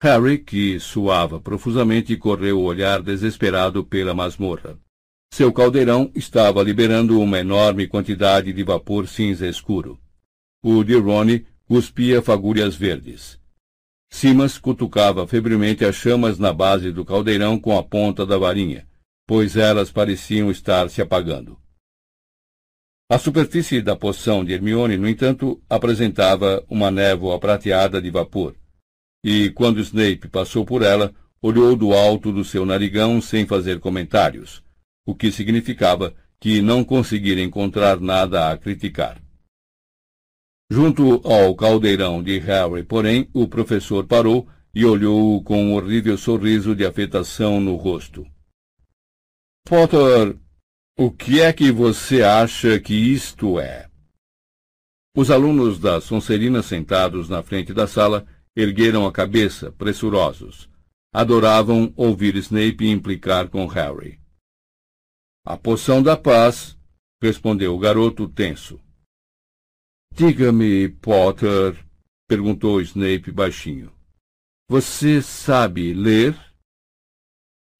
Harry, 0.00 0.38
que 0.38 0.80
suava 0.80 1.40
profusamente, 1.40 2.16
correu 2.16 2.60
o 2.60 2.64
olhar 2.64 3.02
desesperado 3.02 3.84
pela 3.84 4.14
masmorra. 4.14 4.78
Seu 5.32 5.52
caldeirão 5.52 6.10
estava 6.14 6.62
liberando 6.62 7.20
uma 7.20 7.38
enorme 7.38 7.86
quantidade 7.86 8.52
de 8.52 8.62
vapor 8.62 9.08
cinza 9.08 9.46
escuro. 9.48 10.01
O 10.64 10.84
de 10.84 10.94
Ronnie 10.94 11.44
cuspia 11.66 12.22
fagulhas 12.22 12.76
verdes. 12.76 13.36
Simas 14.08 14.58
cutucava 14.58 15.26
febrilmente 15.26 15.84
as 15.84 15.96
chamas 15.96 16.38
na 16.38 16.52
base 16.52 16.92
do 16.92 17.04
caldeirão 17.04 17.58
com 17.58 17.76
a 17.76 17.82
ponta 17.82 18.24
da 18.24 18.38
varinha, 18.38 18.86
pois 19.26 19.56
elas 19.56 19.90
pareciam 19.90 20.52
estar 20.52 20.88
se 20.88 21.02
apagando. 21.02 21.58
A 23.10 23.18
superfície 23.18 23.82
da 23.82 23.96
poção 23.96 24.44
de 24.44 24.52
Hermione, 24.52 24.96
no 24.96 25.08
entanto, 25.08 25.60
apresentava 25.68 26.64
uma 26.68 26.92
névoa 26.92 27.40
prateada 27.40 28.00
de 28.00 28.10
vapor, 28.10 28.54
e 29.24 29.50
quando 29.50 29.80
Snape 29.80 30.28
passou 30.28 30.64
por 30.64 30.82
ela, 30.82 31.12
olhou 31.42 31.74
do 31.74 31.92
alto 31.92 32.30
do 32.30 32.44
seu 32.44 32.64
narigão 32.64 33.20
sem 33.20 33.44
fazer 33.46 33.80
comentários, 33.80 34.62
o 35.04 35.12
que 35.12 35.32
significava 35.32 36.14
que 36.38 36.62
não 36.62 36.84
conseguira 36.84 37.40
encontrar 37.40 37.98
nada 38.00 38.52
a 38.52 38.56
criticar. 38.56 39.20
Junto 40.74 41.20
ao 41.28 41.54
caldeirão 41.54 42.22
de 42.22 42.38
Harry, 42.38 42.82
porém, 42.82 43.28
o 43.34 43.46
professor 43.46 44.06
parou 44.06 44.48
e 44.74 44.86
olhou-o 44.86 45.42
com 45.44 45.62
um 45.62 45.74
horrível 45.74 46.16
sorriso 46.16 46.74
de 46.74 46.86
afetação 46.86 47.60
no 47.60 47.76
rosto. 47.76 48.26
Potter, 49.66 50.34
o 50.98 51.10
que 51.10 51.42
é 51.42 51.52
que 51.52 51.70
você 51.70 52.22
acha 52.22 52.80
que 52.80 52.94
isto 52.94 53.60
é? 53.60 53.86
Os 55.14 55.30
alunos 55.30 55.78
da 55.78 56.00
Sonserina 56.00 56.62
sentados 56.62 57.28
na 57.28 57.42
frente 57.42 57.74
da 57.74 57.86
sala 57.86 58.26
ergueram 58.56 59.06
a 59.06 59.12
cabeça, 59.12 59.70
pressurosos. 59.72 60.70
Adoravam 61.12 61.92
ouvir 61.94 62.34
Snape 62.36 62.88
implicar 62.88 63.50
com 63.50 63.66
Harry. 63.66 64.18
A 65.44 65.54
poção 65.54 66.02
da 66.02 66.16
paz, 66.16 66.78
respondeu 67.20 67.74
o 67.74 67.78
garoto 67.78 68.26
tenso. 68.26 68.80
Diga-me, 70.14 70.90
Potter, 70.90 71.82
perguntou 72.28 72.82
Snape 72.82 73.32
baixinho. 73.32 73.90
Você 74.68 75.22
sabe 75.22 75.94
ler? 75.94 76.38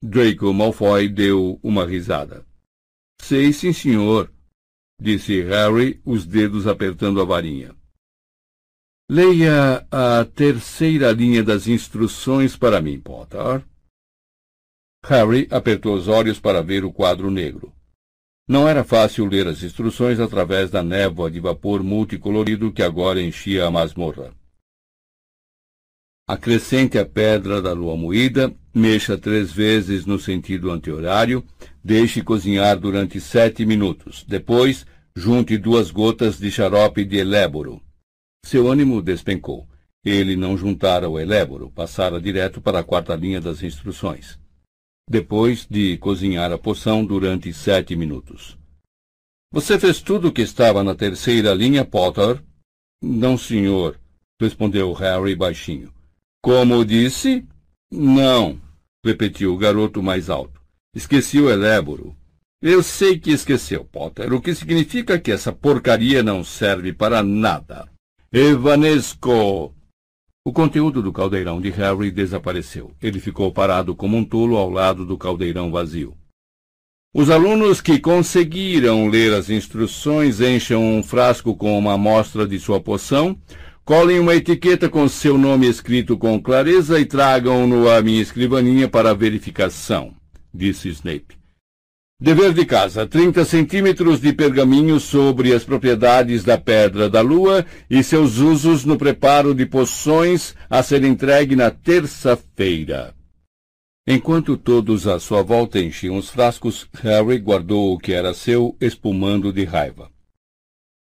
Draco 0.02 0.52
Malfoy 0.52 1.10
deu 1.10 1.60
uma 1.62 1.84
risada. 1.84 2.46
Sei, 3.20 3.52
sim, 3.52 3.72
senhor, 3.72 4.32
disse 4.98 5.42
Harry, 5.42 6.00
os 6.04 6.24
dedos 6.24 6.66
apertando 6.66 7.20
a 7.20 7.24
varinha. 7.24 7.76
Leia 9.10 9.86
a 9.90 10.24
terceira 10.24 11.12
linha 11.12 11.44
das 11.44 11.66
instruções 11.68 12.56
para 12.56 12.80
mim, 12.80 12.98
Potter. 12.98 13.62
Harry 15.04 15.46
apertou 15.50 15.94
os 15.94 16.08
olhos 16.08 16.40
para 16.40 16.62
ver 16.62 16.82
o 16.82 16.92
quadro 16.92 17.30
negro. 17.30 17.71
Não 18.52 18.68
era 18.68 18.84
fácil 18.84 19.24
ler 19.24 19.48
as 19.48 19.62
instruções 19.62 20.20
através 20.20 20.70
da 20.70 20.82
névoa 20.82 21.30
de 21.30 21.40
vapor 21.40 21.82
multicolorido 21.82 22.70
que 22.70 22.82
agora 22.82 23.18
enchia 23.18 23.64
a 23.64 23.70
masmorra. 23.70 24.30
Acrescente 26.28 26.98
a 26.98 27.06
pedra 27.06 27.62
da 27.62 27.72
lua 27.72 27.96
moída, 27.96 28.54
mexa 28.74 29.16
três 29.16 29.50
vezes 29.50 30.04
no 30.04 30.18
sentido 30.18 30.70
anti-horário, 30.70 31.42
deixe 31.82 32.20
cozinhar 32.20 32.78
durante 32.78 33.18
sete 33.22 33.64
minutos. 33.64 34.22
Depois, 34.28 34.84
junte 35.16 35.56
duas 35.56 35.90
gotas 35.90 36.38
de 36.38 36.50
xarope 36.50 37.06
de 37.06 37.16
eléboro. 37.16 37.80
Seu 38.44 38.70
ânimo 38.70 39.00
despencou. 39.00 39.66
Ele 40.04 40.36
não 40.36 40.58
juntara 40.58 41.08
o 41.08 41.18
eléboro, 41.18 41.70
passara 41.70 42.20
direto 42.20 42.60
para 42.60 42.80
a 42.80 42.84
quarta 42.84 43.16
linha 43.16 43.40
das 43.40 43.62
instruções 43.62 44.41
depois 45.08 45.66
de 45.68 45.96
cozinhar 45.98 46.52
a 46.52 46.58
poção 46.58 47.04
durante 47.04 47.52
sete 47.52 47.94
minutos. 47.96 48.58
Você 49.52 49.78
fez 49.78 50.00
tudo 50.00 50.28
o 50.28 50.32
que 50.32 50.42
estava 50.42 50.82
na 50.82 50.94
terceira 50.94 51.52
linha, 51.52 51.84
Potter? 51.84 52.42
Não, 53.02 53.36
senhor, 53.36 53.98
respondeu 54.40 54.92
Harry 54.92 55.34
baixinho. 55.34 55.92
Como 56.40 56.84
disse? 56.84 57.44
Não, 57.90 58.60
repetiu 59.04 59.52
o 59.52 59.58
garoto 59.58 60.02
mais 60.02 60.30
alto. 60.30 60.60
Esqueci 60.94 61.40
o 61.40 61.50
eléboro. 61.50 62.16
Eu 62.62 62.82
sei 62.82 63.18
que 63.18 63.32
esqueceu, 63.32 63.84
Potter, 63.84 64.32
o 64.32 64.40
que 64.40 64.54
significa 64.54 65.18
que 65.18 65.32
essa 65.32 65.52
porcaria 65.52 66.22
não 66.22 66.44
serve 66.44 66.92
para 66.92 67.22
nada. 67.22 67.88
Evanesco! 68.32 69.74
O 70.44 70.52
conteúdo 70.52 71.00
do 71.00 71.12
caldeirão 71.12 71.60
de 71.60 71.70
Harry 71.70 72.10
desapareceu. 72.10 72.90
Ele 73.00 73.20
ficou 73.20 73.52
parado 73.52 73.94
como 73.94 74.16
um 74.16 74.24
tolo 74.24 74.56
ao 74.56 74.68
lado 74.68 75.06
do 75.06 75.16
caldeirão 75.16 75.70
vazio. 75.70 76.16
Os 77.14 77.30
alunos 77.30 77.80
que 77.80 78.00
conseguiram 78.00 79.06
ler 79.06 79.32
as 79.34 79.50
instruções 79.50 80.40
encham 80.40 80.82
um 80.82 81.02
frasco 81.02 81.54
com 81.54 81.78
uma 81.78 81.92
amostra 81.92 82.44
de 82.44 82.58
sua 82.58 82.80
poção, 82.80 83.38
colhem 83.84 84.18
uma 84.18 84.34
etiqueta 84.34 84.88
com 84.88 85.06
seu 85.06 85.38
nome 85.38 85.68
escrito 85.68 86.18
com 86.18 86.40
clareza 86.42 86.98
e 86.98 87.04
tragam-no 87.04 87.88
à 87.88 88.02
minha 88.02 88.20
escrivaninha 88.20 88.88
para 88.88 89.14
verificação, 89.14 90.12
disse 90.52 90.88
Snape. 90.88 91.41
Dever 92.22 92.54
de 92.54 92.64
casa: 92.64 93.04
30 93.04 93.44
centímetros 93.44 94.20
de 94.20 94.32
pergaminho 94.32 95.00
sobre 95.00 95.52
as 95.52 95.64
propriedades 95.64 96.44
da 96.44 96.56
pedra 96.56 97.10
da 97.10 97.20
lua 97.20 97.66
e 97.90 98.00
seus 98.00 98.38
usos 98.38 98.84
no 98.84 98.96
preparo 98.96 99.52
de 99.52 99.66
poções 99.66 100.54
a 100.70 100.84
ser 100.84 101.02
entregue 101.02 101.56
na 101.56 101.72
terça-feira. 101.72 103.12
Enquanto 104.06 104.56
todos 104.56 105.08
à 105.08 105.18
sua 105.18 105.42
volta 105.42 105.80
enchiam 105.80 106.16
os 106.16 106.30
frascos, 106.30 106.88
Harry 107.02 107.38
guardou 107.38 107.92
o 107.92 107.98
que 107.98 108.12
era 108.12 108.32
seu, 108.32 108.76
espumando 108.80 109.52
de 109.52 109.64
raiva. 109.64 110.08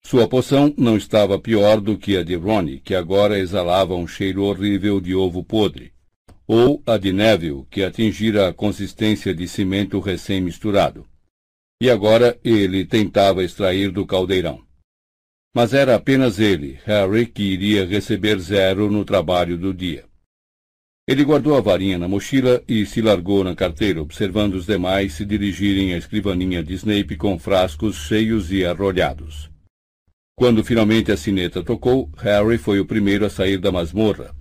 Sua 0.02 0.26
poção 0.26 0.72
não 0.78 0.96
estava 0.96 1.38
pior 1.38 1.82
do 1.82 1.98
que 1.98 2.16
a 2.16 2.22
de 2.22 2.34
Ronnie, 2.34 2.80
que 2.80 2.94
agora 2.94 3.38
exalava 3.38 3.94
um 3.94 4.06
cheiro 4.06 4.44
horrível 4.44 4.98
de 5.02 5.14
ovo 5.14 5.44
podre, 5.44 5.92
ou 6.46 6.82
a 6.86 6.96
de 6.96 7.12
Neville, 7.12 7.66
que 7.70 7.84
atingira 7.84 8.48
a 8.48 8.54
consistência 8.54 9.34
de 9.34 9.46
cimento 9.46 10.00
recém-misturado 10.00 11.09
e 11.80 11.88
agora 11.88 12.38
ele 12.44 12.84
tentava 12.84 13.42
extrair 13.42 13.90
do 13.90 14.04
caldeirão. 14.06 14.62
Mas 15.54 15.72
era 15.72 15.94
apenas 15.94 16.38
ele, 16.38 16.78
Harry, 16.84 17.26
que 17.26 17.42
iria 17.42 17.86
receber 17.86 18.38
zero 18.38 18.90
no 18.90 19.04
trabalho 19.04 19.56
do 19.56 19.72
dia. 19.72 20.04
Ele 21.08 21.24
guardou 21.24 21.56
a 21.56 21.60
varinha 21.60 21.98
na 21.98 22.06
mochila 22.06 22.62
e 22.68 22.86
se 22.86 23.00
largou 23.00 23.42
na 23.42 23.56
carteira, 23.56 24.00
observando 24.00 24.54
os 24.54 24.66
demais 24.66 25.14
se 25.14 25.24
dirigirem 25.24 25.92
à 25.94 25.96
escrivaninha 25.96 26.62
de 26.62 26.74
Snape 26.74 27.16
com 27.16 27.36
frascos 27.36 27.96
cheios 27.96 28.52
e 28.52 28.64
arrolhados. 28.64 29.50
Quando 30.36 30.62
finalmente 30.62 31.10
a 31.10 31.16
sineta 31.16 31.64
tocou, 31.64 32.08
Harry 32.18 32.58
foi 32.58 32.78
o 32.78 32.86
primeiro 32.86 33.26
a 33.26 33.30
sair 33.30 33.58
da 33.58 33.72
masmorra. 33.72 34.34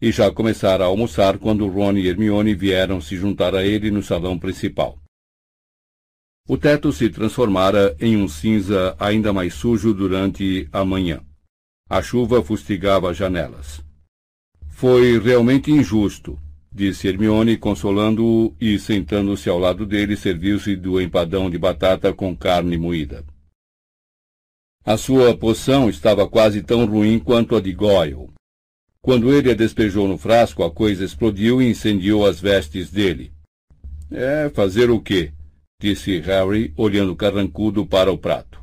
E 0.00 0.10
já 0.10 0.30
começara 0.30 0.84
a 0.84 0.86
almoçar 0.86 1.36
quando 1.38 1.68
Ron 1.68 1.98
e 1.98 2.08
Hermione 2.08 2.54
vieram 2.54 3.00
se 3.00 3.16
juntar 3.16 3.54
a 3.54 3.64
ele 3.64 3.90
no 3.90 4.02
salão 4.02 4.38
principal. 4.38 4.98
O 6.48 6.56
teto 6.56 6.92
se 6.92 7.10
transformara 7.10 7.96
em 7.98 8.16
um 8.16 8.28
cinza 8.28 8.94
ainda 9.00 9.32
mais 9.32 9.52
sujo 9.54 9.92
durante 9.92 10.68
a 10.70 10.84
manhã. 10.84 11.20
A 11.90 12.00
chuva 12.00 12.40
fustigava 12.40 13.10
as 13.10 13.16
janelas. 13.16 13.82
Foi 14.68 15.18
realmente 15.18 15.72
injusto, 15.72 16.38
disse 16.72 17.08
Hermione, 17.08 17.56
consolando-o 17.56 18.54
e, 18.60 18.78
sentando-se 18.78 19.48
ao 19.48 19.58
lado 19.58 19.84
dele, 19.84 20.16
serviu-se 20.16 20.76
do 20.76 21.00
empadão 21.00 21.50
de 21.50 21.58
batata 21.58 22.12
com 22.12 22.36
carne 22.36 22.76
moída. 22.78 23.24
A 24.84 24.96
sua 24.96 25.36
poção 25.36 25.90
estava 25.90 26.28
quase 26.28 26.62
tão 26.62 26.86
ruim 26.86 27.18
quanto 27.18 27.56
a 27.56 27.60
de 27.60 27.72
Goyle. 27.72 28.30
Quando 29.02 29.34
ele 29.34 29.50
a 29.50 29.54
despejou 29.54 30.06
no 30.06 30.16
frasco, 30.16 30.62
a 30.62 30.70
coisa 30.70 31.04
explodiu 31.04 31.60
e 31.60 31.68
incendiou 31.68 32.24
as 32.24 32.38
vestes 32.38 32.88
dele. 32.88 33.32
É, 34.10 34.48
fazer 34.50 34.90
o 34.90 35.00
quê? 35.00 35.32
Disse 35.80 36.18
Harry, 36.20 36.72
olhando 36.76 37.14
carrancudo 37.14 37.84
para 37.84 38.10
o 38.10 38.16
prato. 38.18 38.62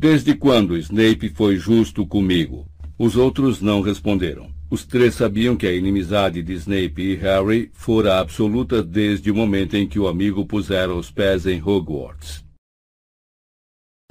Desde 0.00 0.34
quando 0.34 0.76
Snape 0.78 1.28
foi 1.30 1.56
justo 1.56 2.06
comigo? 2.06 2.66
Os 2.98 3.16
outros 3.16 3.60
não 3.60 3.80
responderam. 3.80 4.50
Os 4.70 4.86
três 4.86 5.14
sabiam 5.14 5.56
que 5.56 5.66
a 5.66 5.72
inimizade 5.72 6.42
de 6.42 6.52
Snape 6.52 7.02
e 7.02 7.14
Harry 7.16 7.70
fora 7.74 8.20
absoluta 8.20 8.82
desde 8.82 9.30
o 9.30 9.34
momento 9.34 9.76
em 9.76 9.86
que 9.86 9.98
o 9.98 10.06
amigo 10.06 10.46
pusera 10.46 10.94
os 10.94 11.10
pés 11.10 11.44
em 11.44 11.60
Hogwarts. 11.60 12.44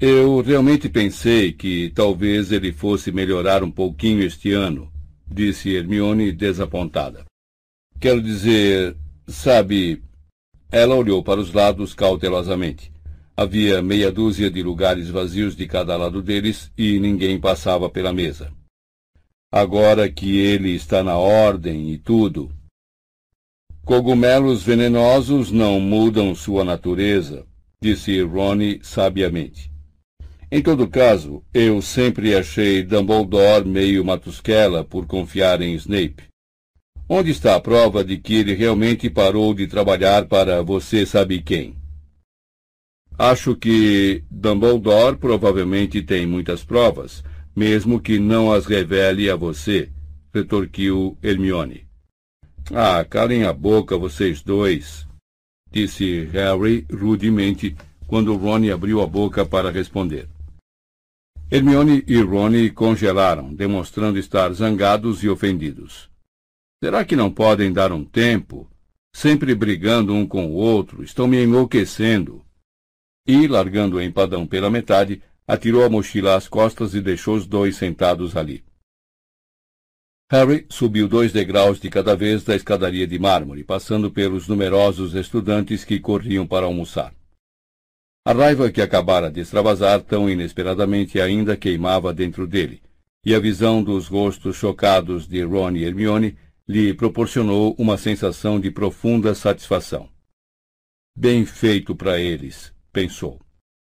Eu 0.02 0.42
realmente 0.42 0.90
pensei 0.90 1.54
que 1.54 1.90
talvez 1.90 2.52
ele 2.52 2.72
fosse 2.72 3.12
melhorar 3.12 3.64
um 3.64 3.72
pouquinho 3.72 4.22
este 4.24 4.52
ano, 4.52 4.92
disse 5.30 5.74
Hermione 5.74 6.32
desapontada. 6.32 7.26
Quero 8.00 8.22
dizer, 8.22 8.96
sabe, 9.28 10.02
ela 10.72 10.96
olhou 10.96 11.24
para 11.24 11.40
os 11.40 11.52
lados 11.52 11.94
cautelosamente. 11.94 12.92
Havia 13.36 13.82
meia 13.82 14.12
dúzia 14.12 14.52
de 14.52 14.62
lugares 14.62 15.10
vazios 15.10 15.56
de 15.56 15.66
cada 15.66 15.96
lado 15.96 16.22
deles 16.22 16.72
e 16.78 17.00
ninguém 17.00 17.40
passava 17.40 17.90
pela 17.90 18.14
mesa. 18.14 18.52
Agora 19.52 20.10
que 20.12 20.38
ele 20.38 20.76
está 20.76 21.02
na 21.02 21.18
ordem 21.18 21.92
e 21.92 21.98
tudo. 21.98 22.52
Cogumelos 23.84 24.62
venenosos 24.62 25.52
não 25.52 25.80
mudam 25.80 26.36
sua 26.36 26.64
natureza, 26.64 27.48
disse 27.82 28.22
Ronnie 28.22 28.80
sabiamente. 28.84 29.72
Em 30.52 30.62
todo 30.62 30.88
caso, 30.88 31.44
eu 31.54 31.82
sempre 31.82 32.36
achei 32.36 32.84
Dumbledore 32.84 33.68
meio 33.68 34.06
matusquela 34.06 34.84
por 34.84 35.08
confiar 35.08 35.62
em 35.62 35.74
Snape. 35.74 36.29
Onde 37.12 37.32
está 37.32 37.56
a 37.56 37.60
prova 37.60 38.04
de 38.04 38.18
que 38.18 38.36
ele 38.36 38.54
realmente 38.54 39.10
parou 39.10 39.52
de 39.52 39.66
trabalhar 39.66 40.28
para 40.28 40.62
você 40.62 41.08
sabe 41.08 41.42
quem? 41.42 41.76
Acho 43.18 43.56
que 43.56 44.24
Dumbledore 44.30 45.18
provavelmente 45.18 46.04
tem 46.04 46.28
muitas 46.28 46.64
provas, 46.64 47.24
mesmo 47.56 48.00
que 48.00 48.20
não 48.20 48.52
as 48.52 48.68
revele 48.68 49.28
a 49.28 49.36
você, 49.36 49.90
retorquiu 50.32 51.18
Hermione. 51.24 51.88
Ah, 52.72 53.04
calem 53.04 53.44
a 53.44 53.52
boca, 53.52 53.98
vocês 53.98 54.44
dois, 54.44 55.08
disse 55.72 56.26
Harry 56.32 56.86
rudemente 56.94 57.76
quando 58.06 58.36
Ron 58.36 58.72
abriu 58.72 59.02
a 59.02 59.08
boca 59.08 59.44
para 59.44 59.72
responder. 59.72 60.30
Hermione 61.50 62.04
e 62.06 62.22
Ron 62.22 62.52
congelaram, 62.76 63.52
demonstrando 63.52 64.20
estar 64.20 64.54
zangados 64.54 65.24
e 65.24 65.30
ofendidos. 65.30 66.08
Será 66.82 67.04
que 67.04 67.16
não 67.16 67.30
podem 67.30 67.74
dar 67.74 67.92
um 67.92 68.06
tempo? 68.06 68.70
Sempre 69.14 69.54
brigando 69.54 70.14
um 70.14 70.26
com 70.26 70.48
o 70.48 70.54
outro, 70.54 71.04
estão 71.04 71.28
me 71.28 71.44
enlouquecendo. 71.44 72.46
E, 73.28 73.48
largando 73.48 73.98
o 73.98 74.02
empadão 74.02 74.48
pela 74.48 74.70
metade, 74.70 75.22
atirou 75.46 75.84
a 75.84 75.90
mochila 75.90 76.36
às 76.36 76.48
costas 76.48 76.94
e 76.94 77.02
deixou 77.02 77.36
os 77.36 77.46
dois 77.46 77.76
sentados 77.76 78.38
ali. 78.38 78.64
Harry 80.32 80.68
subiu 80.70 81.08
dois 81.08 81.34
degraus 81.34 81.80
de 81.80 81.90
cada 81.90 82.16
vez 82.16 82.44
da 82.44 82.56
escadaria 82.56 83.08
de 83.08 83.18
mármore, 83.20 83.64
passando 83.64 84.12
pelos 84.12 84.48
numerosos 84.48 85.16
estudantes 85.16 85.84
que 85.84 86.00
corriam 86.00 86.46
para 86.48 86.68
almoçar. 86.68 87.14
A 88.24 88.32
raiva 88.32 88.72
que 88.72 88.82
acabara 88.82 89.32
de 89.32 89.42
extravasar 89.42 90.02
tão 90.02 90.30
inesperadamente 90.30 91.20
ainda 91.20 91.58
queimava 91.58 92.14
dentro 92.14 92.46
dele, 92.46 92.82
e 93.26 93.34
a 93.34 93.40
visão 93.40 93.84
dos 93.84 94.08
rostos 94.08 94.56
chocados 94.56 95.28
de 95.28 95.42
Ron 95.42 95.72
e 95.72 95.84
Hermione 95.84 96.38
lhe 96.70 96.94
proporcionou 96.94 97.74
uma 97.80 97.98
sensação 97.98 98.60
de 98.60 98.70
profunda 98.70 99.34
satisfação. 99.34 100.08
Bem 101.18 101.44
feito 101.44 101.96
para 101.96 102.20
eles, 102.20 102.72
pensou. 102.94 103.42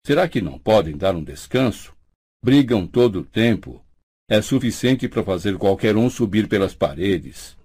Será 0.06 0.28
que 0.28 0.40
não 0.40 0.56
podem 0.56 0.96
dar 0.96 1.16
um 1.16 1.24
descanso? 1.24 1.92
Brigam 2.40 2.86
todo 2.86 3.20
o 3.20 3.24
tempo. 3.24 3.84
É 4.30 4.40
suficiente 4.40 5.08
para 5.08 5.24
fazer 5.24 5.58
qualquer 5.58 5.96
um 5.96 6.08
subir 6.08 6.48
pelas 6.48 6.72
paredes. 6.72 7.58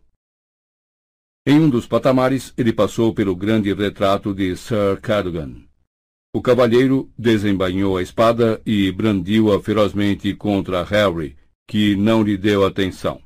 Em 1.45 1.59
um 1.59 1.69
dos 1.69 1.85
patamares, 1.85 2.51
ele 2.57 2.73
passou 2.73 3.13
pelo 3.13 3.35
grande 3.35 3.71
retrato 3.71 4.33
de 4.33 4.57
Sir 4.57 4.99
Cadogan. 4.99 5.67
O 6.33 6.41
cavalheiro 6.41 7.13
desembainhou 7.15 7.97
a 7.97 8.01
espada 8.01 8.59
e 8.65 8.91
brandiu-a 8.91 9.61
ferozmente 9.61 10.33
contra 10.33 10.83
Harry, 10.83 11.37
que 11.67 11.95
não 11.95 12.23
lhe 12.23 12.35
deu 12.35 12.65
atenção. 12.65 13.24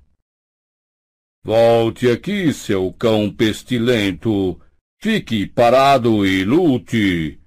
Volte 1.44 2.10
aqui, 2.10 2.52
seu 2.52 2.92
cão 2.92 3.32
pestilento. 3.32 4.60
Fique 5.02 5.48
parado 5.48 6.26
e 6.26 6.44
lute! 6.44 7.40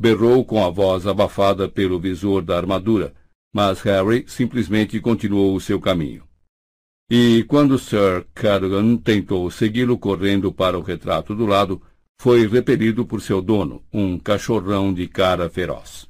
Berrou 0.00 0.44
com 0.44 0.64
a 0.64 0.70
voz 0.70 1.06
abafada 1.06 1.68
pelo 1.68 2.00
visor 2.00 2.42
da 2.42 2.56
armadura, 2.56 3.14
mas 3.54 3.82
Harry 3.82 4.24
simplesmente 4.26 4.98
continuou 4.98 5.54
o 5.54 5.60
seu 5.60 5.78
caminho. 5.78 6.24
E 7.10 7.44
quando 7.44 7.78
Sir 7.78 8.26
Cadogan 8.34 8.96
tentou 8.96 9.50
segui-lo 9.50 9.98
correndo 9.98 10.50
para 10.50 10.78
o 10.78 10.82
retrato 10.82 11.34
do 11.34 11.44
lado, 11.44 11.82
foi 12.18 12.46
repelido 12.46 13.04
por 13.04 13.20
seu 13.20 13.42
dono, 13.42 13.84
um 13.92 14.18
cachorrão 14.18 14.92
de 14.92 15.06
cara 15.06 15.50
feroz. 15.50 16.08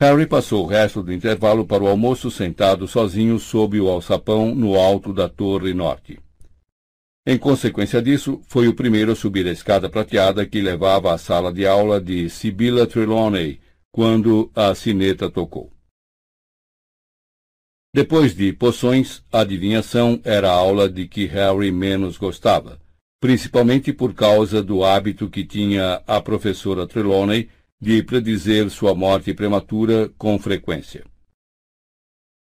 Harry 0.00 0.26
passou 0.26 0.64
o 0.64 0.66
resto 0.66 1.02
do 1.02 1.12
intervalo 1.12 1.64
para 1.64 1.82
o 1.82 1.86
almoço 1.86 2.30
sentado 2.30 2.88
sozinho 2.88 3.38
sob 3.38 3.80
o 3.80 3.88
alçapão 3.88 4.54
no 4.54 4.74
alto 4.74 5.12
da 5.12 5.28
torre 5.28 5.72
norte. 5.72 6.18
Em 7.26 7.38
consequência 7.38 8.02
disso, 8.02 8.42
foi 8.48 8.68
o 8.68 8.74
primeiro 8.74 9.12
a 9.12 9.16
subir 9.16 9.46
a 9.46 9.52
escada 9.52 9.88
prateada 9.88 10.44
que 10.44 10.60
levava 10.60 11.14
à 11.14 11.16
sala 11.16 11.52
de 11.52 11.66
aula 11.66 12.00
de 12.00 12.28
Sibylla 12.28 12.86
Trelawney, 12.86 13.60
quando 13.90 14.50
a 14.54 14.74
sineta 14.74 15.30
tocou. 15.30 15.72
Depois 17.94 18.34
de 18.34 18.52
poções, 18.52 19.22
a 19.32 19.40
adivinhação 19.40 20.20
era 20.24 20.50
a 20.50 20.54
aula 20.54 20.88
de 20.88 21.06
que 21.06 21.26
Harry 21.26 21.70
menos 21.70 22.18
gostava, 22.18 22.80
principalmente 23.20 23.92
por 23.92 24.12
causa 24.12 24.60
do 24.60 24.84
hábito 24.84 25.30
que 25.30 25.44
tinha 25.44 26.02
a 26.06 26.20
professora 26.20 26.86
Trelawney 26.88 27.48
de 27.84 28.02
predizer 28.02 28.70
sua 28.70 28.94
morte 28.94 29.34
prematura 29.34 30.08
com 30.16 30.38
frequência. 30.38 31.04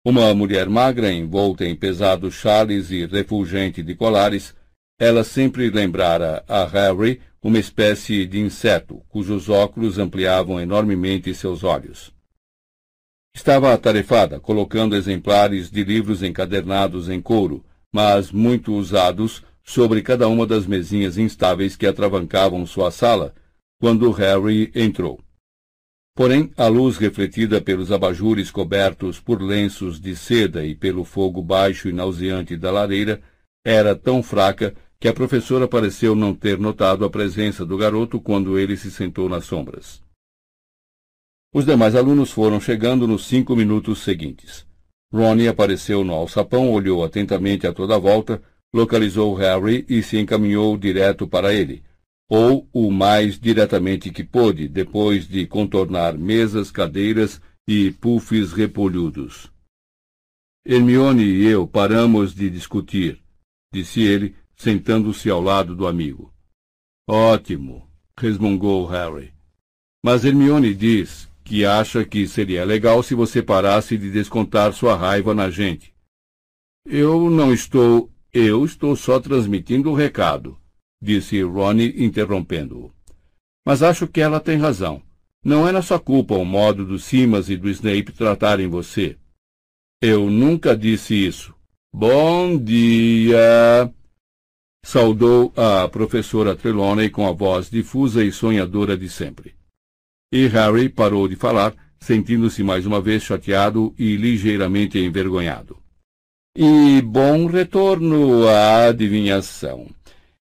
Uma 0.06 0.36
mulher 0.36 0.70
magra, 0.70 1.12
envolta 1.12 1.66
em 1.66 1.76
pesados 1.76 2.36
chales 2.36 2.92
e 2.92 3.08
refulgente 3.08 3.82
de 3.82 3.96
colares, 3.96 4.56
ela 5.00 5.24
sempre 5.24 5.72
lembrara 5.72 6.46
a 6.48 6.64
Harry 6.66 7.20
uma 7.42 7.58
espécie 7.58 8.28
de 8.28 8.40
inseto, 8.40 9.02
cujos 9.10 9.50
óculos 9.50 9.98
ampliavam 9.98 10.60
enormemente 10.60 11.34
seus 11.34 11.64
olhos. 11.64 12.14
Estava 13.36 13.74
atarefada, 13.74 14.40
colocando 14.40 14.96
exemplares 14.96 15.72
de 15.72 15.84
livros 15.84 16.22
encadernados 16.22 17.10
em 17.10 17.20
couro, 17.20 17.66
mas 17.92 18.32
muito 18.32 18.76
usados, 18.76 19.44
sobre 19.64 20.04
cada 20.04 20.28
uma 20.28 20.46
das 20.46 20.68
mesinhas 20.68 21.18
instáveis 21.18 21.76
que 21.76 21.88
atravancavam 21.88 22.64
sua 22.68 22.92
sala, 22.92 23.34
quando 23.80 24.12
Harry 24.12 24.72
entrou. 24.76 25.20
Porém, 26.22 26.52
a 26.56 26.68
luz 26.68 26.98
refletida 26.98 27.60
pelos 27.60 27.92
abajures 27.92 28.52
cobertos 28.52 29.20
por 29.20 29.42
lenços 29.42 30.00
de 30.00 30.16
seda 30.16 30.64
e 30.64 30.76
pelo 30.76 31.04
fogo 31.04 31.42
baixo 31.42 31.90
e 31.90 31.92
nauseante 31.92 32.56
da 32.56 32.70
lareira 32.70 33.20
era 33.66 33.96
tão 33.96 34.22
fraca 34.22 34.76
que 35.00 35.08
a 35.08 35.14
professora 35.16 35.68
pareceu 35.68 36.14
não 36.14 36.36
ter 36.36 36.60
notado 36.60 37.04
a 37.04 37.10
presença 37.10 37.66
do 37.66 37.76
garoto 37.76 38.22
quando 38.22 38.60
ele 38.60 38.78
se 38.78 38.92
sentou 38.92 39.28
nas 39.28 39.46
sombras. 39.46 40.04
Os 41.52 41.66
demais 41.66 41.96
alunos 41.96 42.30
foram 42.30 42.60
chegando 42.60 43.08
nos 43.08 43.26
cinco 43.26 43.56
minutos 43.56 44.04
seguintes. 44.04 44.64
Ronnie 45.12 45.48
apareceu 45.48 46.04
no 46.04 46.14
alçapão, 46.14 46.72
olhou 46.72 47.04
atentamente 47.04 47.66
a 47.66 47.74
toda 47.74 47.96
a 47.96 48.00
volta, 48.00 48.40
localizou 48.72 49.34
Harry 49.34 49.88
e 49.90 50.04
se 50.04 50.20
encaminhou 50.20 50.78
direto 50.78 51.28
para 51.28 51.52
ele, 51.52 51.82
ou 52.34 52.66
o 52.72 52.90
mais 52.90 53.38
diretamente 53.38 54.10
que 54.10 54.24
pôde, 54.24 54.70
depois 54.70 55.28
de 55.28 55.46
contornar 55.46 56.18
mesas, 56.18 56.72
cadeiras 56.72 57.42
e 57.68 57.92
puffs 57.92 58.54
repolhudos. 58.54 59.52
Hermione 60.66 61.26
e 61.26 61.46
eu 61.46 61.68
paramos 61.68 62.34
de 62.34 62.50
discutir, 62.50 63.22
disse 63.74 64.00
ele, 64.00 64.34
sentando-se 64.56 65.30
ao 65.30 65.42
lado 65.42 65.76
do 65.76 65.86
amigo. 65.86 66.34
Ótimo, 67.06 67.86
resmungou 68.18 68.86
Harry. 68.86 69.34
Mas 70.02 70.24
Hermione 70.24 70.74
diz 70.74 71.30
que 71.44 71.66
acha 71.66 72.06
que 72.06 72.26
seria 72.30 72.64
legal 72.64 73.04
se 73.04 73.14
você 73.14 73.44
parasse 73.44 73.98
de 73.98 74.10
descontar 74.10 74.72
sua 74.72 74.96
raiva 74.96 75.36
na 75.36 75.50
gente. 75.50 75.94
Eu 76.86 77.30
não 77.30 77.54
estou. 77.54 78.10
Eu 78.32 78.64
estou 78.64 78.96
só 78.96 79.20
transmitindo 79.20 79.92
o 79.92 79.94
recado, 79.94 80.58
disse 81.02 81.42
Ronnie, 81.42 82.04
interrompendo-o. 82.04 82.92
Mas 83.66 83.82
acho 83.82 84.08
que 84.08 84.22
ela 84.22 84.40
tem 84.40 84.58
razão. 84.58 85.02
Não 85.44 85.68
é 85.68 85.72
nossa 85.72 85.98
culpa 85.98 86.36
o 86.36 86.46
modo 86.46 86.86
do 86.86 87.00
Simas 87.00 87.50
e 87.50 87.58
do 87.58 87.70
Snape 87.70 88.12
tratarem 88.12 88.68
você. 88.68 89.18
Eu 90.02 90.30
nunca 90.30 90.76
disse 90.76 91.16
isso. 91.16 91.54
Bom 91.94 92.58
dia! 92.58 93.92
Saudou 94.84 95.52
a 95.56 95.88
professora 95.88 96.56
Trelawney 96.56 97.10
com 97.10 97.28
a 97.28 97.32
voz 97.32 97.70
difusa 97.70 98.24
e 98.24 98.32
sonhadora 98.32 98.98
de 98.98 99.10
sempre. 99.10 99.54
E 100.32 100.48
Harry 100.48 100.90
parou 100.90 101.28
de 101.28 101.36
falar, 101.36 101.76
sentindo-se 102.00 102.64
mais 102.64 102.86
uma 102.86 103.02
vez 103.02 103.22
chateado 103.24 103.94
e 103.98 104.16
ligeiramente 104.16 104.98
envergonhado. 104.98 105.78
E 106.56 107.02
bom 107.02 107.46
retorno 107.46 108.48
à 108.48 108.88
adivinhação. 108.88 109.88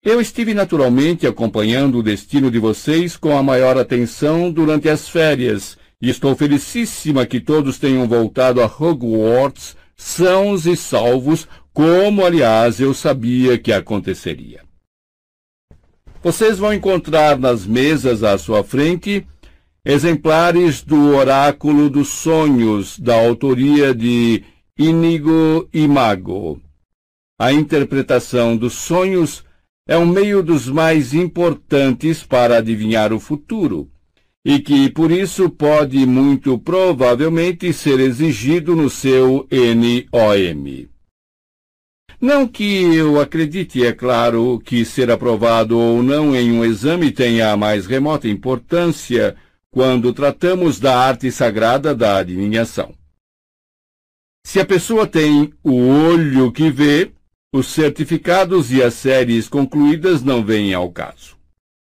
Eu 0.06 0.20
estive 0.20 0.54
naturalmente 0.54 1.26
acompanhando 1.26 1.98
o 1.98 2.02
destino 2.02 2.48
de 2.48 2.60
vocês 2.60 3.16
com 3.16 3.36
a 3.36 3.42
maior 3.42 3.76
atenção 3.76 4.52
durante 4.52 4.88
as 4.88 5.08
férias, 5.08 5.76
e 6.00 6.08
estou 6.08 6.36
felicíssima 6.36 7.26
que 7.26 7.40
todos 7.40 7.76
tenham 7.76 8.06
voltado 8.06 8.62
a 8.62 8.66
Hogwarts 8.66 9.76
sãos 9.96 10.64
e 10.64 10.76
salvos, 10.76 11.48
como, 11.72 12.24
aliás, 12.24 12.78
eu 12.78 12.94
sabia 12.94 13.58
que 13.58 13.72
aconteceria. 13.72 14.62
Vocês 16.22 16.56
vão 16.56 16.72
encontrar 16.72 17.36
nas 17.36 17.66
mesas 17.66 18.22
à 18.22 18.38
sua 18.38 18.62
frente 18.62 19.26
exemplares 19.84 20.84
do 20.84 21.16
Oráculo 21.16 21.90
dos 21.90 22.10
Sonhos, 22.10 22.96
da 22.96 23.16
autoria 23.16 23.92
de 23.92 24.44
Inigo 24.78 25.68
Imago. 25.74 26.62
A 27.40 27.52
interpretação 27.52 28.56
dos 28.56 28.74
sonhos 28.74 29.44
é 29.86 29.97
um 29.97 30.06
meio 30.06 30.42
dos 30.42 30.68
mais 30.68 31.15
importantes 31.15 32.23
para 32.23 32.58
adivinhar 32.58 33.12
o 33.12 33.20
futuro, 33.20 33.89
e 34.44 34.58
que, 34.58 34.90
por 34.90 35.12
isso, 35.12 35.48
pode 35.48 36.05
muito 36.05 36.58
provavelmente 36.58 37.73
ser 37.73 38.00
exigido 38.00 38.74
no 38.74 38.90
seu 38.90 39.47
NOM. 39.50 40.89
Não 42.20 42.48
que 42.48 42.94
eu 42.94 43.20
acredite, 43.20 43.84
é 43.84 43.92
claro, 43.92 44.58
que 44.65 44.84
ser 44.84 45.10
aprovado 45.10 45.78
ou 45.78 46.02
não 46.02 46.34
em 46.34 46.50
um 46.50 46.65
exame 46.65 47.12
tenha 47.12 47.52
a 47.52 47.56
mais 47.56 47.86
remota 47.86 48.26
importância 48.26 49.36
quando 49.70 50.12
tratamos 50.12 50.81
da 50.81 50.98
arte 50.98 51.31
sagrada 51.31 51.94
da 51.94 52.16
adivinhação. 52.16 52.94
Se 54.47 54.58
a 54.58 54.65
pessoa 54.65 55.06
tem 55.06 55.52
o 55.62 55.74
olho 55.74 56.50
que 56.52 56.70
vê, 56.70 57.12
os 57.52 57.68
certificados 57.68 58.73
e 58.73 58.83
as 58.83 58.94
séries 58.94 59.49
concluídas 59.49 60.23
não 60.23 60.44
vêm 60.44 60.75
ao 60.75 60.91
caso. 60.91 61.36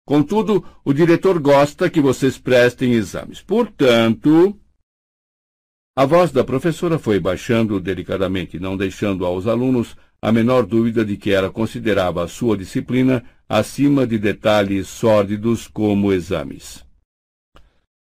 Contudo, 0.07 0.65
o 0.85 0.93
diretor 0.93 1.39
gosta 1.39 1.89
que 1.89 2.01
vocês 2.01 2.39
prestem 2.39 2.95
exames. 2.95 3.41
Portanto, 3.41 4.59
a 5.97 6.05
voz 6.05 6.33
da 6.33 6.43
professora 6.43 6.99
foi 6.99 7.21
baixando 7.21 7.79
delicadamente, 7.79 8.59
não 8.59 8.77
deixando 8.77 9.25
aos 9.27 9.47
alunos 9.47 9.97
a 10.23 10.33
menor 10.33 10.67
dúvida 10.67 11.05
de 11.05 11.17
que 11.17 11.31
ela 11.31 11.51
considerava 11.51 12.25
a 12.25 12.29
sua 12.29 12.57
disciplina 12.57 13.25
acima 13.49 14.07
de 14.07 14.19
detalhes 14.19 14.89
sórdidos 14.89 15.67
como 15.67 16.13
exames. 16.13 16.85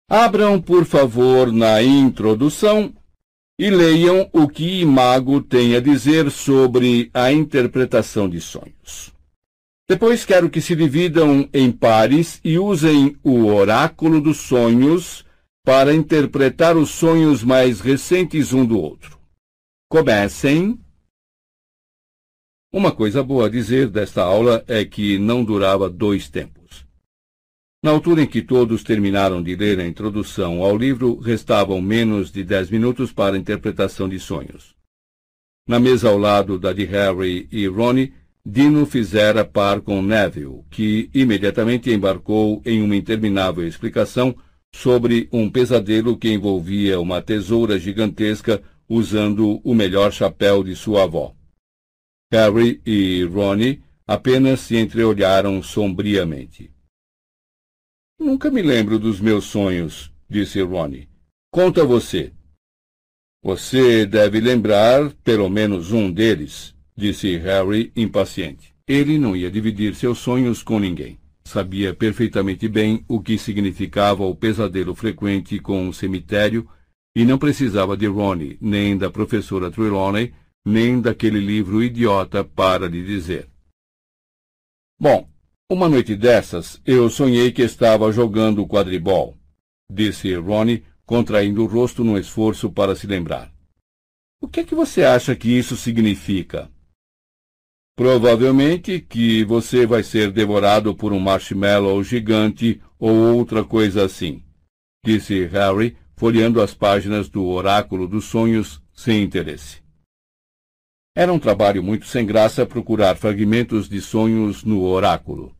Abram, 0.08 0.60
por 0.60 0.84
favor, 0.84 1.52
na 1.52 1.82
introdução 1.82 2.92
e 3.60 3.68
leiam 3.68 4.26
o 4.32 4.48
que 4.48 4.80
Imago 4.80 5.42
tem 5.42 5.76
a 5.76 5.80
dizer 5.80 6.30
sobre 6.30 7.10
a 7.12 7.30
interpretação 7.30 8.26
de 8.26 8.40
sonhos. 8.40 9.12
Depois 9.86 10.24
quero 10.24 10.48
que 10.48 10.62
se 10.62 10.74
dividam 10.74 11.46
em 11.52 11.70
pares 11.70 12.40
e 12.42 12.58
usem 12.58 13.14
o 13.22 13.44
oráculo 13.44 14.18
dos 14.18 14.38
sonhos 14.38 15.26
para 15.62 15.92
interpretar 15.92 16.74
os 16.74 16.88
sonhos 16.88 17.44
mais 17.44 17.80
recentes 17.80 18.54
um 18.54 18.64
do 18.64 18.78
outro. 18.80 19.20
Comecem. 19.90 20.80
Uma 22.72 22.92
coisa 22.92 23.22
boa 23.22 23.44
a 23.44 23.50
dizer 23.50 23.90
desta 23.90 24.22
aula 24.22 24.64
é 24.66 24.86
que 24.86 25.18
não 25.18 25.44
durava 25.44 25.90
dois 25.90 26.30
tempos. 26.30 26.59
Na 27.82 27.92
altura 27.92 28.22
em 28.22 28.26
que 28.26 28.42
todos 28.42 28.84
terminaram 28.84 29.42
de 29.42 29.56
ler 29.56 29.80
a 29.80 29.86
introdução 29.86 30.62
ao 30.62 30.76
livro, 30.76 31.18
restavam 31.18 31.80
menos 31.80 32.30
de 32.30 32.44
dez 32.44 32.70
minutos 32.70 33.10
para 33.10 33.36
a 33.36 33.38
interpretação 33.38 34.06
de 34.06 34.18
sonhos. 34.18 34.76
Na 35.66 35.80
mesa 35.80 36.10
ao 36.10 36.18
lado 36.18 36.58
da 36.58 36.74
de 36.74 36.84
Harry 36.84 37.48
e 37.50 37.66
Ronnie, 37.66 38.12
Dino 38.44 38.84
fizera 38.84 39.44
par 39.44 39.80
com 39.80 40.02
Neville, 40.02 40.62
que 40.70 41.10
imediatamente 41.14 41.90
embarcou 41.90 42.60
em 42.66 42.82
uma 42.82 42.96
interminável 42.96 43.66
explicação 43.66 44.34
sobre 44.74 45.28
um 45.32 45.50
pesadelo 45.50 46.18
que 46.18 46.30
envolvia 46.30 47.00
uma 47.00 47.22
tesoura 47.22 47.78
gigantesca 47.78 48.62
usando 48.88 49.60
o 49.64 49.74
melhor 49.74 50.12
chapéu 50.12 50.62
de 50.62 50.74
sua 50.74 51.04
avó. 51.04 51.34
Harry 52.32 52.80
e 52.84 53.24
Ronnie 53.24 53.82
apenas 54.06 54.60
se 54.60 54.76
entreolharam 54.76 55.62
sombriamente. 55.62 56.70
Nunca 58.20 58.50
me 58.50 58.60
lembro 58.60 58.98
dos 58.98 59.18
meus 59.18 59.46
sonhos, 59.46 60.12
disse 60.28 60.60
Ronnie. 60.60 61.08
Conta 61.50 61.86
você. 61.86 62.30
Você 63.42 64.04
deve 64.04 64.40
lembrar 64.40 65.10
pelo 65.24 65.48
menos 65.48 65.90
um 65.90 66.12
deles, 66.12 66.76
disse 66.94 67.38
Harry 67.38 67.90
impaciente. 67.96 68.74
Ele 68.86 69.18
não 69.18 69.34
ia 69.34 69.50
dividir 69.50 69.94
seus 69.94 70.18
sonhos 70.18 70.62
com 70.62 70.78
ninguém. 70.78 71.18
Sabia 71.46 71.94
perfeitamente 71.94 72.68
bem 72.68 73.02
o 73.08 73.22
que 73.22 73.38
significava 73.38 74.22
o 74.22 74.36
pesadelo 74.36 74.94
frequente 74.94 75.58
com 75.58 75.88
o 75.88 75.94
cemitério 75.94 76.68
e 77.16 77.24
não 77.24 77.38
precisava 77.38 77.96
de 77.96 78.06
Ronnie, 78.06 78.58
nem 78.60 78.98
da 78.98 79.10
professora 79.10 79.70
Trelawney, 79.70 80.34
nem 80.62 81.00
daquele 81.00 81.40
livro 81.40 81.82
idiota 81.82 82.44
para 82.44 82.86
lhe 82.86 83.02
dizer. 83.02 83.48
Bom, 85.00 85.29
uma 85.70 85.88
noite 85.88 86.16
dessas, 86.16 86.82
eu 86.84 87.08
sonhei 87.08 87.52
que 87.52 87.62
estava 87.62 88.10
jogando 88.10 88.66
quadribol, 88.66 89.38
disse 89.88 90.34
Ronnie, 90.34 90.82
contraindo 91.06 91.62
o 91.62 91.66
rosto 91.66 92.02
num 92.02 92.18
esforço 92.18 92.68
para 92.72 92.96
se 92.96 93.06
lembrar. 93.06 93.52
O 94.42 94.48
que 94.48 94.60
é 94.60 94.64
que 94.64 94.74
você 94.74 95.04
acha 95.04 95.36
que 95.36 95.48
isso 95.48 95.76
significa? 95.76 96.68
Provavelmente 97.96 99.00
que 99.00 99.44
você 99.44 99.86
vai 99.86 100.02
ser 100.02 100.32
devorado 100.32 100.92
por 100.92 101.12
um 101.12 101.20
marshmallow 101.20 102.02
gigante 102.02 102.82
ou 102.98 103.36
outra 103.36 103.62
coisa 103.62 104.04
assim, 104.04 104.42
disse 105.06 105.44
Harry, 105.46 105.96
folheando 106.16 106.60
as 106.60 106.74
páginas 106.74 107.28
do 107.28 107.46
Oráculo 107.46 108.08
dos 108.08 108.24
Sonhos 108.24 108.82
sem 108.92 109.22
interesse. 109.22 109.80
Era 111.14 111.32
um 111.32 111.38
trabalho 111.38 111.80
muito 111.80 112.06
sem 112.06 112.26
graça 112.26 112.66
procurar 112.66 113.16
fragmentos 113.16 113.88
de 113.88 114.00
sonhos 114.00 114.64
no 114.64 114.82
oráculo. 114.82 115.54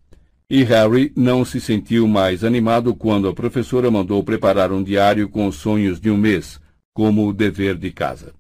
E 0.51 0.65
Harry 0.65 1.13
não 1.15 1.45
se 1.45 1.61
sentiu 1.61 2.09
mais 2.09 2.43
animado 2.43 2.93
quando 2.93 3.29
a 3.29 3.33
professora 3.33 3.89
mandou 3.89 4.21
preparar 4.25 4.73
um 4.73 4.83
diário 4.83 5.29
com 5.29 5.47
os 5.47 5.55
sonhos 5.55 6.01
de 6.01 6.11
um 6.11 6.17
mês, 6.17 6.61
como 6.93 7.29
o 7.29 7.33
dever 7.33 7.77
de 7.77 7.93
casa. 7.93 8.35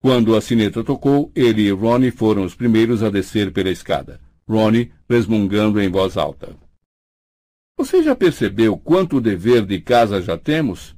Quando 0.00 0.36
a 0.36 0.40
sineta 0.40 0.84
tocou, 0.84 1.32
ele 1.34 1.62
e 1.62 1.72
Ronnie 1.72 2.12
foram 2.12 2.44
os 2.44 2.54
primeiros 2.54 3.02
a 3.02 3.10
descer 3.10 3.52
pela 3.52 3.70
escada, 3.70 4.20
Ronnie 4.48 4.92
resmungando 5.10 5.80
em 5.80 5.90
voz 5.90 6.16
alta. 6.16 6.56
Você 7.76 8.00
já 8.00 8.14
percebeu 8.14 8.76
quanto 8.76 9.20
dever 9.20 9.66
de 9.66 9.80
casa 9.80 10.22
já 10.22 10.38
temos? 10.38 10.94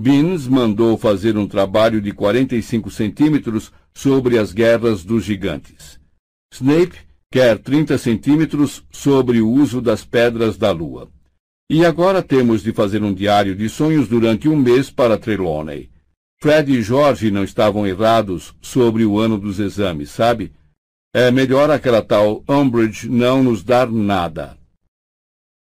Beans 0.00 0.48
mandou 0.48 0.96
fazer 0.96 1.36
um 1.36 1.46
trabalho 1.46 2.00
de 2.00 2.12
45 2.12 2.90
centímetros 2.90 3.70
sobre 3.92 4.38
as 4.38 4.50
guerras 4.50 5.04
dos 5.04 5.24
gigantes. 5.24 6.00
Snape 6.54 7.11
quer 7.32 7.58
30 7.58 7.96
centímetros 7.96 8.84
sobre 8.90 9.40
o 9.40 9.50
uso 9.50 9.80
das 9.80 10.04
pedras 10.04 10.58
da 10.58 10.70
lua. 10.70 11.08
E 11.70 11.82
agora 11.82 12.22
temos 12.22 12.62
de 12.62 12.72
fazer 12.74 13.02
um 13.02 13.14
diário 13.14 13.56
de 13.56 13.70
sonhos 13.70 14.06
durante 14.06 14.50
um 14.50 14.54
mês 14.54 14.90
para 14.90 15.16
Trelawney. 15.16 15.90
Fred 16.42 16.70
e 16.70 16.82
George 16.82 17.30
não 17.30 17.42
estavam 17.42 17.86
errados 17.86 18.54
sobre 18.60 19.06
o 19.06 19.18
ano 19.18 19.38
dos 19.38 19.58
exames, 19.58 20.10
sabe? 20.10 20.52
É 21.14 21.30
melhor 21.30 21.70
aquela 21.70 22.02
tal 22.02 22.44
Umbridge 22.46 23.08
não 23.08 23.42
nos 23.42 23.64
dar 23.64 23.90
nada. 23.90 24.58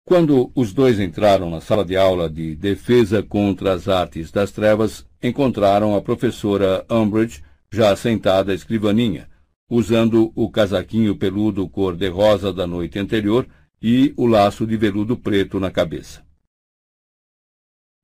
Quando 0.05 0.51
os 0.53 0.73
dois 0.73 0.99
entraram 0.99 1.49
na 1.49 1.61
sala 1.61 1.85
de 1.85 1.95
aula 1.95 2.29
de 2.29 2.53
defesa 2.53 3.23
contra 3.23 3.71
as 3.71 3.87
artes 3.87 4.29
das 4.29 4.51
trevas, 4.51 5.05
encontraram 5.23 5.95
a 5.95 6.01
professora 6.01 6.85
Umbridge 6.91 7.41
já 7.71 7.95
sentada 7.95 8.51
à 8.51 8.55
escrivaninha, 8.55 9.29
usando 9.69 10.31
o 10.35 10.49
casaquinho 10.49 11.15
peludo 11.15 11.67
cor-de-rosa 11.67 12.53
da 12.53 12.67
noite 12.67 12.99
anterior 12.99 13.47
e 13.81 14.13
o 14.15 14.25
laço 14.25 14.65
de 14.65 14.77
veludo 14.77 15.17
preto 15.17 15.59
na 15.59 15.71
cabeça. 15.71 16.23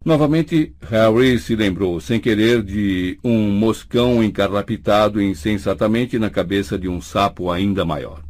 Novamente, 0.03 0.75
Harry 0.81 1.37
se 1.37 1.55
lembrou, 1.55 1.99
sem 1.99 2.19
querer, 2.19 2.63
de 2.63 3.19
um 3.23 3.51
moscão 3.51 4.23
encarrapitado 4.23 5.21
insensatamente 5.21 6.17
na 6.17 6.29
cabeça 6.29 6.77
de 6.77 6.89
um 6.89 6.99
sapo 6.99 7.51
ainda 7.51 7.85
maior. 7.85 8.23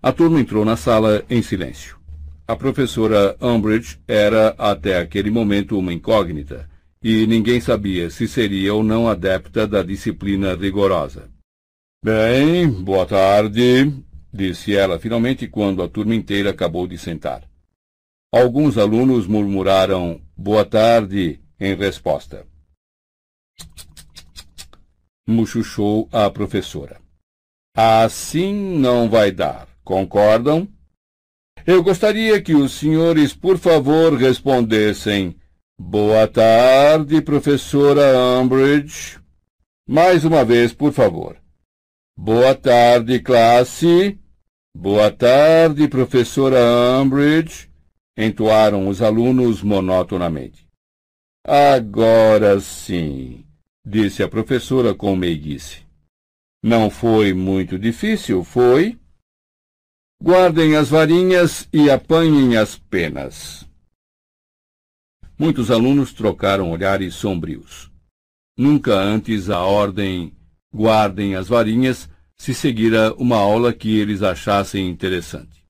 A 0.00 0.12
turma 0.12 0.40
entrou 0.40 0.64
na 0.64 0.76
sala 0.76 1.24
em 1.28 1.42
silêncio. 1.42 1.98
A 2.46 2.54
professora 2.54 3.36
Umbridge 3.40 3.98
era, 4.06 4.54
até 4.56 4.98
aquele 4.98 5.30
momento, 5.30 5.76
uma 5.76 5.92
incógnita, 5.92 6.68
e 7.02 7.26
ninguém 7.26 7.60
sabia 7.60 8.08
se 8.08 8.28
seria 8.28 8.72
ou 8.72 8.84
não 8.84 9.08
adepta 9.08 9.66
da 9.66 9.82
disciplina 9.82 10.54
rigorosa. 10.54 11.28
Bem, 12.04 12.68
boa 12.68 13.06
tarde, 13.06 13.94
disse 14.34 14.74
ela 14.74 14.98
finalmente 14.98 15.46
quando 15.46 15.84
a 15.84 15.88
turma 15.88 16.16
inteira 16.16 16.50
acabou 16.50 16.84
de 16.84 16.98
sentar. 16.98 17.48
Alguns 18.34 18.76
alunos 18.76 19.28
murmuraram 19.28 20.20
boa 20.36 20.64
tarde 20.64 21.40
em 21.60 21.76
resposta. 21.76 22.44
Muchuchou 25.28 26.08
a 26.10 26.28
professora. 26.28 27.00
Assim 27.76 28.52
não 28.52 29.08
vai 29.08 29.30
dar, 29.30 29.68
concordam? 29.84 30.66
Eu 31.64 31.84
gostaria 31.84 32.42
que 32.42 32.52
os 32.52 32.72
senhores, 32.72 33.32
por 33.32 33.56
favor, 33.58 34.14
respondessem. 34.14 35.36
Boa 35.80 36.26
tarde, 36.26 37.22
professora 37.22 38.40
Umbridge. 38.40 39.20
Mais 39.88 40.24
uma 40.24 40.44
vez, 40.44 40.72
por 40.72 40.92
favor. 40.92 41.41
Boa 42.16 42.54
tarde, 42.54 43.20
classe. 43.20 44.18
Boa 44.76 45.10
tarde, 45.10 45.88
professora 45.88 46.58
Umbridge 47.00 47.70
entoaram 48.16 48.88
os 48.88 49.00
alunos 49.00 49.62
monotonamente. 49.62 50.66
Agora 51.44 52.60
sim, 52.60 53.44
disse 53.84 54.22
a 54.22 54.28
professora 54.28 54.94
com 54.94 55.16
meiguice. 55.16 55.86
Não 56.62 56.90
foi 56.90 57.32
muito 57.32 57.78
difícil, 57.78 58.44
foi? 58.44 58.98
Guardem 60.22 60.76
as 60.76 60.90
varinhas 60.90 61.68
e 61.72 61.90
apanhem 61.90 62.56
as 62.56 62.78
penas. 62.78 63.68
Muitos 65.36 65.70
alunos 65.70 66.12
trocaram 66.12 66.70
olhares 66.70 67.14
sombrios. 67.14 67.90
Nunca 68.56 68.94
antes 68.94 69.50
a 69.50 69.60
ordem 69.62 70.36
guardem 70.72 71.34
as 71.34 71.48
varinhas 71.48 72.08
se 72.36 72.54
seguira 72.54 73.14
uma 73.14 73.36
aula 73.36 73.72
que 73.72 73.98
eles 73.98 74.22
achassem 74.22 74.88
interessante. 74.88 75.62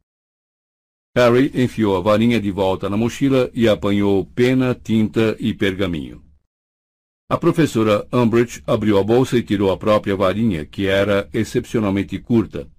Harry 1.14 1.50
enfiou 1.54 1.96
a 1.96 2.00
varinha 2.00 2.40
de 2.40 2.50
volta 2.50 2.88
na 2.88 2.96
mochila 2.96 3.50
e 3.52 3.68
apanhou 3.68 4.24
pena, 4.24 4.74
tinta 4.74 5.36
e 5.38 5.52
pergaminho. 5.52 6.24
A 7.28 7.36
professora 7.36 8.06
Umbridge 8.12 8.62
abriu 8.66 8.98
a 8.98 9.04
bolsa 9.04 9.38
e 9.38 9.42
tirou 9.42 9.70
a 9.70 9.76
própria 9.76 10.16
varinha, 10.16 10.64
que 10.64 10.86
era 10.86 11.28
excepcionalmente 11.32 12.18
curta, 12.18 12.70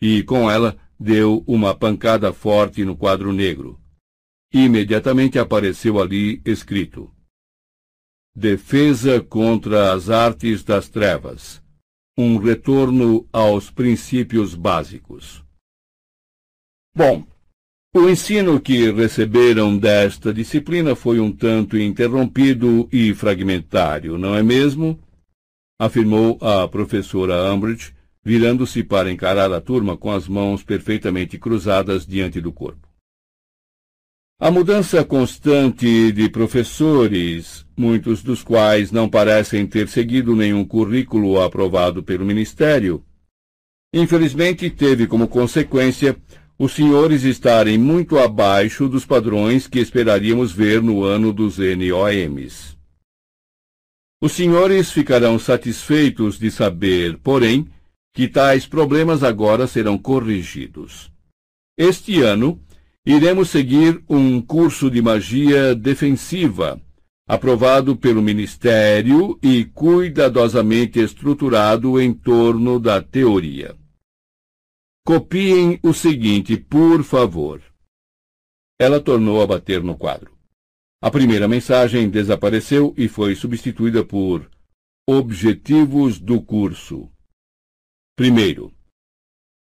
e 0.00 0.22
com 0.22 0.50
ela 0.50 0.76
deu 0.98 1.42
uma 1.46 1.74
pancada 1.74 2.32
forte 2.32 2.84
no 2.84 2.96
quadro 2.96 3.32
negro. 3.32 3.80
Imediatamente 4.52 5.38
apareceu 5.38 6.00
ali 6.00 6.40
escrito: 6.44 7.10
Defesa 8.36 9.20
contra 9.20 9.92
as 9.92 10.10
artes 10.10 10.62
das 10.62 10.88
trevas. 10.88 11.63
Um 12.16 12.36
retorno 12.36 13.28
aos 13.32 13.70
princípios 13.70 14.54
básicos. 14.54 15.44
Bom, 16.96 17.26
o 17.94 18.08
ensino 18.08 18.60
que 18.60 18.90
receberam 18.92 19.76
desta 19.76 20.32
disciplina 20.32 20.94
foi 20.94 21.18
um 21.18 21.32
tanto 21.32 21.76
interrompido 21.76 22.88
e 22.92 23.14
fragmentário, 23.14 24.16
não 24.16 24.34
é 24.34 24.42
mesmo? 24.42 24.98
afirmou 25.78 26.38
a 26.40 26.68
professora 26.68 27.52
Umbridge, 27.52 27.94
virando-se 28.22 28.82
para 28.82 29.10
encarar 29.10 29.52
a 29.52 29.60
turma 29.60 29.96
com 29.96 30.10
as 30.10 30.28
mãos 30.28 30.62
perfeitamente 30.62 31.38
cruzadas 31.38 32.06
diante 32.06 32.40
do 32.40 32.52
corpo. 32.52 32.88
A 34.44 34.50
mudança 34.50 35.02
constante 35.02 36.12
de 36.12 36.28
professores, 36.28 37.64
muitos 37.74 38.22
dos 38.22 38.42
quais 38.42 38.92
não 38.92 39.08
parecem 39.08 39.66
ter 39.66 39.88
seguido 39.88 40.36
nenhum 40.36 40.66
currículo 40.66 41.40
aprovado 41.40 42.02
pelo 42.02 42.26
Ministério, 42.26 43.02
infelizmente 43.90 44.68
teve 44.68 45.06
como 45.06 45.28
consequência 45.28 46.14
os 46.58 46.72
senhores 46.72 47.22
estarem 47.24 47.78
muito 47.78 48.18
abaixo 48.18 48.86
dos 48.86 49.06
padrões 49.06 49.66
que 49.66 49.78
esperaríamos 49.78 50.52
ver 50.52 50.82
no 50.82 51.04
ano 51.04 51.32
dos 51.32 51.56
NOMs. 51.56 52.76
Os 54.20 54.32
senhores 54.32 54.92
ficarão 54.92 55.38
satisfeitos 55.38 56.38
de 56.38 56.50
saber, 56.50 57.16
porém, 57.16 57.66
que 58.14 58.28
tais 58.28 58.66
problemas 58.66 59.22
agora 59.22 59.66
serão 59.66 59.96
corrigidos. 59.96 61.10
Este 61.78 62.20
ano, 62.20 62.62
iremos 63.06 63.50
seguir 63.50 64.02
um 64.08 64.40
curso 64.40 64.90
de 64.90 65.02
magia 65.02 65.74
defensiva, 65.74 66.80
aprovado 67.26 67.96
pelo 67.96 68.22
Ministério 68.22 69.38
e 69.42 69.64
cuidadosamente 69.64 70.98
estruturado 70.98 72.00
em 72.00 72.12
torno 72.12 72.78
da 72.78 73.02
teoria. 73.02 73.76
Copiem 75.06 75.78
o 75.82 75.92
seguinte, 75.92 76.56
por 76.56 77.02
favor. 77.02 77.62
Ela 78.80 79.00
tornou 79.00 79.42
a 79.42 79.46
bater 79.46 79.82
no 79.82 79.96
quadro. 79.96 80.34
A 81.02 81.10
primeira 81.10 81.46
mensagem 81.46 82.08
desapareceu 82.08 82.94
e 82.96 83.08
foi 83.08 83.34
substituída 83.34 84.04
por 84.04 84.50
Objetivos 85.06 86.18
do 86.18 86.40
curso. 86.40 87.10
Primeiro, 88.16 88.72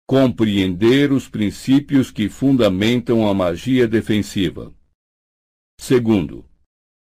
compreender 0.09 1.11
os 1.11 1.29
princípios 1.29 2.09
que 2.09 2.27
fundamentam 2.29 3.29
a 3.29 3.31
magia 3.31 3.87
defensiva. 3.87 4.73
Segundo, 5.79 6.43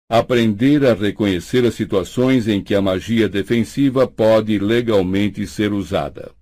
aprender 0.08 0.86
a 0.86 0.94
reconhecer 0.94 1.66
as 1.66 1.74
situações 1.74 2.46
em 2.46 2.62
que 2.62 2.76
a 2.76 2.80
magia 2.80 3.28
defensiva 3.28 4.06
pode 4.06 4.56
legalmente 4.56 5.44
ser 5.48 5.72
usada. 5.72 6.32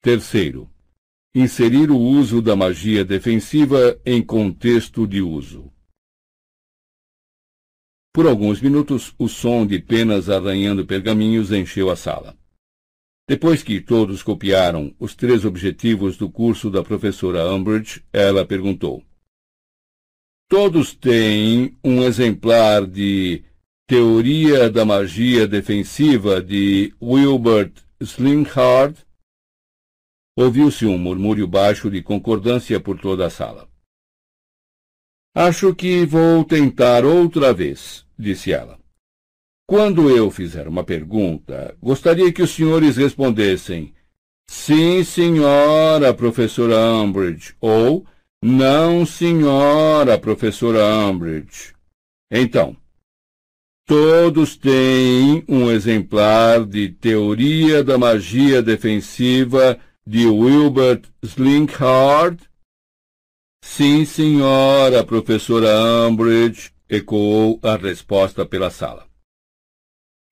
Terceiro, 0.00 0.70
inserir 1.34 1.90
o 1.90 1.98
uso 1.98 2.40
da 2.40 2.56
magia 2.56 3.04
defensiva 3.04 4.00
em 4.06 4.24
contexto 4.24 5.06
de 5.06 5.20
uso. 5.20 5.70
Por 8.10 8.26
alguns 8.26 8.58
minutos, 8.58 9.14
o 9.18 9.28
som 9.28 9.66
de 9.66 9.78
penas 9.78 10.30
arranhando 10.30 10.86
pergaminhos 10.86 11.52
encheu 11.52 11.90
a 11.90 11.96
sala. 11.96 12.41
Depois 13.32 13.62
que 13.62 13.80
todos 13.80 14.22
copiaram 14.22 14.94
os 15.00 15.14
três 15.14 15.46
objetivos 15.46 16.18
do 16.18 16.30
curso 16.30 16.68
da 16.68 16.82
professora 16.82 17.50
Umbridge, 17.50 18.04
ela 18.12 18.44
perguntou: 18.44 19.02
Todos 20.50 20.94
têm 20.94 21.74
um 21.82 22.02
exemplar 22.02 22.86
de 22.86 23.42
Teoria 23.88 24.68
da 24.68 24.84
Magia 24.84 25.48
Defensiva 25.48 26.42
de 26.42 26.94
Wilbert 27.00 27.72
Slinkhard? 27.98 28.98
Ouviu-se 30.36 30.84
um 30.84 30.98
murmúrio 30.98 31.46
baixo 31.46 31.90
de 31.90 32.02
concordância 32.02 32.78
por 32.78 33.00
toda 33.00 33.26
a 33.26 33.30
sala. 33.30 33.66
Acho 35.34 35.74
que 35.74 36.04
vou 36.04 36.44
tentar 36.44 37.06
outra 37.06 37.54
vez, 37.54 38.06
disse 38.18 38.52
ela. 38.52 38.81
Quando 39.72 40.10
eu 40.10 40.30
fizer 40.30 40.68
uma 40.68 40.84
pergunta, 40.84 41.74
gostaria 41.80 42.30
que 42.30 42.42
os 42.42 42.50
senhores 42.50 42.98
respondessem 42.98 43.94
Sim, 44.46 45.02
senhora, 45.02 46.12
professora 46.12 46.76
Umbridge, 46.76 47.56
ou 47.58 48.04
Não, 48.44 49.06
senhora, 49.06 50.18
professora 50.18 50.84
Umbridge. 51.08 51.72
Então, 52.30 52.76
todos 53.86 54.58
têm 54.58 55.42
um 55.48 55.70
exemplar 55.70 56.66
de 56.66 56.90
Teoria 56.90 57.82
da 57.82 57.96
Magia 57.96 58.60
Defensiva 58.60 59.80
de 60.06 60.26
Wilbert 60.26 61.04
Slinkhard? 61.22 62.42
Sim, 63.64 64.04
senhora, 64.04 65.02
professora 65.02 66.06
Umbridge, 66.06 66.72
ecoou 66.90 67.58
a 67.62 67.74
resposta 67.76 68.44
pela 68.44 68.68
sala. 68.68 69.10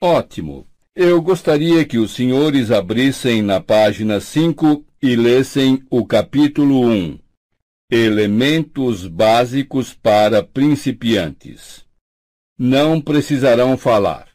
Ótimo. 0.03 0.67
Eu 0.97 1.21
gostaria 1.21 1.85
que 1.85 1.99
os 1.99 2.13
senhores 2.13 2.71
abrissem 2.71 3.43
na 3.43 3.61
página 3.61 4.19
5 4.19 4.83
e 5.03 5.15
lessem 5.15 5.85
o 5.91 6.07
capítulo 6.07 6.87
1. 6.87 7.19
Elementos 7.91 9.07
básicos 9.07 9.93
para 9.93 10.43
principiantes. 10.43 11.85
Não 12.59 12.99
precisarão 12.99 13.77
falar. 13.77 14.29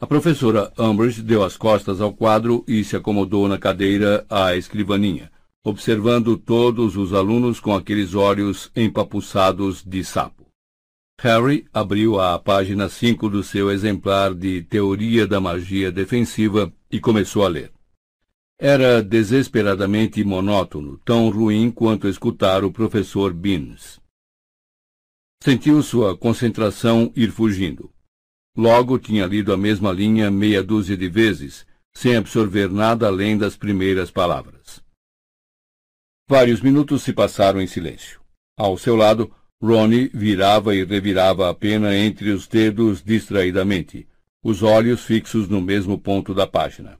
A 0.00 0.06
professora 0.06 0.72
Umbridge 0.78 1.20
deu 1.20 1.42
as 1.42 1.56
costas 1.56 2.00
ao 2.00 2.12
quadro 2.12 2.64
e 2.68 2.84
se 2.84 2.94
acomodou 2.94 3.48
na 3.48 3.58
cadeira 3.58 4.24
à 4.30 4.54
escrivaninha, 4.54 5.32
observando 5.64 6.36
todos 6.36 6.96
os 6.96 7.12
alunos 7.12 7.58
com 7.58 7.74
aqueles 7.74 8.14
olhos 8.14 8.70
empapuçados 8.76 9.82
de 9.82 10.04
sapo. 10.04 10.35
Harry 11.18 11.66
abriu 11.72 12.20
a 12.20 12.38
página 12.38 12.90
5 12.90 13.30
do 13.30 13.42
seu 13.42 13.70
exemplar 13.70 14.34
de 14.34 14.62
Teoria 14.62 15.26
da 15.26 15.40
Magia 15.40 15.90
Defensiva 15.90 16.70
e 16.90 17.00
começou 17.00 17.42
a 17.42 17.48
ler. 17.48 17.72
Era 18.60 19.02
desesperadamente 19.02 20.22
monótono, 20.22 20.98
tão 20.98 21.30
ruim 21.30 21.70
quanto 21.70 22.06
escutar 22.06 22.64
o 22.64 22.72
professor 22.72 23.32
Beans. 23.32 23.98
Sentiu 25.42 25.82
sua 25.82 26.16
concentração 26.16 27.10
ir 27.16 27.30
fugindo. 27.30 27.90
Logo 28.54 28.98
tinha 28.98 29.26
lido 29.26 29.52
a 29.54 29.56
mesma 29.56 29.92
linha 29.92 30.30
meia 30.30 30.62
dúzia 30.62 30.96
de 30.96 31.08
vezes, 31.08 31.66
sem 31.94 32.14
absorver 32.14 32.70
nada 32.70 33.06
além 33.06 33.38
das 33.38 33.56
primeiras 33.56 34.10
palavras. 34.10 34.82
Vários 36.28 36.60
minutos 36.60 37.02
se 37.02 37.12
passaram 37.12 37.60
em 37.60 37.66
silêncio. 37.66 38.20
Ao 38.58 38.76
seu 38.76 38.96
lado, 38.96 39.34
Ronnie 39.62 40.10
virava 40.12 40.74
e 40.74 40.84
revirava 40.84 41.48
a 41.48 41.54
pena 41.54 41.96
entre 41.96 42.30
os 42.30 42.46
dedos 42.46 43.02
distraidamente, 43.02 44.06
os 44.42 44.62
olhos 44.62 45.04
fixos 45.04 45.48
no 45.48 45.60
mesmo 45.60 45.98
ponto 45.98 46.34
da 46.34 46.46
página. 46.46 46.98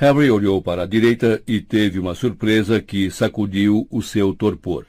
Harry 0.00 0.30
olhou 0.30 0.60
para 0.60 0.82
a 0.82 0.86
direita 0.86 1.42
e 1.46 1.60
teve 1.60 1.98
uma 1.98 2.14
surpresa 2.14 2.82
que 2.82 3.10
sacudiu 3.10 3.86
o 3.88 4.02
seu 4.02 4.34
torpor. 4.34 4.86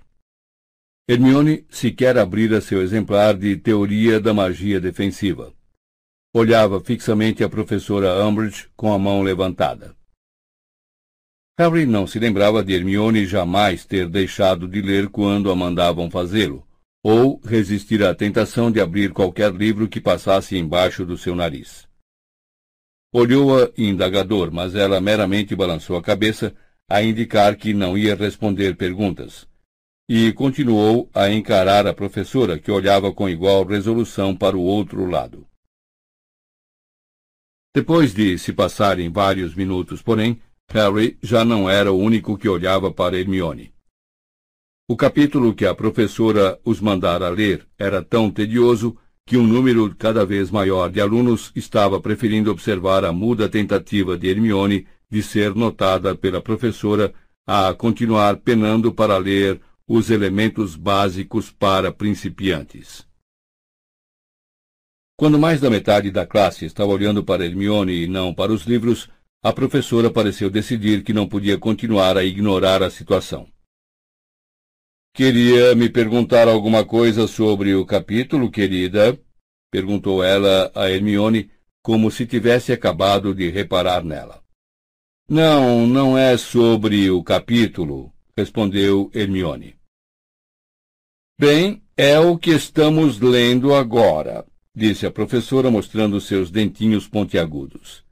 Hermione 1.08 1.66
sequer 1.70 2.18
abrira 2.18 2.60
seu 2.62 2.82
exemplar 2.82 3.38
de 3.38 3.56
Teoria 3.58 4.20
da 4.20 4.34
Magia 4.34 4.80
Defensiva. 4.80 5.54
Olhava 6.34 6.80
fixamente 6.80 7.44
a 7.44 7.50
professora 7.50 8.26
Umbridge 8.26 8.68
com 8.76 8.92
a 8.92 8.98
mão 8.98 9.22
levantada. 9.22 9.96
Harry 11.58 11.86
não 11.86 12.08
se 12.08 12.18
lembrava 12.18 12.64
de 12.64 12.74
Hermione 12.74 13.28
jamais 13.28 13.86
ter 13.86 14.10
deixado 14.10 14.68
de 14.68 14.82
ler 14.82 15.10
quando 15.10 15.52
a 15.52 15.56
mandavam 15.56 16.10
fazê-lo, 16.10 16.68
ou 17.04 17.40
resistir 17.44 18.04
à 18.04 18.16
tentação 18.16 18.72
de 18.72 18.82
abrir 18.82 19.14
qualquer 19.14 19.54
livro 19.54 19.88
que 19.88 20.02
passasse 20.02 20.58
embaixo 20.58 21.06
do 21.06 21.16
seu 21.16 21.36
nariz. 21.36 21.88
Olhou-a 23.14 23.72
indagador, 23.78 24.52
mas 24.52 24.74
ela 24.74 25.00
meramente 25.00 25.56
balançou 25.56 25.96
a 25.96 26.02
cabeça, 26.02 26.56
a 26.90 27.04
indicar 27.04 27.56
que 27.56 27.72
não 27.72 27.96
ia 27.96 28.16
responder 28.16 28.76
perguntas. 28.76 29.48
E 30.10 30.34
continuou 30.34 31.08
a 31.14 31.30
encarar 31.30 31.86
a 31.86 31.94
professora, 31.94 32.58
que 32.58 32.72
olhava 32.72 33.14
com 33.14 33.30
igual 33.30 33.64
resolução 33.64 34.36
para 34.36 34.58
o 34.58 34.62
outro 34.62 35.06
lado. 35.06 35.48
Depois 37.76 38.12
de 38.12 38.40
se 38.40 38.52
passarem 38.52 39.12
vários 39.12 39.54
minutos, 39.54 40.02
porém, 40.02 40.42
Harry 40.74 41.20
já 41.22 41.46
não 41.46 41.70
era 41.70 41.92
o 41.92 42.00
único 42.00 42.36
que 42.36 42.50
olhava 42.50 42.92
para 42.92 43.16
Hermione. 43.16 43.72
O 44.90 44.98
capítulo 44.98 45.54
que 45.54 45.68
a 45.68 45.76
professora 45.76 46.60
os 46.66 46.82
mandara 46.82 47.30
ler 47.30 47.68
era 47.78 48.02
tão 48.02 48.32
tedioso 48.32 48.98
que 49.24 49.38
um 49.38 49.46
número 49.46 49.96
cada 49.96 50.26
vez 50.26 50.50
maior 50.50 50.90
de 50.90 51.00
alunos 51.00 51.52
estava 51.56 52.02
preferindo 52.02 52.50
observar 52.50 53.06
a 53.06 53.14
muda 53.14 53.48
tentativa 53.48 54.18
de 54.18 54.28
Hermione 54.28 54.88
de 55.12 55.22
ser 55.22 55.54
notada 55.54 56.16
pela 56.16 56.42
professora 56.42 57.14
a 57.46 57.72
continuar 57.76 58.38
penando 58.38 58.92
para 58.92 59.16
ler 59.20 59.62
os 59.88 60.10
elementos 60.10 60.76
básicos 60.76 61.52
para 61.52 61.92
principiantes. 61.92 63.08
Quando 65.16 65.38
mais 65.38 65.62
da 65.62 65.70
metade 65.70 66.10
da 66.10 66.26
classe 66.26 66.66
estava 66.66 66.90
olhando 66.90 67.24
para 67.24 67.46
Hermione 67.46 68.06
e 68.06 68.08
não 68.08 68.34
para 68.34 68.52
os 68.52 68.64
livros, 68.64 69.08
a 69.44 69.52
professora 69.52 70.10
pareceu 70.10 70.50
decidir 70.50 71.04
que 71.04 71.12
não 71.12 71.28
podia 71.28 71.58
continuar 71.58 72.18
a 72.18 72.24
ignorar 72.24 72.82
a 72.82 72.90
situação. 72.90 73.46
Queria 75.14 75.76
me 75.76 75.90
perguntar 75.90 76.48
alguma 76.48 76.86
coisa 76.86 77.28
sobre 77.28 77.76
o 77.76 77.86
capítulo, 77.86 78.50
querida? 78.50 79.20
perguntou 79.70 80.24
ela 80.24 80.72
a 80.74 80.90
Hermione, 80.90 81.52
como 81.84 82.10
se 82.10 82.26
tivesse 82.26 82.72
acabado 82.72 83.36
de 83.36 83.50
reparar 83.50 84.04
nela. 84.04 84.42
Não, 85.30 85.86
não 85.86 86.18
é 86.18 86.38
sobre 86.38 87.10
o 87.12 87.22
capítulo, 87.22 88.14
respondeu 88.38 89.12
Hermione. 89.14 89.76
Bem, 91.38 91.84
é 91.98 92.18
o 92.18 92.38
que 92.38 92.52
estamos 92.52 93.20
lendo 93.20 93.74
agora, 93.74 94.46
disse 94.74 95.06
a 95.06 95.12
professora, 95.12 95.70
mostrando 95.70 96.22
seus 96.22 96.50
dentinhos 96.50 97.08
pontiagudos. 97.08 98.04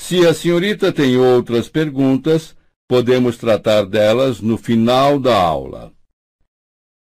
Se 0.00 0.24
a 0.24 0.32
senhorita 0.32 0.92
tem 0.92 1.16
outras 1.16 1.68
perguntas, 1.68 2.56
podemos 2.88 3.36
tratar 3.36 3.84
delas 3.84 4.40
no 4.40 4.56
final 4.56 5.18
da 5.18 5.36
aula. 5.36 5.92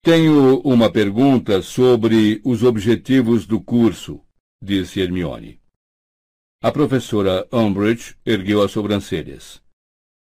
Tenho 0.03 0.61
uma 0.61 0.93
pergunta 0.93 1.63
sobre 1.63 2.43
os 2.45 2.63
objetivos 2.63 3.47
do 3.47 3.59
curso, 3.59 4.21
disse 4.63 5.01
Hermione. 5.01 5.59
A 6.63 6.71
professora 6.71 7.49
Umbridge 7.51 8.17
ergueu 8.25 8.63
as 8.63 8.71
sobrancelhas. 8.71 9.63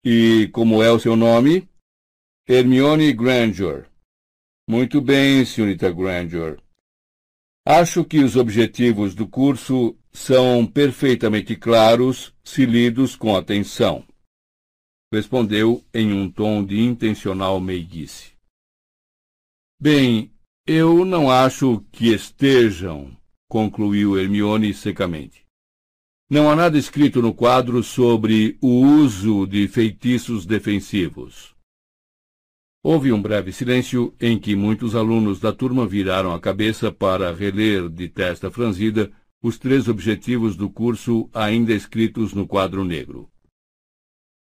E 0.04 0.48
como 0.52 0.80
é 0.80 0.92
o 0.92 1.00
seu 1.00 1.16
nome? 1.16 1.68
Hermione 2.48 3.12
Granger. 3.12 3.90
Muito 4.70 5.00
bem, 5.00 5.44
senhorita 5.44 5.90
Granger. 5.90 6.62
Acho 7.66 8.04
que 8.04 8.20
os 8.20 8.36
objetivos 8.36 9.12
do 9.12 9.26
curso 9.26 9.98
são 10.12 10.64
perfeitamente 10.64 11.56
claros 11.56 12.33
se 12.44 12.66
lidos 12.66 13.16
com 13.16 13.34
atenção. 13.34 14.04
Respondeu 15.12 15.82
em 15.92 16.12
um 16.12 16.30
tom 16.30 16.64
de 16.64 16.80
intencional 16.80 17.60
meiguice. 17.60 18.32
Bem, 19.80 20.32
eu 20.66 21.04
não 21.04 21.30
acho 21.30 21.84
que 21.92 22.12
estejam, 22.12 23.16
concluiu 23.48 24.18
Hermione 24.18 24.74
secamente. 24.74 25.44
Não 26.30 26.50
há 26.50 26.56
nada 26.56 26.78
escrito 26.78 27.20
no 27.20 27.34
quadro 27.34 27.82
sobre 27.82 28.58
o 28.60 28.80
uso 28.80 29.46
de 29.46 29.68
feitiços 29.68 30.46
defensivos. 30.46 31.54
Houve 32.82 33.12
um 33.12 33.20
breve 33.20 33.52
silêncio 33.52 34.14
em 34.20 34.38
que 34.38 34.54
muitos 34.54 34.94
alunos 34.94 35.40
da 35.40 35.52
turma 35.52 35.86
viraram 35.86 36.34
a 36.34 36.40
cabeça 36.40 36.92
para 36.92 37.32
reler 37.32 37.88
de 37.88 38.08
testa 38.08 38.50
franzida 38.50 39.10
os 39.44 39.58
três 39.58 39.88
objetivos 39.88 40.56
do 40.56 40.70
curso 40.70 41.28
ainda 41.34 41.74
escritos 41.74 42.32
no 42.32 42.48
quadro 42.48 42.82
negro. 42.82 43.28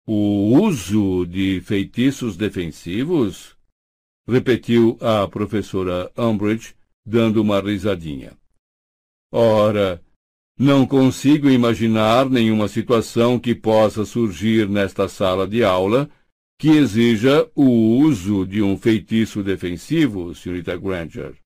O 0.07 0.59
uso 0.61 1.25
de 1.25 1.63
feitiços 1.63 2.37
defensivos? 2.37 3.57
repetiu 4.29 4.99
a 5.01 5.27
professora 5.27 6.13
Umbridge, 6.19 6.75
dando 7.05 7.41
uma 7.41 7.61
risadinha. 7.61 8.37
Ora, 9.33 10.03
não 10.59 10.87
consigo 10.87 11.49
imaginar 11.49 12.29
nenhuma 12.29 12.69
situação 12.69 13.41
que 13.41 13.55
possa 13.55 14.05
surgir 14.05 14.69
nesta 14.69 15.09
sala 15.09 15.49
de 15.49 15.65
aula 15.65 16.11
que 16.59 16.69
exija 16.69 17.51
o 17.55 17.99
uso 18.01 18.47
de 18.47 18.63
um 18.63 18.77
feitiço 18.77 19.43
defensivo, 19.43 20.35
senhorita 20.35 20.77
Granger. 20.77 21.43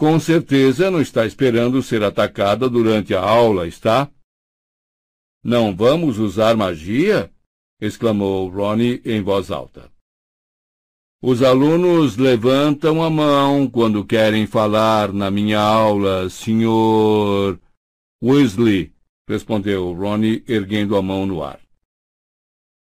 Com 0.00 0.18
certeza 0.18 0.90
não 0.90 0.98
está 0.98 1.26
esperando 1.26 1.82
ser 1.82 2.02
atacada 2.02 2.70
durante 2.70 3.14
a 3.14 3.20
aula, 3.20 3.66
está? 3.66 4.10
Não 5.44 5.76
vamos 5.76 6.18
usar 6.18 6.56
magia? 6.56 7.30
exclamou 7.78 8.48
Ronnie 8.48 9.02
em 9.04 9.20
voz 9.20 9.50
alta. 9.50 9.92
Os 11.22 11.42
alunos 11.42 12.16
levantam 12.16 13.02
a 13.02 13.10
mão 13.10 13.68
quando 13.68 14.02
querem 14.02 14.46
falar 14.46 15.12
na 15.12 15.30
minha 15.30 15.60
aula, 15.60 16.30
senhor. 16.30 17.60
Weasley, 18.24 18.94
respondeu 19.28 19.92
Ronnie, 19.92 20.42
erguendo 20.48 20.96
a 20.96 21.02
mão 21.02 21.26
no 21.26 21.42
ar. 21.42 21.60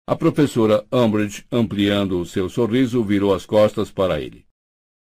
A 0.06 0.14
professora 0.14 0.86
Umbridge, 0.92 1.46
ampliando 1.50 2.20
o 2.20 2.26
seu 2.26 2.50
sorriso, 2.50 3.02
virou 3.02 3.32
as 3.32 3.46
costas 3.46 3.90
para 3.90 4.20
ele. 4.20 4.44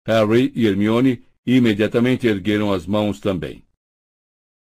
Harry 0.07 0.53
e 0.55 0.67
Hermione 0.67 1.25
imediatamente 1.47 2.27
ergueram 2.27 2.73
as 2.73 2.87
mãos 2.87 3.21
também. 3.21 3.65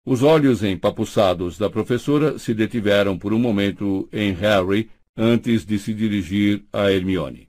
Os 0.04 0.22
olhos 0.22 0.64
empapuçados 0.64 1.56
da 1.56 1.70
professora 1.70 2.38
se 2.38 2.52
detiveram 2.52 3.16
por 3.16 3.32
um 3.32 3.38
momento 3.38 4.08
em 4.12 4.32
Harry 4.32 4.90
antes 5.16 5.64
de 5.64 5.78
se 5.78 5.94
dirigir 5.94 6.64
a 6.72 6.90
Hermione. 6.90 7.48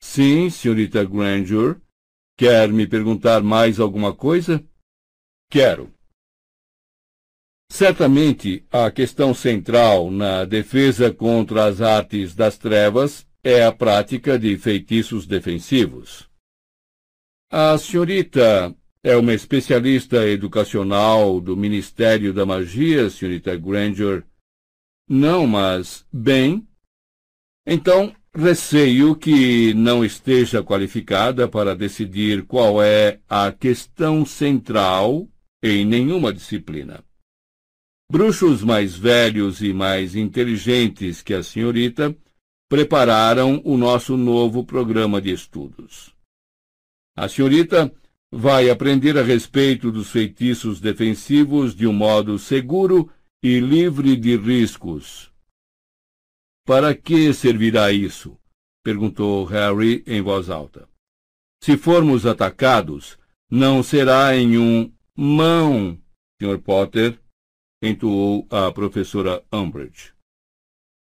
Sim, 0.00 0.48
senhorita 0.48 1.04
Granger. 1.04 1.78
Quer 2.38 2.72
me 2.72 2.86
perguntar 2.86 3.42
mais 3.42 3.78
alguma 3.78 4.14
coisa? 4.14 4.64
Quero. 5.50 5.92
Certamente, 7.70 8.64
a 8.70 8.90
questão 8.90 9.34
central 9.34 10.10
na 10.10 10.46
defesa 10.46 11.12
contra 11.12 11.66
as 11.66 11.82
artes 11.82 12.34
das 12.34 12.56
trevas 12.56 13.26
é 13.44 13.62
a 13.62 13.70
prática 13.70 14.38
de 14.38 14.56
feitiços 14.56 15.26
defensivos. 15.26 16.29
A 17.52 17.76
senhorita 17.76 18.72
é 19.02 19.16
uma 19.16 19.34
especialista 19.34 20.24
educacional 20.24 21.40
do 21.40 21.56
Ministério 21.56 22.32
da 22.32 22.46
Magia, 22.46 23.10
senhorita 23.10 23.56
Granger. 23.56 24.24
Não, 25.08 25.48
mas, 25.48 26.06
bem. 26.12 26.64
Então, 27.66 28.14
receio 28.32 29.16
que 29.16 29.74
não 29.74 30.04
esteja 30.04 30.62
qualificada 30.62 31.48
para 31.48 31.74
decidir 31.74 32.46
qual 32.46 32.80
é 32.80 33.18
a 33.28 33.50
questão 33.50 34.24
central 34.24 35.28
em 35.60 35.84
nenhuma 35.84 36.32
disciplina. 36.32 37.02
Bruxos 38.08 38.62
mais 38.62 38.94
velhos 38.94 39.60
e 39.60 39.72
mais 39.72 40.14
inteligentes 40.14 41.20
que 41.20 41.34
a 41.34 41.42
senhorita 41.42 42.16
prepararam 42.68 43.60
o 43.64 43.76
nosso 43.76 44.16
novo 44.16 44.64
programa 44.64 45.20
de 45.20 45.32
estudos. 45.32 46.19
A 47.20 47.28
senhorita 47.28 47.94
vai 48.32 48.70
aprender 48.70 49.18
a 49.18 49.22
respeito 49.22 49.92
dos 49.92 50.10
feitiços 50.10 50.80
defensivos 50.80 51.74
de 51.74 51.86
um 51.86 51.92
modo 51.92 52.38
seguro 52.38 53.12
e 53.42 53.60
livre 53.60 54.16
de 54.16 54.38
riscos. 54.38 55.30
Para 56.66 56.94
que 56.94 57.34
servirá 57.34 57.92
isso? 57.92 58.38
perguntou 58.82 59.44
Harry 59.44 60.02
em 60.06 60.22
voz 60.22 60.48
alta. 60.48 60.88
Se 61.62 61.76
formos 61.76 62.24
atacados, 62.24 63.18
não 63.50 63.82
será 63.82 64.34
em 64.34 64.56
um 64.56 64.90
mão, 65.14 66.00
Sr. 66.40 66.58
Potter, 66.58 67.20
entoou 67.82 68.46
a 68.48 68.72
professora 68.72 69.44
Umbridge. 69.52 70.14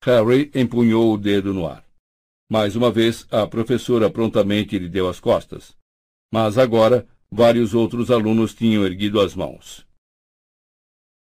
Harry 0.04 0.48
empunhou 0.54 1.12
o 1.12 1.18
dedo 1.18 1.52
no 1.52 1.66
ar. 1.66 1.84
Mais 2.48 2.76
uma 2.76 2.92
vez, 2.92 3.26
a 3.32 3.48
professora 3.48 4.08
prontamente 4.08 4.78
lhe 4.78 4.88
deu 4.88 5.08
as 5.08 5.18
costas. 5.18 5.76
Mas 6.34 6.58
agora, 6.58 7.06
vários 7.30 7.74
outros 7.74 8.10
alunos 8.10 8.56
tinham 8.56 8.84
erguido 8.84 9.20
as 9.20 9.36
mãos. 9.36 9.86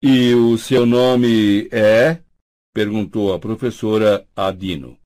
E 0.02 0.32
o 0.32 0.56
seu 0.56 0.86
nome 0.86 1.68
é? 1.70 2.24
perguntou 2.72 3.34
a 3.34 3.38
professora 3.38 4.26
a 4.34 4.50
Dino. 4.50 4.98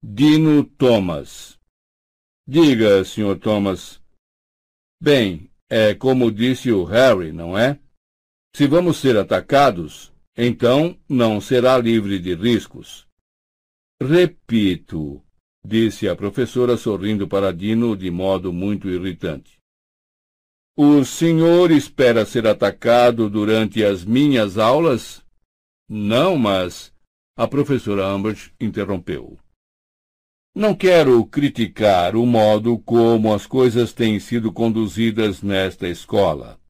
Dino 0.00 0.62
Thomas. 0.62 1.58
Diga, 2.46 3.04
Sr. 3.04 3.36
Thomas. 3.40 4.00
Bem, 5.02 5.50
é 5.68 5.92
como 5.92 6.30
disse 6.30 6.70
o 6.70 6.84
Harry, 6.84 7.32
não 7.32 7.58
é? 7.58 7.80
Se 8.54 8.68
vamos 8.68 8.98
ser 8.98 9.16
atacados, 9.16 10.12
então 10.36 10.96
não 11.08 11.40
será 11.40 11.76
livre 11.78 12.20
de 12.20 12.36
riscos. 12.36 13.08
Repito, 14.00 15.20
disse 15.64 16.08
a 16.08 16.16
professora 16.16 16.76
sorrindo 16.76 17.28
para 17.28 17.52
Dino 17.52 17.96
de 17.96 18.10
modo 18.10 18.52
muito 18.52 18.88
irritante. 18.88 19.58
O 20.76 21.04
senhor 21.04 21.70
espera 21.70 22.24
ser 22.24 22.46
atacado 22.46 23.28
durante 23.28 23.84
as 23.84 24.04
minhas 24.04 24.56
aulas? 24.56 25.22
Não, 25.88 26.38
mas. 26.38 26.92
A 27.36 27.46
professora 27.46 28.06
Ambert 28.06 28.52
interrompeu. 28.60 29.38
Não 30.54 30.74
quero 30.74 31.24
criticar 31.26 32.16
o 32.16 32.26
modo 32.26 32.78
como 32.78 33.32
as 33.32 33.46
coisas 33.46 33.92
têm 33.92 34.18
sido 34.18 34.52
conduzidas 34.52 35.42
nesta 35.42 35.88
escola, 35.88 36.60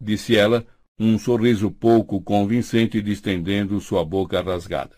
disse 0.00 0.34
ela, 0.36 0.66
um 0.98 1.18
sorriso 1.18 1.70
pouco 1.70 2.20
convincente 2.20 3.02
distendendo 3.02 3.80
sua 3.80 4.04
boca 4.04 4.40
rasgada. 4.40 4.96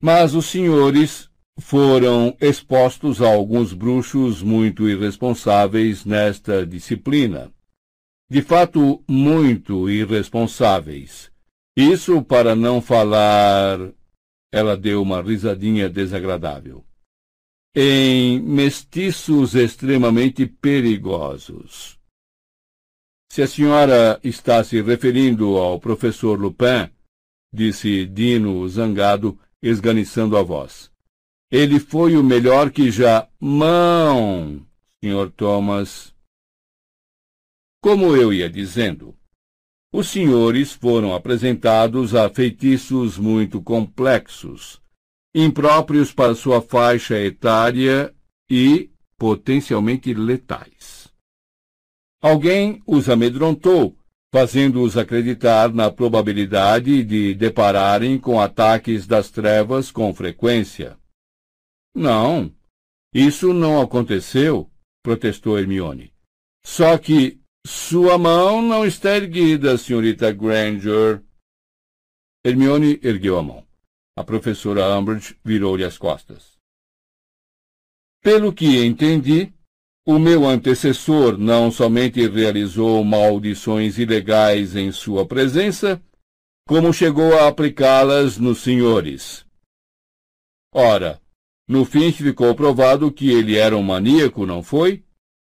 Mas 0.00 0.34
os 0.34 0.46
senhores 0.46 1.30
foram 1.58 2.36
expostos 2.40 3.20
a 3.20 3.28
alguns 3.28 3.72
bruxos 3.72 4.42
muito 4.42 4.88
irresponsáveis 4.88 6.04
nesta 6.04 6.66
disciplina. 6.66 7.52
De 8.30 8.40
fato, 8.40 9.04
muito 9.06 9.90
irresponsáveis. 9.90 11.30
Isso 11.76 12.22
para 12.22 12.54
não 12.54 12.80
falar. 12.80 13.78
Ela 14.50 14.76
deu 14.76 15.02
uma 15.02 15.22
risadinha 15.22 15.88
desagradável. 15.88 16.84
Em 17.74 18.40
mestiços 18.40 19.54
extremamente 19.54 20.46
perigosos. 20.46 21.98
Se 23.30 23.40
a 23.40 23.46
senhora 23.46 24.20
está 24.22 24.62
se 24.62 24.82
referindo 24.82 25.56
ao 25.56 25.80
professor 25.80 26.38
Lupin, 26.38 26.90
disse 27.50 28.04
Dino 28.04 28.68
zangado, 28.68 29.38
esganiçando 29.62 30.36
a 30.36 30.42
voz. 30.42 30.91
Ele 31.52 31.78
foi 31.78 32.16
o 32.16 32.24
melhor 32.24 32.70
que 32.70 32.90
já. 32.90 33.28
Mão, 33.38 34.66
Sr. 35.04 35.30
Thomas. 35.36 36.14
Como 37.82 38.16
eu 38.16 38.32
ia 38.32 38.48
dizendo, 38.48 39.14
os 39.92 40.08
senhores 40.08 40.72
foram 40.72 41.14
apresentados 41.14 42.14
a 42.14 42.30
feitiços 42.30 43.18
muito 43.18 43.60
complexos, 43.60 44.80
impróprios 45.34 46.10
para 46.10 46.34
sua 46.34 46.62
faixa 46.62 47.20
etária 47.20 48.14
e 48.50 48.90
potencialmente 49.18 50.14
letais. 50.14 51.12
Alguém 52.22 52.82
os 52.86 53.10
amedrontou, 53.10 53.94
fazendo-os 54.32 54.96
acreditar 54.96 55.70
na 55.70 55.90
probabilidade 55.90 57.04
de 57.04 57.34
depararem 57.34 58.18
com 58.18 58.40
ataques 58.40 59.06
das 59.06 59.30
trevas 59.30 59.90
com 59.90 60.14
frequência. 60.14 60.96
Não, 61.94 62.54
isso 63.14 63.52
não 63.52 63.80
aconteceu, 63.80 64.70
protestou 65.02 65.58
Hermione. 65.58 66.12
Só 66.64 66.96
que 66.96 67.40
sua 67.66 68.18
mão 68.18 68.60
não 68.60 68.84
está 68.84 69.16
erguida, 69.16 69.78
senhorita 69.78 70.32
Granger. 70.32 71.22
Hermione 72.44 72.98
ergueu 73.02 73.38
a 73.38 73.42
mão. 73.42 73.66
A 74.16 74.24
professora 74.24 74.98
Umbridge 74.98 75.38
virou-lhe 75.44 75.84
as 75.84 75.96
costas. 75.96 76.56
Pelo 78.20 78.52
que 78.52 78.84
entendi, 78.84 79.52
o 80.04 80.18
meu 80.18 80.44
antecessor 80.44 81.38
não 81.38 81.70
somente 81.70 82.26
realizou 82.28 83.04
maldições 83.04 83.98
ilegais 83.98 84.74
em 84.74 84.90
sua 84.90 85.26
presença, 85.26 86.02
como 86.66 86.92
chegou 86.92 87.38
a 87.38 87.46
aplicá-las 87.46 88.38
nos 88.38 88.58
senhores. 88.58 89.46
Ora, 90.74 91.21
no 91.72 91.86
fim 91.86 92.12
ficou 92.12 92.54
provado 92.54 93.10
que 93.10 93.30
ele 93.30 93.56
era 93.56 93.74
um 93.74 93.82
maníaco, 93.82 94.44
não 94.44 94.62
foi? 94.62 95.02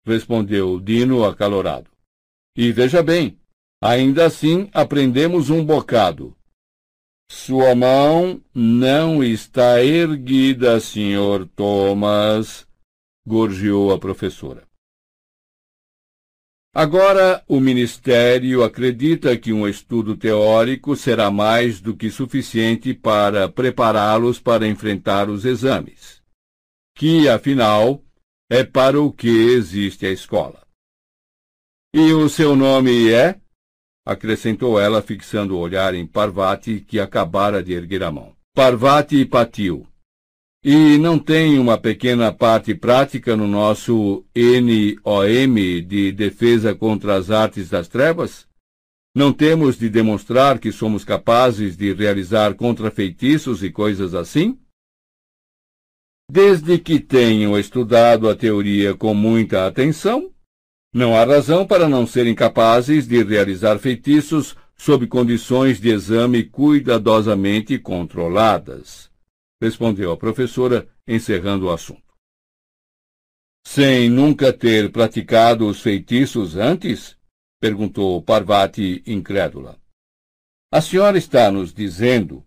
Respondeu 0.06 0.80
Dino 0.80 1.26
acalorado. 1.26 1.90
E 2.56 2.72
veja 2.72 3.02
bem, 3.02 3.40
ainda 3.82 4.28
assim 4.28 4.70
aprendemos 4.72 5.50
um 5.50 5.66
bocado. 5.66 6.38
Sua 7.32 7.74
mão 7.74 8.40
não 8.54 9.24
está 9.24 9.84
erguida, 9.84 10.80
Sr. 10.80 11.48
Thomas, 11.56 12.68
gorjeou 13.26 13.92
a 13.92 13.98
professora. 13.98 14.71
Agora, 16.74 17.44
o 17.50 17.60
Ministério 17.60 18.64
acredita 18.64 19.38
que 19.38 19.52
um 19.52 19.68
estudo 19.68 20.16
teórico 20.16 20.96
será 20.96 21.30
mais 21.30 21.82
do 21.82 21.96
que 21.96 22.10
suficiente 22.10 22.94
para 22.94 23.50
prepará-los 23.50 24.40
para 24.40 24.66
enfrentar 24.66 25.30
os 25.30 25.44
exames, 25.44 26.22
que, 26.96 27.28
afinal, 27.28 28.02
é 28.50 28.64
para 28.64 29.02
o 29.02 29.12
que 29.12 29.28
existe 29.28 30.06
a 30.06 30.12
escola. 30.12 30.66
E 31.94 32.14
o 32.14 32.30
seu 32.30 32.56
nome 32.56 33.12
é? 33.12 33.38
acrescentou 34.06 34.80
ela, 34.80 35.02
fixando 35.02 35.58
o 35.58 35.60
olhar 35.60 35.94
em 35.94 36.08
Parvati, 36.08 36.80
que 36.80 37.02
acabara 37.02 37.62
de 37.62 37.74
erguer 37.74 38.02
a 38.02 38.12
mão. 38.12 38.34
Parvati 38.56 39.26
Patil. 39.26 39.91
E 40.64 41.00
não 41.00 41.18
tem 41.18 41.58
uma 41.58 41.76
pequena 41.76 42.32
parte 42.32 42.76
prática 42.76 43.36
no 43.36 43.48
nosso 43.48 44.24
NOM 44.36 45.82
de 45.88 46.12
defesa 46.12 46.76
contra 46.76 47.16
as 47.16 47.32
artes 47.32 47.68
das 47.68 47.88
trevas? 47.88 48.48
Não 49.16 49.34
temos 49.34 49.76
de 49.76 49.90
demonstrar 49.90 50.60
que 50.60 50.72
somos 50.72 51.04
capazes 51.04 51.76
de 51.76 51.92
realizar 51.92 52.54
contrafeitiços 52.54 53.64
e 53.64 53.72
coisas 53.72 54.14
assim? 54.14 54.60
Desde 56.32 56.78
que 56.78 57.00
tenham 57.00 57.58
estudado 57.58 58.30
a 58.30 58.36
teoria 58.36 58.96
com 58.96 59.16
muita 59.16 59.66
atenção, 59.66 60.32
não 60.94 61.18
há 61.18 61.26
razão 61.26 61.66
para 61.66 61.90
não 61.90 62.06
serem 62.06 62.36
capazes 62.36 63.08
de 63.08 63.24
realizar 63.24 63.80
feitiços 63.80 64.56
sob 64.78 65.08
condições 65.08 65.82
de 65.82 65.90
exame 65.90 66.44
cuidadosamente 66.44 67.80
controladas 67.80 69.11
respondeu 69.62 70.12
a 70.12 70.18
professora, 70.18 70.90
encerrando 71.08 71.68
o 71.68 71.72
assunto. 71.72 72.12
Sem 73.66 74.10
nunca 74.10 74.52
ter 74.52 74.92
praticado 74.92 75.68
os 75.68 75.82
feitiços 75.82 76.56
antes? 76.56 77.16
perguntou 77.60 78.24
Parvati 78.24 79.04
incrédula. 79.06 79.80
A 80.72 80.82
senhora 80.82 81.18
está 81.18 81.52
nos 81.52 81.72
dizendo 81.72 82.44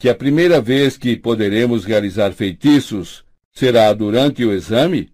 que 0.00 0.08
a 0.08 0.14
primeira 0.14 0.60
vez 0.60 0.96
que 0.96 1.16
poderemos 1.16 1.84
realizar 1.84 2.32
feitiços 2.32 3.24
será 3.52 3.92
durante 3.92 4.44
o 4.44 4.52
exame? 4.52 5.12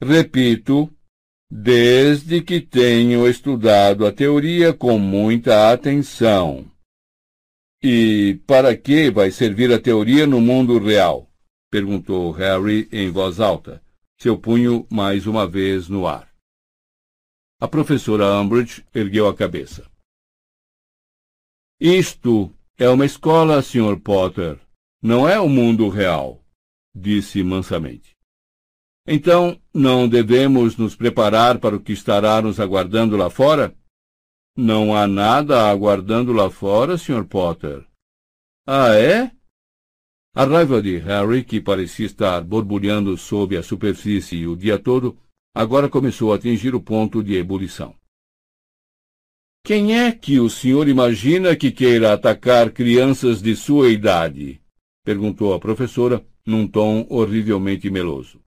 Repito, 0.00 0.94
desde 1.50 2.40
que 2.40 2.60
tenho 2.60 3.28
estudado 3.28 4.06
a 4.06 4.12
teoria 4.12 4.72
com 4.72 4.98
muita 4.98 5.72
atenção. 5.72 6.70
E 7.86 8.40
para 8.46 8.74
que 8.74 9.10
vai 9.10 9.30
servir 9.30 9.70
a 9.70 9.78
teoria 9.78 10.26
no 10.26 10.40
mundo 10.40 10.78
real? 10.78 11.30
perguntou 11.70 12.32
Harry 12.32 12.88
em 12.90 13.10
voz 13.10 13.40
alta, 13.40 13.84
seu 14.18 14.38
punho 14.38 14.86
mais 14.90 15.26
uma 15.26 15.46
vez 15.46 15.86
no 15.86 16.06
ar. 16.06 16.32
A 17.60 17.68
professora 17.68 18.40
Umbridge 18.40 18.82
ergueu 18.94 19.28
a 19.28 19.36
cabeça. 19.36 19.86
Isto 21.78 22.50
é 22.78 22.88
uma 22.88 23.04
escola, 23.04 23.60
Sr. 23.60 24.00
Potter. 24.02 24.58
Não 25.02 25.28
é 25.28 25.38
o 25.38 25.46
mundo 25.46 25.90
real, 25.90 26.42
disse 26.94 27.42
mansamente. 27.42 28.16
Então, 29.06 29.60
não 29.74 30.08
devemos 30.08 30.78
nos 30.78 30.96
preparar 30.96 31.58
para 31.58 31.76
o 31.76 31.80
que 31.80 31.92
estará 31.92 32.40
nos 32.40 32.58
aguardando 32.58 33.14
lá 33.14 33.28
fora? 33.28 33.76
Não 34.56 34.94
há 34.94 35.06
nada 35.06 35.68
aguardando 35.68 36.32
lá 36.32 36.48
fora, 36.48 36.96
Sr. 36.96 37.24
Potter. 37.24 37.84
Ah, 38.66 38.94
é? 38.94 39.32
A 40.34 40.44
raiva 40.44 40.80
de 40.80 40.96
Harry, 40.98 41.44
que 41.44 41.60
parecia 41.60 42.06
estar 42.06 42.40
borbulhando 42.42 43.16
sob 43.16 43.56
a 43.56 43.62
superfície 43.62 44.46
o 44.46 44.56
dia 44.56 44.78
todo, 44.78 45.18
agora 45.54 45.88
começou 45.88 46.32
a 46.32 46.36
atingir 46.36 46.74
o 46.74 46.80
ponto 46.80 47.22
de 47.22 47.34
ebulição. 47.34 47.94
Quem 49.64 49.98
é 49.98 50.12
que 50.12 50.38
o 50.38 50.50
senhor 50.50 50.88
imagina 50.88 51.56
que 51.56 51.72
queira 51.72 52.12
atacar 52.12 52.70
crianças 52.70 53.40
de 53.40 53.56
sua 53.56 53.88
idade? 53.90 54.60
perguntou 55.04 55.52
a 55.52 55.60
professora, 55.60 56.24
num 56.46 56.66
tom 56.66 57.06
horrivelmente 57.08 57.90
meloso. 57.90 58.40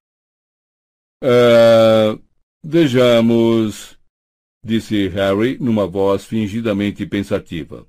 Uh, 1.24 2.22
vejamos, 2.64 3.97
disse 4.68 5.08
Harry 5.08 5.58
numa 5.60 5.88
voz 5.88 6.26
fingidamente 6.26 7.06
pensativa. 7.06 7.88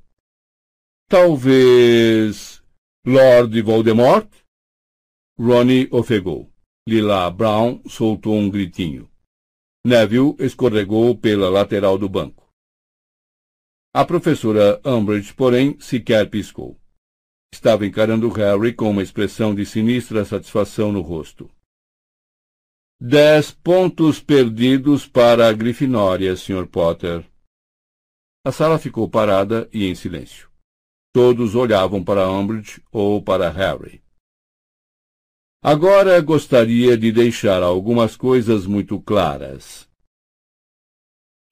Talvez 1.08 2.62
Lord 3.05 3.60
Voldemort? 3.62 4.28
Ronnie 5.39 5.89
ofegou. 5.90 6.50
Lila 6.89 7.31
Brown 7.31 7.82
soltou 7.89 8.34
um 8.34 8.48
gritinho. 8.48 9.10
Neville 9.84 10.36
escorregou 10.39 11.16
pela 11.16 11.48
lateral 11.48 11.98
do 11.98 12.08
banco. 12.08 12.48
A 13.92 14.05
professora 14.05 14.81
Umbridge, 14.84 15.34
porém, 15.34 15.78
sequer 15.81 16.31
piscou. 16.31 16.78
Estava 17.52 17.86
encarando 17.86 18.28
Harry 18.28 18.73
com 18.73 18.90
uma 18.90 19.02
expressão 19.02 19.55
de 19.55 19.66
sinistra 19.66 20.24
satisfação 20.24 20.92
no 20.92 21.00
rosto. 21.00 21.50
Dez 23.01 23.52
pontos 23.52 24.20
perdidos 24.20 25.07
para 25.07 25.49
a 25.49 25.52
Grifinória, 25.52 26.35
Sr. 26.35 26.67
Potter. 26.67 27.25
A 28.44 28.51
sala 28.51 28.77
ficou 28.77 29.09
parada 29.09 29.70
e 29.73 29.86
em 29.86 29.94
silêncio. 29.94 30.51
Todos 31.15 31.55
olhavam 31.55 32.02
para 32.02 32.28
Umbridge 32.28 32.83
ou 32.91 33.23
para 33.23 33.51
Harry. 33.51 34.02
Agora 35.62 36.20
gostaria 36.20 36.99
de 36.99 37.12
deixar 37.12 37.62
algumas 37.62 38.17
coisas 38.17 38.67
muito 38.67 39.01
claras. 39.01 39.89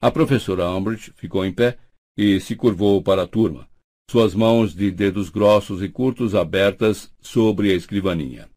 A 0.02 0.10
professora 0.10 0.68
Umbridge 0.68 1.12
ficou 1.12 1.47
em 1.47 1.55
pé 1.55 1.78
e 2.18 2.41
se 2.41 2.57
curvou 2.57 3.00
para 3.00 3.23
a 3.23 3.28
turma, 3.28 3.70
suas 4.10 4.34
mãos 4.34 4.75
de 4.75 4.91
dedos 4.91 5.31
grossos 5.31 5.81
e 5.81 5.89
curtos 5.89 6.34
abertas 6.34 7.15
sobre 7.20 7.70
a 7.70 7.75
escrivaninha. 7.75 8.50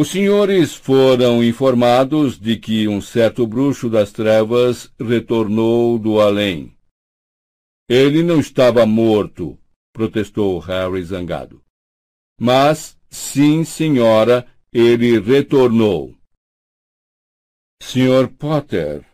Os 0.00 0.10
senhores 0.10 0.76
foram 0.76 1.42
informados 1.42 2.38
de 2.38 2.56
que 2.56 2.86
um 2.86 3.00
certo 3.00 3.44
bruxo 3.44 3.90
das 3.90 4.12
trevas 4.12 4.92
retornou 4.96 5.98
do 5.98 6.20
além. 6.20 6.72
Ele 7.88 8.22
não 8.22 8.38
estava 8.38 8.86
morto, 8.86 9.58
protestou 9.92 10.60
Harry 10.60 11.02
zangado. 11.02 11.60
Mas 12.40 12.96
Sim, 13.10 13.64
senhora, 13.64 14.46
ele 14.72 15.18
retornou. 15.18 16.14
Sr. 17.82 18.28
Potter, 18.38 19.04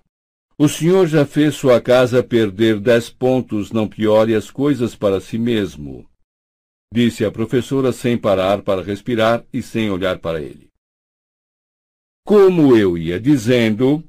o 0.59 0.69
senhor 0.69 1.07
já 1.07 1.25
fez 1.25 1.55
sua 1.55 1.81
casa 1.81 2.23
perder 2.23 2.81
dez 2.81 3.09
pontos, 3.09 3.71
não 3.71 3.87
piore 3.87 4.35
as 4.35 4.51
coisas 4.51 4.97
para 4.97 5.21
si 5.21 5.39
mesmo, 5.39 6.09
disse 6.93 7.25
a 7.25 7.31
professora 7.31 7.93
sem 7.93 8.19
parar 8.19 8.63
para 8.63 8.83
respirar 8.83 9.45
e 9.53 9.63
sem 9.63 9.91
olhar 9.91 10.19
para 10.19 10.43
ele. 10.43 10.74
Como 12.27 12.75
eu 12.75 12.97
ia 12.97 13.21
dizendo, 13.21 14.03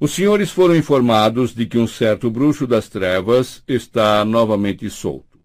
os 0.00 0.12
senhores 0.12 0.50
foram 0.50 0.74
informados 0.74 1.54
de 1.54 1.66
que 1.66 1.76
um 1.76 1.86
certo 1.86 2.30
bruxo 2.30 2.66
das 2.66 2.88
trevas 2.88 3.62
está 3.68 4.24
novamente 4.24 4.88
solto. 4.88 5.38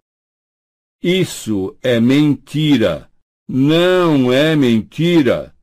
Isso 1.03 1.77
é 1.83 1.99
mentira, 1.99 3.11
não 3.47 4.31
é 4.31 4.55
mentira, 4.55 5.53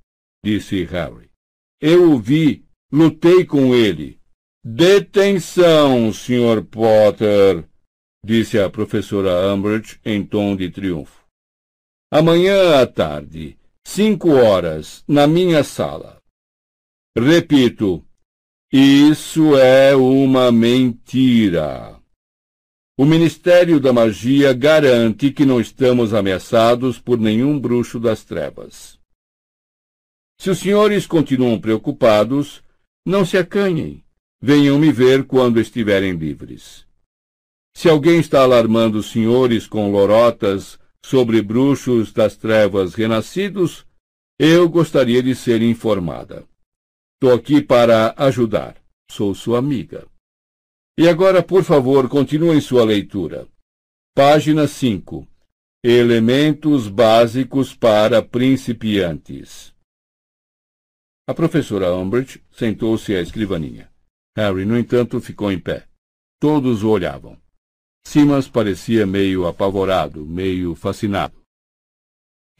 disse 0.44 0.84
Harry. 0.84 1.30
Eu 1.80 2.12
o 2.12 2.18
vi, 2.20 2.64
lutei 2.92 3.44
com 3.44 3.74
ele. 3.74 4.20
Detenção, 4.62 6.12
Sr. 6.12 6.62
Potter, 6.70 7.68
disse 8.24 8.58
a 8.58 8.70
professora 8.70 9.52
Umbridge 9.52 9.98
em 10.04 10.24
tom 10.24 10.54
de 10.54 10.70
triunfo. 10.70 11.24
Amanhã 12.12 12.80
à 12.80 12.86
tarde, 12.86 13.58
cinco 13.84 14.30
horas, 14.30 15.02
na 15.08 15.26
minha 15.26 15.64
sala. 15.64 16.22
Repito, 17.16 18.04
isso 18.72 19.56
é 19.56 19.94
uma 19.94 20.50
mentira. 20.50 22.00
O 22.98 23.04
Ministério 23.04 23.78
da 23.78 23.92
Magia 23.92 24.52
garante 24.52 25.30
que 25.30 25.44
não 25.44 25.60
estamos 25.60 26.12
ameaçados 26.12 26.98
por 26.98 27.16
nenhum 27.16 27.56
bruxo 27.56 28.00
das 28.00 28.24
trevas. 28.24 28.98
Se 30.40 30.50
os 30.50 30.58
senhores 30.58 31.06
continuam 31.06 31.60
preocupados, 31.60 32.64
não 33.06 33.24
se 33.24 33.38
acanhem. 33.38 34.04
Venham 34.42 34.76
me 34.76 34.90
ver 34.90 35.24
quando 35.24 35.60
estiverem 35.60 36.14
livres. 36.14 36.84
Se 37.76 37.88
alguém 37.88 38.18
está 38.18 38.42
alarmando 38.42 38.98
os 38.98 39.12
senhores 39.12 39.68
com 39.68 39.90
lorotas 39.92 40.80
sobre 41.04 41.40
bruxos 41.40 42.12
das 42.12 42.36
trevas 42.36 42.94
renascidos, 42.94 43.86
eu 44.36 44.68
gostaria 44.68 45.22
de 45.22 45.34
ser 45.36 45.62
informada. 45.62 46.44
Estou 47.24 47.38
aqui 47.38 47.62
para 47.62 48.14
ajudar. 48.18 48.76
Sou 49.10 49.34
sua 49.34 49.58
amiga. 49.58 50.06
E 50.98 51.08
agora, 51.08 51.42
por 51.42 51.64
favor, 51.64 52.06
continuem 52.06 52.60
sua 52.60 52.84
leitura. 52.84 53.48
Página 54.14 54.68
5. 54.68 55.26
Elementos 55.82 56.86
básicos 56.86 57.74
para 57.74 58.20
principiantes. 58.20 59.74
A 61.26 61.32
professora 61.32 61.94
Umbridge 61.94 62.44
sentou-se 62.52 63.16
à 63.16 63.22
escrivaninha. 63.22 63.90
Harry, 64.36 64.66
no 64.66 64.78
entanto, 64.78 65.18
ficou 65.18 65.50
em 65.50 65.58
pé. 65.58 65.88
Todos 66.38 66.82
o 66.82 66.90
olhavam. 66.90 67.38
Simas 68.06 68.50
parecia 68.50 69.06
meio 69.06 69.46
apavorado, 69.46 70.26
meio 70.26 70.74
fascinado. 70.74 71.40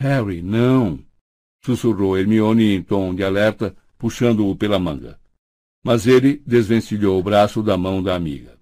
Harry, 0.01 0.41
não! 0.41 1.05
sussurrou 1.63 2.17
Hermione 2.17 2.75
em 2.75 2.83
tom 2.83 3.15
de 3.15 3.23
alerta, 3.23 3.77
puxando-o 4.05 4.55
pela 4.55 4.79
manga 4.79 5.19
mas 5.85 6.07
ele 6.07 6.43
desvencilhou 6.47 7.21
o 7.21 7.23
braço 7.23 7.63
da 7.63 7.77
mão 7.77 8.03
da 8.03 8.17
amiga. 8.17 8.59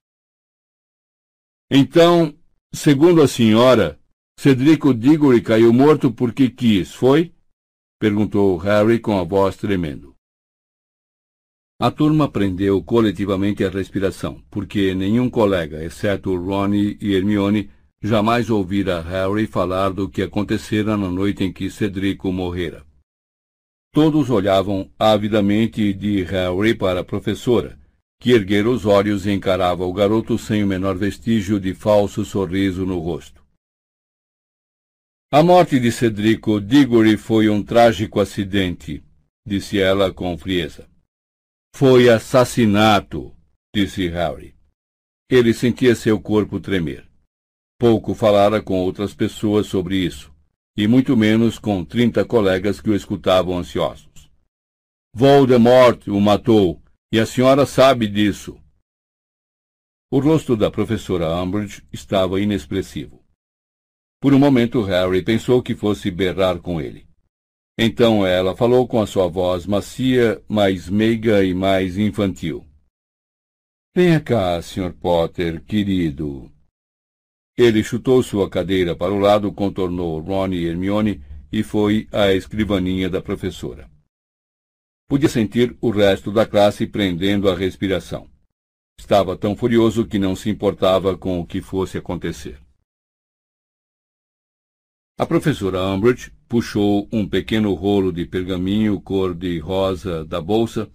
Então, 1.71 2.37
segundo 2.75 3.23
a 3.23 3.29
senhora, 3.29 3.99
Cedrico 4.39 4.93
Diggory 4.93 5.41
caiu 5.41 5.73
morto 5.73 6.13
porque 6.13 6.51
quis, 6.51 6.93
foi? 6.93 7.33
perguntou 8.01 8.57
Harry 8.57 8.99
com 8.99 9.17
a 9.17 9.23
voz 9.23 9.57
tremendo. 9.57 10.17
A 11.81 11.91
turma 11.93 12.29
prendeu 12.29 12.83
coletivamente 12.83 13.65
a 13.65 13.71
respiração, 13.71 14.43
porque 14.51 14.95
nenhum 14.95 15.31
colega, 15.31 15.85
exceto 15.85 16.37
Ronnie 16.37 16.99
e 17.01 17.15
Hermione, 17.15 17.71
jamais 18.03 18.51
ouvira 18.51 19.01
Harry 19.01 19.47
falar 19.47 19.91
do 19.91 20.09
que 20.09 20.23
acontecera 20.23 20.97
na 20.97 21.09
noite 21.09 21.45
em 21.45 21.53
que 21.53 21.71
Cedrico 21.71 22.33
morrera. 22.33 22.85
Todos 23.95 24.31
olhavam 24.31 24.91
avidamente 24.99 25.93
de 25.93 26.23
Harry 26.23 26.75
para 26.75 27.01
a 27.01 27.05
professora, 27.05 27.79
que 28.19 28.31
erguera 28.31 28.71
os 28.71 28.87
olhos 28.87 29.27
e 29.27 29.31
encarava 29.31 29.85
o 29.85 29.93
garoto 29.93 30.39
sem 30.39 30.65
o 30.65 30.67
menor 30.67 30.97
vestígio 30.97 31.61
de 31.61 31.75
falso 31.75 32.25
sorriso 32.25 32.87
no 32.87 32.99
rosto. 32.99 33.45
A 35.31 35.43
morte 35.43 35.79
de 35.79 35.93
Cedrico 35.93 36.59
Diggory 36.59 37.19
foi 37.19 37.51
um 37.51 37.63
trágico 37.63 38.19
acidente, 38.19 39.05
disse 39.47 39.79
ela 39.79 40.11
com 40.11 40.39
frieza. 40.39 40.89
Foi 41.77 42.09
assassinato, 42.09 43.37
disse 43.75 44.09
Harry. 44.09 44.55
Ele 45.31 45.53
sentia 45.53 45.95
seu 45.95 46.19
corpo 46.19 46.59
tremer. 46.59 47.07
Pouco 47.79 48.15
falara 48.15 48.63
com 48.63 48.81
outras 48.81 49.13
pessoas 49.13 49.67
sobre 49.67 49.97
isso, 49.97 50.32
e 50.77 50.89
muito 50.89 51.17
menos 51.17 51.59
com 51.59 51.85
trinta 51.85 52.25
colegas 52.25 52.81
que 52.81 52.91
o 52.91 52.95
escutavam 52.95 53.59
ansiosos. 53.59 54.31
Voldemort 55.15 56.09
o 56.09 56.21
matou, 56.21 56.83
e 57.13 57.21
a 57.21 57.27
senhora 57.27 57.67
sabe 57.67 58.09
disso. 58.09 58.59
O 60.11 60.19
rosto 60.19 60.57
da 60.57 60.71
professora 60.71 61.35
Umbridge 61.43 61.83
estava 61.93 62.41
inexpressivo. 62.41 63.23
Por 64.21 64.33
um 64.33 64.39
momento, 64.39 64.83
Harry 64.83 65.23
pensou 65.23 65.63
que 65.63 65.75
fosse 65.75 66.11
berrar 66.11 66.61
com 66.61 66.81
ele. 66.81 67.07
Então 67.79 68.27
ela 68.27 68.57
falou 68.57 68.87
com 68.87 69.01
a 69.01 69.07
sua 69.07 69.27
voz 69.29 69.67
macia, 69.67 70.43
mais 70.49 70.89
meiga 70.89 71.43
e 71.43 71.55
mais 71.55 71.99
infantil. 71.99 72.67
Venha 73.95 74.21
cá, 74.21 74.61
Sr. 74.63 74.93
Potter, 74.93 75.63
querido. 75.65 76.51
Ele 77.57 77.83
chutou 77.85 78.23
sua 78.23 78.49
cadeira 78.49 78.97
para 78.97 79.13
o 79.13 79.19
lado, 79.19 79.53
contornou 79.53 80.21
Ron 80.21 80.49
e 80.55 80.65
Hermione 80.65 81.23
e 81.53 81.63
foi 81.63 82.09
à 82.11 82.33
escrivaninha 82.33 83.11
da 83.11 83.21
professora. 83.21 83.91
Podia 85.07 85.29
sentir 85.29 85.77
o 85.81 85.91
resto 85.91 86.33
da 86.33 86.47
classe 86.47 86.87
prendendo 86.87 87.51
a 87.51 87.55
respiração. 87.55 88.31
Estava 88.99 89.37
tão 89.37 89.55
furioso 89.55 90.07
que 90.07 90.19
não 90.19 90.35
se 90.35 90.49
importava 90.49 91.17
com 91.19 91.39
o 91.41 91.47
que 91.47 91.61
fosse 91.61 91.99
acontecer. 91.99 92.59
A 95.19 95.27
professora 95.27 95.85
Umbridge 95.85 96.33
puxou 96.49 97.07
um 97.13 97.29
pequeno 97.29 97.75
rolo 97.75 98.11
de 98.11 98.25
pergaminho 98.25 98.99
cor-de-rosa 99.01 100.25
da 100.25 100.41
bolsa, 100.41 100.91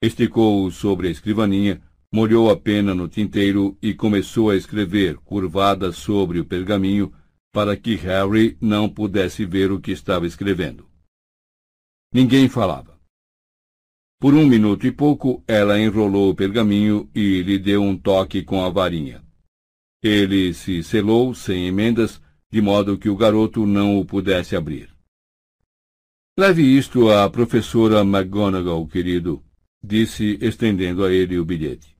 esticou-o 0.00 0.70
sobre 0.70 1.08
a 1.08 1.10
escrivaninha, 1.10 1.82
molhou 2.12 2.50
a 2.50 2.56
pena 2.56 2.94
no 2.94 3.08
tinteiro 3.08 3.76
e 3.82 3.94
começou 3.94 4.50
a 4.50 4.56
escrever, 4.56 5.16
curvada 5.18 5.92
sobre 5.92 6.40
o 6.40 6.44
pergaminho, 6.44 7.12
para 7.52 7.76
que 7.76 7.94
Harry 7.94 8.56
não 8.60 8.88
pudesse 8.88 9.44
ver 9.44 9.72
o 9.72 9.80
que 9.80 9.90
estava 9.90 10.26
escrevendo. 10.26 10.88
Ninguém 12.12 12.48
falava. 12.48 13.00
Por 14.18 14.34
um 14.34 14.46
minuto 14.46 14.86
e 14.86 14.92
pouco, 14.92 15.42
ela 15.46 15.78
enrolou 15.78 16.30
o 16.30 16.34
pergaminho 16.34 17.10
e 17.14 17.42
lhe 17.42 17.58
deu 17.58 17.82
um 17.82 17.96
toque 17.96 18.42
com 18.42 18.64
a 18.64 18.70
varinha. 18.70 19.22
Ele 20.02 20.54
se 20.54 20.82
selou 20.82 21.34
sem 21.34 21.66
emendas, 21.66 22.20
de 22.50 22.60
modo 22.60 22.98
que 22.98 23.08
o 23.08 23.16
garoto 23.16 23.66
não 23.66 23.98
o 23.98 24.04
pudesse 24.04 24.54
abrir. 24.54 24.94
Leve 26.38 26.62
isto 26.62 27.10
à 27.10 27.28
professora 27.30 28.00
McGonagall, 28.00 28.86
querido, 28.86 29.42
disse, 29.82 30.38
estendendo 30.40 31.04
a 31.04 31.12
ele 31.12 31.38
o 31.38 31.44
bilhete. 31.44 31.95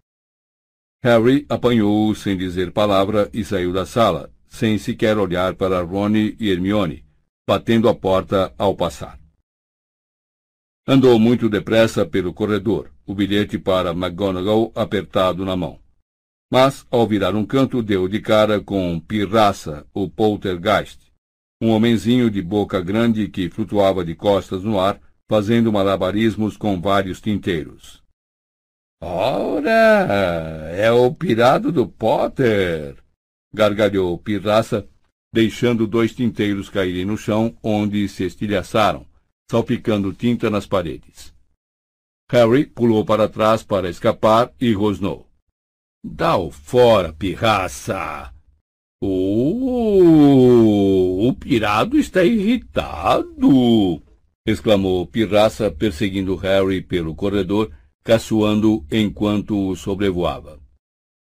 Harry 1.03 1.47
apanhou-o 1.49 2.15
sem 2.15 2.37
dizer 2.37 2.73
palavra 2.73 3.31
e 3.33 3.45
saiu 3.45 3.73
da 3.73 3.87
sala, 3.87 4.33
sem 4.49 4.79
sequer 4.79 5.19
olhar 5.19 5.55
para 5.55 5.83
Rony 5.83 6.37
e 6.41 6.51
Hermione, 6.51 7.05
batendo 7.47 7.89
a 7.89 7.95
porta 7.95 8.53
ao 8.59 8.75
passar. 8.75 9.19
Andou 10.89 11.19
muito 11.19 11.49
depressa 11.49 12.07
pelo 12.07 12.33
corredor, 12.33 12.91
o 13.05 13.15
bilhete 13.15 13.59
para 13.59 13.91
McGonagall 13.91 14.73
apertado 14.75 15.45
na 15.45 15.57
mão. 15.57 15.81
Mas, 16.51 16.87
ao 16.91 17.07
virar 17.07 17.35
um 17.35 17.45
canto, 17.45 17.83
deu 17.83 18.07
de 18.07 18.21
cara 18.21 18.61
com 18.61 18.99
Pirraça, 19.01 19.85
o 19.93 20.09
poltergeist, 20.09 21.13
um 21.61 21.71
homenzinho 21.71 22.31
de 22.31 22.41
boca 22.41 22.81
grande 22.81 23.29
que 23.29 23.51
flutuava 23.51 24.05
de 24.05 24.15
costas 24.15 24.63
no 24.63 24.79
ar, 24.79 25.01
fazendo 25.29 25.73
malabarismos 25.73 26.57
com 26.57 26.81
vários 26.81 27.21
tinteiros. 27.21 28.06
Ora, 29.01 30.71
é 30.73 30.91
o 30.91 31.13
pirado 31.15 31.71
do 31.71 31.87
Potter! 31.87 32.97
gargalhou 33.53 34.19
Pirraça, 34.19 34.89
deixando 35.33 35.87
dois 35.87 36.15
tinteiros 36.15 36.69
caírem 36.71 37.05
no 37.05 37.17
chão, 37.17 37.57
onde 37.63 38.09
se 38.09 38.25
estilhaçaram, 38.25 39.07
salpicando 39.51 40.13
tinta 40.13 40.49
nas 40.49 40.67
paredes. 40.67 41.35
Harry 42.31 42.67
pulou 42.67 43.05
para 43.05 43.29
trás 43.29 43.63
para 43.63 43.89
escapar 43.89 44.53
e 44.61 44.73
rosnou. 44.73 45.29
Dá-o 46.05 46.51
fora, 46.51 47.13
pirraça! 47.13 48.33
Oh, 49.03 50.09
o 51.29 51.35
pirado 51.35 51.99
está 51.99 52.25
irritado! 52.25 54.03
exclamou 54.47 55.07
Pirraça, 55.07 55.71
perseguindo 55.71 56.35
Harry 56.37 56.81
pelo 56.81 57.15
corredor, 57.15 57.71
caçoando 58.07 58.87
enquanto 58.89 59.69
o 59.69 59.75
sobrevoava. 59.75 60.61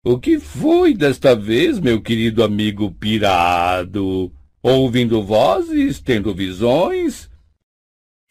O 0.02 0.18
que 0.18 0.40
foi 0.40 0.94
desta 0.94 1.36
vez, 1.36 1.78
meu 1.78 2.00
querido 2.00 2.42
amigo 2.42 2.90
pirado? 2.90 4.32
Ouvindo 4.62 5.22
vozes, 5.22 6.00
tendo 6.00 6.34
visões? 6.34 7.30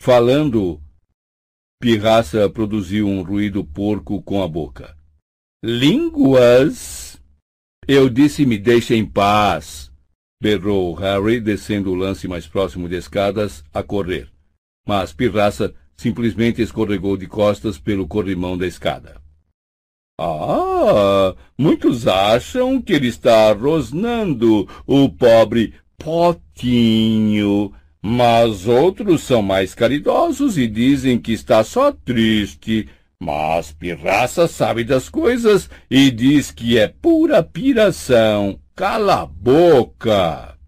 Falando, 0.02 0.82
Pirraça 1.80 2.50
produziu 2.50 3.08
um 3.08 3.22
ruído 3.22 3.64
porco 3.64 4.20
com 4.24 4.42
a 4.42 4.48
boca. 4.48 4.98
Línguas! 5.64 7.22
Eu 7.88 8.10
disse 8.10 8.48
me 8.48 8.58
deixe 8.58 8.96
em 8.96 9.06
paz! 9.06 9.92
berrou 10.42 10.96
Harry, 10.96 11.40
descendo 11.40 11.92
o 11.92 11.96
lance 11.96 12.28
mais 12.28 12.48
próximo 12.48 12.90
de 12.90 12.96
escadas, 12.96 13.64
a 13.72 13.84
correr. 13.84 14.28
Mas 14.88 15.14
Pirraça 15.14 15.76
simplesmente 16.00 16.62
escorregou 16.62 17.18
de 17.18 17.28
costas 17.28 17.78
pelo 17.78 18.08
corrimão 18.08 18.58
da 18.58 18.66
escada. 18.66 19.20
Ah, 20.18 21.36
muitos 21.58 22.08
acham 22.08 22.82
que 22.82 22.94
ele 22.94 23.08
está 23.08 23.52
rosnando, 23.52 24.66
o 24.88 25.10
pobre 25.10 25.74
Potinho, 25.98 27.74
mas 28.02 28.66
outros 28.66 29.24
são 29.24 29.42
mais 29.42 29.76
caridosos 29.76 30.58
e 30.58 30.68
dizem 30.68 31.20
que 31.20 31.34
está 31.34 31.66
só 31.66 31.92
triste. 31.92 32.88
Mas 33.20 33.74
Pirraça 33.74 34.48
sabe 34.48 34.86
das 34.86 35.10
coisas 35.10 35.70
e 35.92 36.10
diz 36.10 36.50
que 36.50 36.78
é 36.78 36.88
pura 36.88 37.44
piração. 37.44 38.58
Cala 38.74 39.24
a 39.24 39.26
boca! 39.26 40.59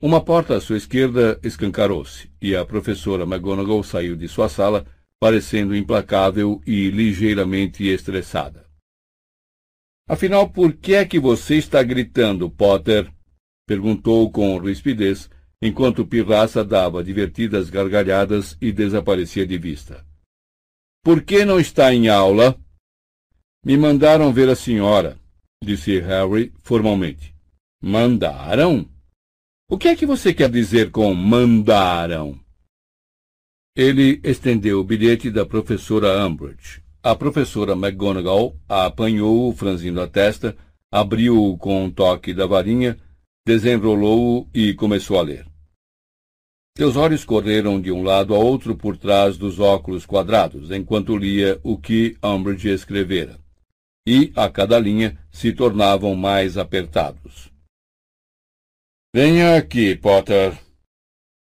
Uma 0.00 0.24
porta 0.24 0.56
à 0.56 0.60
sua 0.60 0.76
esquerda 0.76 1.40
escancarou-se 1.42 2.30
e 2.40 2.54
a 2.54 2.64
professora 2.64 3.24
McGonagall 3.24 3.82
saiu 3.82 4.14
de 4.14 4.28
sua 4.28 4.48
sala, 4.48 4.86
parecendo 5.18 5.74
implacável 5.74 6.62
e 6.64 6.88
ligeiramente 6.88 7.84
estressada. 7.84 8.64
Afinal, 10.08 10.48
por 10.48 10.72
que 10.72 10.94
é 10.94 11.04
que 11.04 11.18
você 11.18 11.56
está 11.56 11.82
gritando, 11.82 12.48
Potter? 12.48 13.12
perguntou 13.66 14.30
com 14.30 14.56
rispidez, 14.58 15.28
enquanto 15.60 16.06
Pirraça 16.06 16.64
dava 16.64 17.02
divertidas 17.02 17.68
gargalhadas 17.68 18.56
e 18.60 18.70
desaparecia 18.70 19.44
de 19.44 19.58
vista. 19.58 20.06
Por 21.02 21.22
que 21.22 21.44
não 21.44 21.58
está 21.58 21.92
em 21.92 22.08
aula? 22.08 22.56
Me 23.64 23.76
mandaram 23.76 24.32
ver 24.32 24.48
a 24.48 24.54
senhora, 24.54 25.18
disse 25.62 25.98
Harry 25.98 26.52
formalmente. 26.62 27.34
Mandaram? 27.82 28.88
O 29.70 29.76
que 29.76 29.88
é 29.88 29.94
que 29.94 30.06
você 30.06 30.32
quer 30.32 30.50
dizer 30.50 30.90
com 30.90 31.12
mandaram? 31.14 32.40
Ele 33.76 34.18
estendeu 34.24 34.80
o 34.80 34.84
bilhete 34.84 35.30
da 35.30 35.44
professora 35.44 36.26
Umbridge. 36.26 36.82
A 37.02 37.14
professora 37.14 37.72
McGonagall 37.72 38.58
apanhou-o 38.66 39.52
franzindo 39.52 40.00
a 40.00 40.08
testa, 40.08 40.56
abriu-o 40.90 41.58
com 41.58 41.84
um 41.84 41.90
toque 41.90 42.32
da 42.32 42.46
varinha 42.46 42.98
desenrolou-o 43.46 44.46
e 44.54 44.72
começou 44.74 45.18
a 45.18 45.22
ler. 45.22 45.46
Seus 46.76 46.96
olhos 46.96 47.24
correram 47.24 47.80
de 47.80 47.90
um 47.90 48.02
lado 48.02 48.34
a 48.34 48.38
outro 48.38 48.76
por 48.76 48.96
trás 48.96 49.36
dos 49.36 49.58
óculos 49.58 50.06
quadrados, 50.06 50.70
enquanto 50.70 51.16
lia 51.16 51.58
o 51.62 51.78
que 51.78 52.16
Umbridge 52.22 52.68
escrevera. 52.68 53.38
E, 54.06 54.32
a 54.34 54.48
cada 54.48 54.78
linha, 54.78 55.18
se 55.30 55.52
tornavam 55.52 56.14
mais 56.14 56.56
apertados. 56.56 57.50
Venha 59.14 59.56
aqui, 59.56 59.96
Potter. 59.96 60.52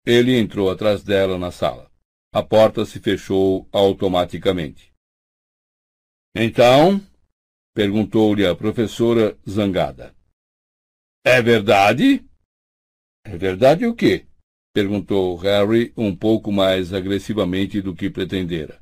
Ele 0.06 0.40
entrou 0.40 0.72
atrás 0.72 1.04
dela 1.04 1.38
na 1.38 1.52
sala. 1.52 1.92
A 2.34 2.42
porta 2.42 2.86
se 2.86 3.02
fechou 3.02 3.68
automaticamente. 3.72 4.94
Então? 6.34 7.02
perguntou-lhe 7.76 8.46
a 8.46 8.56
professora, 8.56 9.38
zangada. 9.48 10.16
É 11.26 11.42
verdade? 11.42 12.26
É 13.26 13.38
verdade 13.38 13.86
o 13.86 13.94
quê? 13.94 14.26
perguntou 14.74 15.36
Harry 15.36 15.92
um 15.98 16.16
pouco 16.16 16.54
mais 16.54 16.94
agressivamente 16.94 17.82
do 17.82 17.94
que 17.94 18.10
pretendera. 18.10 18.82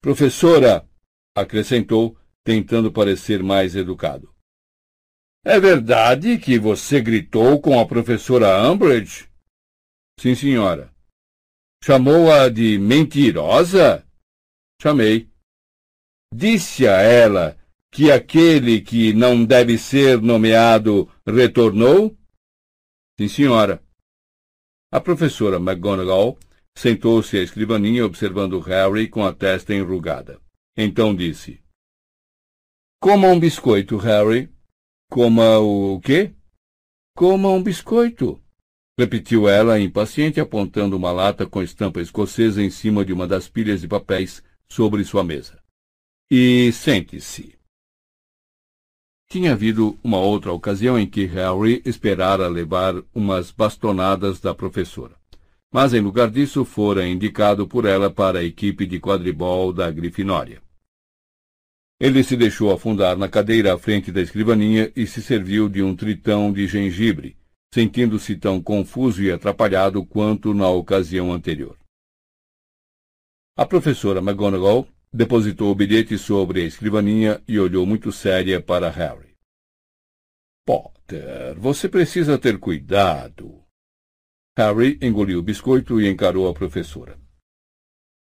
Professora, 0.00 0.88
acrescentou, 1.36 2.16
tentando 2.44 2.92
parecer 2.92 3.42
mais 3.42 3.74
educado. 3.74 4.32
É 5.44 5.58
verdade 5.58 6.38
que 6.38 6.58
você 6.58 7.00
gritou 7.00 7.60
com 7.60 7.78
a 7.78 7.86
professora 7.86 8.62
Umbridge? 8.68 9.28
Sim, 10.18 10.34
senhora. 10.34 10.92
Chamou-a 11.82 12.48
de 12.48 12.78
mentirosa? 12.78 14.06
Chamei. 14.82 15.30
Disse 16.34 16.86
a 16.86 17.00
ela 17.00 17.58
que 17.90 18.10
aquele 18.10 18.80
que 18.80 19.12
não 19.12 19.44
deve 19.44 19.78
ser 19.78 20.20
nomeado 20.20 21.10
retornou? 21.26 22.16
Sim, 23.18 23.28
senhora. 23.28 23.82
A 24.92 25.00
professora 25.00 25.56
McGonagall 25.56 26.38
sentou-se 26.76 27.36
à 27.36 27.42
escrivaninha 27.42 28.04
observando 28.04 28.58
Harry 28.60 29.08
com 29.08 29.24
a 29.24 29.32
testa 29.32 29.74
enrugada. 29.74 30.40
Então 30.76 31.14
disse: 31.14 31.60
Coma 33.00 33.28
um 33.28 33.38
biscoito, 33.38 33.96
Harry. 33.96 34.48
Coma 35.10 35.58
o 35.58 35.98
quê? 36.00 36.34
Coma 37.16 37.48
um 37.48 37.62
biscoito, 37.62 38.38
repetiu 38.98 39.48
ela, 39.48 39.80
impaciente, 39.80 40.38
apontando 40.38 40.96
uma 40.96 41.10
lata 41.10 41.46
com 41.46 41.62
estampa 41.62 42.00
escocesa 42.00 42.62
em 42.62 42.68
cima 42.68 43.04
de 43.04 43.12
uma 43.12 43.26
das 43.26 43.48
pilhas 43.48 43.80
de 43.80 43.88
papéis 43.88 44.42
sobre 44.68 45.02
sua 45.04 45.24
mesa. 45.24 45.58
E 46.30 46.70
sente-se. 46.72 47.58
Tinha 49.30 49.52
havido 49.52 49.98
uma 50.04 50.18
outra 50.18 50.52
ocasião 50.52 50.98
em 50.98 51.06
que 51.06 51.24
Harry 51.24 51.82
esperara 51.86 52.46
levar 52.46 52.94
umas 53.14 53.50
bastonadas 53.50 54.40
da 54.40 54.54
professora. 54.54 55.16
Mas, 55.72 55.94
em 55.94 56.00
lugar 56.00 56.30
disso, 56.30 56.64
fora 56.64 57.06
indicado 57.06 57.66
por 57.66 57.86
ela 57.86 58.10
para 58.10 58.40
a 58.40 58.44
equipe 58.44 58.86
de 58.86 59.00
quadribol 59.00 59.72
da 59.72 59.90
Grifinória. 59.90 60.62
Ele 62.00 62.22
se 62.22 62.36
deixou 62.36 62.72
afundar 62.72 63.16
na 63.16 63.28
cadeira 63.28 63.74
à 63.74 63.78
frente 63.78 64.12
da 64.12 64.20
escrivaninha 64.20 64.92
e 64.94 65.06
se 65.06 65.20
serviu 65.20 65.68
de 65.68 65.82
um 65.82 65.96
tritão 65.96 66.52
de 66.52 66.66
gengibre, 66.66 67.36
sentindo-se 67.74 68.36
tão 68.36 68.62
confuso 68.62 69.22
e 69.22 69.32
atrapalhado 69.32 70.04
quanto 70.06 70.54
na 70.54 70.68
ocasião 70.68 71.32
anterior. 71.32 71.76
A 73.56 73.66
professora 73.66 74.20
McGonagall 74.20 74.86
Depositou 75.12 75.70
o 75.70 75.74
bilhete 75.74 76.18
sobre 76.18 76.60
a 76.60 76.64
escrivaninha 76.64 77.42
e 77.48 77.58
olhou 77.58 77.86
muito 77.86 78.12
séria 78.12 78.60
para 78.60 78.90
Harry. 78.90 79.34
Potter, 80.66 81.58
você 81.58 81.88
precisa 81.88 82.38
ter 82.38 82.58
cuidado. 82.58 83.64
Harry 84.56 84.98
engoliu 85.00 85.38
o 85.38 85.42
biscoito 85.42 85.98
e 85.98 86.06
encarou 86.06 86.46
a 86.46 86.52
professora. 86.52 87.18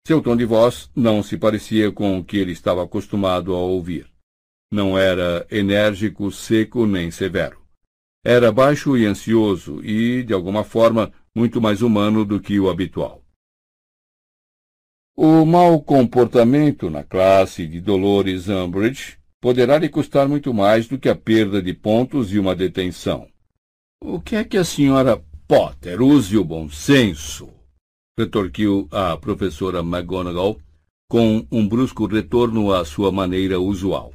Seu 0.05 0.21
tom 0.21 0.35
de 0.35 0.43
voz 0.43 0.89
não 0.93 1.23
se 1.23 1.37
parecia 1.37 1.89
com 1.89 2.19
o 2.19 2.23
que 2.25 2.35
ele 2.35 2.51
estava 2.51 2.83
acostumado 2.83 3.53
a 3.53 3.57
ouvir. 3.57 4.05
Não 4.69 4.97
era 4.97 5.47
enérgico, 5.49 6.29
seco 6.29 6.85
nem 6.85 7.09
severo. 7.09 7.61
Era 8.21 8.51
baixo 8.51 8.97
e 8.97 9.05
ansioso 9.05 9.81
e, 9.81 10.21
de 10.23 10.33
alguma 10.33 10.65
forma, 10.65 11.13
muito 11.33 11.61
mais 11.61 11.81
humano 11.81 12.25
do 12.25 12.41
que 12.41 12.59
o 12.59 12.69
habitual. 12.69 13.23
O 15.15 15.45
mau 15.45 15.81
comportamento 15.81 16.89
na 16.89 17.03
classe 17.03 17.65
de 17.65 17.79
Dolores 17.79 18.49
Umbridge 18.49 19.17
poderá 19.39 19.77
lhe 19.77 19.87
custar 19.87 20.27
muito 20.27 20.53
mais 20.53 20.85
do 20.85 20.97
que 20.97 21.07
a 21.07 21.15
perda 21.15 21.61
de 21.61 21.73
pontos 21.73 22.33
e 22.33 22.39
uma 22.39 22.53
detenção. 22.53 23.29
O 24.01 24.19
que 24.19 24.35
é 24.35 24.43
que 24.43 24.57
a 24.57 24.65
senhora 24.65 25.23
Potter 25.47 26.01
use 26.01 26.37
o 26.37 26.43
bom 26.43 26.67
senso? 26.67 27.62
Retorquiu 28.17 28.87
a 28.91 29.17
professora 29.17 29.79
McGonagall 29.79 30.59
com 31.09 31.45
um 31.51 31.67
brusco 31.67 32.05
retorno 32.05 32.71
à 32.71 32.85
sua 32.85 33.11
maneira 33.11 33.59
usual. 33.59 34.13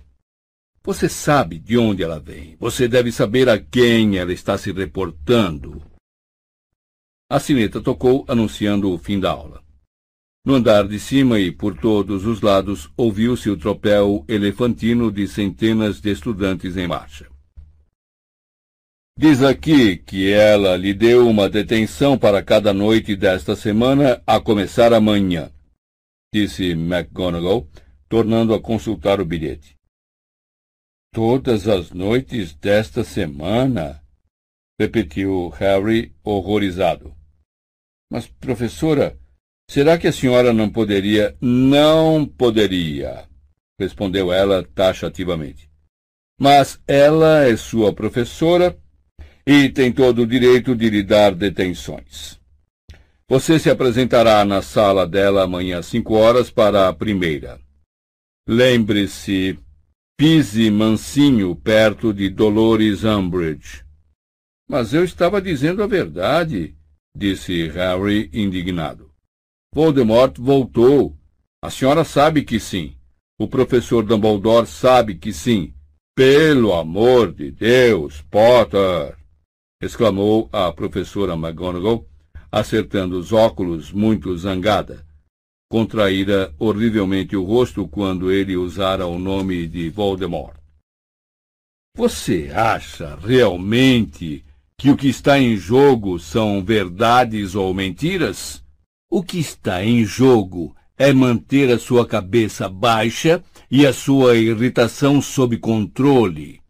Você 0.84 1.08
sabe 1.08 1.58
de 1.58 1.76
onde 1.76 2.02
ela 2.02 2.18
vem. 2.18 2.56
Você 2.58 2.88
deve 2.88 3.12
saber 3.12 3.48
a 3.48 3.58
quem 3.58 4.16
ela 4.16 4.32
está 4.32 4.56
se 4.56 4.72
reportando. 4.72 5.82
A 7.30 7.38
sineta 7.38 7.80
tocou, 7.80 8.24
anunciando 8.26 8.90
o 8.90 8.98
fim 8.98 9.20
da 9.20 9.30
aula. 9.30 9.62
No 10.44 10.54
andar 10.54 10.88
de 10.88 10.98
cima 10.98 11.38
e 11.38 11.52
por 11.52 11.76
todos 11.76 12.24
os 12.24 12.40
lados 12.40 12.90
ouviu-se 12.96 13.50
o 13.50 13.56
tropel 13.56 14.24
elefantino 14.26 15.12
de 15.12 15.26
centenas 15.26 16.00
de 16.00 16.10
estudantes 16.10 16.76
em 16.76 16.86
marcha. 16.86 17.28
Diz 19.18 19.42
aqui 19.42 19.96
que 19.96 20.30
ela 20.30 20.76
lhe 20.76 20.94
deu 20.94 21.28
uma 21.28 21.50
detenção 21.50 22.16
para 22.16 22.40
cada 22.40 22.72
noite 22.72 23.16
desta 23.16 23.56
semana, 23.56 24.22
a 24.24 24.40
começar 24.40 24.92
amanhã, 24.92 25.50
disse 26.32 26.70
McGonagall, 26.70 27.68
tornando 28.08 28.54
a 28.54 28.62
consultar 28.62 29.20
o 29.20 29.24
bilhete. 29.24 29.74
Todas 31.12 31.66
as 31.66 31.90
noites 31.90 32.54
desta 32.54 33.02
semana? 33.02 34.00
repetiu 34.80 35.48
Harry, 35.48 36.14
horrorizado. 36.22 37.12
Mas, 38.08 38.28
professora, 38.28 39.18
Será 39.70 39.98
que 39.98 40.06
a 40.06 40.12
senhora 40.12 40.50
não 40.50 40.70
poderia? 40.70 41.36
Não 41.42 42.24
poderia, 42.24 43.28
respondeu 43.78 44.32
ela 44.32 44.62
taxativamente. 44.62 45.70
Mas 46.40 46.80
ela 46.86 47.44
é 47.44 47.54
sua 47.54 47.92
professora 47.92 48.78
e 49.50 49.70
tem 49.70 49.90
todo 49.90 50.24
o 50.24 50.26
direito 50.26 50.76
de 50.76 50.90
lhe 50.90 51.02
dar 51.02 51.34
detenções. 51.34 52.38
Você 53.26 53.58
se 53.58 53.70
apresentará 53.70 54.44
na 54.44 54.60
sala 54.60 55.06
dela 55.06 55.44
amanhã 55.44 55.78
às 55.78 55.86
cinco 55.86 56.12
horas 56.12 56.50
para 56.50 56.86
a 56.86 56.92
primeira. 56.92 57.58
Lembre-se, 58.46 59.58
pise 60.18 60.70
mansinho 60.70 61.56
perto 61.56 62.12
de 62.12 62.28
Dolores 62.28 63.04
Umbridge. 63.04 63.82
Mas 64.68 64.92
eu 64.92 65.02
estava 65.02 65.40
dizendo 65.40 65.82
a 65.82 65.86
verdade, 65.86 66.76
disse 67.16 67.68
Harry 67.68 68.28
indignado. 68.34 69.10
Voldemort 69.74 70.36
voltou. 70.38 71.16
A 71.64 71.70
senhora 71.70 72.04
sabe 72.04 72.44
que 72.44 72.60
sim. 72.60 72.98
O 73.38 73.48
professor 73.48 74.04
Dumbledore 74.04 74.66
sabe 74.66 75.14
que 75.14 75.32
sim. 75.32 75.72
Pelo 76.14 76.74
amor 76.74 77.32
de 77.32 77.50
Deus, 77.50 78.20
Potter! 78.30 79.16
Exclamou 79.80 80.48
a 80.52 80.72
professora 80.72 81.34
McGonagall, 81.34 82.06
acertando 82.50 83.18
os 83.18 83.32
óculos 83.32 83.92
muito 83.92 84.36
zangada. 84.36 85.06
Contraíra 85.70 86.54
horrivelmente 86.58 87.36
o 87.36 87.44
rosto 87.44 87.86
quando 87.86 88.32
ele 88.32 88.56
usara 88.56 89.06
o 89.06 89.18
nome 89.18 89.68
de 89.68 89.90
Voldemort. 89.90 90.56
Você 91.94 92.50
acha 92.54 93.16
realmente 93.16 94.44
que 94.78 94.90
o 94.90 94.96
que 94.96 95.08
está 95.08 95.38
em 95.38 95.56
jogo 95.56 96.18
são 96.18 96.64
verdades 96.64 97.54
ou 97.54 97.74
mentiras? 97.74 98.64
O 99.10 99.22
que 99.22 99.38
está 99.38 99.84
em 99.84 100.04
jogo 100.04 100.74
é 100.96 101.12
manter 101.12 101.70
a 101.70 101.78
sua 101.78 102.06
cabeça 102.06 102.68
baixa 102.68 103.42
e 103.70 103.86
a 103.86 103.92
sua 103.92 104.36
irritação 104.36 105.20
sob 105.20 105.58
controle. 105.58 106.60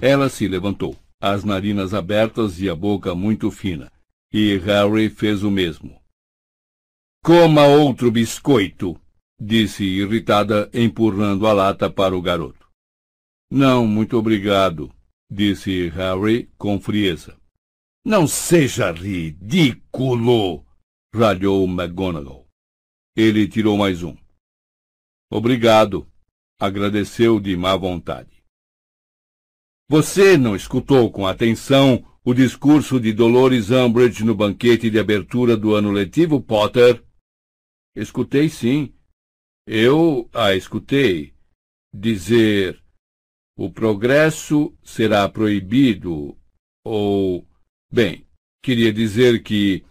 Ela 0.00 0.28
se 0.28 0.48
levantou, 0.48 0.96
as 1.32 1.42
narinas 1.42 1.94
abertas 1.94 2.60
e 2.60 2.68
a 2.68 2.74
boca 2.74 3.14
muito 3.14 3.50
fina, 3.50 3.90
e 4.30 4.58
Harry 4.58 5.08
fez 5.08 5.42
o 5.42 5.50
mesmo. 5.50 5.98
Coma 7.24 7.66
outro 7.66 8.10
biscoito, 8.10 9.00
disse 9.40 9.84
irritada, 9.84 10.70
empurrando 10.74 11.46
a 11.46 11.54
lata 11.54 11.88
para 11.88 12.14
o 12.14 12.20
garoto. 12.20 12.68
Não, 13.50 13.86
muito 13.86 14.18
obrigado, 14.18 14.94
disse 15.30 15.88
Harry 15.88 16.50
com 16.58 16.78
frieza. 16.78 17.34
Não 18.04 18.26
seja 18.26 18.90
ridículo! 18.90 20.62
ralhou 21.14 21.66
McGonagall. 21.66 22.46
Ele 23.16 23.48
tirou 23.48 23.78
mais 23.78 24.02
um. 24.02 24.14
Obrigado, 25.32 26.06
agradeceu 26.60 27.40
de 27.40 27.56
má 27.56 27.74
vontade. 27.76 28.33
Você 29.88 30.38
não 30.38 30.56
escutou 30.56 31.10
com 31.10 31.26
atenção 31.26 32.02
o 32.24 32.32
discurso 32.32 32.98
de 32.98 33.12
Dolores 33.12 33.70
Umbridge 33.70 34.24
no 34.24 34.34
banquete 34.34 34.88
de 34.88 34.98
abertura 34.98 35.56
do 35.56 35.74
ano 35.74 35.90
letivo, 35.92 36.40
Potter? 36.40 37.04
Escutei 37.94 38.48
sim. 38.48 38.94
Eu 39.66 40.28
a 40.32 40.54
escutei 40.54 41.34
dizer 41.92 42.82
o 43.56 43.70
progresso 43.70 44.74
será 44.82 45.28
proibido 45.28 46.36
ou 46.82 47.46
bem, 47.92 48.26
queria 48.62 48.92
dizer 48.92 49.42
que 49.42 49.84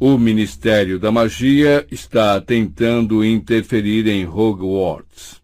o 0.00 0.16
Ministério 0.16 0.98
da 0.98 1.10
Magia 1.10 1.86
está 1.90 2.40
tentando 2.40 3.24
interferir 3.24 4.06
em 4.06 4.24
Hogwarts. 4.26 5.37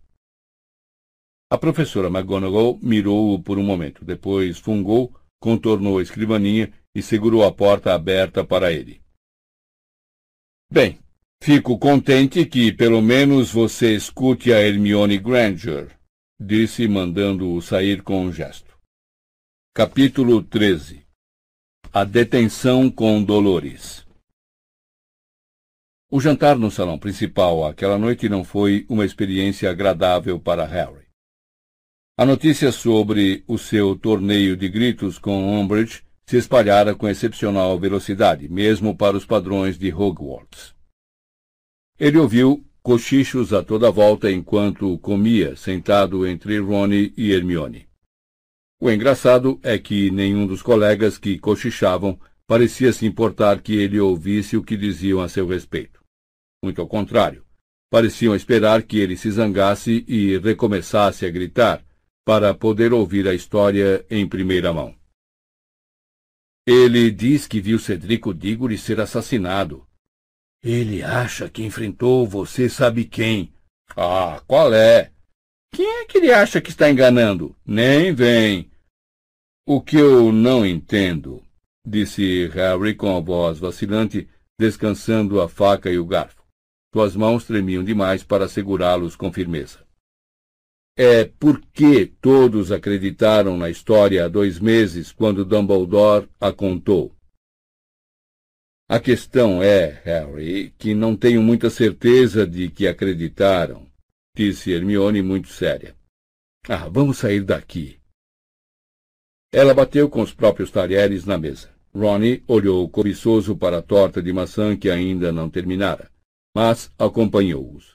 A 1.55 1.57
professora 1.57 2.09
McGonagall 2.09 2.81
mirou-o 2.83 3.41
por 3.41 3.61
um 3.61 3.63
momento, 3.63 4.05
depois 4.05 4.59
fungou, 4.59 5.15
contornou 5.41 6.01
a 6.01 6.03
escrivaninha 6.03 6.73
e 6.93 7.01
segurou 7.01 7.45
a 7.45 7.53
porta 7.53 7.95
aberta 7.95 8.45
para 8.45 8.73
ele. 8.73 9.01
Bem, 10.69 10.99
fico 11.41 11.79
contente 11.79 12.45
que 12.45 12.73
pelo 12.73 13.01
menos 13.01 13.53
você 13.53 13.95
escute 13.95 14.53
a 14.53 14.61
Hermione 14.61 15.17
Granger, 15.17 15.97
disse, 16.41 16.89
mandando-o 16.89 17.63
sair 17.63 18.03
com 18.03 18.25
um 18.25 18.33
gesto. 18.33 18.77
Capítulo 19.73 20.43
13 20.43 21.07
A 21.93 22.03
detenção 22.03 22.91
com 22.91 23.23
Dolores 23.23 24.05
o 26.11 26.21
jantar 26.21 26.57
no 26.57 26.69
salão 26.71 26.99
principal 26.99 27.65
aquela 27.65 27.97
noite 27.97 28.29
não 28.29 28.43
foi 28.43 28.85
uma 28.89 29.05
experiência 29.05 29.71
agradável 29.71 30.39
para 30.39 30.65
Harry. 30.65 31.04
A 32.17 32.25
notícia 32.25 32.71
sobre 32.71 33.43
o 33.45 33.59
seu 33.59 33.97
torneio 33.97 34.57
de 34.57 34.69
gritos 34.69 35.19
com 35.19 35.61
Umbridge 35.61 36.05
se 36.25 36.37
espalhara 36.37 36.95
com 36.95 37.09
excepcional 37.09 37.77
velocidade, 37.77 38.49
mesmo 38.49 38.97
para 38.97 39.17
os 39.17 39.27
padrões 39.27 39.77
de 39.77 39.93
Hogwarts. 39.93 40.77
Ele 41.99 42.17
ouviu 42.17 42.65
cochichos 42.85 43.53
a 43.53 43.65
toda 43.65 43.91
volta 43.91 44.31
enquanto 44.31 44.97
comia, 44.99 45.57
sentado 45.57 46.25
entre 46.25 46.57
Rony 46.61 47.13
e 47.17 47.33
Hermione. 47.33 47.89
O 48.81 48.89
engraçado 48.89 49.59
é 49.61 49.77
que 49.77 50.09
nenhum 50.13 50.47
dos 50.47 50.63
colegas 50.63 51.19
que 51.19 51.37
cochichavam 51.37 52.17
parecia 52.47 52.93
se 52.93 53.05
importar 53.05 53.61
que 53.61 53.75
ele 53.75 53.99
ouvisse 53.99 54.57
o 54.57 54.63
que 54.63 54.77
diziam 54.77 55.21
a 55.21 55.29
seu 55.29 55.49
respeito. 55.49 56.01
Muito 56.63 56.81
ao 56.81 56.87
contrário, 56.87 57.45
pareciam 57.91 58.37
esperar 58.37 58.85
que 58.85 58.99
ele 58.99 59.17
se 59.17 59.33
zangasse 59.33 60.05
e 60.07 60.39
recomeçasse 60.39 61.27
a 61.27 61.31
gritar, 61.31 61.85
para 62.25 62.55
poder 62.55 62.93
ouvir 62.93 63.29
a 63.29 63.35
história 63.35 64.05
em 64.11 64.27
primeira 64.27 64.73
mão. 64.73 64.95
Ele 66.67 67.11
diz 67.11 67.47
que 67.47 67.61
viu 67.61 67.79
Cedrico 67.79 68.33
Diggory 68.33 68.79
ser 68.79 68.99
assassinado. 69.01 69.87
Ele 70.63 71.03
acha 71.03 71.51
que 71.51 71.63
enfrentou 71.63 72.27
você 72.27 72.71
sabe 72.71 73.05
quem. 73.05 73.53
Ah, 73.95 74.43
qual 74.47 74.73
é? 74.73 75.13
Quem 75.75 75.87
é 75.87 76.05
que 76.07 76.17
ele 76.17 76.33
acha 76.33 76.61
que 76.61 76.71
está 76.71 76.89
enganando? 76.89 77.55
Nem 77.67 78.15
vem. 78.15 78.71
O 79.67 79.83
que 79.83 79.97
eu 79.97 80.33
não 80.33 80.65
entendo, 80.65 81.43
disse 81.87 82.47
Harry 82.49 82.95
com 82.95 83.15
a 83.15 83.21
voz 83.21 83.59
vacilante, 83.59 84.27
descansando 84.59 85.41
a 85.41 85.49
faca 85.49 85.91
e 85.91 85.99
o 85.99 86.07
garfo. 86.07 86.43
Suas 86.95 87.15
mãos 87.15 87.45
tremiam 87.45 87.85
demais 87.85 88.23
para 88.23 88.49
segurá-los 88.49 89.17
com 89.17 89.33
firmeza. 89.33 89.84
É 90.97 91.25
porque 91.25 92.07
todos 92.21 92.71
acreditaram 92.71 93.57
na 93.57 93.69
história 93.69 94.25
há 94.25 94.29
dois 94.29 94.61
meses, 94.61 95.11
quando 95.11 95.45
Dumbledore 95.45 96.29
a 96.41 96.53
contou. 96.53 97.13
A 98.89 99.01
questão 99.01 99.61
é, 99.61 100.01
Harry, 100.05 100.73
que 100.79 100.95
não 100.95 101.17
tenho 101.17 101.43
muita 101.43 101.69
certeza 101.69 102.47
de 102.47 102.71
que 102.71 102.87
acreditaram, 102.87 103.91
disse 104.37 104.71
Hermione 104.71 105.21
muito 105.21 105.49
séria. 105.49 105.97
Ah, 106.69 106.89
vamos 106.89 107.19
sair 107.19 107.43
daqui. 107.43 107.99
Ela 109.53 109.75
bateu 109.75 110.09
com 110.09 110.21
os 110.21 110.33
próprios 110.33 110.71
talheres 110.71 111.25
na 111.25 111.37
mesa. 111.37 111.75
Ronnie 111.95 112.45
olhou 112.47 112.89
cobiçoso 112.89 113.57
para 113.57 113.79
a 113.79 113.83
torta 113.83 114.23
de 114.23 114.33
maçã 114.33 114.77
que 114.77 114.91
ainda 114.91 115.33
não 115.33 115.49
terminara, 115.49 116.11
mas 116.55 116.91
acompanhou-os. 116.99 117.94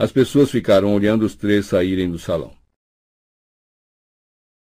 As 0.00 0.12
pessoas 0.12 0.50
ficaram 0.50 0.94
olhando 0.94 1.24
os 1.24 1.34
três 1.34 1.66
saírem 1.66 2.08
do 2.10 2.18
salão. 2.18 2.56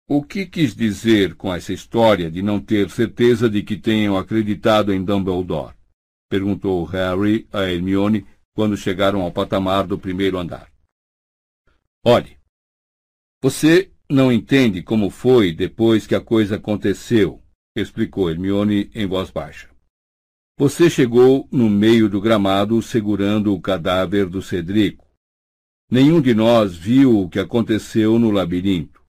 O 0.10 0.24
que 0.24 0.46
quis 0.46 0.74
dizer 0.74 1.36
com 1.36 1.54
essa 1.54 1.74
história 1.74 2.32
de 2.32 2.42
não 2.42 2.60
ter 2.60 2.90
certeza 2.90 3.50
de 3.50 3.62
que 3.62 3.78
tenham 3.78 4.18
acreditado 4.18 4.94
em 4.94 5.04
Dumbledore? 5.04 5.76
Perguntou 6.30 6.84
Harry 6.86 7.48
a 7.52 7.64
Hermione 7.64 8.26
quando 8.56 8.76
chegaram 8.76 9.22
ao 9.22 9.32
patamar 9.32 9.86
do 9.86 10.00
primeiro 10.00 10.40
andar. 10.40 10.72
Olhe, 12.04 12.38
você 13.44 13.92
não 14.10 14.32
entende 14.32 14.82
como 14.82 15.10
foi 15.10 15.54
depois 15.54 16.08
que 16.08 16.16
a 16.16 16.22
coisa 16.22 16.56
aconteceu, 16.56 17.44
explicou 17.76 18.32
Hermione 18.32 18.90
em 18.96 19.06
voz 19.06 19.30
baixa. 19.30 19.70
Você 20.58 20.90
chegou 20.90 21.48
no 21.52 21.70
meio 21.70 22.10
do 22.10 22.20
gramado 22.20 22.82
segurando 22.82 23.54
o 23.54 23.62
cadáver 23.62 24.28
do 24.28 24.42
Cedrico. 24.42 25.07
Nenhum 25.90 26.22
de 26.22 26.34
nós 26.34 26.76
viu 26.76 27.22
o 27.22 27.30
que 27.30 27.40
aconteceu 27.40 28.20
no 28.20 28.30
labirinto. 28.30 29.02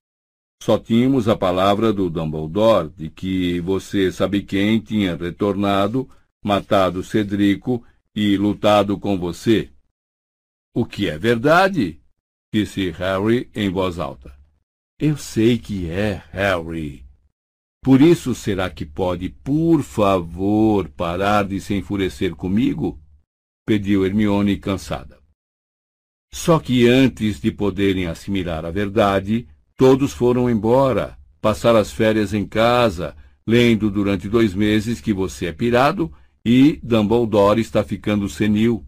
Só 0.62 0.78
tínhamos 0.78 1.28
a 1.28 1.36
palavra 1.36 1.92
do 1.92 2.08
Dumbledore 2.08 2.90
de 2.90 3.10
que 3.10 3.60
você 3.60 4.12
sabe 4.12 4.42
quem 4.42 4.80
tinha 4.80 5.16
retornado, 5.16 6.08
matado 6.42 7.02
Cedrico 7.02 7.84
e 8.14 8.36
lutado 8.36 8.98
com 8.98 9.18
você. 9.18 9.70
O 10.74 10.84
que 10.84 11.08
é 11.08 11.18
verdade? 11.18 12.00
disse 12.52 12.90
Harry 12.90 13.50
em 13.54 13.68
voz 13.70 13.98
alta. 13.98 14.36
Eu 14.98 15.16
sei 15.16 15.58
que 15.58 15.88
é, 15.90 16.22
Harry. 16.30 17.04
Por 17.82 18.00
isso 18.00 18.34
será 18.34 18.68
que 18.68 18.84
pode, 18.84 19.28
por 19.28 19.82
favor, 19.82 20.88
parar 20.88 21.44
de 21.44 21.60
se 21.60 21.74
enfurecer 21.74 22.34
comigo? 22.34 23.00
pediu 23.64 24.06
Hermione 24.06 24.56
cansada. 24.56 25.17
Só 26.32 26.58
que 26.58 26.86
antes 26.86 27.40
de 27.40 27.50
poderem 27.50 28.06
assimilar 28.06 28.64
a 28.64 28.70
verdade, 28.70 29.48
todos 29.76 30.12
foram 30.12 30.48
embora, 30.48 31.18
passar 31.40 31.74
as 31.74 31.90
férias 31.90 32.34
em 32.34 32.46
casa, 32.46 33.16
lendo 33.46 33.90
durante 33.90 34.28
dois 34.28 34.54
meses 34.54 35.00
que 35.00 35.12
você 35.12 35.46
é 35.46 35.52
pirado 35.52 36.12
e 36.44 36.78
Dumbledore 36.82 37.60
está 37.60 37.82
ficando 37.82 38.28
senil. 38.28 38.84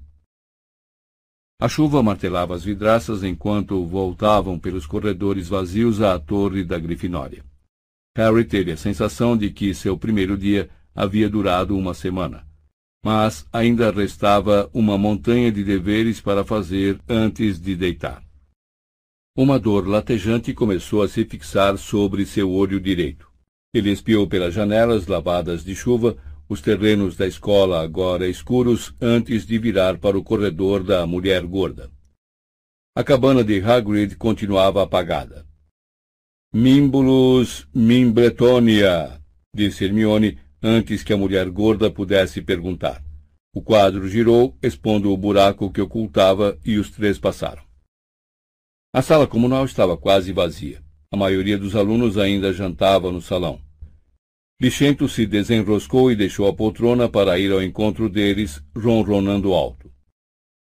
A 1.60 1.68
chuva 1.68 2.02
martelava 2.02 2.54
as 2.54 2.64
vidraças 2.64 3.22
enquanto 3.22 3.84
voltavam 3.84 4.58
pelos 4.58 4.86
corredores 4.86 5.48
vazios 5.48 6.00
à 6.00 6.18
torre 6.18 6.64
da 6.64 6.78
Grifinória. 6.78 7.44
Harry 8.16 8.44
teve 8.44 8.72
a 8.72 8.76
sensação 8.76 9.36
de 9.36 9.50
que 9.50 9.74
seu 9.74 9.96
primeiro 9.96 10.36
dia 10.36 10.68
havia 10.94 11.28
durado 11.28 11.76
uma 11.76 11.94
semana 11.94 12.49
mas 13.02 13.46
ainda 13.52 13.90
restava 13.90 14.70
uma 14.74 14.98
montanha 14.98 15.50
de 15.50 15.64
deveres 15.64 16.20
para 16.20 16.44
fazer 16.44 16.98
antes 17.08 17.60
de 17.60 17.74
deitar. 17.74 18.22
Uma 19.36 19.58
dor 19.58 19.86
latejante 19.88 20.52
começou 20.52 21.02
a 21.02 21.08
se 21.08 21.24
fixar 21.24 21.78
sobre 21.78 22.26
seu 22.26 22.50
olho 22.50 22.80
direito. 22.80 23.30
Ele 23.72 23.90
espiou 23.90 24.26
pelas 24.26 24.52
janelas 24.52 25.06
lavadas 25.06 25.64
de 25.64 25.74
chuva 25.74 26.16
os 26.48 26.60
terrenos 26.60 27.16
da 27.16 27.28
escola 27.28 27.80
agora 27.80 28.26
escuros 28.26 28.92
antes 29.00 29.46
de 29.46 29.56
virar 29.56 29.98
para 29.98 30.18
o 30.18 30.24
corredor 30.24 30.82
da 30.82 31.06
mulher 31.06 31.46
gorda. 31.46 31.88
A 32.92 33.04
cabana 33.04 33.44
de 33.44 33.60
Hagrid 33.60 34.16
continuava 34.16 34.82
apagada. 34.82 35.46
Mimbulus 36.52 37.68
Mimbretonia, 37.72 39.22
disse 39.54 39.84
Hermione, 39.84 40.36
antes 40.62 41.02
que 41.02 41.12
a 41.12 41.16
mulher 41.16 41.48
gorda 41.50 41.90
pudesse 41.90 42.42
perguntar. 42.42 43.02
O 43.54 43.60
quadro 43.60 44.08
girou, 44.08 44.56
expondo 44.62 45.12
o 45.12 45.16
buraco 45.16 45.70
que 45.72 45.80
ocultava, 45.80 46.58
e 46.64 46.78
os 46.78 46.90
três 46.90 47.18
passaram. 47.18 47.62
A 48.92 49.02
sala 49.02 49.26
comunal 49.26 49.64
estava 49.64 49.96
quase 49.96 50.32
vazia. 50.32 50.82
A 51.12 51.16
maioria 51.16 51.58
dos 51.58 51.74
alunos 51.74 52.16
ainda 52.16 52.52
jantava 52.52 53.10
no 53.10 53.20
salão. 53.20 53.60
Bichento 54.60 55.08
se 55.08 55.26
desenroscou 55.26 56.12
e 56.12 56.16
deixou 56.16 56.46
a 56.46 56.52
poltrona 56.52 57.08
para 57.08 57.38
ir 57.38 57.50
ao 57.50 57.62
encontro 57.62 58.08
deles, 58.08 58.62
ronronando 58.76 59.54
alto. 59.54 59.90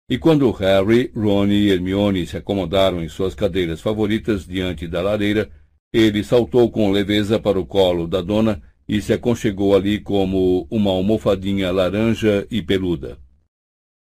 E 0.09 0.17
quando 0.17 0.49
Harry, 0.51 1.11
Ron 1.13 1.47
e 1.47 1.69
Hermione 1.69 2.25
se 2.25 2.37
acomodaram 2.37 3.03
em 3.03 3.09
suas 3.09 3.35
cadeiras 3.35 3.81
favoritas 3.81 4.45
diante 4.45 4.87
da 4.87 5.01
lareira, 5.01 5.49
ele 5.91 6.23
saltou 6.23 6.71
com 6.71 6.91
leveza 6.91 7.39
para 7.39 7.59
o 7.59 7.65
colo 7.65 8.07
da 8.07 8.21
dona 8.21 8.61
e 8.87 9.01
se 9.01 9.11
aconchegou 9.13 9.75
ali 9.75 9.99
como 9.99 10.65
uma 10.69 10.91
almofadinha 10.91 11.71
laranja 11.71 12.47
e 12.49 12.61
peluda. 12.61 13.19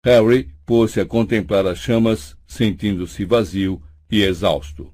Harry 0.04 0.50
pôs-se 0.66 1.00
a 1.00 1.06
contemplar 1.06 1.66
as 1.66 1.78
chamas, 1.78 2.36
sentindo-se 2.46 3.24
vazio 3.24 3.82
e 4.10 4.22
exausto. 4.22 4.92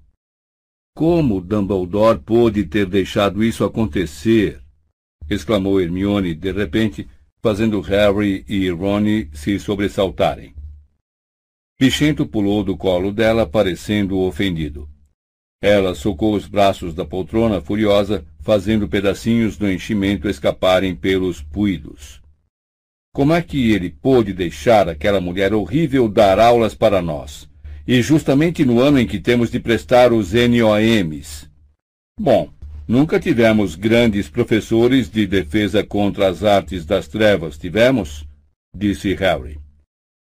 Como 0.94 1.40
Dumbledore 1.40 2.20
pôde 2.20 2.64
ter 2.64 2.86
deixado 2.86 3.42
isso 3.42 3.64
acontecer? 3.64 4.60
exclamou 5.28 5.80
Hermione 5.80 6.34
de 6.34 6.52
repente, 6.52 7.08
fazendo 7.40 7.80
Harry 7.80 8.44
e 8.48 8.68
Ron 8.70 9.04
se 9.32 9.58
sobressaltarem. 9.58 10.54
Bichento 11.78 12.26
pulou 12.26 12.62
do 12.62 12.76
colo 12.76 13.10
dela, 13.10 13.46
parecendo 13.46 14.18
ofendido. 14.18 14.88
Ela 15.62 15.94
socou 15.94 16.34
os 16.34 16.46
braços 16.46 16.94
da 16.94 17.04
poltrona, 17.04 17.60
furiosa, 17.60 18.24
fazendo 18.40 18.88
pedacinhos 18.88 19.58
do 19.58 19.70
enchimento 19.70 20.26
escaparem 20.26 20.96
pelos 20.96 21.42
puidos. 21.42 22.20
Como 23.12 23.34
é 23.34 23.42
que 23.42 23.72
ele 23.72 23.90
pôde 23.90 24.32
deixar 24.32 24.88
aquela 24.88 25.20
mulher 25.20 25.52
horrível 25.52 26.08
dar 26.08 26.38
aulas 26.38 26.74
para 26.74 27.02
nós? 27.02 27.46
E 27.86 28.00
justamente 28.00 28.64
no 28.64 28.80
ano 28.80 28.98
em 28.98 29.06
que 29.06 29.18
temos 29.18 29.50
de 29.50 29.60
prestar 29.60 30.12
os 30.12 30.32
NOMs. 30.32 31.50
Bom, 32.18 32.48
nunca 32.88 33.20
tivemos 33.20 33.74
grandes 33.74 34.28
professores 34.30 35.10
de 35.10 35.26
defesa 35.26 35.84
contra 35.84 36.28
as 36.28 36.42
artes 36.42 36.86
das 36.86 37.06
trevas, 37.06 37.58
tivemos? 37.58 38.26
Disse 38.74 39.12
Harry. 39.14 39.58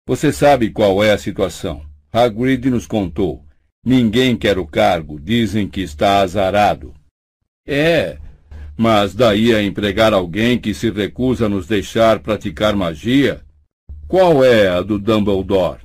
Você 0.08 0.32
sabe 0.32 0.72
qual 0.72 1.04
é 1.04 1.12
a 1.12 1.18
situação. 1.18 1.86
Hagrid 2.12 2.70
nos 2.70 2.88
contou. 2.88 3.46
Ninguém 3.84 4.38
quer 4.38 4.58
o 4.58 4.66
cargo, 4.66 5.20
dizem 5.20 5.68
que 5.68 5.82
está 5.82 6.22
azarado. 6.22 6.94
É, 7.68 8.18
mas 8.78 9.14
daí 9.14 9.54
a 9.54 9.62
empregar 9.62 10.14
alguém 10.14 10.60
que 10.60 10.74
se 10.74 10.90
recusa 10.90 11.46
a 11.46 11.50
nos 11.50 11.68
deixar 11.68 12.20
praticar 12.20 12.76
magia? 12.76 13.42
Qual 14.08 14.44
é 14.44 14.68
a 14.68 14.82
do 14.82 15.00
Dumbledore? 15.00 15.82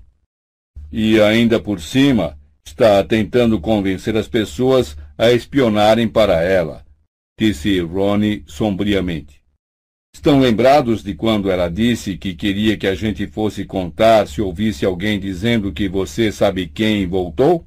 E 0.93 1.21
ainda 1.21 1.61
por 1.61 1.81
cima, 1.81 2.37
Está 2.67 3.03
tentando 3.03 3.61
convencer 3.61 4.17
as 4.17 4.29
pessoas 4.29 4.97
a 5.17 5.31
espionarem 5.31 6.09
para 6.09 6.43
ela, 6.43 6.85
disse 7.39 7.81
Ronnie 7.81 8.43
sombriamente. 8.47 9.41
Estão 10.15 10.41
lembrados 10.41 11.03
de 11.03 11.15
quando 11.15 11.51
ela 11.51 11.69
disse 11.71 12.19
que 12.19 12.35
queria 12.35 12.77
que 12.77 12.87
a 12.87 12.95
gente 12.95 13.27
fosse 13.29 13.65
contar 13.65 14.27
se 14.27 14.43
ouvisse 14.43 14.85
alguém 14.85 15.19
dizendo 15.19 15.73
que 15.73 15.89
você 15.89 16.33
sabe 16.33 16.67
quem 16.67 17.07
voltou? 17.07 17.65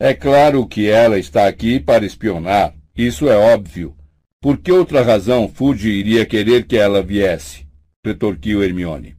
É 0.00 0.14
claro 0.14 0.64
que 0.66 0.88
ela 0.88 1.18
está 1.18 1.48
aqui 1.48 1.80
para 1.80 2.06
espionar, 2.06 2.72
isso 2.96 3.28
é 3.28 3.36
óbvio. 3.36 3.96
Por 4.40 4.58
que 4.58 4.70
outra 4.70 5.02
razão 5.02 5.48
Fuji 5.48 5.88
iria 5.88 6.24
querer 6.24 6.66
que 6.66 6.76
ela 6.76 7.02
viesse? 7.02 7.66
retorquiu 8.04 8.62
Hermione. 8.62 9.16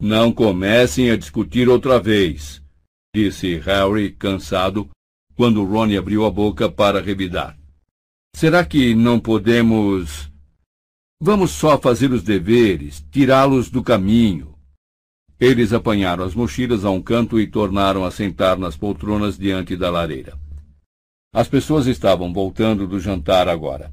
Não 0.00 0.32
comecem 0.32 1.10
a 1.10 1.16
discutir 1.16 1.68
outra 1.68 2.00
vez, 2.00 2.62
disse 3.14 3.58
Harry, 3.58 4.12
cansado, 4.12 4.88
quando 5.34 5.62
Ron 5.62 5.96
abriu 5.96 6.24
a 6.24 6.30
boca 6.30 6.70
para 6.70 7.02
revidar. 7.02 7.56
Será 8.34 8.64
que 8.64 8.94
não 8.94 9.20
podemos. 9.20 10.30
Vamos 11.20 11.50
só 11.50 11.78
fazer 11.78 12.12
os 12.12 12.22
deveres, 12.22 13.04
tirá-los 13.10 13.70
do 13.70 13.82
caminho. 13.82 14.55
Eles 15.38 15.72
apanharam 15.72 16.24
as 16.24 16.34
mochilas 16.34 16.84
a 16.84 16.90
um 16.90 17.02
canto 17.02 17.38
e 17.38 17.46
tornaram 17.46 18.04
a 18.04 18.10
sentar 18.10 18.58
nas 18.58 18.76
poltronas 18.76 19.38
diante 19.38 19.76
da 19.76 19.90
lareira. 19.90 20.38
As 21.32 21.48
pessoas 21.48 21.86
estavam 21.86 22.32
voltando 22.32 22.86
do 22.86 22.98
jantar 22.98 23.46
agora. 23.46 23.92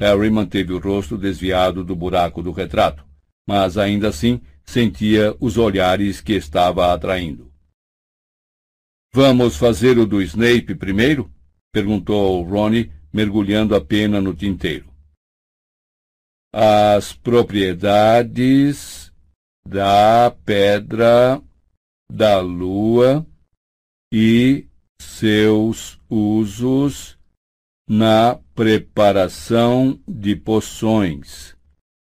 Harry 0.00 0.30
manteve 0.30 0.72
o 0.72 0.78
rosto 0.78 1.18
desviado 1.18 1.82
do 1.82 1.96
buraco 1.96 2.42
do 2.42 2.52
retrato, 2.52 3.04
mas 3.46 3.76
ainda 3.76 4.08
assim 4.08 4.40
sentia 4.64 5.36
os 5.40 5.58
olhares 5.58 6.20
que 6.20 6.34
estava 6.34 6.92
atraindo. 6.92 7.52
Vamos 9.12 9.56
fazer 9.56 9.98
o 9.98 10.06
do 10.06 10.22
Snape 10.22 10.74
primeiro? 10.74 11.30
perguntou 11.72 12.42
Ronnie, 12.42 12.92
mergulhando 13.12 13.74
a 13.74 13.80
pena 13.80 14.20
no 14.20 14.34
tinteiro. 14.34 14.92
As 16.52 17.12
propriedades 17.12 19.03
da 19.66 20.30
pedra 20.44 21.42
da 22.10 22.40
lua 22.40 23.26
e 24.12 24.66
seus 25.00 26.00
usos 26.08 27.18
na 27.88 28.36
preparação 28.54 30.00
de 30.08 30.36
poções, 30.36 31.56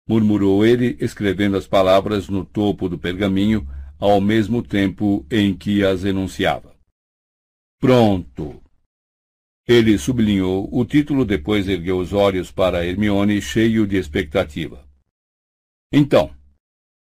murmurou 0.08 0.64
ele, 0.64 0.96
escrevendo 1.00 1.56
as 1.56 1.66
palavras 1.66 2.28
no 2.28 2.44
topo 2.44 2.88
do 2.88 2.98
pergaminho, 2.98 3.68
ao 3.98 4.20
mesmo 4.20 4.62
tempo 4.62 5.26
em 5.30 5.56
que 5.56 5.84
as 5.84 6.04
enunciava. 6.04 6.74
Pronto. 7.80 8.62
Ele 9.66 9.98
sublinhou 9.98 10.68
o 10.72 10.84
título, 10.84 11.24
depois 11.24 11.68
ergueu 11.68 11.98
os 11.98 12.12
olhos 12.12 12.50
para 12.50 12.86
Hermione, 12.86 13.42
cheio 13.42 13.86
de 13.86 13.96
expectativa. 13.96 14.88
Então, 15.92 16.34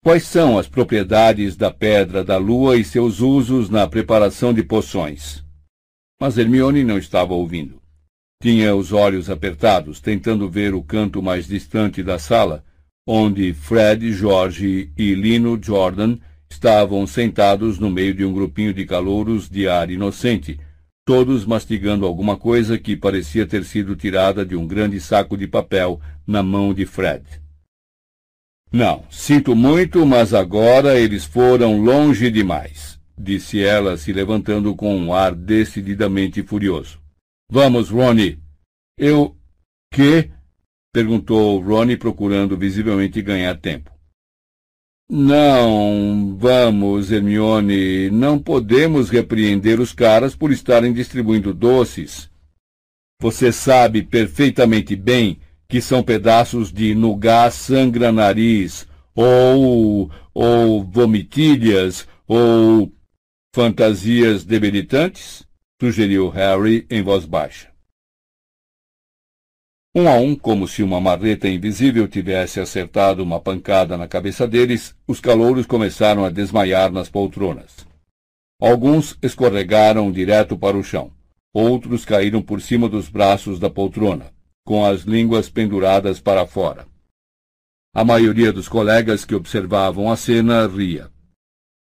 quais 0.04 0.24
são 0.24 0.60
as 0.60 0.68
propriedades 0.68 1.56
da 1.56 1.72
pedra 1.72 2.24
da 2.24 2.38
lua 2.38 2.78
e 2.78 2.84
seus 2.84 3.22
usos 3.22 3.70
na 3.70 3.88
preparação 3.88 4.54
de 4.54 4.62
poções? 4.62 5.44
Mas 6.20 6.38
Hermione 6.38 6.84
não 6.84 6.98
estava 6.98 7.34
ouvindo. 7.34 7.82
Tinha 8.42 8.76
os 8.76 8.92
olhos 8.92 9.30
apertados, 9.30 10.00
tentando 10.00 10.50
ver 10.50 10.76
o 10.76 10.84
canto 10.84 11.24
mais 11.24 11.48
distante 11.48 12.04
da 12.04 12.20
sala, 12.20 12.64
onde 13.08 13.54
Fred, 13.54 14.14
George 14.14 14.92
e 14.98 15.16
Lino 15.16 15.58
Jordan 15.62 16.18
Estavam 16.54 17.08
sentados 17.08 17.80
no 17.80 17.90
meio 17.90 18.14
de 18.14 18.24
um 18.24 18.32
grupinho 18.32 18.72
de 18.76 18.86
calouros 18.86 19.50
de 19.50 19.68
ar 19.68 19.90
inocente, 19.90 20.60
todos 21.04 21.46
mastigando 21.46 22.06
alguma 22.06 22.38
coisa 22.38 22.78
que 22.78 22.96
parecia 22.96 23.48
ter 23.48 23.64
sido 23.64 23.96
tirada 23.96 24.46
de 24.46 24.56
um 24.56 24.68
grande 24.68 25.02
saco 25.02 25.36
de 25.36 25.48
papel 25.48 26.00
na 26.28 26.44
mão 26.44 26.72
de 26.72 26.86
Fred. 26.86 27.24
Não, 28.74 29.06
sinto 29.08 29.56
muito, 29.56 30.04
mas 30.04 30.34
agora 30.34 31.00
eles 31.00 31.24
foram 31.24 31.80
longe 31.80 32.32
demais, 32.32 33.00
disse 33.16 33.62
ela, 33.64 33.96
se 33.98 34.12
levantando 34.12 34.76
com 34.76 34.98
um 34.98 35.14
ar 35.14 35.36
decididamente 35.36 36.42
furioso. 36.42 37.00
Vamos, 37.52 37.92
Ronnie. 37.92 38.40
Eu. 38.98 39.38
Que? 39.94 40.32
perguntou 40.92 41.60
Ronnie, 41.60 41.98
procurando 41.98 42.58
visivelmente 42.58 43.22
ganhar 43.22 43.56
tempo. 43.60 43.92
Não, 45.08 46.36
vamos, 46.36 47.12
Hermione, 47.12 48.10
não 48.10 48.40
podemos 48.40 49.12
repreender 49.12 49.80
os 49.80 49.94
caras 49.94 50.36
por 50.36 50.52
estarem 50.52 50.92
distribuindo 50.92 51.54
doces. 51.54 52.28
Você 53.22 53.52
sabe 53.52 54.02
perfeitamente 54.02 54.96
bem 54.96 55.40
que 55.74 55.82
são 55.82 56.04
pedaços 56.04 56.72
de 56.72 56.94
nugá 56.94 57.50
sangra-nariz, 57.50 58.88
ou, 59.16 60.08
ou 60.32 60.84
vomitilhas, 60.84 62.08
ou 62.28 62.94
fantasias 63.56 64.46
debilitantes? 64.46 65.44
Sugeriu 65.82 66.30
Harry 66.30 66.86
em 66.92 67.02
voz 67.02 67.26
baixa. 67.26 67.72
Um 69.96 70.08
a 70.08 70.14
um, 70.14 70.36
como 70.36 70.68
se 70.68 70.84
uma 70.84 71.02
marreta 71.02 71.50
invisível 71.50 72.08
tivesse 72.08 72.60
acertado 72.60 73.24
uma 73.24 73.40
pancada 73.40 73.98
na 73.98 74.08
cabeça 74.08 74.48
deles, 74.48 74.96
os 75.08 75.20
calouros 75.20 75.66
começaram 75.66 76.24
a 76.24 76.30
desmaiar 76.30 76.92
nas 76.92 77.10
poltronas. 77.10 77.78
Alguns 78.62 79.18
escorregaram 79.24 80.12
direto 80.12 80.56
para 80.56 80.78
o 80.78 80.84
chão. 80.84 81.12
Outros 81.52 82.06
caíram 82.06 82.44
por 82.44 82.62
cima 82.62 82.88
dos 82.88 83.10
braços 83.10 83.58
da 83.60 83.72
poltrona, 83.72 84.32
com 84.64 84.86
as 84.86 85.02
línguas 85.02 85.50
penduradas 85.50 86.20
para 86.20 86.46
fora. 86.46 86.88
A 87.94 88.04
maioria 88.04 88.52
dos 88.52 88.68
colegas 88.68 89.26
que 89.26 89.36
observavam 89.36 90.12
a 90.12 90.16
cena 90.16 90.66
ria. 90.68 91.12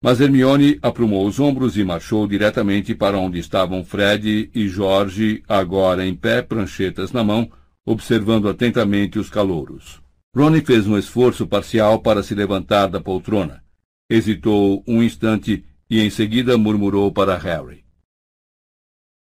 Mas 0.01 0.21
Hermione 0.21 0.77
aprumou 0.81 1.25
os 1.25 1.39
ombros 1.39 1.75
e 1.75 1.83
marchou 1.83 2.27
diretamente 2.27 2.93
para 2.93 3.17
onde 3.17 3.39
estavam 3.39 3.83
Fred 3.83 4.51
e 4.53 4.67
Jorge, 4.67 5.43
agora 5.47 6.05
em 6.05 6.13
pé, 6.13 6.41
pranchetas 6.41 7.11
na 7.11 7.23
mão, 7.23 7.51
observando 7.83 8.47
atentamente 8.47 9.17
os 9.17 9.29
calouros. 9.29 9.99
Ronnie 10.35 10.61
fez 10.61 10.85
um 10.85 10.97
esforço 10.97 11.47
parcial 11.47 11.99
para 11.99 12.21
se 12.21 12.35
levantar 12.35 12.87
da 12.87 13.01
poltrona. 13.01 13.63
Hesitou 14.07 14.83
um 14.87 15.01
instante 15.01 15.65
e 15.89 15.99
em 15.99 16.09
seguida 16.09 16.57
murmurou 16.57 17.11
para 17.11 17.37
Harry. 17.37 17.83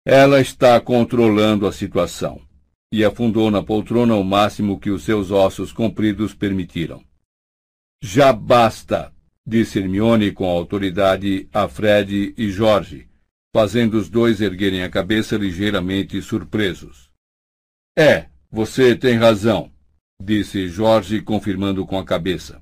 Ela 0.05 0.41
está 0.41 0.79
controlando 0.81 1.65
a 1.65 1.71
situação. 1.71 2.46
E 2.91 3.03
afundou 3.03 3.51
na 3.51 3.61
poltrona 3.61 4.15
o 4.15 4.23
máximo 4.23 4.79
que 4.79 4.89
os 4.89 5.03
seus 5.03 5.31
ossos 5.31 5.71
compridos 5.71 6.33
permitiram. 6.33 7.03
Já 8.01 8.31
basta, 8.31 9.13
disse 9.45 9.79
Hermione 9.79 10.31
com 10.31 10.45
autoridade 10.45 11.49
a 11.51 11.67
Fred 11.67 12.33
e 12.37 12.49
Jorge, 12.49 13.09
fazendo 13.53 13.95
os 13.95 14.09
dois 14.09 14.39
erguerem 14.39 14.83
a 14.83 14.89
cabeça 14.89 15.35
ligeiramente 15.35 16.21
surpresos. 16.21 17.09
É, 17.97 18.27
você 18.51 18.95
tem 18.95 19.17
razão, 19.17 19.71
disse 20.21 20.67
Jorge, 20.67 21.21
confirmando 21.21 21.85
com 21.85 21.97
a 21.97 22.05
cabeça. 22.05 22.61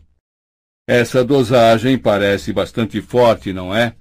Essa 0.88 1.26
dosagem 1.26 1.98
parece 1.98 2.54
bastante 2.54 3.02
forte, 3.02 3.52
não 3.52 3.76
é? 3.76 3.96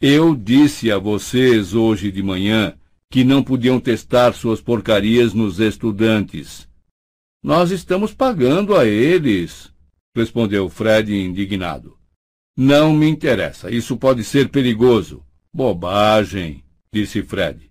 Eu 0.00 0.36
disse 0.36 0.92
a 0.92 0.98
vocês 0.98 1.74
hoje 1.74 2.12
de 2.12 2.22
manhã 2.22 2.77
que 3.10 3.24
não 3.24 3.42
podiam 3.42 3.80
testar 3.80 4.34
suas 4.34 4.60
porcarias 4.60 5.32
nos 5.32 5.60
estudantes. 5.60 6.68
Nós 7.42 7.70
estamos 7.70 8.12
pagando 8.12 8.76
a 8.76 8.86
eles, 8.86 9.72
respondeu 10.14 10.68
Fred 10.68 11.14
indignado. 11.14 11.96
Não 12.56 12.92
me 12.92 13.08
interessa, 13.08 13.70
isso 13.70 13.96
pode 13.96 14.24
ser 14.24 14.48
perigoso. 14.48 15.24
Bobagem, 15.52 16.64
disse 16.92 17.22
Fred. 17.22 17.70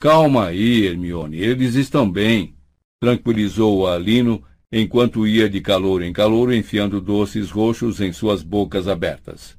Calma 0.00 0.48
aí, 0.48 0.84
Hermione, 0.84 1.38
eles 1.38 1.76
estão 1.76 2.10
bem, 2.10 2.54
tranquilizou 3.00 3.86
a 3.86 3.96
Lino 3.96 4.44
enquanto 4.70 5.26
ia 5.26 5.48
de 5.48 5.60
calor 5.60 6.02
em 6.02 6.12
calor 6.12 6.52
enfiando 6.52 7.00
doces 7.00 7.50
roxos 7.50 8.00
em 8.00 8.12
suas 8.12 8.42
bocas 8.42 8.88
abertas. 8.88 9.56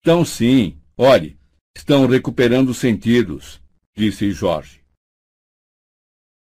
Então 0.00 0.24
sim, 0.24 0.78
olhe, 0.96 1.38
estão 1.76 2.06
recuperando 2.06 2.74
sentidos, 2.74 3.61
disse 3.96 4.30
Jorge. 4.32 4.82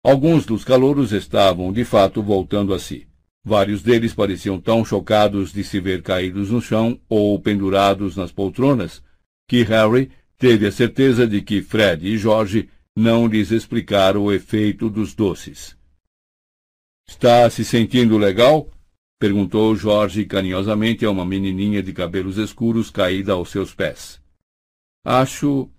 Alguns 0.04 0.46
dos 0.46 0.64
calouros 0.64 1.12
estavam, 1.12 1.72
de 1.72 1.84
fato, 1.84 2.22
voltando 2.22 2.74
a 2.74 2.80
si. 2.80 3.08
Vários 3.44 3.82
deles 3.82 4.14
pareciam 4.14 4.60
tão 4.60 4.84
chocados 4.84 5.54
de 5.54 5.64
se 5.64 5.80
ver 5.80 6.02
caídos 6.02 6.50
no 6.50 6.62
chão 6.62 7.00
ou 7.08 7.40
pendurados 7.40 8.16
nas 8.16 8.32
poltronas 8.32 9.02
que 9.48 9.64
Harry 9.64 10.12
teve 10.38 10.68
a 10.68 10.72
certeza 10.72 11.26
de 11.26 11.42
que 11.42 11.62
Fred 11.62 12.06
e 12.06 12.18
Jorge 12.18 12.70
não 12.96 13.28
lhes 13.28 13.52
explicar 13.52 14.18
o 14.18 14.32
efeito 14.32 14.90
dos 14.90 15.14
doces. 15.14 15.78
Está 17.08 17.50
se 17.50 17.64
sentindo 17.64 18.18
legal? 18.18 18.70
perguntou 19.20 19.76
Jorge 19.76 20.26
carinhosamente 20.26 21.06
a 21.06 21.10
uma 21.10 21.26
menininha 21.26 21.82
de 21.82 21.94
cabelos 21.94 22.38
escuros 22.38 22.92
caída 22.92 23.34
aos 23.34 23.50
seus 23.50 23.74
pés. 23.74 24.22
Acho. 25.06 25.72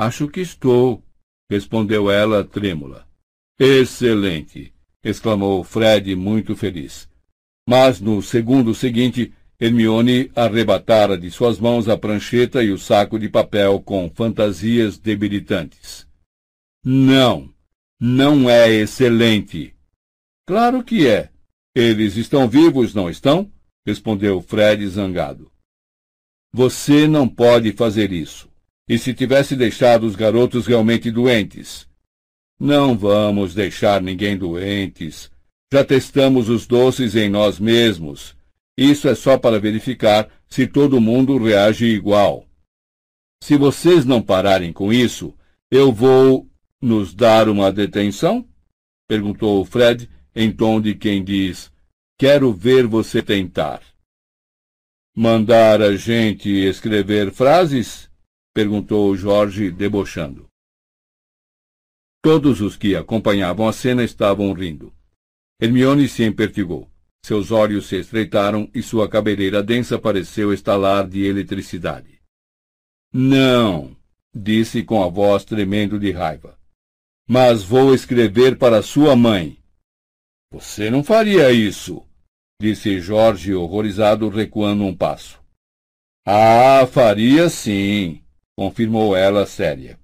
Acho 0.00 0.28
que 0.28 0.40
estou, 0.40 1.02
respondeu 1.50 2.10
ela 2.10 2.42
trêmula. 2.42 3.06
Excelente! 3.58 4.72
exclamou 5.04 5.62
Fred 5.62 6.14
muito 6.16 6.56
feliz. 6.56 7.08
Mas 7.68 8.00
no 8.00 8.22
segundo 8.22 8.74
seguinte, 8.74 9.32
Hermione 9.60 10.30
arrebatara 10.34 11.18
de 11.18 11.30
suas 11.30 11.60
mãos 11.60 11.88
a 11.88 11.96
prancheta 11.96 12.62
e 12.62 12.70
o 12.72 12.78
saco 12.78 13.18
de 13.18 13.28
papel 13.28 13.80
com 13.80 14.10
fantasias 14.10 14.98
debilitantes. 14.98 16.08
Não, 16.82 17.52
não 18.00 18.48
é 18.48 18.70
excelente. 18.70 19.74
Claro 20.46 20.82
que 20.82 21.06
é. 21.06 21.30
Eles 21.74 22.16
estão 22.16 22.48
vivos, 22.48 22.94
não 22.94 23.08
estão? 23.08 23.52
respondeu 23.86 24.40
Fred 24.40 24.86
zangado. 24.88 25.50
Você 26.52 27.06
não 27.06 27.28
pode 27.28 27.72
fazer 27.72 28.12
isso. 28.12 28.49
E 28.88 28.98
se 28.98 29.14
tivesse 29.14 29.54
deixado 29.54 30.04
os 30.04 30.16
garotos 30.16 30.66
realmente 30.66 31.10
doentes? 31.10 31.88
Não 32.58 32.96
vamos 32.96 33.54
deixar 33.54 34.02
ninguém 34.02 34.36
doentes. 34.36 35.30
Já 35.72 35.84
testamos 35.84 36.48
os 36.48 36.66
doces 36.66 37.14
em 37.14 37.28
nós 37.28 37.58
mesmos. 37.58 38.36
Isso 38.76 39.08
é 39.08 39.14
só 39.14 39.38
para 39.38 39.60
verificar 39.60 40.28
se 40.48 40.66
todo 40.66 41.00
mundo 41.00 41.38
reage 41.38 41.86
igual. 41.86 42.46
Se 43.42 43.56
vocês 43.56 44.04
não 44.04 44.20
pararem 44.20 44.72
com 44.72 44.92
isso, 44.92 45.34
eu 45.70 45.92
vou 45.92 46.50
nos 46.82 47.14
dar 47.14 47.48
uma 47.48 47.72
detenção? 47.72 48.46
perguntou 49.08 49.64
Fred 49.64 50.10
em 50.34 50.52
tom 50.52 50.80
de 50.80 50.94
quem 50.94 51.22
diz: 51.22 51.72
Quero 52.18 52.52
ver 52.52 52.86
você 52.86 53.22
tentar. 53.22 53.80
Mandar 55.16 55.80
a 55.80 55.96
gente 55.96 56.48
escrever 56.48 57.32
frases? 57.32 58.09
Perguntou 58.54 59.16
Jorge, 59.16 59.70
debochando. 59.70 60.48
Todos 62.22 62.60
os 62.60 62.76
que 62.76 62.94
acompanhavam 62.94 63.66
a 63.66 63.72
cena 63.72 64.04
estavam 64.04 64.52
rindo. 64.52 64.92
Hermione 65.60 66.08
se 66.08 66.22
empertigou. 66.24 66.90
Seus 67.24 67.50
olhos 67.50 67.86
se 67.86 67.96
estreitaram 67.96 68.70
e 68.74 68.82
sua 68.82 69.08
cabeleira 69.08 69.62
densa 69.62 69.98
pareceu 69.98 70.52
estalar 70.52 71.08
de 71.08 71.24
eletricidade. 71.24 72.20
Não, 73.12 73.96
disse 74.34 74.82
com 74.82 75.02
a 75.02 75.08
voz 75.08 75.44
tremendo 75.44 75.98
de 75.98 76.10
raiva. 76.10 76.58
Mas 77.28 77.62
vou 77.62 77.94
escrever 77.94 78.58
para 78.58 78.82
sua 78.82 79.14
mãe. 79.14 79.58
Você 80.52 80.90
não 80.90 81.04
faria 81.04 81.52
isso, 81.52 82.04
disse 82.60 83.00
Jorge, 83.00 83.54
horrorizado, 83.54 84.28
recuando 84.28 84.84
um 84.84 84.96
passo. 84.96 85.40
Ah, 86.26 86.86
faria 86.86 87.48
sim, 87.48 88.22
confirmou 88.60 89.16
ela 89.16 89.46
séria. 89.46 89.98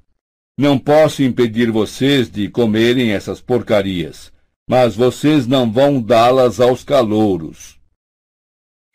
Não 0.58 0.78
posso 0.78 1.22
impedir 1.22 1.70
vocês 1.70 2.30
de 2.30 2.48
comerem 2.48 3.10
essas 3.10 3.38
porcarias 3.38 4.32
mas 4.66 4.96
vocês 4.96 5.46
não 5.46 5.70
vão 5.70 6.02
dá-las 6.02 6.58
aos 6.58 6.82
calouros. 6.82 7.78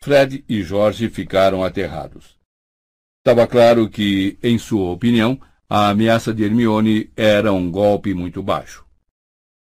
Fred 0.02 0.44
e 0.46 0.62
Jorge 0.62 1.08
ficaram 1.08 1.64
aterrados. 1.64 2.36
Estava 3.20 3.46
claro 3.46 3.88
que, 3.88 4.36
em 4.42 4.58
sua 4.58 4.90
opinião, 4.90 5.40
a 5.70 5.88
ameaça 5.88 6.34
de 6.34 6.42
Hermione 6.42 7.10
era 7.16 7.54
um 7.54 7.70
golpe 7.70 8.12
muito 8.12 8.42
baixo. 8.42 8.84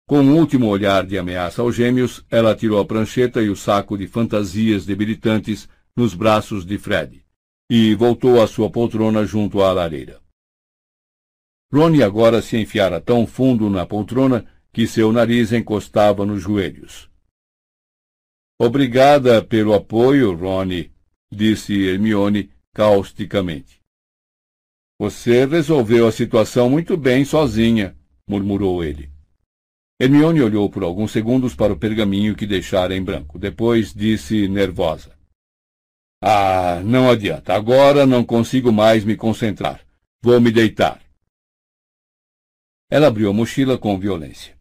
Com 0.08 0.20
um 0.20 0.38
último 0.38 0.68
olhar 0.68 1.04
de 1.04 1.18
ameaça 1.18 1.60
aos 1.60 1.74
gêmeos, 1.74 2.24
ela 2.30 2.56
tirou 2.56 2.80
a 2.80 2.86
prancheta 2.86 3.42
e 3.42 3.50
o 3.50 3.56
saco 3.56 3.98
de 3.98 4.06
fantasias 4.06 4.86
debilitantes 4.86 5.68
nos 5.94 6.14
braços 6.14 6.64
de 6.64 6.78
Fred 6.78 7.21
e 7.74 7.94
voltou 7.94 8.38
à 8.38 8.46
sua 8.46 8.68
poltrona 8.68 9.24
junto 9.24 9.62
à 9.62 9.72
lareira. 9.72 10.20
Rony 11.72 12.02
agora 12.02 12.42
se 12.42 12.58
enfiara 12.58 13.00
tão 13.00 13.26
fundo 13.26 13.70
na 13.70 13.86
poltrona 13.86 14.44
que 14.70 14.86
seu 14.86 15.10
nariz 15.10 15.54
encostava 15.54 16.26
nos 16.26 16.42
joelhos. 16.42 17.10
Obrigada 18.60 19.42
pelo 19.42 19.72
apoio, 19.72 20.34
Rony, 20.34 20.92
disse 21.32 21.72
Hermione 21.86 22.50
causticamente. 22.74 23.80
Você 25.00 25.46
resolveu 25.46 26.06
a 26.06 26.12
situação 26.12 26.68
muito 26.68 26.94
bem 26.94 27.24
sozinha, 27.24 27.96
murmurou 28.28 28.84
ele. 28.84 29.10
Hermione 29.98 30.42
olhou 30.42 30.68
por 30.68 30.82
alguns 30.82 31.10
segundos 31.10 31.54
para 31.54 31.72
o 31.72 31.78
pergaminho 31.78 32.36
que 32.36 32.46
deixara 32.46 32.94
em 32.94 33.02
branco. 33.02 33.38
Depois 33.38 33.94
disse 33.94 34.46
nervosa. 34.46 35.21
Ah, 36.24 36.80
não 36.84 37.10
adianta. 37.10 37.52
Agora 37.52 38.06
não 38.06 38.22
consigo 38.24 38.70
mais 38.70 39.04
me 39.04 39.16
concentrar. 39.16 39.80
Vou 40.22 40.40
me 40.40 40.52
deitar. 40.52 41.00
Ela 42.88 43.08
abriu 43.08 43.28
a 43.28 43.32
mochila 43.32 43.76
com 43.76 43.98
violência. 43.98 44.54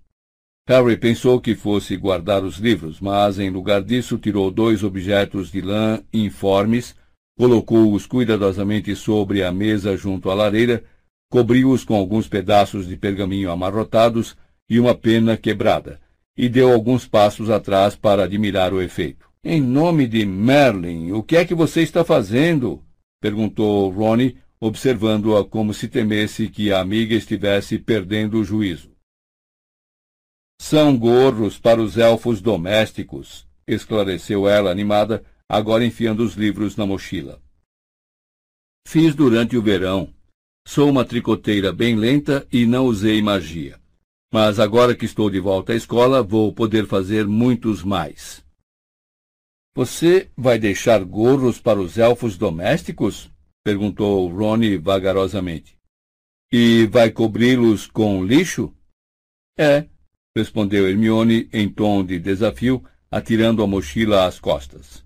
Harry 0.67 0.97
pensou 0.97 1.39
que 1.39 1.53
fosse 1.53 1.95
guardar 1.95 2.43
os 2.43 2.57
livros, 2.57 2.99
mas 2.99 3.37
em 3.37 3.51
lugar 3.51 3.83
disso 3.83 4.17
tirou 4.17 4.49
dois 4.49 4.83
objetos 4.83 5.51
de 5.51 5.61
lã 5.61 6.01
informes, 6.11 6.95
colocou-os 7.37 8.07
cuidadosamente 8.07 8.95
sobre 8.95 9.43
a 9.43 9.51
mesa 9.51 9.95
junto 9.95 10.31
à 10.31 10.33
lareira, 10.33 10.83
cobriu-os 11.29 11.83
com 11.83 11.95
alguns 11.95 12.27
pedaços 12.27 12.87
de 12.87 12.95
pergaminho 12.95 13.51
amarrotados 13.51 14.35
e 14.67 14.79
uma 14.79 14.95
pena 14.95 15.37
quebrada, 15.37 15.99
e 16.35 16.49
deu 16.49 16.71
alguns 16.71 17.07
passos 17.07 17.49
atrás 17.51 17.95
para 17.95 18.23
admirar 18.23 18.73
o 18.73 18.81
efeito. 18.81 19.30
Em 19.43 19.59
nome 19.59 20.07
de 20.07 20.23
Merlin, 20.23 21.13
o 21.13 21.23
que 21.23 21.35
é 21.35 21.43
que 21.43 21.55
você 21.55 21.81
está 21.81 22.05
fazendo? 22.05 22.85
perguntou 23.19 23.89
Ronnie, 23.89 24.37
observando-a 24.59 25.43
como 25.43 25.73
se 25.73 25.87
temesse 25.87 26.47
que 26.47 26.71
a 26.71 26.79
amiga 26.79 27.15
estivesse 27.15 27.79
perdendo 27.79 28.39
o 28.39 28.43
juízo. 28.43 28.91
São 30.61 30.95
gorros 30.95 31.57
para 31.57 31.81
os 31.81 31.97
elfos 31.97 32.39
domésticos, 32.39 33.47
esclareceu 33.67 34.47
ela 34.47 34.69
animada, 34.69 35.25
agora 35.49 35.83
enfiando 35.83 36.23
os 36.23 36.35
livros 36.35 36.75
na 36.75 36.85
mochila. 36.85 37.41
Fiz 38.87 39.15
durante 39.15 39.57
o 39.57 39.61
verão. 39.61 40.13
Sou 40.67 40.87
uma 40.87 41.03
tricoteira 41.03 41.73
bem 41.73 41.95
lenta 41.95 42.47
e 42.51 42.67
não 42.67 42.85
usei 42.85 43.19
magia. 43.23 43.81
Mas 44.31 44.59
agora 44.59 44.95
que 44.95 45.05
estou 45.05 45.31
de 45.31 45.39
volta 45.39 45.73
à 45.73 45.75
escola, 45.75 46.21
vou 46.21 46.53
poder 46.53 46.85
fazer 46.85 47.25
muitos 47.25 47.81
mais. 47.83 48.40
Você 49.73 50.29
vai 50.35 50.59
deixar 50.59 51.03
gorros 51.03 51.59
para 51.59 51.79
os 51.79 51.97
elfos 51.97 52.37
domésticos? 52.37 53.31
perguntou 53.63 54.27
Ronnie 54.27 54.77
vagarosamente. 54.77 55.77
E 56.51 56.87
vai 56.87 57.09
cobri-los 57.09 57.87
com 57.87 58.25
lixo? 58.25 58.73
É, 59.57 59.87
respondeu 60.35 60.89
Hermione 60.89 61.49
em 61.53 61.69
tom 61.69 62.03
de 62.03 62.19
desafio, 62.19 62.83
atirando 63.09 63.63
a 63.63 63.67
mochila 63.67 64.25
às 64.25 64.39
costas. 64.39 65.05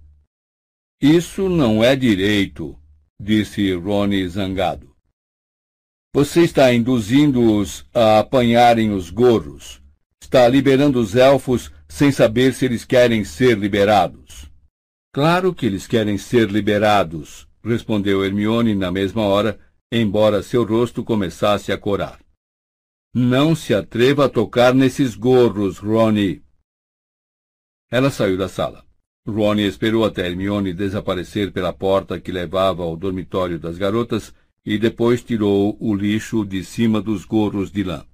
Isso 1.00 1.48
não 1.48 1.84
é 1.84 1.96
direito, 1.96 2.80
disse 3.20 3.72
Rony 3.74 4.28
zangado. 4.28 4.96
Você 6.16 6.42
está 6.42 6.74
induzindo-os 6.74 7.86
a 7.94 8.20
apanharem 8.20 8.92
os 8.92 9.10
gorros. 9.10 9.82
Está 10.22 10.48
liberando 10.48 11.00
os 11.00 11.16
elfos 11.16 11.72
sem 11.88 12.12
saber 12.12 12.54
se 12.54 12.66
eles 12.66 12.86
querem 12.86 13.24
ser 13.24 13.58
liberados. 13.58 14.50
Claro 15.16 15.56
que 15.56 15.66
eles 15.66 15.88
querem 15.88 16.18
ser 16.18 16.52
liberados, 16.52 17.48
respondeu 17.64 18.26
Hermione 18.26 18.76
na 18.76 18.92
mesma 18.92 19.22
hora, 19.22 19.58
embora 19.90 20.44
seu 20.44 20.66
rosto 20.66 21.06
começasse 21.06 21.72
a 21.72 21.78
corar. 21.78 22.20
Não 23.14 23.56
se 23.56 23.74
atreva 23.74 24.26
a 24.26 24.30
tocar 24.30 24.76
nesses 24.76 25.16
gorros, 25.16 25.78
Ronnie. 25.78 26.44
Ela 27.90 28.12
saiu 28.12 28.36
da 28.36 28.50
sala. 28.50 28.86
Ronnie 29.26 29.66
esperou 29.66 30.04
até 30.04 30.28
Hermione 30.28 30.74
desaparecer 30.74 31.54
pela 31.54 31.72
porta 31.72 32.20
que 32.20 32.30
levava 32.30 32.84
ao 32.84 32.98
dormitório 32.98 33.58
das 33.58 33.78
garotas 33.78 34.34
e 34.66 34.78
depois 34.78 35.24
tirou 35.24 35.78
o 35.80 35.96
lixo 35.96 36.44
de 36.44 36.62
cima 36.62 37.02
dos 37.02 37.24
gorros 37.24 37.72
de 37.72 37.86
lã. 37.86 38.06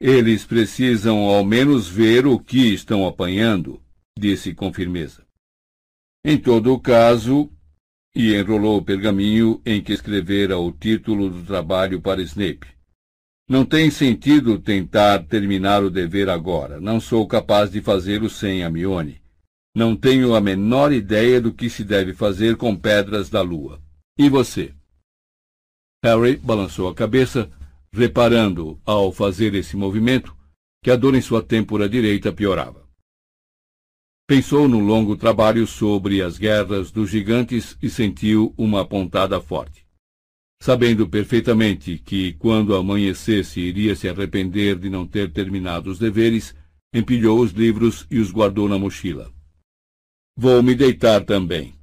Eles 0.00 0.46
precisam 0.46 1.18
ao 1.28 1.44
menos 1.44 1.86
ver 1.86 2.26
o 2.26 2.38
que 2.38 2.72
estão 2.72 3.06
apanhando, 3.06 3.82
disse 4.18 4.54
com 4.54 4.72
firmeza. 4.72 5.21
Em 6.24 6.38
todo 6.38 6.72
o 6.72 6.78
caso, 6.78 7.50
e 8.14 8.34
enrolou 8.34 8.78
o 8.78 8.84
pergaminho 8.84 9.60
em 9.66 9.82
que 9.82 9.92
escrevera 9.92 10.58
o 10.58 10.70
título 10.70 11.28
do 11.28 11.42
trabalho 11.42 12.00
para 12.00 12.22
Snape. 12.22 12.66
Não 13.48 13.64
tem 13.64 13.90
sentido 13.90 14.58
tentar 14.58 15.24
terminar 15.26 15.82
o 15.82 15.90
dever 15.90 16.28
agora. 16.28 16.80
Não 16.80 17.00
sou 17.00 17.26
capaz 17.26 17.70
de 17.70 17.80
fazê-lo 17.80 18.30
sem 18.30 18.62
Amione. 18.62 19.20
Não 19.74 19.96
tenho 19.96 20.34
a 20.34 20.40
menor 20.40 20.92
ideia 20.92 21.40
do 21.40 21.52
que 21.52 21.68
se 21.68 21.82
deve 21.82 22.14
fazer 22.14 22.56
com 22.56 22.76
pedras 22.76 23.28
da 23.28 23.42
lua. 23.42 23.82
E 24.16 24.28
você? 24.28 24.72
Harry 26.04 26.36
balançou 26.36 26.88
a 26.88 26.94
cabeça, 26.94 27.50
reparando, 27.92 28.80
ao 28.84 29.10
fazer 29.12 29.54
esse 29.54 29.76
movimento, 29.76 30.36
que 30.82 30.90
a 30.90 30.96
dor 30.96 31.14
em 31.14 31.20
sua 31.20 31.42
têmpora 31.42 31.88
direita 31.88 32.32
piorava. 32.32 32.81
Pensou 34.26 34.68
no 34.68 34.78
longo 34.78 35.16
trabalho 35.16 35.66
sobre 35.66 36.22
as 36.22 36.38
guerras 36.38 36.90
dos 36.90 37.10
gigantes 37.10 37.76
e 37.82 37.90
sentiu 37.90 38.54
uma 38.56 38.86
pontada 38.86 39.40
forte. 39.40 39.82
sabendo 40.62 41.08
perfeitamente 41.08 41.98
que, 41.98 42.34
quando 42.34 42.76
amanhecesse, 42.76 43.58
iria 43.58 43.96
se 43.96 44.08
arrepender 44.08 44.78
de 44.78 44.88
não 44.88 45.04
ter 45.04 45.32
terminado 45.32 45.90
os 45.90 45.98
deveres, 45.98 46.54
empilhou 46.94 47.40
os 47.40 47.50
livros 47.50 48.06
e 48.08 48.20
os 48.20 48.30
guardou 48.30 48.68
na 48.68 48.78
mochila. 48.78 49.28
Vou 50.36 50.62
me 50.62 50.76
deitar 50.76 51.24
também. 51.24 51.74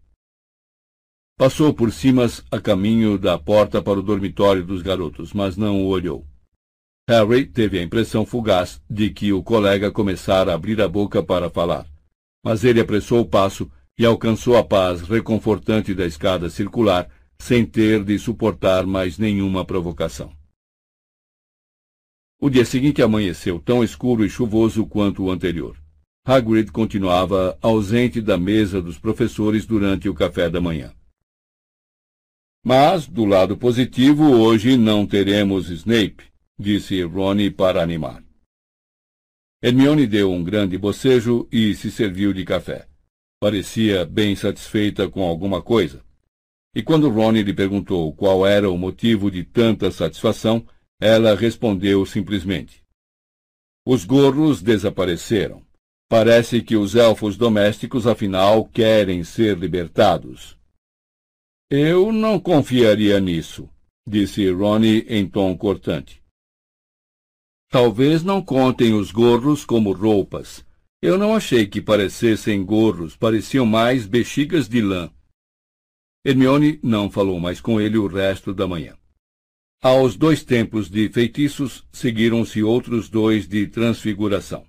Passou 1.38 1.74
por 1.74 1.92
cimas 1.92 2.42
a 2.50 2.58
caminho 2.62 3.18
da 3.18 3.38
porta 3.38 3.82
para 3.82 4.00
o 4.00 4.04
dormitório 4.04 4.64
dos 4.64 4.82
garotos, 4.82 5.34
mas 5.34 5.58
não 5.58 5.82
o 5.84 5.88
olhou. 5.88 6.26
Harry 7.10 7.46
teve 7.46 7.80
a 7.80 7.84
impressão 7.84 8.26
fugaz 8.26 8.82
de 8.90 9.10
que 9.10 9.34
o 9.34 9.44
colega 9.44 9.92
começara 9.92 10.54
a 10.54 10.56
abrir 10.56 10.82
a 10.82 10.88
boca 10.88 11.22
para 11.22 11.50
falar, 11.50 11.86
mas 12.44 12.64
ele 12.64 12.80
apressou 12.80 13.22
o 13.22 13.26
passo 13.26 13.70
e 13.98 14.06
alcançou 14.06 14.58
a 14.58 14.64
paz 14.64 15.02
reconfortante 15.02 15.94
da 15.94 16.06
escada 16.06 16.50
circular 16.50 17.10
sem 17.38 17.66
ter 17.66 18.04
de 18.04 18.18
suportar 18.18 18.86
mais 18.86 19.18
nenhuma 19.18 19.66
provocação. 19.66 20.32
O 22.40 22.50
dia 22.50 22.64
seguinte 22.64 23.02
amanheceu 23.02 23.60
tão 23.60 23.84
escuro 23.84 24.26
e 24.26 24.30
chuvoso 24.30 24.86
quanto 24.86 25.24
o 25.24 25.32
anterior. 25.32 25.78
Hagrid 26.26 26.72
continuava 26.72 27.58
ausente 27.62 28.22
da 28.22 28.38
mesa 28.38 28.82
dos 28.82 28.98
professores 28.98 29.66
durante 29.66 30.08
o 30.08 30.14
café 30.14 30.50
da 30.50 30.62
manhã. 30.62 30.94
Mas, 32.64 33.08
do 33.08 33.26
lado 33.26 33.58
positivo, 33.58 34.24
hoje 34.24 34.78
não 34.78 35.06
teremos 35.08 35.70
Snape, 35.70 36.24
disse 36.58 37.02
Ronnie 37.04 37.50
para 37.50 37.82
animar. 37.82 38.24
Hermione 39.62 40.08
deu 40.08 40.32
um 40.32 40.42
grande 40.42 40.78
bocejo 40.78 41.48
e 41.52 41.76
se 41.76 41.92
serviu 41.92 42.32
de 42.34 42.46
café. 42.46 42.88
Parecia 43.42 44.06
bem 44.06 44.36
satisfeita 44.36 45.10
com 45.10 45.24
alguma 45.24 45.62
coisa. 45.62 46.02
E 46.74 46.82
quando 46.82 47.10
Ronnie 47.10 47.44
lhe 47.44 47.54
perguntou 47.54 48.14
qual 48.14 48.48
era 48.48 48.70
o 48.70 48.78
motivo 48.78 49.30
de 49.30 49.44
tanta 49.44 49.92
satisfação, 49.92 50.66
ela 51.00 51.36
respondeu 51.36 52.06
simplesmente: 52.06 52.84
Os 53.86 54.06
gorros 54.06 54.62
desapareceram. 54.62 55.62
Parece 56.10 56.62
que 56.62 56.76
os 56.76 56.96
elfos 56.96 57.38
domésticos, 57.38 58.08
afinal, 58.08 58.66
querem 58.66 59.24
ser 59.24 59.58
libertados. 59.58 60.58
Eu 61.70 62.12
não 62.12 62.40
confiaria 62.40 63.20
nisso, 63.20 63.70
disse 64.08 64.50
Ronnie 64.50 65.06
em 65.08 65.28
tom 65.28 65.56
cortante. 65.56 66.19
Talvez 67.72 68.24
não 68.24 68.42
contem 68.42 68.94
os 68.94 69.12
gorros 69.12 69.64
como 69.64 69.92
roupas. 69.92 70.66
Eu 71.00 71.20
não 71.20 71.36
achei 71.36 71.68
que 71.68 71.80
parecessem 71.80 72.66
gorros, 72.66 73.16
pareciam 73.16 73.64
mais 73.64 74.08
bexigas 74.08 74.68
de 74.68 74.82
lã. 74.82 75.12
Hermione 76.26 76.80
não 76.82 77.12
falou 77.12 77.40
mais 77.40 77.62
com 77.62 77.80
ele 77.80 77.98
o 77.98 78.08
resto 78.08 78.56
da 78.56 78.68
manhã. 78.68 78.98
Aos 79.82 80.18
dois 80.18 80.44
tempos 80.44 80.90
de 80.90 81.08
feitiços 81.10 81.88
seguiram-se 81.92 82.64
outros 82.64 83.08
dois 83.08 83.48
de 83.48 83.68
transfiguração. 83.68 84.66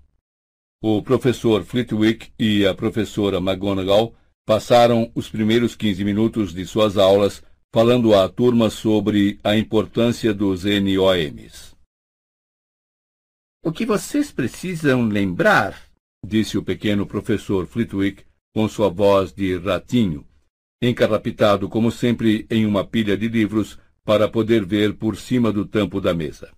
O 0.83 1.03
professor 1.03 1.65
Flitwick 1.65 2.31
e 2.39 2.67
a 2.67 2.75
professora 2.75 3.39
McGonagall 3.39 4.15
passaram 4.47 5.11
os 5.15 5.29
primeiros 5.29 5.75
quinze 5.75 6.05
minutos 6.05 6.53
de 6.53 6.67
suas 6.67 6.99
aulas 6.99 7.43
falando 7.73 8.15
à 8.15 8.29
turma 8.29 8.69
sobre 8.69 9.39
a 9.43 9.57
importância 9.57 10.35
dos 10.35 10.65
NOMs. 10.65 11.70
O 13.63 13.71
que 13.73 13.85
vocês 13.85 14.33
precisam 14.33 15.07
lembrar, 15.07 15.79
disse 16.27 16.57
o 16.57 16.63
pequeno 16.63 17.05
professor 17.05 17.67
Flitwick 17.67 18.25
com 18.55 18.67
sua 18.67 18.89
voz 18.89 19.35
de 19.35 19.55
ratinho, 19.59 20.27
encarrapitado 20.83 21.69
como 21.69 21.91
sempre 21.91 22.47
em 22.51 22.65
uma 22.65 22.87
pilha 22.87 23.19
de 23.19 23.29
livros 23.29 23.79
para 24.03 24.27
poder 24.27 24.65
ver 24.65 24.95
por 24.95 25.15
cima 25.15 25.53
do 25.53 25.67
tampo 25.67 26.01
da 26.01 26.15
mesa. 26.15 26.51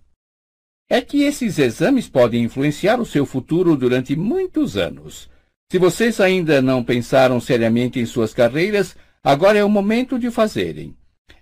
É 0.89 1.01
que 1.01 1.23
esses 1.23 1.59
exames 1.59 2.07
podem 2.07 2.45
influenciar 2.45 3.01
o 3.01 3.05
seu 3.05 3.25
futuro 3.25 3.75
durante 3.75 4.15
muitos 4.15 4.77
anos. 4.77 5.29
Se 5.69 5.77
vocês 5.77 6.21
ainda 6.21 6.61
não 6.61 6.81
pensaram 6.85 7.41
seriamente 7.41 7.99
em 7.99 8.05
suas 8.05 8.33
carreiras, 8.33 8.95
agora 9.21 9.57
é 9.57 9.63
o 9.63 9.69
momento 9.69 10.17
de 10.17 10.31
fazerem. 10.31 10.95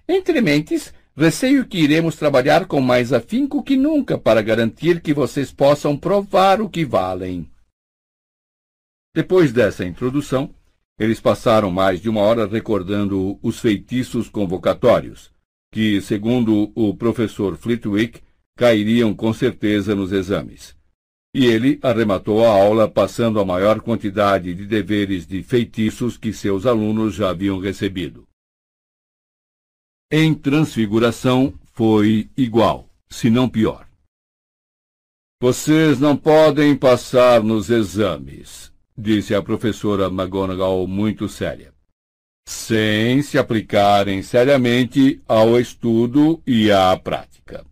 Entre 0.08 0.42
mentes, 0.42 0.92
receio 1.16 1.66
que 1.66 1.78
iremos 1.78 2.16
trabalhar 2.16 2.66
com 2.66 2.80
mais 2.80 3.12
afinco 3.12 3.64
que 3.64 3.76
nunca 3.76 4.18
para 4.18 4.42
garantir 4.42 5.02
que 5.02 5.14
vocês 5.14 5.52
possam 5.52 5.98
provar 5.98 6.62
o 6.62 6.70
que 6.70 6.86
valem. 6.86 7.50
Depois 9.14 9.52
dessa 9.52 9.86
introdução, 9.86 10.54
eles 10.98 11.20
passaram 11.20 11.70
mais 11.70 12.02
de 12.02 12.10
uma 12.10 12.22
hora 12.22 12.48
recordando 12.48 13.38
os 13.42 13.60
feitiços 13.60 14.30
convocatórios, 14.30 15.32
que, 15.72 16.00
segundo 16.02 16.72
o 16.76 16.96
professor 16.96 17.58
Flitwick, 17.58 18.22
cairiam 18.56 19.14
com 19.14 19.34
certeza 19.34 19.96
nos 19.96 20.12
exames. 20.12 20.76
E 21.34 21.46
ele 21.46 21.80
arrematou 21.82 22.46
a 22.46 22.50
aula 22.50 22.90
passando 22.90 23.40
a 23.40 23.46
maior 23.46 23.82
quantidade 23.82 24.54
de 24.54 24.66
deveres 24.66 25.26
de 25.26 25.42
feitiços 25.42 26.18
que 26.18 26.32
seus 26.32 26.66
alunos 26.66 27.16
já 27.16 27.30
haviam 27.30 27.58
recebido. 27.60 28.28
Em 30.14 30.34
transfiguração 30.34 31.54
foi 31.72 32.30
igual, 32.36 32.90
se 33.10 33.30
não 33.30 33.48
pior. 33.48 33.88
Vocês 35.42 36.02
não 36.02 36.18
podem 36.18 36.76
passar 36.76 37.42
nos 37.42 37.70
exames, 37.70 38.74
disse 38.98 39.34
a 39.34 39.42
professora 39.42 40.08
McGonagall 40.08 40.86
muito 40.86 41.30
séria, 41.30 41.74
sem 42.46 43.22
se 43.22 43.38
aplicarem 43.38 44.22
seriamente 44.22 45.22
ao 45.26 45.58
estudo 45.58 46.44
e 46.46 46.70
à 46.70 46.98
prática. 46.98 47.66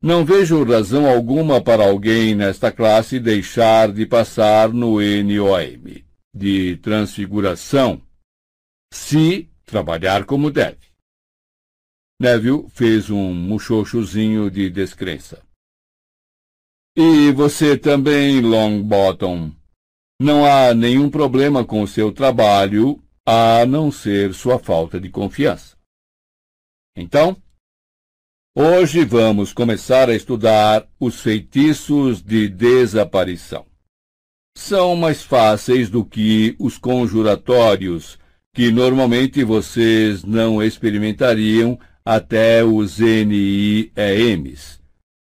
Não 0.00 0.24
vejo 0.24 0.62
razão 0.62 1.10
alguma 1.10 1.60
para 1.60 1.84
alguém 1.84 2.36
nesta 2.36 2.70
classe 2.70 3.18
deixar 3.18 3.90
de 3.90 4.06
passar 4.06 4.72
no 4.72 5.00
NOM 5.00 6.02
de 6.32 6.76
transfiguração, 6.76 8.00
se 8.94 9.50
trabalhar 9.66 10.24
como 10.24 10.48
deve. 10.48 10.91
Neville 12.22 12.68
fez 12.68 13.10
um 13.10 13.34
muxoxozinho 13.34 14.48
de 14.48 14.70
descrença. 14.70 15.42
E 16.96 17.32
você 17.32 17.76
também, 17.76 18.40
Longbottom, 18.40 19.50
não 20.20 20.46
há 20.46 20.72
nenhum 20.72 21.10
problema 21.10 21.64
com 21.64 21.82
o 21.82 21.88
seu 21.88 22.12
trabalho, 22.12 23.02
a 23.26 23.66
não 23.66 23.90
ser 23.90 24.32
sua 24.34 24.56
falta 24.56 25.00
de 25.00 25.10
confiança. 25.10 25.76
Então, 26.96 27.36
hoje 28.56 29.04
vamos 29.04 29.52
começar 29.52 30.08
a 30.08 30.14
estudar 30.14 30.88
os 31.00 31.20
feitiços 31.20 32.22
de 32.22 32.48
desaparição. 32.48 33.66
São 34.56 34.94
mais 34.94 35.24
fáceis 35.24 35.90
do 35.90 36.04
que 36.04 36.54
os 36.60 36.78
conjuratórios, 36.78 38.16
que 38.54 38.70
normalmente 38.70 39.42
vocês 39.42 40.22
não 40.22 40.62
experimentariam 40.62 41.76
até 42.04 42.64
os 42.64 42.98
NIEMs 42.98 44.82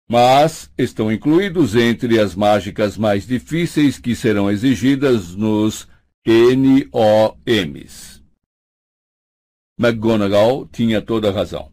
mas 0.08 0.70
estão 0.76 1.10
incluídos 1.10 1.74
entre 1.74 2.20
as 2.20 2.34
mágicas 2.34 2.96
mais 2.96 3.26
difíceis 3.26 3.98
que 3.98 4.14
serão 4.14 4.50
exigidas 4.50 5.34
nos 5.34 5.88
NOMs. 6.26 8.22
McGonagall 9.78 10.66
tinha 10.66 11.02
toda 11.02 11.30
a 11.30 11.32
razão. 11.32 11.72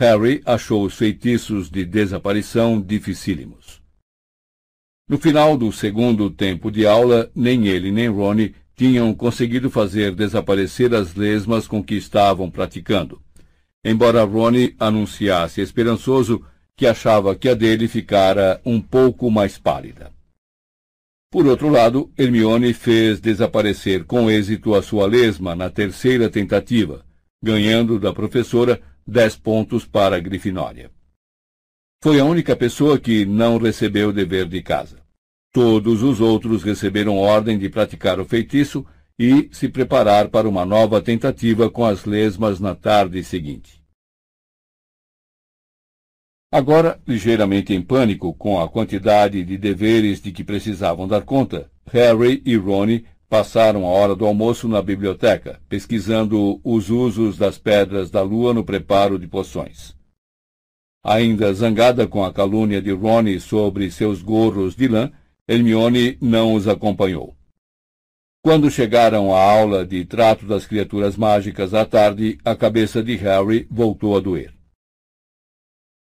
Harry 0.00 0.42
achou 0.44 0.84
os 0.84 0.94
feitiços 0.94 1.70
de 1.70 1.84
desaparição 1.84 2.80
dificílimos. 2.80 3.82
No 5.08 5.18
final 5.18 5.56
do 5.56 5.72
segundo 5.72 6.30
tempo 6.30 6.70
de 6.70 6.86
aula, 6.86 7.30
nem 7.34 7.66
ele 7.66 7.92
nem 7.92 8.08
Ronnie 8.08 8.54
tinham 8.74 9.14
conseguido 9.14 9.70
fazer 9.70 10.14
desaparecer 10.14 10.94
as 10.94 11.14
lesmas 11.14 11.66
com 11.66 11.82
que 11.82 11.94
estavam 11.94 12.50
praticando. 12.50 13.22
Embora 13.88 14.24
Ronnie 14.24 14.74
anunciasse 14.80 15.60
esperançoso 15.60 16.44
que 16.76 16.88
achava 16.88 17.36
que 17.36 17.48
a 17.48 17.54
dele 17.54 17.86
ficara 17.86 18.60
um 18.66 18.80
pouco 18.80 19.30
mais 19.30 19.58
pálida. 19.58 20.12
Por 21.30 21.46
outro 21.46 21.68
lado, 21.68 22.10
Hermione 22.18 22.74
fez 22.74 23.20
desaparecer 23.20 24.04
com 24.04 24.28
êxito 24.28 24.74
a 24.74 24.82
sua 24.82 25.06
lesma 25.06 25.54
na 25.54 25.70
terceira 25.70 26.28
tentativa, 26.28 27.06
ganhando 27.40 27.96
da 28.00 28.12
professora 28.12 28.82
dez 29.06 29.36
pontos 29.36 29.86
para 29.86 30.16
a 30.16 30.20
Grifinória. 30.20 30.90
Foi 32.02 32.18
a 32.18 32.24
única 32.24 32.56
pessoa 32.56 32.98
que 32.98 33.24
não 33.24 33.56
recebeu 33.56 34.08
o 34.08 34.12
dever 34.12 34.48
de 34.48 34.62
casa. 34.62 34.98
Todos 35.52 36.02
os 36.02 36.20
outros 36.20 36.64
receberam 36.64 37.16
ordem 37.16 37.56
de 37.56 37.68
praticar 37.68 38.18
o 38.18 38.24
feitiço 38.24 38.84
e 39.18 39.48
se 39.52 39.68
preparar 39.68 40.28
para 40.28 40.48
uma 40.48 40.66
nova 40.66 41.00
tentativa 41.00 41.70
com 41.70 41.84
as 41.84 42.04
lesmas 42.04 42.60
na 42.60 42.74
tarde 42.74 43.22
seguinte. 43.24 43.82
Agora, 46.52 47.00
ligeiramente 47.06 47.74
em 47.74 47.82
pânico 47.82 48.32
com 48.32 48.60
a 48.60 48.68
quantidade 48.68 49.44
de 49.44 49.58
deveres 49.58 50.20
de 50.20 50.30
que 50.32 50.44
precisavam 50.44 51.08
dar 51.08 51.22
conta, 51.22 51.70
Harry 51.86 52.42
e 52.46 52.56
Ronnie 52.56 53.04
passaram 53.28 53.84
a 53.84 53.88
hora 53.88 54.14
do 54.14 54.24
almoço 54.24 54.68
na 54.68 54.80
biblioteca, 54.80 55.60
pesquisando 55.68 56.60
os 56.62 56.88
usos 56.90 57.36
das 57.36 57.58
pedras 57.58 58.10
da 58.10 58.22
lua 58.22 58.54
no 58.54 58.64
preparo 58.64 59.18
de 59.18 59.26
poções. 59.26 59.96
Ainda 61.04 61.52
zangada 61.52 62.06
com 62.06 62.24
a 62.24 62.32
calúnia 62.32 62.80
de 62.80 62.92
Ronnie 62.92 63.40
sobre 63.40 63.90
seus 63.90 64.22
gorros 64.22 64.74
de 64.74 64.88
lã, 64.88 65.10
Hermione 65.48 66.16
não 66.20 66.54
os 66.54 66.66
acompanhou. 66.66 67.35
Quando 68.46 68.70
chegaram 68.70 69.34
à 69.34 69.42
aula 69.42 69.84
de 69.84 70.04
trato 70.04 70.46
das 70.46 70.64
criaturas 70.64 71.16
mágicas 71.16 71.74
à 71.74 71.84
tarde, 71.84 72.38
a 72.44 72.54
cabeça 72.54 73.02
de 73.02 73.16
Harry 73.16 73.66
voltou 73.68 74.16
a 74.16 74.20
doer. 74.20 74.54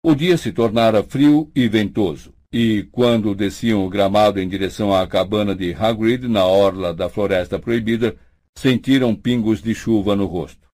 O 0.05 0.15
dia 0.15 0.37
se 0.37 0.53
tornara 0.53 1.03
frio 1.03 1.51
e 1.57 1.67
ventoso, 1.67 2.35
e 2.53 2.87
quando 2.93 3.35
desciam 3.35 3.83
o 3.83 3.89
gramado 3.89 4.39
em 4.39 4.47
direção 4.47 4.95
à 4.95 5.07
cabana 5.07 5.55
de 5.55 5.73
Hagrid 5.73 6.29
na 6.29 6.45
orla 6.45 6.93
da 6.93 7.09
Floresta 7.09 7.59
Proibida, 7.59 8.15
sentiram 8.55 9.17
pingos 9.17 9.63
de 9.63 9.75
chuva 9.75 10.15
no 10.15 10.27
rosto. 10.27 10.69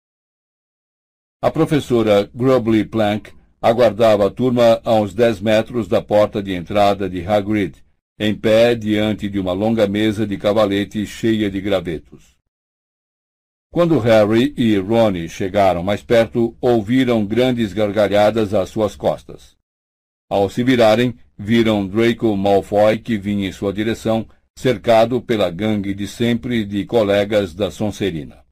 A 1.42 1.50
professora 1.50 2.30
Grubbly 2.34 2.86
Plank 2.86 3.30
aguardava 3.60 4.26
a 4.26 4.30
turma 4.30 4.80
a 4.82 4.94
uns 4.94 5.12
dez 5.12 5.38
metros 5.38 5.86
da 5.86 6.00
porta 6.00 6.42
de 6.42 6.54
entrada 6.54 7.10
de 7.10 7.22
Hagrid, 7.26 7.76
em 8.24 8.36
pé 8.36 8.76
diante 8.76 9.28
de 9.28 9.40
uma 9.40 9.52
longa 9.52 9.84
mesa 9.88 10.24
de 10.24 10.36
cavalete 10.36 11.04
cheia 11.04 11.50
de 11.50 11.60
gravetos. 11.60 12.36
Quando 13.72 13.98
Harry 13.98 14.54
e 14.56 14.76
Ron 14.76 15.26
chegaram 15.26 15.82
mais 15.82 16.04
perto, 16.04 16.56
ouviram 16.60 17.26
grandes 17.26 17.72
gargalhadas 17.72 18.54
às 18.54 18.68
suas 18.68 18.94
costas. 18.94 19.56
Ao 20.30 20.48
se 20.48 20.62
virarem, 20.62 21.16
viram 21.36 21.84
Draco 21.84 22.36
Malfoy 22.36 23.00
que 23.00 23.18
vinha 23.18 23.48
em 23.48 23.52
sua 23.52 23.72
direção, 23.72 24.24
cercado 24.56 25.20
pela 25.20 25.50
gangue 25.50 25.92
de 25.92 26.06
sempre 26.06 26.64
de 26.64 26.84
colegas 26.84 27.52
da 27.52 27.72
Sonserina. 27.72 28.44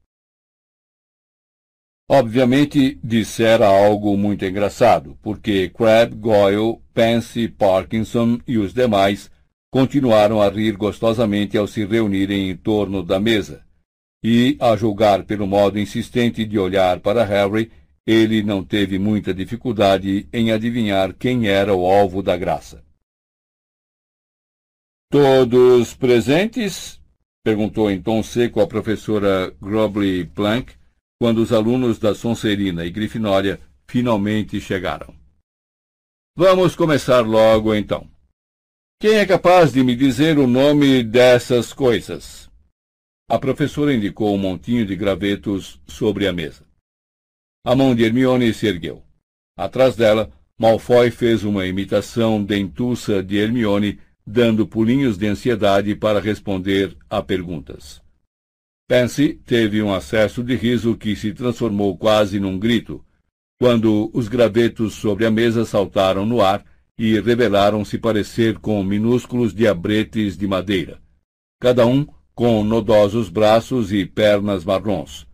Obviamente, 2.11 2.99
dissera 3.05 3.69
algo 3.69 4.17
muito 4.17 4.45
engraçado, 4.45 5.17
porque 5.23 5.69
Crabbe, 5.69 6.17
Goyle, 6.17 6.81
Pansy, 6.93 7.47
Parkinson 7.47 8.41
e 8.49 8.59
os 8.59 8.75
demais 8.75 9.31
continuaram 9.71 10.43
a 10.43 10.49
rir 10.49 10.77
gostosamente 10.77 11.57
ao 11.57 11.67
se 11.67 11.85
reunirem 11.85 12.51
em 12.51 12.57
torno 12.57 13.03
da 13.03 13.21
mesa. 13.21 13.65
E, 14.23 14.57
a 14.61 14.77
julgar 14.77 15.25
pelo 15.25 15.47
modo 15.47 15.79
insistente 15.79 16.45
de 16.45 16.59
olhar 16.59 17.01
para 17.01 17.25
Harry, 17.25 17.71
ele 18.07 18.43
não 18.43 18.65
teve 18.65 18.99
muita 18.99 19.33
dificuldade 19.33 20.29
em 20.33 20.51
adivinhar 20.51 21.15
quem 21.15 21.49
era 21.49 21.75
o 21.75 21.87
alvo 21.87 22.23
da 22.23 22.37
graça. 22.37 22.85
Todos 25.11 25.95
presentes? 25.95 27.01
perguntou 27.43 27.91
em 27.91 28.03
tom 28.03 28.23
seco 28.23 28.61
a 28.61 28.67
professora 28.67 29.51
Grobley 29.61 30.27
Plank, 30.27 30.75
quando 31.19 31.39
os 31.39 31.53
alunos 31.53 31.99
da 31.99 32.15
Sonserina 32.15 32.85
e 32.85 32.91
Grifinória 32.91 33.61
finalmente 33.89 34.61
chegaram. 34.61 35.15
Vamos 36.37 36.77
começar 36.77 37.21
logo 37.21 37.75
então. 37.75 38.09
Quem 39.03 39.15
é 39.15 39.25
capaz 39.25 39.73
de 39.73 39.83
me 39.83 39.97
dizer 39.97 40.39
o 40.39 40.47
nome 40.47 41.03
dessas 41.03 41.73
coisas? 41.73 42.51
A 43.31 43.39
professora 43.39 43.95
indicou 43.95 44.35
um 44.35 44.39
montinho 44.39 44.85
de 44.85 44.95
gravetos 44.95 45.81
sobre 45.87 46.27
a 46.29 46.35
mesa. 46.35 46.67
A 47.65 47.75
mão 47.75 47.95
de 47.95 48.05
Hermione 48.05 48.53
se 48.53 48.67
ergueu. 48.67 49.03
Atrás 49.57 49.97
dela, 49.97 50.31
Malfoy 50.59 51.11
fez 51.11 51.45
uma 51.45 51.67
imitação 51.67 52.45
dentuça 52.45 53.23
de 53.23 53.39
Hermione, 53.39 53.99
dando 54.27 54.67
pulinhos 54.67 55.17
de 55.17 55.29
ansiedade 55.29 55.95
para 55.95 56.21
responder 56.21 56.95
a 57.09 57.23
perguntas. 57.23 58.03
Pansy 58.87 59.33
teve 59.33 59.81
um 59.81 59.95
acesso 59.95 60.45
de 60.45 60.55
riso 60.57 60.95
que 60.95 61.17
se 61.17 61.33
transformou 61.33 61.97
quase 61.97 62.39
num 62.39 62.59
grito, 62.59 63.03
quando 63.59 64.11
os 64.13 64.29
gravetos 64.29 64.93
sobre 64.93 65.25
a 65.25 65.31
mesa 65.31 65.65
saltaram 65.65 66.27
no 66.27 66.43
ar 66.43 66.63
e 67.01 67.19
revelaram-se 67.19 67.97
parecer 67.97 68.59
com 68.59 68.85
minúsculos 68.85 69.55
diabretes 69.55 70.37
de 70.37 70.47
madeira, 70.47 71.01
cada 71.59 71.87
um 71.87 72.07
com 72.35 72.63
nodosos 72.63 73.31
braços 73.31 73.91
e 73.91 74.05
pernas 74.05 74.67
marrons, 74.67 75.27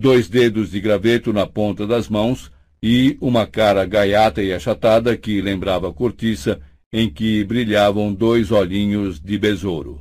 dois 0.00 0.28
dedos 0.28 0.70
de 0.70 0.80
graveto 0.80 1.32
na 1.32 1.44
ponta 1.44 1.88
das 1.88 2.08
mãos 2.08 2.52
e 2.80 3.18
uma 3.20 3.48
cara 3.48 3.84
gaiata 3.84 4.40
e 4.44 4.52
achatada 4.52 5.16
que 5.16 5.40
lembrava 5.40 5.92
cortiça, 5.92 6.60
em 6.92 7.10
que 7.10 7.42
brilhavam 7.42 8.14
dois 8.14 8.52
olhinhos 8.52 9.20
de 9.20 9.36
besouro. 9.36 10.00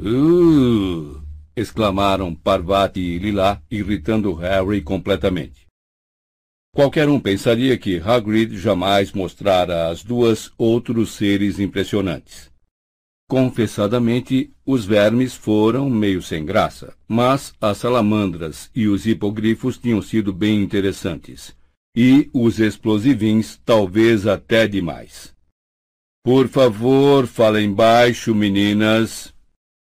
Uh! 0.00 1.20
exclamaram 1.54 2.34
Parvati 2.34 3.00
e 3.00 3.18
Lilá, 3.18 3.60
irritando 3.70 4.32
Harry 4.32 4.80
completamente. 4.80 5.66
Qualquer 6.74 7.06
um 7.06 7.20
pensaria 7.20 7.76
que 7.76 8.00
Hagrid 8.00 8.56
jamais 8.56 9.12
mostrara 9.12 9.90
às 9.90 10.02
duas 10.02 10.50
outros 10.56 11.10
seres 11.12 11.58
impressionantes. 11.58 12.50
Confessadamente, 13.28 14.50
os 14.64 14.86
vermes 14.86 15.34
foram 15.34 15.90
meio 15.90 16.22
sem 16.22 16.46
graça, 16.46 16.94
mas 17.06 17.52
as 17.60 17.76
salamandras 17.76 18.70
e 18.74 18.88
os 18.88 19.06
hipogrifos 19.06 19.76
tinham 19.76 20.00
sido 20.00 20.32
bem 20.32 20.62
interessantes, 20.62 21.54
e 21.94 22.30
os 22.32 22.58
explosivins 22.58 23.60
talvez 23.64 24.26
até 24.26 24.66
demais. 24.66 25.34
Por 26.24 26.48
favor, 26.48 27.26
falem 27.26 27.72
baixo, 27.72 28.34
meninas, 28.34 29.34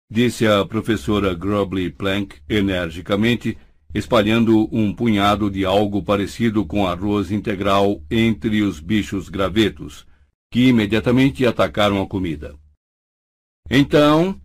disse 0.10 0.48
a 0.48 0.66
professora 0.66 1.34
Grobley 1.34 1.90
Plank 1.90 2.38
energicamente, 2.50 3.58
espalhando 3.94 4.70
um 4.72 4.94
punhado 4.94 5.50
de 5.50 5.66
algo 5.66 6.04
parecido 6.04 6.66
com 6.66 6.86
arroz 6.86 7.32
integral 7.32 8.02
entre 8.10 8.62
os 8.62 8.80
bichos 8.80 9.30
gravetos, 9.30 10.06
que 10.52 10.68
imediatamente 10.68 11.46
atacaram 11.46 12.02
a 12.02 12.08
comida. 12.08 12.56
Então, 13.70 14.40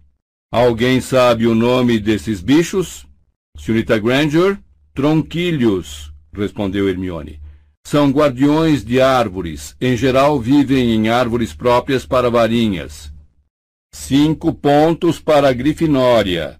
alguém 0.52 1.00
sabe 1.00 1.46
o 1.46 1.54
nome 1.54 1.98
desses 1.98 2.40
bichos? 2.40 3.06
Senhorita 3.56 3.98
Granger? 3.98 4.58
Tronquilhos, 4.94 6.12
respondeu 6.32 6.88
Hermione. 6.88 7.40
São 7.86 8.10
guardiões 8.10 8.84
de 8.84 9.00
árvores. 9.00 9.76
Em 9.80 9.96
geral, 9.96 10.40
vivem 10.40 10.94
em 10.94 11.08
árvores 11.08 11.52
próprias 11.52 12.06
para 12.06 12.30
varinhas. 12.30 13.12
Cinco 13.92 14.52
pontos 14.54 15.20
para 15.20 15.48
a 15.48 15.52
Grifinória, 15.52 16.58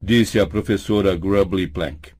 disse 0.00 0.38
a 0.38 0.46
professora 0.46 1.16
Grubbly 1.16 1.66
Plank. 1.66 2.17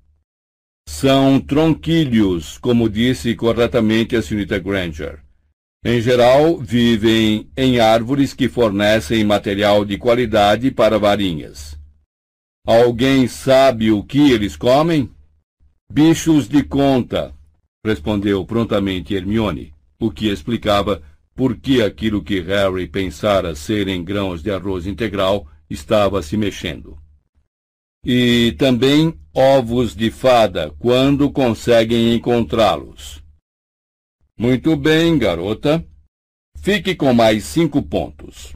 São 0.90 1.38
tronquilhos, 1.38 2.56
como 2.56 2.88
disse 2.88 3.34
corretamente 3.34 4.16
a 4.16 4.22
senhorita 4.22 4.58
Granger. 4.58 5.22
Em 5.84 6.00
geral, 6.00 6.56
vivem 6.58 7.50
em 7.54 7.78
árvores 7.78 8.32
que 8.32 8.48
fornecem 8.48 9.22
material 9.22 9.84
de 9.84 9.98
qualidade 9.98 10.70
para 10.70 10.98
varinhas. 10.98 11.78
Alguém 12.66 13.28
sabe 13.28 13.92
o 13.92 14.02
que 14.02 14.32
eles 14.32 14.56
comem? 14.56 15.10
Bichos 15.92 16.48
de 16.48 16.64
conta, 16.64 17.34
respondeu 17.84 18.44
prontamente 18.46 19.14
Hermione, 19.14 19.74
o 20.00 20.10
que 20.10 20.28
explicava 20.28 21.02
por 21.36 21.58
que 21.58 21.82
aquilo 21.82 22.24
que 22.24 22.40
Harry 22.40 22.88
pensara 22.88 23.54
serem 23.54 24.02
grãos 24.02 24.42
de 24.42 24.50
arroz 24.50 24.86
integral 24.86 25.46
estava 25.68 26.22
se 26.22 26.34
mexendo 26.34 26.98
e 28.04 28.54
também 28.58 29.14
ovos 29.34 29.94
de 29.94 30.10
fada, 30.10 30.72
quando 30.78 31.30
conseguem 31.30 32.14
encontrá-los. 32.14 33.22
Muito 34.38 34.76
bem, 34.76 35.18
garota. 35.18 35.84
Fique 36.60 36.94
com 36.94 37.12
mais 37.12 37.44
cinco 37.44 37.82
pontos. 37.82 38.54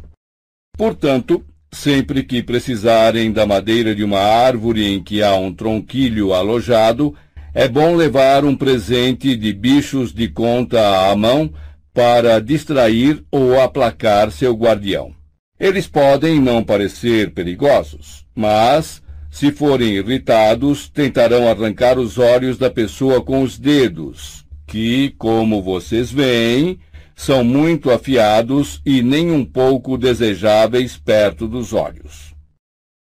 Portanto, 0.77 1.45
sempre 1.73 2.23
que 2.23 2.43
precisarem 2.43 3.33
da 3.33 3.47
madeira 3.47 3.95
de 3.95 4.05
uma 4.05 4.21
árvore 4.21 4.87
em 4.87 5.03
que 5.03 5.23
há 5.23 5.35
um 5.35 5.53
tronquilho 5.53 6.33
alojado, 6.33 7.15
é 7.55 7.69
bom 7.69 7.97
levar 7.97 8.45
um 8.45 8.57
presente 8.57 9.37
de 9.37 9.53
bichos 9.53 10.13
de 10.13 10.29
conta 10.29 11.11
à 11.11 11.17
mão 11.17 11.53
para 11.93 12.41
distrair 12.41 13.25
ou 13.31 13.61
aplacar 13.61 14.31
seu 14.31 14.55
guardião. 14.55 15.15
Eles 15.61 15.87
podem 15.87 16.41
não 16.41 16.65
parecer 16.65 17.33
perigosos, 17.33 18.25
mas 18.35 19.02
se 19.33 19.51
forem 19.51 19.95
irritados, 19.97 20.91
tentarão 20.91 21.49
arrancar 21.49 21.99
os 21.99 22.19
olhos 22.19 22.59
da 22.59 22.71
pessoa 22.71 23.25
com 23.25 23.43
os 23.43 23.59
dedos, 23.59 24.45
que, 24.67 25.15
como 25.17 25.63
vocês 25.63 26.13
veem, 26.13 26.79
são 27.17 27.43
muito 27.43 27.91
afiados 27.91 28.83
e 28.85 29.01
nem 29.03 29.31
um 29.31 29.43
pouco 29.43 29.97
desejáveis 29.97 30.99
perto 30.99 31.49
dos 31.49 31.73
olhos. 31.73 32.35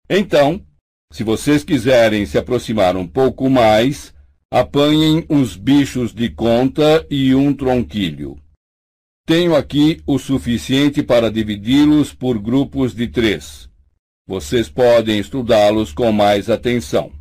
Então, 0.08 0.64
se 1.12 1.24
vocês 1.24 1.64
quiserem 1.64 2.24
se 2.26 2.38
aproximar 2.38 2.96
um 2.96 3.08
pouco 3.08 3.50
mais, 3.50 4.14
apanhem 4.52 5.26
uns 5.28 5.56
bichos 5.56 6.14
de 6.14 6.28
conta 6.28 7.04
e 7.10 7.34
um 7.34 7.52
tronquilho. 7.52 8.38
Tenho 9.26 9.56
aqui 9.56 10.00
o 10.06 10.16
suficiente 10.16 11.02
para 11.02 11.28
dividi-los 11.28 12.14
por 12.14 12.38
grupos 12.38 12.94
de 12.94 13.08
três 13.08 13.68
Vocês 14.26 14.70
podem 14.70 15.18
estudá-los 15.18 15.92
com 15.92 16.10
mais 16.10 16.48
atenção. 16.48 17.12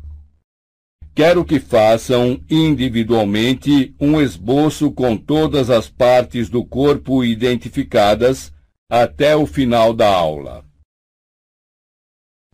Quero 1.14 1.44
que 1.44 1.60
façam 1.60 2.42
individualmente 2.50 3.94
um 4.00 4.20
esboço 4.20 4.90
com 4.90 5.16
todas 5.16 5.68
as 5.68 5.88
partes 5.88 6.48
do 6.48 6.64
corpo 6.64 7.22
identificadas 7.22 8.52
até 8.88 9.36
o 9.36 9.46
final 9.46 9.92
da 9.92 10.08
aula. 10.08 10.64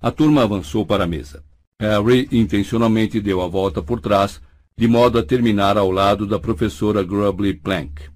A 0.03 0.11
turma 0.11 0.43
avançou 0.43 0.85
para 0.85 1.05
a 1.05 1.07
mesa. 1.07 1.45
Harry 1.79 2.29
intencionalmente 2.33 3.21
deu 3.21 3.41
a 3.41 3.47
volta 3.47 3.81
por 3.81 4.01
trás, 4.01 4.43
de 4.77 4.89
modo 4.89 5.19
a 5.19 5.23
terminar 5.23 5.79
ao 5.79 5.91
lado 5.91 6.27
da 6.27 6.41
professora 6.41 7.03
Grubbly 7.05 7.55
Plank. 7.55 8.11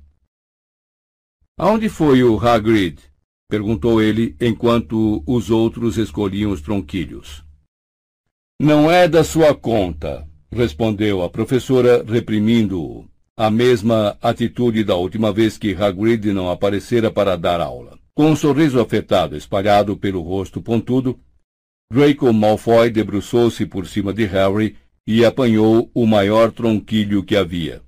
Aonde 1.56 1.88
foi 1.88 2.24
o 2.24 2.38
Hagrid? 2.38 2.98
Perguntou 3.48 4.02
ele 4.02 4.36
enquanto 4.40 5.22
os 5.26 5.50
outros 5.50 5.96
escolhiam 5.96 6.50
os 6.50 6.60
tronquilhos. 6.60 7.44
Não 8.60 8.90
é 8.90 9.08
da 9.08 9.24
sua 9.24 9.54
conta, 9.54 10.26
respondeu 10.50 11.22
a 11.22 11.28
professora, 11.28 12.04
reprimindo-o. 12.06 13.06
A 13.36 13.50
mesma 13.50 14.16
atitude 14.22 14.84
da 14.84 14.94
última 14.94 15.32
vez 15.32 15.58
que 15.58 15.74
Hagrid 15.74 16.32
não 16.32 16.48
aparecera 16.48 17.10
para 17.10 17.36
dar 17.36 17.60
aula. 17.60 17.98
Com 18.14 18.30
um 18.30 18.36
sorriso 18.36 18.80
afetado 18.80 19.36
espalhado 19.36 19.96
pelo 19.96 20.22
rosto 20.22 20.62
pontudo, 20.62 21.18
Draco 21.92 22.32
Malfoy 22.32 22.90
debruçou-se 22.90 23.66
por 23.66 23.88
cima 23.88 24.12
de 24.14 24.24
Harry 24.24 24.76
e 25.06 25.24
apanhou 25.24 25.90
o 25.92 26.06
maior 26.06 26.52
tronquilho 26.52 27.24
que 27.24 27.36
havia. 27.36 27.82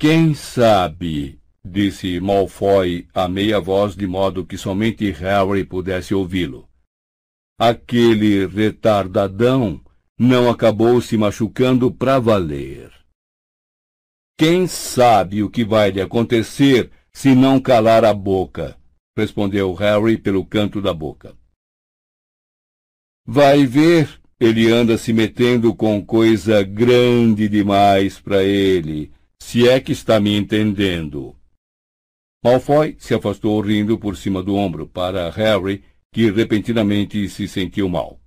Quem 0.00 0.32
sabe, 0.32 1.37
disse 1.68 2.18
Malfoy 2.20 3.06
a 3.14 3.28
meia 3.28 3.60
voz 3.60 3.94
de 3.94 4.06
modo 4.06 4.44
que 4.44 4.56
somente 4.56 5.10
Harry 5.10 5.64
pudesse 5.64 6.14
ouvi-lo. 6.14 6.68
Aquele 7.60 8.46
retardadão 8.46 9.80
não 10.18 10.50
acabou 10.50 11.00
se 11.00 11.16
machucando 11.16 11.92
para 11.92 12.18
valer. 12.18 12.92
Quem 14.36 14.66
sabe 14.66 15.42
o 15.42 15.50
que 15.50 15.64
vai 15.64 15.90
lhe 15.90 16.00
acontecer 16.00 16.90
se 17.12 17.34
não 17.34 17.60
calar 17.60 18.04
a 18.04 18.14
boca? 18.14 18.78
respondeu 19.16 19.74
Harry 19.74 20.16
pelo 20.16 20.46
canto 20.46 20.80
da 20.80 20.94
boca. 20.94 21.36
Vai 23.26 23.66
ver, 23.66 24.20
ele 24.38 24.70
anda 24.70 24.96
se 24.96 25.12
metendo 25.12 25.74
com 25.74 26.04
coisa 26.04 26.62
grande 26.62 27.48
demais 27.48 28.20
para 28.20 28.44
ele, 28.44 29.10
se 29.42 29.68
é 29.68 29.80
que 29.80 29.90
está 29.90 30.20
me 30.20 30.36
entendendo. 30.36 31.34
Malfoy 32.44 32.96
se 32.98 33.14
afastou 33.14 33.60
rindo 33.60 33.98
por 33.98 34.16
cima 34.16 34.42
do 34.42 34.54
ombro 34.54 34.86
para 34.86 35.30
Harry, 35.30 35.82
que 36.12 36.30
repentinamente 36.30 37.28
se 37.28 37.48
sentiu 37.48 37.88
mal. 37.88 38.20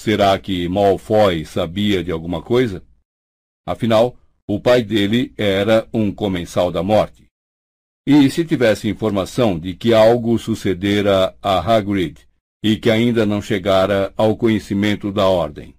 Será 0.00 0.38
que 0.38 0.68
Malfoy 0.68 1.44
sabia 1.44 2.04
de 2.04 2.12
alguma 2.12 2.40
coisa? 2.40 2.84
Afinal, 3.66 4.16
o 4.48 4.60
pai 4.60 4.82
dele 4.82 5.34
era 5.36 5.88
um 5.92 6.12
comensal 6.12 6.70
da 6.70 6.82
morte. 6.82 7.26
E 8.06 8.30
se 8.30 8.44
tivesse 8.44 8.88
informação 8.88 9.58
de 9.58 9.74
que 9.74 9.92
algo 9.92 10.38
sucedera 10.38 11.36
a 11.42 11.58
Hagrid, 11.58 12.26
e 12.62 12.76
que 12.76 12.90
ainda 12.90 13.26
não 13.26 13.42
chegara 13.42 14.12
ao 14.16 14.36
conhecimento 14.36 15.10
da 15.10 15.26
ordem. 15.26 15.74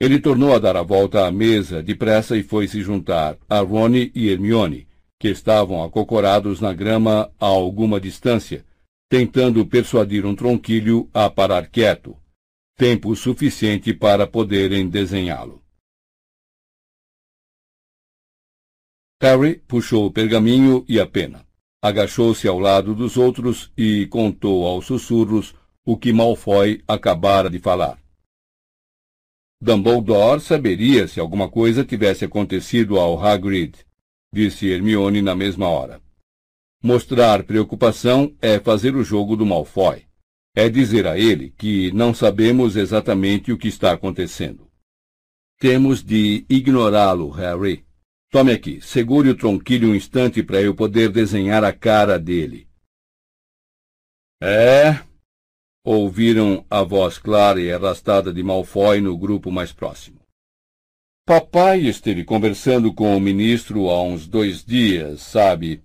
Ele 0.00 0.20
tornou 0.20 0.54
a 0.54 0.58
dar 0.58 0.76
a 0.76 0.82
volta 0.82 1.26
à 1.26 1.30
mesa 1.30 1.82
depressa 1.82 2.36
e 2.36 2.42
foi 2.42 2.66
se 2.66 2.82
juntar 2.82 3.38
a 3.48 3.60
Rony 3.60 4.10
e 4.14 4.28
Hermione, 4.28 4.86
que 5.22 5.28
estavam 5.28 5.84
acocorados 5.84 6.60
na 6.60 6.72
grama 6.72 7.32
a 7.38 7.46
alguma 7.46 8.00
distância, 8.00 8.66
tentando 9.08 9.64
persuadir 9.64 10.26
um 10.26 10.34
tronquilho 10.34 11.08
a 11.14 11.30
parar 11.30 11.68
quieto, 11.68 12.16
tempo 12.76 13.14
suficiente 13.14 13.94
para 13.94 14.26
poderem 14.26 14.88
desenhá-lo. 14.88 15.62
Harry 19.22 19.60
puxou 19.60 20.06
o 20.06 20.10
pergaminho 20.10 20.84
e 20.88 20.98
a 20.98 21.06
pena 21.06 21.46
agachou-se 21.80 22.48
ao 22.48 22.58
lado 22.58 22.92
dos 22.92 23.16
outros 23.16 23.72
e 23.78 24.06
contou 24.08 24.66
aos 24.66 24.86
sussurros 24.86 25.54
o 25.84 25.96
que 25.96 26.12
Malfoy 26.12 26.82
acabara 26.88 27.48
de 27.48 27.60
falar. 27.60 27.96
Dumbledore 29.60 30.40
saberia 30.40 31.06
se 31.06 31.20
alguma 31.20 31.48
coisa 31.48 31.84
tivesse 31.84 32.24
acontecido 32.24 32.98
ao 32.98 33.24
Hagrid, 33.24 33.86
disse 34.32 34.68
Hermione 34.68 35.20
na 35.20 35.34
mesma 35.34 35.68
hora. 35.68 36.00
Mostrar 36.82 37.44
preocupação 37.44 38.34
é 38.40 38.58
fazer 38.58 38.96
o 38.96 39.04
jogo 39.04 39.36
do 39.36 39.46
Malfoy. 39.46 40.04
É 40.54 40.68
dizer 40.68 41.06
a 41.06 41.18
ele 41.18 41.50
que 41.50 41.92
não 41.92 42.12
sabemos 42.12 42.76
exatamente 42.76 43.52
o 43.52 43.58
que 43.58 43.68
está 43.68 43.92
acontecendo. 43.92 44.68
Temos 45.58 46.02
de 46.02 46.44
ignorá-lo, 46.48 47.30
Harry, 47.30 47.84
Tome 48.32 48.50
aqui, 48.50 48.80
segure 48.80 49.28
o 49.28 49.36
tronquilho 49.36 49.90
um 49.90 49.94
instante 49.94 50.42
para 50.42 50.58
eu 50.58 50.74
poder 50.74 51.10
desenhar 51.10 51.62
a 51.64 51.70
cara 51.70 52.18
dele. 52.18 52.66
É? 54.42 55.04
Ouviram 55.84 56.64
a 56.70 56.82
voz 56.82 57.18
clara 57.18 57.60
e 57.60 57.70
arrastada 57.70 58.32
de 58.32 58.42
Malfoy 58.42 59.02
no 59.02 59.18
grupo 59.18 59.50
mais 59.50 59.70
próximo. 59.70 60.21
Papai 61.24 61.82
esteve 61.82 62.24
conversando 62.24 62.92
com 62.92 63.16
o 63.16 63.20
ministro 63.20 63.88
há 63.88 64.02
uns 64.02 64.26
dois 64.26 64.64
dias, 64.64 65.20
sabe? 65.22 65.80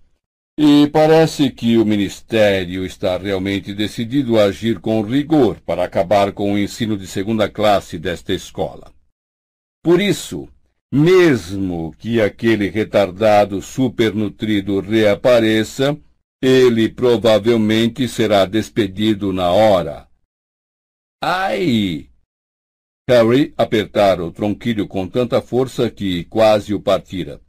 E 0.60 0.88
parece 0.88 1.52
que 1.52 1.78
o 1.78 1.86
ministério 1.86 2.84
está 2.84 3.16
realmente 3.20 3.72
decidido 3.72 4.40
a 4.40 4.46
agir 4.46 4.80
com 4.80 5.03
rigor 5.03 5.62
para 5.62 5.84
acabar 5.84 6.32
com 6.32 6.53
o 6.53 6.58
ensino 6.58 6.98
de 6.98 7.06
segunda 7.06 7.48
classe 7.48 8.00
desta 8.00 8.34
escola. 8.34 8.92
Por 9.84 10.02
isso, 10.02 10.50
mesmo 10.92 11.94
que 12.00 12.20
aquele 12.20 12.68
retardado 12.70 13.62
supernutrido 13.62 14.80
reapareça, 14.80 15.96
ele 16.42 16.90
provavelmente 16.90 18.08
será 18.08 18.44
despedido 18.46 19.32
na 19.32 19.52
hora. 19.52 20.08
Ai! 21.22 22.10
Harry 23.10 23.54
apertara 23.58 24.26
o 24.26 24.32
tronquilho 24.32 24.86
com 24.86 25.08
tanta 25.08 25.42
força 25.42 25.90
que 25.90 26.26
quase 26.26 26.74
o 26.74 26.82
partira. 26.82 27.40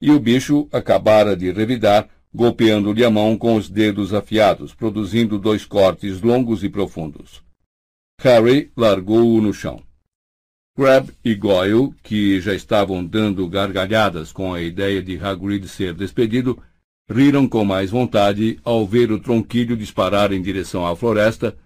E 0.00 0.12
o 0.12 0.20
bicho 0.20 0.68
acabara 0.70 1.36
de 1.36 1.50
revidar, 1.50 2.08
golpeando-lhe 2.32 3.04
a 3.04 3.10
mão 3.10 3.36
com 3.36 3.56
os 3.56 3.68
dedos 3.68 4.14
afiados, 4.14 4.72
produzindo 4.72 5.36
dois 5.36 5.64
cortes 5.64 6.22
longos 6.22 6.62
e 6.62 6.68
profundos. 6.68 7.42
Harry 8.20 8.70
largou-o 8.76 9.40
no 9.40 9.52
chão. 9.52 9.82
Crab 10.76 11.10
e 11.24 11.34
Goyle, 11.34 11.92
que 12.04 12.40
já 12.40 12.54
estavam 12.54 13.04
dando 13.04 13.48
gargalhadas 13.48 14.30
com 14.30 14.54
a 14.54 14.62
ideia 14.62 15.02
de 15.02 15.18
Hagrid 15.18 15.66
ser 15.66 15.92
despedido, 15.92 16.62
riram 17.10 17.48
com 17.48 17.64
mais 17.64 17.90
vontade 17.90 18.60
ao 18.62 18.86
ver 18.86 19.10
o 19.10 19.18
tronquilho 19.18 19.76
disparar 19.76 20.32
em 20.32 20.40
direção 20.40 20.86
à 20.86 20.94
floresta, 20.94 21.56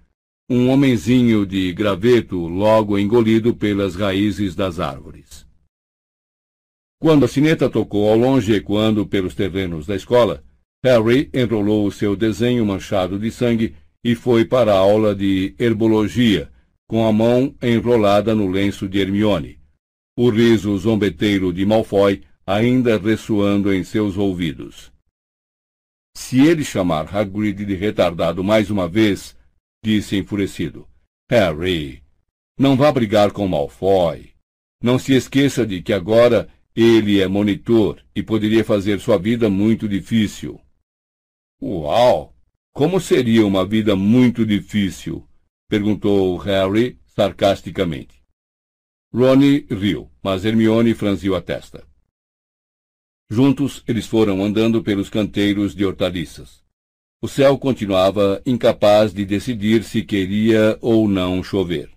um 0.49 0.69
homenzinho 0.69 1.47
de 1.47 1.73
graveto 1.73 2.37
logo 2.47 2.99
engolido 2.99 3.55
pelas 3.55 3.94
raízes 3.94 4.55
das 4.55 4.78
árvores. 4.78 5.47
Quando 7.01 7.25
a 7.25 7.28
sineta 7.28 7.71
tocou 7.71 8.10
ao 8.10 8.17
longe 8.17 8.55
ecoando 8.55 9.07
pelos 9.07 9.35
terrenos 9.35 9.87
da 9.87 9.97
escola, 9.97 10.44
Harry 10.85 11.31
enrolou 11.33 11.87
o 11.87 11.93
seu 11.93 12.15
desenho 12.15 12.65
manchado 12.67 13.19
de 13.19 13.31
sangue 13.31 13.75
e 14.03 14.15
foi 14.15 14.44
para 14.44 14.75
a 14.75 14.78
aula 14.78 15.15
de 15.15 15.55
herbologia, 15.59 16.53
com 16.87 17.07
a 17.07 17.12
mão 17.12 17.55
enrolada 17.62 18.35
no 18.35 18.51
lenço 18.51 18.87
de 18.87 19.01
Hermione, 19.01 19.59
o 20.17 20.28
riso 20.28 20.77
zombeteiro 20.77 21.55
de 21.55 21.65
Malfoy 21.65 22.23
ainda 22.47 22.99
ressoando 22.99 23.73
em 23.73 23.83
seus 23.83 24.19
ouvidos. 24.19 24.93
Se 26.15 26.47
ele 26.47 26.62
chamar 26.62 27.15
Hagrid 27.15 27.65
de 27.65 27.75
retardado 27.75 28.44
mais 28.44 28.71
uma 28.71 28.87
vez, 28.87 29.35
disse 29.84 30.17
enfurecido, 30.17 30.88
Harry, 31.31 32.02
não 32.58 32.74
vá 32.74 32.90
brigar 32.90 33.33
com 33.33 33.47
Malfoy. 33.47 34.33
Não 34.83 34.99
se 34.99 35.12
esqueça 35.12 35.67
de 35.67 35.83
que 35.83 35.92
agora 35.92 36.49
ele 36.74 37.20
é 37.20 37.28
monitor 37.28 38.02
e 38.15 38.22
poderia 38.22 38.65
fazer 38.65 38.99
sua 38.99 39.18
vida 39.18 39.50
muito 39.50 39.86
difícil. 39.86 40.58
Uau! 41.62 42.34
Como 42.72 42.99
seria 42.99 43.47
uma 43.47 43.65
vida 43.65 43.94
muito 43.94 44.44
difícil? 44.47 45.28
perguntou 45.68 46.36
Harry 46.38 46.99
sarcasticamente. 47.06 48.22
Ronnie 49.12 49.67
riu, 49.70 50.10
mas 50.22 50.44
Hermione 50.44 50.94
franziu 50.94 51.36
a 51.36 51.42
testa. 51.42 51.86
Juntos 53.31 53.84
eles 53.86 54.06
foram 54.06 54.42
andando 54.42 54.83
pelos 54.83 55.08
canteiros 55.08 55.74
de 55.74 55.84
hortaliças. 55.84 56.64
O 57.24 57.26
céu 57.26 57.57
continuava 57.57 58.42
incapaz 58.44 59.10
de 59.10 59.24
decidir 59.24 59.83
se 59.83 60.03
queria 60.03 60.76
ou 60.83 61.08
não 61.08 61.42
chover. 61.42 61.90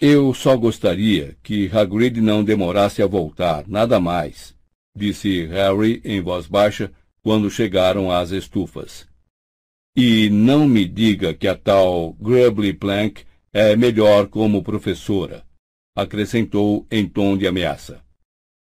Eu 0.00 0.34
só 0.34 0.56
gostaria 0.56 1.38
que 1.40 1.70
Hagrid 1.72 2.20
não 2.20 2.42
demorasse 2.42 3.00
a 3.00 3.06
voltar, 3.06 3.68
nada 3.68 4.00
mais, 4.00 4.52
disse 4.96 5.46
Harry 5.46 6.02
em 6.04 6.20
voz 6.20 6.48
baixa 6.48 6.92
quando 7.22 7.48
chegaram 7.48 8.10
às 8.10 8.32
estufas. 8.32 9.06
E 9.96 10.28
não 10.28 10.66
me 10.66 10.84
diga 10.84 11.32
que 11.32 11.46
a 11.46 11.56
tal 11.56 12.14
Grubbly 12.14 12.72
Plank 12.72 13.24
é 13.52 13.76
melhor 13.76 14.26
como 14.26 14.60
professora, 14.60 15.46
acrescentou 15.96 16.84
em 16.90 17.08
tom 17.08 17.38
de 17.38 17.46
ameaça. 17.46 18.04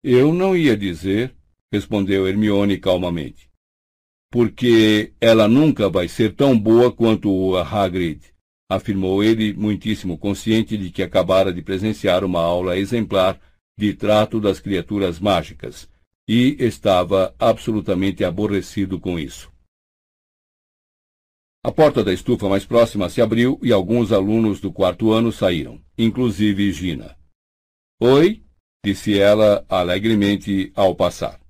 Eu 0.05 0.33
não 0.33 0.55
ia 0.55 0.77
dizer, 0.77 1.35
respondeu 1.73 2.29
Hermione 2.29 2.79
calmamente. 2.79 3.50
Porque 4.31 5.13
ela 5.21 5.49
nunca 5.49 5.89
vai 5.89 6.07
ser 6.07 6.35
tão 6.35 6.59
boa 6.59 6.93
quanto 6.93 7.57
a 7.57 7.63
Hagrid, 7.63 8.21
afirmou 8.71 9.25
ele, 9.25 9.53
muitíssimo 9.53 10.17
consciente 10.17 10.77
de 10.79 10.91
que 10.91 11.03
acabara 11.03 11.53
de 11.53 11.61
presenciar 11.61 12.25
uma 12.25 12.41
aula 12.41 12.79
exemplar 12.79 13.41
de 13.77 13.93
trato 13.95 14.41
das 14.41 14.61
criaturas 14.61 15.19
mágicas, 15.19 15.89
e 16.29 16.57
estava 16.61 17.35
absolutamente 17.39 18.23
aborrecido 18.23 19.01
com 19.01 19.19
isso. 19.19 19.51
A 21.65 21.73
porta 21.73 22.05
da 22.05 22.13
estufa 22.13 22.49
mais 22.49 22.65
próxima 22.65 23.09
se 23.11 23.21
abriu 23.21 23.59
e 23.63 23.73
alguns 23.73 24.13
alunos 24.13 24.61
do 24.61 24.73
quarto 24.73 25.11
ano 25.13 25.33
saíram, 25.33 25.83
inclusive 25.99 26.73
Gina. 26.73 27.19
Oi, 28.01 28.43
disse 28.85 29.19
ela 29.19 29.67
alegremente 29.69 30.73
ao 30.75 30.95
passar. 30.95 31.41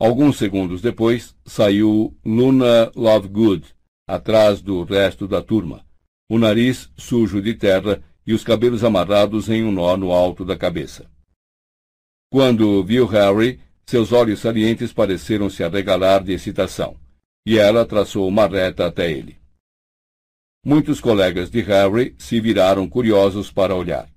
Alguns 0.00 0.38
segundos 0.38 0.80
depois, 0.80 1.36
saiu 1.44 2.16
Luna 2.24 2.90
Lovegood, 2.96 3.66
atrás 4.08 4.62
do 4.62 4.82
resto 4.82 5.28
da 5.28 5.42
turma, 5.42 5.84
o 6.26 6.38
nariz 6.38 6.90
sujo 6.96 7.42
de 7.42 7.52
terra 7.52 8.02
e 8.26 8.32
os 8.32 8.42
cabelos 8.42 8.82
amarrados 8.82 9.50
em 9.50 9.62
um 9.62 9.70
nó 9.70 9.98
no 9.98 10.10
alto 10.10 10.42
da 10.42 10.56
cabeça. 10.56 11.10
Quando 12.32 12.82
viu 12.82 13.04
Harry, 13.04 13.60
seus 13.84 14.10
olhos 14.10 14.40
salientes 14.40 14.90
pareceram 14.90 15.50
se 15.50 15.62
arregalar 15.62 16.24
de 16.24 16.32
excitação, 16.32 16.96
e 17.46 17.58
ela 17.58 17.84
traçou 17.84 18.26
uma 18.26 18.46
reta 18.46 18.86
até 18.86 19.12
ele. 19.12 19.36
Muitos 20.64 20.98
colegas 20.98 21.50
de 21.50 21.60
Harry 21.60 22.14
se 22.18 22.40
viraram 22.40 22.88
curiosos 22.88 23.52
para 23.52 23.74
olhar. 23.74 24.08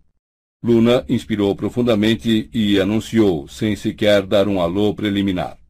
Luna 0.64 1.06
inspirou 1.10 1.54
profundamente 1.58 2.50
e 2.54 2.80
anunciou, 2.80 3.50
sem 3.50 3.76
sequer 3.76 4.26
dar 4.26 4.48
um 4.48 4.62
alô 4.62 4.94
preliminar. 4.96 5.63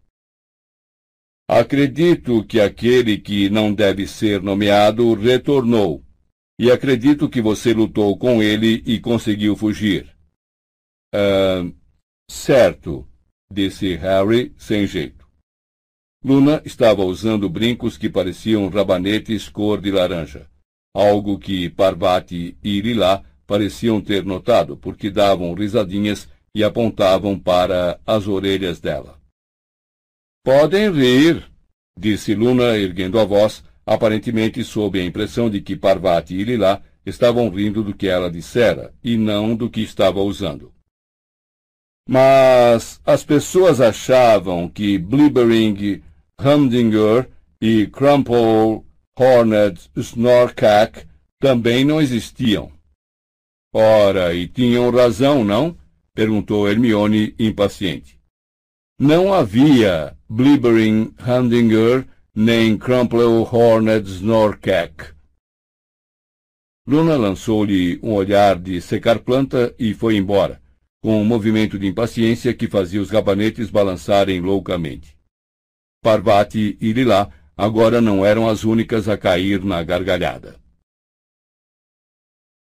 Acredito 1.47 2.43
que 2.45 2.59
aquele 2.59 3.17
que 3.17 3.49
não 3.49 3.73
deve 3.73 4.07
ser 4.07 4.41
nomeado 4.41 5.13
retornou, 5.13 6.03
e 6.57 6.71
acredito 6.71 7.27
que 7.27 7.41
você 7.41 7.73
lutou 7.73 8.17
com 8.17 8.41
ele 8.41 8.81
e 8.85 8.99
conseguiu 8.99 9.55
fugir. 9.55 10.15
Uh, 11.13 11.75
certo, 12.29 13.07
disse 13.51 13.95
Harry 13.95 14.53
sem 14.57 14.87
jeito. 14.87 15.27
Luna 16.23 16.61
estava 16.63 17.03
usando 17.03 17.49
brincos 17.49 17.97
que 17.97 18.09
pareciam 18.09 18.69
rabanetes 18.69 19.49
cor 19.49 19.81
de 19.81 19.91
laranja, 19.91 20.49
algo 20.95 21.37
que 21.37 21.69
Parvati 21.69 22.57
e 22.63 22.79
Lila 22.79 23.23
pareciam 23.45 23.99
ter 23.99 24.23
notado, 24.23 24.77
porque 24.77 25.09
davam 25.09 25.53
risadinhas 25.53 26.29
e 26.55 26.63
apontavam 26.63 27.37
para 27.37 27.99
as 28.05 28.27
orelhas 28.27 28.79
dela. 28.79 29.22
Podem 30.43 30.91
rir, 30.91 31.49
disse 31.97 32.35
Luna, 32.35 32.77
erguendo 32.77 33.17
a 33.17 33.23
voz, 33.23 33.63
aparentemente 33.85 34.61
sob 34.61 34.99
a 34.99 35.05
impressão 35.05 35.49
de 35.49 35.61
que 35.61 35.75
Parvati 35.75 36.35
e 36.35 36.43
Lila 36.43 36.83
estavam 37.05 37.49
rindo 37.49 37.81
do 37.81 37.93
que 37.93 38.07
ela 38.07 38.29
dissera, 38.29 38.93
e 39.01 39.15
não 39.15 39.55
do 39.55 39.69
que 39.69 39.81
estava 39.81 40.19
usando. 40.21 40.73
Mas 42.07 42.99
as 43.05 43.23
pessoas 43.23 43.79
achavam 43.79 44.67
que 44.67 44.97
Blibbering, 44.97 46.03
Humdinger 46.37 47.29
e 47.61 47.87
Crumple 47.87 48.83
Hornet 49.17 49.89
Snorkack 49.95 51.05
também 51.39 51.85
não 51.85 52.01
existiam. 52.01 52.69
Ora, 53.73 54.33
e 54.33 54.47
tinham 54.47 54.91
razão, 54.91 55.45
não? 55.45 55.77
perguntou 56.13 56.67
Hermione 56.67 57.33
impaciente. 57.39 58.22
Não 58.99 59.33
havia 59.33 60.15
Blibbering 60.29 61.15
Handinger 61.17 62.07
nem 62.35 62.77
Crumple 62.77 63.23
Hornet 63.51 64.07
Snorkack. 64.07 65.13
Luna 66.87 67.17
lançou-lhe 67.17 67.99
um 68.03 68.13
olhar 68.13 68.59
de 68.59 68.79
secar 68.79 69.17
planta 69.17 69.73
e 69.79 69.95
foi 69.95 70.15
embora, 70.15 70.61
com 71.01 71.19
um 71.19 71.25
movimento 71.25 71.79
de 71.79 71.87
impaciência 71.87 72.53
que 72.53 72.67
fazia 72.67 73.01
os 73.01 73.09
gabanetes 73.09 73.71
balançarem 73.71 74.39
loucamente. 74.39 75.17
Parvati 76.03 76.77
e 76.79 76.93
Lila 76.93 77.33
agora 77.57 77.99
não 77.99 78.23
eram 78.23 78.47
as 78.47 78.63
únicas 78.63 79.09
a 79.09 79.17
cair 79.17 79.63
na 79.63 79.81
gargalhada. 79.81 80.59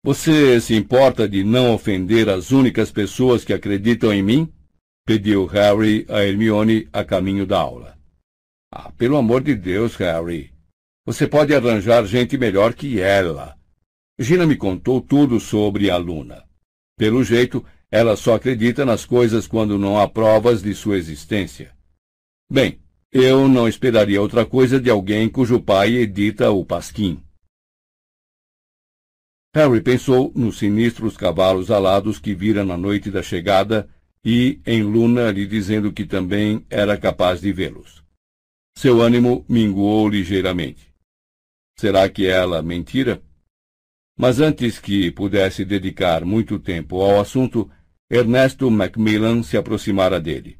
Você 0.04 0.60
se 0.60 0.76
importa 0.76 1.28
de 1.28 1.42
não 1.42 1.74
ofender 1.74 2.28
as 2.28 2.52
únicas 2.52 2.92
pessoas 2.92 3.44
que 3.44 3.52
acreditam 3.52 4.12
em 4.12 4.22
mim? 4.22 4.52
Pediu 5.10 5.44
Harry 5.46 6.06
a 6.08 6.22
Hermione 6.22 6.88
a 6.92 7.02
caminho 7.02 7.44
da 7.44 7.58
aula. 7.58 7.98
Ah, 8.72 8.92
pelo 8.92 9.16
amor 9.16 9.42
de 9.42 9.56
Deus, 9.56 9.96
Harry. 9.96 10.52
Você 11.04 11.26
pode 11.26 11.52
arranjar 11.52 12.06
gente 12.06 12.38
melhor 12.38 12.74
que 12.74 13.00
ela. 13.00 13.58
Gina 14.20 14.46
me 14.46 14.54
contou 14.54 15.00
tudo 15.00 15.40
sobre 15.40 15.90
a 15.90 15.96
Luna. 15.96 16.44
Pelo 16.96 17.24
jeito, 17.24 17.66
ela 17.90 18.14
só 18.14 18.36
acredita 18.36 18.84
nas 18.84 19.04
coisas 19.04 19.48
quando 19.48 19.76
não 19.76 19.98
há 19.98 20.06
provas 20.06 20.62
de 20.62 20.72
sua 20.76 20.96
existência. 20.96 21.72
Bem, 22.48 22.78
eu 23.10 23.48
não 23.48 23.66
esperaria 23.66 24.22
outra 24.22 24.46
coisa 24.46 24.80
de 24.80 24.90
alguém 24.90 25.28
cujo 25.28 25.60
pai 25.60 25.96
edita 25.96 26.52
o 26.52 26.64
Pasquim. 26.64 27.20
Harry 29.56 29.80
pensou 29.80 30.30
nos 30.36 30.58
sinistros 30.58 31.16
cavalos 31.16 31.68
alados 31.68 32.20
que 32.20 32.32
vira 32.32 32.64
na 32.64 32.76
noite 32.76 33.10
da 33.10 33.24
chegada 33.24 33.88
e 34.24 34.60
em 34.66 34.82
Luna 34.82 35.30
lhe 35.30 35.46
dizendo 35.46 35.92
que 35.92 36.04
também 36.04 36.64
era 36.68 36.96
capaz 36.96 37.40
de 37.40 37.52
vê-los. 37.52 38.02
Seu 38.76 39.00
ânimo 39.00 39.44
minguou 39.48 40.08
ligeiramente. 40.08 40.92
Será 41.78 42.08
que 42.08 42.26
ela 42.26 42.62
mentira? 42.62 43.22
Mas 44.18 44.38
antes 44.38 44.78
que 44.78 45.10
pudesse 45.10 45.64
dedicar 45.64 46.24
muito 46.24 46.58
tempo 46.58 47.00
ao 47.00 47.20
assunto, 47.20 47.70
Ernesto 48.10 48.70
Macmillan 48.70 49.42
se 49.42 49.56
aproximara 49.56 50.20
dele. 50.20 50.58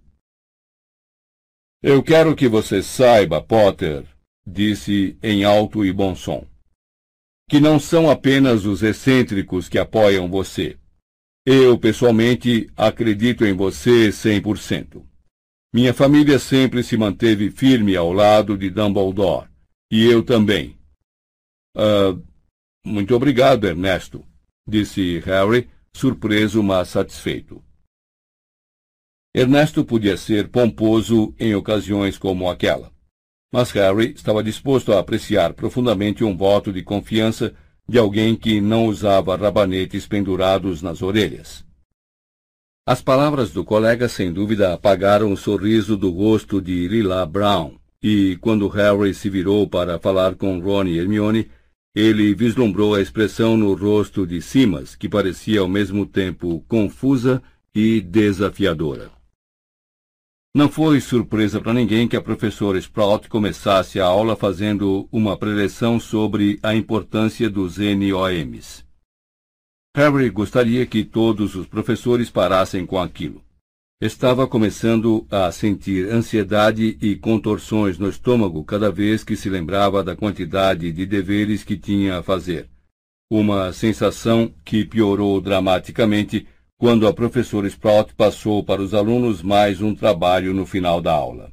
Eu 1.82 2.02
quero 2.02 2.34
que 2.36 2.48
você 2.48 2.82
saiba, 2.82 3.42
Potter, 3.42 4.06
disse 4.46 5.18
em 5.22 5.44
alto 5.44 5.84
e 5.84 5.92
bom 5.92 6.14
som, 6.14 6.46
que 7.48 7.60
não 7.60 7.78
são 7.80 8.10
apenas 8.10 8.64
os 8.64 8.82
excêntricos 8.82 9.68
que 9.68 9.78
apoiam 9.78 10.30
você. 10.30 10.78
Eu, 11.44 11.78
pessoalmente, 11.78 12.70
acredito 12.76 13.44
em 13.46 13.54
você 13.54 14.12
cem 14.12 14.42
por 14.42 14.58
cento. 14.58 15.06
Minha 15.72 15.94
família 15.94 16.38
sempre 16.38 16.82
se 16.82 16.96
manteve 16.96 17.50
firme 17.50 17.96
ao 17.96 18.12
lado 18.12 18.58
de 18.58 18.68
Dumbledore, 18.68 19.48
e 19.90 20.04
eu 20.04 20.22
também. 20.22 20.78
Uh, 21.76 22.22
muito 22.84 23.14
obrigado, 23.14 23.66
Ernesto, 23.66 24.26
disse 24.66 25.20
Harry, 25.20 25.70
surpreso, 25.94 26.62
mas 26.62 26.88
satisfeito. 26.88 27.64
Ernesto 29.34 29.84
podia 29.84 30.16
ser 30.16 30.48
pomposo 30.48 31.34
em 31.38 31.54
ocasiões 31.54 32.18
como 32.18 32.50
aquela, 32.50 32.92
mas 33.52 33.70
Harry 33.70 34.12
estava 34.12 34.42
disposto 34.42 34.92
a 34.92 34.98
apreciar 34.98 35.54
profundamente 35.54 36.24
um 36.24 36.36
voto 36.36 36.72
de 36.72 36.82
confiança 36.82 37.54
de 37.90 37.98
alguém 37.98 38.36
que 38.36 38.60
não 38.60 38.86
usava 38.86 39.34
rabanetes 39.34 40.06
pendurados 40.06 40.80
nas 40.80 41.02
orelhas. 41.02 41.64
As 42.86 43.02
palavras 43.02 43.50
do 43.50 43.64
colega 43.64 44.08
sem 44.08 44.32
dúvida 44.32 44.72
apagaram 44.72 45.32
o 45.32 45.36
sorriso 45.36 45.96
do 45.96 46.08
rosto 46.08 46.62
de 46.62 46.86
Lila 46.86 47.26
Brown, 47.26 47.72
e 48.00 48.38
quando 48.40 48.68
Harry 48.68 49.12
se 49.12 49.28
virou 49.28 49.68
para 49.68 49.98
falar 49.98 50.36
com 50.36 50.60
Ron 50.60 50.84
e 50.84 50.98
Hermione, 51.00 51.50
ele 51.92 52.32
vislumbrou 52.32 52.94
a 52.94 53.00
expressão 53.00 53.56
no 53.56 53.74
rosto 53.74 54.24
de 54.24 54.40
Simas, 54.40 54.94
que 54.94 55.08
parecia 55.08 55.58
ao 55.58 55.68
mesmo 55.68 56.06
tempo 56.06 56.64
confusa 56.68 57.42
e 57.74 58.00
desafiadora. 58.00 59.10
Não 60.52 60.68
foi 60.68 61.00
surpresa 61.00 61.60
para 61.60 61.72
ninguém 61.72 62.08
que 62.08 62.16
a 62.16 62.20
professora 62.20 62.76
Sprout 62.76 63.28
começasse 63.28 64.00
a 64.00 64.06
aula 64.06 64.34
fazendo 64.34 65.08
uma 65.12 65.36
preleção 65.36 66.00
sobre 66.00 66.58
a 66.60 66.74
importância 66.74 67.48
dos 67.48 67.78
NOMs. 67.78 68.84
Harry 69.96 70.28
gostaria 70.28 70.84
que 70.86 71.04
todos 71.04 71.54
os 71.54 71.68
professores 71.68 72.30
parassem 72.30 72.84
com 72.84 72.98
aquilo. 72.98 73.40
Estava 74.02 74.44
começando 74.44 75.24
a 75.30 75.52
sentir 75.52 76.10
ansiedade 76.10 76.98
e 77.00 77.14
contorções 77.14 77.96
no 77.96 78.08
estômago 78.08 78.64
cada 78.64 78.90
vez 78.90 79.22
que 79.22 79.36
se 79.36 79.48
lembrava 79.48 80.02
da 80.02 80.16
quantidade 80.16 80.90
de 80.90 81.06
deveres 81.06 81.62
que 81.62 81.76
tinha 81.76 82.18
a 82.18 82.22
fazer. 82.24 82.68
Uma 83.30 83.72
sensação 83.72 84.52
que 84.64 84.84
piorou 84.84 85.40
dramaticamente 85.40 86.44
quando 86.80 87.06
a 87.06 87.12
professora 87.12 87.66
Sprout 87.66 88.14
passou 88.14 88.64
para 88.64 88.80
os 88.80 88.94
alunos 88.94 89.42
mais 89.42 89.82
um 89.82 89.94
trabalho 89.94 90.54
no 90.54 90.64
final 90.64 90.98
da 90.98 91.12
aula. 91.12 91.52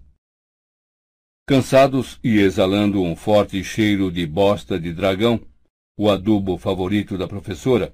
Cansados 1.46 2.18
e 2.24 2.40
exalando 2.40 3.02
um 3.02 3.14
forte 3.14 3.62
cheiro 3.62 4.10
de 4.10 4.26
bosta 4.26 4.80
de 4.80 4.94
dragão, 4.94 5.42
o 5.98 6.10
adubo 6.10 6.58
favorito 6.58 7.18
da 7.18 7.28
professora, 7.28 7.94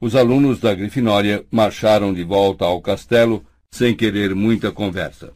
os 0.00 0.14
alunos 0.14 0.60
da 0.60 0.72
Grifinória 0.72 1.44
marcharam 1.50 2.14
de 2.14 2.22
volta 2.22 2.64
ao 2.64 2.80
castelo 2.80 3.44
sem 3.72 3.92
querer 3.92 4.32
muita 4.32 4.70
conversa. 4.70 5.34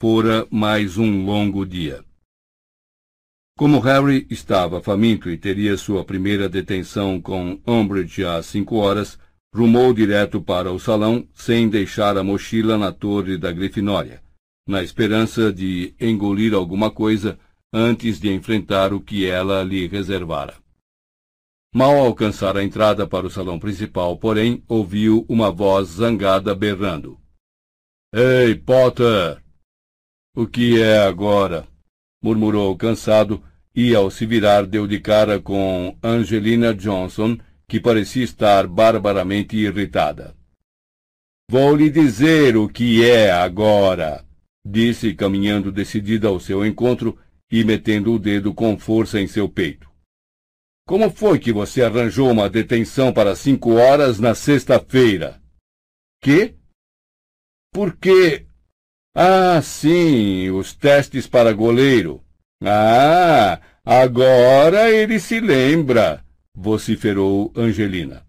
Fora 0.00 0.46
mais 0.52 0.96
um 0.96 1.24
longo 1.26 1.66
dia. 1.66 2.04
Como 3.58 3.80
Harry 3.80 4.24
estava 4.30 4.80
faminto 4.80 5.28
e 5.30 5.36
teria 5.36 5.76
sua 5.76 6.04
primeira 6.04 6.48
detenção 6.48 7.20
com 7.20 7.60
Umbridge 7.66 8.24
às 8.24 8.46
cinco 8.46 8.76
horas, 8.76 9.18
rumou 9.52 9.92
direto 9.92 10.40
para 10.40 10.72
o 10.72 10.78
salão 10.78 11.26
sem 11.34 11.68
deixar 11.68 12.16
a 12.16 12.22
mochila 12.22 12.78
na 12.78 12.92
torre 12.92 13.36
da 13.36 13.50
Grifinória, 13.50 14.22
na 14.66 14.82
esperança 14.82 15.52
de 15.52 15.94
engolir 16.00 16.54
alguma 16.54 16.90
coisa 16.90 17.38
antes 17.72 18.20
de 18.20 18.32
enfrentar 18.32 18.92
o 18.92 19.00
que 19.00 19.26
ela 19.26 19.62
lhe 19.62 19.86
reservara. 19.86 20.54
Mal 21.72 21.96
alcançar 21.98 22.56
a 22.56 22.64
entrada 22.64 23.06
para 23.06 23.26
o 23.26 23.30
salão 23.30 23.58
principal, 23.58 24.16
porém, 24.16 24.62
ouviu 24.66 25.24
uma 25.28 25.52
voz 25.52 25.88
zangada 25.88 26.52
berrando. 26.54 27.18
Ei, 28.12 28.56
Potter! 28.56 29.40
O 30.34 30.46
que 30.46 30.80
é 30.80 30.98
agora? 30.98 31.68
murmurou 32.22 32.76
cansado 32.76 33.42
e, 33.74 33.94
ao 33.94 34.10
se 34.10 34.26
virar, 34.26 34.66
deu 34.66 34.86
de 34.86 34.98
cara 34.98 35.40
com 35.40 35.96
Angelina 36.02 36.74
Johnson, 36.74 37.38
que 37.70 37.78
parecia 37.78 38.24
estar 38.24 38.66
barbaramente 38.66 39.56
irritada. 39.56 40.36
Vou 41.48 41.76
lhe 41.76 41.88
dizer 41.88 42.56
o 42.56 42.68
que 42.68 43.08
é 43.08 43.30
agora, 43.30 44.26
disse, 44.66 45.14
caminhando 45.14 45.70
decidida 45.70 46.26
ao 46.26 46.40
seu 46.40 46.66
encontro 46.66 47.16
e 47.48 47.62
metendo 47.62 48.12
o 48.12 48.18
dedo 48.18 48.52
com 48.52 48.76
força 48.76 49.20
em 49.20 49.28
seu 49.28 49.48
peito. 49.48 49.88
Como 50.84 51.08
foi 51.12 51.38
que 51.38 51.52
você 51.52 51.84
arranjou 51.84 52.28
uma 52.28 52.50
detenção 52.50 53.12
para 53.12 53.36
cinco 53.36 53.74
horas 53.74 54.18
na 54.18 54.34
sexta-feira? 54.34 55.40
Que? 56.20 56.56
Porque. 57.72 58.46
Ah, 59.14 59.62
sim, 59.62 60.50
os 60.50 60.74
testes 60.74 61.28
para 61.28 61.52
goleiro. 61.52 62.20
Ah, 62.60 63.60
agora 63.84 64.90
ele 64.90 65.20
se 65.20 65.38
lembra, 65.38 66.24
vociferou 66.60 67.50
Angelina. 67.56 68.22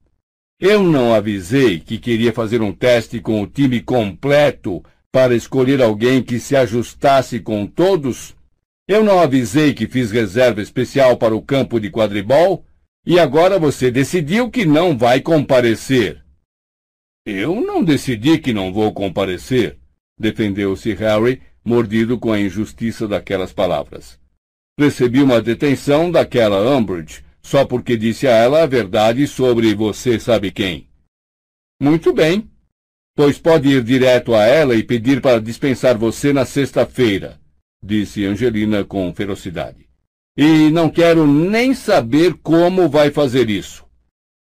Eu 0.59 0.81
não 0.81 1.13
avisei 1.13 1.79
que 1.79 1.97
queria 1.97 2.31
fazer 2.31 2.61
um 2.61 2.71
teste 2.71 3.19
com 3.19 3.41
o 3.41 3.47
time 3.47 3.81
completo 3.81 4.81
para 5.11 5.35
escolher 5.35 5.81
alguém 5.81 6.23
que 6.23 6.39
se 6.39 6.55
ajustasse 6.55 7.39
com 7.41 7.67
todos? 7.67 8.33
Eu 8.87 9.03
não 9.03 9.19
avisei 9.19 9.73
que 9.73 9.87
fiz 9.87 10.11
reserva 10.11 10.61
especial 10.61 11.17
para 11.17 11.35
o 11.35 11.41
campo 11.41 11.79
de 11.79 11.89
quadribol? 11.89 12.63
E 13.05 13.19
agora 13.19 13.59
você 13.59 13.91
decidiu 13.91 14.49
que 14.49 14.65
não 14.65 14.97
vai 14.97 15.19
comparecer. 15.19 16.23
Eu 17.25 17.59
não 17.59 17.83
decidi 17.83 18.37
que 18.37 18.53
não 18.53 18.71
vou 18.71 18.93
comparecer, 18.93 19.77
defendeu-se 20.17 20.93
Harry, 20.93 21.41
mordido 21.65 22.17
com 22.17 22.31
a 22.31 22.39
injustiça 22.39 23.07
daquelas 23.07 23.51
palavras. 23.51 24.19
Recebi 24.79 25.21
uma 25.21 25.41
detenção 25.41 26.09
daquela 26.09 26.77
Umbridge, 26.77 27.23
só 27.41 27.65
porque 27.65 27.97
disse 27.97 28.27
a 28.27 28.31
ela 28.31 28.63
a 28.63 28.67
verdade 28.67 29.27
sobre 29.27 29.73
você 29.73 30.19
sabe 30.19 30.51
quem. 30.51 30.87
Muito 31.81 32.13
bem, 32.13 32.49
pois 33.15 33.39
pode 33.39 33.69
ir 33.69 33.83
direto 33.83 34.33
a 34.33 34.45
ela 34.45 34.75
e 34.75 34.83
pedir 34.83 35.21
para 35.21 35.41
dispensar 35.41 35.97
você 35.97 36.31
na 36.31 36.45
sexta-feira, 36.45 37.39
disse 37.83 38.25
Angelina 38.25 38.83
com 38.83 39.13
ferocidade. 39.13 39.89
E 40.37 40.69
não 40.69 40.89
quero 40.89 41.27
nem 41.27 41.73
saber 41.73 42.35
como 42.35 42.87
vai 42.87 43.11
fazer 43.11 43.49
isso. 43.49 43.85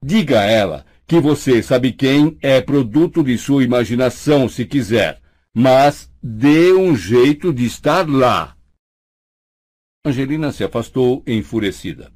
Diga 0.03 0.41
a 0.41 0.45
ela 0.45 0.85
que 1.07 1.19
você 1.19 1.61
sabe 1.61 1.91
quem 1.91 2.37
é 2.41 2.59
produto 2.61 3.23
de 3.23 3.37
sua 3.37 3.63
imaginação, 3.63 4.49
se 4.49 4.65
quiser, 4.65 5.21
mas 5.53 6.11
dê 6.21 6.73
um 6.73 6.95
jeito 6.95 7.53
de 7.53 7.65
estar 7.65 8.09
lá. 8.09 8.55
Angelina 10.03 10.51
se 10.51 10.63
afastou 10.63 11.23
enfurecida. 11.27 12.14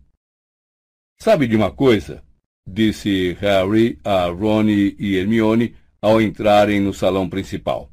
Sabe 1.21 1.47
de 1.47 1.55
uma 1.55 1.69
coisa? 1.69 2.23
disse 2.65 3.33
Harry 3.41 3.99
a 4.05 4.27
Ronnie 4.27 4.95
e 4.97 5.15
Hermione 5.15 5.75
ao 6.01 6.21
entrarem 6.21 6.79
no 6.79 6.93
salão 6.93 7.27
principal. 7.27 7.91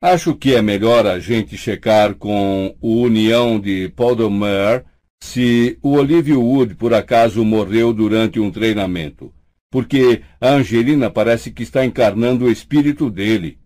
Acho 0.00 0.34
que 0.34 0.54
é 0.54 0.62
melhor 0.62 1.06
a 1.06 1.18
gente 1.18 1.58
checar 1.58 2.14
com 2.14 2.74
o 2.80 3.02
União 3.02 3.60
de 3.60 3.88
Podomer 3.90 4.84
se 5.22 5.78
o 5.82 5.90
Olivia 5.90 6.38
Wood 6.38 6.74
por 6.74 6.94
acaso 6.94 7.44
morreu 7.44 7.92
durante 7.92 8.40
um 8.40 8.50
treinamento, 8.50 9.32
porque 9.70 10.22
a 10.40 10.50
Angelina 10.50 11.10
parece 11.10 11.50
que 11.50 11.62
está 11.62 11.84
encarnando 11.84 12.46
o 12.46 12.50
espírito 12.50 13.10
dele. 13.10 13.58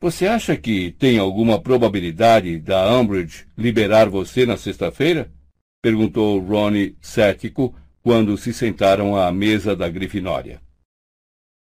Você 0.00 0.26
acha 0.26 0.56
que 0.56 0.92
tem 0.92 1.18
alguma 1.18 1.60
probabilidade 1.60 2.58
da 2.58 2.92
Umbridge 2.96 3.46
liberar 3.58 4.08
você 4.08 4.46
na 4.46 4.56
sexta-feira? 4.56 5.30
Perguntou 5.82 6.38
Ronnie 6.38 6.96
cético 7.00 7.74
quando 8.00 8.38
se 8.38 8.52
sentaram 8.52 9.16
à 9.16 9.32
mesa 9.32 9.74
da 9.74 9.88
Grifinória. 9.88 10.62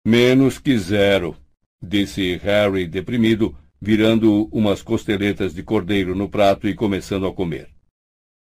Menos 0.06 0.60
que 0.60 0.78
zero, 0.78 1.36
disse 1.82 2.36
Harry 2.36 2.86
deprimido, 2.86 3.56
virando 3.80 4.46
umas 4.52 4.80
costeletas 4.80 5.52
de 5.52 5.64
cordeiro 5.64 6.14
no 6.14 6.28
prato 6.28 6.68
e 6.68 6.74
começando 6.74 7.26
a 7.26 7.34
comer. 7.34 7.68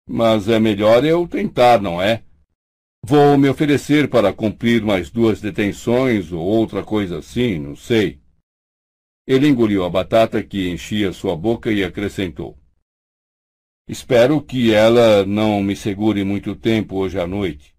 Mas 0.07 0.49
é 0.51 0.61
melhor 0.61 1.03
eu 1.03 1.27
tentar, 1.27 1.81
não 1.81 2.01
é? 2.01 2.23
Vou 3.03 3.39
me 3.39 3.49
oferecer 3.49 4.09
para 4.11 4.35
cumprir 4.35 4.83
mais 4.85 5.11
duas 5.11 5.41
detenções 5.41 6.31
ou 6.31 6.41
outra 6.41 6.83
coisa 6.83 7.21
assim, 7.21 7.59
não 7.59 7.75
sei. 7.75 8.21
Ele 9.27 9.49
engoliu 9.49 9.83
a 9.83 9.89
batata 9.89 10.43
que 10.43 10.69
enchia 10.69 11.11
sua 11.11 11.35
boca 11.35 11.73
e 11.73 11.83
acrescentou. 11.83 12.59
Espero 13.89 14.43
que 14.43 14.71
ela 14.71 15.25
não 15.25 15.63
me 15.63 15.75
segure 15.75 16.23
muito 16.23 16.55
tempo 16.55 16.97
hoje 16.97 17.19
à 17.19 17.27
noite. 17.27 17.75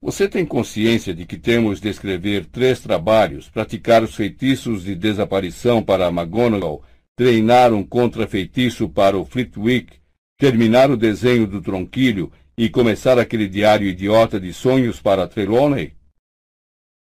Você 0.00 0.26
tem 0.26 0.46
consciência 0.46 1.14
de 1.14 1.26
que 1.26 1.36
temos 1.36 1.78
de 1.78 1.90
escrever 1.90 2.46
três 2.46 2.80
trabalhos, 2.80 3.50
praticar 3.50 4.02
os 4.02 4.14
feitiços 4.14 4.82
de 4.82 4.94
desaparição 4.94 5.82
para 5.82 6.08
McGonagall, 6.08 6.82
treinar 7.14 7.74
um 7.74 7.84
contrafeitiço 7.84 8.88
para 8.88 9.18
o 9.18 9.26
Flitwick, 9.26 9.98
terminar 10.38 10.90
o 10.90 10.96
desenho 10.96 11.46
do 11.46 11.60
tronquilho 11.60 12.32
e 12.56 12.70
começar 12.70 13.18
aquele 13.18 13.46
diário 13.46 13.86
idiota 13.86 14.40
de 14.40 14.54
sonhos 14.54 15.02
para 15.02 15.28
Trelawney? 15.28 15.92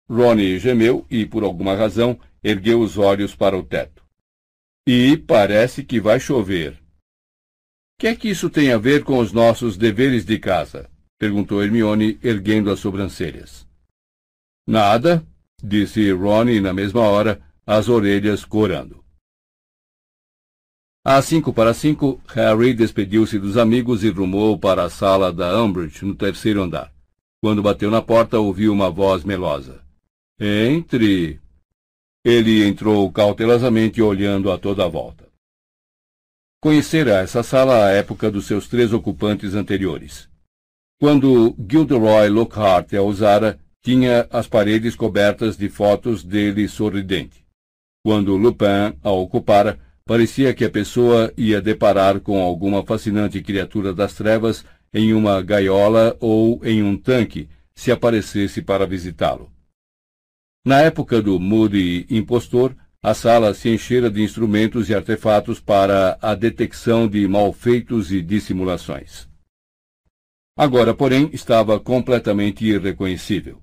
Ronnie 0.10 0.58
gemeu 0.58 1.06
e, 1.12 1.26
por 1.26 1.44
alguma 1.44 1.76
razão, 1.76 2.18
ergueu 2.42 2.80
os 2.80 2.98
olhos 2.98 3.36
para 3.36 3.58
o 3.58 3.62
teto. 3.62 4.06
E 4.88 5.18
parece 5.18 5.84
que 5.84 6.00
vai 6.00 6.18
chover. 6.18 6.87
Que 8.00 8.08
é 8.08 8.16
que 8.16 8.30
isso 8.30 8.48
tem 8.48 8.72
a 8.72 8.78
ver 8.78 9.04
com 9.04 9.18
os 9.18 9.32
nossos 9.34 9.76
deveres 9.76 10.24
de 10.24 10.38
casa? 10.38 10.88
perguntou 11.18 11.64
Hermione, 11.64 12.20
erguendo 12.24 12.70
as 12.70 12.80
sobrancelhas. 12.80 13.68
Nada, 14.68 15.26
disse 15.64 16.12
Ronnie 16.12 16.62
na 16.62 16.72
mesma 16.72 17.02
hora, 17.02 17.42
as 17.66 17.90
orelhas 17.90 18.46
corando. 18.46 19.04
Às 21.04 21.26
cinco 21.26 21.52
para 21.52 21.74
cinco, 21.74 22.22
Harry 22.28 22.74
despediu-se 22.74 23.40
dos 23.40 23.58
amigos 23.58 24.04
e 24.04 24.10
rumou 24.10 24.60
para 24.60 24.84
a 24.84 24.90
sala 24.90 25.34
da 25.34 25.60
Umbridge, 25.60 26.06
no 26.06 26.14
terceiro 26.14 26.62
andar. 26.62 26.94
Quando 27.42 27.64
bateu 27.64 27.90
na 27.90 28.02
porta, 28.02 28.38
ouviu 28.40 28.74
uma 28.74 28.92
voz 28.92 29.24
melosa. 29.24 29.82
Entre. 30.40 31.40
Ele 32.24 32.68
entrou 32.68 33.10
cautelosamente 33.12 34.02
olhando 34.02 34.52
a 34.52 34.58
toda 34.58 34.86
a 34.86 34.88
volta. 34.88 35.27
Conhecera 36.68 37.22
essa 37.22 37.44
sala 37.44 37.86
à 37.86 37.92
época 37.92 38.30
dos 38.30 38.46
seus 38.46 38.68
três 38.68 38.92
ocupantes 38.92 39.54
anteriores. 39.54 40.28
Quando 41.00 41.56
Gilderoy 41.58 42.28
Lockhart 42.28 42.94
a 42.94 43.02
usara, 43.02 43.58
tinha 43.82 44.28
as 44.30 44.50
paredes 44.50 44.94
cobertas 44.94 45.56
de 45.56 45.70
fotos 45.70 46.26
dele 46.26 46.68
sorridente. 46.68 47.46
Quando 48.04 48.36
Lupin 48.36 48.98
a 49.02 49.12
ocupara, 49.12 49.80
parecia 50.04 50.54
que 50.54 50.66
a 50.66 50.70
pessoa 50.70 51.32
ia 51.38 51.62
deparar 51.62 52.20
com 52.20 52.44
alguma 52.44 52.84
fascinante 52.86 53.42
criatura 53.42 53.94
das 53.94 54.14
trevas 54.14 54.66
em 54.94 55.14
uma 55.14 55.42
gaiola 55.42 56.18
ou 56.20 56.60
em 56.66 56.84
um 56.84 56.98
tanque, 56.98 57.48
se 57.74 57.94
aparecesse 57.94 58.62
para 58.62 58.86
visitá-lo. 58.86 59.50
Na 60.66 60.82
época 60.82 61.22
do 61.22 61.40
Moody 61.40 62.06
impostor, 62.10 62.76
a 63.08 63.14
sala 63.14 63.54
se 63.54 63.70
enchera 63.70 64.12
de 64.12 64.22
instrumentos 64.22 64.90
e 64.90 64.94
artefatos 64.94 65.62
para 65.62 66.18
a 66.22 66.36
detecção 66.36 67.08
de 67.08 67.26
malfeitos 67.26 68.12
e 68.12 68.22
dissimulações. 68.22 69.30
Agora, 70.58 70.94
porém, 70.94 71.30
estava 71.32 71.80
completamente 71.80 72.66
irreconhecível. 72.66 73.62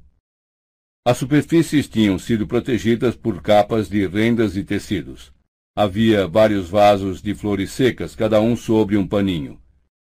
As 1.07 1.19
superfícies 1.19 1.87
tinham 1.87 2.19
sido 2.19 2.47
protegidas 2.47 3.15
por 3.17 3.43
capas 3.43 3.87
de 3.87 4.07
rendas 4.07 4.57
e 4.57 4.65
tecidos. 4.65 5.31
havia 5.77 6.27
vários 6.27 6.71
vasos 6.71 7.21
de 7.21 7.35
flores 7.35 7.71
secas, 7.71 8.17
cada 8.17 8.41
um 8.41 8.57
sobre 8.57 8.97
um 8.97 9.07
paninho. 9.07 9.61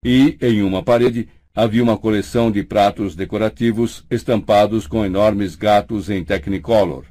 E, 0.06 0.38
em 0.40 0.64
uma 0.64 0.82
parede, 0.82 1.28
havia 1.54 1.84
uma 1.84 1.98
coleção 1.98 2.50
de 2.50 2.64
pratos 2.64 3.18
decorativos 3.18 4.06
estampados 4.10 4.88
com 4.88 5.04
enormes 5.04 5.58
gatos 5.58 6.10
em 6.10 6.24
Technicolor, 6.24 7.04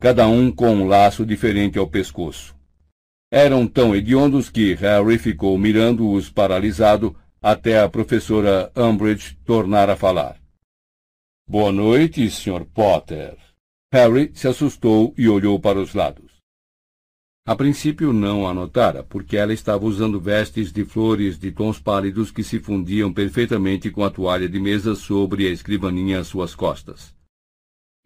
cada 0.00 0.26
um 0.26 0.52
com 0.52 0.74
um 0.74 0.86
laço 0.86 1.24
diferente 1.24 1.78
ao 1.78 1.86
pescoço. 1.86 2.54
Eram 3.32 3.66
tão 3.66 3.94
hediondos 3.94 4.48
que 4.48 4.74
Harry 4.74 5.18
ficou 5.18 5.56
mirando-os 5.58 6.30
paralisado 6.30 7.16
até 7.42 7.80
a 7.80 7.88
professora 7.88 8.70
Umbridge 8.76 9.36
tornar 9.44 9.90
a 9.90 9.96
falar. 9.96 10.40
Boa 11.46 11.72
noite, 11.72 12.30
Sr. 12.30 12.64
Potter. 12.64 13.36
Harry 13.92 14.30
se 14.34 14.48
assustou 14.48 15.14
e 15.16 15.28
olhou 15.28 15.60
para 15.60 15.78
os 15.78 15.94
lados. 15.94 16.32
A 17.46 17.54
princípio 17.54 18.12
não 18.12 18.48
a 18.48 18.54
notara, 18.54 19.02
porque 19.02 19.36
ela 19.36 19.52
estava 19.52 19.84
usando 19.84 20.18
vestes 20.18 20.72
de 20.72 20.82
flores 20.84 21.38
de 21.38 21.52
tons 21.52 21.78
pálidos 21.78 22.30
que 22.30 22.42
se 22.42 22.58
fundiam 22.58 23.12
perfeitamente 23.12 23.90
com 23.90 24.02
a 24.02 24.10
toalha 24.10 24.48
de 24.48 24.58
mesa 24.58 24.94
sobre 24.94 25.46
a 25.46 25.50
escrivaninha 25.50 26.20
às 26.20 26.26
suas 26.26 26.54
costas. 26.54 27.14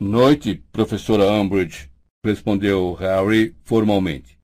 Noite, 0.00 0.62
professora 0.70 1.28
Umbridge, 1.28 1.90
respondeu 2.24 2.94
Harry 2.94 3.56
formalmente. 3.64 4.38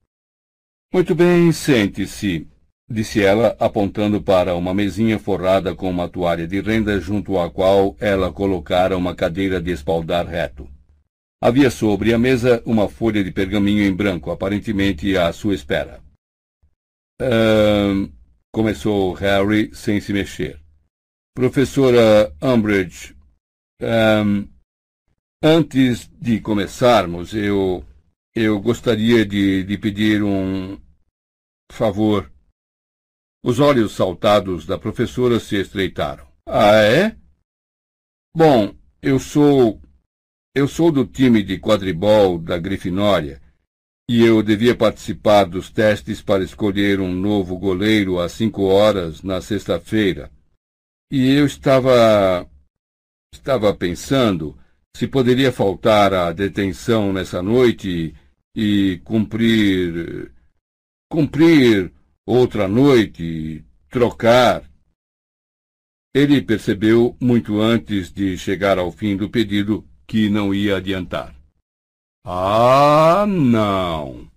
Muito 0.93 1.15
bem, 1.15 1.53
sente-se, 1.53 2.49
disse 2.91 3.23
ela, 3.23 3.57
apontando 3.61 4.21
para 4.21 4.57
uma 4.57 4.75
mesinha 4.75 5.17
forrada 5.17 5.73
com 5.73 5.89
uma 5.89 6.09
toalha 6.09 6.45
de 6.49 6.61
renda 6.61 6.99
junto 6.99 7.39
à 7.39 7.49
qual 7.49 7.97
ela 8.01 8.33
colocara 8.33 8.97
uma 8.97 9.15
cadeira 9.15 9.63
de 9.63 9.71
espaldar 9.71 10.27
reto. 10.27 10.69
Havia 11.41 11.71
sobre 11.71 12.13
a 12.13 12.19
mesa 12.19 12.61
uma 12.67 12.89
folha 12.89 13.23
de 13.23 13.31
pergaminho 13.31 13.85
em 13.85 13.95
branco, 13.95 14.33
aparentemente 14.33 15.17
à 15.17 15.33
sua 15.33 15.55
espera. 15.55 16.03
Um, 17.23 18.13
começou 18.51 19.13
Harry 19.13 19.73
sem 19.73 20.01
se 20.01 20.13
mexer. 20.13 20.61
Professora 21.33 22.35
Umbridge, 22.43 23.15
um, 23.81 24.49
antes 25.45 26.11
de 26.19 26.41
começarmos, 26.41 27.35
eu, 27.35 27.85
eu 28.35 28.59
gostaria 28.59 29.27
de, 29.27 29.63
de 29.63 29.77
pedir 29.77 30.23
um 30.23 30.81
favor. 31.71 32.33
Os 33.45 33.61
olhos 33.61 33.93
saltados 33.93 34.65
da 34.65 34.79
professora 34.79 35.39
se 35.39 35.57
estreitaram. 35.57 36.27
Ah, 36.47 36.77
é? 36.77 37.15
Bom, 38.35 38.75
eu 39.03 39.19
sou 39.19 39.79
eu 40.55 40.67
sou 40.67 40.91
do 40.91 41.05
time 41.05 41.43
de 41.43 41.59
quadribol 41.59 42.39
da 42.39 42.57
Grifinória 42.57 43.43
e 44.09 44.25
eu 44.25 44.43
devia 44.43 44.75
participar 44.75 45.45
dos 45.45 45.69
testes 45.69 46.23
para 46.23 46.43
escolher 46.43 47.01
um 47.01 47.13
novo 47.13 47.59
goleiro 47.59 48.19
às 48.19 48.33
cinco 48.33 48.63
horas 48.63 49.21
na 49.23 49.43
sexta-feira. 49.43 50.31
E 51.11 51.35
eu 51.35 51.45
estava. 51.45 52.49
estava 53.31 53.75
pensando 53.75 54.59
se 54.97 55.09
poderia 55.09 55.51
faltar 55.51 56.15
à 56.15 56.33
detenção 56.33 57.13
nessa 57.13 57.43
noite 57.43 58.15
e 58.55 59.01
cumprir. 59.05 60.33
cumprir 61.11 61.93
outra 62.27 62.69
noite, 62.69 63.65
trocar. 63.91 64.63
Ele 66.15 66.41
percebeu, 66.41 67.17
muito 67.21 67.61
antes 67.61 68.13
de 68.13 68.39
chegar 68.39 68.79
ao 68.79 68.93
fim 68.93 69.17
do 69.17 69.29
pedido, 69.29 69.85
que 70.07 70.29
não 70.29 70.55
ia 70.55 70.77
adiantar. 70.77 71.35
Ah, 72.25 73.27
não! 73.29 74.31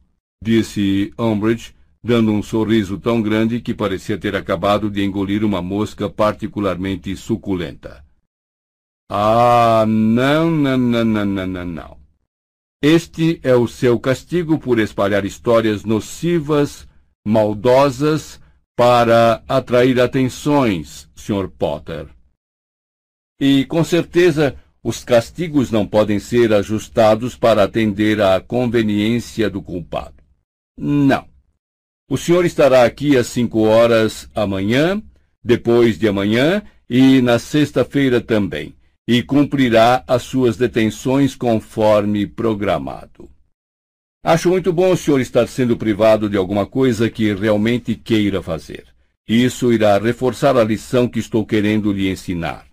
disse 0.43 1.13
Umbridge, 1.19 1.75
dando 2.03 2.31
um 2.31 2.41
sorriso 2.41 2.97
tão 2.97 3.21
grande 3.21 3.61
que 3.61 3.73
parecia 3.73 4.17
ter 4.17 4.35
acabado 4.35 4.89
de 4.89 5.03
engolir 5.03 5.43
uma 5.43 5.61
mosca 5.61 6.09
particularmente 6.09 7.15
suculenta. 7.15 8.06
Ah, 9.09 9.85
não, 9.87 10.51
não, 10.51 10.77
não, 10.77 11.05
não, 11.05 11.47
não, 11.47 11.65
não. 11.65 11.97
Este 12.81 13.39
é 13.41 13.55
o 13.55 13.67
seu 13.67 13.99
castigo 13.99 14.59
por 14.59 14.79
espalhar 14.79 15.25
histórias 15.25 15.83
nocivas, 15.83 16.87
maldosas, 17.25 18.39
para 18.75 19.43
atrair 19.47 19.99
atenções, 19.99 21.09
Sr. 21.15 21.49
Potter. 21.49 22.07
E 23.39 23.65
com 23.65 23.83
certeza 23.83 24.55
os 24.83 25.03
castigos 25.03 25.71
não 25.71 25.87
podem 25.87 26.19
ser 26.19 26.53
ajustados 26.53 27.35
para 27.35 27.63
atender 27.63 28.21
à 28.21 28.39
conveniência 28.39 29.49
do 29.49 29.61
culpado. 29.61 30.15
Não. 30.77 31.27
O 32.09 32.17
senhor 32.17 32.45
estará 32.45 32.85
aqui 32.85 33.17
às 33.17 33.27
cinco 33.27 33.61
horas 33.63 34.29
amanhã, 34.33 35.01
depois 35.43 35.97
de 35.97 36.07
amanhã 36.07 36.61
e 36.89 37.21
na 37.21 37.39
sexta-feira 37.39 38.21
também, 38.21 38.76
e 39.07 39.23
cumprirá 39.23 40.03
as 40.05 40.23
suas 40.23 40.57
detenções 40.57 41.35
conforme 41.35 42.27
programado. 42.27 43.29
Acho 44.23 44.49
muito 44.49 44.73
bom 44.73 44.91
o 44.91 44.97
senhor 44.97 45.21
estar 45.21 45.47
sendo 45.47 45.77
privado 45.77 46.29
de 46.29 46.35
alguma 46.35 46.65
coisa 46.65 47.09
que 47.09 47.33
realmente 47.33 47.95
queira 47.95 48.43
fazer. 48.43 48.85
Isso 49.25 49.71
irá 49.71 49.97
reforçar 49.97 50.57
a 50.57 50.63
lição 50.63 51.07
que 51.07 51.19
estou 51.19 51.45
querendo 51.45 51.93
lhe 51.93 52.09
ensinar. 52.09 52.67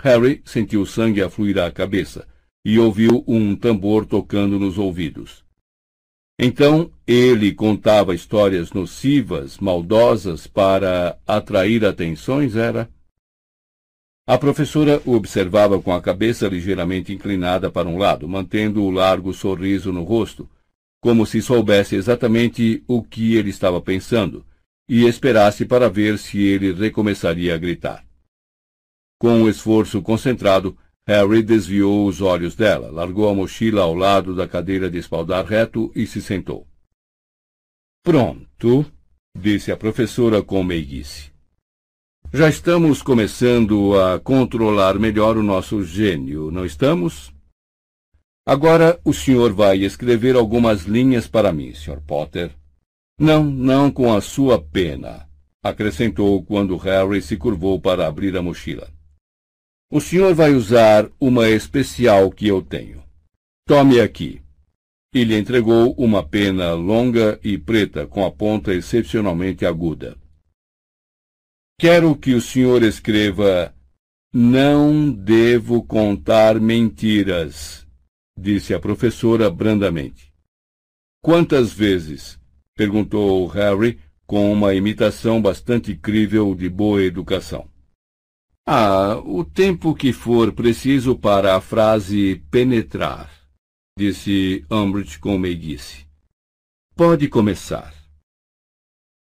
Harry 0.00 0.42
sentiu 0.44 0.84
sangue 0.84 1.22
afluir 1.22 1.58
à 1.58 1.70
cabeça 1.70 2.26
e 2.64 2.78
ouviu 2.78 3.24
um 3.26 3.54
tambor 3.54 4.04
tocando 4.04 4.58
nos 4.58 4.78
ouvidos. 4.78 5.44
Então 6.38 6.90
ele 7.06 7.54
contava 7.54 8.14
histórias 8.14 8.72
nocivas, 8.72 9.58
maldosas, 9.58 10.48
para 10.48 11.16
atrair 11.26 11.84
atenções, 11.84 12.56
era? 12.56 12.90
A 14.26 14.38
professora 14.38 15.02
o 15.04 15.14
observava 15.14 15.80
com 15.82 15.92
a 15.92 16.00
cabeça 16.00 16.46
ligeiramente 16.46 17.12
inclinada 17.12 17.70
para 17.70 17.88
um 17.88 17.98
lado, 17.98 18.28
mantendo 18.28 18.84
o 18.84 18.90
largo 18.90 19.34
sorriso 19.34 19.92
no 19.92 20.04
rosto, 20.04 20.48
como 21.00 21.26
se 21.26 21.42
soubesse 21.42 21.96
exatamente 21.96 22.84
o 22.86 23.02
que 23.02 23.34
ele 23.34 23.50
estava 23.50 23.80
pensando, 23.80 24.46
e 24.88 25.06
esperasse 25.06 25.66
para 25.66 25.90
ver 25.90 26.18
se 26.18 26.40
ele 26.40 26.72
recomeçaria 26.72 27.54
a 27.54 27.58
gritar. 27.58 28.06
Com 29.18 29.42
um 29.42 29.48
esforço 29.48 30.00
concentrado, 30.00 30.78
Harry 31.04 31.42
desviou 31.42 32.06
os 32.06 32.20
olhos 32.20 32.54
dela, 32.54 32.92
largou 32.92 33.28
a 33.28 33.34
mochila 33.34 33.82
ao 33.82 33.94
lado 33.94 34.36
da 34.36 34.46
cadeira 34.46 34.88
de 34.88 34.98
espaldar 34.98 35.44
reto 35.44 35.90
e 35.96 36.06
se 36.06 36.22
sentou. 36.22 36.68
Pronto, 38.04 38.86
disse 39.36 39.72
a 39.72 39.76
professora 39.76 40.42
com 40.42 40.62
meiguice. 40.62 41.31
Já 42.34 42.48
estamos 42.48 43.02
começando 43.02 43.94
a 44.00 44.18
controlar 44.18 44.98
melhor 44.98 45.36
o 45.36 45.42
nosso 45.42 45.84
gênio, 45.84 46.50
não 46.50 46.64
estamos? 46.64 47.30
Agora 48.46 48.98
o 49.04 49.12
senhor 49.12 49.52
vai 49.52 49.84
escrever 49.84 50.34
algumas 50.34 50.84
linhas 50.84 51.28
para 51.28 51.52
mim, 51.52 51.74
Sr. 51.74 52.00
Potter. 52.00 52.50
Não, 53.20 53.44
não 53.44 53.90
com 53.90 54.14
a 54.14 54.22
sua 54.22 54.58
pena, 54.58 55.28
acrescentou 55.62 56.42
quando 56.42 56.74
Harry 56.78 57.20
se 57.20 57.36
curvou 57.36 57.78
para 57.78 58.06
abrir 58.06 58.34
a 58.34 58.40
mochila. 58.40 58.88
O 59.90 60.00
senhor 60.00 60.32
vai 60.32 60.54
usar 60.54 61.10
uma 61.20 61.50
especial 61.50 62.30
que 62.30 62.48
eu 62.48 62.62
tenho. 62.62 63.02
Tome 63.66 64.00
aqui. 64.00 64.40
E 65.14 65.22
lhe 65.22 65.38
entregou 65.38 65.92
uma 65.98 66.26
pena 66.26 66.72
longa 66.72 67.38
e 67.44 67.58
preta 67.58 68.06
com 68.06 68.24
a 68.24 68.30
ponta 68.30 68.72
excepcionalmente 68.72 69.66
aguda. 69.66 70.16
Quero 71.82 72.14
que 72.14 72.32
o 72.32 72.40
senhor 72.40 72.84
escreva 72.84 73.74
Não 74.32 75.10
devo 75.10 75.82
contar 75.82 76.60
mentiras, 76.60 77.84
disse 78.38 78.72
a 78.72 78.78
professora 78.78 79.50
brandamente. 79.50 80.32
Quantas 81.20 81.72
vezes? 81.72 82.38
perguntou 82.76 83.48
Harry 83.48 83.98
com 84.24 84.52
uma 84.52 84.72
imitação 84.74 85.42
bastante 85.42 85.96
crível 85.96 86.54
de 86.54 86.68
boa 86.68 87.02
educação. 87.02 87.68
Ah, 88.64 89.20
o 89.24 89.44
tempo 89.44 89.92
que 89.92 90.12
for 90.12 90.52
preciso 90.52 91.18
para 91.18 91.56
a 91.56 91.60
frase 91.60 92.44
penetrar, 92.48 93.28
disse 93.98 94.64
Umbridge 94.70 95.18
com 95.18 95.36
meiguice. 95.36 96.06
Pode 96.94 97.28
começar. 97.28 97.92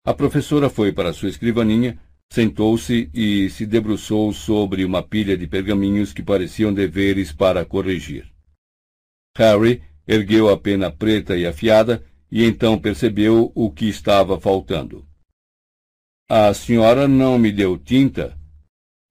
A 0.05 0.13
professora 0.13 0.69
foi 0.69 0.93
para 0.93 1.15
sua 1.15 1.31
escrivaninha, 1.31 1.99
sentou-se 2.33 3.11
e 3.13 3.51
se 3.51 3.67
debruçou 3.67 4.33
sobre 4.33 4.85
uma 4.85 5.03
pilha 5.03 5.37
de 5.37 5.47
pergaminhos 5.47 6.13
que 6.13 6.23
pareciam 6.23 6.73
deveres 6.73 7.33
para 7.33 7.65
corrigir. 7.65 8.31
Harry 9.37 9.83
ergueu 10.07 10.49
a 10.49 10.57
pena 10.57 10.91
preta 10.91 11.37
e 11.37 11.47
afiada 11.47 12.05
e 12.31 12.45
então 12.45 12.79
percebeu 12.79 13.51
o 13.55 13.71
que 13.71 13.89
estava 13.89 14.41
faltando. 14.41 15.07
A 16.29 16.55
senhora 16.55 17.09
não 17.09 17.37
me 17.37 17.51
deu 17.51 17.77
tinta? 17.77 18.39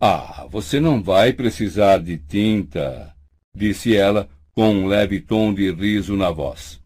Ah, 0.02 0.48
você 0.50 0.80
não 0.80 1.03
vai 1.03 1.34
precisar 1.34 1.98
de 1.98 2.18
tinta, 2.18 3.14
disse 3.53 3.94
ela 3.94 4.30
com 4.53 4.74
um 4.74 4.88
leve 4.88 5.19
tom 5.19 5.53
de 5.53 5.69
riso 5.74 6.16
na 6.16 6.32
voz. 6.32 6.82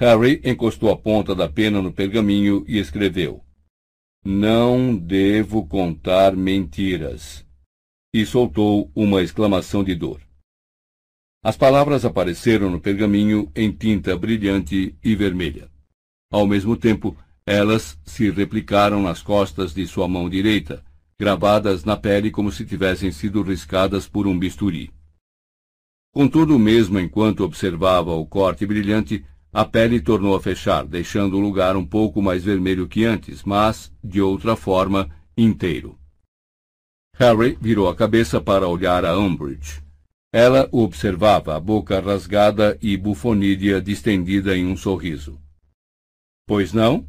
Harry 0.00 0.40
encostou 0.44 0.90
a 0.90 0.96
ponta 0.96 1.34
da 1.34 1.48
pena 1.48 1.82
no 1.82 1.92
pergaminho 1.92 2.64
e 2.68 2.78
escreveu: 2.78 3.44
Não 4.24 4.96
devo 4.96 5.66
contar 5.66 6.36
mentiras. 6.36 7.44
E 8.14 8.24
soltou 8.24 8.88
uma 8.94 9.20
exclamação 9.20 9.82
de 9.82 9.96
dor. 9.96 10.20
As 11.42 11.56
palavras 11.56 12.04
apareceram 12.04 12.70
no 12.70 12.80
pergaminho 12.80 13.50
em 13.52 13.72
tinta 13.72 14.16
brilhante 14.16 14.96
e 15.02 15.16
vermelha. 15.16 15.68
Ao 16.30 16.46
mesmo 16.46 16.76
tempo, 16.76 17.16
elas 17.44 17.98
se 18.04 18.30
replicaram 18.30 19.02
nas 19.02 19.20
costas 19.20 19.74
de 19.74 19.84
sua 19.88 20.06
mão 20.06 20.30
direita, 20.30 20.84
gravadas 21.18 21.84
na 21.84 21.96
pele 21.96 22.30
como 22.30 22.52
se 22.52 22.64
tivessem 22.64 23.10
sido 23.10 23.42
riscadas 23.42 24.06
por 24.06 24.28
um 24.28 24.38
bisturi. 24.38 24.92
Contudo, 26.14 26.60
mesmo 26.60 27.00
enquanto 27.00 27.42
observava 27.42 28.12
o 28.12 28.24
corte 28.24 28.64
brilhante, 28.64 29.24
a 29.52 29.66
pele 29.66 30.00
tornou 30.00 30.34
a 30.34 30.40
fechar, 30.40 30.86
deixando 30.86 31.36
o 31.36 31.40
lugar 31.40 31.76
um 31.76 31.84
pouco 31.84 32.22
mais 32.22 32.42
vermelho 32.42 32.88
que 32.88 33.04
antes, 33.04 33.42
mas, 33.42 33.92
de 34.02 34.20
outra 34.20 34.56
forma, 34.56 35.10
inteiro. 35.36 35.98
Harry 37.16 37.58
virou 37.60 37.88
a 37.88 37.94
cabeça 37.94 38.40
para 38.40 38.66
olhar 38.66 39.04
a 39.04 39.16
Umbridge. 39.16 39.82
Ela 40.32 40.66
o 40.72 40.82
observava, 40.82 41.54
a 41.54 41.60
boca 41.60 42.00
rasgada 42.00 42.78
e 42.80 42.96
bufonídea 42.96 43.82
distendida 43.82 44.56
em 44.56 44.66
um 44.66 44.74
sorriso. 44.74 45.38
Pois 46.46 46.72
não? 46.72 47.06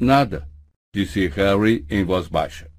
Nada, 0.00 0.48
disse 0.94 1.28
Harry 1.28 1.84
em 1.90 2.02
voz 2.02 2.26
baixa. 2.28 2.70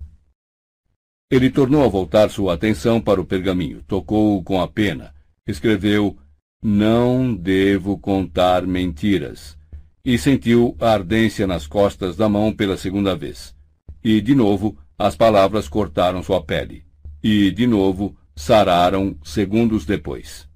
Ele 1.30 1.52
tornou 1.52 1.84
a 1.84 1.88
voltar 1.88 2.30
sua 2.32 2.56
atenção 2.56 3.00
para 3.00 3.22
o 3.22 3.26
pergaminho, 3.26 3.84
tocou-o 3.84 4.44
com 4.44 4.60
a 4.60 4.68
pena, 4.68 5.14
escreveu 5.48 6.18
Não 6.66 7.36
devo 7.36 8.00
contar 8.00 8.66
mentiras, 8.66 9.58
e 10.06 10.18
sentiu 10.18 10.78
a 10.80 10.92
ardência 10.94 11.46
nas 11.46 11.68
costas 11.68 12.16
da 12.16 12.30
mão 12.30 12.54
pela 12.54 12.78
segunda 12.78 13.14
vez. 13.14 13.54
E, 14.02 14.22
de 14.22 14.34
novo, 14.34 14.78
as 14.98 15.14
palavras 15.14 15.68
cortaram 15.68 16.24
sua 16.24 16.42
pele. 16.42 16.86
E, 17.22 17.52
de 17.52 17.68
novo, 17.68 18.16
sararam 18.34 19.18
segundos 19.26 19.86
depois. 19.86 20.48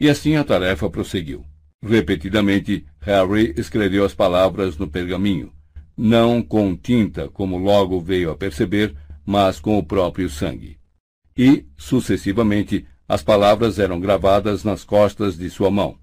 E 0.00 0.08
assim 0.08 0.36
a 0.36 0.44
tarefa 0.44 0.88
prosseguiu. 0.88 1.44
Repetidamente, 1.82 2.86
Harry 3.00 3.52
escreveu 3.58 4.02
as 4.02 4.14
palavras 4.14 4.78
no 4.78 4.88
pergaminho, 4.88 5.52
não 5.94 6.42
com 6.42 6.74
tinta, 6.74 7.28
como 7.28 7.58
logo 7.58 8.00
veio 8.00 8.30
a 8.30 8.36
perceber, 8.36 8.96
mas 9.26 9.60
com 9.60 9.76
o 9.76 9.84
próprio 9.84 10.30
sangue. 10.30 10.78
E, 11.36 11.66
sucessivamente, 11.76 12.86
as 13.10 13.24
palavras 13.24 13.80
eram 13.80 13.98
gravadas 13.98 14.62
nas 14.62 14.84
costas 14.84 15.36
de 15.36 15.50
sua 15.50 15.68
mão, 15.68 15.98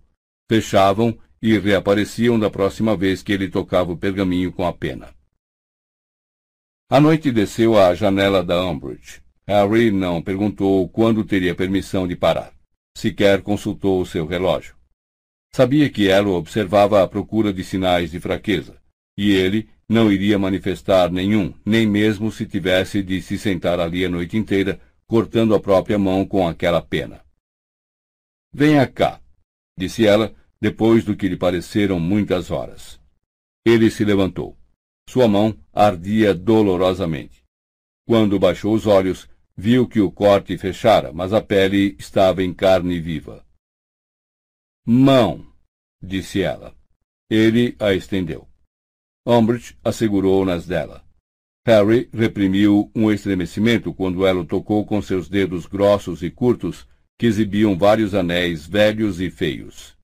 fechavam 0.51 1.17
e 1.41 1.57
reapareciam 1.57 2.37
da 2.37 2.49
próxima 2.49 2.97
vez 2.97 3.23
que 3.23 3.31
ele 3.31 3.49
tocava 3.49 3.93
o 3.93 3.97
pergaminho 3.97 4.51
com 4.51 4.67
a 4.67 4.73
pena. 4.73 5.15
A 6.89 6.99
noite 6.99 7.31
desceu 7.31 7.79
à 7.79 7.95
janela 7.95 8.43
da 8.43 8.61
Umbridge. 8.61 9.21
Harry 9.47 9.89
não 9.89 10.21
perguntou 10.21 10.89
quando 10.89 11.23
teria 11.23 11.55
permissão 11.55 12.05
de 12.05 12.13
parar. 12.13 12.51
Sequer 12.97 13.41
consultou 13.41 14.01
o 14.01 14.05
seu 14.05 14.25
relógio. 14.25 14.75
Sabia 15.55 15.89
que 15.89 16.09
ela 16.09 16.31
observava 16.31 17.01
à 17.01 17.07
procura 17.07 17.53
de 17.53 17.63
sinais 17.63 18.11
de 18.11 18.19
fraqueza, 18.19 18.75
e 19.17 19.31
ele 19.31 19.69
não 19.87 20.11
iria 20.11 20.37
manifestar 20.37 21.09
nenhum, 21.09 21.53
nem 21.65 21.87
mesmo 21.87 22.33
se 22.33 22.45
tivesse 22.45 23.01
de 23.01 23.21
se 23.21 23.37
sentar 23.37 23.79
ali 23.79 24.03
a 24.03 24.09
noite 24.09 24.35
inteira, 24.35 24.77
cortando 25.07 25.55
a 25.55 25.59
própria 25.59 25.97
mão 25.97 26.25
com 26.25 26.47
aquela 26.47 26.81
pena. 26.81 27.25
Venha 28.53 28.87
cá, 28.87 29.21
disse 29.77 30.05
ela, 30.05 30.35
depois 30.59 31.05
do 31.05 31.15
que 31.15 31.27
lhe 31.27 31.37
pareceram 31.37 31.99
muitas 31.99 32.51
horas. 32.51 32.99
Ele 33.65 33.89
se 33.89 34.03
levantou. 34.03 34.57
Sua 35.09 35.27
mão 35.27 35.57
ardia 35.73 36.33
dolorosamente. 36.33 37.43
Quando 38.05 38.39
baixou 38.39 38.73
os 38.73 38.85
olhos, 38.85 39.29
Viu 39.59 39.87
que 39.87 39.99
o 39.99 40.11
corte 40.11 40.55
fechara, 40.55 41.11
mas 41.11 41.33
a 41.33 41.41
pele 41.41 41.95
estava 41.97 42.43
em 42.43 42.53
carne 42.53 42.99
viva. 42.99 43.43
Mão, 44.85 45.51
disse 45.99 46.43
ela. 46.43 46.77
Ele 47.27 47.75
a 47.79 47.91
estendeu. 47.91 48.47
Umbridge 49.25 49.75
assegurou 49.83 50.45
nas 50.45 50.67
dela. 50.67 51.03
Harry 51.67 52.09
reprimiu 52.13 52.89
um 52.95 53.11
estremecimento 53.11 53.93
quando 53.93 54.25
ela 54.25 54.39
o 54.39 54.45
tocou 54.45 54.85
com 54.85 55.01
seus 55.01 55.27
dedos 55.27 55.65
grossos 55.65 56.23
e 56.23 56.31
curtos, 56.31 56.87
que 57.19 57.25
exibiam 57.25 57.77
vários 57.77 58.15
anéis 58.15 58.65
velhos 58.65 59.19
e 59.19 59.29
feios. 59.29 59.97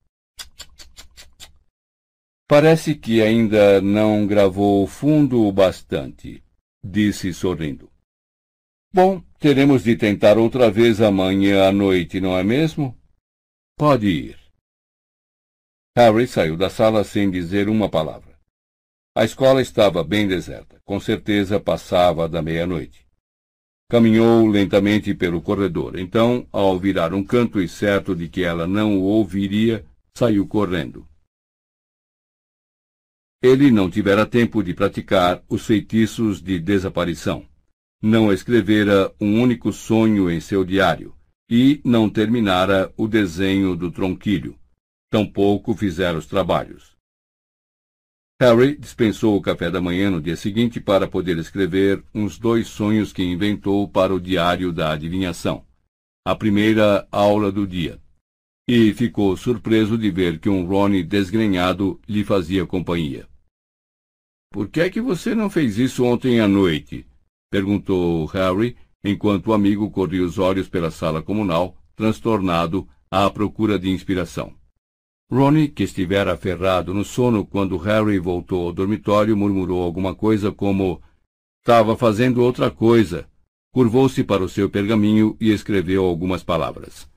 Parece 2.49 2.95
que 2.95 3.21
ainda 3.21 3.79
não 3.79 4.27
gravou 4.27 4.85
fundo 4.85 5.47
o 5.47 5.53
bastante, 5.53 6.43
disse 6.83 7.33
sorrindo. 7.33 7.89
Bom, 8.93 9.23
teremos 9.39 9.85
de 9.85 9.95
tentar 9.95 10.37
outra 10.37 10.69
vez 10.69 10.99
amanhã 10.99 11.65
à 11.65 11.71
noite, 11.71 12.19
não 12.19 12.37
é 12.37 12.43
mesmo? 12.43 12.93
Pode 13.77 14.07
ir. 14.07 14.37
Harry 15.95 16.27
saiu 16.27 16.57
da 16.57 16.69
sala 16.69 17.05
sem 17.05 17.31
dizer 17.31 17.69
uma 17.69 17.87
palavra. 17.87 18.32
A 19.15 19.23
escola 19.23 19.61
estava 19.61 20.03
bem 20.03 20.27
deserta. 20.27 20.81
Com 20.83 20.99
certeza 20.99 21.59
passava 21.59 22.27
da 22.27 22.41
meia-noite. 22.41 23.07
Caminhou 23.89 24.47
lentamente 24.47 25.13
pelo 25.13 25.41
corredor. 25.41 25.97
Então, 25.97 26.47
ao 26.51 26.79
virar 26.79 27.13
um 27.13 27.23
canto 27.23 27.61
e 27.61 27.67
certo 27.67 28.15
de 28.15 28.27
que 28.27 28.43
ela 28.43 28.65
não 28.65 28.97
o 28.97 29.03
ouviria, 29.03 29.85
saiu 30.13 30.47
correndo. 30.47 31.07
Ele 33.41 33.69
não 33.69 33.89
tivera 33.89 34.25
tempo 34.25 34.63
de 34.63 34.73
praticar 34.73 35.43
os 35.49 35.65
feitiços 35.65 36.41
de 36.41 36.59
desaparição 36.59 37.45
não 38.05 38.33
escrevera 38.33 39.15
um 39.17 39.41
único 39.41 39.71
sonho 39.71 40.29
em 40.29 40.41
seu 40.41 40.65
diário 40.65 41.15
e 41.49 41.79
não 41.85 42.09
terminara 42.09 42.93
o 42.97 43.07
desenho 43.07 43.77
do 43.77 43.89
tronquilho. 43.89 44.59
Tampouco 45.09 45.73
fizera 45.73 46.17
os 46.17 46.25
trabalhos. 46.25 46.92
Harry 48.41 48.75
dispensou 48.75 49.37
o 49.37 49.41
café 49.41 49.69
da 49.69 49.79
manhã 49.79 50.09
no 50.09 50.21
dia 50.21 50.35
seguinte 50.35 50.79
para 50.81 51.07
poder 51.07 51.37
escrever 51.37 52.03
uns 52.13 52.37
dois 52.37 52.67
sonhos 52.67 53.13
que 53.13 53.23
inventou 53.23 53.87
para 53.87 54.13
o 54.13 54.19
diário 54.19 54.73
da 54.73 54.91
adivinhação, 54.91 55.65
a 56.25 56.35
primeira 56.35 57.07
aula 57.11 57.51
do 57.51 57.67
dia, 57.67 58.01
e 58.67 58.93
ficou 58.93 59.37
surpreso 59.37 59.97
de 59.97 60.09
ver 60.09 60.39
que 60.39 60.49
um 60.49 60.65
Ronnie 60.65 61.03
desgrenhado 61.03 62.01
lhe 62.07 62.23
fazia 62.23 62.65
companhia. 62.65 63.27
Por 64.51 64.67
que 64.67 64.81
é 64.81 64.89
que 64.89 65.01
você 65.01 65.33
não 65.33 65.49
fez 65.49 65.77
isso 65.77 66.03
ontem 66.03 66.39
à 66.39 66.47
noite? 66.47 67.05
perguntou 67.51 68.25
Harry, 68.25 68.75
enquanto 69.03 69.47
o 69.47 69.53
amigo 69.53 69.89
corria 69.91 70.23
os 70.23 70.39
olhos 70.39 70.67
pela 70.67 70.89
sala 70.89 71.21
comunal, 71.21 71.77
transtornado, 71.95 72.87
à 73.11 73.29
procura 73.29 73.77
de 73.77 73.89
inspiração. 73.89 74.55
Ronnie, 75.33 75.67
que 75.67 75.83
estivera 75.83 76.33
aferrado 76.33 76.93
no 76.93 77.03
sono 77.03 77.45
quando 77.45 77.77
Harry 77.77 78.19
voltou 78.19 78.67
ao 78.67 78.73
dormitório, 78.73 79.35
murmurou 79.35 79.81
alguma 79.81 80.13
coisa 80.13 80.51
como 80.51 81.01
estava 81.61 81.97
fazendo 81.97 82.41
outra 82.41 82.69
coisa. 82.69 83.25
Curvou-se 83.73 84.23
para 84.23 84.43
o 84.43 84.49
seu 84.49 84.69
pergaminho 84.69 85.35
e 85.41 85.51
escreveu 85.51 86.05
algumas 86.05 86.43
palavras. 86.43 87.09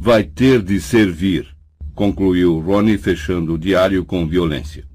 Vai 0.00 0.22
ter 0.22 0.62
de 0.62 0.80
servir, 0.80 1.48
concluiu 1.94 2.60
Ronnie, 2.60 2.96
fechando 2.96 3.54
o 3.54 3.58
diário 3.58 4.04
com 4.04 4.26
violência. 4.26 4.86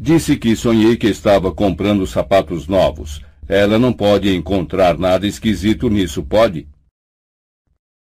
Disse 0.00 0.36
que 0.36 0.56
sonhei 0.56 0.96
que 0.96 1.08
estava 1.08 1.52
comprando 1.52 2.06
sapatos 2.06 2.66
novos 2.66 3.20
ela 3.48 3.78
não 3.78 3.92
pode 3.92 4.34
encontrar 4.34 4.96
nada 4.96 5.26
esquisito 5.26 5.90
nisso, 5.90 6.22
pode? 6.22 6.66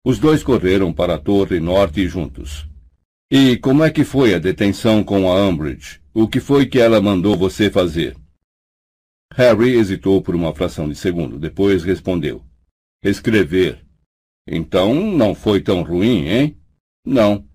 Os 0.04 0.18
dois 0.18 0.42
correram 0.42 0.92
para 0.92 1.14
a 1.14 1.18
torre 1.18 1.58
norte 1.58 2.06
juntos. 2.06 2.67
E 3.30 3.58
como 3.58 3.84
é 3.84 3.90
que 3.90 4.04
foi 4.04 4.34
a 4.34 4.38
detenção 4.38 5.04
com 5.04 5.30
a 5.30 5.46
Umbridge? 5.46 6.00
O 6.14 6.26
que 6.26 6.40
foi 6.40 6.64
que 6.64 6.78
ela 6.78 6.98
mandou 6.98 7.36
você 7.36 7.70
fazer? 7.70 8.16
Harry 9.34 9.76
hesitou 9.76 10.22
por 10.22 10.34
uma 10.34 10.54
fração 10.54 10.88
de 10.88 10.94
segundo, 10.94 11.38
depois 11.38 11.84
respondeu. 11.84 12.42
Escrever. 13.02 13.84
Então 14.46 14.94
não 14.94 15.34
foi 15.34 15.60
tão 15.60 15.82
ruim, 15.82 16.26
hein? 16.26 16.58
Não. 17.04 17.46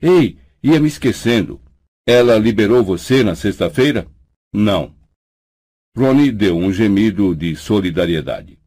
Ei, 0.00 0.38
ia 0.62 0.80
me 0.80 0.88
esquecendo. 0.88 1.60
Ela 2.06 2.38
liberou 2.38 2.82
você 2.82 3.22
na 3.22 3.34
sexta-feira? 3.34 4.10
Não. 4.50 4.96
Ronnie 5.94 6.32
deu 6.32 6.56
um 6.56 6.72
gemido 6.72 7.36
de 7.36 7.54
solidariedade. 7.54 8.58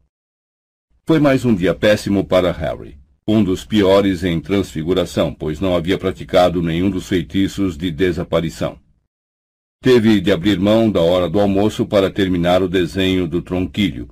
Foi 1.04 1.18
mais 1.18 1.44
um 1.44 1.52
dia 1.52 1.74
péssimo 1.74 2.24
para 2.24 2.52
Harry. 2.52 3.03
Um 3.26 3.42
dos 3.42 3.64
piores 3.64 4.22
em 4.22 4.38
transfiguração, 4.38 5.32
pois 5.32 5.58
não 5.58 5.74
havia 5.74 5.96
praticado 5.96 6.62
nenhum 6.62 6.90
dos 6.90 7.08
feitiços 7.08 7.74
de 7.74 7.90
desaparição. 7.90 8.78
Teve 9.82 10.20
de 10.20 10.30
abrir 10.30 10.60
mão 10.60 10.90
da 10.90 11.00
hora 11.00 11.28
do 11.28 11.40
almoço 11.40 11.86
para 11.86 12.10
terminar 12.10 12.62
o 12.62 12.68
desenho 12.68 13.26
do 13.26 13.40
tronquilho. 13.40 14.10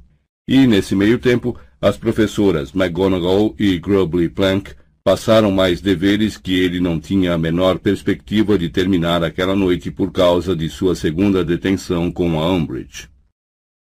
E, 0.48 0.66
nesse 0.66 0.94
meio 0.94 1.18
tempo, 1.18 1.58
as 1.78 1.98
professoras 1.98 2.74
McGonagall 2.74 3.54
e 3.58 3.78
Grubbly 3.78 4.30
Plank 4.30 4.74
passaram 5.04 5.50
mais 5.50 5.82
deveres 5.82 6.38
que 6.38 6.54
ele 6.54 6.80
não 6.80 6.98
tinha 6.98 7.34
a 7.34 7.38
menor 7.38 7.78
perspectiva 7.78 8.56
de 8.56 8.70
terminar 8.70 9.22
aquela 9.22 9.54
noite 9.54 9.90
por 9.90 10.10
causa 10.10 10.56
de 10.56 10.70
sua 10.70 10.94
segunda 10.94 11.44
detenção 11.44 12.10
com 12.10 12.40
a 12.40 12.50
Umbridge. 12.50 13.10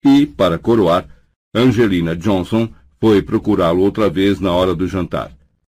E, 0.02 0.24
para 0.24 0.58
coroar, 0.58 1.06
Angelina 1.54 2.16
Johnson 2.16 2.72
foi 3.00 3.22
procurá-lo 3.22 3.80
outra 3.80 4.10
vez 4.10 4.38
na 4.38 4.52
hora 4.52 4.74
do 4.74 4.86
jantar. 4.86 5.32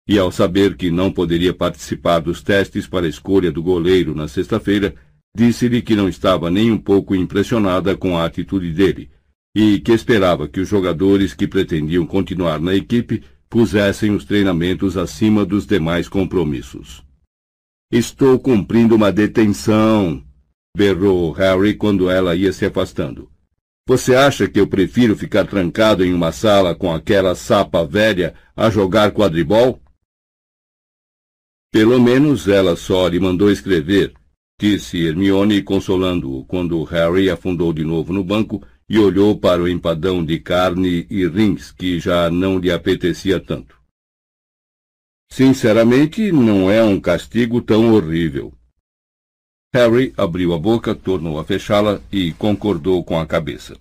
E 0.08 0.20
ao 0.20 0.32
saber 0.32 0.76
que 0.76 0.92
não 0.92 1.10
poderia 1.10 1.54
participar 1.54 2.20
dos 2.20 2.42
testes 2.42 2.86
para 2.86 3.06
a 3.06 3.10
escolha 3.10 3.52
do 3.52 3.64
goleiro 3.64 4.14
na 4.14 4.28
sexta-feira, 4.28 4.94
disse-lhe 5.36 5.82
que 5.82 5.96
não 5.96 6.10
estava 6.10 6.52
nem 6.52 6.72
um 6.72 6.78
pouco 6.78 7.16
impressionada 7.16 7.96
com 7.96 8.18
a 8.18 8.26
atitude 8.26 8.72
dele, 8.72 9.10
e 9.56 9.80
que 9.80 9.94
esperava 9.94 10.48
que 10.48 10.60
os 10.60 10.68
jogadores 10.68 11.34
que 11.34 11.48
pretendiam 11.48 12.06
continuar 12.06 12.60
na 12.60 12.76
equipe 12.76 13.24
pusessem 13.50 14.12
os 14.12 14.26
treinamentos 14.26 14.98
acima 14.98 15.46
dos 15.46 15.66
demais 15.66 16.10
compromissos. 16.10 17.04
Estou 17.92 18.40
cumprindo 18.40 18.96
uma 18.96 19.12
detenção, 19.12 20.22
berrou 20.76 21.32
Harry 21.32 21.76
quando 21.76 22.10
ela 22.10 22.36
ia 22.36 22.52
se 22.52 22.66
afastando. 22.66 23.30
Você 23.86 24.16
acha 24.16 24.48
que 24.48 24.60
eu 24.60 24.66
prefiro 24.66 25.14
ficar 25.14 25.46
trancado 25.46 26.06
em 26.06 26.14
uma 26.14 26.32
sala 26.32 26.74
com 26.74 26.94
aquela 26.94 27.36
sapa 27.36 27.86
velha 27.86 28.34
a 28.56 28.70
jogar 28.70 29.12
quadribol? 29.12 29.82
Pelo 31.70 32.00
menos 32.00 32.48
ela 32.48 32.78
só 32.78 33.08
lhe 33.08 33.20
mandou 33.20 33.52
escrever, 33.52 34.14
disse 34.58 35.06
Hermione 35.06 35.62
consolando-o 35.62 36.46
quando 36.46 36.82
Harry 36.84 37.30
afundou 37.30 37.74
de 37.74 37.84
novo 37.84 38.14
no 38.14 38.24
banco 38.24 38.66
e 38.88 38.98
olhou 38.98 39.38
para 39.38 39.62
o 39.62 39.68
empadão 39.68 40.24
de 40.24 40.40
carne 40.40 41.06
e 41.10 41.28
rins 41.28 41.72
que 41.72 42.00
já 42.00 42.30
não 42.30 42.60
lhe 42.60 42.72
apetecia 42.72 43.38
tanto. 43.38 43.78
Sinceramente, 45.30 46.32
não 46.32 46.72
é 46.72 46.82
um 46.84 47.02
castigo 47.02 47.60
tão 47.60 47.94
horrível. 47.94 48.54
Harry 49.74 50.14
abriu 50.16 50.54
a 50.54 50.60
boca, 50.60 50.94
tornou 50.94 51.40
a 51.40 51.44
fechá-la 51.44 52.00
e 52.12 52.32
concordou 52.34 53.04
com 53.04 53.20
a 53.20 53.26
cabeça. 53.26 53.76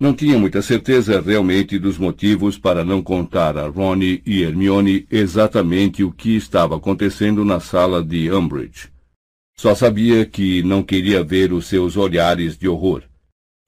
Não 0.00 0.14
tinha 0.14 0.38
muita 0.38 0.62
certeza 0.62 1.20
realmente 1.20 1.78
dos 1.78 1.98
motivos 1.98 2.58
para 2.58 2.84
não 2.84 3.02
contar 3.02 3.56
a 3.56 3.68
Ronnie 3.68 4.22
e 4.26 4.42
Hermione 4.42 5.06
exatamente 5.10 6.02
o 6.02 6.10
que 6.10 6.34
estava 6.34 6.76
acontecendo 6.76 7.44
na 7.44 7.60
sala 7.60 8.02
de 8.02 8.30
Umbridge. 8.32 8.90
Só 9.56 9.74
sabia 9.74 10.26
que 10.26 10.62
não 10.62 10.82
queria 10.82 11.22
ver 11.22 11.52
os 11.52 11.66
seus 11.66 11.96
olhares 11.96 12.58
de 12.58 12.66
horror 12.66 13.04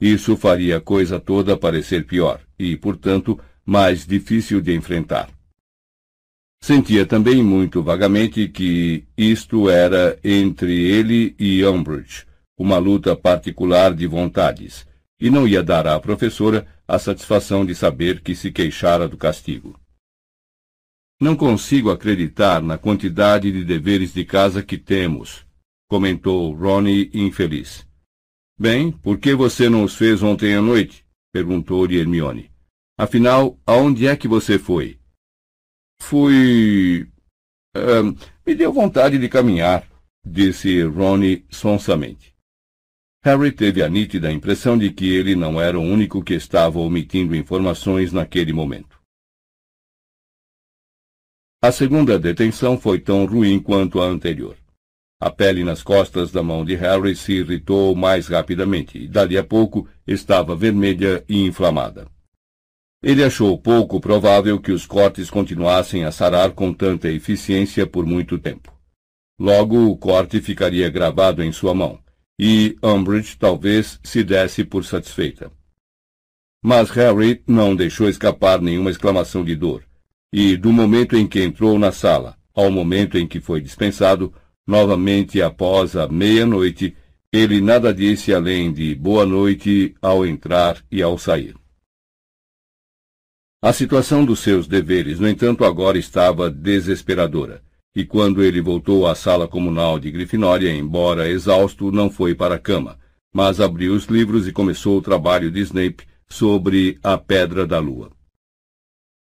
isso 0.00 0.36
faria 0.36 0.76
a 0.76 0.80
coisa 0.80 1.18
toda 1.18 1.56
parecer 1.56 2.04
pior 2.04 2.40
e, 2.58 2.76
portanto, 2.76 3.40
mais 3.64 4.06
difícil 4.06 4.60
de 4.60 4.74
enfrentar. 4.74 5.30
Sentia 6.60 7.06
também 7.06 7.42
muito 7.42 7.82
vagamente 7.82 8.48
que 8.48 9.04
isto 9.16 9.68
era 9.70 10.18
entre 10.24 10.72
ele 10.72 11.34
e 11.38 11.64
Umbridge, 11.64 12.26
uma 12.58 12.78
luta 12.78 13.14
particular 13.14 13.94
de 13.94 14.06
vontades, 14.06 14.86
e 15.20 15.30
não 15.30 15.46
ia 15.46 15.62
dar 15.62 15.86
à 15.86 15.98
professora 16.00 16.66
a 16.88 16.98
satisfação 16.98 17.64
de 17.64 17.74
saber 17.74 18.20
que 18.20 18.34
se 18.34 18.50
queixara 18.50 19.08
do 19.08 19.16
castigo. 19.16 19.78
Não 21.20 21.34
consigo 21.34 21.90
acreditar 21.90 22.62
na 22.62 22.76
quantidade 22.76 23.50
de 23.50 23.64
deveres 23.64 24.12
de 24.12 24.24
casa 24.24 24.62
que 24.62 24.76
temos, 24.76 25.46
comentou 25.88 26.52
Ronnie 26.52 27.10
infeliz. 27.14 27.86
Bem, 28.58 28.90
por 28.90 29.18
que 29.18 29.34
você 29.34 29.68
não 29.68 29.84
os 29.84 29.94
fez 29.94 30.22
ontem 30.22 30.54
à 30.54 30.60
noite? 30.60 31.06
perguntou-lhe 31.32 31.98
Hermione. 31.98 32.50
Afinal, 32.98 33.58
aonde 33.66 34.06
é 34.06 34.16
que 34.16 34.26
você 34.26 34.58
foi? 34.58 34.98
Fui. 36.00 37.08
Uh, 37.76 38.16
me 38.46 38.54
deu 38.54 38.72
vontade 38.72 39.18
de 39.18 39.28
caminhar, 39.28 39.86
disse 40.24 40.82
Ronnie 40.82 41.44
sonsamente. 41.50 42.34
Harry 43.22 43.50
teve 43.50 43.82
a 43.82 43.88
nítida 43.88 44.30
impressão 44.30 44.78
de 44.78 44.92
que 44.92 45.08
ele 45.08 45.34
não 45.34 45.60
era 45.60 45.78
o 45.78 45.82
único 45.82 46.22
que 46.22 46.34
estava 46.34 46.78
omitindo 46.78 47.34
informações 47.34 48.12
naquele 48.12 48.52
momento. 48.52 49.00
A 51.60 51.72
segunda 51.72 52.18
detenção 52.18 52.78
foi 52.78 53.00
tão 53.00 53.26
ruim 53.26 53.58
quanto 53.58 54.00
a 54.00 54.06
anterior. 54.06 54.56
A 55.18 55.30
pele 55.30 55.64
nas 55.64 55.82
costas 55.82 56.30
da 56.30 56.42
mão 56.42 56.64
de 56.64 56.76
Harry 56.76 57.16
se 57.16 57.32
irritou 57.32 57.96
mais 57.96 58.28
rapidamente 58.28 58.98
e, 58.98 59.08
dali 59.08 59.36
a 59.36 59.42
pouco, 59.42 59.88
estava 60.06 60.54
vermelha 60.54 61.24
e 61.28 61.42
inflamada. 61.42 62.06
Ele 63.06 63.22
achou 63.22 63.56
pouco 63.56 64.00
provável 64.00 64.58
que 64.58 64.72
os 64.72 64.84
cortes 64.84 65.30
continuassem 65.30 66.04
a 66.04 66.10
sarar 66.10 66.50
com 66.50 66.72
tanta 66.72 67.08
eficiência 67.08 67.86
por 67.86 68.04
muito 68.04 68.36
tempo. 68.36 68.74
Logo, 69.38 69.86
o 69.86 69.96
corte 69.96 70.40
ficaria 70.40 70.90
gravado 70.90 71.40
em 71.40 71.52
sua 71.52 71.72
mão, 71.72 72.00
e 72.36 72.76
Umbridge 72.82 73.36
talvez 73.38 74.00
se 74.02 74.24
desse 74.24 74.64
por 74.64 74.84
satisfeita. 74.84 75.52
Mas 76.64 76.90
Harry 76.90 77.44
não 77.46 77.76
deixou 77.76 78.08
escapar 78.08 78.60
nenhuma 78.60 78.90
exclamação 78.90 79.44
de 79.44 79.54
dor, 79.54 79.84
e 80.32 80.56
do 80.56 80.72
momento 80.72 81.16
em 81.16 81.28
que 81.28 81.40
entrou 81.40 81.78
na 81.78 81.92
sala 81.92 82.36
ao 82.52 82.72
momento 82.72 83.16
em 83.16 83.26
que 83.26 83.38
foi 83.38 83.60
dispensado, 83.60 84.34
Novamente 84.66 85.40
após 85.40 85.94
a 85.94 86.08
meia-noite, 86.08 86.96
ele 87.32 87.60
nada 87.60 87.94
disse 87.94 88.34
além 88.34 88.72
de 88.72 88.96
boa 88.96 89.24
noite 89.24 89.94
ao 90.02 90.26
entrar 90.26 90.82
e 90.90 91.00
ao 91.00 91.16
sair. 91.16 91.54
A 93.62 93.72
situação 93.72 94.24
dos 94.24 94.40
seus 94.40 94.68
deveres, 94.68 95.18
no 95.18 95.28
entanto, 95.28 95.64
agora 95.64 95.96
estava 95.98 96.50
desesperadora, 96.50 97.62
e 97.94 98.04
quando 98.04 98.42
ele 98.42 98.60
voltou 98.60 99.06
à 99.06 99.14
sala 99.14 99.48
comunal 99.48 99.98
de 99.98 100.10
Grifinória, 100.10 100.70
embora 100.70 101.28
exausto, 101.28 101.90
não 101.90 102.10
foi 102.10 102.34
para 102.34 102.56
a 102.56 102.58
cama, 102.58 102.98
mas 103.32 103.58
abriu 103.58 103.94
os 103.94 104.04
livros 104.04 104.46
e 104.46 104.52
começou 104.52 104.98
o 104.98 105.02
trabalho 105.02 105.50
de 105.50 105.60
Snape 105.60 106.04
sobre 106.28 106.98
a 107.02 107.16
Pedra 107.16 107.66
da 107.66 107.78
Lua. 107.78 108.10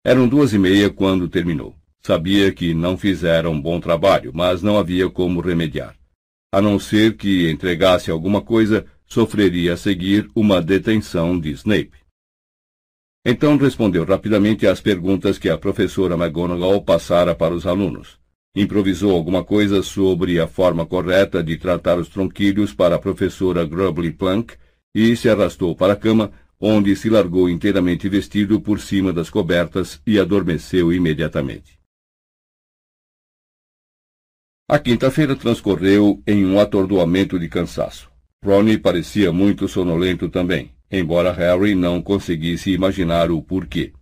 Eram 0.05 0.29
duas 0.29 0.53
e 0.53 0.59
meia 0.59 0.89
quando 0.89 1.29
terminou. 1.29 1.75
Sabia 2.01 2.51
que 2.53 2.73
não 2.73 2.97
fizera 2.97 3.51
um 3.51 3.61
bom 3.61 3.79
trabalho, 3.81 4.31
mas 4.33 4.63
não 4.63 4.79
havia 4.79 5.11
como 5.11 5.41
remediar. 5.41 5.95
A 6.53 6.63
não 6.63 6.79
ser 6.79 7.17
que 7.17 7.51
entregasse 7.51 8.11
alguma 8.11 8.41
coisa, 8.41 8.87
sofreria 9.07 9.75
a 9.75 9.77
seguir 9.77 10.31
uma 10.35 10.63
detenção 10.63 11.39
de 11.39 11.51
Snape. 11.51 12.00
Então 13.25 13.59
respondeu 13.59 14.05
rapidamente 14.05 14.67
às 14.67 14.81
perguntas 14.81 15.39
que 15.39 15.51
a 15.51 15.59
professora 15.59 16.15
McGonagall 16.15 16.83
passara 16.83 17.35
para 17.35 17.55
os 17.55 17.67
alunos. 17.67 18.19
Improvisou 18.57 19.13
alguma 19.13 19.45
coisa 19.45 19.83
sobre 19.83 20.41
a 20.41 20.47
forma 20.47 20.87
correta 20.87 21.43
de 21.43 21.57
tratar 21.57 21.99
os 21.99 22.09
tronquilhos 22.09 22.73
para 22.73 22.97
a 22.97 22.99
professora 22.99 23.65
Grubbly 23.65 24.13
Plunk 24.13 24.55
e 24.95 25.15
se 25.15 25.29
arrastou 25.29 25.77
para 25.77 25.93
a 25.93 25.97
cama, 25.97 26.33
onde 26.59 26.97
se 26.97 27.09
largou 27.09 27.49
inteiramente 27.49 28.09
vestido 28.09 28.61
por 28.61 28.81
cima 28.81 29.13
das 29.13 29.31
cobertas 29.31 30.01
e 30.07 30.19
adormeceu 30.19 30.93
imediatamente. 30.93 31.79
A 34.69 34.79
quinta-feira 34.79 35.37
transcorreu 35.37 36.23
em 36.27 36.45
um 36.47 36.59
atordoamento 36.59 37.39
de 37.39 37.49
cansaço. 37.49 38.11
Ronnie 38.43 38.79
parecia 38.79 39.31
muito 39.31 39.69
sonolento 39.69 40.29
também, 40.29 40.73
embora 40.91 41.33
Harry 41.33 41.75
não 41.75 42.03
conseguisse 42.03 42.71
imaginar 42.71 43.31
o 43.31 43.41
porquê. 43.41 43.93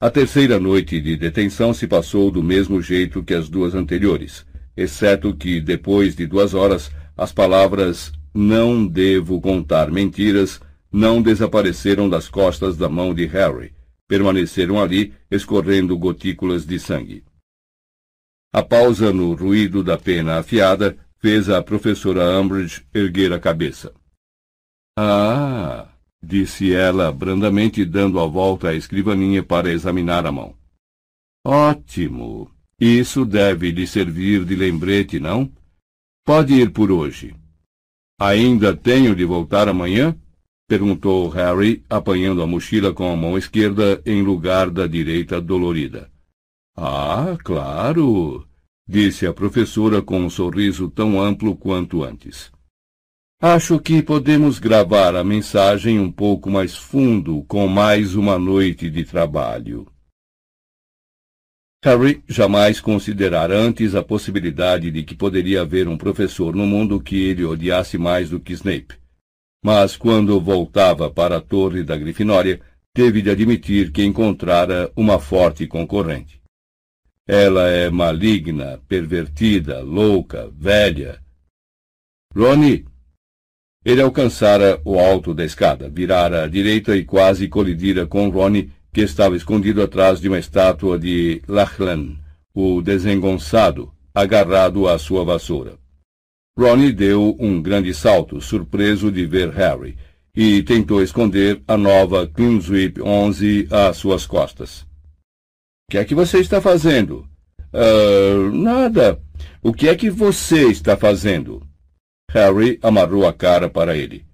A 0.00 0.10
terceira 0.10 0.58
noite 0.58 1.00
de 1.00 1.16
detenção 1.16 1.72
se 1.72 1.86
passou 1.86 2.30
do 2.30 2.42
mesmo 2.42 2.82
jeito 2.82 3.22
que 3.22 3.34
as 3.34 3.48
duas 3.48 3.74
anteriores, 3.74 4.44
exceto 4.76 5.34
que, 5.34 5.60
depois 5.60 6.16
de 6.16 6.26
duas 6.26 6.54
horas, 6.54 6.90
as 7.16 7.32
palavras 7.32 8.12
não 8.34 8.86
devo 8.86 9.40
contar 9.40 9.90
mentiras 9.90 10.60
não 10.90 11.22
desapareceram 11.22 12.08
das 12.08 12.28
costas 12.28 12.76
da 12.76 12.88
mão 12.88 13.14
de 13.14 13.24
Harry, 13.26 13.72
permaneceram 14.06 14.80
ali, 14.80 15.14
escorrendo 15.30 15.96
gotículas 15.96 16.66
de 16.66 16.78
sangue. 16.78 17.24
A 18.52 18.62
pausa 18.62 19.12
no 19.12 19.32
ruído 19.34 19.82
da 19.82 19.96
pena 19.96 20.38
afiada 20.38 20.96
fez 21.18 21.48
a 21.48 21.62
professora 21.62 22.38
Umbridge 22.38 22.84
erguer 22.92 23.32
a 23.32 23.38
cabeça. 23.38 23.94
Ah! 24.96 25.88
disse 26.22 26.72
ela 26.72 27.10
brandamente, 27.10 27.84
dando 27.84 28.20
a 28.20 28.26
volta 28.26 28.68
à 28.68 28.74
escrivaninha 28.74 29.42
para 29.42 29.72
examinar 29.72 30.26
a 30.26 30.32
mão. 30.32 30.54
Ótimo! 31.44 32.50
Isso 32.80 33.24
deve 33.24 33.70
lhe 33.70 33.86
servir 33.86 34.44
de 34.44 34.56
lembrete, 34.56 35.18
não? 35.18 35.50
Pode 36.24 36.54
ir 36.54 36.70
por 36.70 36.90
hoje. 36.90 37.34
Ainda 38.20 38.76
tenho 38.76 39.14
de 39.14 39.24
voltar 39.24 39.68
amanhã? 39.68 40.16
perguntou 40.68 41.28
Harry, 41.28 41.84
apanhando 41.90 42.42
a 42.42 42.46
mochila 42.46 42.92
com 42.92 43.12
a 43.12 43.16
mão 43.16 43.36
esquerda 43.36 44.00
em 44.06 44.22
lugar 44.22 44.70
da 44.70 44.86
direita 44.86 45.40
dolorida. 45.40 46.10
Ah, 46.76 47.36
claro, 47.44 48.46
disse 48.88 49.26
a 49.26 49.34
professora 49.34 50.00
com 50.00 50.20
um 50.20 50.30
sorriso 50.30 50.88
tão 50.88 51.20
amplo 51.20 51.54
quanto 51.56 52.02
antes. 52.02 52.50
Acho 53.44 53.80
que 53.80 54.00
podemos 54.00 54.60
gravar 54.60 55.16
a 55.16 55.24
mensagem 55.24 55.98
um 55.98 56.12
pouco 56.12 56.48
mais 56.48 56.76
fundo 56.76 57.42
com 57.48 57.66
mais 57.66 58.14
uma 58.14 58.38
noite 58.38 58.88
de 58.88 59.02
trabalho. 59.02 59.90
Harry 61.84 62.22
jamais 62.28 62.80
considerara 62.80 63.58
antes 63.58 63.96
a 63.96 64.02
possibilidade 64.04 64.92
de 64.92 65.02
que 65.02 65.16
poderia 65.16 65.62
haver 65.62 65.88
um 65.88 65.98
professor 65.98 66.54
no 66.54 66.64
mundo 66.64 67.02
que 67.02 67.20
ele 67.20 67.44
odiasse 67.44 67.98
mais 67.98 68.30
do 68.30 68.38
que 68.38 68.52
Snape. 68.52 68.94
Mas 69.60 69.96
quando 69.96 70.40
voltava 70.40 71.10
para 71.10 71.38
a 71.38 71.40
torre 71.40 71.82
da 71.82 71.96
Grifinória, 71.96 72.60
teve 72.94 73.20
de 73.20 73.30
admitir 73.30 73.90
que 73.90 74.04
encontrara 74.04 74.92
uma 74.94 75.18
forte 75.18 75.66
concorrente. 75.66 76.40
Ela 77.26 77.66
é 77.66 77.90
maligna, 77.90 78.80
pervertida, 78.86 79.80
louca, 79.80 80.48
velha. 80.54 81.20
Rony! 82.36 82.91
Ele 83.84 84.00
alcançara 84.00 84.80
o 84.84 84.98
alto 84.98 85.34
da 85.34 85.44
escada, 85.44 85.88
virara 85.88 86.44
à 86.44 86.48
direita 86.48 86.96
e 86.96 87.04
quase 87.04 87.48
colidira 87.48 88.06
com 88.06 88.28
Rony, 88.28 88.70
que 88.92 89.00
estava 89.00 89.36
escondido 89.36 89.82
atrás 89.82 90.20
de 90.20 90.28
uma 90.28 90.38
estátua 90.38 90.98
de 90.98 91.42
Lachlan, 91.48 92.16
o 92.54 92.80
desengonçado, 92.80 93.92
agarrado 94.14 94.86
à 94.88 94.98
sua 94.98 95.24
vassoura. 95.24 95.74
Ronnie 96.56 96.92
deu 96.92 97.36
um 97.40 97.62
grande 97.62 97.94
salto, 97.94 98.40
surpreso 98.40 99.10
de 99.10 99.24
ver 99.26 99.50
Harry, 99.50 99.96
e 100.36 100.62
tentou 100.62 101.02
esconder 101.02 101.62
a 101.66 101.76
nova 101.76 102.26
Cleansweep 102.26 103.00
11 103.00 103.68
às 103.70 103.96
suas 103.96 104.26
costas.— 104.26 104.86
que 105.92 105.98
é 105.98 106.04
que 106.06 106.14
você 106.14 106.38
está 106.38 106.58
fazendo? 106.58 107.28
Uh, 107.70 108.50
nada. 108.50 109.20
O 109.62 109.74
que 109.74 109.86
é 109.86 109.94
que 109.94 110.08
você 110.08 110.68
está 110.68 110.96
fazendo? 110.96 111.62
Harry 112.32 112.78
amarrou 112.80 113.26
a 113.26 113.32
cara 113.32 113.68
para 113.68 113.94
ele. 113.94 114.24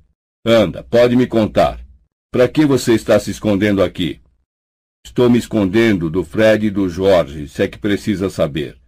Anda, 0.47 0.85
pode 0.85 1.17
me 1.17 1.27
contar. 1.27 1.85
Para 2.31 2.47
que 2.47 2.65
você 2.65 2.95
está 2.95 3.19
se 3.19 3.33
escondendo 3.33 3.83
aqui? 3.83 4.21
Estou 5.05 5.29
me 5.29 5.37
escondendo 5.37 6.09
do 6.09 6.23
Fred 6.23 6.67
e 6.67 6.71
do 6.71 6.89
Jorge, 6.89 7.49
se 7.49 7.61
é 7.61 7.67
que 7.67 7.77
precisa 7.77 8.31
saber. 8.31 8.79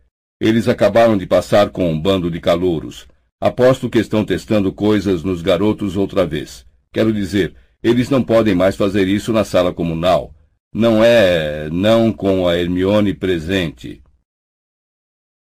Eles 0.41 0.69
acabaram 0.69 1.19
de 1.19 1.27
passar 1.27 1.71
com 1.71 1.91
um 1.91 2.01
bando 2.01 2.31
de 2.31 2.39
calouros. 2.39 3.09
Aposto 3.41 3.91
que 3.91 3.99
estão 3.99 4.25
testando 4.25 4.73
coisas 4.73 5.25
nos 5.25 5.43
garotos 5.43 5.97
outra 5.97 6.25
vez. 6.25 6.65
Quero 6.93 7.13
dizer, 7.13 7.53
eles 7.83 8.11
não 8.11 8.23
podem 8.23 8.55
mais 8.55 8.77
fazer 8.77 9.09
isso 9.09 9.33
na 9.33 9.43
sala 9.43 9.75
comunal. 9.75 10.33
Não 10.73 11.03
é, 11.03 11.69
não 11.71 12.13
com 12.13 12.47
a 12.47 12.57
Hermione 12.57 13.13
presente. 13.13 14.01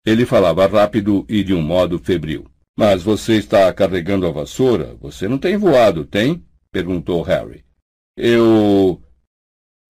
Ele 0.06 0.24
falava 0.24 0.66
rápido 0.66 1.26
e 1.28 1.44
de 1.44 1.52
um 1.52 1.60
modo 1.60 1.98
febril. 1.98 2.46
Mas 2.78 3.02
você 3.02 3.38
está 3.38 3.72
carregando 3.72 4.24
a 4.24 4.30
vassoura? 4.30 4.94
Você 5.00 5.26
não 5.26 5.36
tem 5.36 5.56
voado, 5.56 6.04
tem? 6.04 6.46
perguntou 6.70 7.22
Harry. 7.22 7.64
Eu. 8.16 9.02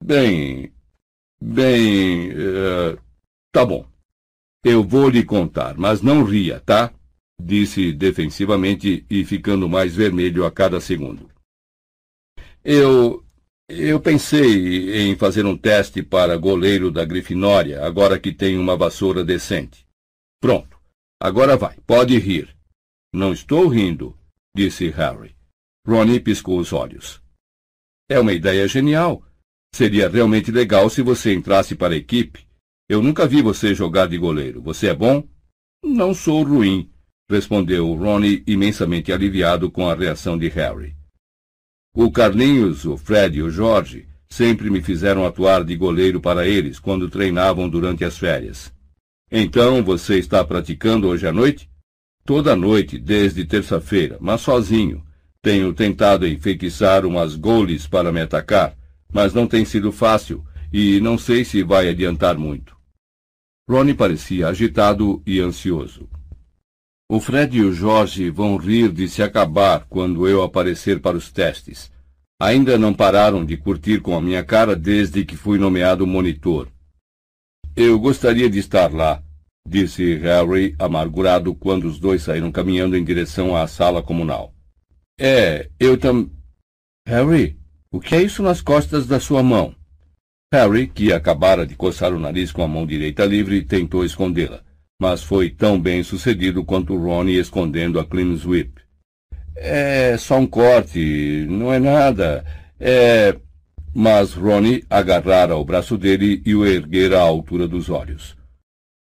Bem. 0.03 0.73
Bem. 1.39 2.31
Uh, 2.31 2.99
tá 3.53 3.67
bom. 3.67 3.87
Eu 4.65 4.83
vou 4.83 5.11
lhe 5.11 5.23
contar, 5.23 5.77
mas 5.77 6.01
não 6.01 6.25
ria, 6.25 6.61
tá? 6.61 6.91
Disse 7.39 7.93
defensivamente 7.93 9.05
e 9.11 9.23
ficando 9.23 9.69
mais 9.69 9.95
vermelho 9.95 10.47
a 10.47 10.51
cada 10.51 10.81
segundo. 10.81 11.29
Eu. 12.65 13.23
Eu 13.69 14.01
pensei 14.01 15.11
em 15.11 15.15
fazer 15.15 15.45
um 15.45 15.59
teste 15.59 16.03
para 16.03 16.39
goleiro 16.39 16.91
da 16.91 17.05
Grifinória, 17.05 17.85
agora 17.85 18.19
que 18.19 18.33
tem 18.33 18.57
uma 18.57 18.79
vassoura 18.79 19.23
decente. 19.23 19.87
Pronto. 20.41 20.81
Agora 21.21 21.55
vai, 21.55 21.77
pode 21.87 22.19
rir. 22.19 22.57
Não 23.13 23.33
estou 23.33 23.69
rindo, 23.69 24.17
disse 24.55 24.91
Harry. 24.91 25.35
Ronnie 25.87 26.21
piscou 26.21 26.59
os 26.59 26.73
olhos. 26.73 27.23
É 28.09 28.21
uma 28.21 28.33
ideia 28.33 28.69
genial. 28.69 29.25
Seria 29.75 30.09
realmente 30.09 30.51
legal 30.51 30.91
se 30.91 31.03
você 31.03 31.33
entrasse 31.33 31.75
para 31.75 31.95
a 31.95 31.97
equipe. 31.97 32.47
Eu 32.89 33.03
nunca 33.03 33.27
vi 33.27 33.41
você 33.41 33.75
jogar 33.75 34.09
de 34.09 34.19
goleiro. 34.19 34.61
Você 34.63 34.89
é 34.89 34.95
bom? 34.95 35.27
Não 35.83 36.13
sou 36.13 36.43
ruim, 36.43 36.91
respondeu 37.31 37.93
Ronnie 37.95 38.43
imensamente 38.47 39.13
aliviado 39.13 39.71
com 39.71 39.89
a 39.89 39.95
reação 39.95 40.39
de 40.39 40.49
Harry. 40.49 40.97
O 41.95 42.11
Carlinhos, 42.11 42.85
o 42.85 42.97
Fred 42.97 43.39
e 43.39 43.43
o 43.43 43.51
Jorge 43.51 44.09
sempre 44.29 44.71
me 44.71 44.83
fizeram 44.83 45.25
atuar 45.25 45.65
de 45.65 45.75
goleiro 45.77 46.21
para 46.21 46.47
eles 46.47 46.79
quando 46.79 47.09
treinavam 47.09 47.69
durante 47.69 48.05
as 48.05 48.19
férias. 48.19 48.73
Então 49.31 49.83
você 49.83 50.19
está 50.19 50.45
praticando 50.45 51.09
hoje 51.09 51.27
à 51.27 51.33
noite? 51.33 51.71
Toda 52.29 52.55
noite, 52.55 52.99
desde 52.99 53.43
terça-feira, 53.47 54.19
mas 54.21 54.43
sozinho. 54.43 55.03
Tenho 55.41 55.73
tentado 55.73 56.29
enfeitiçar 56.29 57.07
umas 57.07 57.35
goles 57.35 57.87
para 57.87 58.13
me 58.13 58.21
atacar, 58.21 58.77
mas 59.11 59.33
não 59.33 59.47
tem 59.47 59.65
sido 59.65 59.91
fácil 59.91 60.45
e 60.71 61.01
não 61.01 61.17
sei 61.17 61.43
se 61.43 61.63
vai 61.63 61.89
adiantar 61.89 62.37
muito. 62.37 62.77
Ronnie 63.67 63.95
parecia 63.95 64.47
agitado 64.47 65.23
e 65.27 65.41
ansioso. 65.41 66.07
O 67.11 67.19
Fred 67.19 67.57
e 67.57 67.63
o 67.63 67.73
Jorge 67.73 68.29
vão 68.29 68.59
rir 68.59 68.93
de 68.93 69.09
se 69.09 69.23
acabar 69.23 69.87
quando 69.89 70.29
eu 70.29 70.43
aparecer 70.43 71.01
para 71.01 71.17
os 71.17 71.33
testes. 71.33 71.91
Ainda 72.39 72.77
não 72.77 72.93
pararam 72.93 73.43
de 73.43 73.57
curtir 73.57 74.03
com 74.03 74.15
a 74.15 74.21
minha 74.21 74.45
cara 74.45 74.77
desde 74.77 75.25
que 75.25 75.35
fui 75.35 75.59
nomeado 75.59 76.07
monitor. 76.07 76.69
Eu 77.75 77.99
gostaria 77.99 78.51
de 78.51 78.59
estar 78.59 78.93
lá, 78.93 79.23
disse 79.67 80.17
Harry, 80.17 80.75
amargurado, 80.79 81.55
quando 81.55 81.85
os 81.85 81.99
dois 81.99 82.23
saíram 82.23 82.53
caminhando 82.53 82.97
em 82.97 83.05
direção 83.05 83.57
à 83.57 83.67
sala 83.67 84.03
comunal. 84.03 84.55
É, 85.19 85.69
eu 85.79 85.97
tam... 85.97 86.31
Harry, 87.07 87.59
o 87.91 88.01
que 88.01 88.15
é 88.15 88.23
isso 88.23 88.43
nas 88.43 88.61
costas 88.61 89.07
da 89.07 89.19
sua 89.19 89.43
mão? 89.43 89.75
Harry, 90.53 90.87
que 90.87 91.13
acabara 91.13 91.67
de 91.67 91.75
coçar 91.75 92.15
o 92.15 92.19
nariz 92.19 92.53
com 92.53 92.63
a 92.63 92.69
mão 92.69 92.87
direita 92.87 93.25
livre, 93.25 93.63
tentou 93.63 94.05
escondê-la, 94.05 94.63
mas 94.99 95.23
foi 95.23 95.51
tão 95.51 95.79
bem 95.79 96.03
sucedido 96.03 96.65
quanto 96.65 96.97
Ronnie 96.97 97.39
escondendo 97.39 98.01
a 98.01 98.05
clean 98.05 98.35
sweep. 98.37 98.73
É 99.55 100.17
só 100.17 100.39
um 100.39 100.47
corte, 100.47 101.45
não 101.49 101.73
é 101.73 101.79
nada. 101.79 102.45
É. 102.79 103.37
Mas 103.95 104.33
Ronnie 104.33 104.85
agarrara 104.89 105.57
o 105.57 105.65
braço 105.65 105.99
dele 105.99 106.41
e 106.47 106.55
o 106.55 106.65
erguera 106.65 107.19
à 107.19 107.23
altura 107.23 107.67
dos 107.67 107.91
olhos. 107.91 108.38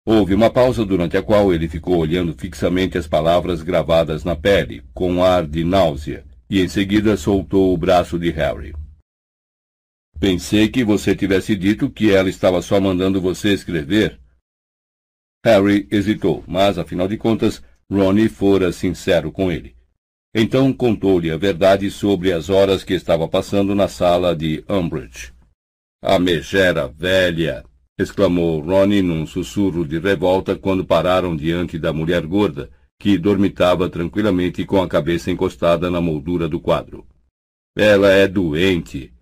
Houve 0.04 0.34
uma 0.34 0.50
pausa 0.50 0.84
durante 0.84 1.16
a 1.16 1.22
qual 1.22 1.52
ele 1.52 1.68
ficou 1.68 1.98
olhando 1.98 2.34
fixamente 2.34 2.96
as 2.96 3.06
palavras 3.06 3.62
gravadas 3.62 4.24
na 4.24 4.34
pele, 4.34 4.82
com 4.94 5.12
um 5.12 5.22
ar 5.22 5.46
de 5.46 5.62
náusea, 5.62 6.24
e 6.48 6.60
em 6.60 6.68
seguida 6.68 7.16
soltou 7.16 7.72
o 7.72 7.76
braço 7.76 8.18
de 8.18 8.30
Harry. 8.30 8.74
Pensei 10.18 10.68
que 10.68 10.84
você 10.84 11.14
tivesse 11.14 11.54
dito 11.54 11.90
que 11.90 12.12
ela 12.12 12.28
estava 12.28 12.60
só 12.62 12.80
mandando 12.80 13.20
você 13.20 13.52
escrever. 13.52 14.18
Harry 15.44 15.86
hesitou, 15.90 16.44
mas, 16.46 16.78
afinal 16.78 17.08
de 17.08 17.16
contas, 17.16 17.62
Ronnie 17.90 18.28
fora 18.28 18.72
sincero 18.72 19.32
com 19.32 19.50
ele. 19.50 19.74
Então 20.34 20.72
contou-lhe 20.72 21.30
a 21.30 21.36
verdade 21.36 21.90
sobre 21.90 22.32
as 22.32 22.48
horas 22.48 22.84
que 22.84 22.94
estava 22.94 23.26
passando 23.26 23.74
na 23.74 23.88
sala 23.88 24.34
de 24.34 24.64
Umbridge. 24.68 25.32
A 26.02 26.18
megera 26.18 26.86
velha! 26.86 27.64
Exclamou 28.00 28.60
Ronnie 28.60 29.02
num 29.02 29.26
sussurro 29.26 29.86
de 29.86 29.98
revolta 29.98 30.56
quando 30.56 30.84
pararam 30.84 31.36
diante 31.36 31.78
da 31.78 31.92
mulher 31.92 32.26
gorda, 32.26 32.70
que 32.98 33.18
dormitava 33.18 33.88
tranquilamente 33.88 34.64
com 34.64 34.82
a 34.82 34.88
cabeça 34.88 35.30
encostada 35.30 35.90
na 35.90 36.00
moldura 36.00 36.48
do 36.48 36.58
quadro. 36.58 37.06
Ela 37.76 38.10
é 38.10 38.26
doente. 38.26 39.12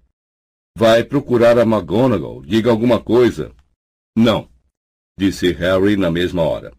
Vai 0.77 1.03
procurar 1.05 1.59
a 1.59 1.63
McGonagall. 1.63 2.43
Diga 2.43 2.71
alguma 2.71 3.01
coisa. 3.01 3.53
Não, 4.17 4.49
disse 5.19 5.53
Harry 5.53 5.97
na 5.97 6.11
mesma 6.11 6.43
hora. 6.43 6.73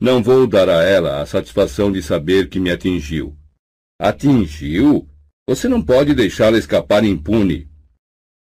Não 0.00 0.22
vou 0.22 0.46
dar 0.46 0.68
a 0.68 0.82
ela 0.82 1.20
a 1.20 1.26
satisfação 1.26 1.92
de 1.92 2.02
saber 2.02 2.48
que 2.48 2.58
me 2.58 2.70
atingiu. 2.70 3.36
Atingiu? 3.98 5.08
Você 5.46 5.68
não 5.68 5.82
pode 5.82 6.14
deixá-la 6.14 6.58
escapar 6.58 7.04
impune. 7.04 7.68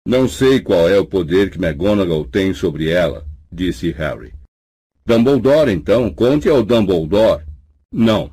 Não 0.08 0.26
sei 0.26 0.58
qual 0.58 0.88
é 0.88 0.98
o 0.98 1.04
poder 1.04 1.50
que 1.50 1.62
McGonagall 1.62 2.24
tem 2.24 2.54
sobre 2.54 2.88
ela, 2.88 3.26
disse 3.52 3.90
Harry. 3.90 4.32
Dumbledore, 5.04 5.70
então, 5.70 6.08
conte 6.08 6.48
ao 6.48 6.62
Dumbledore. 6.62 7.44
Não, 7.92 8.30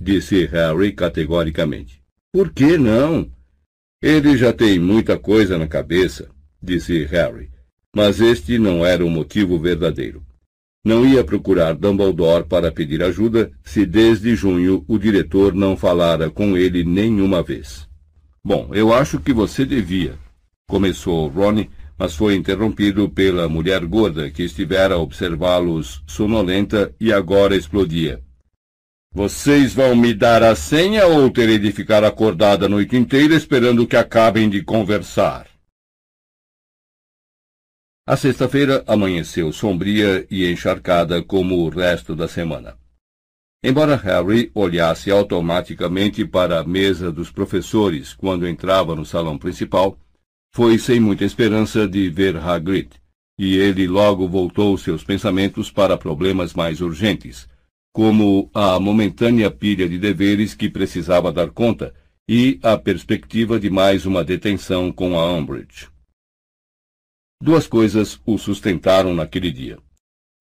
disse 0.00 0.46
Harry 0.46 0.90
categoricamente. 0.90 2.02
Por 2.32 2.50
que 2.50 2.78
não? 2.78 3.30
Ele 4.00 4.38
já 4.38 4.54
tem 4.54 4.78
muita 4.78 5.18
coisa 5.18 5.58
na 5.58 5.66
cabeça, 5.66 6.30
disse 6.62 7.04
Harry. 7.04 7.50
Mas 7.94 8.22
este 8.22 8.58
não 8.58 8.86
era 8.86 9.04
o 9.04 9.10
motivo 9.10 9.58
verdadeiro. 9.58 10.22
Não 10.82 11.06
ia 11.06 11.22
procurar 11.22 11.74
Dumbledore 11.74 12.46
para 12.46 12.72
pedir 12.72 13.02
ajuda 13.02 13.50
se 13.62 13.84
desde 13.84 14.34
junho 14.34 14.82
o 14.88 14.96
diretor 14.96 15.52
não 15.52 15.76
falara 15.76 16.30
com 16.30 16.56
ele 16.56 16.84
nenhuma 16.84 17.42
vez. 17.42 17.86
Bom, 18.42 18.70
eu 18.72 18.94
acho 18.94 19.20
que 19.20 19.34
você 19.34 19.66
devia, 19.66 20.14
Começou 20.68 21.28
Ronnie, 21.28 21.70
mas 21.96 22.14
foi 22.14 22.34
interrompido 22.34 23.08
pela 23.08 23.48
mulher 23.48 23.84
gorda 23.86 24.30
que 24.30 24.42
estivera 24.42 24.96
a 24.96 24.98
observá-los 24.98 26.04
sonolenta 26.06 26.94
e 27.00 27.10
agora 27.10 27.56
explodia. 27.56 28.22
Vocês 29.10 29.72
vão 29.72 29.96
me 29.96 30.12
dar 30.12 30.42
a 30.42 30.54
senha 30.54 31.06
ou 31.06 31.30
terei 31.30 31.58
de 31.58 31.72
ficar 31.72 32.04
acordada 32.04 32.66
a 32.66 32.68
noite 32.68 32.96
inteira 32.96 33.34
esperando 33.34 33.86
que 33.86 33.96
acabem 33.96 34.50
de 34.50 34.62
conversar? 34.62 35.48
A 38.06 38.14
sexta-feira 38.16 38.84
amanheceu 38.86 39.50
sombria 39.52 40.26
e 40.30 40.50
encharcada 40.50 41.22
como 41.22 41.64
o 41.64 41.70
resto 41.70 42.14
da 42.14 42.28
semana. 42.28 42.76
Embora 43.64 43.96
Harry 43.96 44.50
olhasse 44.54 45.10
automaticamente 45.10 46.26
para 46.26 46.60
a 46.60 46.64
mesa 46.64 47.10
dos 47.10 47.30
professores 47.30 48.12
quando 48.12 48.46
entrava 48.46 48.94
no 48.94 49.04
salão 49.04 49.38
principal, 49.38 49.98
foi 50.58 50.76
sem 50.76 50.98
muita 50.98 51.24
esperança 51.24 51.86
de 51.86 52.10
ver 52.10 52.36
Hagrid, 52.36 52.90
e 53.38 53.56
ele 53.56 53.86
logo 53.86 54.26
voltou 54.26 54.76
seus 54.76 55.04
pensamentos 55.04 55.70
para 55.70 55.96
problemas 55.96 56.52
mais 56.52 56.80
urgentes, 56.80 57.48
como 57.94 58.50
a 58.52 58.80
momentânea 58.80 59.52
pilha 59.52 59.88
de 59.88 59.96
deveres 59.96 60.54
que 60.54 60.68
precisava 60.68 61.30
dar 61.30 61.50
conta 61.50 61.94
e 62.28 62.58
a 62.60 62.76
perspectiva 62.76 63.60
de 63.60 63.70
mais 63.70 64.04
uma 64.04 64.24
detenção 64.24 64.90
com 64.90 65.16
a 65.16 65.32
Umbridge. 65.32 65.86
Duas 67.40 67.68
coisas 67.68 68.20
o 68.26 68.36
sustentaram 68.36 69.14
naquele 69.14 69.52
dia. 69.52 69.78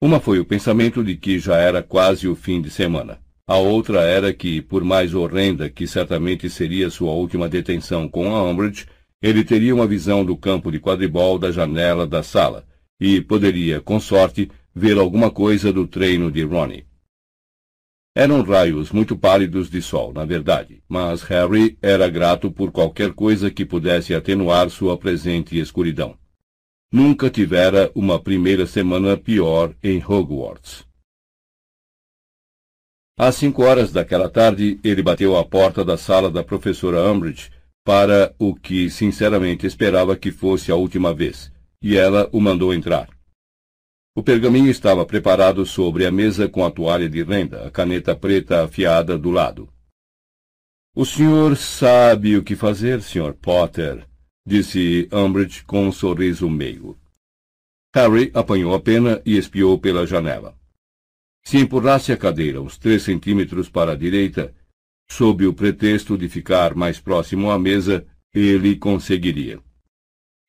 Uma 0.02 0.20
foi 0.20 0.40
o 0.40 0.46
pensamento 0.46 1.04
de 1.04 1.16
que 1.16 1.38
já 1.38 1.58
era 1.58 1.84
quase 1.84 2.28
o 2.28 2.36
fim 2.36 2.60
de 2.60 2.72
semana. 2.72 3.20
A 3.46 3.58
outra 3.58 4.02
era 4.02 4.34
que, 4.34 4.64
por 4.64 4.84
mais 4.84 5.14
horrenda 5.14 5.70
que 5.70 5.86
certamente 5.86 6.50
seria 6.50 6.90
sua 6.90 7.12
última 7.12 7.48
detenção 7.48 8.10
com 8.10 8.36
a 8.36 8.42
Umbridge, 8.42 8.88
ele 9.22 9.44
teria 9.44 9.74
uma 9.74 9.88
visão 9.88 10.24
do 10.24 10.36
campo 10.36 10.72
de 10.72 10.80
quadribol 10.80 11.38
da 11.38 11.52
janela 11.52 12.06
da 12.06 12.22
sala 12.24 12.66
e 13.00 13.22
poderia, 13.22 13.82
com 13.82 14.00
sorte, 14.00 14.50
ver 14.74 14.98
alguma 14.98 15.32
coisa 15.32 15.72
do 15.72 15.88
treino 15.88 16.32
de 16.32 16.44
Ronnie. 16.44 16.86
Eram 18.16 18.42
raios 18.42 18.92
muito 18.92 19.16
pálidos 19.16 19.70
de 19.70 19.82
sol, 19.82 20.12
na 20.12 20.26
verdade, 20.26 20.82
mas 20.90 21.22
Harry 21.24 21.78
era 21.82 22.10
grato 22.10 22.52
por 22.52 22.72
qualquer 22.72 23.14
coisa 23.14 23.52
que 23.52 23.66
pudesse 23.66 24.16
atenuar 24.16 24.70
sua 24.70 24.98
presente 24.98 25.60
escuridão 25.60 26.18
nunca 26.92 27.30
tivera 27.30 27.92
uma 27.94 28.20
primeira 28.20 28.66
semana 28.66 29.18
pior 29.18 29.76
em 29.84 30.04
Hogwarts. 30.04 30.86
Às 33.18 33.36
cinco 33.36 33.64
horas 33.64 33.92
daquela 33.92 34.30
tarde, 34.30 34.80
ele 34.84 35.02
bateu 35.02 35.36
à 35.38 35.44
porta 35.44 35.84
da 35.84 35.98
sala 35.98 36.30
da 36.30 36.44
professora 36.44 37.02
Umbridge 37.12 37.52
para 37.88 38.36
o 38.38 38.54
que 38.54 38.90
sinceramente 38.90 39.66
esperava 39.66 40.18
que 40.18 40.30
fosse 40.30 40.74
a 40.74 40.76
última 40.76 41.14
vez, 41.14 41.50
e 41.82 41.96
ela 41.96 42.28
o 42.34 42.42
mandou 42.42 42.74
entrar. 42.74 43.08
O 44.14 44.22
pergaminho 44.22 44.70
estava 44.70 45.06
preparado 45.06 45.66
sobre 45.66 46.06
a 46.06 46.12
mesa 46.12 46.50
com 46.50 46.66
a 46.66 46.70
toalha 46.70 47.08
de 47.08 47.24
renda, 47.24 47.66
a 47.66 47.72
caneta 47.72 48.14
preta 48.14 48.66
afiada 48.66 49.18
do 49.18 49.32
lado. 49.32 49.70
O 50.94 51.06
senhor 51.06 51.56
sabe 51.56 52.36
o 52.36 52.44
que 52.44 52.58
fazer, 52.58 53.02
Sr. 53.02 53.34
Potter, 53.34 54.06
disse 54.46 55.08
Umbridge 55.10 55.64
com 55.64 55.88
um 55.88 55.92
sorriso 55.94 56.50
meigo. 56.50 57.00
Harry 57.96 58.32
apanhou 58.34 58.76
a 58.76 58.82
pena 58.82 59.22
e 59.26 59.38
espiou 59.38 59.80
pela 59.80 60.06
janela. 60.06 60.58
Se 61.46 61.58
empurrasse 61.58 62.12
a 62.12 62.18
cadeira 62.18 62.62
uns 62.62 62.78
três 62.78 63.04
centímetros 63.04 63.70
para 63.70 63.94
a 63.94 63.96
direita, 63.96 64.54
sob 65.10 65.46
o 65.46 65.54
pretexto 65.54 66.18
de 66.18 66.28
ficar 66.28 66.76
mais 66.76 67.00
próximo 67.00 67.50
à 67.50 67.58
mesa, 67.58 68.06
ele 68.34 68.76
conseguiria. 68.76 69.60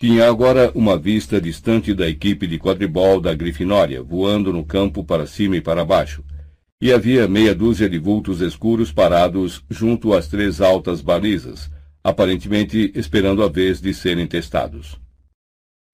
Tinha 0.01 0.28
agora 0.28 0.71
uma 0.74 0.97
vista 0.97 1.41
distante 1.41 1.92
da 1.92 2.08
equipe 2.08 2.47
de 2.47 2.58
quadribol 2.58 3.21
da 3.21 3.35
Grifinória, 3.35 4.03
voando 4.03 4.53
no 4.53 4.65
campo 4.65 5.03
para 5.03 5.26
cima 5.26 5.57
e 5.57 5.60
para 5.60 5.85
baixo, 5.85 6.23
e 6.81 6.92
havia 6.92 7.26
meia 7.26 7.55
dúzia 7.55 7.89
de 7.89 7.99
vultos 7.99 8.41
escuros 8.41 8.92
parados 8.92 9.65
junto 9.69 10.15
às 10.15 10.28
três 10.28 10.60
altas 10.60 11.01
balizas, 11.01 11.69
aparentemente 12.05 12.92
esperando 12.94 13.42
a 13.42 13.49
vez 13.49 13.81
de 13.81 13.92
serem 13.92 14.26
testados. 14.26 14.97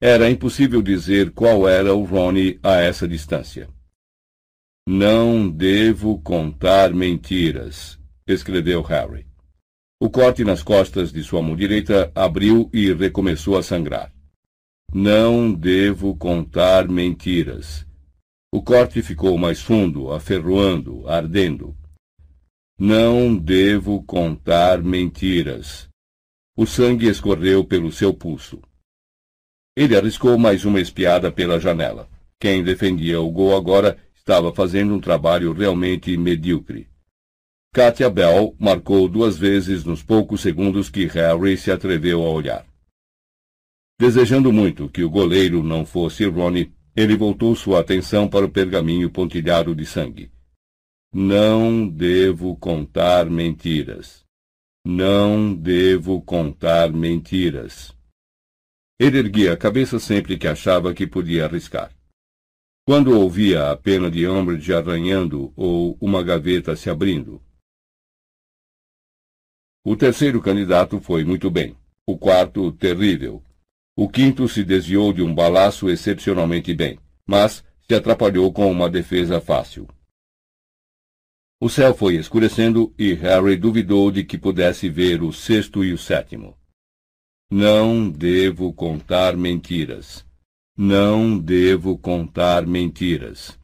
Era 0.00 0.28
impossível 0.28 0.82
dizer 0.82 1.30
qual 1.30 1.66
era 1.66 1.94
o 1.94 2.04
Ronnie 2.04 2.58
a 2.62 2.74
essa 2.74 3.08
distância. 3.08 3.70
Não 4.86 5.48
devo 5.48 6.18
contar 6.18 6.92
mentiras, 6.92 7.98
escreveu 8.26 8.82
Harry. 8.82 9.26
O 10.00 10.10
corte 10.10 10.44
nas 10.44 10.62
costas 10.62 11.12
de 11.12 11.22
sua 11.22 11.42
mão 11.42 11.54
direita 11.54 12.10
abriu 12.14 12.68
e 12.72 12.92
recomeçou 12.92 13.56
a 13.56 13.62
sangrar. 13.62 14.12
Não 14.92 15.52
devo 15.52 16.16
contar 16.16 16.88
mentiras. 16.88 17.86
O 18.52 18.62
corte 18.62 19.02
ficou 19.02 19.36
mais 19.36 19.60
fundo, 19.60 20.12
aferroando, 20.12 21.08
ardendo. 21.08 21.76
Não 22.78 23.36
devo 23.36 24.02
contar 24.04 24.82
mentiras. 24.82 25.88
O 26.56 26.66
sangue 26.66 27.08
escorreu 27.08 27.64
pelo 27.64 27.90
seu 27.90 28.14
pulso. 28.14 28.62
Ele 29.76 29.96
arriscou 29.96 30.38
mais 30.38 30.64
uma 30.64 30.80
espiada 30.80 31.32
pela 31.32 31.58
janela. 31.58 32.08
Quem 32.38 32.62
defendia 32.62 33.20
o 33.20 33.30
gol 33.30 33.56
agora 33.56 33.98
estava 34.14 34.54
fazendo 34.54 34.94
um 34.94 35.00
trabalho 35.00 35.52
realmente 35.52 36.16
medíocre. 36.16 36.88
Katia 37.74 38.08
Bell 38.08 38.54
marcou 38.56 39.08
duas 39.08 39.36
vezes 39.36 39.84
nos 39.84 40.00
poucos 40.00 40.40
segundos 40.42 40.88
que 40.88 41.06
Harry 41.06 41.56
se 41.56 41.72
atreveu 41.72 42.24
a 42.24 42.30
olhar. 42.30 42.64
Desejando 43.98 44.52
muito 44.52 44.88
que 44.88 45.02
o 45.02 45.10
goleiro 45.10 45.60
não 45.60 45.84
fosse 45.84 46.24
Ronnie, 46.24 46.72
ele 46.94 47.16
voltou 47.16 47.52
sua 47.56 47.80
atenção 47.80 48.28
para 48.28 48.46
o 48.46 48.48
pergaminho 48.48 49.10
pontilhado 49.10 49.74
de 49.74 49.84
sangue. 49.84 50.30
Não 51.12 51.88
devo 51.88 52.54
contar 52.54 53.28
mentiras. 53.28 54.24
Não 54.86 55.52
devo 55.52 56.22
contar 56.22 56.92
mentiras. 56.92 57.92
Ele 59.00 59.18
erguia 59.18 59.52
a 59.52 59.56
cabeça 59.56 59.98
sempre 59.98 60.38
que 60.38 60.46
achava 60.46 60.94
que 60.94 61.08
podia 61.08 61.46
arriscar. 61.46 61.90
Quando 62.86 63.18
ouvia 63.18 63.72
a 63.72 63.76
pena 63.76 64.08
de 64.08 64.28
Umbridge 64.28 64.72
arranhando 64.72 65.52
ou 65.56 65.98
uma 66.00 66.22
gaveta 66.22 66.76
se 66.76 66.88
abrindo. 66.88 67.42
O 69.86 69.94
terceiro 69.94 70.40
candidato 70.40 70.98
foi 70.98 71.24
muito 71.24 71.50
bem. 71.50 71.76
O 72.06 72.16
quarto, 72.16 72.72
terrível. 72.72 73.44
O 73.94 74.08
quinto 74.08 74.48
se 74.48 74.64
desviou 74.64 75.12
de 75.12 75.20
um 75.20 75.34
balaço 75.34 75.90
excepcionalmente 75.90 76.72
bem, 76.72 76.98
mas 77.26 77.62
se 77.86 77.94
atrapalhou 77.94 78.50
com 78.50 78.70
uma 78.72 78.88
defesa 78.88 79.42
fácil. 79.42 79.86
O 81.60 81.68
céu 81.68 81.94
foi 81.94 82.16
escurecendo 82.16 82.94
e 82.98 83.12
Harry 83.12 83.56
duvidou 83.56 84.10
de 84.10 84.24
que 84.24 84.38
pudesse 84.38 84.88
ver 84.88 85.22
o 85.22 85.32
sexto 85.34 85.84
e 85.84 85.92
o 85.92 85.98
sétimo. 85.98 86.56
Não 87.50 88.10
devo 88.10 88.72
contar 88.72 89.36
mentiras. 89.36 90.26
Não 90.74 91.38
devo 91.38 91.98
contar 91.98 92.66
mentiras. 92.66 93.58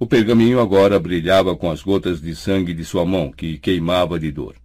O 0.00 0.06
pergaminho 0.06 0.60
agora 0.60 0.98
brilhava 0.98 1.54
com 1.54 1.70
as 1.70 1.82
gotas 1.82 2.22
de 2.22 2.34
sangue 2.34 2.72
de 2.72 2.86
sua 2.86 3.04
mão, 3.04 3.30
que 3.30 3.58
queimava 3.58 4.18
de 4.18 4.32
dor. 4.32 4.56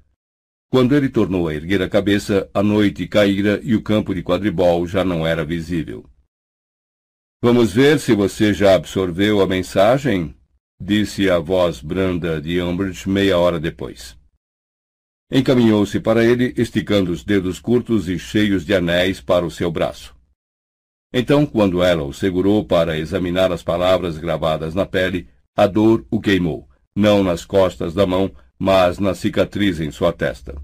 Quando 0.73 0.95
ele 0.95 1.07
tornou 1.07 1.47
a 1.47 1.53
erguer 1.53 1.83
a 1.83 1.87
cabeça, 1.87 2.49
a 2.51 2.63
noite 2.63 3.07
caíra 3.07 3.61
e 3.61 3.75
o 3.75 3.83
campo 3.83 4.11
de 4.11 4.23
quadribol 4.23 4.87
já 4.87 5.05
não 5.05 5.23
era 5.23 5.45
visível. 5.45 6.03
Vamos 7.43 7.71
ver 7.71 7.99
se 7.99 8.15
você 8.15 8.55
já 8.55 8.73
absorveu 8.73 9.39
a 9.39 9.45
mensagem? 9.45 10.35
disse 10.81 11.29
a 11.29 11.37
voz 11.37 11.79
branda 11.79 12.41
de 12.41 12.59
Umbridge 12.59 13.07
meia 13.07 13.37
hora 13.37 13.59
depois. 13.59 14.17
Encaminhou-se 15.31 15.99
para 15.99 16.25
ele, 16.25 16.55
esticando 16.57 17.11
os 17.11 17.23
dedos 17.23 17.59
curtos 17.59 18.09
e 18.09 18.17
cheios 18.17 18.65
de 18.65 18.73
anéis 18.73 19.21
para 19.21 19.45
o 19.45 19.51
seu 19.51 19.69
braço. 19.69 20.15
Então, 21.13 21.45
quando 21.45 21.83
ela 21.83 22.01
o 22.01 22.11
segurou 22.11 22.65
para 22.65 22.97
examinar 22.97 23.51
as 23.51 23.61
palavras 23.61 24.17
gravadas 24.17 24.73
na 24.73 24.87
pele, 24.87 25.29
a 25.55 25.67
dor 25.67 26.03
o 26.09 26.19
queimou, 26.19 26.67
não 26.95 27.23
nas 27.23 27.45
costas 27.45 27.93
da 27.93 28.07
mão, 28.07 28.33
mas 28.57 28.99
na 28.99 29.13
cicatriz 29.13 29.79
em 29.79 29.91
sua 29.91 30.13
testa. 30.13 30.55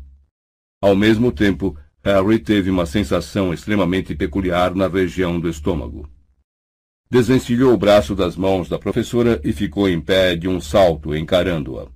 Ao 0.81 0.95
mesmo 0.95 1.31
tempo, 1.31 1.77
Harry 2.03 2.39
teve 2.39 2.69
uma 2.69 2.85
sensação 2.85 3.53
extremamente 3.53 4.15
peculiar 4.15 4.73
na 4.73 4.87
região 4.87 5.39
do 5.39 5.49
estômago. 5.49 6.09
Desvencilhou 7.11 7.73
o 7.73 7.77
braço 7.77 8.15
das 8.15 8.35
mãos 8.35 8.69
da 8.69 8.79
professora 8.79 9.41
e 9.43 9.51
ficou 9.51 9.89
em 9.89 9.99
pé 9.99 10.35
de 10.35 10.47
um 10.47 10.61
salto, 10.61 11.15
encarando-a. 11.15 11.87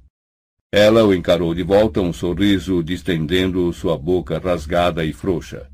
Ela 0.74 1.06
o 1.06 1.14
encarou 1.14 1.54
de 1.54 1.62
volta, 1.62 2.02
um 2.02 2.12
sorriso 2.12 2.84
distendendo 2.84 3.72
sua 3.72 3.98
boca 3.98 4.40
rasgada 4.40 5.06
e 5.06 5.14
frouxa. 5.14 5.70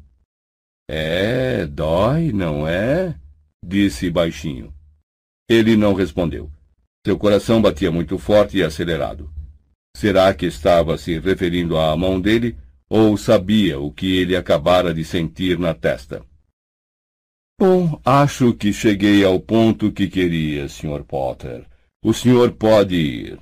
É, 0.90 1.66
dói, 1.66 2.34
não 2.34 2.68
é? 2.68 3.16
disse 3.64 4.10
baixinho. 4.10 4.74
Ele 5.48 5.78
não 5.78 5.94
respondeu. 5.94 6.52
Seu 7.06 7.18
coração 7.18 7.62
batia 7.62 7.92
muito 7.92 8.18
forte 8.18 8.58
e 8.58 8.64
acelerado. 8.64 9.32
Será 9.96 10.34
que 10.34 10.46
estava 10.46 10.98
se 10.98 11.20
referindo 11.20 11.78
à 11.78 11.96
mão 11.96 12.20
dele 12.20 12.58
ou 12.90 13.18
sabia 13.18 13.80
o 13.80 13.92
que 13.92 14.18
ele 14.18 14.36
acabara 14.36 14.94
de 14.94 15.04
sentir 15.04 15.60
na 15.60 15.74
testa? 15.74 16.26
Bom, 17.60 18.00
acho 18.06 18.54
que 18.54 18.72
cheguei 18.72 19.24
ao 19.24 19.40
ponto 19.40 19.92
que 19.92 20.08
queria, 20.08 20.70
Sr. 20.70 21.04
Potter. 21.04 21.68
O 22.02 22.14
senhor 22.14 22.54
pode 22.54 22.96
ir. 22.96 23.40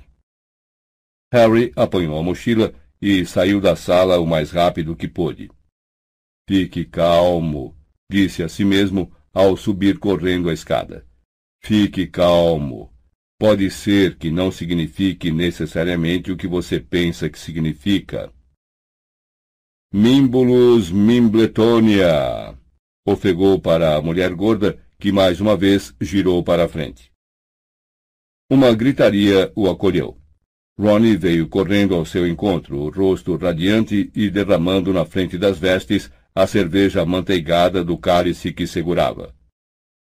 Harry 1.32 1.72
apanhou 1.76 2.18
a 2.18 2.22
mochila 2.22 2.74
e 3.00 3.24
saiu 3.24 3.60
da 3.60 3.76
sala 3.76 4.18
o 4.18 4.26
mais 4.26 4.50
rápido 4.50 4.96
que 4.96 5.06
pôde. 5.06 5.48
Fique 6.48 6.84
calmo, 6.84 7.76
disse 8.10 8.42
a 8.42 8.48
si 8.48 8.64
mesmo 8.64 9.12
ao 9.32 9.56
subir 9.56 9.98
correndo 9.98 10.48
a 10.48 10.52
escada. 10.52 11.06
Fique 11.62 12.06
calmo. 12.06 12.92
Pode 13.38 13.70
ser 13.70 14.18
que 14.18 14.32
não 14.32 14.50
signifique 14.50 15.30
necessariamente 15.30 16.32
o 16.32 16.36
que 16.36 16.48
você 16.48 16.80
pensa 16.80 17.30
que 17.30 17.38
significa. 17.38 18.32
Mimbulus 19.94 20.90
Mimbletonia! 20.90 22.58
ofegou 23.06 23.60
para 23.60 23.96
a 23.96 24.02
mulher 24.02 24.34
gorda, 24.34 24.78
que 24.98 25.12
mais 25.12 25.40
uma 25.40 25.56
vez 25.56 25.94
girou 26.00 26.42
para 26.42 26.64
a 26.64 26.68
frente. 26.68 27.12
Uma 28.50 28.74
gritaria 28.74 29.52
o 29.54 29.70
acolheu. 29.70 30.18
Ronnie 30.76 31.16
veio 31.16 31.48
correndo 31.48 31.94
ao 31.94 32.04
seu 32.04 32.26
encontro, 32.26 32.78
o 32.78 32.90
rosto 32.90 33.36
radiante 33.36 34.10
e 34.14 34.28
derramando 34.28 34.92
na 34.92 35.04
frente 35.04 35.38
das 35.38 35.58
vestes 35.58 36.10
a 36.34 36.46
cerveja 36.46 37.02
amanteigada 37.02 37.84
do 37.84 37.96
cálice 37.96 38.52
que 38.52 38.66
segurava. 38.66 39.32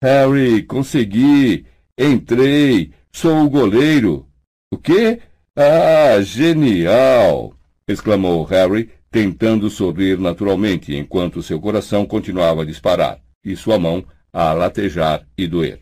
Harry, 0.03 0.62
consegui! 0.62 1.67
Entrei! 1.99 2.93
Sou 3.12 3.44
o 3.44 3.51
goleiro! 3.51 4.28
O 4.73 4.78
quê? 4.78 5.21
Ah, 5.57 6.21
genial! 6.23 7.55
exclamou 7.89 8.44
Harry, 8.44 8.91
tentando 9.10 9.71
sorrir 9.71 10.19
naturalmente, 10.19 10.94
enquanto 10.94 11.42
seu 11.42 11.60
coração 11.60 12.07
continuava 12.07 12.62
a 12.62 12.67
disparar 12.67 13.21
e 13.44 13.57
sua 13.57 13.78
mão 13.78 14.05
a 14.33 14.53
latejar 14.53 15.26
e 15.37 15.47
doer. 15.47 15.81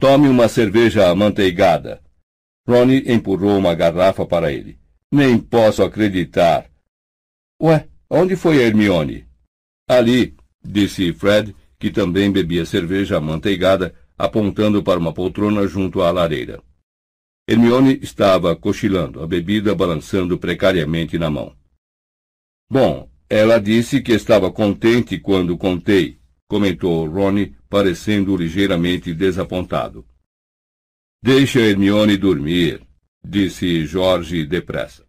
Tome 0.00 0.28
uma 0.28 0.48
cerveja 0.48 1.08
amanteigada. 1.08 2.02
Ronnie 2.66 3.04
empurrou 3.12 3.56
uma 3.56 3.74
garrafa 3.74 4.26
para 4.26 4.52
ele. 4.52 4.78
Nem 5.12 5.38
posso 5.38 5.82
acreditar. 5.82 6.66
Ué, 7.62 7.88
onde 8.10 8.34
foi 8.34 8.56
Hermione? 8.58 9.26
Ali, 9.88 10.34
disse 10.62 11.12
Fred, 11.12 11.54
que 11.78 11.90
também 11.90 12.32
bebia 12.32 12.66
cerveja 12.66 13.18
amanteigada, 13.18 13.94
apontando 14.16 14.82
para 14.82 14.98
uma 14.98 15.12
poltrona 15.12 15.66
junto 15.66 16.02
à 16.02 16.10
lareira. 16.10 16.62
Hermione 17.48 17.98
estava 18.02 18.56
cochilando, 18.56 19.22
a 19.22 19.26
bebida 19.26 19.74
balançando 19.74 20.38
precariamente 20.38 21.18
na 21.18 21.30
mão. 21.30 21.54
Bom, 22.70 23.10
ela 23.28 23.58
disse 23.58 24.00
que 24.00 24.12
estava 24.12 24.50
contente 24.50 25.18
quando 25.18 25.58
contei, 25.58 26.18
comentou 26.48 27.06
Ronnie, 27.06 27.54
parecendo 27.68 28.36
ligeiramente 28.36 29.12
desapontado. 29.12 30.06
Deixa 31.22 31.60
Hermione 31.60 32.16
dormir, 32.16 32.82
disse 33.22 33.84
Jorge 33.86 34.44
depressa. 34.46 35.06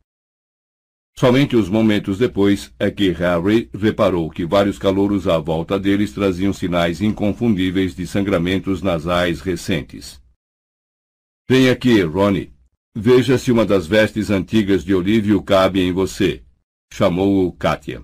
Somente 1.17 1.55
os 1.55 1.69
momentos 1.69 2.17
depois 2.17 2.73
é 2.77 2.91
que 2.91 3.09
Harry 3.11 3.69
reparou 3.73 4.29
que 4.29 4.45
vários 4.45 4.77
calouros 4.77 5.29
à 5.29 5.37
volta 5.37 5.79
deles 5.79 6.11
traziam 6.11 6.51
sinais 6.51 7.01
inconfundíveis 7.01 7.95
de 7.95 8.05
sangramentos 8.05 8.81
nasais 8.81 9.39
recentes. 9.39 10.21
Vem 11.49 11.69
aqui, 11.69 12.01
Ronnie. 12.01 12.53
Veja 12.93 13.37
se 13.37 13.49
uma 13.49 13.65
das 13.65 13.87
vestes 13.87 14.29
antigas 14.29 14.83
de 14.83 14.93
Olívio 14.93 15.41
cabe 15.41 15.81
em 15.81 15.91
você, 15.91 16.43
chamou-o 16.91 17.51
Katia. 17.53 18.03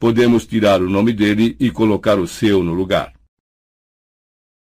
Podemos 0.00 0.46
tirar 0.46 0.80
o 0.80 0.88
nome 0.88 1.12
dele 1.12 1.56
e 1.60 1.70
colocar 1.70 2.18
o 2.18 2.26
seu 2.26 2.62
no 2.62 2.72
lugar. 2.72 3.12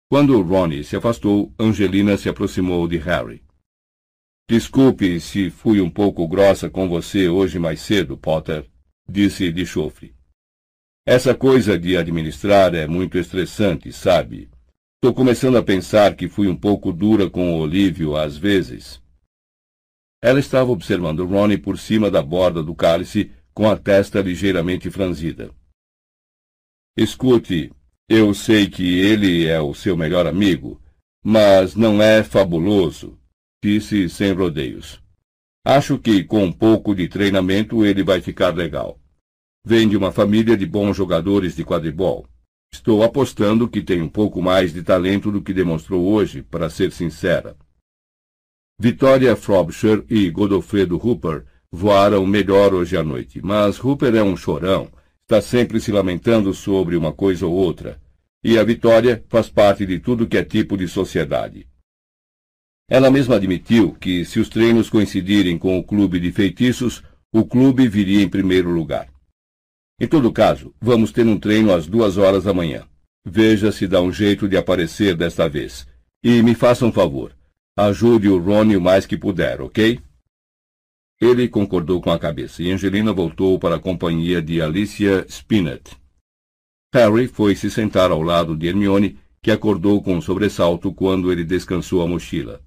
Quando 0.09 0.41
Ronnie 0.43 0.83
se 0.83 0.97
afastou, 0.97 1.55
Angelina 1.59 2.17
se 2.17 2.29
aproximou 2.29 2.89
de 2.89 2.97
Harry. 2.97 3.43
Desculpe 4.51 5.21
se 5.21 5.49
fui 5.49 5.81
um 5.81 5.89
pouco 5.89 6.27
grossa 6.27 6.69
com 6.69 6.89
você 6.89 7.29
hoje 7.29 7.57
mais 7.57 7.81
cedo, 7.81 8.19
Potter, 8.19 8.69
disse 9.09 9.53
de 9.53 9.65
chofre. 9.65 10.13
Essa 11.07 11.37
coisa 11.37 11.79
de 11.79 11.97
administrar 11.97 12.75
é 12.75 12.85
muito 12.85 13.17
estressante, 13.17 13.93
sabe? 13.93 14.51
Estou 14.97 15.15
começando 15.15 15.57
a 15.57 15.63
pensar 15.63 16.17
que 16.17 16.29
fui 16.29 16.49
um 16.49 16.57
pouco 16.57 16.93
dura 16.93 17.31
com 17.31 17.55
o 17.55 17.61
Olívio 17.61 18.17
às 18.17 18.37
vezes. 18.37 19.01
Ela 20.21 20.41
estava 20.41 20.73
observando 20.73 21.25
Ronnie 21.25 21.57
por 21.57 21.79
cima 21.79 22.11
da 22.11 22.21
borda 22.21 22.61
do 22.61 22.75
cálice, 22.75 23.31
com 23.55 23.71
a 23.71 23.77
testa 23.77 24.21
ligeiramente 24.21 24.91
franzida. 24.91 25.55
Escute, 26.97 27.73
eu 28.09 28.35
sei 28.35 28.69
que 28.69 28.99
ele 28.99 29.47
é 29.47 29.61
o 29.61 29.73
seu 29.75 29.97
melhor 29.97 30.27
amigo, 30.27 30.83
mas 31.23 31.77
não 31.77 32.03
é 32.03 32.25
fabuloso, 32.25 33.20
disse 33.63 34.09
sem 34.09 34.33
rodeios. 34.33 35.03
Acho 35.65 35.99
que 35.99 36.25
com 36.25 36.45
um 36.45 36.53
pouco 36.53 36.95
de 36.95 37.07
treinamento 37.07 37.85
ele 37.85 38.03
vai 38.03 38.21
ficar 38.21 38.55
legal. 38.55 38.99
Vem 39.65 39.87
de 39.87 39.97
uma 39.97 40.11
família 40.11 40.57
de 40.57 40.65
bons 40.65 40.97
jogadores 40.97 41.55
de 41.55 41.65
quadribol. 41.65 42.27
Estou 42.73 43.03
apostando 43.03 43.69
que 43.69 43.83
tem 43.83 44.01
um 44.01 44.09
pouco 44.09 44.41
mais 44.41 44.73
de 44.73 44.83
talento 44.83 45.31
do 45.31 45.43
que 45.43 45.53
demonstrou 45.53 46.07
hoje, 46.11 46.43
para 46.43 46.71
ser 46.71 46.93
sincera. 46.93 47.57
Victoria 48.79 49.37
Frobisher 49.37 50.03
e 50.09 50.31
Godofredo 50.31 50.97
Hooper 50.97 51.45
voaram 51.71 52.25
melhor 52.27 52.73
hoje 52.73 52.97
à 52.97 53.03
noite, 53.03 53.41
mas 53.43 53.79
Hooper 53.79 54.15
é 54.15 54.23
um 54.23 54.37
chorão, 54.37 54.89
está 55.23 55.43
sempre 55.43 55.79
se 55.79 55.93
lamentando 55.93 56.55
sobre 56.55 56.97
uma 56.97 57.13
coisa 57.13 57.47
ou 57.47 57.53
outra, 57.53 58.01
e 58.43 58.59
a 58.59 58.65
Vitória 58.65 59.23
faz 59.29 59.51
parte 59.51 59.85
de 59.85 59.99
tudo 59.99 60.27
que 60.27 60.39
é 60.39 60.45
tipo 60.45 60.79
de 60.79 60.89
sociedade. 60.89 61.70
Ela 62.91 63.09
mesma 63.09 63.37
admitiu 63.37 63.95
que, 63.95 64.25
se 64.25 64.41
os 64.41 64.49
treinos 64.49 64.91
coincidirem 64.91 65.57
com 65.57 65.79
o 65.79 65.85
clube 65.85 66.19
de 66.19 66.33
feitiços, 66.33 67.05
o 67.33 67.45
clube 67.45 67.87
viria 67.87 68.21
em 68.21 68.29
primeiro 68.29 68.69
lugar. 68.69 69.09
Em 70.01 70.09
todo 70.09 70.33
caso, 70.33 70.75
vamos 70.81 71.13
ter 71.13 71.25
um 71.25 71.39
treino 71.39 71.73
às 71.73 71.87
duas 71.87 72.19
horas 72.19 72.43
da 72.43 72.53
manhã. 72.53 72.85
Veja 73.25 73.71
se 73.71 73.87
dá 73.87 74.01
um 74.01 74.13
jeito 74.13 74.49
de 74.49 74.57
aparecer 74.57 75.15
desta 75.15 75.49
vez. 75.49 75.87
E 76.21 76.43
me 76.43 76.53
faça 76.53 76.85
um 76.85 76.91
favor. 76.91 77.33
Ajude 77.79 78.29
o 78.29 78.43
Ronnie 78.43 78.77
o 78.77 78.81
mais 78.81 79.07
que 79.07 79.17
puder, 79.17 79.61
ok? 79.61 80.01
Ele 81.21 81.49
concordou 81.49 82.01
com 82.01 82.11
a 82.11 82.19
cabeça 82.19 82.61
e 82.61 82.73
Angelina 82.73 83.13
voltou 83.13 83.57
para 83.59 83.77
a 83.77 83.81
companhia 83.81 84.43
de 84.43 84.61
Alicia 84.61 85.25
Spinett. 85.29 85.97
Harry 86.93 87.29
foi 87.29 87.55
se 87.55 87.71
sentar 87.71 88.11
ao 88.11 88.21
lado 88.21 88.57
de 88.57 88.67
Hermione, 88.67 89.17
que 89.41 89.53
acordou 89.53 90.03
com 90.03 90.17
um 90.17 90.21
sobressalto 90.21 90.93
quando 90.93 91.31
ele 91.31 91.45
descansou 91.45 92.03
a 92.03 92.09
mochila. 92.09 92.61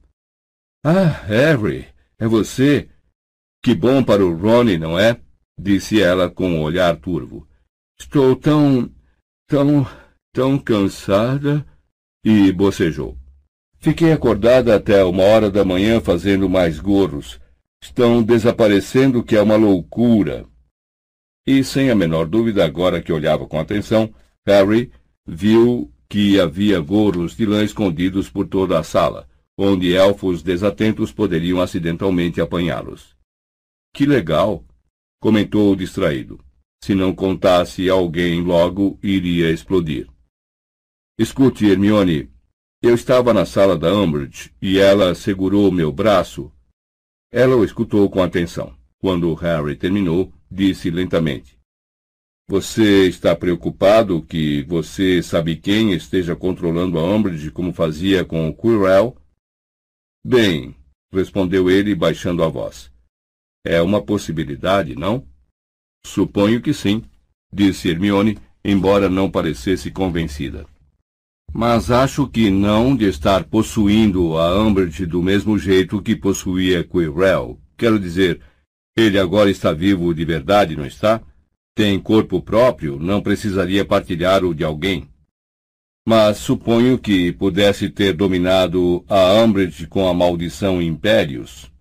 Ah, 0.85 1.08
Harry, 1.28 1.88
é 2.19 2.28
você? 2.28 2.90
Que 3.64 3.74
bom 3.74 4.03
para 4.03 4.26
o 4.26 4.35
Ronnie, 4.35 4.78
não 4.78 4.99
é? 4.99 5.17
Disse 5.58 6.01
ela 6.01 6.30
com 6.30 6.49
um 6.49 6.62
olhar 6.62 6.98
turvo. 6.98 7.48
Estou 7.98 8.35
tão, 8.35 8.92
tão, 9.48 9.88
tão 10.33 10.60
cansada. 10.60 11.66
E 12.26 12.51
bocejou. 12.51 13.17
Fiquei 13.80 14.12
acordada 14.12 14.76
até 14.76 15.03
uma 15.06 15.24
hora 15.24 15.49
da 15.49 15.64
manhã 15.64 16.01
fazendo 16.01 16.49
mais 16.49 16.80
gorros. 16.80 17.40
Estão 17.82 18.22
desaparecendo, 18.22 19.24
que 19.24 19.38
é 19.38 19.42
uma 19.42 19.56
loucura. 19.56 20.46
E, 21.48 21.64
sem 21.64 21.90
a 21.90 21.96
menor 21.96 22.28
dúvida, 22.28 22.66
agora 22.66 23.01
que 23.01 23.12
olhava 23.12 23.48
com 23.48 23.58
atenção, 23.58 24.14
Harry 24.46 24.92
viu 25.26 25.90
que 26.10 26.40
havia 26.40 26.80
gorros 26.82 27.38
de 27.38 27.46
lã 27.46 27.64
escondidos 27.64 28.30
por 28.30 28.48
toda 28.48 28.80
a 28.80 28.83
sala, 28.83 29.28
onde 29.57 29.93
elfos 29.93 30.41
desatentos 30.41 31.11
poderiam 31.11 31.61
acidentalmente 31.61 32.41
apanhá-los. 32.41 33.15
Que 33.93 34.05
legal! 34.05 34.65
comentou 35.21 35.73
distraído. 35.75 36.37
Se 36.83 36.93
não 36.93 37.15
contasse 37.15 37.89
alguém 37.89 38.41
logo, 38.41 38.99
iria 39.01 39.49
explodir. 39.49 40.05
Escute, 41.17 41.65
Hermione, 41.65 42.29
eu 42.81 42.93
estava 42.93 43.33
na 43.33 43.45
sala 43.45 43.77
da 43.77 43.95
Umbridge 43.95 44.51
e 44.61 44.77
ela 44.77 45.15
segurou 45.15 45.71
meu 45.71 45.93
braço. 45.93 46.51
Ela 47.31 47.55
o 47.55 47.63
escutou 47.63 48.09
com 48.09 48.21
atenção. 48.21 48.75
Quando 48.99 49.33
Harry 49.35 49.77
terminou, 49.77 50.33
disse 50.51 50.89
lentamente: 50.89 51.57
Você 52.49 53.07
está 53.07 53.33
preocupado 53.33 54.21
que 54.21 54.63
você 54.63 55.23
sabe 55.23 55.55
quem 55.55 55.93
esteja 55.93 56.35
controlando 56.35 56.99
a 56.99 57.03
Umbridge 57.03 57.49
como 57.51 57.71
fazia 57.71 58.25
com 58.25 58.49
o 58.49 58.53
Quirrell? 58.53 59.15
Bem, 60.25 60.73
respondeu 61.11 61.69
ele, 61.69 61.93
baixando 61.93 62.43
a 62.43 62.47
voz. 62.47 62.89
É 63.65 63.81
uma 63.81 64.01
possibilidade, 64.01 64.95
não? 64.95 65.27
Suponho 66.06 66.61
que 66.61 66.73
sim, 66.73 67.03
disse 67.51 67.89
Hermione, 67.89 68.38
embora 68.63 69.09
não 69.09 69.29
parecesse 69.29 69.91
convencida. 69.91 70.65
Mas 71.53 71.91
acho 71.91 72.27
que 72.27 72.49
não 72.49 72.95
de 72.95 73.06
estar 73.06 73.43
possuindo 73.43 74.38
a 74.38 74.59
Umbridge 74.59 75.06
do 75.06 75.22
mesmo 75.22 75.57
jeito 75.59 76.01
que 76.01 76.15
possuía 76.15 76.83
Quirrell. 76.83 77.59
Quero 77.77 77.99
dizer, 77.99 78.41
ele 78.97 79.19
agora 79.19 79.51
está 79.51 79.72
vivo 79.72 80.13
de 80.13 80.23
verdade, 80.23 80.75
não 80.75 80.85
está? 80.85 81.22
Tem 81.75 81.99
corpo 81.99 82.41
próprio, 82.41 82.97
não 82.97 83.22
precisaria 83.22 83.83
partilhar 83.83 84.43
o 84.43 84.53
de 84.53 84.63
alguém. 84.63 85.07
Mas 86.05 86.37
suponho 86.37 86.99
que 86.99 87.31
pudesse 87.31 87.89
ter 87.89 88.13
dominado 88.13 89.05
a 89.07 89.33
Umbridge 89.41 89.87
com 89.87 90.07
a 90.07 90.13
maldição 90.13 90.81
Impérios. 90.81 91.71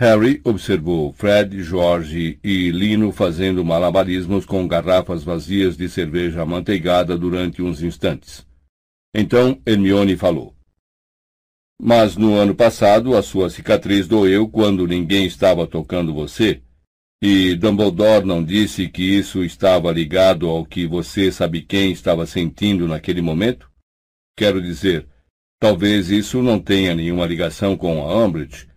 Harry 0.00 0.40
observou 0.44 1.12
Fred, 1.12 1.62
George 1.62 2.40
e 2.42 2.70
Lino 2.70 3.12
fazendo 3.12 3.64
malabarismos 3.64 4.46
com 4.46 4.66
garrafas 4.66 5.22
vazias 5.22 5.76
de 5.76 5.88
cerveja 5.88 6.42
amanteigada 6.42 7.18
durante 7.18 7.62
uns 7.62 7.82
instantes. 7.82 8.46
Então 9.14 9.60
Hermione 9.66 10.16
falou. 10.16 10.56
Mas 11.78 12.16
no 12.16 12.34
ano 12.34 12.54
passado 12.54 13.16
a 13.16 13.22
sua 13.22 13.50
cicatriz 13.50 14.08
doeu 14.08 14.48
quando 14.48 14.86
ninguém 14.86 15.26
estava 15.26 15.66
tocando 15.66 16.12
você, 16.12 16.62
e 17.22 17.54
Dumbledore 17.54 18.24
não 18.24 18.42
disse 18.42 18.88
que 18.88 19.02
isso 19.02 19.44
estava 19.44 19.92
ligado 19.92 20.48
ao 20.48 20.64
que 20.64 20.86
você 20.86 21.30
sabe 21.30 21.62
quem 21.62 21.92
estava 21.92 22.26
sentindo 22.26 22.88
naquele 22.88 23.20
momento? 23.20 23.70
Quero 24.36 24.60
dizer, 24.62 25.06
talvez 25.58 26.10
isso 26.10 26.42
não 26.42 26.58
tenha 26.58 26.94
nenhuma 26.94 27.26
ligação 27.26 27.76
com 27.76 28.02
a 28.02 28.24
Umbridge, 28.24 28.70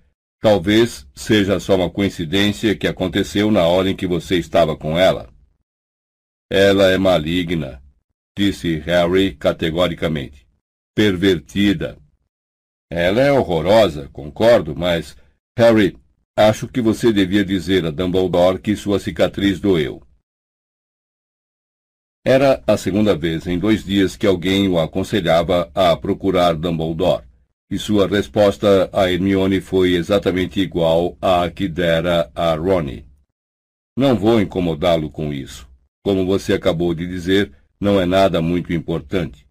Talvez 0.43 1.07
seja 1.15 1.57
só 1.57 1.77
uma 1.77 1.89
coincidência 1.89 2.75
que 2.75 2.85
aconteceu 2.85 3.49
na 3.49 3.65
hora 3.65 3.89
em 3.89 3.95
que 3.95 4.05
você 4.05 4.37
estava 4.37 4.75
com 4.75 4.99
ela. 4.99 5.33
Ela 6.51 6.91
é 6.91 6.97
maligna, 6.97 7.81
disse 8.37 8.77
Harry 8.79 9.33
categoricamente. 9.37 10.45
Pervertida. 10.93 11.97
Ela 12.91 13.21
é 13.21 13.31
horrorosa, 13.31 14.09
concordo, 14.09 14.75
mas, 14.75 15.15
Harry, 15.57 15.97
acho 16.35 16.67
que 16.67 16.81
você 16.81 17.11
devia 17.13 17.45
dizer 17.45 17.85
a 17.85 17.91
Dumbledore 17.91 18.59
que 18.59 18.75
sua 18.75 18.99
cicatriz 18.99 19.59
doeu. 19.59 20.01
Era 22.25 22.63
a 22.65 22.77
segunda 22.77 23.15
vez 23.15 23.45
em 23.47 23.59
dois 23.59 23.83
dias 23.83 24.15
que 24.15 24.25
alguém 24.25 24.67
o 24.67 24.79
aconselhava 24.79 25.69
a 25.75 25.95
procurar 25.95 26.55
Dumbledore 26.55 27.25
e 27.69 27.77
sua 27.79 28.07
resposta 28.07 28.89
a 28.93 29.11
Hermione 29.11 29.59
foi 29.59 29.93
exatamente 29.93 30.59
igual 30.59 31.17
à 31.21 31.49
que 31.49 31.67
dera 31.67 32.31
a 32.35 32.53
Ronnie. 32.53 33.05
Não 33.97 34.15
vou 34.15 34.39
incomodá-lo 34.39 35.09
com 35.09 35.33
isso. 35.33 35.67
Como 36.03 36.25
você 36.25 36.53
acabou 36.53 36.93
de 36.93 37.07
dizer, 37.07 37.51
não 37.79 37.99
é 37.99 38.05
nada 38.05 38.41
muito 38.41 38.71
importante. 38.73 39.47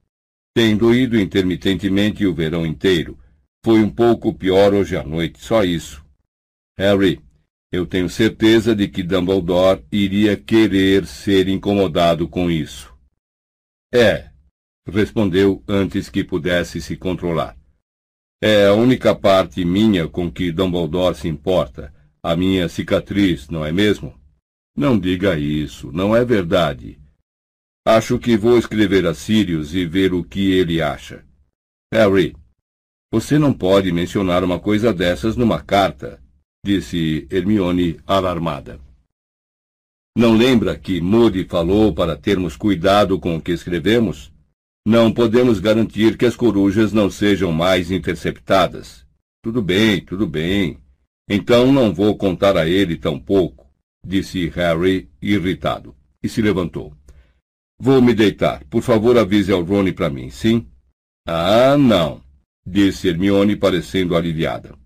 Tem 0.54 0.76
doído 0.76 1.18
intermitentemente 1.18 2.26
o 2.26 2.34
verão 2.34 2.64
inteiro. 2.64 3.18
Foi 3.64 3.80
um 3.82 3.90
pouco 3.90 4.32
pior 4.34 4.74
hoje 4.74 4.96
à 4.96 5.02
noite, 5.02 5.40
só 5.40 5.64
isso. 5.64 6.01
Harry, 6.82 7.20
eu 7.70 7.86
tenho 7.86 8.08
certeza 8.08 8.74
de 8.74 8.88
que 8.88 9.04
Dumbledore 9.04 9.84
iria 9.92 10.36
querer 10.36 11.06
ser 11.06 11.46
incomodado 11.46 12.28
com 12.28 12.50
isso. 12.50 12.92
É, 13.94 14.32
respondeu 14.88 15.62
antes 15.68 16.10
que 16.10 16.24
pudesse 16.24 16.82
se 16.82 16.96
controlar. 16.96 17.56
É 18.42 18.66
a 18.66 18.74
única 18.74 19.14
parte 19.14 19.64
minha 19.64 20.08
com 20.08 20.28
que 20.28 20.50
Dumbledore 20.50 21.14
se 21.14 21.28
importa. 21.28 21.94
A 22.20 22.34
minha 22.34 22.68
cicatriz, 22.68 23.48
não 23.48 23.64
é 23.64 23.70
mesmo? 23.70 24.20
Não 24.76 24.98
diga 24.98 25.38
isso, 25.38 25.92
não 25.92 26.16
é 26.16 26.24
verdade. 26.24 27.00
Acho 27.86 28.18
que 28.18 28.36
vou 28.36 28.58
escrever 28.58 29.06
a 29.06 29.14
Sirius 29.14 29.72
e 29.72 29.86
ver 29.86 30.12
o 30.12 30.24
que 30.24 30.50
ele 30.50 30.82
acha. 30.82 31.24
Harry, 31.94 32.34
você 33.12 33.38
não 33.38 33.52
pode 33.52 33.92
mencionar 33.92 34.42
uma 34.42 34.58
coisa 34.58 34.92
dessas 34.92 35.36
numa 35.36 35.62
carta, 35.62 36.20
disse 36.64 37.26
Hermione 37.28 37.98
alarmada. 38.06 38.78
Não 40.16 40.36
lembra 40.36 40.78
que 40.78 41.00
Moody 41.00 41.44
falou 41.44 41.92
para 41.92 42.16
termos 42.16 42.56
cuidado 42.56 43.18
com 43.18 43.36
o 43.36 43.40
que 43.40 43.50
escrevemos? 43.50 44.32
Não 44.86 45.12
podemos 45.12 45.58
garantir 45.58 46.16
que 46.16 46.24
as 46.24 46.36
corujas 46.36 46.92
não 46.92 47.10
sejam 47.10 47.50
mais 47.50 47.90
interceptadas. 47.90 49.04
Tudo 49.42 49.60
bem, 49.60 50.04
tudo 50.04 50.24
bem. 50.24 50.78
Então 51.28 51.72
não 51.72 51.92
vou 51.92 52.16
contar 52.16 52.56
a 52.56 52.68
ele 52.68 52.96
tão 52.96 53.18
pouco, 53.18 53.66
disse 54.06 54.48
Harry, 54.50 55.08
irritado, 55.20 55.96
e 56.22 56.28
se 56.28 56.40
levantou. 56.40 56.94
Vou 57.80 58.00
me 58.00 58.14
deitar. 58.14 58.62
Por 58.66 58.82
favor, 58.82 59.18
avise 59.18 59.50
ao 59.50 59.64
Rony 59.64 59.92
para 59.92 60.10
mim, 60.10 60.30
sim? 60.30 60.68
Ah, 61.26 61.76
não, 61.76 62.22
disse 62.64 63.08
Hermione, 63.08 63.56
parecendo 63.56 64.14
aliviada. 64.14 64.80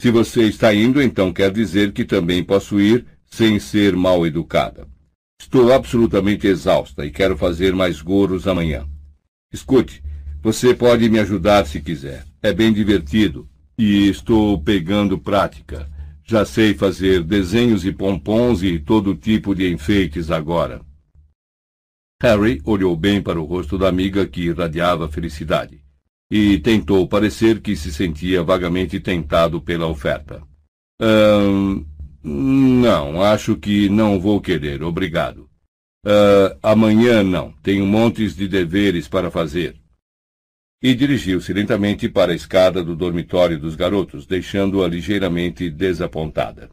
Se 0.00 0.10
você 0.10 0.44
está 0.44 0.74
indo, 0.74 1.00
então 1.00 1.32
quer 1.32 1.50
dizer 1.50 1.92
que 1.92 2.04
também 2.04 2.42
posso 2.42 2.80
ir 2.80 3.06
sem 3.26 3.58
ser 3.58 3.96
mal 3.96 4.26
educada. 4.26 4.86
Estou 5.40 5.72
absolutamente 5.72 6.46
exausta 6.46 7.04
e 7.04 7.10
quero 7.10 7.36
fazer 7.36 7.74
mais 7.74 8.00
goros 8.00 8.46
amanhã. 8.46 8.86
Escute, 9.52 10.02
você 10.42 10.74
pode 10.74 11.08
me 11.08 11.18
ajudar 11.18 11.66
se 11.66 11.80
quiser. 11.80 12.24
É 12.42 12.52
bem 12.52 12.72
divertido. 12.72 13.48
E 13.76 14.08
estou 14.08 14.60
pegando 14.60 15.18
prática. 15.18 15.88
Já 16.24 16.44
sei 16.44 16.74
fazer 16.74 17.22
desenhos 17.22 17.84
e 17.84 17.92
pompons 17.92 18.62
e 18.62 18.78
todo 18.78 19.14
tipo 19.14 19.54
de 19.54 19.70
enfeites 19.70 20.30
agora. 20.30 20.80
Harry 22.22 22.60
olhou 22.64 22.96
bem 22.96 23.20
para 23.20 23.40
o 23.40 23.44
rosto 23.44 23.76
da 23.76 23.88
amiga 23.88 24.26
que 24.26 24.42
irradiava 24.42 25.08
felicidade 25.08 25.83
e 26.30 26.58
tentou 26.58 27.06
parecer 27.06 27.60
que 27.60 27.76
se 27.76 27.92
sentia 27.92 28.42
vagamente 28.42 28.98
tentado 29.00 29.60
pela 29.60 29.86
oferta. 29.86 30.42
Um, 31.00 31.84
não, 32.22 33.22
acho 33.22 33.56
que 33.56 33.88
não 33.88 34.18
vou 34.18 34.40
querer, 34.40 34.82
obrigado. 34.82 35.48
Uh, 36.06 36.56
amanhã 36.62 37.22
não, 37.22 37.52
tenho 37.62 37.86
montes 37.86 38.36
de 38.36 38.46
deveres 38.46 39.08
para 39.08 39.30
fazer. 39.30 39.76
E 40.82 40.94
dirigiu-se 40.94 41.52
lentamente 41.52 42.08
para 42.08 42.32
a 42.32 42.34
escada 42.34 42.82
do 42.82 42.94
dormitório 42.94 43.58
dos 43.58 43.74
garotos, 43.74 44.26
deixando-a 44.26 44.86
ligeiramente 44.86 45.70
desapontada. 45.70 46.68